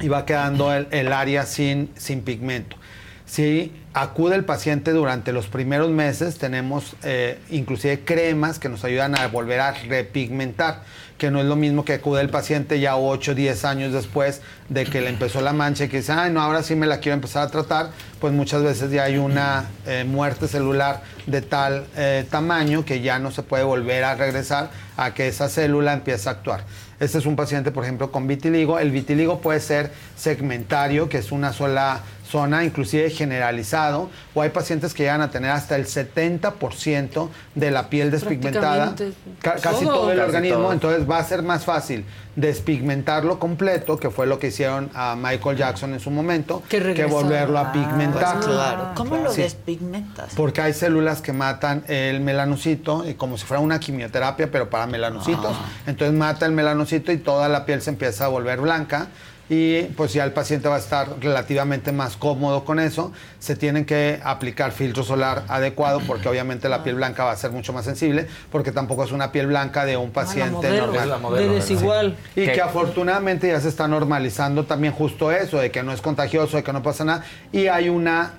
y 0.00 0.08
va 0.08 0.24
quedando 0.24 0.72
el, 0.72 1.12
área 1.12 1.44
sin, 1.44 1.90
sin 1.94 2.22
pigmento. 2.22 2.78
Si 3.26 3.70
acude 3.92 4.34
el 4.34 4.46
paciente 4.46 4.92
durante 4.92 5.34
los 5.34 5.46
primeros 5.48 5.90
meses, 5.90 6.38
tenemos 6.38 6.96
eh, 7.02 7.38
inclusive 7.50 8.00
cremas 8.00 8.58
que 8.58 8.70
nos 8.70 8.82
ayudan 8.82 9.14
a 9.14 9.28
volver 9.28 9.60
a 9.60 9.72
repigmentar, 9.72 10.84
que 11.18 11.30
no 11.30 11.40
es 11.40 11.46
lo 11.46 11.56
mismo 11.56 11.84
que 11.84 11.94
acude 11.94 12.20
el 12.20 12.28
paciente 12.28 12.80
ya 12.80 12.96
8 12.96 13.34
10 13.34 13.64
años 13.64 13.92
después 13.92 14.40
de 14.68 14.84
que 14.84 15.00
le 15.00 15.10
empezó 15.10 15.40
la 15.40 15.52
mancha 15.52 15.84
y 15.84 15.88
que 15.88 15.98
dice, 15.98 16.12
ay, 16.12 16.32
no, 16.32 16.40
ahora 16.40 16.62
sí 16.62 16.74
me 16.74 16.86
la 16.86 16.98
quiero 16.98 17.14
empezar 17.14 17.46
a 17.46 17.50
tratar, 17.50 17.90
pues 18.20 18.32
muchas 18.32 18.62
veces 18.62 18.90
ya 18.90 19.04
hay 19.04 19.16
una 19.16 19.66
eh, 19.86 20.04
muerte 20.04 20.48
celular 20.48 21.02
de 21.26 21.42
tal 21.42 21.86
eh, 21.96 22.26
tamaño 22.30 22.84
que 22.84 23.00
ya 23.00 23.18
no 23.18 23.30
se 23.30 23.42
puede 23.42 23.64
volver 23.64 24.04
a 24.04 24.14
regresar 24.14 24.70
a 24.96 25.14
que 25.14 25.28
esa 25.28 25.48
célula 25.48 25.92
empiece 25.92 26.28
a 26.28 26.32
actuar. 26.32 26.64
Este 27.00 27.18
es 27.18 27.26
un 27.26 27.36
paciente, 27.36 27.70
por 27.70 27.84
ejemplo, 27.84 28.10
con 28.12 28.26
vitiligo. 28.26 28.78
El 28.78 28.90
vitiligo 28.90 29.40
puede 29.40 29.60
ser 29.60 29.90
segmentario, 30.16 31.08
que 31.08 31.18
es 31.18 31.32
una 31.32 31.52
sola 31.52 32.00
zona, 32.34 32.64
inclusive 32.64 33.10
generalizado, 33.10 34.10
o 34.34 34.42
hay 34.42 34.48
pacientes 34.50 34.92
que 34.92 35.04
llegan 35.04 35.20
a 35.20 35.30
tener 35.30 35.52
hasta 35.52 35.76
el 35.76 35.86
70% 35.86 37.28
de 37.54 37.70
la 37.70 37.88
piel 37.88 38.10
despigmentada, 38.10 38.92
ca- 39.40 39.54
casi 39.62 39.84
todo. 39.84 39.94
todo 39.94 40.10
el 40.10 40.18
Casi 40.18 40.30
organismo, 40.30 40.58
todo. 40.64 40.72
entonces 40.72 41.08
va 41.08 41.18
a 41.18 41.24
ser 41.24 41.42
más 41.44 41.64
fácil 41.64 42.04
despigmentarlo 42.34 43.38
completo, 43.38 43.96
que 43.98 44.10
fue 44.10 44.26
lo 44.26 44.40
que 44.40 44.48
hicieron 44.48 44.90
a 44.94 45.14
Michael 45.16 45.56
Jackson 45.56 45.92
en 45.92 46.00
su 46.00 46.10
momento, 46.10 46.60
que, 46.68 47.06
volverlo 47.06 47.56
a 47.60 47.68
Ah, 47.68 47.72
pigmentar. 47.72 48.34
pues 48.34 48.46
claro. 48.46 48.90
¿Cómo 48.96 49.16
lo 49.16 49.30
Sí. 49.32 49.42
despigmentas? 49.42 50.32
Porque 50.34 50.60
hay 50.60 50.72
células 50.72 51.20
que 51.22 51.32
matan 51.32 51.84
el 51.86 52.18
melanocito, 52.20 53.08
y 53.08 53.14
como 53.14 53.38
si 53.38 53.44
fuera 53.46 53.60
una 53.60 53.78
quimioterapia, 53.78 54.50
pero 54.50 54.68
para 54.70 54.88
melanocitos. 54.88 55.54
Ah. 55.56 55.68
Entonces 55.86 56.16
mata 56.18 56.46
el 56.46 56.50
melanocito 56.52 57.12
y 57.12 57.18
toda 57.18 57.48
la 57.48 57.64
piel 57.64 57.80
se 57.80 57.90
empieza 57.90 58.24
a 58.24 58.28
volver 58.28 58.60
blanca. 58.60 59.06
Y 59.48 59.82
pues 59.96 60.12
ya 60.12 60.24
el 60.24 60.32
paciente 60.32 60.68
va 60.68 60.76
a 60.76 60.78
estar 60.78 61.08
relativamente 61.20 61.92
más 61.92 62.16
cómodo 62.16 62.64
con 62.64 62.80
eso. 62.80 63.12
Se 63.38 63.56
tienen 63.56 63.84
que 63.84 64.20
aplicar 64.24 64.72
filtro 64.72 65.04
solar 65.04 65.44
adecuado 65.48 66.00
porque 66.06 66.28
obviamente 66.28 66.68
la 66.68 66.82
piel 66.82 66.96
blanca 66.96 67.24
va 67.24 67.32
a 67.32 67.36
ser 67.36 67.50
mucho 67.50 67.72
más 67.72 67.84
sensible 67.84 68.26
porque 68.50 68.72
tampoco 68.72 69.04
es 69.04 69.12
una 69.12 69.32
piel 69.32 69.48
blanca 69.48 69.84
de 69.84 69.96
un 69.96 70.10
paciente 70.12 70.52
modelo, 70.52 70.86
normal. 70.86 71.02
es 71.02 71.08
la 71.08 71.18
modelo, 71.18 71.48
de 71.48 71.54
desigual. 71.56 72.16
Sí. 72.34 72.42
Y 72.42 72.46
¿Qué? 72.46 72.52
que 72.52 72.60
afortunadamente 72.62 73.48
ya 73.48 73.60
se 73.60 73.68
está 73.68 73.86
normalizando 73.86 74.64
también 74.64 74.94
justo 74.94 75.30
eso, 75.30 75.58
de 75.58 75.70
que 75.70 75.82
no 75.82 75.92
es 75.92 76.00
contagioso, 76.00 76.56
de 76.56 76.62
que 76.62 76.72
no 76.72 76.82
pasa 76.82 77.04
nada. 77.04 77.24
Y 77.52 77.66
hay 77.66 77.88
una 77.88 78.32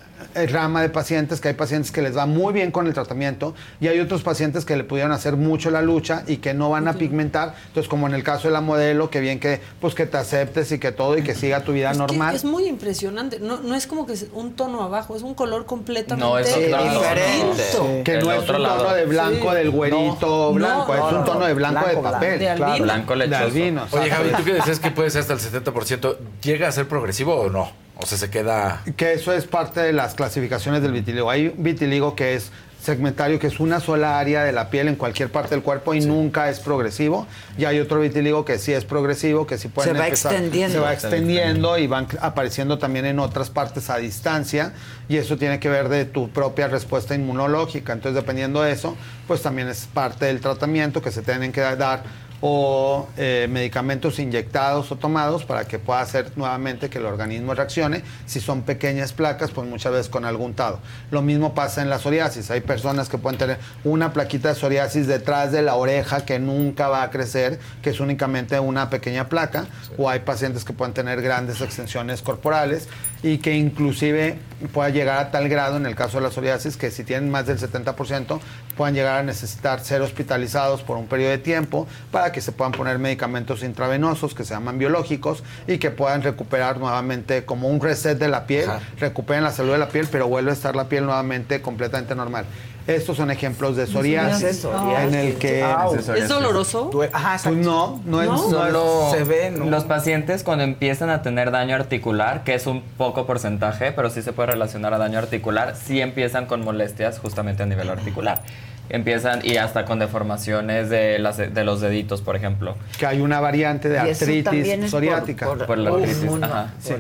rama 0.51 0.81
de 0.81 0.89
pacientes, 0.89 1.39
que 1.41 1.49
hay 1.49 1.53
pacientes 1.53 1.91
que 1.91 2.01
les 2.01 2.15
va 2.17 2.25
muy 2.25 2.53
bien 2.53 2.71
con 2.71 2.87
el 2.87 2.93
tratamiento 2.93 3.53
y 3.79 3.87
hay 3.87 3.99
otros 3.99 4.21
pacientes 4.23 4.65
que 4.65 4.75
le 4.75 4.83
pudieron 4.83 5.11
hacer 5.11 5.35
mucho 5.35 5.71
la 5.71 5.81
lucha 5.81 6.23
y 6.27 6.37
que 6.37 6.53
no 6.53 6.69
van 6.69 6.87
a 6.87 6.93
pigmentar. 6.93 7.55
Entonces, 7.67 7.89
como 7.89 8.07
en 8.07 8.13
el 8.13 8.23
caso 8.23 8.47
de 8.47 8.53
la 8.53 8.61
modelo, 8.61 9.09
que 9.09 9.19
bien 9.19 9.39
que 9.39 9.59
pues 9.81 9.93
que 9.95 10.05
te 10.05 10.17
aceptes 10.17 10.71
y 10.71 10.79
que 10.79 10.91
todo 10.91 11.17
y 11.17 11.23
que 11.23 11.35
siga 11.35 11.61
tu 11.63 11.73
vida 11.73 11.91
Es 11.91 11.97
que 11.97 11.99
normal. 12.07 12.35
es 12.35 12.43
muy 12.45 12.65
impresionante. 12.67 13.39
No, 13.39 13.59
no 13.59 13.75
es 13.75 13.87
como 13.87 14.05
que 14.05 14.13
es 14.13 14.27
un 14.33 14.53
tono 14.53 14.81
abajo, 14.83 15.15
es 15.15 15.21
un 15.21 15.33
color 15.33 15.65
completamente 15.65 16.25
No, 16.25 16.37
es 16.37 16.47
distinto. 16.47 18.03
Que 18.03 18.17
no 18.17 18.31
es 18.31 18.39
un 18.41 18.45
tono 18.47 18.93
de 18.93 19.05
blanco 19.05 19.53
del 19.53 19.69
güerito 19.71 20.27
No, 20.27 20.53
blanco, 20.53 20.95
no, 20.95 21.07
es 21.07 21.13
un 21.13 21.19
no, 21.19 21.25
tono 21.25 21.45
de 21.45 21.53
blanco, 21.53 21.87
de 21.87 21.95
papel. 21.97 22.39
de 22.39 22.49
albino. 22.49 22.65
claro. 22.67 22.83
Blanco 22.83 23.13
De 23.13 23.27
lechoso. 23.27 23.43
albino, 23.45 23.87
Oye. 23.91 24.09
Javi, 24.09 24.29
tú 24.37 24.43
que 24.43 24.53
decías 24.53 24.79
que 24.79 24.91
puede 24.91 25.09
ser 25.09 25.21
hasta 25.21 25.33
el 25.33 25.39
70%, 25.39 26.17
¿llega 26.41 26.67
a 26.67 26.71
ser 26.71 26.87
progresivo 26.87 27.35
o 27.35 27.49
no? 27.49 27.84
O 27.97 28.05
sea, 28.05 28.17
se 28.17 28.29
queda... 28.29 28.81
Que 28.97 29.13
eso 29.13 29.31
es 29.33 29.45
parte 29.45 29.79
de 29.79 29.93
las 29.93 30.15
clasificaciones 30.15 30.81
del 30.81 30.91
vitiligo. 30.91 31.29
Hay 31.29 31.53
vitiligo 31.57 32.15
que 32.15 32.35
es 32.35 32.51
segmentario, 32.85 33.39
que 33.39 33.47
es 33.47 33.59
una 33.59 33.79
sola 33.79 34.19
área 34.19 34.43
de 34.43 34.51
la 34.51 34.69
piel 34.69 34.87
en 34.87 34.95
cualquier 34.95 35.31
parte 35.31 35.55
del 35.55 35.63
cuerpo 35.63 35.93
y 35.93 36.01
nunca 36.01 36.49
es 36.49 36.59
progresivo. 36.59 37.27
Y 37.57 37.65
hay 37.65 37.79
otro 37.79 37.99
vitiligo 37.99 38.45
que 38.45 38.59
sí 38.59 38.71
es 38.73 38.85
progresivo, 38.85 39.47
que 39.47 39.57
sí 39.57 39.67
puede 39.67 39.91
Se 39.91 39.97
va 39.97 40.07
extendiendo. 40.07 40.73
Se 40.73 40.79
va 40.79 40.93
extendiendo 40.93 41.77
y 41.77 41.87
van 41.87 42.07
apareciendo 42.21 42.77
también 42.77 43.05
en 43.05 43.19
otras 43.19 43.49
partes 43.49 43.89
a 43.89 43.97
distancia. 43.97 44.73
Y 45.09 45.17
eso 45.17 45.37
tiene 45.37 45.59
que 45.59 45.67
ver 45.67 45.89
de 45.89 46.05
tu 46.05 46.29
propia 46.29 46.67
respuesta 46.67 47.15
inmunológica. 47.15 47.93
Entonces, 47.93 48.15
dependiendo 48.15 48.61
de 48.61 48.71
eso, 48.71 48.95
pues 49.27 49.41
también 49.41 49.67
es 49.67 49.87
parte 49.91 50.25
del 50.25 50.39
tratamiento 50.39 51.01
que 51.01 51.11
se 51.11 51.23
tienen 51.23 51.51
que 51.51 51.61
dar 51.61 52.03
o 52.47 53.07
eh, 53.17 53.47
medicamentos 53.49 54.19
inyectados 54.19 54.91
o 54.91 54.97
tomados 54.97 55.45
para 55.45 55.65
que 55.65 55.79
pueda 55.79 56.01
hacer 56.01 56.31
nuevamente 56.35 56.91
que 56.91 56.99
el 56.99 57.07
organismo 57.07 57.55
reaccione. 57.55 58.03
Si 58.27 58.39
son 58.39 58.61
pequeñas 58.61 59.13
placas, 59.13 59.49
pues 59.49 59.67
muchas 59.67 59.91
veces 59.91 60.09
con 60.09 60.25
algún 60.25 60.45
untado. 60.45 60.79
Lo 61.09 61.23
mismo 61.23 61.55
pasa 61.55 61.81
en 61.81 61.89
la 61.89 61.97
psoriasis. 61.97 62.51
Hay 62.51 62.61
personas 62.61 63.09
que 63.09 63.17
pueden 63.17 63.39
tener 63.39 63.57
una 63.83 64.13
plaquita 64.13 64.49
de 64.49 64.53
psoriasis 64.53 65.07
detrás 65.07 65.51
de 65.51 65.63
la 65.63 65.73
oreja 65.73 66.23
que 66.23 66.37
nunca 66.37 66.87
va 66.87 67.01
a 67.01 67.09
crecer, 67.09 67.59
que 67.81 67.89
es 67.89 67.99
únicamente 67.99 68.59
una 68.59 68.91
pequeña 68.91 69.27
placa. 69.27 69.65
O 69.97 70.07
hay 70.07 70.19
pacientes 70.19 70.63
que 70.63 70.73
pueden 70.73 70.93
tener 70.93 71.23
grandes 71.23 71.61
extensiones 71.61 72.21
corporales 72.21 72.89
y 73.25 73.39
que 73.39 73.55
inclusive 73.55 74.37
pueda 74.71 74.89
llegar 74.89 75.17
a 75.17 75.31
tal 75.31 75.49
grado 75.49 75.77
en 75.77 75.87
el 75.87 75.95
caso 75.95 76.19
de 76.19 76.23
la 76.23 76.29
psoriasis 76.29 76.77
que 76.77 76.91
si 76.91 77.03
tienen 77.03 77.31
más 77.31 77.47
del 77.47 77.57
70% 77.57 78.39
puedan 78.77 78.93
llegar 78.93 79.19
a 79.19 79.23
necesitar 79.23 79.79
ser 79.79 80.03
hospitalizados 80.03 80.83
por 80.83 80.97
un 80.97 81.07
periodo 81.07 81.31
de 81.31 81.39
tiempo 81.39 81.87
para 82.11 82.31
que 82.31 82.39
se 82.39 82.51
puedan 82.51 82.71
poner 82.71 82.99
medicamentos 82.99 83.63
intravenosos 83.63 84.35
que 84.35 84.43
se 84.43 84.53
llaman 84.53 84.77
biológicos 84.77 85.43
y 85.65 85.79
que 85.79 85.89
puedan 85.89 86.21
recuperar 86.21 86.77
nuevamente 86.77 87.45
como 87.45 87.67
un 87.67 87.81
reset 87.81 88.15
de 88.15 88.27
la 88.27 88.45
piel, 88.45 88.69
recuperen 88.99 89.43
la 89.43 89.51
salud 89.51 89.71
de 89.71 89.79
la 89.79 89.89
piel, 89.89 90.07
pero 90.11 90.27
vuelve 90.27 90.51
a 90.51 90.53
estar 90.53 90.75
la 90.75 90.87
piel 90.87 91.05
nuevamente 91.05 91.63
completamente 91.63 92.13
normal. 92.13 92.45
Estos 92.87 93.17
son 93.17 93.31
ejemplos 93.31 93.75
de 93.75 93.87
psoriasis, 93.87 94.57
psoriasis. 94.61 95.07
en 95.07 95.15
el 95.19 95.35
que 95.37 95.63
Au. 95.63 95.95
¿Es 95.95 96.27
doloroso? 96.27 96.89
Pues 96.91 97.09
no, 97.57 97.99
no 98.05 98.21
es, 98.21 98.27
no 98.29 98.37
Solo 98.37 99.07
es- 99.11 99.17
se 99.17 99.23
ve, 99.23 99.49
¿no? 99.51 99.65
los 99.65 99.85
pacientes 99.85 100.43
cuando 100.43 100.63
empiezan 100.63 101.09
a 101.09 101.23
tener 101.23 101.49
daño 101.49 101.75
articular, 101.75 102.43
que 102.43 102.53
es 102.53 102.67
un 102.67 102.81
poco 102.97 103.25
porcentaje, 103.25 103.91
pero 103.91 104.11
sí 104.11 104.21
se 104.21 104.33
puede 104.33 104.51
relacionar 104.51 104.93
a 104.93 104.99
daño 104.99 105.17
articular, 105.17 105.75
sí 105.75 105.99
empiezan 105.99 106.45
con 106.45 106.63
molestias 106.63 107.17
justamente 107.17 107.63
a 107.63 107.65
nivel 107.65 107.89
articular. 107.89 108.43
Empiezan 108.87 109.39
y 109.43 109.57
hasta 109.57 109.83
con 109.85 109.97
deformaciones 109.97 110.91
de, 110.91 111.17
las, 111.17 111.37
de 111.37 111.63
los 111.63 111.81
deditos, 111.81 112.21
por 112.21 112.35
ejemplo. 112.35 112.75
que 112.99 113.07
hay 113.07 113.19
una 113.19 113.39
variante 113.39 113.89
de 113.89 113.97
artritis 113.97 114.75
por- 114.77 114.89
psoriática. 114.89 115.45
por- 115.47 115.65
Por 115.65 115.77
la 115.79 115.89
artritis, 115.89 116.29
ajá. 116.43 116.73
Sí. 116.79 116.93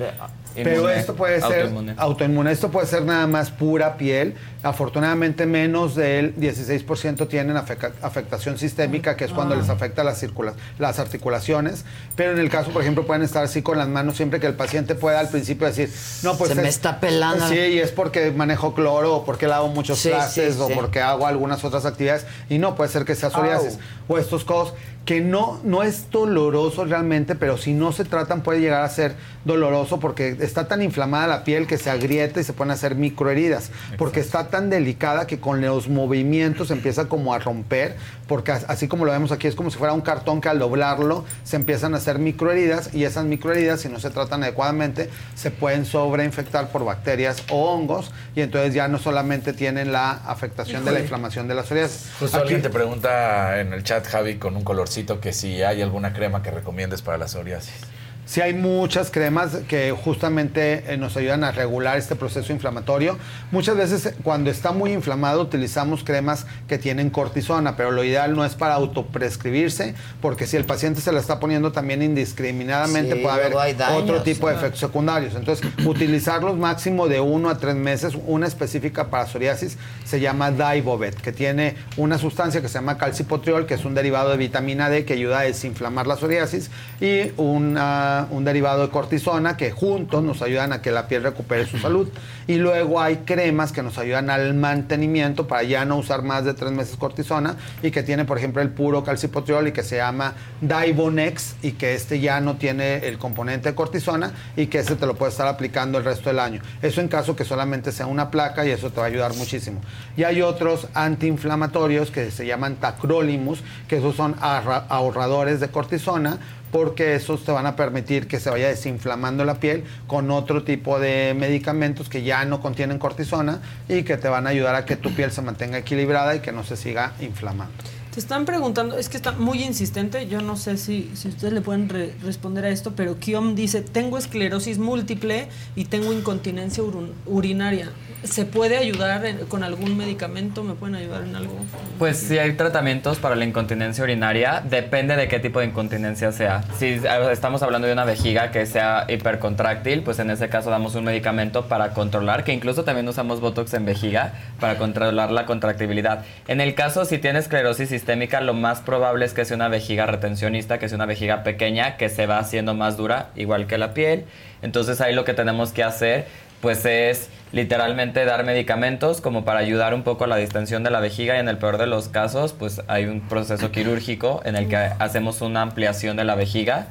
Pero 0.55 0.77
Inmune, 0.77 0.99
esto 0.99 1.15
puede 1.15 1.41
ser 1.41 1.45
autoinmune. 1.63 1.93
autoinmune. 1.97 2.51
Esto 2.51 2.71
puede 2.71 2.87
ser 2.87 3.03
nada 3.03 3.27
más 3.27 3.51
pura 3.51 3.97
piel. 3.97 4.35
Afortunadamente 4.69 5.45
menos 5.45 5.93
del 5.93 6.35
16% 6.37 7.27
tienen 7.27 7.55
afectación 7.55 8.57
sistémica, 8.57 9.15
que 9.15 9.25
es 9.25 9.31
cuando 9.31 9.53
Ah. 9.53 9.57
les 9.57 9.69
afecta 9.69 10.03
las, 10.03 10.19
circula- 10.19 10.55
las 10.79 10.97
articulaciones. 10.97 11.85
Pero 12.15 12.31
en 12.31 12.39
el 12.39 12.49
caso, 12.49 12.71
por 12.71 12.81
ejemplo, 12.81 13.05
pueden 13.05 13.21
estar 13.21 13.43
así 13.43 13.61
con 13.61 13.77
las 13.77 13.87
manos 13.87 14.15
siempre 14.17 14.39
que 14.39 14.47
el 14.47 14.55
paciente 14.55 14.95
pueda 14.95 15.19
al 15.19 15.29
principio 15.29 15.67
decir, 15.67 15.91
no, 16.23 16.35
pues 16.35 16.49
Se 16.49 16.55
me 16.55 16.63
es- 16.63 16.69
está 16.69 16.99
pelando. 16.99 17.47
Sí, 17.47 17.55
y 17.59 17.77
es 17.77 17.91
porque 17.91 18.31
manejo 18.31 18.73
cloro 18.73 19.17
o 19.17 19.23
porque 19.23 19.47
lavo 19.47 19.67
muchos 19.67 19.99
Sí, 19.99 20.09
clases 20.09 20.55
sí, 20.55 20.59
o 20.59 20.67
porque 20.69 20.99
hago 20.99 21.27
algunas 21.27 21.63
otras 21.63 21.85
actividades. 21.85 22.25
Y 22.49 22.57
no, 22.57 22.73
puede 22.75 22.89
ser 22.89 23.05
que 23.05 23.13
sea 23.13 23.29
psoriasis 23.29 23.77
o 24.07 24.17
estos 24.17 24.43
cosas 24.45 24.73
que 25.05 25.21
no, 25.21 25.59
no 25.63 25.83
es 25.83 26.09
doloroso 26.09 26.83
realmente, 26.85 27.35
pero 27.35 27.57
si 27.57 27.73
no 27.73 27.91
se 27.91 28.05
tratan 28.05 28.41
puede 28.41 28.59
llegar 28.59 28.81
a 28.81 28.89
ser 28.89 29.13
doloroso 29.45 29.99
porque 29.99 30.35
está 30.39 30.67
tan 30.67 30.81
inflamada 30.81 31.27
la 31.27 31.43
piel 31.43 31.67
que 31.67 31.77
se 31.77 31.91
agrieta 31.91 32.39
y 32.39 32.43
se 32.43 32.53
pueden 32.53 32.71
hacer 32.71 32.95
microheridas, 32.95 33.69
porque 33.99 34.19
está 34.19 34.47
tan 34.47 34.71
delicada 34.71 35.27
que 35.27 35.39
con 35.39 35.61
los 35.61 35.87
movimientos 35.89 36.71
empieza 36.71 37.05
como 37.07 37.35
a 37.35 37.37
romper, 37.39 37.95
porque 38.27 38.51
as- 38.51 38.65
así 38.67 38.87
como 38.87 39.05
lo 39.05 39.11
vemos 39.11 39.31
aquí 39.31 39.45
es 39.45 39.53
como 39.53 39.69
si 39.69 39.77
fuera 39.77 39.93
un 39.93 40.01
cartón 40.01 40.41
que 40.41 40.49
al 40.49 40.57
doblarlo 40.57 41.23
se 41.43 41.57
empiezan 41.57 41.93
a 41.93 41.97
hacer 41.97 42.17
microheridas 42.17 42.91
y 42.95 43.03
esas 43.03 43.25
microheridas 43.25 43.81
si 43.81 43.89
no 43.89 43.99
se 43.99 44.09
tratan 44.09 44.41
adecuadamente 44.41 45.11
se 45.35 45.51
pueden 45.51 45.85
sobreinfectar 45.85 46.69
por 46.71 46.83
bacterias 46.83 47.43
o 47.51 47.71
hongos 47.71 48.11
y 48.35 48.41
entonces 48.41 48.73
ya 48.73 48.87
no 48.87 48.97
solamente 48.97 49.53
tienen 49.53 49.91
la 49.91 50.09
afectación 50.11 50.83
de 50.83 50.91
la 50.91 50.99
inflamación 51.01 51.47
de 51.47 51.53
la 51.53 51.63
psoriasis. 51.63 52.09
Justo 52.19 52.37
Aquí- 52.37 52.43
alguien 52.45 52.61
te 52.63 52.69
pregunta 52.71 53.59
en 53.61 53.71
el 53.73 53.83
chat, 53.83 54.07
Javi, 54.07 54.37
con 54.37 54.55
un 54.55 54.63
colorcito, 54.95 55.19
que 55.19 55.33
si 55.33 55.61
hay 55.61 55.81
alguna 55.81 56.13
crema 56.13 56.41
que 56.41 56.51
recomiendes 56.51 57.01
para 57.01 57.17
la 57.17 57.27
psoriasis. 57.27 57.81
Sí 58.25 58.41
hay 58.41 58.53
muchas 58.53 59.11
cremas 59.11 59.57
que 59.67 59.91
justamente 59.91 60.83
eh, 60.91 60.97
nos 60.97 61.15
ayudan 61.15 61.43
a 61.43 61.51
regular 61.51 61.97
este 61.97 62.15
proceso 62.15 62.51
inflamatorio. 62.51 63.17
Muchas 63.51 63.77
veces 63.77 64.05
eh, 64.07 64.15
cuando 64.23 64.49
está 64.49 64.71
muy 64.71 64.93
inflamado 64.93 65.41
utilizamos 65.41 66.03
cremas 66.03 66.47
que 66.67 66.79
tienen 66.79 67.11
cortisona, 67.11 67.75
pero 67.75 67.91
lo 67.91 68.03
ideal 68.03 68.35
no 68.35 68.43
es 68.43 68.55
para 68.55 68.73
autoprescribirse, 68.73 69.93
porque 70.21 70.47
si 70.47 70.57
el 70.57 70.65
paciente 70.65 71.01
se 71.01 71.11
la 71.11 71.19
está 71.19 71.39
poniendo 71.39 71.71
también 71.71 72.01
indiscriminadamente 72.01 73.15
Sí, 73.15 73.21
puede 73.21 73.35
haber 73.35 73.77
daños. 73.77 74.01
otro 74.01 74.23
tipo 74.23 74.49
de 74.49 74.55
efectos 74.55 74.79
secundarios. 74.79 75.35
Entonces, 75.35 75.67
utilizarlos 75.85 76.57
máximo 76.57 77.07
de 77.07 77.19
uno 77.19 77.49
a 77.49 77.57
tres 77.59 77.75
meses. 77.75 78.13
Una 78.25 78.47
específica 78.47 79.09
para 79.11 79.27
psoriasis 79.27 79.77
se 80.03 80.19
llama 80.19 80.49
Daibovet, 80.51 81.15
que 81.21 81.31
tiene 81.31 81.75
una 81.97 82.17
sustancia 82.17 82.61
que 82.61 82.69
se 82.69 82.75
llama 82.75 82.97
calcipotriol, 82.97 83.67
que 83.67 83.75
es 83.75 83.85
un 83.85 83.93
derivado 83.93 84.31
de 84.31 84.37
vitamina 84.37 84.89
D 84.89 85.05
que 85.05 85.13
ayuda 85.13 85.39
a 85.39 85.43
desinflamar 85.43 86.07
la 86.07 86.15
psoriasis, 86.15 86.71
y 86.99 87.31
una 87.37 88.14
un 88.31 88.45
derivado 88.45 88.81
de 88.81 88.89
cortisona 88.89 89.57
que 89.57 89.71
juntos 89.71 90.23
nos 90.23 90.41
ayudan 90.41 90.73
a 90.73 90.81
que 90.81 90.91
la 90.91 91.07
piel 91.07 91.23
recupere 91.23 91.65
su 91.65 91.77
salud. 91.77 92.07
Y 92.47 92.55
luego 92.55 93.01
hay 93.01 93.17
cremas 93.25 93.71
que 93.71 93.83
nos 93.83 93.97
ayudan 93.97 94.29
al 94.29 94.53
mantenimiento 94.53 95.47
para 95.47 95.63
ya 95.63 95.85
no 95.85 95.97
usar 95.97 96.21
más 96.21 96.45
de 96.45 96.53
tres 96.53 96.71
meses 96.71 96.95
cortisona 96.97 97.55
y 97.81 97.91
que 97.91 98.03
tiene, 98.03 98.25
por 98.25 98.37
ejemplo, 98.37 98.61
el 98.61 98.69
puro 98.69 99.03
calcipotriol 99.03 99.67
y 99.67 99.71
que 99.71 99.83
se 99.83 99.97
llama 99.97 100.33
Divonex 100.61 101.55
y 101.61 101.71
que 101.73 101.93
este 101.93 102.19
ya 102.19 102.39
no 102.41 102.55
tiene 102.55 103.07
el 103.07 103.17
componente 103.17 103.69
de 103.69 103.75
cortisona 103.75 104.31
y 104.55 104.67
que 104.67 104.79
ese 104.79 104.95
te 104.95 105.05
lo 105.05 105.15
puedes 105.15 105.33
estar 105.33 105.47
aplicando 105.47 105.97
el 105.97 106.03
resto 106.05 106.29
del 106.29 106.39
año. 106.39 106.61
Eso 106.81 107.01
en 107.01 107.07
caso 107.07 107.35
que 107.35 107.45
solamente 107.45 107.91
sea 107.91 108.07
una 108.07 108.29
placa 108.31 108.65
y 108.65 108.71
eso 108.71 108.89
te 108.91 108.97
va 108.97 109.03
a 109.03 109.09
ayudar 109.09 109.33
muchísimo. 109.35 109.81
Y 110.15 110.23
hay 110.23 110.41
otros 110.41 110.87
antiinflamatorios 110.93 112.11
que 112.11 112.31
se 112.31 112.45
llaman 112.45 112.75
tacrolimus, 112.75 113.61
que 113.87 113.97
esos 113.97 114.15
son 114.15 114.35
ahorra- 114.41 114.85
ahorradores 114.89 115.59
de 115.59 115.69
cortisona 115.69 116.37
porque 116.71 117.15
esos 117.15 117.43
te 117.43 117.51
van 117.51 117.65
a 117.65 117.75
permitir 117.75 118.27
que 118.27 118.39
se 118.39 118.49
vaya 118.49 118.67
desinflamando 118.67 119.45
la 119.45 119.55
piel 119.55 119.83
con 120.07 120.31
otro 120.31 120.63
tipo 120.63 120.99
de 120.99 121.35
medicamentos 121.37 122.09
que 122.09 122.23
ya 122.23 122.45
no 122.45 122.61
contienen 122.61 122.99
cortisona 122.99 123.61
y 123.87 124.03
que 124.03 124.17
te 124.17 124.27
van 124.27 124.47
a 124.47 124.49
ayudar 124.49 124.75
a 124.75 124.85
que 124.85 124.95
tu 124.95 125.13
piel 125.13 125.31
se 125.31 125.41
mantenga 125.41 125.77
equilibrada 125.77 126.35
y 126.35 126.39
que 126.39 126.51
no 126.51 126.63
se 126.63 126.75
siga 126.75 127.13
inflamando. 127.19 127.73
Te 128.15 128.21
están 128.21 128.45
preguntando, 128.45 128.97
es 128.97 129.09
que 129.09 129.17
está 129.17 129.33
muy 129.33 129.61
insistente, 129.61 130.25
yo 130.27 130.39
no 130.39 130.55
sé 130.55 130.77
si, 130.77 131.11
si 131.15 131.27
ustedes 131.27 131.51
le 131.51 131.59
pueden 131.59 131.89
re- 131.89 132.13
responder 132.23 132.63
a 132.63 132.69
esto, 132.69 132.93
pero 132.95 133.19
Kiom 133.19 133.55
dice, 133.55 133.81
tengo 133.81 134.17
esclerosis 134.17 134.77
múltiple 134.77 135.49
y 135.75 135.83
tengo 135.83 136.13
incontinencia 136.13 136.81
urinaria. 137.25 137.89
¿Se 138.23 138.45
puede 138.45 138.77
ayudar 138.77 139.25
en- 139.25 139.39
con 139.47 139.63
algún 139.65 139.97
medicamento? 139.97 140.63
¿Me 140.63 140.75
pueden 140.75 140.95
ayudar 140.95 141.23
en 141.25 141.35
algo? 141.35 141.53
Pues 141.99 142.15
sí 142.17 142.39
hay 142.39 142.53
tratamientos 142.53 143.17
para 143.17 143.35
la 143.35 143.43
incontinencia 143.43 144.01
urinaria, 144.05 144.63
depende 144.67 145.17
de 145.17 145.27
qué 145.27 145.39
tipo 145.39 145.59
de 145.59 145.65
incontinencia 145.65 146.31
sea. 146.31 146.63
Si 146.79 147.01
estamos 147.31 147.63
hablando 147.63 147.85
de 147.85 147.91
una 147.93 148.05
vejiga 148.05 148.49
que 148.49 148.65
sea 148.65 149.05
hipercontráctil, 149.09 150.03
pues 150.03 150.19
en 150.19 150.29
ese 150.31 150.47
caso 150.47 150.69
damos 150.69 150.95
un 150.95 151.03
medicamento 151.03 151.65
para 151.67 151.89
controlar, 151.93 152.45
que 152.45 152.53
incluso 152.53 152.85
también 152.85 153.07
usamos 153.09 153.41
Botox 153.41 153.73
en 153.73 153.85
vejiga 153.85 154.33
para 154.61 154.77
controlar 154.77 155.31
la 155.31 155.45
contractibilidad. 155.45 156.23
En 156.47 156.61
el 156.61 156.75
caso 156.75 157.03
si 157.03 157.17
tiene 157.17 157.39
esclerosis 157.39 157.91
sistémica, 158.05 158.39
lo 158.39 158.53
más 158.53 158.81
probable 158.81 159.25
es 159.25 159.33
que 159.33 159.45
sea 159.45 159.55
una 159.55 159.67
vejiga 159.67 160.05
retencionista, 160.05 160.77
que 160.77 160.87
sea 160.87 160.95
una 160.95 161.07
vejiga 161.07 161.41
pequeña 161.41 161.97
que 161.97 162.07
se 162.07 162.27
va 162.27 162.37
haciendo 162.37 162.75
más 162.75 162.97
dura, 162.97 163.29
igual 163.35 163.65
que 163.65 163.79
la 163.79 163.95
piel. 163.95 164.25
Entonces 164.61 165.01
ahí 165.01 165.15
lo 165.15 165.25
que 165.25 165.33
tenemos 165.33 165.71
que 165.71 165.83
hacer 165.83 166.25
pues 166.61 166.85
es 166.85 167.29
literalmente 167.51 168.23
dar 168.25 168.45
medicamentos 168.45 169.21
como 169.21 169.43
para 169.43 169.59
ayudar 169.59 169.95
un 169.95 170.03
poco 170.03 170.25
a 170.25 170.27
la 170.27 170.35
distensión 170.35 170.83
de 170.83 170.91
la 170.91 170.99
vejiga 170.99 171.35
y 171.35 171.39
en 171.39 171.47
el 171.47 171.57
peor 171.57 171.79
de 171.79 171.87
los 171.87 172.07
casos 172.07 172.53
pues 172.53 172.83
hay 172.87 173.05
un 173.05 173.21
proceso 173.21 173.71
quirúrgico 173.71 174.41
en 174.45 174.55
el 174.55 174.67
que 174.67 174.77
hacemos 174.77 175.41
una 175.41 175.63
ampliación 175.63 176.15
de 176.15 176.25
la 176.25 176.35
vejiga 176.35 176.87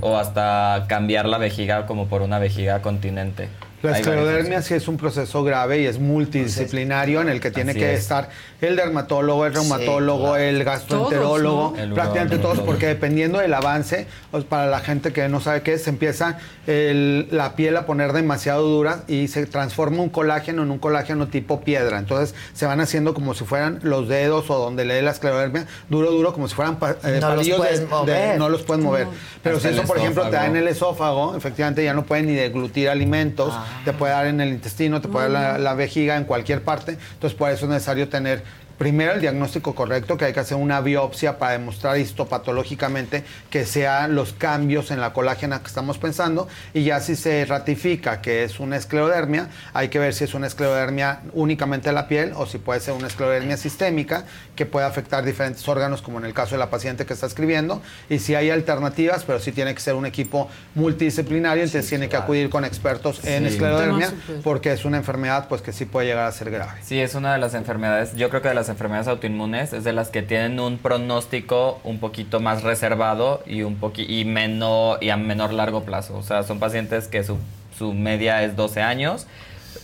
o 0.00 0.16
hasta 0.16 0.86
cambiar 0.88 1.26
la 1.26 1.38
vejiga 1.38 1.86
como 1.86 2.06
por 2.06 2.22
una 2.22 2.38
vejiga 2.38 2.82
continente. 2.82 3.48
La 3.82 3.98
esclerodermia 3.98 4.62
sí 4.62 4.74
es 4.74 4.86
un 4.86 4.96
proceso 4.96 5.42
grave 5.42 5.80
y 5.80 5.86
es 5.86 5.98
multidisciplinario 5.98 7.20
en 7.20 7.28
el 7.28 7.40
que 7.40 7.50
tiene 7.50 7.72
Así 7.72 7.80
que 7.80 7.94
es. 7.94 8.00
estar 8.00 8.28
el 8.62 8.76
dermatólogo, 8.76 9.44
el 9.44 9.54
reumatólogo, 9.54 10.20
claro. 10.30 10.36
el 10.36 10.62
gastroenterólogo, 10.64 11.56
Todos, 11.70 11.76
¿no? 11.76 11.82
El 11.82 11.92
prácticamente 11.94 12.38
todos, 12.38 12.56
todo. 12.58 12.66
porque 12.66 12.86
dependiendo 12.86 13.38
del 13.40 13.52
avance, 13.54 14.06
pues, 14.30 14.44
para 14.44 14.66
la 14.66 14.78
gente 14.80 15.12
que 15.12 15.28
no 15.28 15.40
sabe 15.40 15.62
qué 15.62 15.74
es, 15.74 15.82
se 15.84 15.90
empieza 15.90 16.38
el- 16.68 17.26
la 17.32 17.56
piel 17.56 17.76
a 17.76 17.86
poner 17.86 18.12
demasiado 18.12 18.62
dura 18.68 19.00
y 19.08 19.26
se 19.28 19.46
transforma 19.46 20.00
un 20.02 20.08
colágeno 20.10 20.62
en 20.62 20.70
un 20.70 20.78
colágeno 20.78 21.26
tipo 21.26 21.60
piedra. 21.62 21.98
Entonces 21.98 22.34
se 22.54 22.66
van 22.66 22.80
haciendo 22.80 23.14
como 23.14 23.34
si 23.34 23.44
fueran 23.44 23.80
los 23.82 24.08
dedos 24.08 24.48
o 24.48 24.58
donde 24.58 24.84
lee 24.84 25.02
la 25.02 25.10
esclerodermia, 25.10 25.66
duro, 25.88 26.12
duro, 26.12 26.32
como 26.32 26.46
si 26.46 26.54
fueran 26.54 26.76
pa- 26.76 26.92
eh, 27.04 27.18
No 27.20 27.30
los 27.30 27.36
palillos 27.36 27.46
de- 27.46 27.56
puedes 27.64 27.80
de- 27.80 27.86
mover. 27.86 28.38
no 28.38 28.48
los 28.48 28.62
pueden 28.62 28.84
mover. 28.84 29.06
No. 29.06 29.12
Pero 29.42 29.56
Hasta 29.56 29.68
si 29.70 29.74
eso, 29.74 29.86
por 29.88 29.98
ejemplo, 29.98 30.22
te 30.24 30.30
da 30.36 30.46
en 30.46 30.54
el 30.56 30.68
esófago, 30.68 31.36
efectivamente 31.36 31.82
ya 31.82 31.94
no 31.94 32.04
pueden 32.04 32.26
ni 32.26 32.34
deglutir 32.34 32.88
alimentos, 32.88 33.52
Ah. 33.52 33.66
te 33.84 33.92
puede 33.92 34.12
dar 34.12 34.26
en 34.26 34.40
el 34.40 34.50
intestino, 34.50 35.00
te 35.00 35.08
puede 35.08 35.28
dar 35.30 35.52
la, 35.54 35.58
la 35.58 35.74
vejiga 35.74 36.16
en 36.16 36.24
cualquier 36.24 36.62
parte. 36.62 36.96
Entonces, 37.14 37.36
por 37.36 37.50
eso 37.50 37.64
es 37.64 37.70
necesario 37.70 38.08
tener 38.08 38.44
primero 38.82 39.12
el 39.12 39.20
diagnóstico 39.20 39.76
correcto, 39.76 40.16
que 40.16 40.24
hay 40.24 40.32
que 40.32 40.40
hacer 40.40 40.56
una 40.56 40.80
biopsia 40.80 41.38
para 41.38 41.52
demostrar 41.52 41.96
histopatológicamente 41.98 43.22
que 43.48 43.64
sean 43.64 44.16
los 44.16 44.32
cambios 44.32 44.90
en 44.90 45.00
la 45.00 45.12
colágena 45.12 45.60
que 45.60 45.68
estamos 45.68 45.98
pensando. 45.98 46.48
Y 46.74 46.82
ya 46.82 46.98
si 46.98 47.14
se 47.14 47.44
ratifica 47.44 48.20
que 48.20 48.42
es 48.42 48.58
una 48.58 48.76
esclerodermia, 48.76 49.46
hay 49.72 49.86
que 49.86 50.00
ver 50.00 50.12
si 50.14 50.24
es 50.24 50.34
una 50.34 50.48
esclerodermia 50.48 51.20
únicamente 51.32 51.90
de 51.90 51.92
la 51.94 52.08
piel 52.08 52.32
o 52.34 52.44
si 52.46 52.58
puede 52.58 52.80
ser 52.80 52.94
una 52.94 53.06
esclerodermia 53.06 53.56
sistémica 53.56 54.24
que 54.56 54.66
puede 54.66 54.84
afectar 54.84 55.24
diferentes 55.24 55.68
órganos, 55.68 56.02
como 56.02 56.18
en 56.18 56.24
el 56.24 56.34
caso 56.34 56.56
de 56.56 56.58
la 56.58 56.68
paciente 56.68 57.06
que 57.06 57.14
está 57.14 57.26
escribiendo. 57.26 57.80
Y 58.10 58.18
si 58.18 58.34
hay 58.34 58.50
alternativas, 58.50 59.22
pero 59.22 59.38
sí 59.38 59.52
tiene 59.52 59.76
que 59.76 59.80
ser 59.80 59.94
un 59.94 60.06
equipo 60.06 60.48
multidisciplinario, 60.74 61.62
entonces 61.62 61.88
tiene 61.88 62.08
que 62.08 62.16
acudir 62.16 62.50
con 62.50 62.64
expertos 62.64 63.24
en 63.24 63.44
Sí. 63.44 63.50
esclerodermia, 63.50 64.08
Tema 64.08 64.20
súper. 64.26 64.42
porque 64.42 64.72
es 64.72 64.84
una 64.84 64.96
enfermedad 64.96 65.46
pues 65.48 65.62
que 65.62 65.72
sí 65.72 65.84
puede 65.84 66.08
llegar 66.08 66.26
a 66.26 66.32
ser 66.32 66.50
grave. 66.50 66.80
Sí, 66.82 66.98
es 67.00 67.14
una 67.14 67.32
de 67.32 67.38
las 67.38 67.54
enfermedades, 67.54 68.14
yo 68.16 68.28
creo 68.28 68.42
que 68.42 68.48
de 68.48 68.54
las 68.54 68.71
enfermedades 68.72 69.08
autoinmunes 69.08 69.72
es 69.72 69.84
de 69.84 69.92
las 69.92 70.10
que 70.10 70.22
tienen 70.22 70.58
un 70.58 70.78
pronóstico 70.78 71.80
un 71.84 72.00
poquito 72.00 72.40
más 72.40 72.62
reservado 72.62 73.42
y 73.46 73.62
un 73.62 73.76
poqui 73.76 74.04
y 74.08 74.24
menor 74.24 74.98
y 75.02 75.10
a 75.10 75.16
menor 75.16 75.52
largo 75.52 75.84
plazo. 75.84 76.16
O 76.16 76.22
sea, 76.22 76.42
son 76.42 76.58
pacientes 76.58 77.08
que 77.08 77.22
su, 77.22 77.38
su 77.78 77.94
media 77.94 78.42
es 78.42 78.56
12 78.56 78.82
años, 78.82 79.26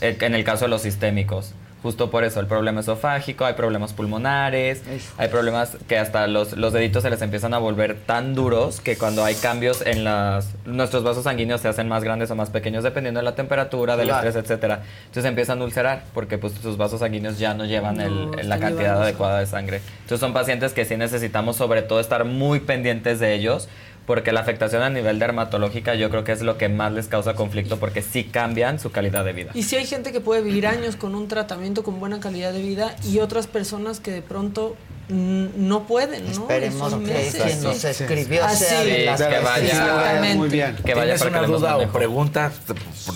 eh, 0.00 0.16
en 0.20 0.34
el 0.34 0.44
caso 0.44 0.64
de 0.64 0.70
los 0.70 0.82
sistémicos. 0.82 1.54
Justo 1.82 2.10
por 2.10 2.24
eso, 2.24 2.40
el 2.40 2.46
problema 2.46 2.80
esofágico, 2.80 3.44
hay 3.44 3.54
problemas 3.54 3.92
pulmonares, 3.92 4.82
hay 5.16 5.28
problemas 5.28 5.76
que 5.86 5.96
hasta 5.96 6.26
los, 6.26 6.56
los 6.56 6.72
deditos 6.72 7.04
se 7.04 7.10
les 7.10 7.22
empiezan 7.22 7.54
a 7.54 7.58
volver 7.58 7.96
tan 8.04 8.34
duros 8.34 8.80
que 8.80 8.96
cuando 8.98 9.24
hay 9.24 9.36
cambios 9.36 9.80
en 9.86 10.02
las... 10.02 10.54
Nuestros 10.66 11.04
vasos 11.04 11.22
sanguíneos 11.22 11.60
se 11.60 11.68
hacen 11.68 11.86
más 11.86 12.02
grandes 12.02 12.32
o 12.32 12.34
más 12.34 12.50
pequeños 12.50 12.82
dependiendo 12.82 13.20
de 13.20 13.24
la 13.24 13.36
temperatura, 13.36 13.96
del 13.96 14.08
Claro. 14.08 14.26
estrés, 14.28 14.44
etcétera. 14.44 14.82
Entonces 15.06 15.24
empiezan 15.24 15.60
a 15.60 15.64
ulcerar 15.64 16.02
porque 16.14 16.36
pues 16.36 16.54
sus 16.54 16.76
vasos 16.76 16.98
sanguíneos 16.98 17.38
ya 17.38 17.54
no 17.54 17.64
llevan 17.64 18.00
el- 18.00 18.48
la 18.48 18.58
cantidad 18.58 19.00
adecuada 19.00 19.38
de 19.38 19.46
sangre. 19.46 19.80
Entonces 20.02 20.18
son 20.18 20.32
pacientes 20.32 20.72
que 20.72 20.84
sí 20.84 20.96
necesitamos 20.96 21.54
sobre 21.56 21.82
todo 21.82 22.00
estar 22.00 22.24
muy 22.24 22.58
pendientes 22.58 23.20
de 23.20 23.34
ellos 23.34 23.68
porque 24.08 24.32
la 24.32 24.40
afectación 24.40 24.80
a 24.82 24.88
nivel 24.88 25.18
dermatológica 25.18 25.94
yo 25.94 26.08
creo 26.08 26.24
que 26.24 26.32
es 26.32 26.40
lo 26.40 26.56
que 26.56 26.70
más 26.70 26.94
les 26.94 27.08
causa 27.08 27.34
conflicto 27.34 27.78
porque 27.78 28.00
sí 28.00 28.24
cambian 28.24 28.80
su 28.80 28.90
calidad 28.90 29.22
de 29.22 29.34
vida. 29.34 29.50
Y 29.52 29.64
si 29.64 29.76
hay 29.76 29.84
gente 29.84 30.12
que 30.12 30.22
puede 30.22 30.40
vivir 30.40 30.66
años 30.66 30.96
con 30.96 31.14
un 31.14 31.28
tratamiento 31.28 31.82
con 31.82 32.00
buena 32.00 32.18
calidad 32.18 32.54
de 32.54 32.62
vida 32.62 32.96
y 33.04 33.18
otras 33.18 33.46
personas 33.46 34.00
que 34.00 34.10
de 34.10 34.22
pronto 34.22 34.76
no 35.10 35.86
pueden, 35.86 36.24
¿no? 36.24 36.30
Esperemos 36.30 36.94
que 36.94 37.00
meses. 37.00 37.42
quien 37.42 37.62
nos 37.62 37.84
escribió 37.84 38.44
Así 38.46 38.64
sea 38.64 38.82
de 38.82 39.00
es. 39.00 39.04
las 39.04 39.22
que 39.22 39.38
vaya-. 39.40 40.34
Muy 40.36 40.48
bien. 40.48 40.76
Que 40.76 40.94
vaya 40.94 41.14
¿Tienes 41.16 41.20
para 41.20 41.30
que 41.30 41.36
una 41.36 41.40
le 41.42 41.46
demos 41.46 41.60
duda 41.60 41.76
o 41.76 41.92
pregunta? 41.92 42.52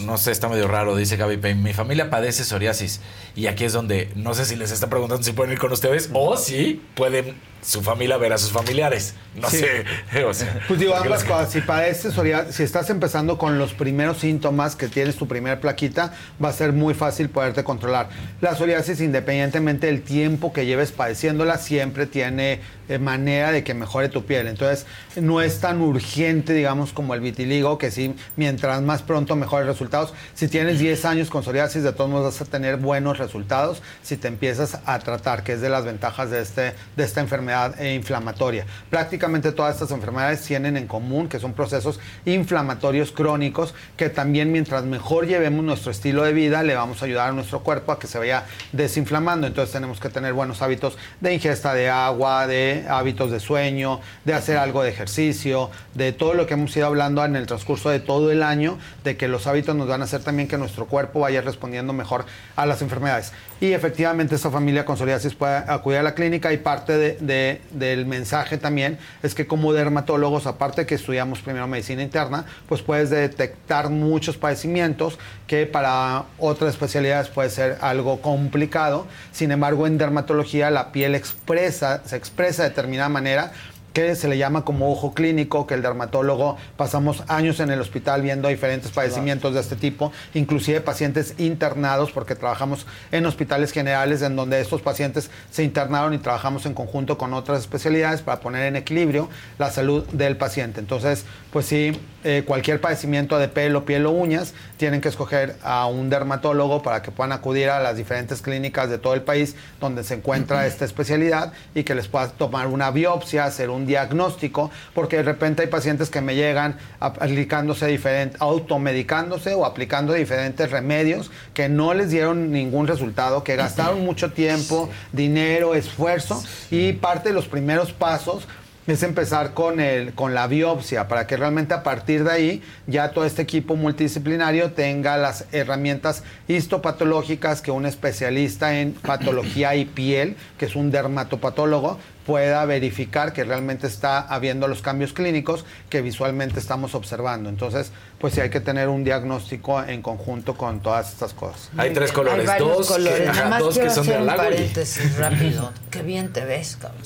No 0.04 0.18
sé, 0.18 0.30
está 0.30 0.50
medio 0.50 0.68
raro, 0.68 0.94
dice 0.94 1.16
Gaby 1.16 1.38
Payne. 1.38 1.62
Mi 1.62 1.72
familia 1.72 2.10
padece 2.10 2.44
psoriasis 2.44 3.00
y 3.34 3.46
aquí 3.46 3.64
es 3.64 3.72
donde 3.72 4.10
no 4.14 4.34
sé 4.34 4.44
si 4.44 4.56
les 4.56 4.70
está 4.70 4.90
preguntando 4.90 5.22
si 5.22 5.32
pueden 5.32 5.54
ir 5.54 5.58
con 5.58 5.72
ustedes 5.72 6.10
o 6.12 6.36
si 6.36 6.82
pueden 6.94 7.34
su 7.62 7.80
familia 7.80 8.16
ver 8.16 8.32
a 8.32 8.38
sus 8.38 8.50
familiares. 8.50 9.14
No 9.34 9.48
Sí. 9.48 9.58
sé. 9.60 9.84
O 10.24 10.34
sea, 10.34 10.60
Pues 10.68 10.78
digo, 10.80 10.94
ambas 10.94 11.24
cosas. 11.24 11.50
Si 11.52 11.60
padeces 11.60 12.12
psoriasis, 12.12 12.54
si 12.56 12.62
estás 12.64 12.90
empezando 12.90 13.38
con 13.38 13.58
los 13.58 13.72
primeros 13.72 14.18
síntomas 14.18 14.76
que 14.76 14.88
tienes 14.88 15.16
tu 15.16 15.26
primer 15.28 15.60
plaquita, 15.60 16.12
va 16.42 16.48
a 16.48 16.52
ser 16.52 16.72
muy 16.72 16.92
fácil 16.94 17.28
poderte 17.30 17.64
controlar. 17.64 18.08
La 18.40 18.54
psoriasis, 18.54 19.00
independientemente 19.00 19.86
del 19.86 20.02
tiempo 20.02 20.52
que 20.52 20.66
lleves 20.66 20.92
padeciéndola, 20.92 21.56
siempre 21.58 22.06
tiene 22.06 22.60
eh, 22.88 22.98
manera 22.98 23.52
de 23.52 23.62
que 23.64 23.74
mejore 23.74 24.08
tu 24.08 24.24
piel. 24.26 24.48
Entonces, 24.48 24.84
no 25.16 25.40
es 25.40 25.60
tan 25.60 25.80
urgente, 25.80 26.52
digamos, 26.52 26.92
como 26.92 27.14
el 27.14 27.20
vitiligo, 27.20 27.78
que 27.78 27.90
sí, 27.90 28.14
mientras 28.36 28.82
más 28.82 29.02
pronto 29.02 29.36
mejores 29.36 29.66
resultados. 29.66 30.12
Si 30.34 30.48
tienes 30.48 30.78
10 30.78 31.04
años 31.04 31.30
con 31.30 31.42
psoriasis, 31.42 31.84
de 31.84 31.92
todos 31.92 32.10
modos 32.10 32.34
vas 32.34 32.46
a 32.46 32.50
tener 32.50 32.76
buenos 32.76 33.18
resultados 33.18 33.82
si 34.02 34.16
te 34.16 34.28
empiezas 34.28 34.78
a 34.84 34.98
tratar, 34.98 35.42
que 35.44 35.52
es 35.54 35.60
de 35.60 35.68
las 35.70 35.84
ventajas 35.84 36.30
de, 36.30 36.42
este, 36.42 36.74
de 36.96 37.04
esta 37.04 37.20
enfermedad 37.20 37.51
eh, 37.78 37.94
inflamatoria. 37.94 38.66
Prácticamente 38.90 39.52
todas 39.52 39.74
estas 39.74 39.90
enfermedades 39.90 40.42
tienen 40.42 40.76
en 40.76 40.86
común 40.86 41.28
que 41.28 41.38
son 41.38 41.52
procesos 41.52 42.00
inflamatorios 42.24 43.12
crónicos 43.12 43.74
que 43.96 44.08
también 44.08 44.52
mientras 44.52 44.84
mejor 44.84 45.26
llevemos 45.26 45.64
nuestro 45.64 45.90
estilo 45.90 46.22
de 46.24 46.32
vida, 46.32 46.62
le 46.62 46.74
vamos 46.74 47.02
a 47.02 47.04
ayudar 47.04 47.30
a 47.30 47.32
nuestro 47.32 47.60
cuerpo 47.60 47.92
a 47.92 47.98
que 47.98 48.06
se 48.06 48.18
vaya 48.18 48.44
desinflamando. 48.72 49.46
Entonces 49.46 49.72
tenemos 49.72 50.00
que 50.00 50.08
tener 50.08 50.32
buenos 50.32 50.62
hábitos 50.62 50.96
de 51.20 51.34
ingesta 51.34 51.74
de 51.74 51.88
agua, 51.88 52.46
de 52.46 52.84
hábitos 52.88 53.30
de 53.30 53.40
sueño, 53.40 54.00
de 54.24 54.34
hacer 54.34 54.56
algo 54.56 54.82
de 54.82 54.90
ejercicio, 54.90 55.70
de 55.94 56.12
todo 56.12 56.34
lo 56.34 56.46
que 56.46 56.54
hemos 56.54 56.76
ido 56.76 56.86
hablando 56.86 57.24
en 57.24 57.36
el 57.36 57.46
transcurso 57.46 57.90
de 57.90 58.00
todo 58.00 58.30
el 58.30 58.42
año, 58.42 58.78
de 59.04 59.16
que 59.16 59.28
los 59.28 59.46
hábitos 59.46 59.76
nos 59.76 59.88
van 59.88 60.00
a 60.00 60.04
hacer 60.04 60.22
también 60.22 60.48
que 60.48 60.58
nuestro 60.58 60.86
cuerpo 60.86 61.20
vaya 61.20 61.40
respondiendo 61.40 61.92
mejor 61.92 62.24
a 62.56 62.66
las 62.66 62.82
enfermedades. 62.82 63.32
Y 63.62 63.74
efectivamente 63.74 64.34
esta 64.34 64.50
familia 64.50 64.84
con 64.84 64.96
psoriasis 64.96 65.36
puede 65.36 65.54
acudir 65.58 66.00
a 66.00 66.02
la 66.02 66.14
clínica 66.16 66.52
y 66.52 66.56
parte 66.56 66.98
de- 66.98 67.16
de- 67.20 67.60
del 67.70 68.06
mensaje 68.06 68.58
también 68.58 68.98
es 69.22 69.36
que 69.36 69.46
como 69.46 69.72
dermatólogos, 69.72 70.48
aparte 70.48 70.84
que 70.84 70.96
estudiamos 70.96 71.42
primero 71.42 71.68
medicina 71.68 72.02
interna, 72.02 72.44
pues 72.68 72.82
puedes 72.82 73.10
detectar 73.10 73.88
muchos 73.88 74.36
padecimientos 74.36 75.16
que 75.46 75.66
para 75.66 76.24
otras 76.38 76.70
especialidades 76.70 77.28
puede 77.28 77.50
ser 77.50 77.78
algo 77.82 78.20
complicado. 78.20 79.06
Sin 79.30 79.52
embargo, 79.52 79.86
en 79.86 79.96
dermatología 79.96 80.68
la 80.72 80.90
piel 80.90 81.14
expresa, 81.14 82.02
se 82.04 82.16
expresa 82.16 82.64
de 82.64 82.70
determinada 82.70 83.10
manera 83.10 83.52
que 83.92 84.14
se 84.16 84.28
le 84.28 84.38
llama 84.38 84.64
como 84.64 84.90
ojo 84.90 85.14
clínico, 85.14 85.66
que 85.66 85.74
el 85.74 85.82
dermatólogo 85.82 86.56
pasamos 86.76 87.22
años 87.28 87.60
en 87.60 87.70
el 87.70 87.80
hospital 87.80 88.22
viendo 88.22 88.48
diferentes 88.48 88.90
padecimientos 88.90 89.54
de 89.54 89.60
este 89.60 89.76
tipo, 89.76 90.12
inclusive 90.34 90.80
pacientes 90.80 91.34
internados, 91.38 92.12
porque 92.12 92.34
trabajamos 92.34 92.86
en 93.10 93.26
hospitales 93.26 93.72
generales 93.72 94.22
en 94.22 94.36
donde 94.36 94.60
estos 94.60 94.82
pacientes 94.82 95.30
se 95.50 95.62
internaron 95.62 96.14
y 96.14 96.18
trabajamos 96.18 96.66
en 96.66 96.74
conjunto 96.74 97.18
con 97.18 97.34
otras 97.34 97.60
especialidades 97.60 98.22
para 98.22 98.40
poner 98.40 98.66
en 98.66 98.76
equilibrio 98.76 99.28
la 99.58 99.70
salud 99.70 100.04
del 100.12 100.36
paciente. 100.36 100.80
Entonces, 100.80 101.24
pues 101.52 101.66
sí, 101.66 101.92
eh, 102.24 102.44
cualquier 102.46 102.80
padecimiento 102.80 103.38
de 103.38 103.48
pelo, 103.48 103.84
piel 103.84 104.06
o 104.06 104.10
uñas, 104.10 104.54
tienen 104.76 105.00
que 105.00 105.08
escoger 105.08 105.56
a 105.62 105.86
un 105.86 106.08
dermatólogo 106.08 106.82
para 106.82 107.02
que 107.02 107.10
puedan 107.10 107.32
acudir 107.32 107.68
a 107.68 107.80
las 107.80 107.96
diferentes 107.96 108.42
clínicas 108.42 108.88
de 108.88 108.98
todo 108.98 109.14
el 109.14 109.22
país 109.22 109.54
donde 109.80 110.04
se 110.04 110.14
encuentra 110.14 110.66
esta 110.66 110.84
especialidad 110.84 111.52
y 111.74 111.84
que 111.84 111.94
les 111.94 112.08
pueda 112.08 112.28
tomar 112.28 112.68
una 112.68 112.90
biopsia, 112.90 113.44
hacer 113.44 113.70
un 113.70 113.81
diagnóstico, 113.86 114.70
porque 114.94 115.18
de 115.18 115.22
repente 115.22 115.62
hay 115.62 115.68
pacientes 115.68 116.10
que 116.10 116.20
me 116.20 116.34
llegan 116.34 116.76
aplicándose 117.00 117.86
diferente, 117.86 118.36
automedicándose 118.40 119.54
o 119.54 119.64
aplicando 119.64 120.12
diferentes 120.12 120.70
remedios 120.70 121.30
que 121.54 121.68
no 121.68 121.94
les 121.94 122.10
dieron 122.10 122.50
ningún 122.50 122.86
resultado, 122.86 123.44
que 123.44 123.56
gastaron 123.56 124.04
mucho 124.04 124.32
tiempo, 124.32 124.88
dinero, 125.12 125.74
esfuerzo 125.74 126.42
y 126.70 126.92
parte 126.94 127.30
de 127.30 127.34
los 127.34 127.48
primeros 127.48 127.92
pasos 127.92 128.46
es 128.86 129.02
empezar 129.04 129.54
con, 129.54 129.78
el, 129.78 130.12
con 130.12 130.34
la 130.34 130.48
biopsia 130.48 131.06
para 131.06 131.26
que 131.26 131.36
realmente 131.36 131.72
a 131.72 131.82
partir 131.82 132.24
de 132.24 132.32
ahí 132.32 132.62
ya 132.86 133.12
todo 133.12 133.24
este 133.24 133.42
equipo 133.42 133.76
multidisciplinario 133.76 134.72
tenga 134.72 135.16
las 135.16 135.46
herramientas 135.52 136.24
histopatológicas 136.48 137.62
que 137.62 137.70
un 137.70 137.86
especialista 137.86 138.80
en 138.80 138.92
patología 138.92 139.76
y 139.76 139.84
piel, 139.84 140.36
que 140.58 140.66
es 140.66 140.74
un 140.74 140.90
dermatopatólogo, 140.90 141.98
pueda 142.26 142.64
verificar 142.64 143.32
que 143.32 143.44
realmente 143.44 143.86
está 143.86 144.20
habiendo 144.20 144.68
los 144.68 144.82
cambios 144.82 145.12
clínicos 145.12 145.64
que 145.90 146.02
visualmente 146.02 146.60
estamos 146.60 146.94
observando. 146.94 147.48
Entonces, 147.48 147.90
pues 148.18 148.34
sí 148.34 148.40
hay 148.40 148.50
que 148.50 148.60
tener 148.60 148.88
un 148.88 149.02
diagnóstico 149.02 149.82
en 149.82 150.00
conjunto 150.02 150.54
con 150.54 150.80
todas 150.80 151.10
estas 151.12 151.34
cosas. 151.34 151.70
Hay 151.76 151.92
tres 151.92 152.12
colores, 152.12 152.48
Hay 152.48 152.60
dos, 152.60 152.86
colores. 152.86 153.20
que, 153.20 153.26
Nada 153.26 153.48
más 153.48 153.58
dos 153.60 153.78
que 153.78 153.90
son 153.90 154.06
de 154.06 154.12
hacer 154.12 154.22
un 154.22 154.30
halago 154.30 154.50
y- 154.50 154.54
paréntesis 154.54 155.16
rápido. 155.16 155.72
Qué 155.90 156.02
bien 156.02 156.32
te 156.32 156.44
ves, 156.44 156.78
cabrón. 156.80 157.02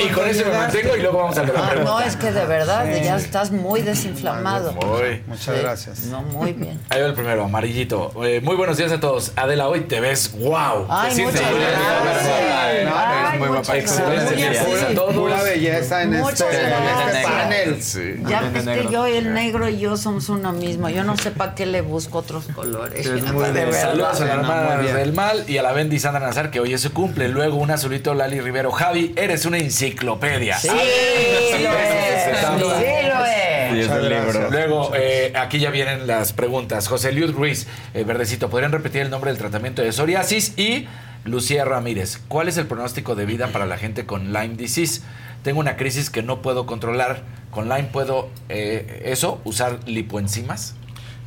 Y 0.00 0.08
con 0.08 0.26
eso 0.28 0.44
me 0.46 0.56
mantengo 0.56 0.96
y 0.96 1.00
luego 1.00 1.18
vamos 1.18 1.36
a 1.38 1.42
la 1.42 1.48
Ah, 1.56 1.68
pregunta. 1.70 1.90
no, 1.90 2.00
es 2.00 2.16
que 2.16 2.32
de 2.32 2.44
verdad 2.46 2.86
ya 3.02 3.16
estás 3.16 3.50
muy 3.50 3.82
desinflamado. 3.82 4.72
Muy. 4.72 5.22
Muchas 5.26 5.54
Sí. 5.56 5.60
gracias. 5.62 5.98
No, 6.06 6.22
muy 6.22 6.52
bien. 6.52 6.80
Ahí 6.88 7.00
va 7.00 7.08
el 7.08 7.14
primero, 7.14 7.44
amarillito. 7.44 8.12
Eh, 8.24 8.40
muy 8.40 8.56
buenos 8.56 8.76
días 8.76 8.92
a 8.92 9.00
todos. 9.00 9.32
Adela, 9.36 9.68
hoy 9.68 9.80
te 9.82 10.00
ves 10.00 10.32
wow. 10.32 10.86
Ay, 10.88 11.14
Te 11.14 11.22
muchas 11.22 11.42
muy 11.42 11.58
bien. 11.58 11.70
gracias. 12.04 12.84
No, 12.84 12.92
Ay, 12.96 13.26
eres 13.28 13.40
muy 13.40 13.48
muchas 13.58 13.74
guapa. 13.74 13.78
Excelente 13.78 14.42
gracias. 14.42 14.66
día 14.66 14.88
a 14.88 14.94
todos. 14.94 15.14
Pura 15.14 15.42
belleza 15.42 16.02
en 16.02 16.10
Muchas 16.18 16.40
este, 16.40 16.56
este 16.56 17.22
panel. 17.22 17.78
Ya 18.28 18.40
ves 18.40 18.64
que 18.64 18.92
yo, 18.92 19.06
el 19.06 19.34
negro 19.34 19.68
y 19.68 19.78
yo 19.78 19.96
somos 19.96 20.28
uno 20.28 20.52
mismo. 20.52 20.88
Yo 20.88 21.04
no 21.04 21.16
sé 21.16 21.30
para 21.30 21.54
qué 21.54 21.66
le 21.66 21.80
busco 21.80 22.18
otros 22.18 22.46
colores. 22.54 23.06
Saludos 23.06 24.20
a 24.20 24.24
la 24.24 24.34
hermana 24.34 24.76
del 24.78 25.12
mal 25.12 25.44
y 25.46 25.58
a 25.58 25.62
la 25.62 25.72
Bendy 25.72 25.98
Sandra 25.98 26.20
Nazar, 26.20 26.50
que 26.50 26.60
hoy 26.60 26.72
es 26.72 26.80
su 26.80 26.92
cumple. 26.92 27.28
Luego 27.28 27.56
un 27.56 27.70
azulito 27.70 28.14
Lali 28.14 28.40
Rivero. 28.40 28.70
Javi, 28.70 29.12
eres 29.16 29.44
una 29.44 29.58
enciclopedia. 29.58 30.58
Sí, 30.58 30.68
lo 30.68 30.74
es. 33.24 33.88
libro. 34.08 34.50
Luego, 34.50 34.92
eh, 34.94 35.32
aquí 35.36 35.58
ya 35.58 35.70
vienen 35.70 36.06
las 36.06 36.32
preguntas. 36.32 36.88
José 36.88 37.12
Luis 37.12 37.32
Ruiz, 37.32 37.66
eh, 37.94 38.04
Verdecito, 38.04 38.48
¿podrían 38.48 38.72
repetir 38.72 39.02
el 39.02 39.10
nombre 39.10 39.30
del 39.30 39.38
tratamiento 39.38 39.82
de 39.82 39.92
psoriasis? 39.92 40.54
Y 40.56 40.86
Lucía 41.24 41.64
Ramírez, 41.64 42.20
¿cuál 42.28 42.48
es 42.48 42.56
el 42.56 42.66
pronóstico 42.66 43.14
de 43.14 43.26
vida 43.26 43.48
para 43.48 43.66
la 43.66 43.76
gente 43.76 44.06
con 44.06 44.32
Lyme 44.32 44.56
disease? 44.56 45.02
Tengo 45.42 45.60
una 45.60 45.76
crisis 45.76 46.10
que 46.10 46.22
no 46.22 46.42
puedo 46.42 46.66
controlar. 46.66 47.22
¿Con 47.50 47.68
Lyme 47.68 47.88
puedo, 47.92 48.28
eh, 48.48 49.02
eso, 49.06 49.40
usar 49.44 49.80
lipoenzimas? 49.86 50.74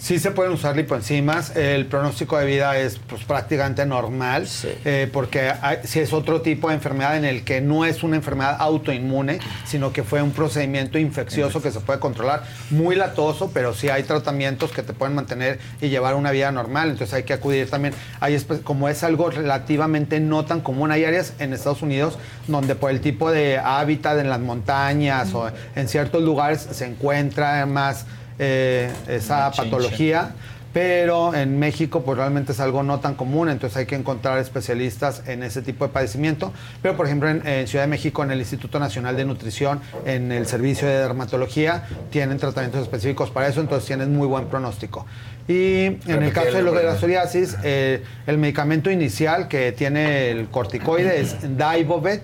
Sí 0.02 0.18
se 0.18 0.32
pueden 0.32 0.52
usar 0.52 0.76
lipoenzimas. 0.76 1.56
El 1.56 1.86
pronóstico 1.86 2.36
de 2.40 2.48
vida 2.48 2.76
es 2.76 2.98
pues, 3.08 3.24
prácticamente 3.24 3.86
normal, 3.86 4.48
eh, 4.84 5.08
porque 5.14 5.54
hay- 5.62 5.78
si 5.84 6.00
es 6.00 6.12
otro 6.12 6.42
tipo 6.42 6.70
de 6.70 6.74
enfermedad 6.74 7.18
en 7.18 7.24
el 7.24 7.44
que 7.44 7.62
no 7.62 7.86
es 7.86 8.02
una 8.02 8.16
enfermedad 8.16 8.58
autoinmune, 8.60 9.38
sino 9.64 9.94
que 9.94 10.02
fue 10.02 10.24
un 10.24 10.32
procedimiento 10.32 10.98
infeccioso 10.98 11.62
que 11.62 11.70
se 11.70 11.82
puede 11.82 12.00
controlar, 12.00 12.42
muy 12.72 12.96
latoso, 12.96 13.52
pero 13.54 13.76
sí 13.76 13.90
hay 13.90 14.02
tratamientos 14.02 14.72
que 14.72 14.82
te 14.82 14.94
pueden 14.94 15.14
mantener 15.14 15.60
y 15.82 15.90
llevar 15.90 16.16
una 16.16 16.32
vida 16.32 16.52
normal. 16.52 16.90
Entonces 16.90 17.14
hay 17.14 17.24
que 17.24 17.34
acudir 17.34 17.70
también. 17.70 17.94
Hay 18.22 18.40
como 18.64 18.90
es 18.90 19.04
algo 19.04 19.30
relativamente 19.30 20.20
no 20.20 20.46
tan 20.46 20.62
común, 20.62 20.90
hay 20.90 21.06
áreas 21.06 21.34
en 21.38 21.54
Estados 21.54 21.84
Unidos 21.84 22.18
donde 22.48 22.74
por 22.74 22.90
el 22.90 23.02
tipo 23.02 23.30
de 23.30 23.60
hábitat 23.60 24.18
en 24.18 24.30
las 24.30 24.40
montañas 24.40 25.32
o 25.36 25.52
en 25.76 25.88
ciertos 25.88 26.24
lugares 26.24 26.68
se 26.72 26.88
encuentra 26.88 27.68
más 27.68 28.08
eh, 28.44 28.92
esa 29.08 29.52
patología, 29.52 30.34
pero 30.74 31.36
en 31.36 31.60
México 31.60 32.02
pues 32.02 32.18
realmente 32.18 32.54
es 32.54 32.60
algo 32.60 32.82
no 32.82 33.00
tan 33.00 33.14
común, 33.14 33.50
entonces 33.50 33.78
hay 33.78 33.86
que 33.86 33.94
encontrar 33.94 34.40
especialistas 34.40 35.22
en 35.28 35.44
ese 35.44 35.62
tipo 35.62 35.86
de 35.86 35.94
padecimiento. 35.94 36.52
Pero 36.82 36.98
por 36.98 37.06
ejemplo 37.06 37.30
en, 37.30 37.46
en 37.46 37.68
Ciudad 37.68 37.84
de 37.84 37.90
México, 37.90 38.24
en 38.24 38.32
el 38.32 38.40
Instituto 38.40 38.80
Nacional 38.80 39.16
de 39.16 39.26
Nutrición, 39.26 39.80
en 40.08 40.32
el 40.32 40.48
servicio 40.48 40.88
de 40.88 40.96
dermatología, 40.96 41.84
tienen 42.10 42.40
tratamientos 42.40 42.82
específicos 42.82 43.30
para 43.30 43.48
eso, 43.48 43.62
entonces 43.62 43.86
tienen 43.86 44.16
muy 44.16 44.28
buen 44.28 44.46
pronóstico. 44.46 45.06
Y 45.48 45.98
en 46.08 46.24
el 46.24 46.34
caso 46.34 46.58
de 46.58 46.64
lo 46.64 46.72
de 46.72 46.84
la 46.84 46.96
psoriasis, 46.96 47.58
eh, 47.64 48.04
el 48.26 48.40
medicamento 48.40 48.90
inicial 48.90 49.48
que 49.48 49.72
tiene 49.72 50.32
el 50.32 50.48
corticoide 50.48 51.20
es 51.20 51.36
Divovet 51.42 52.24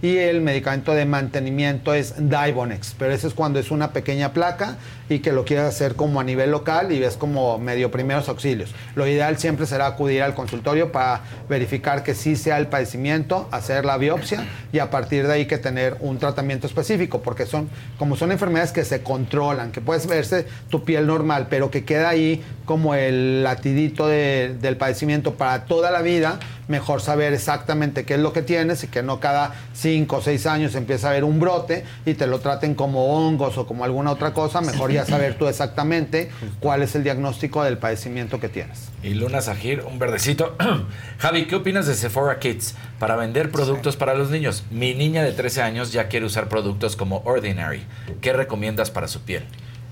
y 0.00 0.16
el 0.16 0.40
medicamento 0.42 0.94
de 0.94 1.04
mantenimiento 1.04 1.92
es 1.92 2.14
Divonex, 2.16 2.94
pero 2.98 3.12
ese 3.12 3.26
es 3.26 3.34
cuando 3.34 3.58
es 3.58 3.70
una 3.70 3.92
pequeña 3.92 4.32
placa 4.32 4.76
y 5.08 5.20
que 5.20 5.32
lo 5.32 5.44
quieres 5.44 5.64
hacer 5.66 5.94
como 5.94 6.20
a 6.20 6.24
nivel 6.24 6.50
local 6.50 6.92
y 6.92 6.98
ves 6.98 7.16
como 7.16 7.58
medio 7.58 7.90
primeros 7.90 8.28
auxilios. 8.28 8.70
Lo 8.94 9.06
ideal 9.06 9.38
siempre 9.38 9.66
será 9.66 9.86
acudir 9.86 10.22
al 10.22 10.34
consultorio 10.34 10.92
para 10.92 11.22
verificar 11.48 12.02
que 12.02 12.14
sí 12.14 12.36
sea 12.36 12.58
el 12.58 12.66
padecimiento, 12.66 13.48
hacer 13.50 13.84
la 13.84 13.96
biopsia 13.96 14.46
y 14.72 14.78
a 14.80 14.90
partir 14.90 15.26
de 15.26 15.32
ahí 15.32 15.46
que 15.46 15.58
tener 15.58 15.96
un 16.00 16.18
tratamiento 16.18 16.66
específico, 16.66 17.22
porque 17.22 17.46
son 17.46 17.68
como 17.98 18.16
son 18.16 18.32
enfermedades 18.32 18.72
que 18.72 18.84
se 18.84 19.02
controlan, 19.02 19.72
que 19.72 19.80
puedes 19.80 20.06
verse 20.06 20.46
tu 20.70 20.84
piel 20.84 21.06
normal, 21.06 21.46
pero 21.48 21.70
que 21.70 21.84
queda 21.84 22.10
ahí 22.10 22.42
como 22.64 22.94
el 22.94 23.42
latidito 23.44 24.06
de- 24.06 24.56
del 24.60 24.76
padecimiento 24.76 25.34
para 25.34 25.64
toda 25.64 25.90
la 25.90 26.02
vida, 26.02 26.38
mejor 26.68 27.00
saber 27.00 27.32
exactamente 27.32 28.04
qué 28.04 28.14
es 28.14 28.20
lo 28.20 28.34
que 28.34 28.42
tienes 28.42 28.84
y 28.84 28.88
que 28.88 29.02
no 29.02 29.20
cada 29.20 29.54
cinco 29.72 30.16
o 30.16 30.20
seis 30.20 30.44
años 30.44 30.74
empieza 30.74 31.06
a 31.06 31.10
haber 31.12 31.24
un 31.24 31.40
brote 31.40 31.84
y 32.04 32.12
te 32.12 32.26
lo 32.26 32.40
traten 32.40 32.74
como 32.74 33.06
hongos 33.16 33.56
o 33.56 33.66
como 33.66 33.84
alguna 33.84 34.10
otra 34.10 34.34
cosa, 34.34 34.60
mejor 34.60 34.92
ya 34.92 34.97
saber 35.06 35.34
tú 35.38 35.46
exactamente 35.48 36.30
cuál 36.60 36.82
es 36.82 36.94
el 36.94 37.04
diagnóstico 37.04 37.64
del 37.64 37.78
padecimiento 37.78 38.40
que 38.40 38.48
tienes. 38.48 38.88
Y 39.02 39.14
Luna 39.14 39.40
Sajir, 39.40 39.84
un 39.86 39.98
verdecito. 39.98 40.56
Javi, 41.18 41.46
¿qué 41.46 41.56
opinas 41.56 41.86
de 41.86 41.94
Sephora 41.94 42.38
Kids 42.38 42.74
para 42.98 43.16
vender 43.16 43.50
productos 43.50 43.96
para 43.96 44.14
los 44.14 44.30
niños? 44.30 44.64
Mi 44.70 44.94
niña 44.94 45.22
de 45.22 45.32
13 45.32 45.62
años 45.62 45.92
ya 45.92 46.08
quiere 46.08 46.26
usar 46.26 46.48
productos 46.48 46.96
como 46.96 47.22
Ordinary. 47.24 47.82
¿Qué 48.20 48.32
recomiendas 48.32 48.90
para 48.90 49.08
su 49.08 49.20
piel? 49.20 49.44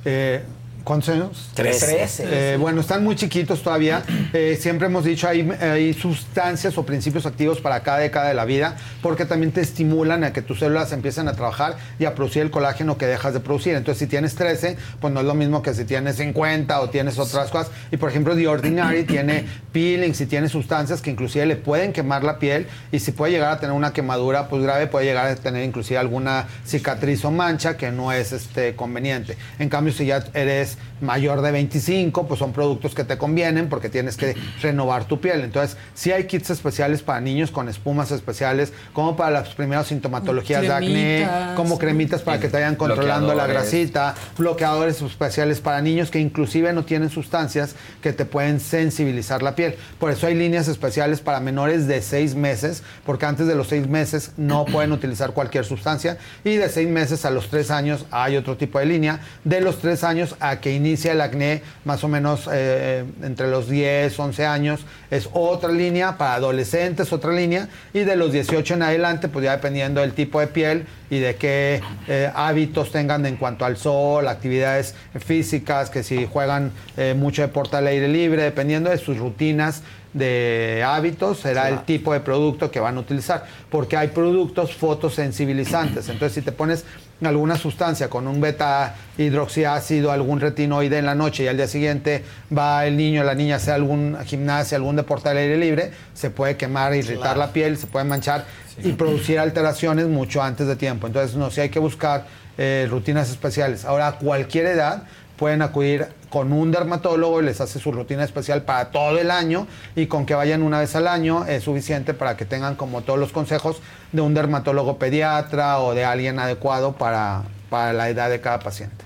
Eh, 0.05 0.43
¿Cuántos 0.87 1.09
años? 1.09 1.51
Trece. 1.53 2.07
Eh, 2.21 2.57
bueno, 2.61 2.81
están 2.81 3.03
muy 3.03 3.17
chiquitos 3.17 3.61
todavía. 3.61 4.05
Eh, 4.33 4.57
siempre 4.61 4.87
hemos 4.87 5.05
dicho, 5.05 5.27
hay, 5.27 5.41
hay 5.61 5.93
sustancias 5.95 6.79
o 6.79 6.87
principios 6.87 7.27
activos 7.27 7.61
para 7.61 7.83
cada 7.83 7.99
década 7.99 8.29
de 8.29 8.35
la 8.35 8.45
vida, 8.45 8.77
porque 9.03 9.25
también 9.25 9.51
te 9.51 9.61
estimulan 9.61 10.23
a 10.23 10.33
que 10.33 10.43
tus 10.43 10.61
células 10.61 10.93
empiecen 10.93 11.27
a 11.27 11.33
trabajar 11.33 11.77
y 11.99 12.05
a 12.05 12.15
producir 12.15 12.43
el 12.43 12.53
colágeno 12.53 12.99
que 12.99 13.07
dejas 13.07 13.35
de 13.35 13.41
producir. 13.41 13.75
Entonces, 13.75 13.99
si 13.99 14.07
tienes 14.07 14.37
13, 14.37 14.77
pues 15.01 15.13
no 15.13 15.19
es 15.19 15.27
lo 15.27 15.35
mismo 15.35 15.61
que 15.61 15.75
si 15.75 15.85
tienes 15.85 16.19
50 16.19 16.81
o 16.81 16.89
tienes 16.89 17.19
otras 17.19 17.51
cosas. 17.51 17.73
Y, 17.91 17.97
por 17.97 18.11
ejemplo, 18.11 18.37
The 18.37 18.47
Ordinary 18.47 19.03
tiene 19.03 19.45
peelings 19.73 20.21
y 20.21 20.27
tiene 20.27 20.49
sustancias 20.49 21.03
que 21.03 21.11
inclusive 21.11 21.47
le 21.47 21.57
pueden 21.57 21.93
quemar 21.93 22.23
la 22.23 22.39
piel 22.39 22.69
y 22.93 23.01
si 23.01 23.11
puede 23.11 23.33
llegar 23.33 23.51
a 23.51 23.59
tener 23.59 23.75
una 23.75 23.93
quemadura 23.93 24.49
pues 24.49 24.63
grave, 24.63 24.87
puede 24.87 25.07
llegar 25.07 25.27
a 25.27 25.35
tener 25.35 25.65
inclusive 25.65 25.99
alguna 25.99 26.47
cicatriz 26.65 27.25
o 27.25 27.33
mancha 27.33 27.77
que 27.77 27.91
no 27.91 28.13
es 28.13 28.31
este, 28.31 28.77
conveniente. 28.77 29.37
En 29.59 29.69
cambio, 29.69 29.93
si 29.93 30.07
ya 30.07 30.23
eres 30.33 30.76
mayor 31.01 31.43
de 31.43 31.51
25, 31.51 32.27
pues 32.27 32.39
son 32.39 32.53
productos 32.53 32.95
que 32.95 33.05
te 33.05 33.19
convienen 33.19 33.69
porque 33.69 33.89
tienes 33.89 34.17
que 34.17 34.35
renovar 34.63 35.05
tu 35.05 35.21
piel. 35.21 35.43
Entonces, 35.43 35.77
sí 35.95 36.13
hay 36.13 36.25
kits 36.25 36.51
especiales 36.51 37.03
para 37.03 37.21
niños 37.21 37.51
con 37.51 37.69
espumas 37.69 38.11
especiales, 38.11 38.73
como 38.93 39.17
para 39.17 39.31
las 39.31 39.55
primeras 39.55 39.89
sintomatologías 39.89 40.63
de 40.63 40.73
acné, 40.73 41.29
como 41.55 41.79
cremitas 41.79 42.23
para 42.23 42.41
que 42.41 42.49
te 42.49 42.57
vayan 42.57 42.77
controlando 42.77 43.35
la 43.35 43.47
grasita, 43.47 44.15
bloqueadores 44.37 45.03
especiales 45.03 45.61
para 45.61 45.81
niños 45.81 46.11
que 46.11 46.21
inclusive 46.21 46.73
no 46.73 46.85
tienen 46.85 47.11
sustancias 47.11 47.75
que 48.03 48.13
te 48.13 48.25
pueden 48.25 48.61
sensibilizar 48.61 49.43
la 49.43 49.55
piel. 49.55 49.77
Por 49.99 50.11
eso 50.11 50.27
hay 50.27 50.35
líneas 50.35 50.69
especiales 50.69 51.21
para 51.21 51.41
menores 51.41 51.87
de 51.87 52.03
6 52.03 52.35
meses, 52.35 52.83
porque 53.05 53.27
antes 53.27 53.47
de 53.47 53.55
los 53.55 53.69
6 53.69 53.89
meses 53.89 54.33
no 54.37 54.65
pueden 54.73 54.93
utilizar 54.93 55.33
cualquier 55.33 55.65
sustancia 55.65 56.19
y 56.45 56.57
de 56.57 56.69
6 56.69 56.89
meses 56.89 57.25
a 57.25 57.31
los 57.31 57.49
3 57.49 57.71
años 57.71 58.07
hay 58.11 58.37
otro 58.37 58.57
tipo 58.57 58.79
de 58.79 58.87
línea. 58.87 59.21
De 59.45 59.61
los 59.61 59.79
3 59.79 60.05
años 60.05 60.37
a 60.41 60.61
que 60.67 60.73
inicia 60.73 61.13
el 61.13 61.21
acné 61.21 61.63
más 61.85 62.03
o 62.03 62.09
menos 62.09 62.51
eh, 62.53 63.05
entre 63.23 63.47
los 63.47 63.69
10, 63.69 64.19
11 64.19 64.47
años, 64.47 64.81
es 65.13 65.29
otra 65.33 65.71
línea, 65.71 66.19
para 66.19 66.35
adolescentes 66.35 67.13
otra 67.13 67.31
línea, 67.31 67.69
y 67.95 68.01
de 68.01 68.17
los 68.17 68.33
18 68.33 68.75
en 68.75 68.83
adelante, 68.83 69.29
pues 69.29 69.45
ya 69.45 69.53
dependiendo 69.53 70.01
del 70.01 70.13
tipo 70.13 70.41
de 70.41 70.49
piel 70.49 70.85
y 71.09 71.21
de 71.21 71.37
qué 71.37 71.81
eh, 72.09 72.33
hábitos 72.35 72.91
tengan 72.91 73.25
en 73.27 73.37
cuanto 73.37 73.65
al 73.65 73.77
sol, 73.77 74.27
actividades 74.27 74.97
físicas, 75.25 75.89
que 75.89 76.03
si 76.03 76.27
juegan 76.27 76.73
eh, 76.97 77.15
mucho 77.17 77.43
deporte 77.43 77.77
al 77.77 77.87
aire 77.87 78.09
libre, 78.09 78.43
dependiendo 78.43 78.91
de 78.91 78.99
sus 78.99 79.19
rutinas 79.19 79.85
de 80.15 80.83
hábitos, 80.85 81.39
será 81.39 81.69
el 81.69 81.85
tipo 81.85 82.13
de 82.13 82.19
producto 82.19 82.73
que 82.73 82.81
van 82.81 82.97
a 82.97 83.01
utilizar, 83.01 83.45
porque 83.71 83.97
hay 83.97 84.09
productos 84.09 84.75
fotosensibilizantes, 84.75 86.09
entonces 86.09 86.33
si 86.33 86.43
te 86.43 86.51
pones 86.51 86.85
alguna 87.23 87.57
sustancia 87.57 88.09
con 88.11 88.27
un 88.27 88.41
beta 88.41 88.95
hidroxiácido, 89.17 90.13
algún 90.13 90.41
retinoide 90.41 90.99
en 90.99 91.07
la 91.07 91.15
noche 91.15 91.45
y 91.45 91.49
al 91.49 91.57
día 91.57 91.67
siguiente 91.67 92.25
va 92.57 92.87
el 92.87 92.97
niño 92.97 93.23
o 93.23 93.25
la 93.25 93.35
niña 93.35 93.55
a 93.55 93.57
hacer 93.57 93.75
algún 93.75 94.17
gimnasia, 94.25 94.77
algún 94.77 94.97
deporte 94.97 95.29
al 95.29 95.39
aire 95.39 95.57
libre, 95.57 95.93
se 96.15 96.31
puede 96.31 96.57
quemar, 96.57 96.95
irritar 96.95 97.23
Claro. 97.23 97.39
la 97.41 97.53
piel, 97.53 97.79
se 97.79 97.87
puede 97.87 98.05
manchar 98.05 98.45
y 98.83 98.93
producir 98.93 99.39
alteraciones 99.39 100.07
mucho 100.07 100.43
antes 100.43 100.67
de 100.67 100.77
tiempo. 100.77 101.07
Entonces, 101.07 101.37
no, 101.37 101.51
sí 101.51 101.63
hay 101.63 101.71
que 101.71 101.79
buscar 101.79 102.27
eh, 102.59 102.87
rutinas 102.91 103.31
especiales. 103.31 103.85
Ahora, 103.87 104.09
a 104.09 104.13
cualquier 104.19 104.67
edad 104.67 105.05
pueden 105.37 105.63
acudir 105.63 106.07
con 106.31 106.53
un 106.53 106.71
dermatólogo 106.73 107.41
y 107.41 107.45
les 107.45 107.61
hace 107.61 107.79
su 107.79 107.93
rutina 107.93 108.25
especial 108.25 108.63
para 108.63 108.91
todo 108.91 109.19
el 109.19 109.31
año 109.31 109.67
y 109.95 110.07
con 110.07 110.27
que 110.27 110.35
vayan 110.35 110.63
una 110.63 110.81
vez 110.81 110.95
al 110.97 111.07
año 111.09 111.45
es 111.47 111.65
suficiente 111.65 112.15
para 112.15 112.37
que 112.37 112.45
tengan 112.45 112.75
como 112.75 113.03
todos 113.03 113.19
los 113.19 113.33
consejos 113.33 113.81
de 114.13 114.21
un 114.23 114.35
dermatólogo 114.35 114.99
pediatra 114.99 115.79
o 115.81 115.95
de 115.95 116.05
alguien 116.05 116.39
adecuado 116.39 116.93
para, 116.97 117.43
para 117.71 117.93
la 117.93 118.09
edad 118.09 118.29
de 118.31 118.41
cada 118.41 118.59
paciente. 118.61 119.05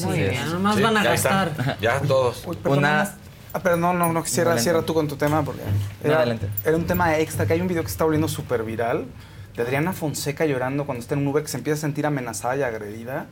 Muy 0.00 0.18
bien, 0.20 0.52
nomás 0.52 0.80
van 0.80 0.96
a 0.98 1.04
ya 1.04 1.14
están. 1.14 1.48
gastar. 1.56 1.78
Ya 1.80 2.00
todos. 2.00 2.42
Uy, 2.46 2.56
perdón, 2.56 2.82
más- 2.82 3.14
Ah, 3.54 3.60
pero 3.62 3.78
no, 3.78 3.94
no, 3.94 4.12
no, 4.12 4.24
cierra, 4.26 4.58
cierra 4.58 4.82
tú 4.82 4.92
con 4.92 5.08
tu 5.08 5.16
tema 5.16 5.42
porque 5.42 5.62
No, 5.62 6.08
era, 6.10 6.18
adelante. 6.18 6.48
era 6.64 6.76
un 6.76 6.86
tema 6.86 7.16
extra, 7.18 7.46
que 7.46 7.54
hay 7.54 7.62
un 7.62 7.66
video 7.66 7.82
que 7.82 7.88
está 7.88 8.04
volviendo 8.04 8.28
súper 8.28 8.62
viral 8.62 9.06
de 9.56 9.62
Adriana 9.62 9.94
Fonseca 9.94 10.44
llorando 10.44 10.84
cuando 10.84 11.00
está 11.00 11.14
en 11.14 11.22
un 11.22 11.28
Uber 11.28 11.42
que 11.42 11.48
se 11.48 11.56
empieza 11.56 11.78
a 11.78 11.80
sentir 11.80 12.04
amenazada 12.04 12.56
y 12.58 12.62
agredida. 12.62 13.24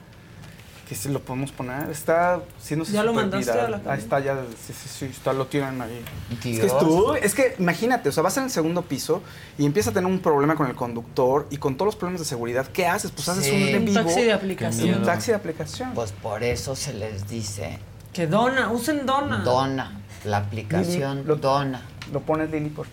Que 0.89 0.95
si 0.95 1.09
lo 1.09 1.21
podemos 1.21 1.51
poner, 1.51 1.91
está 1.91 2.41
siendo 2.61 2.85
¿Ya 2.85 3.03
lo 3.03 3.13
mandaste 3.13 3.51
a 3.51 3.69
la 3.69 3.81
Ahí 3.87 3.99
está, 3.99 4.21
ya, 4.21 4.37
sí, 4.67 4.73
sí, 4.73 4.89
sí, 4.89 5.05
está, 5.07 5.33
lo 5.33 5.47
tiran 5.47 5.81
ahí. 5.83 6.01
Es 6.31 6.39
que, 6.39 6.51
Dios. 6.53 6.79
tú, 6.79 7.15
es 7.15 7.35
que 7.35 7.57
imagínate, 7.59 8.09
o 8.09 8.13
sea, 8.13 8.23
vas 8.23 8.37
en 8.37 8.45
el 8.45 8.51
segundo 8.51 8.83
piso 8.83 9.21
y 9.59 9.67
empiezas 9.67 9.91
a 9.91 9.95
tener 9.95 10.09
un 10.09 10.21
problema 10.21 10.55
con 10.55 10.69
el 10.69 10.77
conductor 10.77 11.49
y 11.51 11.57
con 11.57 11.75
todos 11.77 11.87
los 11.87 11.97
problemas 11.97 12.21
de 12.21 12.25
seguridad, 12.27 12.69
¿qué 12.69 12.87
haces? 12.87 13.11
Pues 13.11 13.29
haces 13.29 13.47
Sí. 13.47 13.51
un 13.51 13.63
en 13.69 13.89
Un 13.89 13.95
taxi 13.95 14.23
de 14.23 14.33
aplicación. 14.33 14.99
Un 15.01 15.05
taxi 15.05 15.33
de 15.33 15.37
aplicación. 15.37 15.93
Pues 15.93 16.13
por 16.13 16.45
eso 16.45 16.77
se 16.77 16.95
les 16.95 17.27
dice 17.29 17.81
Que 18.13 18.29
dona, 18.29 18.71
usen 18.71 19.07
dona. 19.07 19.39
Dona, 19.39 20.01
la 20.25 20.37
aplicación 20.39 21.25
Dona. 21.41 21.83
Lo 22.13 22.21
pones 22.21 22.49
Lili 22.51 22.69
por 22.71 22.87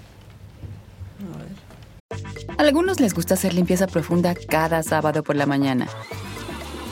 A 2.58 2.62
algunos 2.62 3.00
les 3.00 3.14
gusta 3.14 3.36
hacer 3.36 3.54
limpieza 3.54 3.86
profunda 3.86 4.34
cada 4.50 4.82
sábado 4.82 5.24
por 5.24 5.36
la 5.36 5.46
mañana. 5.46 5.88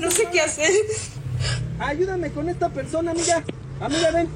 No 0.00 0.10
sé 0.10 0.28
qué 0.30 0.40
hacer. 0.40 0.70
Ayúdame 1.78 2.30
con 2.32 2.48
esta 2.48 2.68
persona, 2.68 3.12
amiga. 3.12 3.42
Amiga, 3.80 4.10
ven. 4.10 4.28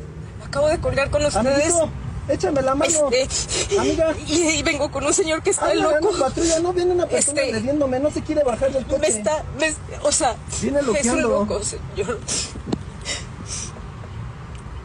Acabo 0.44 0.68
de 0.68 0.78
colgar 0.78 1.10
con 1.10 1.24
ustedes. 1.24 1.47
Amiguito, 1.74 1.91
échame 2.28 2.62
la 2.62 2.74
mano. 2.74 3.08
Este, 3.10 3.78
Amiga. 3.78 4.15
Y, 4.28 4.34
y 4.58 4.62
vengo 4.62 4.91
con 4.91 5.05
un 5.05 5.12
señor 5.15 5.42
que 5.42 5.50
está 5.50 5.66
Habla, 5.68 5.99
loco. 6.00 6.16
patrulla, 6.18 6.60
no 6.60 6.73
viene 6.73 6.92
una 6.92 7.07
persona 7.07 7.41
Este, 7.41 7.52
agrediéndome, 7.52 7.99
no 8.00 8.10
se 8.10 8.23
quiere 8.23 8.44
bajar 8.44 8.73
del 8.73 8.84
coche. 8.84 8.99
Me 9.00 9.08
está, 9.08 9.44
me- 9.58 9.74
o 10.02 10.12
sea, 10.12 10.36
Viene 10.60 10.81
es 10.99 11.07
un 11.07 11.23
loco, 11.23 11.60
señor. 11.65 12.20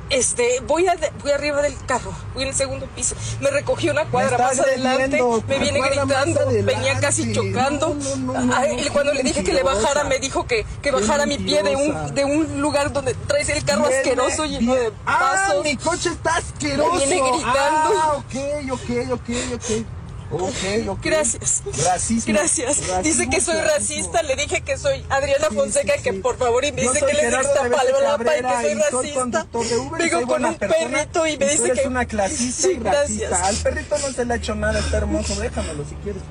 Este, 0.10 0.62
voy, 0.66 0.88
a, 0.88 0.96
voy 1.22 1.32
arriba 1.32 1.62
del 1.62 1.76
carro, 1.86 2.14
voy 2.34 2.44
en 2.44 2.50
el 2.50 2.56
segundo 2.56 2.86
piso. 2.96 3.16
Me 3.42 3.50
recogió 3.52 3.92
una 3.92 4.06
cuadra 4.06 4.38
más 4.38 4.58
adelante, 4.60 5.22
me 5.48 5.60
viene 5.60 5.82
gritando, 5.82 6.40
venía 6.64 7.00
casi 7.00 7.34
chocando. 7.34 7.90
No, 7.96 8.16
no, 8.16 8.34
no, 8.34 8.42
no, 8.46 8.56
Ah, 8.56 8.64
no, 8.68 8.80
y 8.80 8.86
cuando 8.90 9.14
le 9.14 9.22
dije 9.24 9.44
que 9.44 9.54
le 9.54 9.64
bajara, 9.64 10.06
me 10.06 10.20
dijo 10.20 10.48
que, 10.48 10.66
que 10.82 10.92
bajara 10.92 11.26
mi 11.26 11.38
pie 11.38 11.62
de 11.62 11.76
un, 11.76 12.16
de 12.16 12.24
un 12.26 12.62
lugar 12.62 12.94
donde 12.94 13.14
traes 13.16 13.50
el 13.50 13.64
carro 13.66 13.82
Viene, 13.84 13.98
asqueroso 13.98 14.46
lleno 14.46 14.76
de 14.76 14.92
Ah, 15.06 15.48
pasos. 15.48 15.64
mi 15.64 15.76
coche 15.76 16.10
está 16.10 16.38
asqueroso. 16.38 16.94
Me 16.94 17.06
viene 17.06 17.22
gritando. 17.30 17.54
Ah, 18.02 18.14
ok, 18.16 18.72
ok, 18.72 19.12
ok, 19.12 19.30
ok. 19.56 19.86
Ok, 20.30 20.88
ok. 20.90 21.00
Gracias. 21.04 21.64
Racismo. 21.86 22.34
Gracias. 22.34 22.78
Racismo, 22.88 23.02
dice 23.04 23.30
que 23.30 23.40
soy 23.42 23.56
racismo. 23.62 24.12
racista. 24.12 24.24
Le 24.24 24.36
dije 24.36 24.62
que 24.62 24.78
soy 24.78 25.06
Adriana 25.10 25.48
Fonseca, 25.54 25.94
que 26.04 26.14
por 26.14 26.38
favor, 26.38 26.66
y 26.66 26.72
me 26.74 26.84
Yo 26.84 26.92
dice 26.92 27.06
que 27.06 27.14
le 27.14 27.38
gusta 27.38 27.70
palolapa 27.70 28.38
y 28.38 28.42
que 28.42 28.62
soy 28.62 28.72
y 28.72 29.14
racista. 29.14 29.48
Uber 29.54 30.02
y 30.06 30.10
Vengo 30.10 30.28
con 30.28 30.44
un 30.46 30.56
persona 30.56 30.90
perrito 30.98 31.28
y 31.28 31.38
me 31.38 31.46
tú 31.56 31.64
dice 31.64 31.82
que. 31.82 31.88
una 31.88 32.06
clasista 32.06 32.68
Sí, 32.68 32.74
y 32.74 32.80
racista. 32.80 33.30
gracias. 33.30 33.42
Al 33.42 33.56
perrito 33.58 33.98
no 34.00 34.12
se 34.14 34.26
le 34.26 34.34
ha 34.34 34.38
hecho 34.38 34.56
nada, 34.56 34.80
está 34.80 34.98
hermoso, 34.98 35.40
déjamelo 35.40 35.86
si 35.88 35.96
quieres. 35.96 36.22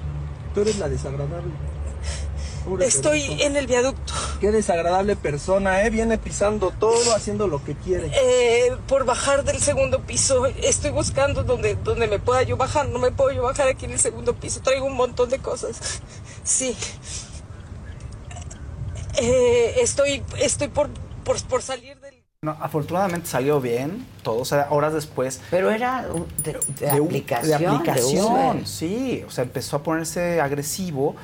Tú 0.54 0.60
eres 0.60 0.76
la 0.78 0.88
desagradable. 0.88 1.52
Pobre 2.66 2.84
Estoy 2.84 3.20
perrito. 3.20 3.44
en 3.44 3.56
el 3.56 3.66
viaducto. 3.68 4.12
Qué 4.40 4.50
desagradable 4.50 5.14
persona, 5.14 5.84
¿eh? 5.84 5.90
Viene 5.90 6.18
pisando 6.18 6.72
todo, 6.72 7.14
haciendo 7.14 7.46
lo 7.46 7.62
que 7.62 7.76
quiere. 7.76 8.10
Eh, 8.12 8.76
por 8.88 9.04
bajar 9.04 9.44
del 9.44 9.60
segundo 9.60 10.00
piso, 10.00 10.46
estoy 10.46 10.90
buscando 10.90 11.44
donde, 11.44 11.76
donde 11.76 12.08
me 12.08 12.18
pueda 12.18 12.42
yo 12.42 12.56
bajar. 12.56 12.88
No 12.88 12.98
me 12.98 13.12
puedo 13.12 13.30
yo 13.30 13.42
bajar 13.42 13.68
aquí 13.68 13.84
en 13.84 13.92
el 13.92 14.00
segundo 14.00 14.34
piso. 14.34 14.60
Traigo 14.62 14.84
un 14.84 14.96
montón 14.96 15.30
de 15.30 15.38
cosas. 15.38 16.02
Sí. 16.42 16.76
Eh, 19.18 19.76
estoy, 19.80 20.24
estoy 20.40 20.66
por, 20.68 20.88
por, 21.24 21.40
por 21.44 21.62
salir 21.62 21.98
del. 22.00 22.16
No, 22.42 22.56
afortunadamente 22.60 23.28
salió 23.28 23.60
bien 23.60 24.06
todo, 24.22 24.38
o 24.40 24.44
sea, 24.44 24.66
horas 24.70 24.92
después. 24.92 25.40
Pero 25.50 25.70
era 25.70 26.06
de, 26.42 26.90
aplicación. 26.90 27.60
de 27.60 27.66
aplicación, 27.66 28.66
sí. 28.66 29.24
O 29.26 29.30
sea, 29.30 29.44
empezó 29.44 29.76
a 29.76 29.82
ponerse 29.82 30.40
agresivo 30.40 31.16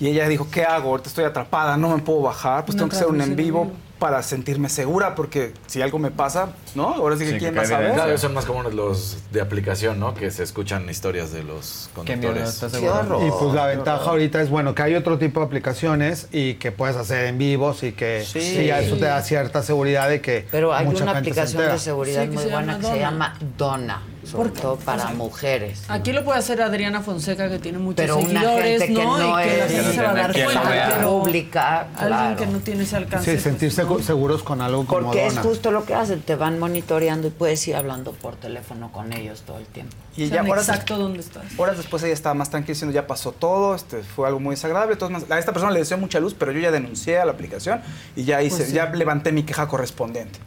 y 0.00 0.08
ella 0.08 0.28
dijo, 0.28 0.48
¿qué 0.50 0.64
hago? 0.64 0.90
Ahorita 0.90 1.08
estoy 1.08 1.24
atrapada, 1.24 1.76
no 1.76 1.96
me 1.96 2.02
puedo 2.02 2.22
bajar, 2.22 2.64
pues 2.64 2.76
tengo 2.76 2.88
que 2.90 2.96
hacer 2.96 3.08
un 3.08 3.20
en 3.20 3.36
vivo 3.36 3.72
para 3.98 4.22
sentirme 4.22 4.68
segura, 4.68 5.14
porque 5.14 5.54
si 5.66 5.80
algo 5.80 5.98
me 5.98 6.10
pasa, 6.10 6.48
¿no? 6.74 6.88
Ahora 6.94 7.16
sí 7.16 7.24
que 7.24 7.30
Sí, 7.30 7.38
quién 7.38 7.52
que 7.52 7.58
va 7.58 7.62
a 7.62 7.66
saber. 7.66 7.80
evidencia. 7.86 8.04
Claro, 8.04 8.18
son 8.18 8.34
más 8.34 8.44
comunes 8.44 8.74
los 8.74 9.16
de 9.32 9.40
aplicación, 9.40 9.98
¿no? 10.00 10.12
Que 10.14 10.30
se 10.30 10.42
escuchan 10.42 10.90
historias 10.90 11.32
de 11.32 11.42
los 11.44 11.88
Qué 12.04 12.16
miedo, 12.16 12.32
conductores. 12.32 12.48
¿estás 12.54 12.72
seguro? 12.72 13.26
Y 13.26 13.30
pues 13.30 13.54
la 13.54 13.66
ventaja 13.66 14.10
ahorita 14.10 14.42
es, 14.42 14.50
bueno, 14.50 14.74
que 14.74 14.82
hay 14.82 14.94
otro 14.94 15.16
tipo 15.16 15.40
de 15.40 15.46
aplicaciones 15.46 16.28
y 16.32 16.54
que 16.54 16.70
puedes 16.72 16.96
hacer 16.96 17.26
en 17.26 17.38
vivos 17.38 17.82
y 17.82 17.92
que 17.92 18.24
Sí. 18.26 18.40
sí, 18.40 18.68
eso 18.68 18.96
te 18.96 19.06
da 19.06 19.22
cierta 19.22 19.62
seguridad 19.62 20.08
de 20.10 20.20
que 20.20 20.46
Pero 20.50 20.74
hay 20.74 20.84
mucha 20.84 21.04
una 21.04 21.16
aplicación 21.18 21.62
de 21.66 21.78
seguridad 21.78 22.24
Sí, 22.24 22.28
que 22.28 22.34
muy 22.34 22.42
se 22.44 22.50
buena 22.50 22.72
llama 22.72 22.80
que 22.88 22.94
se 22.94 22.98
llama 22.98 23.38
Donna. 23.56 24.02
Sobre 24.26 24.48
Porque- 24.50 24.60
todo 24.62 24.76
para 24.76 25.04
o 25.04 25.06
sea, 25.08 25.14
mujeres. 25.16 25.82
Aquí 25.88 26.12
lo 26.12 26.24
puede 26.24 26.38
hacer 26.38 26.60
Adriana 26.62 27.00
Fonseca, 27.02 27.48
que 27.48 27.58
tiene 27.58 27.78
muchos 27.78 27.96
Pero 27.96 28.16
una 28.18 28.40
gente 28.40 28.86
que 28.86 28.92
¿no? 28.92 29.18
no 29.18 29.40
y 29.40 29.44
que 29.44 29.56
la 29.58 29.64
es- 29.66 29.72
gente 29.72 29.92
se 29.92 30.02
va 30.02 30.10
a 30.10 30.14
dar 30.14 30.32
cuenta. 30.32 31.00
Pública, 31.04 31.86
Alguien 31.96 32.36
que 32.36 32.46
no 32.46 32.58
tiene 32.60 32.82
ese 32.84 32.96
alcance. 32.96 33.24
Sí, 33.24 33.30
pues, 33.32 33.42
sentirse 33.42 33.84
no. 33.84 33.98
seguros 34.00 34.42
con 34.42 34.60
algo 34.60 34.86
como 34.86 35.02
Porque 35.06 35.26
es 35.26 35.38
justo 35.38 35.70
lo 35.70 35.84
que 35.84 35.94
hacen, 35.94 36.22
te 36.22 36.34
van 36.36 36.58
monitoreando 36.58 37.28
y 37.28 37.30
puedes 37.30 37.66
ir 37.68 37.76
hablando 37.76 38.12
por 38.12 38.36
teléfono 38.36 38.90
con 38.92 39.12
ellos 39.12 39.42
todo 39.42 39.58
el 39.58 39.66
tiempo. 39.66 39.94
Y 40.16 40.28
ya 40.28 40.42
horas, 40.42 40.68
exacto 40.68 40.96
dónde 40.96 41.18
estás. 41.20 41.42
horas 41.56 41.76
después 41.76 42.02
ella 42.04 42.12
estaba 42.12 42.34
más 42.34 42.48
tranquila 42.48 42.72
diciendo 42.74 42.94
ya 42.94 43.06
pasó 43.06 43.32
todo, 43.32 43.74
este, 43.74 44.02
fue 44.04 44.28
algo 44.28 44.38
muy 44.38 44.54
desagradable. 44.54 44.92
Entonces, 44.92 45.28
a 45.30 45.38
esta 45.40 45.52
persona 45.52 45.72
le 45.72 45.80
deseo 45.80 45.98
mucha 45.98 46.20
luz, 46.20 46.34
pero 46.38 46.52
yo 46.52 46.60
ya 46.60 46.70
denuncié 46.70 47.18
a 47.18 47.24
la 47.24 47.32
aplicación 47.32 47.82
y 48.14 48.22
ya 48.24 48.40
hice, 48.40 48.56
Pues 48.58 48.68
sí. 48.68 48.74
ya 48.74 48.86
levanté 48.90 49.32
mi 49.32 49.42
queja 49.42 49.66
correspondiente. 49.66 50.38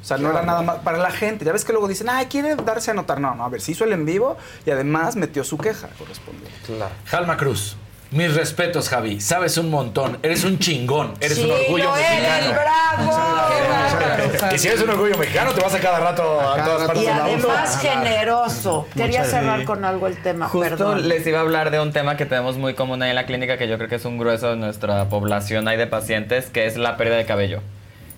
O 0.00 0.04
sea, 0.04 0.16
no 0.16 0.30
Qué 0.30 0.36
era 0.36 0.46
nada 0.46 0.62
más 0.62 0.78
para 0.78 0.96
la 0.98 1.10
gente. 1.10 1.44
Ya 1.44 1.52
ves 1.52 1.64
que 1.66 1.72
luego 1.72 1.86
dicen, 1.86 2.08
ay, 2.08 2.26
quiere 2.26 2.54
darse 2.56 2.90
a 2.92 2.94
notar. 2.94 3.19
No, 3.20 3.34
no, 3.34 3.44
a 3.44 3.48
ver, 3.48 3.60
se 3.60 3.72
hizo 3.72 3.84
el 3.84 3.92
en 3.92 4.04
vivo 4.06 4.36
y 4.66 4.70
además 4.70 5.14
metió 5.16 5.44
su 5.44 5.58
queja 5.58 5.88
correspondiente. 5.98 6.50
Claro. 6.66 6.92
Jalma 7.06 7.36
Cruz. 7.36 7.76
Mis 8.12 8.34
respetos, 8.34 8.88
Javi. 8.88 9.20
Sabes 9.20 9.56
un 9.56 9.70
montón. 9.70 10.18
Eres 10.24 10.42
un 10.42 10.58
chingón. 10.58 11.14
Eres 11.20 11.38
un 11.38 11.48
orgullo 11.52 11.84
lo 11.84 11.96
eres, 11.96 12.10
mexicano. 12.10 12.60
bravo. 12.60 14.52
Y 14.52 14.58
si 14.58 14.66
eres 14.66 14.82
un 14.82 14.90
orgullo 14.90 15.16
mexicano, 15.16 15.52
te 15.52 15.60
vas 15.60 15.74
a 15.74 15.78
cada 15.78 16.00
rato 16.00 16.40
a 16.40 16.64
todas 16.64 16.86
partes 16.88 17.02
Y 17.04 17.06
de 17.06 17.12
la 17.12 17.24
además 17.24 17.80
generoso. 17.80 18.88
Quería 18.96 19.24
cerrar 19.24 19.60
Sí. 19.60 19.64
con 19.64 19.84
algo 19.84 20.08
el 20.08 20.20
tema, 20.20 20.48
Justo 20.48 20.68
perdón. 20.70 21.08
les 21.08 21.24
iba 21.24 21.38
a 21.38 21.42
hablar 21.42 21.70
de 21.70 21.78
un 21.78 21.92
tema 21.92 22.16
que 22.16 22.26
tenemos 22.26 22.56
muy 22.56 22.74
común 22.74 23.00
ahí 23.02 23.10
en 23.10 23.14
la 23.16 23.26
clínica, 23.26 23.56
que 23.58 23.68
yo 23.68 23.76
creo 23.78 23.88
que 23.88 23.94
es 23.96 24.04
un 24.04 24.18
grueso 24.18 24.48
de 24.50 24.56
nuestra 24.56 25.08
población 25.08 25.68
hay 25.68 25.76
de 25.76 25.86
pacientes, 25.86 26.46
que 26.46 26.66
es 26.66 26.76
la 26.76 26.96
pérdida 26.96 27.16
de 27.16 27.26
cabello. 27.26 27.60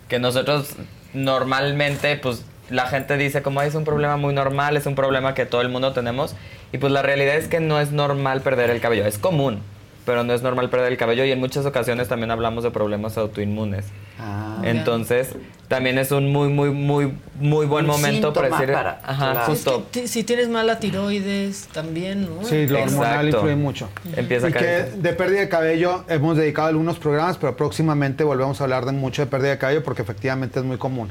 Que 0.09 0.19
nosotros 0.19 0.71
normalmente, 1.13 2.17
pues 2.17 2.45
la 2.73 2.87
gente 2.87 3.17
dice 3.17 3.43
como 3.43 3.61
"Ay, 3.61 3.69
es 3.69 3.75
un 3.75 3.85
problema 3.85 4.17
muy 4.17 4.35
normal, 4.35 4.77
es 4.77 4.87
un 4.87 4.95
problema 4.95 5.35
que 5.35 5.47
todo 5.47 5.61
el 5.61 5.69
mundo 5.69 5.93
tenemos. 5.93 6.35
Y 6.73 6.79
pues 6.79 6.93
la 6.93 7.03
realidad 7.03 7.37
es 7.37 7.49
que 7.49 7.61
no 7.61 7.79
es 7.81 7.93
normal 7.93 8.41
perder 8.41 8.71
el 8.71 8.81
cabello, 8.81 9.07
es 9.07 9.19
común. 9.19 9.61
Pero 10.05 10.25
no 10.25 10.33
es 10.33 10.43
normal 10.43 10.69
perder 10.69 10.91
el 10.91 10.99
cabello 10.99 11.25
y 11.25 11.31
en 11.31 11.39
muchas 11.39 11.65
ocasiones 11.65 12.09
también 12.09 12.33
hablamos 12.33 12.65
de 12.65 12.73
problemas 12.73 13.17
autoinmunes. 13.17 13.85
Ah. 14.19 14.61
Entonces, 14.65 15.29
también 15.69 15.97
es 15.97 16.11
un 16.11 16.33
muy, 16.33 16.49
muy, 16.49 16.71
muy, 16.71 17.13
muy 17.39 17.67
buen 17.67 17.85
Un 17.85 17.93
momento 17.93 18.33
para 18.33 18.49
decir. 18.49 18.73
para- 18.73 19.01
ajá, 19.05 19.31
claro. 19.33 19.47
justo. 19.47 19.77
Es 19.77 19.85
que 19.93 20.01
ti- 20.01 20.09
si 20.09 20.25
tienes 20.25 20.49
mala 20.49 20.81
tiroides, 20.81 21.69
también, 21.73 22.23
¿no? 22.25 22.43
Sí, 22.45 22.67
lo 22.67 22.83
hormonal 22.83 23.29
influye 23.29 23.55
mucho. 23.55 23.89
Empieza 24.17 24.49
a 24.49 24.51
y 24.51 24.53
que 24.53 24.59
de 24.97 25.13
pérdida 25.13 25.39
de 25.41 25.49
cabello 25.49 26.05
hemos 26.09 26.37
dedicado 26.37 26.67
algunos 26.67 26.99
programas, 26.99 27.39
pero 27.39 27.57
próximamente 27.57 28.25
volvemos 28.25 28.61
a 28.61 28.65
hablar 28.65 28.85
de 28.87 28.93
mucho 28.93 29.23
de 29.23 29.27
pérdida 29.27 29.51
de 29.51 29.59
cabello 29.59 29.85
porque 29.85 30.03
efectivamente 30.03 30.59
es 30.59 30.65
muy 30.65 30.79
común. 30.79 31.11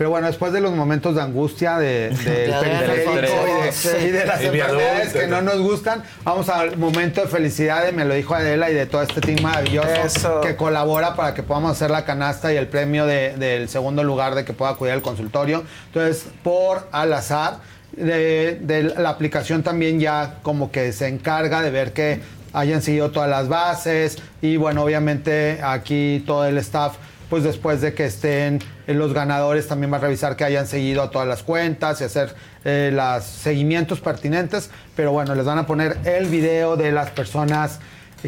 Pero 0.00 0.08
bueno, 0.08 0.28
después 0.28 0.54
de 0.54 0.62
los 0.62 0.72
momentos 0.72 1.14
de 1.14 1.20
angustia 1.20 1.76
de, 1.76 2.08
del 2.08 2.24
De 2.24 2.86
periférico 2.86 3.34
y 3.60 3.66
de, 3.66 3.70
sí. 3.72 3.88
y 4.00 4.08
de 4.08 4.24
las 4.24 4.40
enfermedades 4.40 5.12
que 5.12 5.26
no 5.26 5.42
nos 5.42 5.58
gustan, 5.60 6.02
vamos 6.24 6.48
al 6.48 6.78
momento 6.78 7.20
de 7.20 7.26
felicidad 7.26 7.84
de 7.84 7.92
me 7.92 8.06
lo 8.06 8.14
dijo 8.14 8.34
Adela 8.34 8.70
y 8.70 8.74
de 8.74 8.86
todo 8.86 9.02
este 9.02 9.20
team 9.20 9.42
maravilloso 9.42 9.90
Eso. 10.02 10.40
que 10.40 10.56
colabora 10.56 11.16
para 11.16 11.34
que 11.34 11.42
podamos 11.42 11.72
hacer 11.72 11.90
la 11.90 12.06
canasta 12.06 12.50
y 12.50 12.56
el 12.56 12.66
premio 12.66 13.04
de- 13.04 13.36
del 13.36 13.68
segundo 13.68 14.02
lugar 14.02 14.34
de 14.34 14.46
que 14.46 14.54
pueda 14.54 14.70
acudir 14.70 14.94
al 14.94 15.02
consultorio. 15.02 15.64
Entonces, 15.88 16.24
por 16.42 16.88
al 16.92 17.12
azar, 17.12 17.58
de, 17.92 18.56
de 18.58 18.82
la 18.84 19.10
aplicación 19.10 19.62
también 19.62 20.00
ya 20.00 20.36
como 20.40 20.70
que 20.72 20.94
se 20.94 21.08
encarga 21.08 21.60
de 21.60 21.70
ver 21.70 21.92
que 21.92 22.22
hayan 22.54 22.80
seguido 22.80 23.10
todas 23.10 23.28
las 23.28 23.48
bases 23.48 24.16
y 24.40 24.56
bueno, 24.56 24.82
obviamente 24.82 25.60
aquí 25.62 26.24
todo 26.26 26.46
el 26.46 26.56
staff 26.56 26.94
pues 27.30 27.44
después 27.44 27.80
de 27.80 27.94
que 27.94 28.04
estén 28.04 28.58
eh, 28.86 28.92
los 28.92 29.14
ganadores 29.14 29.68
también 29.68 29.92
va 29.92 29.96
a 29.96 30.00
revisar 30.00 30.36
que 30.36 30.44
hayan 30.44 30.66
seguido 30.66 31.02
a 31.02 31.10
todas 31.10 31.26
las 31.26 31.42
cuentas 31.42 32.00
y 32.00 32.04
hacer 32.04 32.34
eh, 32.64 32.90
los 32.92 33.24
seguimientos 33.24 34.00
pertinentes, 34.00 34.68
pero 34.96 35.12
bueno, 35.12 35.34
les 35.34 35.46
van 35.46 35.58
a 35.58 35.66
poner 35.66 35.96
el 36.04 36.26
video 36.26 36.76
de 36.76 36.92
las 36.92 37.10
personas 37.10 37.78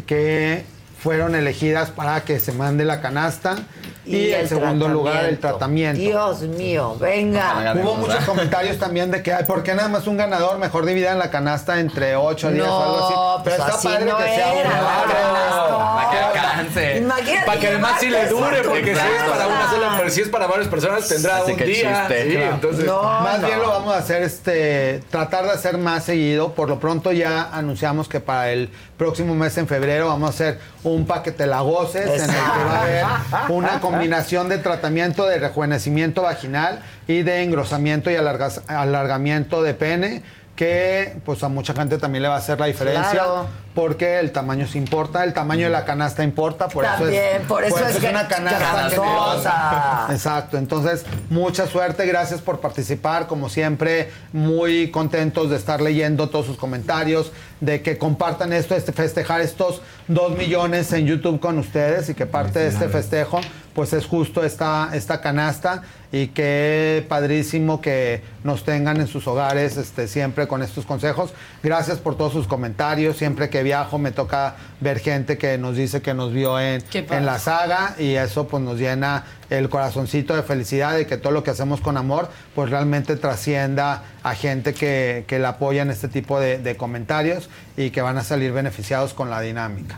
que 0.07 0.63
fueron 0.97 1.35
elegidas 1.35 1.89
para 1.91 2.21
que 2.21 2.39
se 2.39 2.53
mande 2.53 2.85
la 2.85 3.01
canasta 3.01 3.57
y, 4.05 4.31
en 4.31 4.41
el 4.41 4.49
segundo 4.49 4.87
lugar 4.87 5.25
el 5.25 5.39
tratamiento. 5.39 5.99
Dios 6.01 6.41
mío, 6.41 6.95
venga. 6.99 7.73
Hubo 7.81 7.95
muchos 7.95 8.23
comentarios 8.25 8.77
también 8.77 9.11
de 9.11 9.23
que, 9.23 9.33
ay, 9.33 9.45
¿por 9.45 9.63
qué 9.63 9.73
nada 9.73 9.87
más 9.89 10.07
un 10.07 10.17
ganador? 10.17 10.57
Mejor 10.57 10.85
dividan 10.85 11.19
la 11.19 11.29
canasta 11.31 11.79
entre 11.79 12.15
8 12.15 12.51
días 12.51 12.67
No, 12.67 12.77
o 12.77 12.83
algo 12.83 13.05
así. 13.05 13.13
Pero 13.45 13.55
pues 13.57 13.67
está 13.67 13.77
así 13.79 13.87
padre 13.87 14.05
no 14.11 14.17
que 14.17 14.23
sea 14.23 14.53
era, 14.53 14.69
canasta. 14.69 15.95
Para 15.95 16.09
que 16.11 16.17
alcance. 16.17 16.97
Imagínate 16.97 17.45
Para 17.45 17.59
que 17.59 17.67
además 17.67 17.93
sí 17.99 18.09
le 18.09 18.27
dure, 18.27 18.61
porque 18.63 18.83
si 18.95 19.01
es 19.01 19.23
para 19.29 19.47
una 19.47 19.69
sola, 19.69 19.93
pero 19.97 20.09
si 20.09 20.21
es 20.21 20.29
para 20.29 20.47
varias 20.47 20.67
personas, 20.67 21.07
tendrá 21.07 21.37
Así 21.37 21.51
un 21.51 21.57
que 21.57 21.65
día. 21.65 22.07
chiste. 22.07 22.23
Sí, 22.23 22.35
Claro. 22.37 22.53
entonces. 22.55 22.85
más 22.87 23.39
no. 23.39 23.47
bien 23.47 23.59
lo 23.59 23.69
vamos 23.69 23.93
a 23.93 23.97
hacer, 23.97 24.23
este, 24.23 25.01
tratar 25.09 25.45
de 25.45 25.51
hacer 25.51 25.77
más 25.77 26.03
seguido. 26.03 26.53
Por 26.53 26.69
lo 26.69 26.79
pronto 26.79 27.11
ya 27.11 27.49
anunciamos 27.53 28.07
que 28.07 28.19
para 28.19 28.51
el 28.51 28.69
próximo 28.97 29.33
mes 29.35 29.57
en 29.57 29.67
febrero 29.67 30.07
vamos 30.07 30.27
a 30.29 30.33
hacer 30.33 30.59
un 30.83 31.05
paquete 31.05 31.45
la 31.47 31.61
goces 31.61 32.05
en 32.05 32.29
el 32.29 32.29
que 32.29 32.63
va 32.65 32.75
a 32.77 32.81
haber 32.81 33.05
una 33.49 33.79
combinación 33.93 34.49
de 34.49 34.57
tratamiento 34.57 35.25
de 35.25 35.37
rejuvenecimiento 35.39 36.21
vaginal 36.23 36.79
y 37.07 37.23
de 37.23 37.43
engrosamiento 37.43 38.09
y 38.11 38.15
alargas- 38.15 38.61
alargamiento 38.67 39.61
de 39.63 39.73
pene 39.73 40.23
que 40.55 41.17
pues 41.25 41.41
a 41.43 41.49
mucha 41.49 41.73
gente 41.73 41.97
también 41.97 42.21
le 42.21 42.27
va 42.29 42.35
a 42.35 42.37
hacer 42.37 42.59
la 42.59 42.67
diferencia 42.67 43.09
Claro. 43.09 43.47
porque 43.73 44.19
el 44.19 44.31
tamaño 44.31 44.67
se 44.67 44.77
importa, 44.77 45.23
el 45.23 45.33
tamaño 45.33 45.65
de 45.65 45.71
la 45.71 45.83
canasta 45.83 46.23
importa, 46.23 46.67
por 46.67 46.85
eso 46.85 46.93
También, 46.93 47.41
es, 47.41 47.47
por 47.47 47.63
eso 47.63 47.79
es 47.87 47.97
que- 47.97 48.07
una 48.09 48.27
canasta. 48.27 50.07
Exacto, 50.11 50.57
entonces 50.59 51.05
mucha 51.31 51.65
suerte, 51.65 52.05
gracias 52.05 52.39
por 52.41 52.59
participar, 52.59 53.25
como 53.25 53.49
siempre, 53.49 54.11
muy 54.31 54.91
contentos 54.91 55.49
de 55.49 55.55
estar 55.55 55.81
leyendo 55.81 56.29
todos 56.29 56.45
sus 56.45 56.57
comentarios, 56.57 57.31
de 57.59 57.81
que 57.81 57.97
compartan 57.97 58.53
esto, 58.53 58.75
este 58.75 58.91
festejar 58.93 59.41
estos 59.41 59.81
dos 60.07 60.37
millones 60.37 60.91
en 60.93 61.05
YouTube 61.05 61.39
con 61.39 61.57
ustedes 61.59 62.09
y 62.09 62.13
que 62.13 62.25
parte 62.25 62.59
de 62.59 62.67
este 62.67 62.89
festejo 62.89 63.41
pues 63.73 63.93
es 63.93 64.05
justo 64.05 64.43
esta, 64.43 64.91
esta 64.93 65.19
canasta 65.21 65.81
y 66.11 66.27
que 66.27 67.03
padrísimo 67.09 67.81
que 67.81 68.21
nos 68.43 68.63
tengan 68.63 68.97
en 68.97 69.07
sus 69.07 69.27
hogares 69.27 69.77
este, 69.77 70.07
siempre 70.07 70.47
con 70.47 70.61
estos 70.61 70.85
consejos. 70.85 71.33
Gracias 71.63 71.97
por 71.97 72.15
todos 72.15 72.33
sus 72.33 72.47
comentarios, 72.47 73.17
siempre 73.17 73.49
que 73.49 73.63
viajo 73.63 73.97
me 73.97 74.11
toca 74.11 74.55
ver 74.79 74.99
gente 74.99 75.37
que 75.37 75.57
nos 75.57 75.75
dice 75.75 76.01
que 76.01 76.13
nos 76.13 76.31
vio 76.31 76.59
en, 76.59 76.81
Qué 76.83 77.05
en 77.09 77.25
la 77.25 77.39
saga 77.39 77.95
y 77.97 78.13
eso 78.13 78.47
pues 78.47 78.61
nos 78.61 78.77
llena 78.77 79.25
el 79.49 79.69
corazoncito 79.69 80.35
de 80.35 80.43
felicidad 80.43 80.95
de 80.95 81.07
que 81.07 81.17
todo 81.17 81.33
lo 81.33 81.43
que 81.43 81.51
hacemos 81.51 81.81
con 81.81 81.97
amor 81.97 82.29
pues 82.53 82.69
realmente 82.69 83.15
trascienda 83.15 84.03
a 84.21 84.35
gente 84.35 84.73
que, 84.73 85.25
que 85.27 85.39
la 85.39 85.49
apoya 85.49 85.81
en 85.81 85.89
este 85.89 86.07
tipo 86.07 86.39
de, 86.39 86.59
de 86.59 86.77
comentarios 86.77 87.49
y 87.75 87.89
que 87.89 88.01
van 88.01 88.17
a 88.17 88.23
salir 88.23 88.51
beneficiados 88.51 89.13
con 89.15 89.31
la 89.31 89.41
dinámica. 89.41 89.92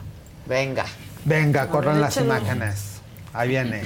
Venga. 0.47 0.85
Venga, 1.23 1.67
corran 1.69 1.95
ver, 1.95 2.01
las 2.03 2.17
imágenes. 2.17 3.01
Ahí 3.33 3.49
viene. 3.49 3.81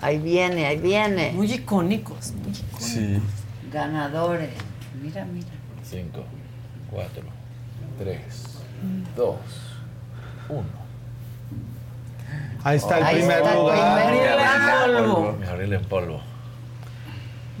Ahí 0.00 0.18
viene, 0.18 0.66
ahí 0.66 0.78
viene. 0.78 1.32
Muy 1.32 1.52
icónicos. 1.52 2.32
muy 2.32 2.52
icónicos. 2.52 2.82
Sí. 2.84 3.20
Ganadores. 3.72 4.50
Mira, 5.02 5.24
mira. 5.26 5.46
5, 5.84 6.24
4, 6.90 7.22
3, 7.98 8.20
2, 9.16 9.36
1. 10.48 10.64
Ahí 12.62 12.76
está 12.76 12.98
el 12.98 13.04
Ahí 13.04 13.16
primer 13.16 13.38
está 13.38 13.52
el 13.52 13.58
lugar. 13.58 14.86
polvo. 14.86 15.32
Mi 15.32 15.46
Gabriel 15.46 15.72
en 15.74 15.84
polvo. 15.84 16.20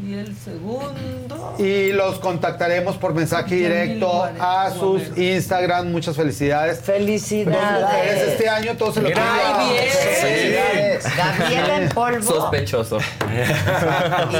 Y 0.02 0.14
el 0.14 0.34
segundo. 0.36 1.54
Y 1.58 1.92
los 1.92 2.18
contactaremos 2.20 2.96
por 2.96 3.12
mensaje 3.14 3.54
directo 3.54 4.24
a 4.40 4.70
sus 4.70 5.16
Instagram. 5.16 5.90
Muchas 5.92 6.16
felicidades. 6.16 6.78
Dos 6.78 6.88
mujeres 6.88 7.22
Felicidades. 7.26 8.28
este 8.28 8.48
año, 8.48 8.76
todos 8.76 8.94
se 8.94 9.02
lo 9.02 9.08
tienen. 9.08 9.24
Ay, 9.30 9.72
bien. 9.72 9.84
Felicidades. 10.20 11.16
Gabriela 11.16 11.76
en 11.82 11.88
polvo. 11.90 12.22
Sospechoso. 12.32 12.98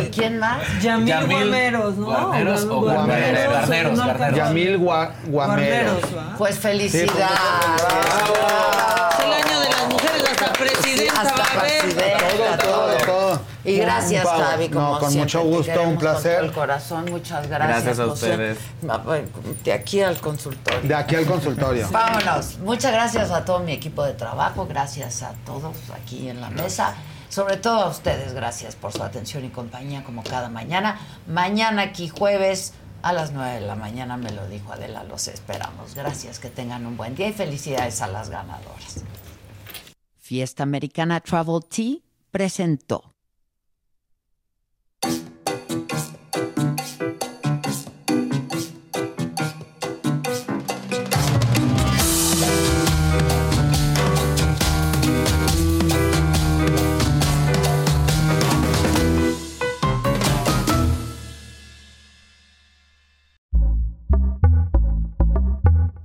¿Y 0.00 0.06
quién 0.10 0.38
más? 0.38 0.62
Yamil, 0.82 1.08
Yamil 1.08 1.36
Guarneros, 1.36 1.96
¿no? 1.96 2.06
Guarneros 2.06 2.62
o 2.62 2.66
no 2.66 2.80
Guarneros. 2.80 3.98
alcanzo. 4.00 4.36
Yamil 4.36 4.78
Gua- 4.78 5.10
Guamero. 5.26 5.30
Guarneros, 5.30 6.02
¿va? 6.16 6.34
Pues 6.38 6.58
felicidades. 6.58 7.10
Es 9.18 9.24
el 9.24 9.32
año 9.32 9.60
de 9.60 9.68
las 9.68 9.86
mujeres, 9.88 10.22
hasta 10.30 10.52
presidenta 10.52 11.20
Hasta 11.20 11.36
va 11.36 11.44
a 11.44 11.60
haber. 11.60 11.80
presidenta, 11.82 12.58
Todo, 12.58 12.86
todo, 12.88 12.98
Y 13.64 13.76
gracias, 13.76 14.24
pavo. 14.24 14.42
Javi, 14.42 14.68
como 14.70 14.92
No, 14.94 14.98
con 14.98 15.10
siempre, 15.10 15.40
mucho 15.40 15.42
gusto, 15.56 15.72
un 15.72 15.76
con 15.76 15.98
todo 15.98 15.98
placer. 15.98 16.44
el 16.44 16.52
corazón, 16.52 17.04
muchas 17.10 17.46
gracias. 17.48 17.84
Gracias 17.84 17.98
a 17.98 18.04
José. 18.10 18.30
ustedes. 18.30 18.58
De 19.64 19.72
aquí 19.72 20.00
al 20.00 20.18
consultorio. 20.20 20.80
De 20.88 20.94
aquí 20.94 21.14
al 21.16 21.26
consultorio. 21.26 21.88
Vámonos. 21.92 22.58
Muchas 22.58 22.92
gracias 22.92 23.30
a 23.30 23.44
todo 23.44 23.60
mi 23.60 23.72
equipo 23.72 24.02
de 24.04 24.14
trabajo, 24.14 24.66
gracias 24.66 25.22
a 25.22 25.34
todos 25.44 25.76
aquí 25.94 26.28
en 26.28 26.40
la 26.40 26.50
mesa. 26.50 26.94
Sobre 27.28 27.58
todo 27.58 27.80
a 27.82 27.88
ustedes, 27.88 28.32
gracias 28.32 28.74
por 28.74 28.92
su 28.92 29.02
atención 29.04 29.44
y 29.44 29.50
compañía 29.50 30.02
como 30.04 30.24
cada 30.24 30.48
mañana. 30.48 30.98
Mañana 31.28 31.82
aquí 31.82 32.08
jueves 32.08 32.72
a 33.02 33.12
las 33.12 33.30
9 33.32 33.60
de 33.60 33.60
la 33.60 33.76
mañana 33.76 34.16
me 34.16 34.30
lo 34.30 34.46
dijo 34.48 34.72
Adela, 34.72 35.04
los 35.04 35.28
esperamos. 35.28 35.94
Gracias, 35.94 36.38
que 36.38 36.48
tengan 36.50 36.86
un 36.86 36.96
buen 36.96 37.14
día 37.14 37.28
y 37.28 37.32
felicidades 37.32 38.02
a 38.02 38.08
las 38.08 38.30
ganadoras. 38.30 39.04
Fiesta 40.18 40.62
Americana 40.64 41.20
Travel 41.20 41.60
Tea 41.68 41.98
presentó. 42.30 43.09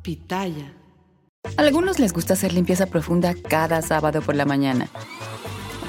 Pitaya. 0.06 0.72
A 1.58 1.62
algunos 1.62 2.00
les 2.00 2.14
gusta 2.14 2.34
hacer 2.34 2.54
limpieza 2.54 2.86
profunda 2.86 3.34
cada 3.34 3.82
sábado 3.82 4.22
por 4.22 4.36
la 4.36 4.46
mañana. 4.46 4.88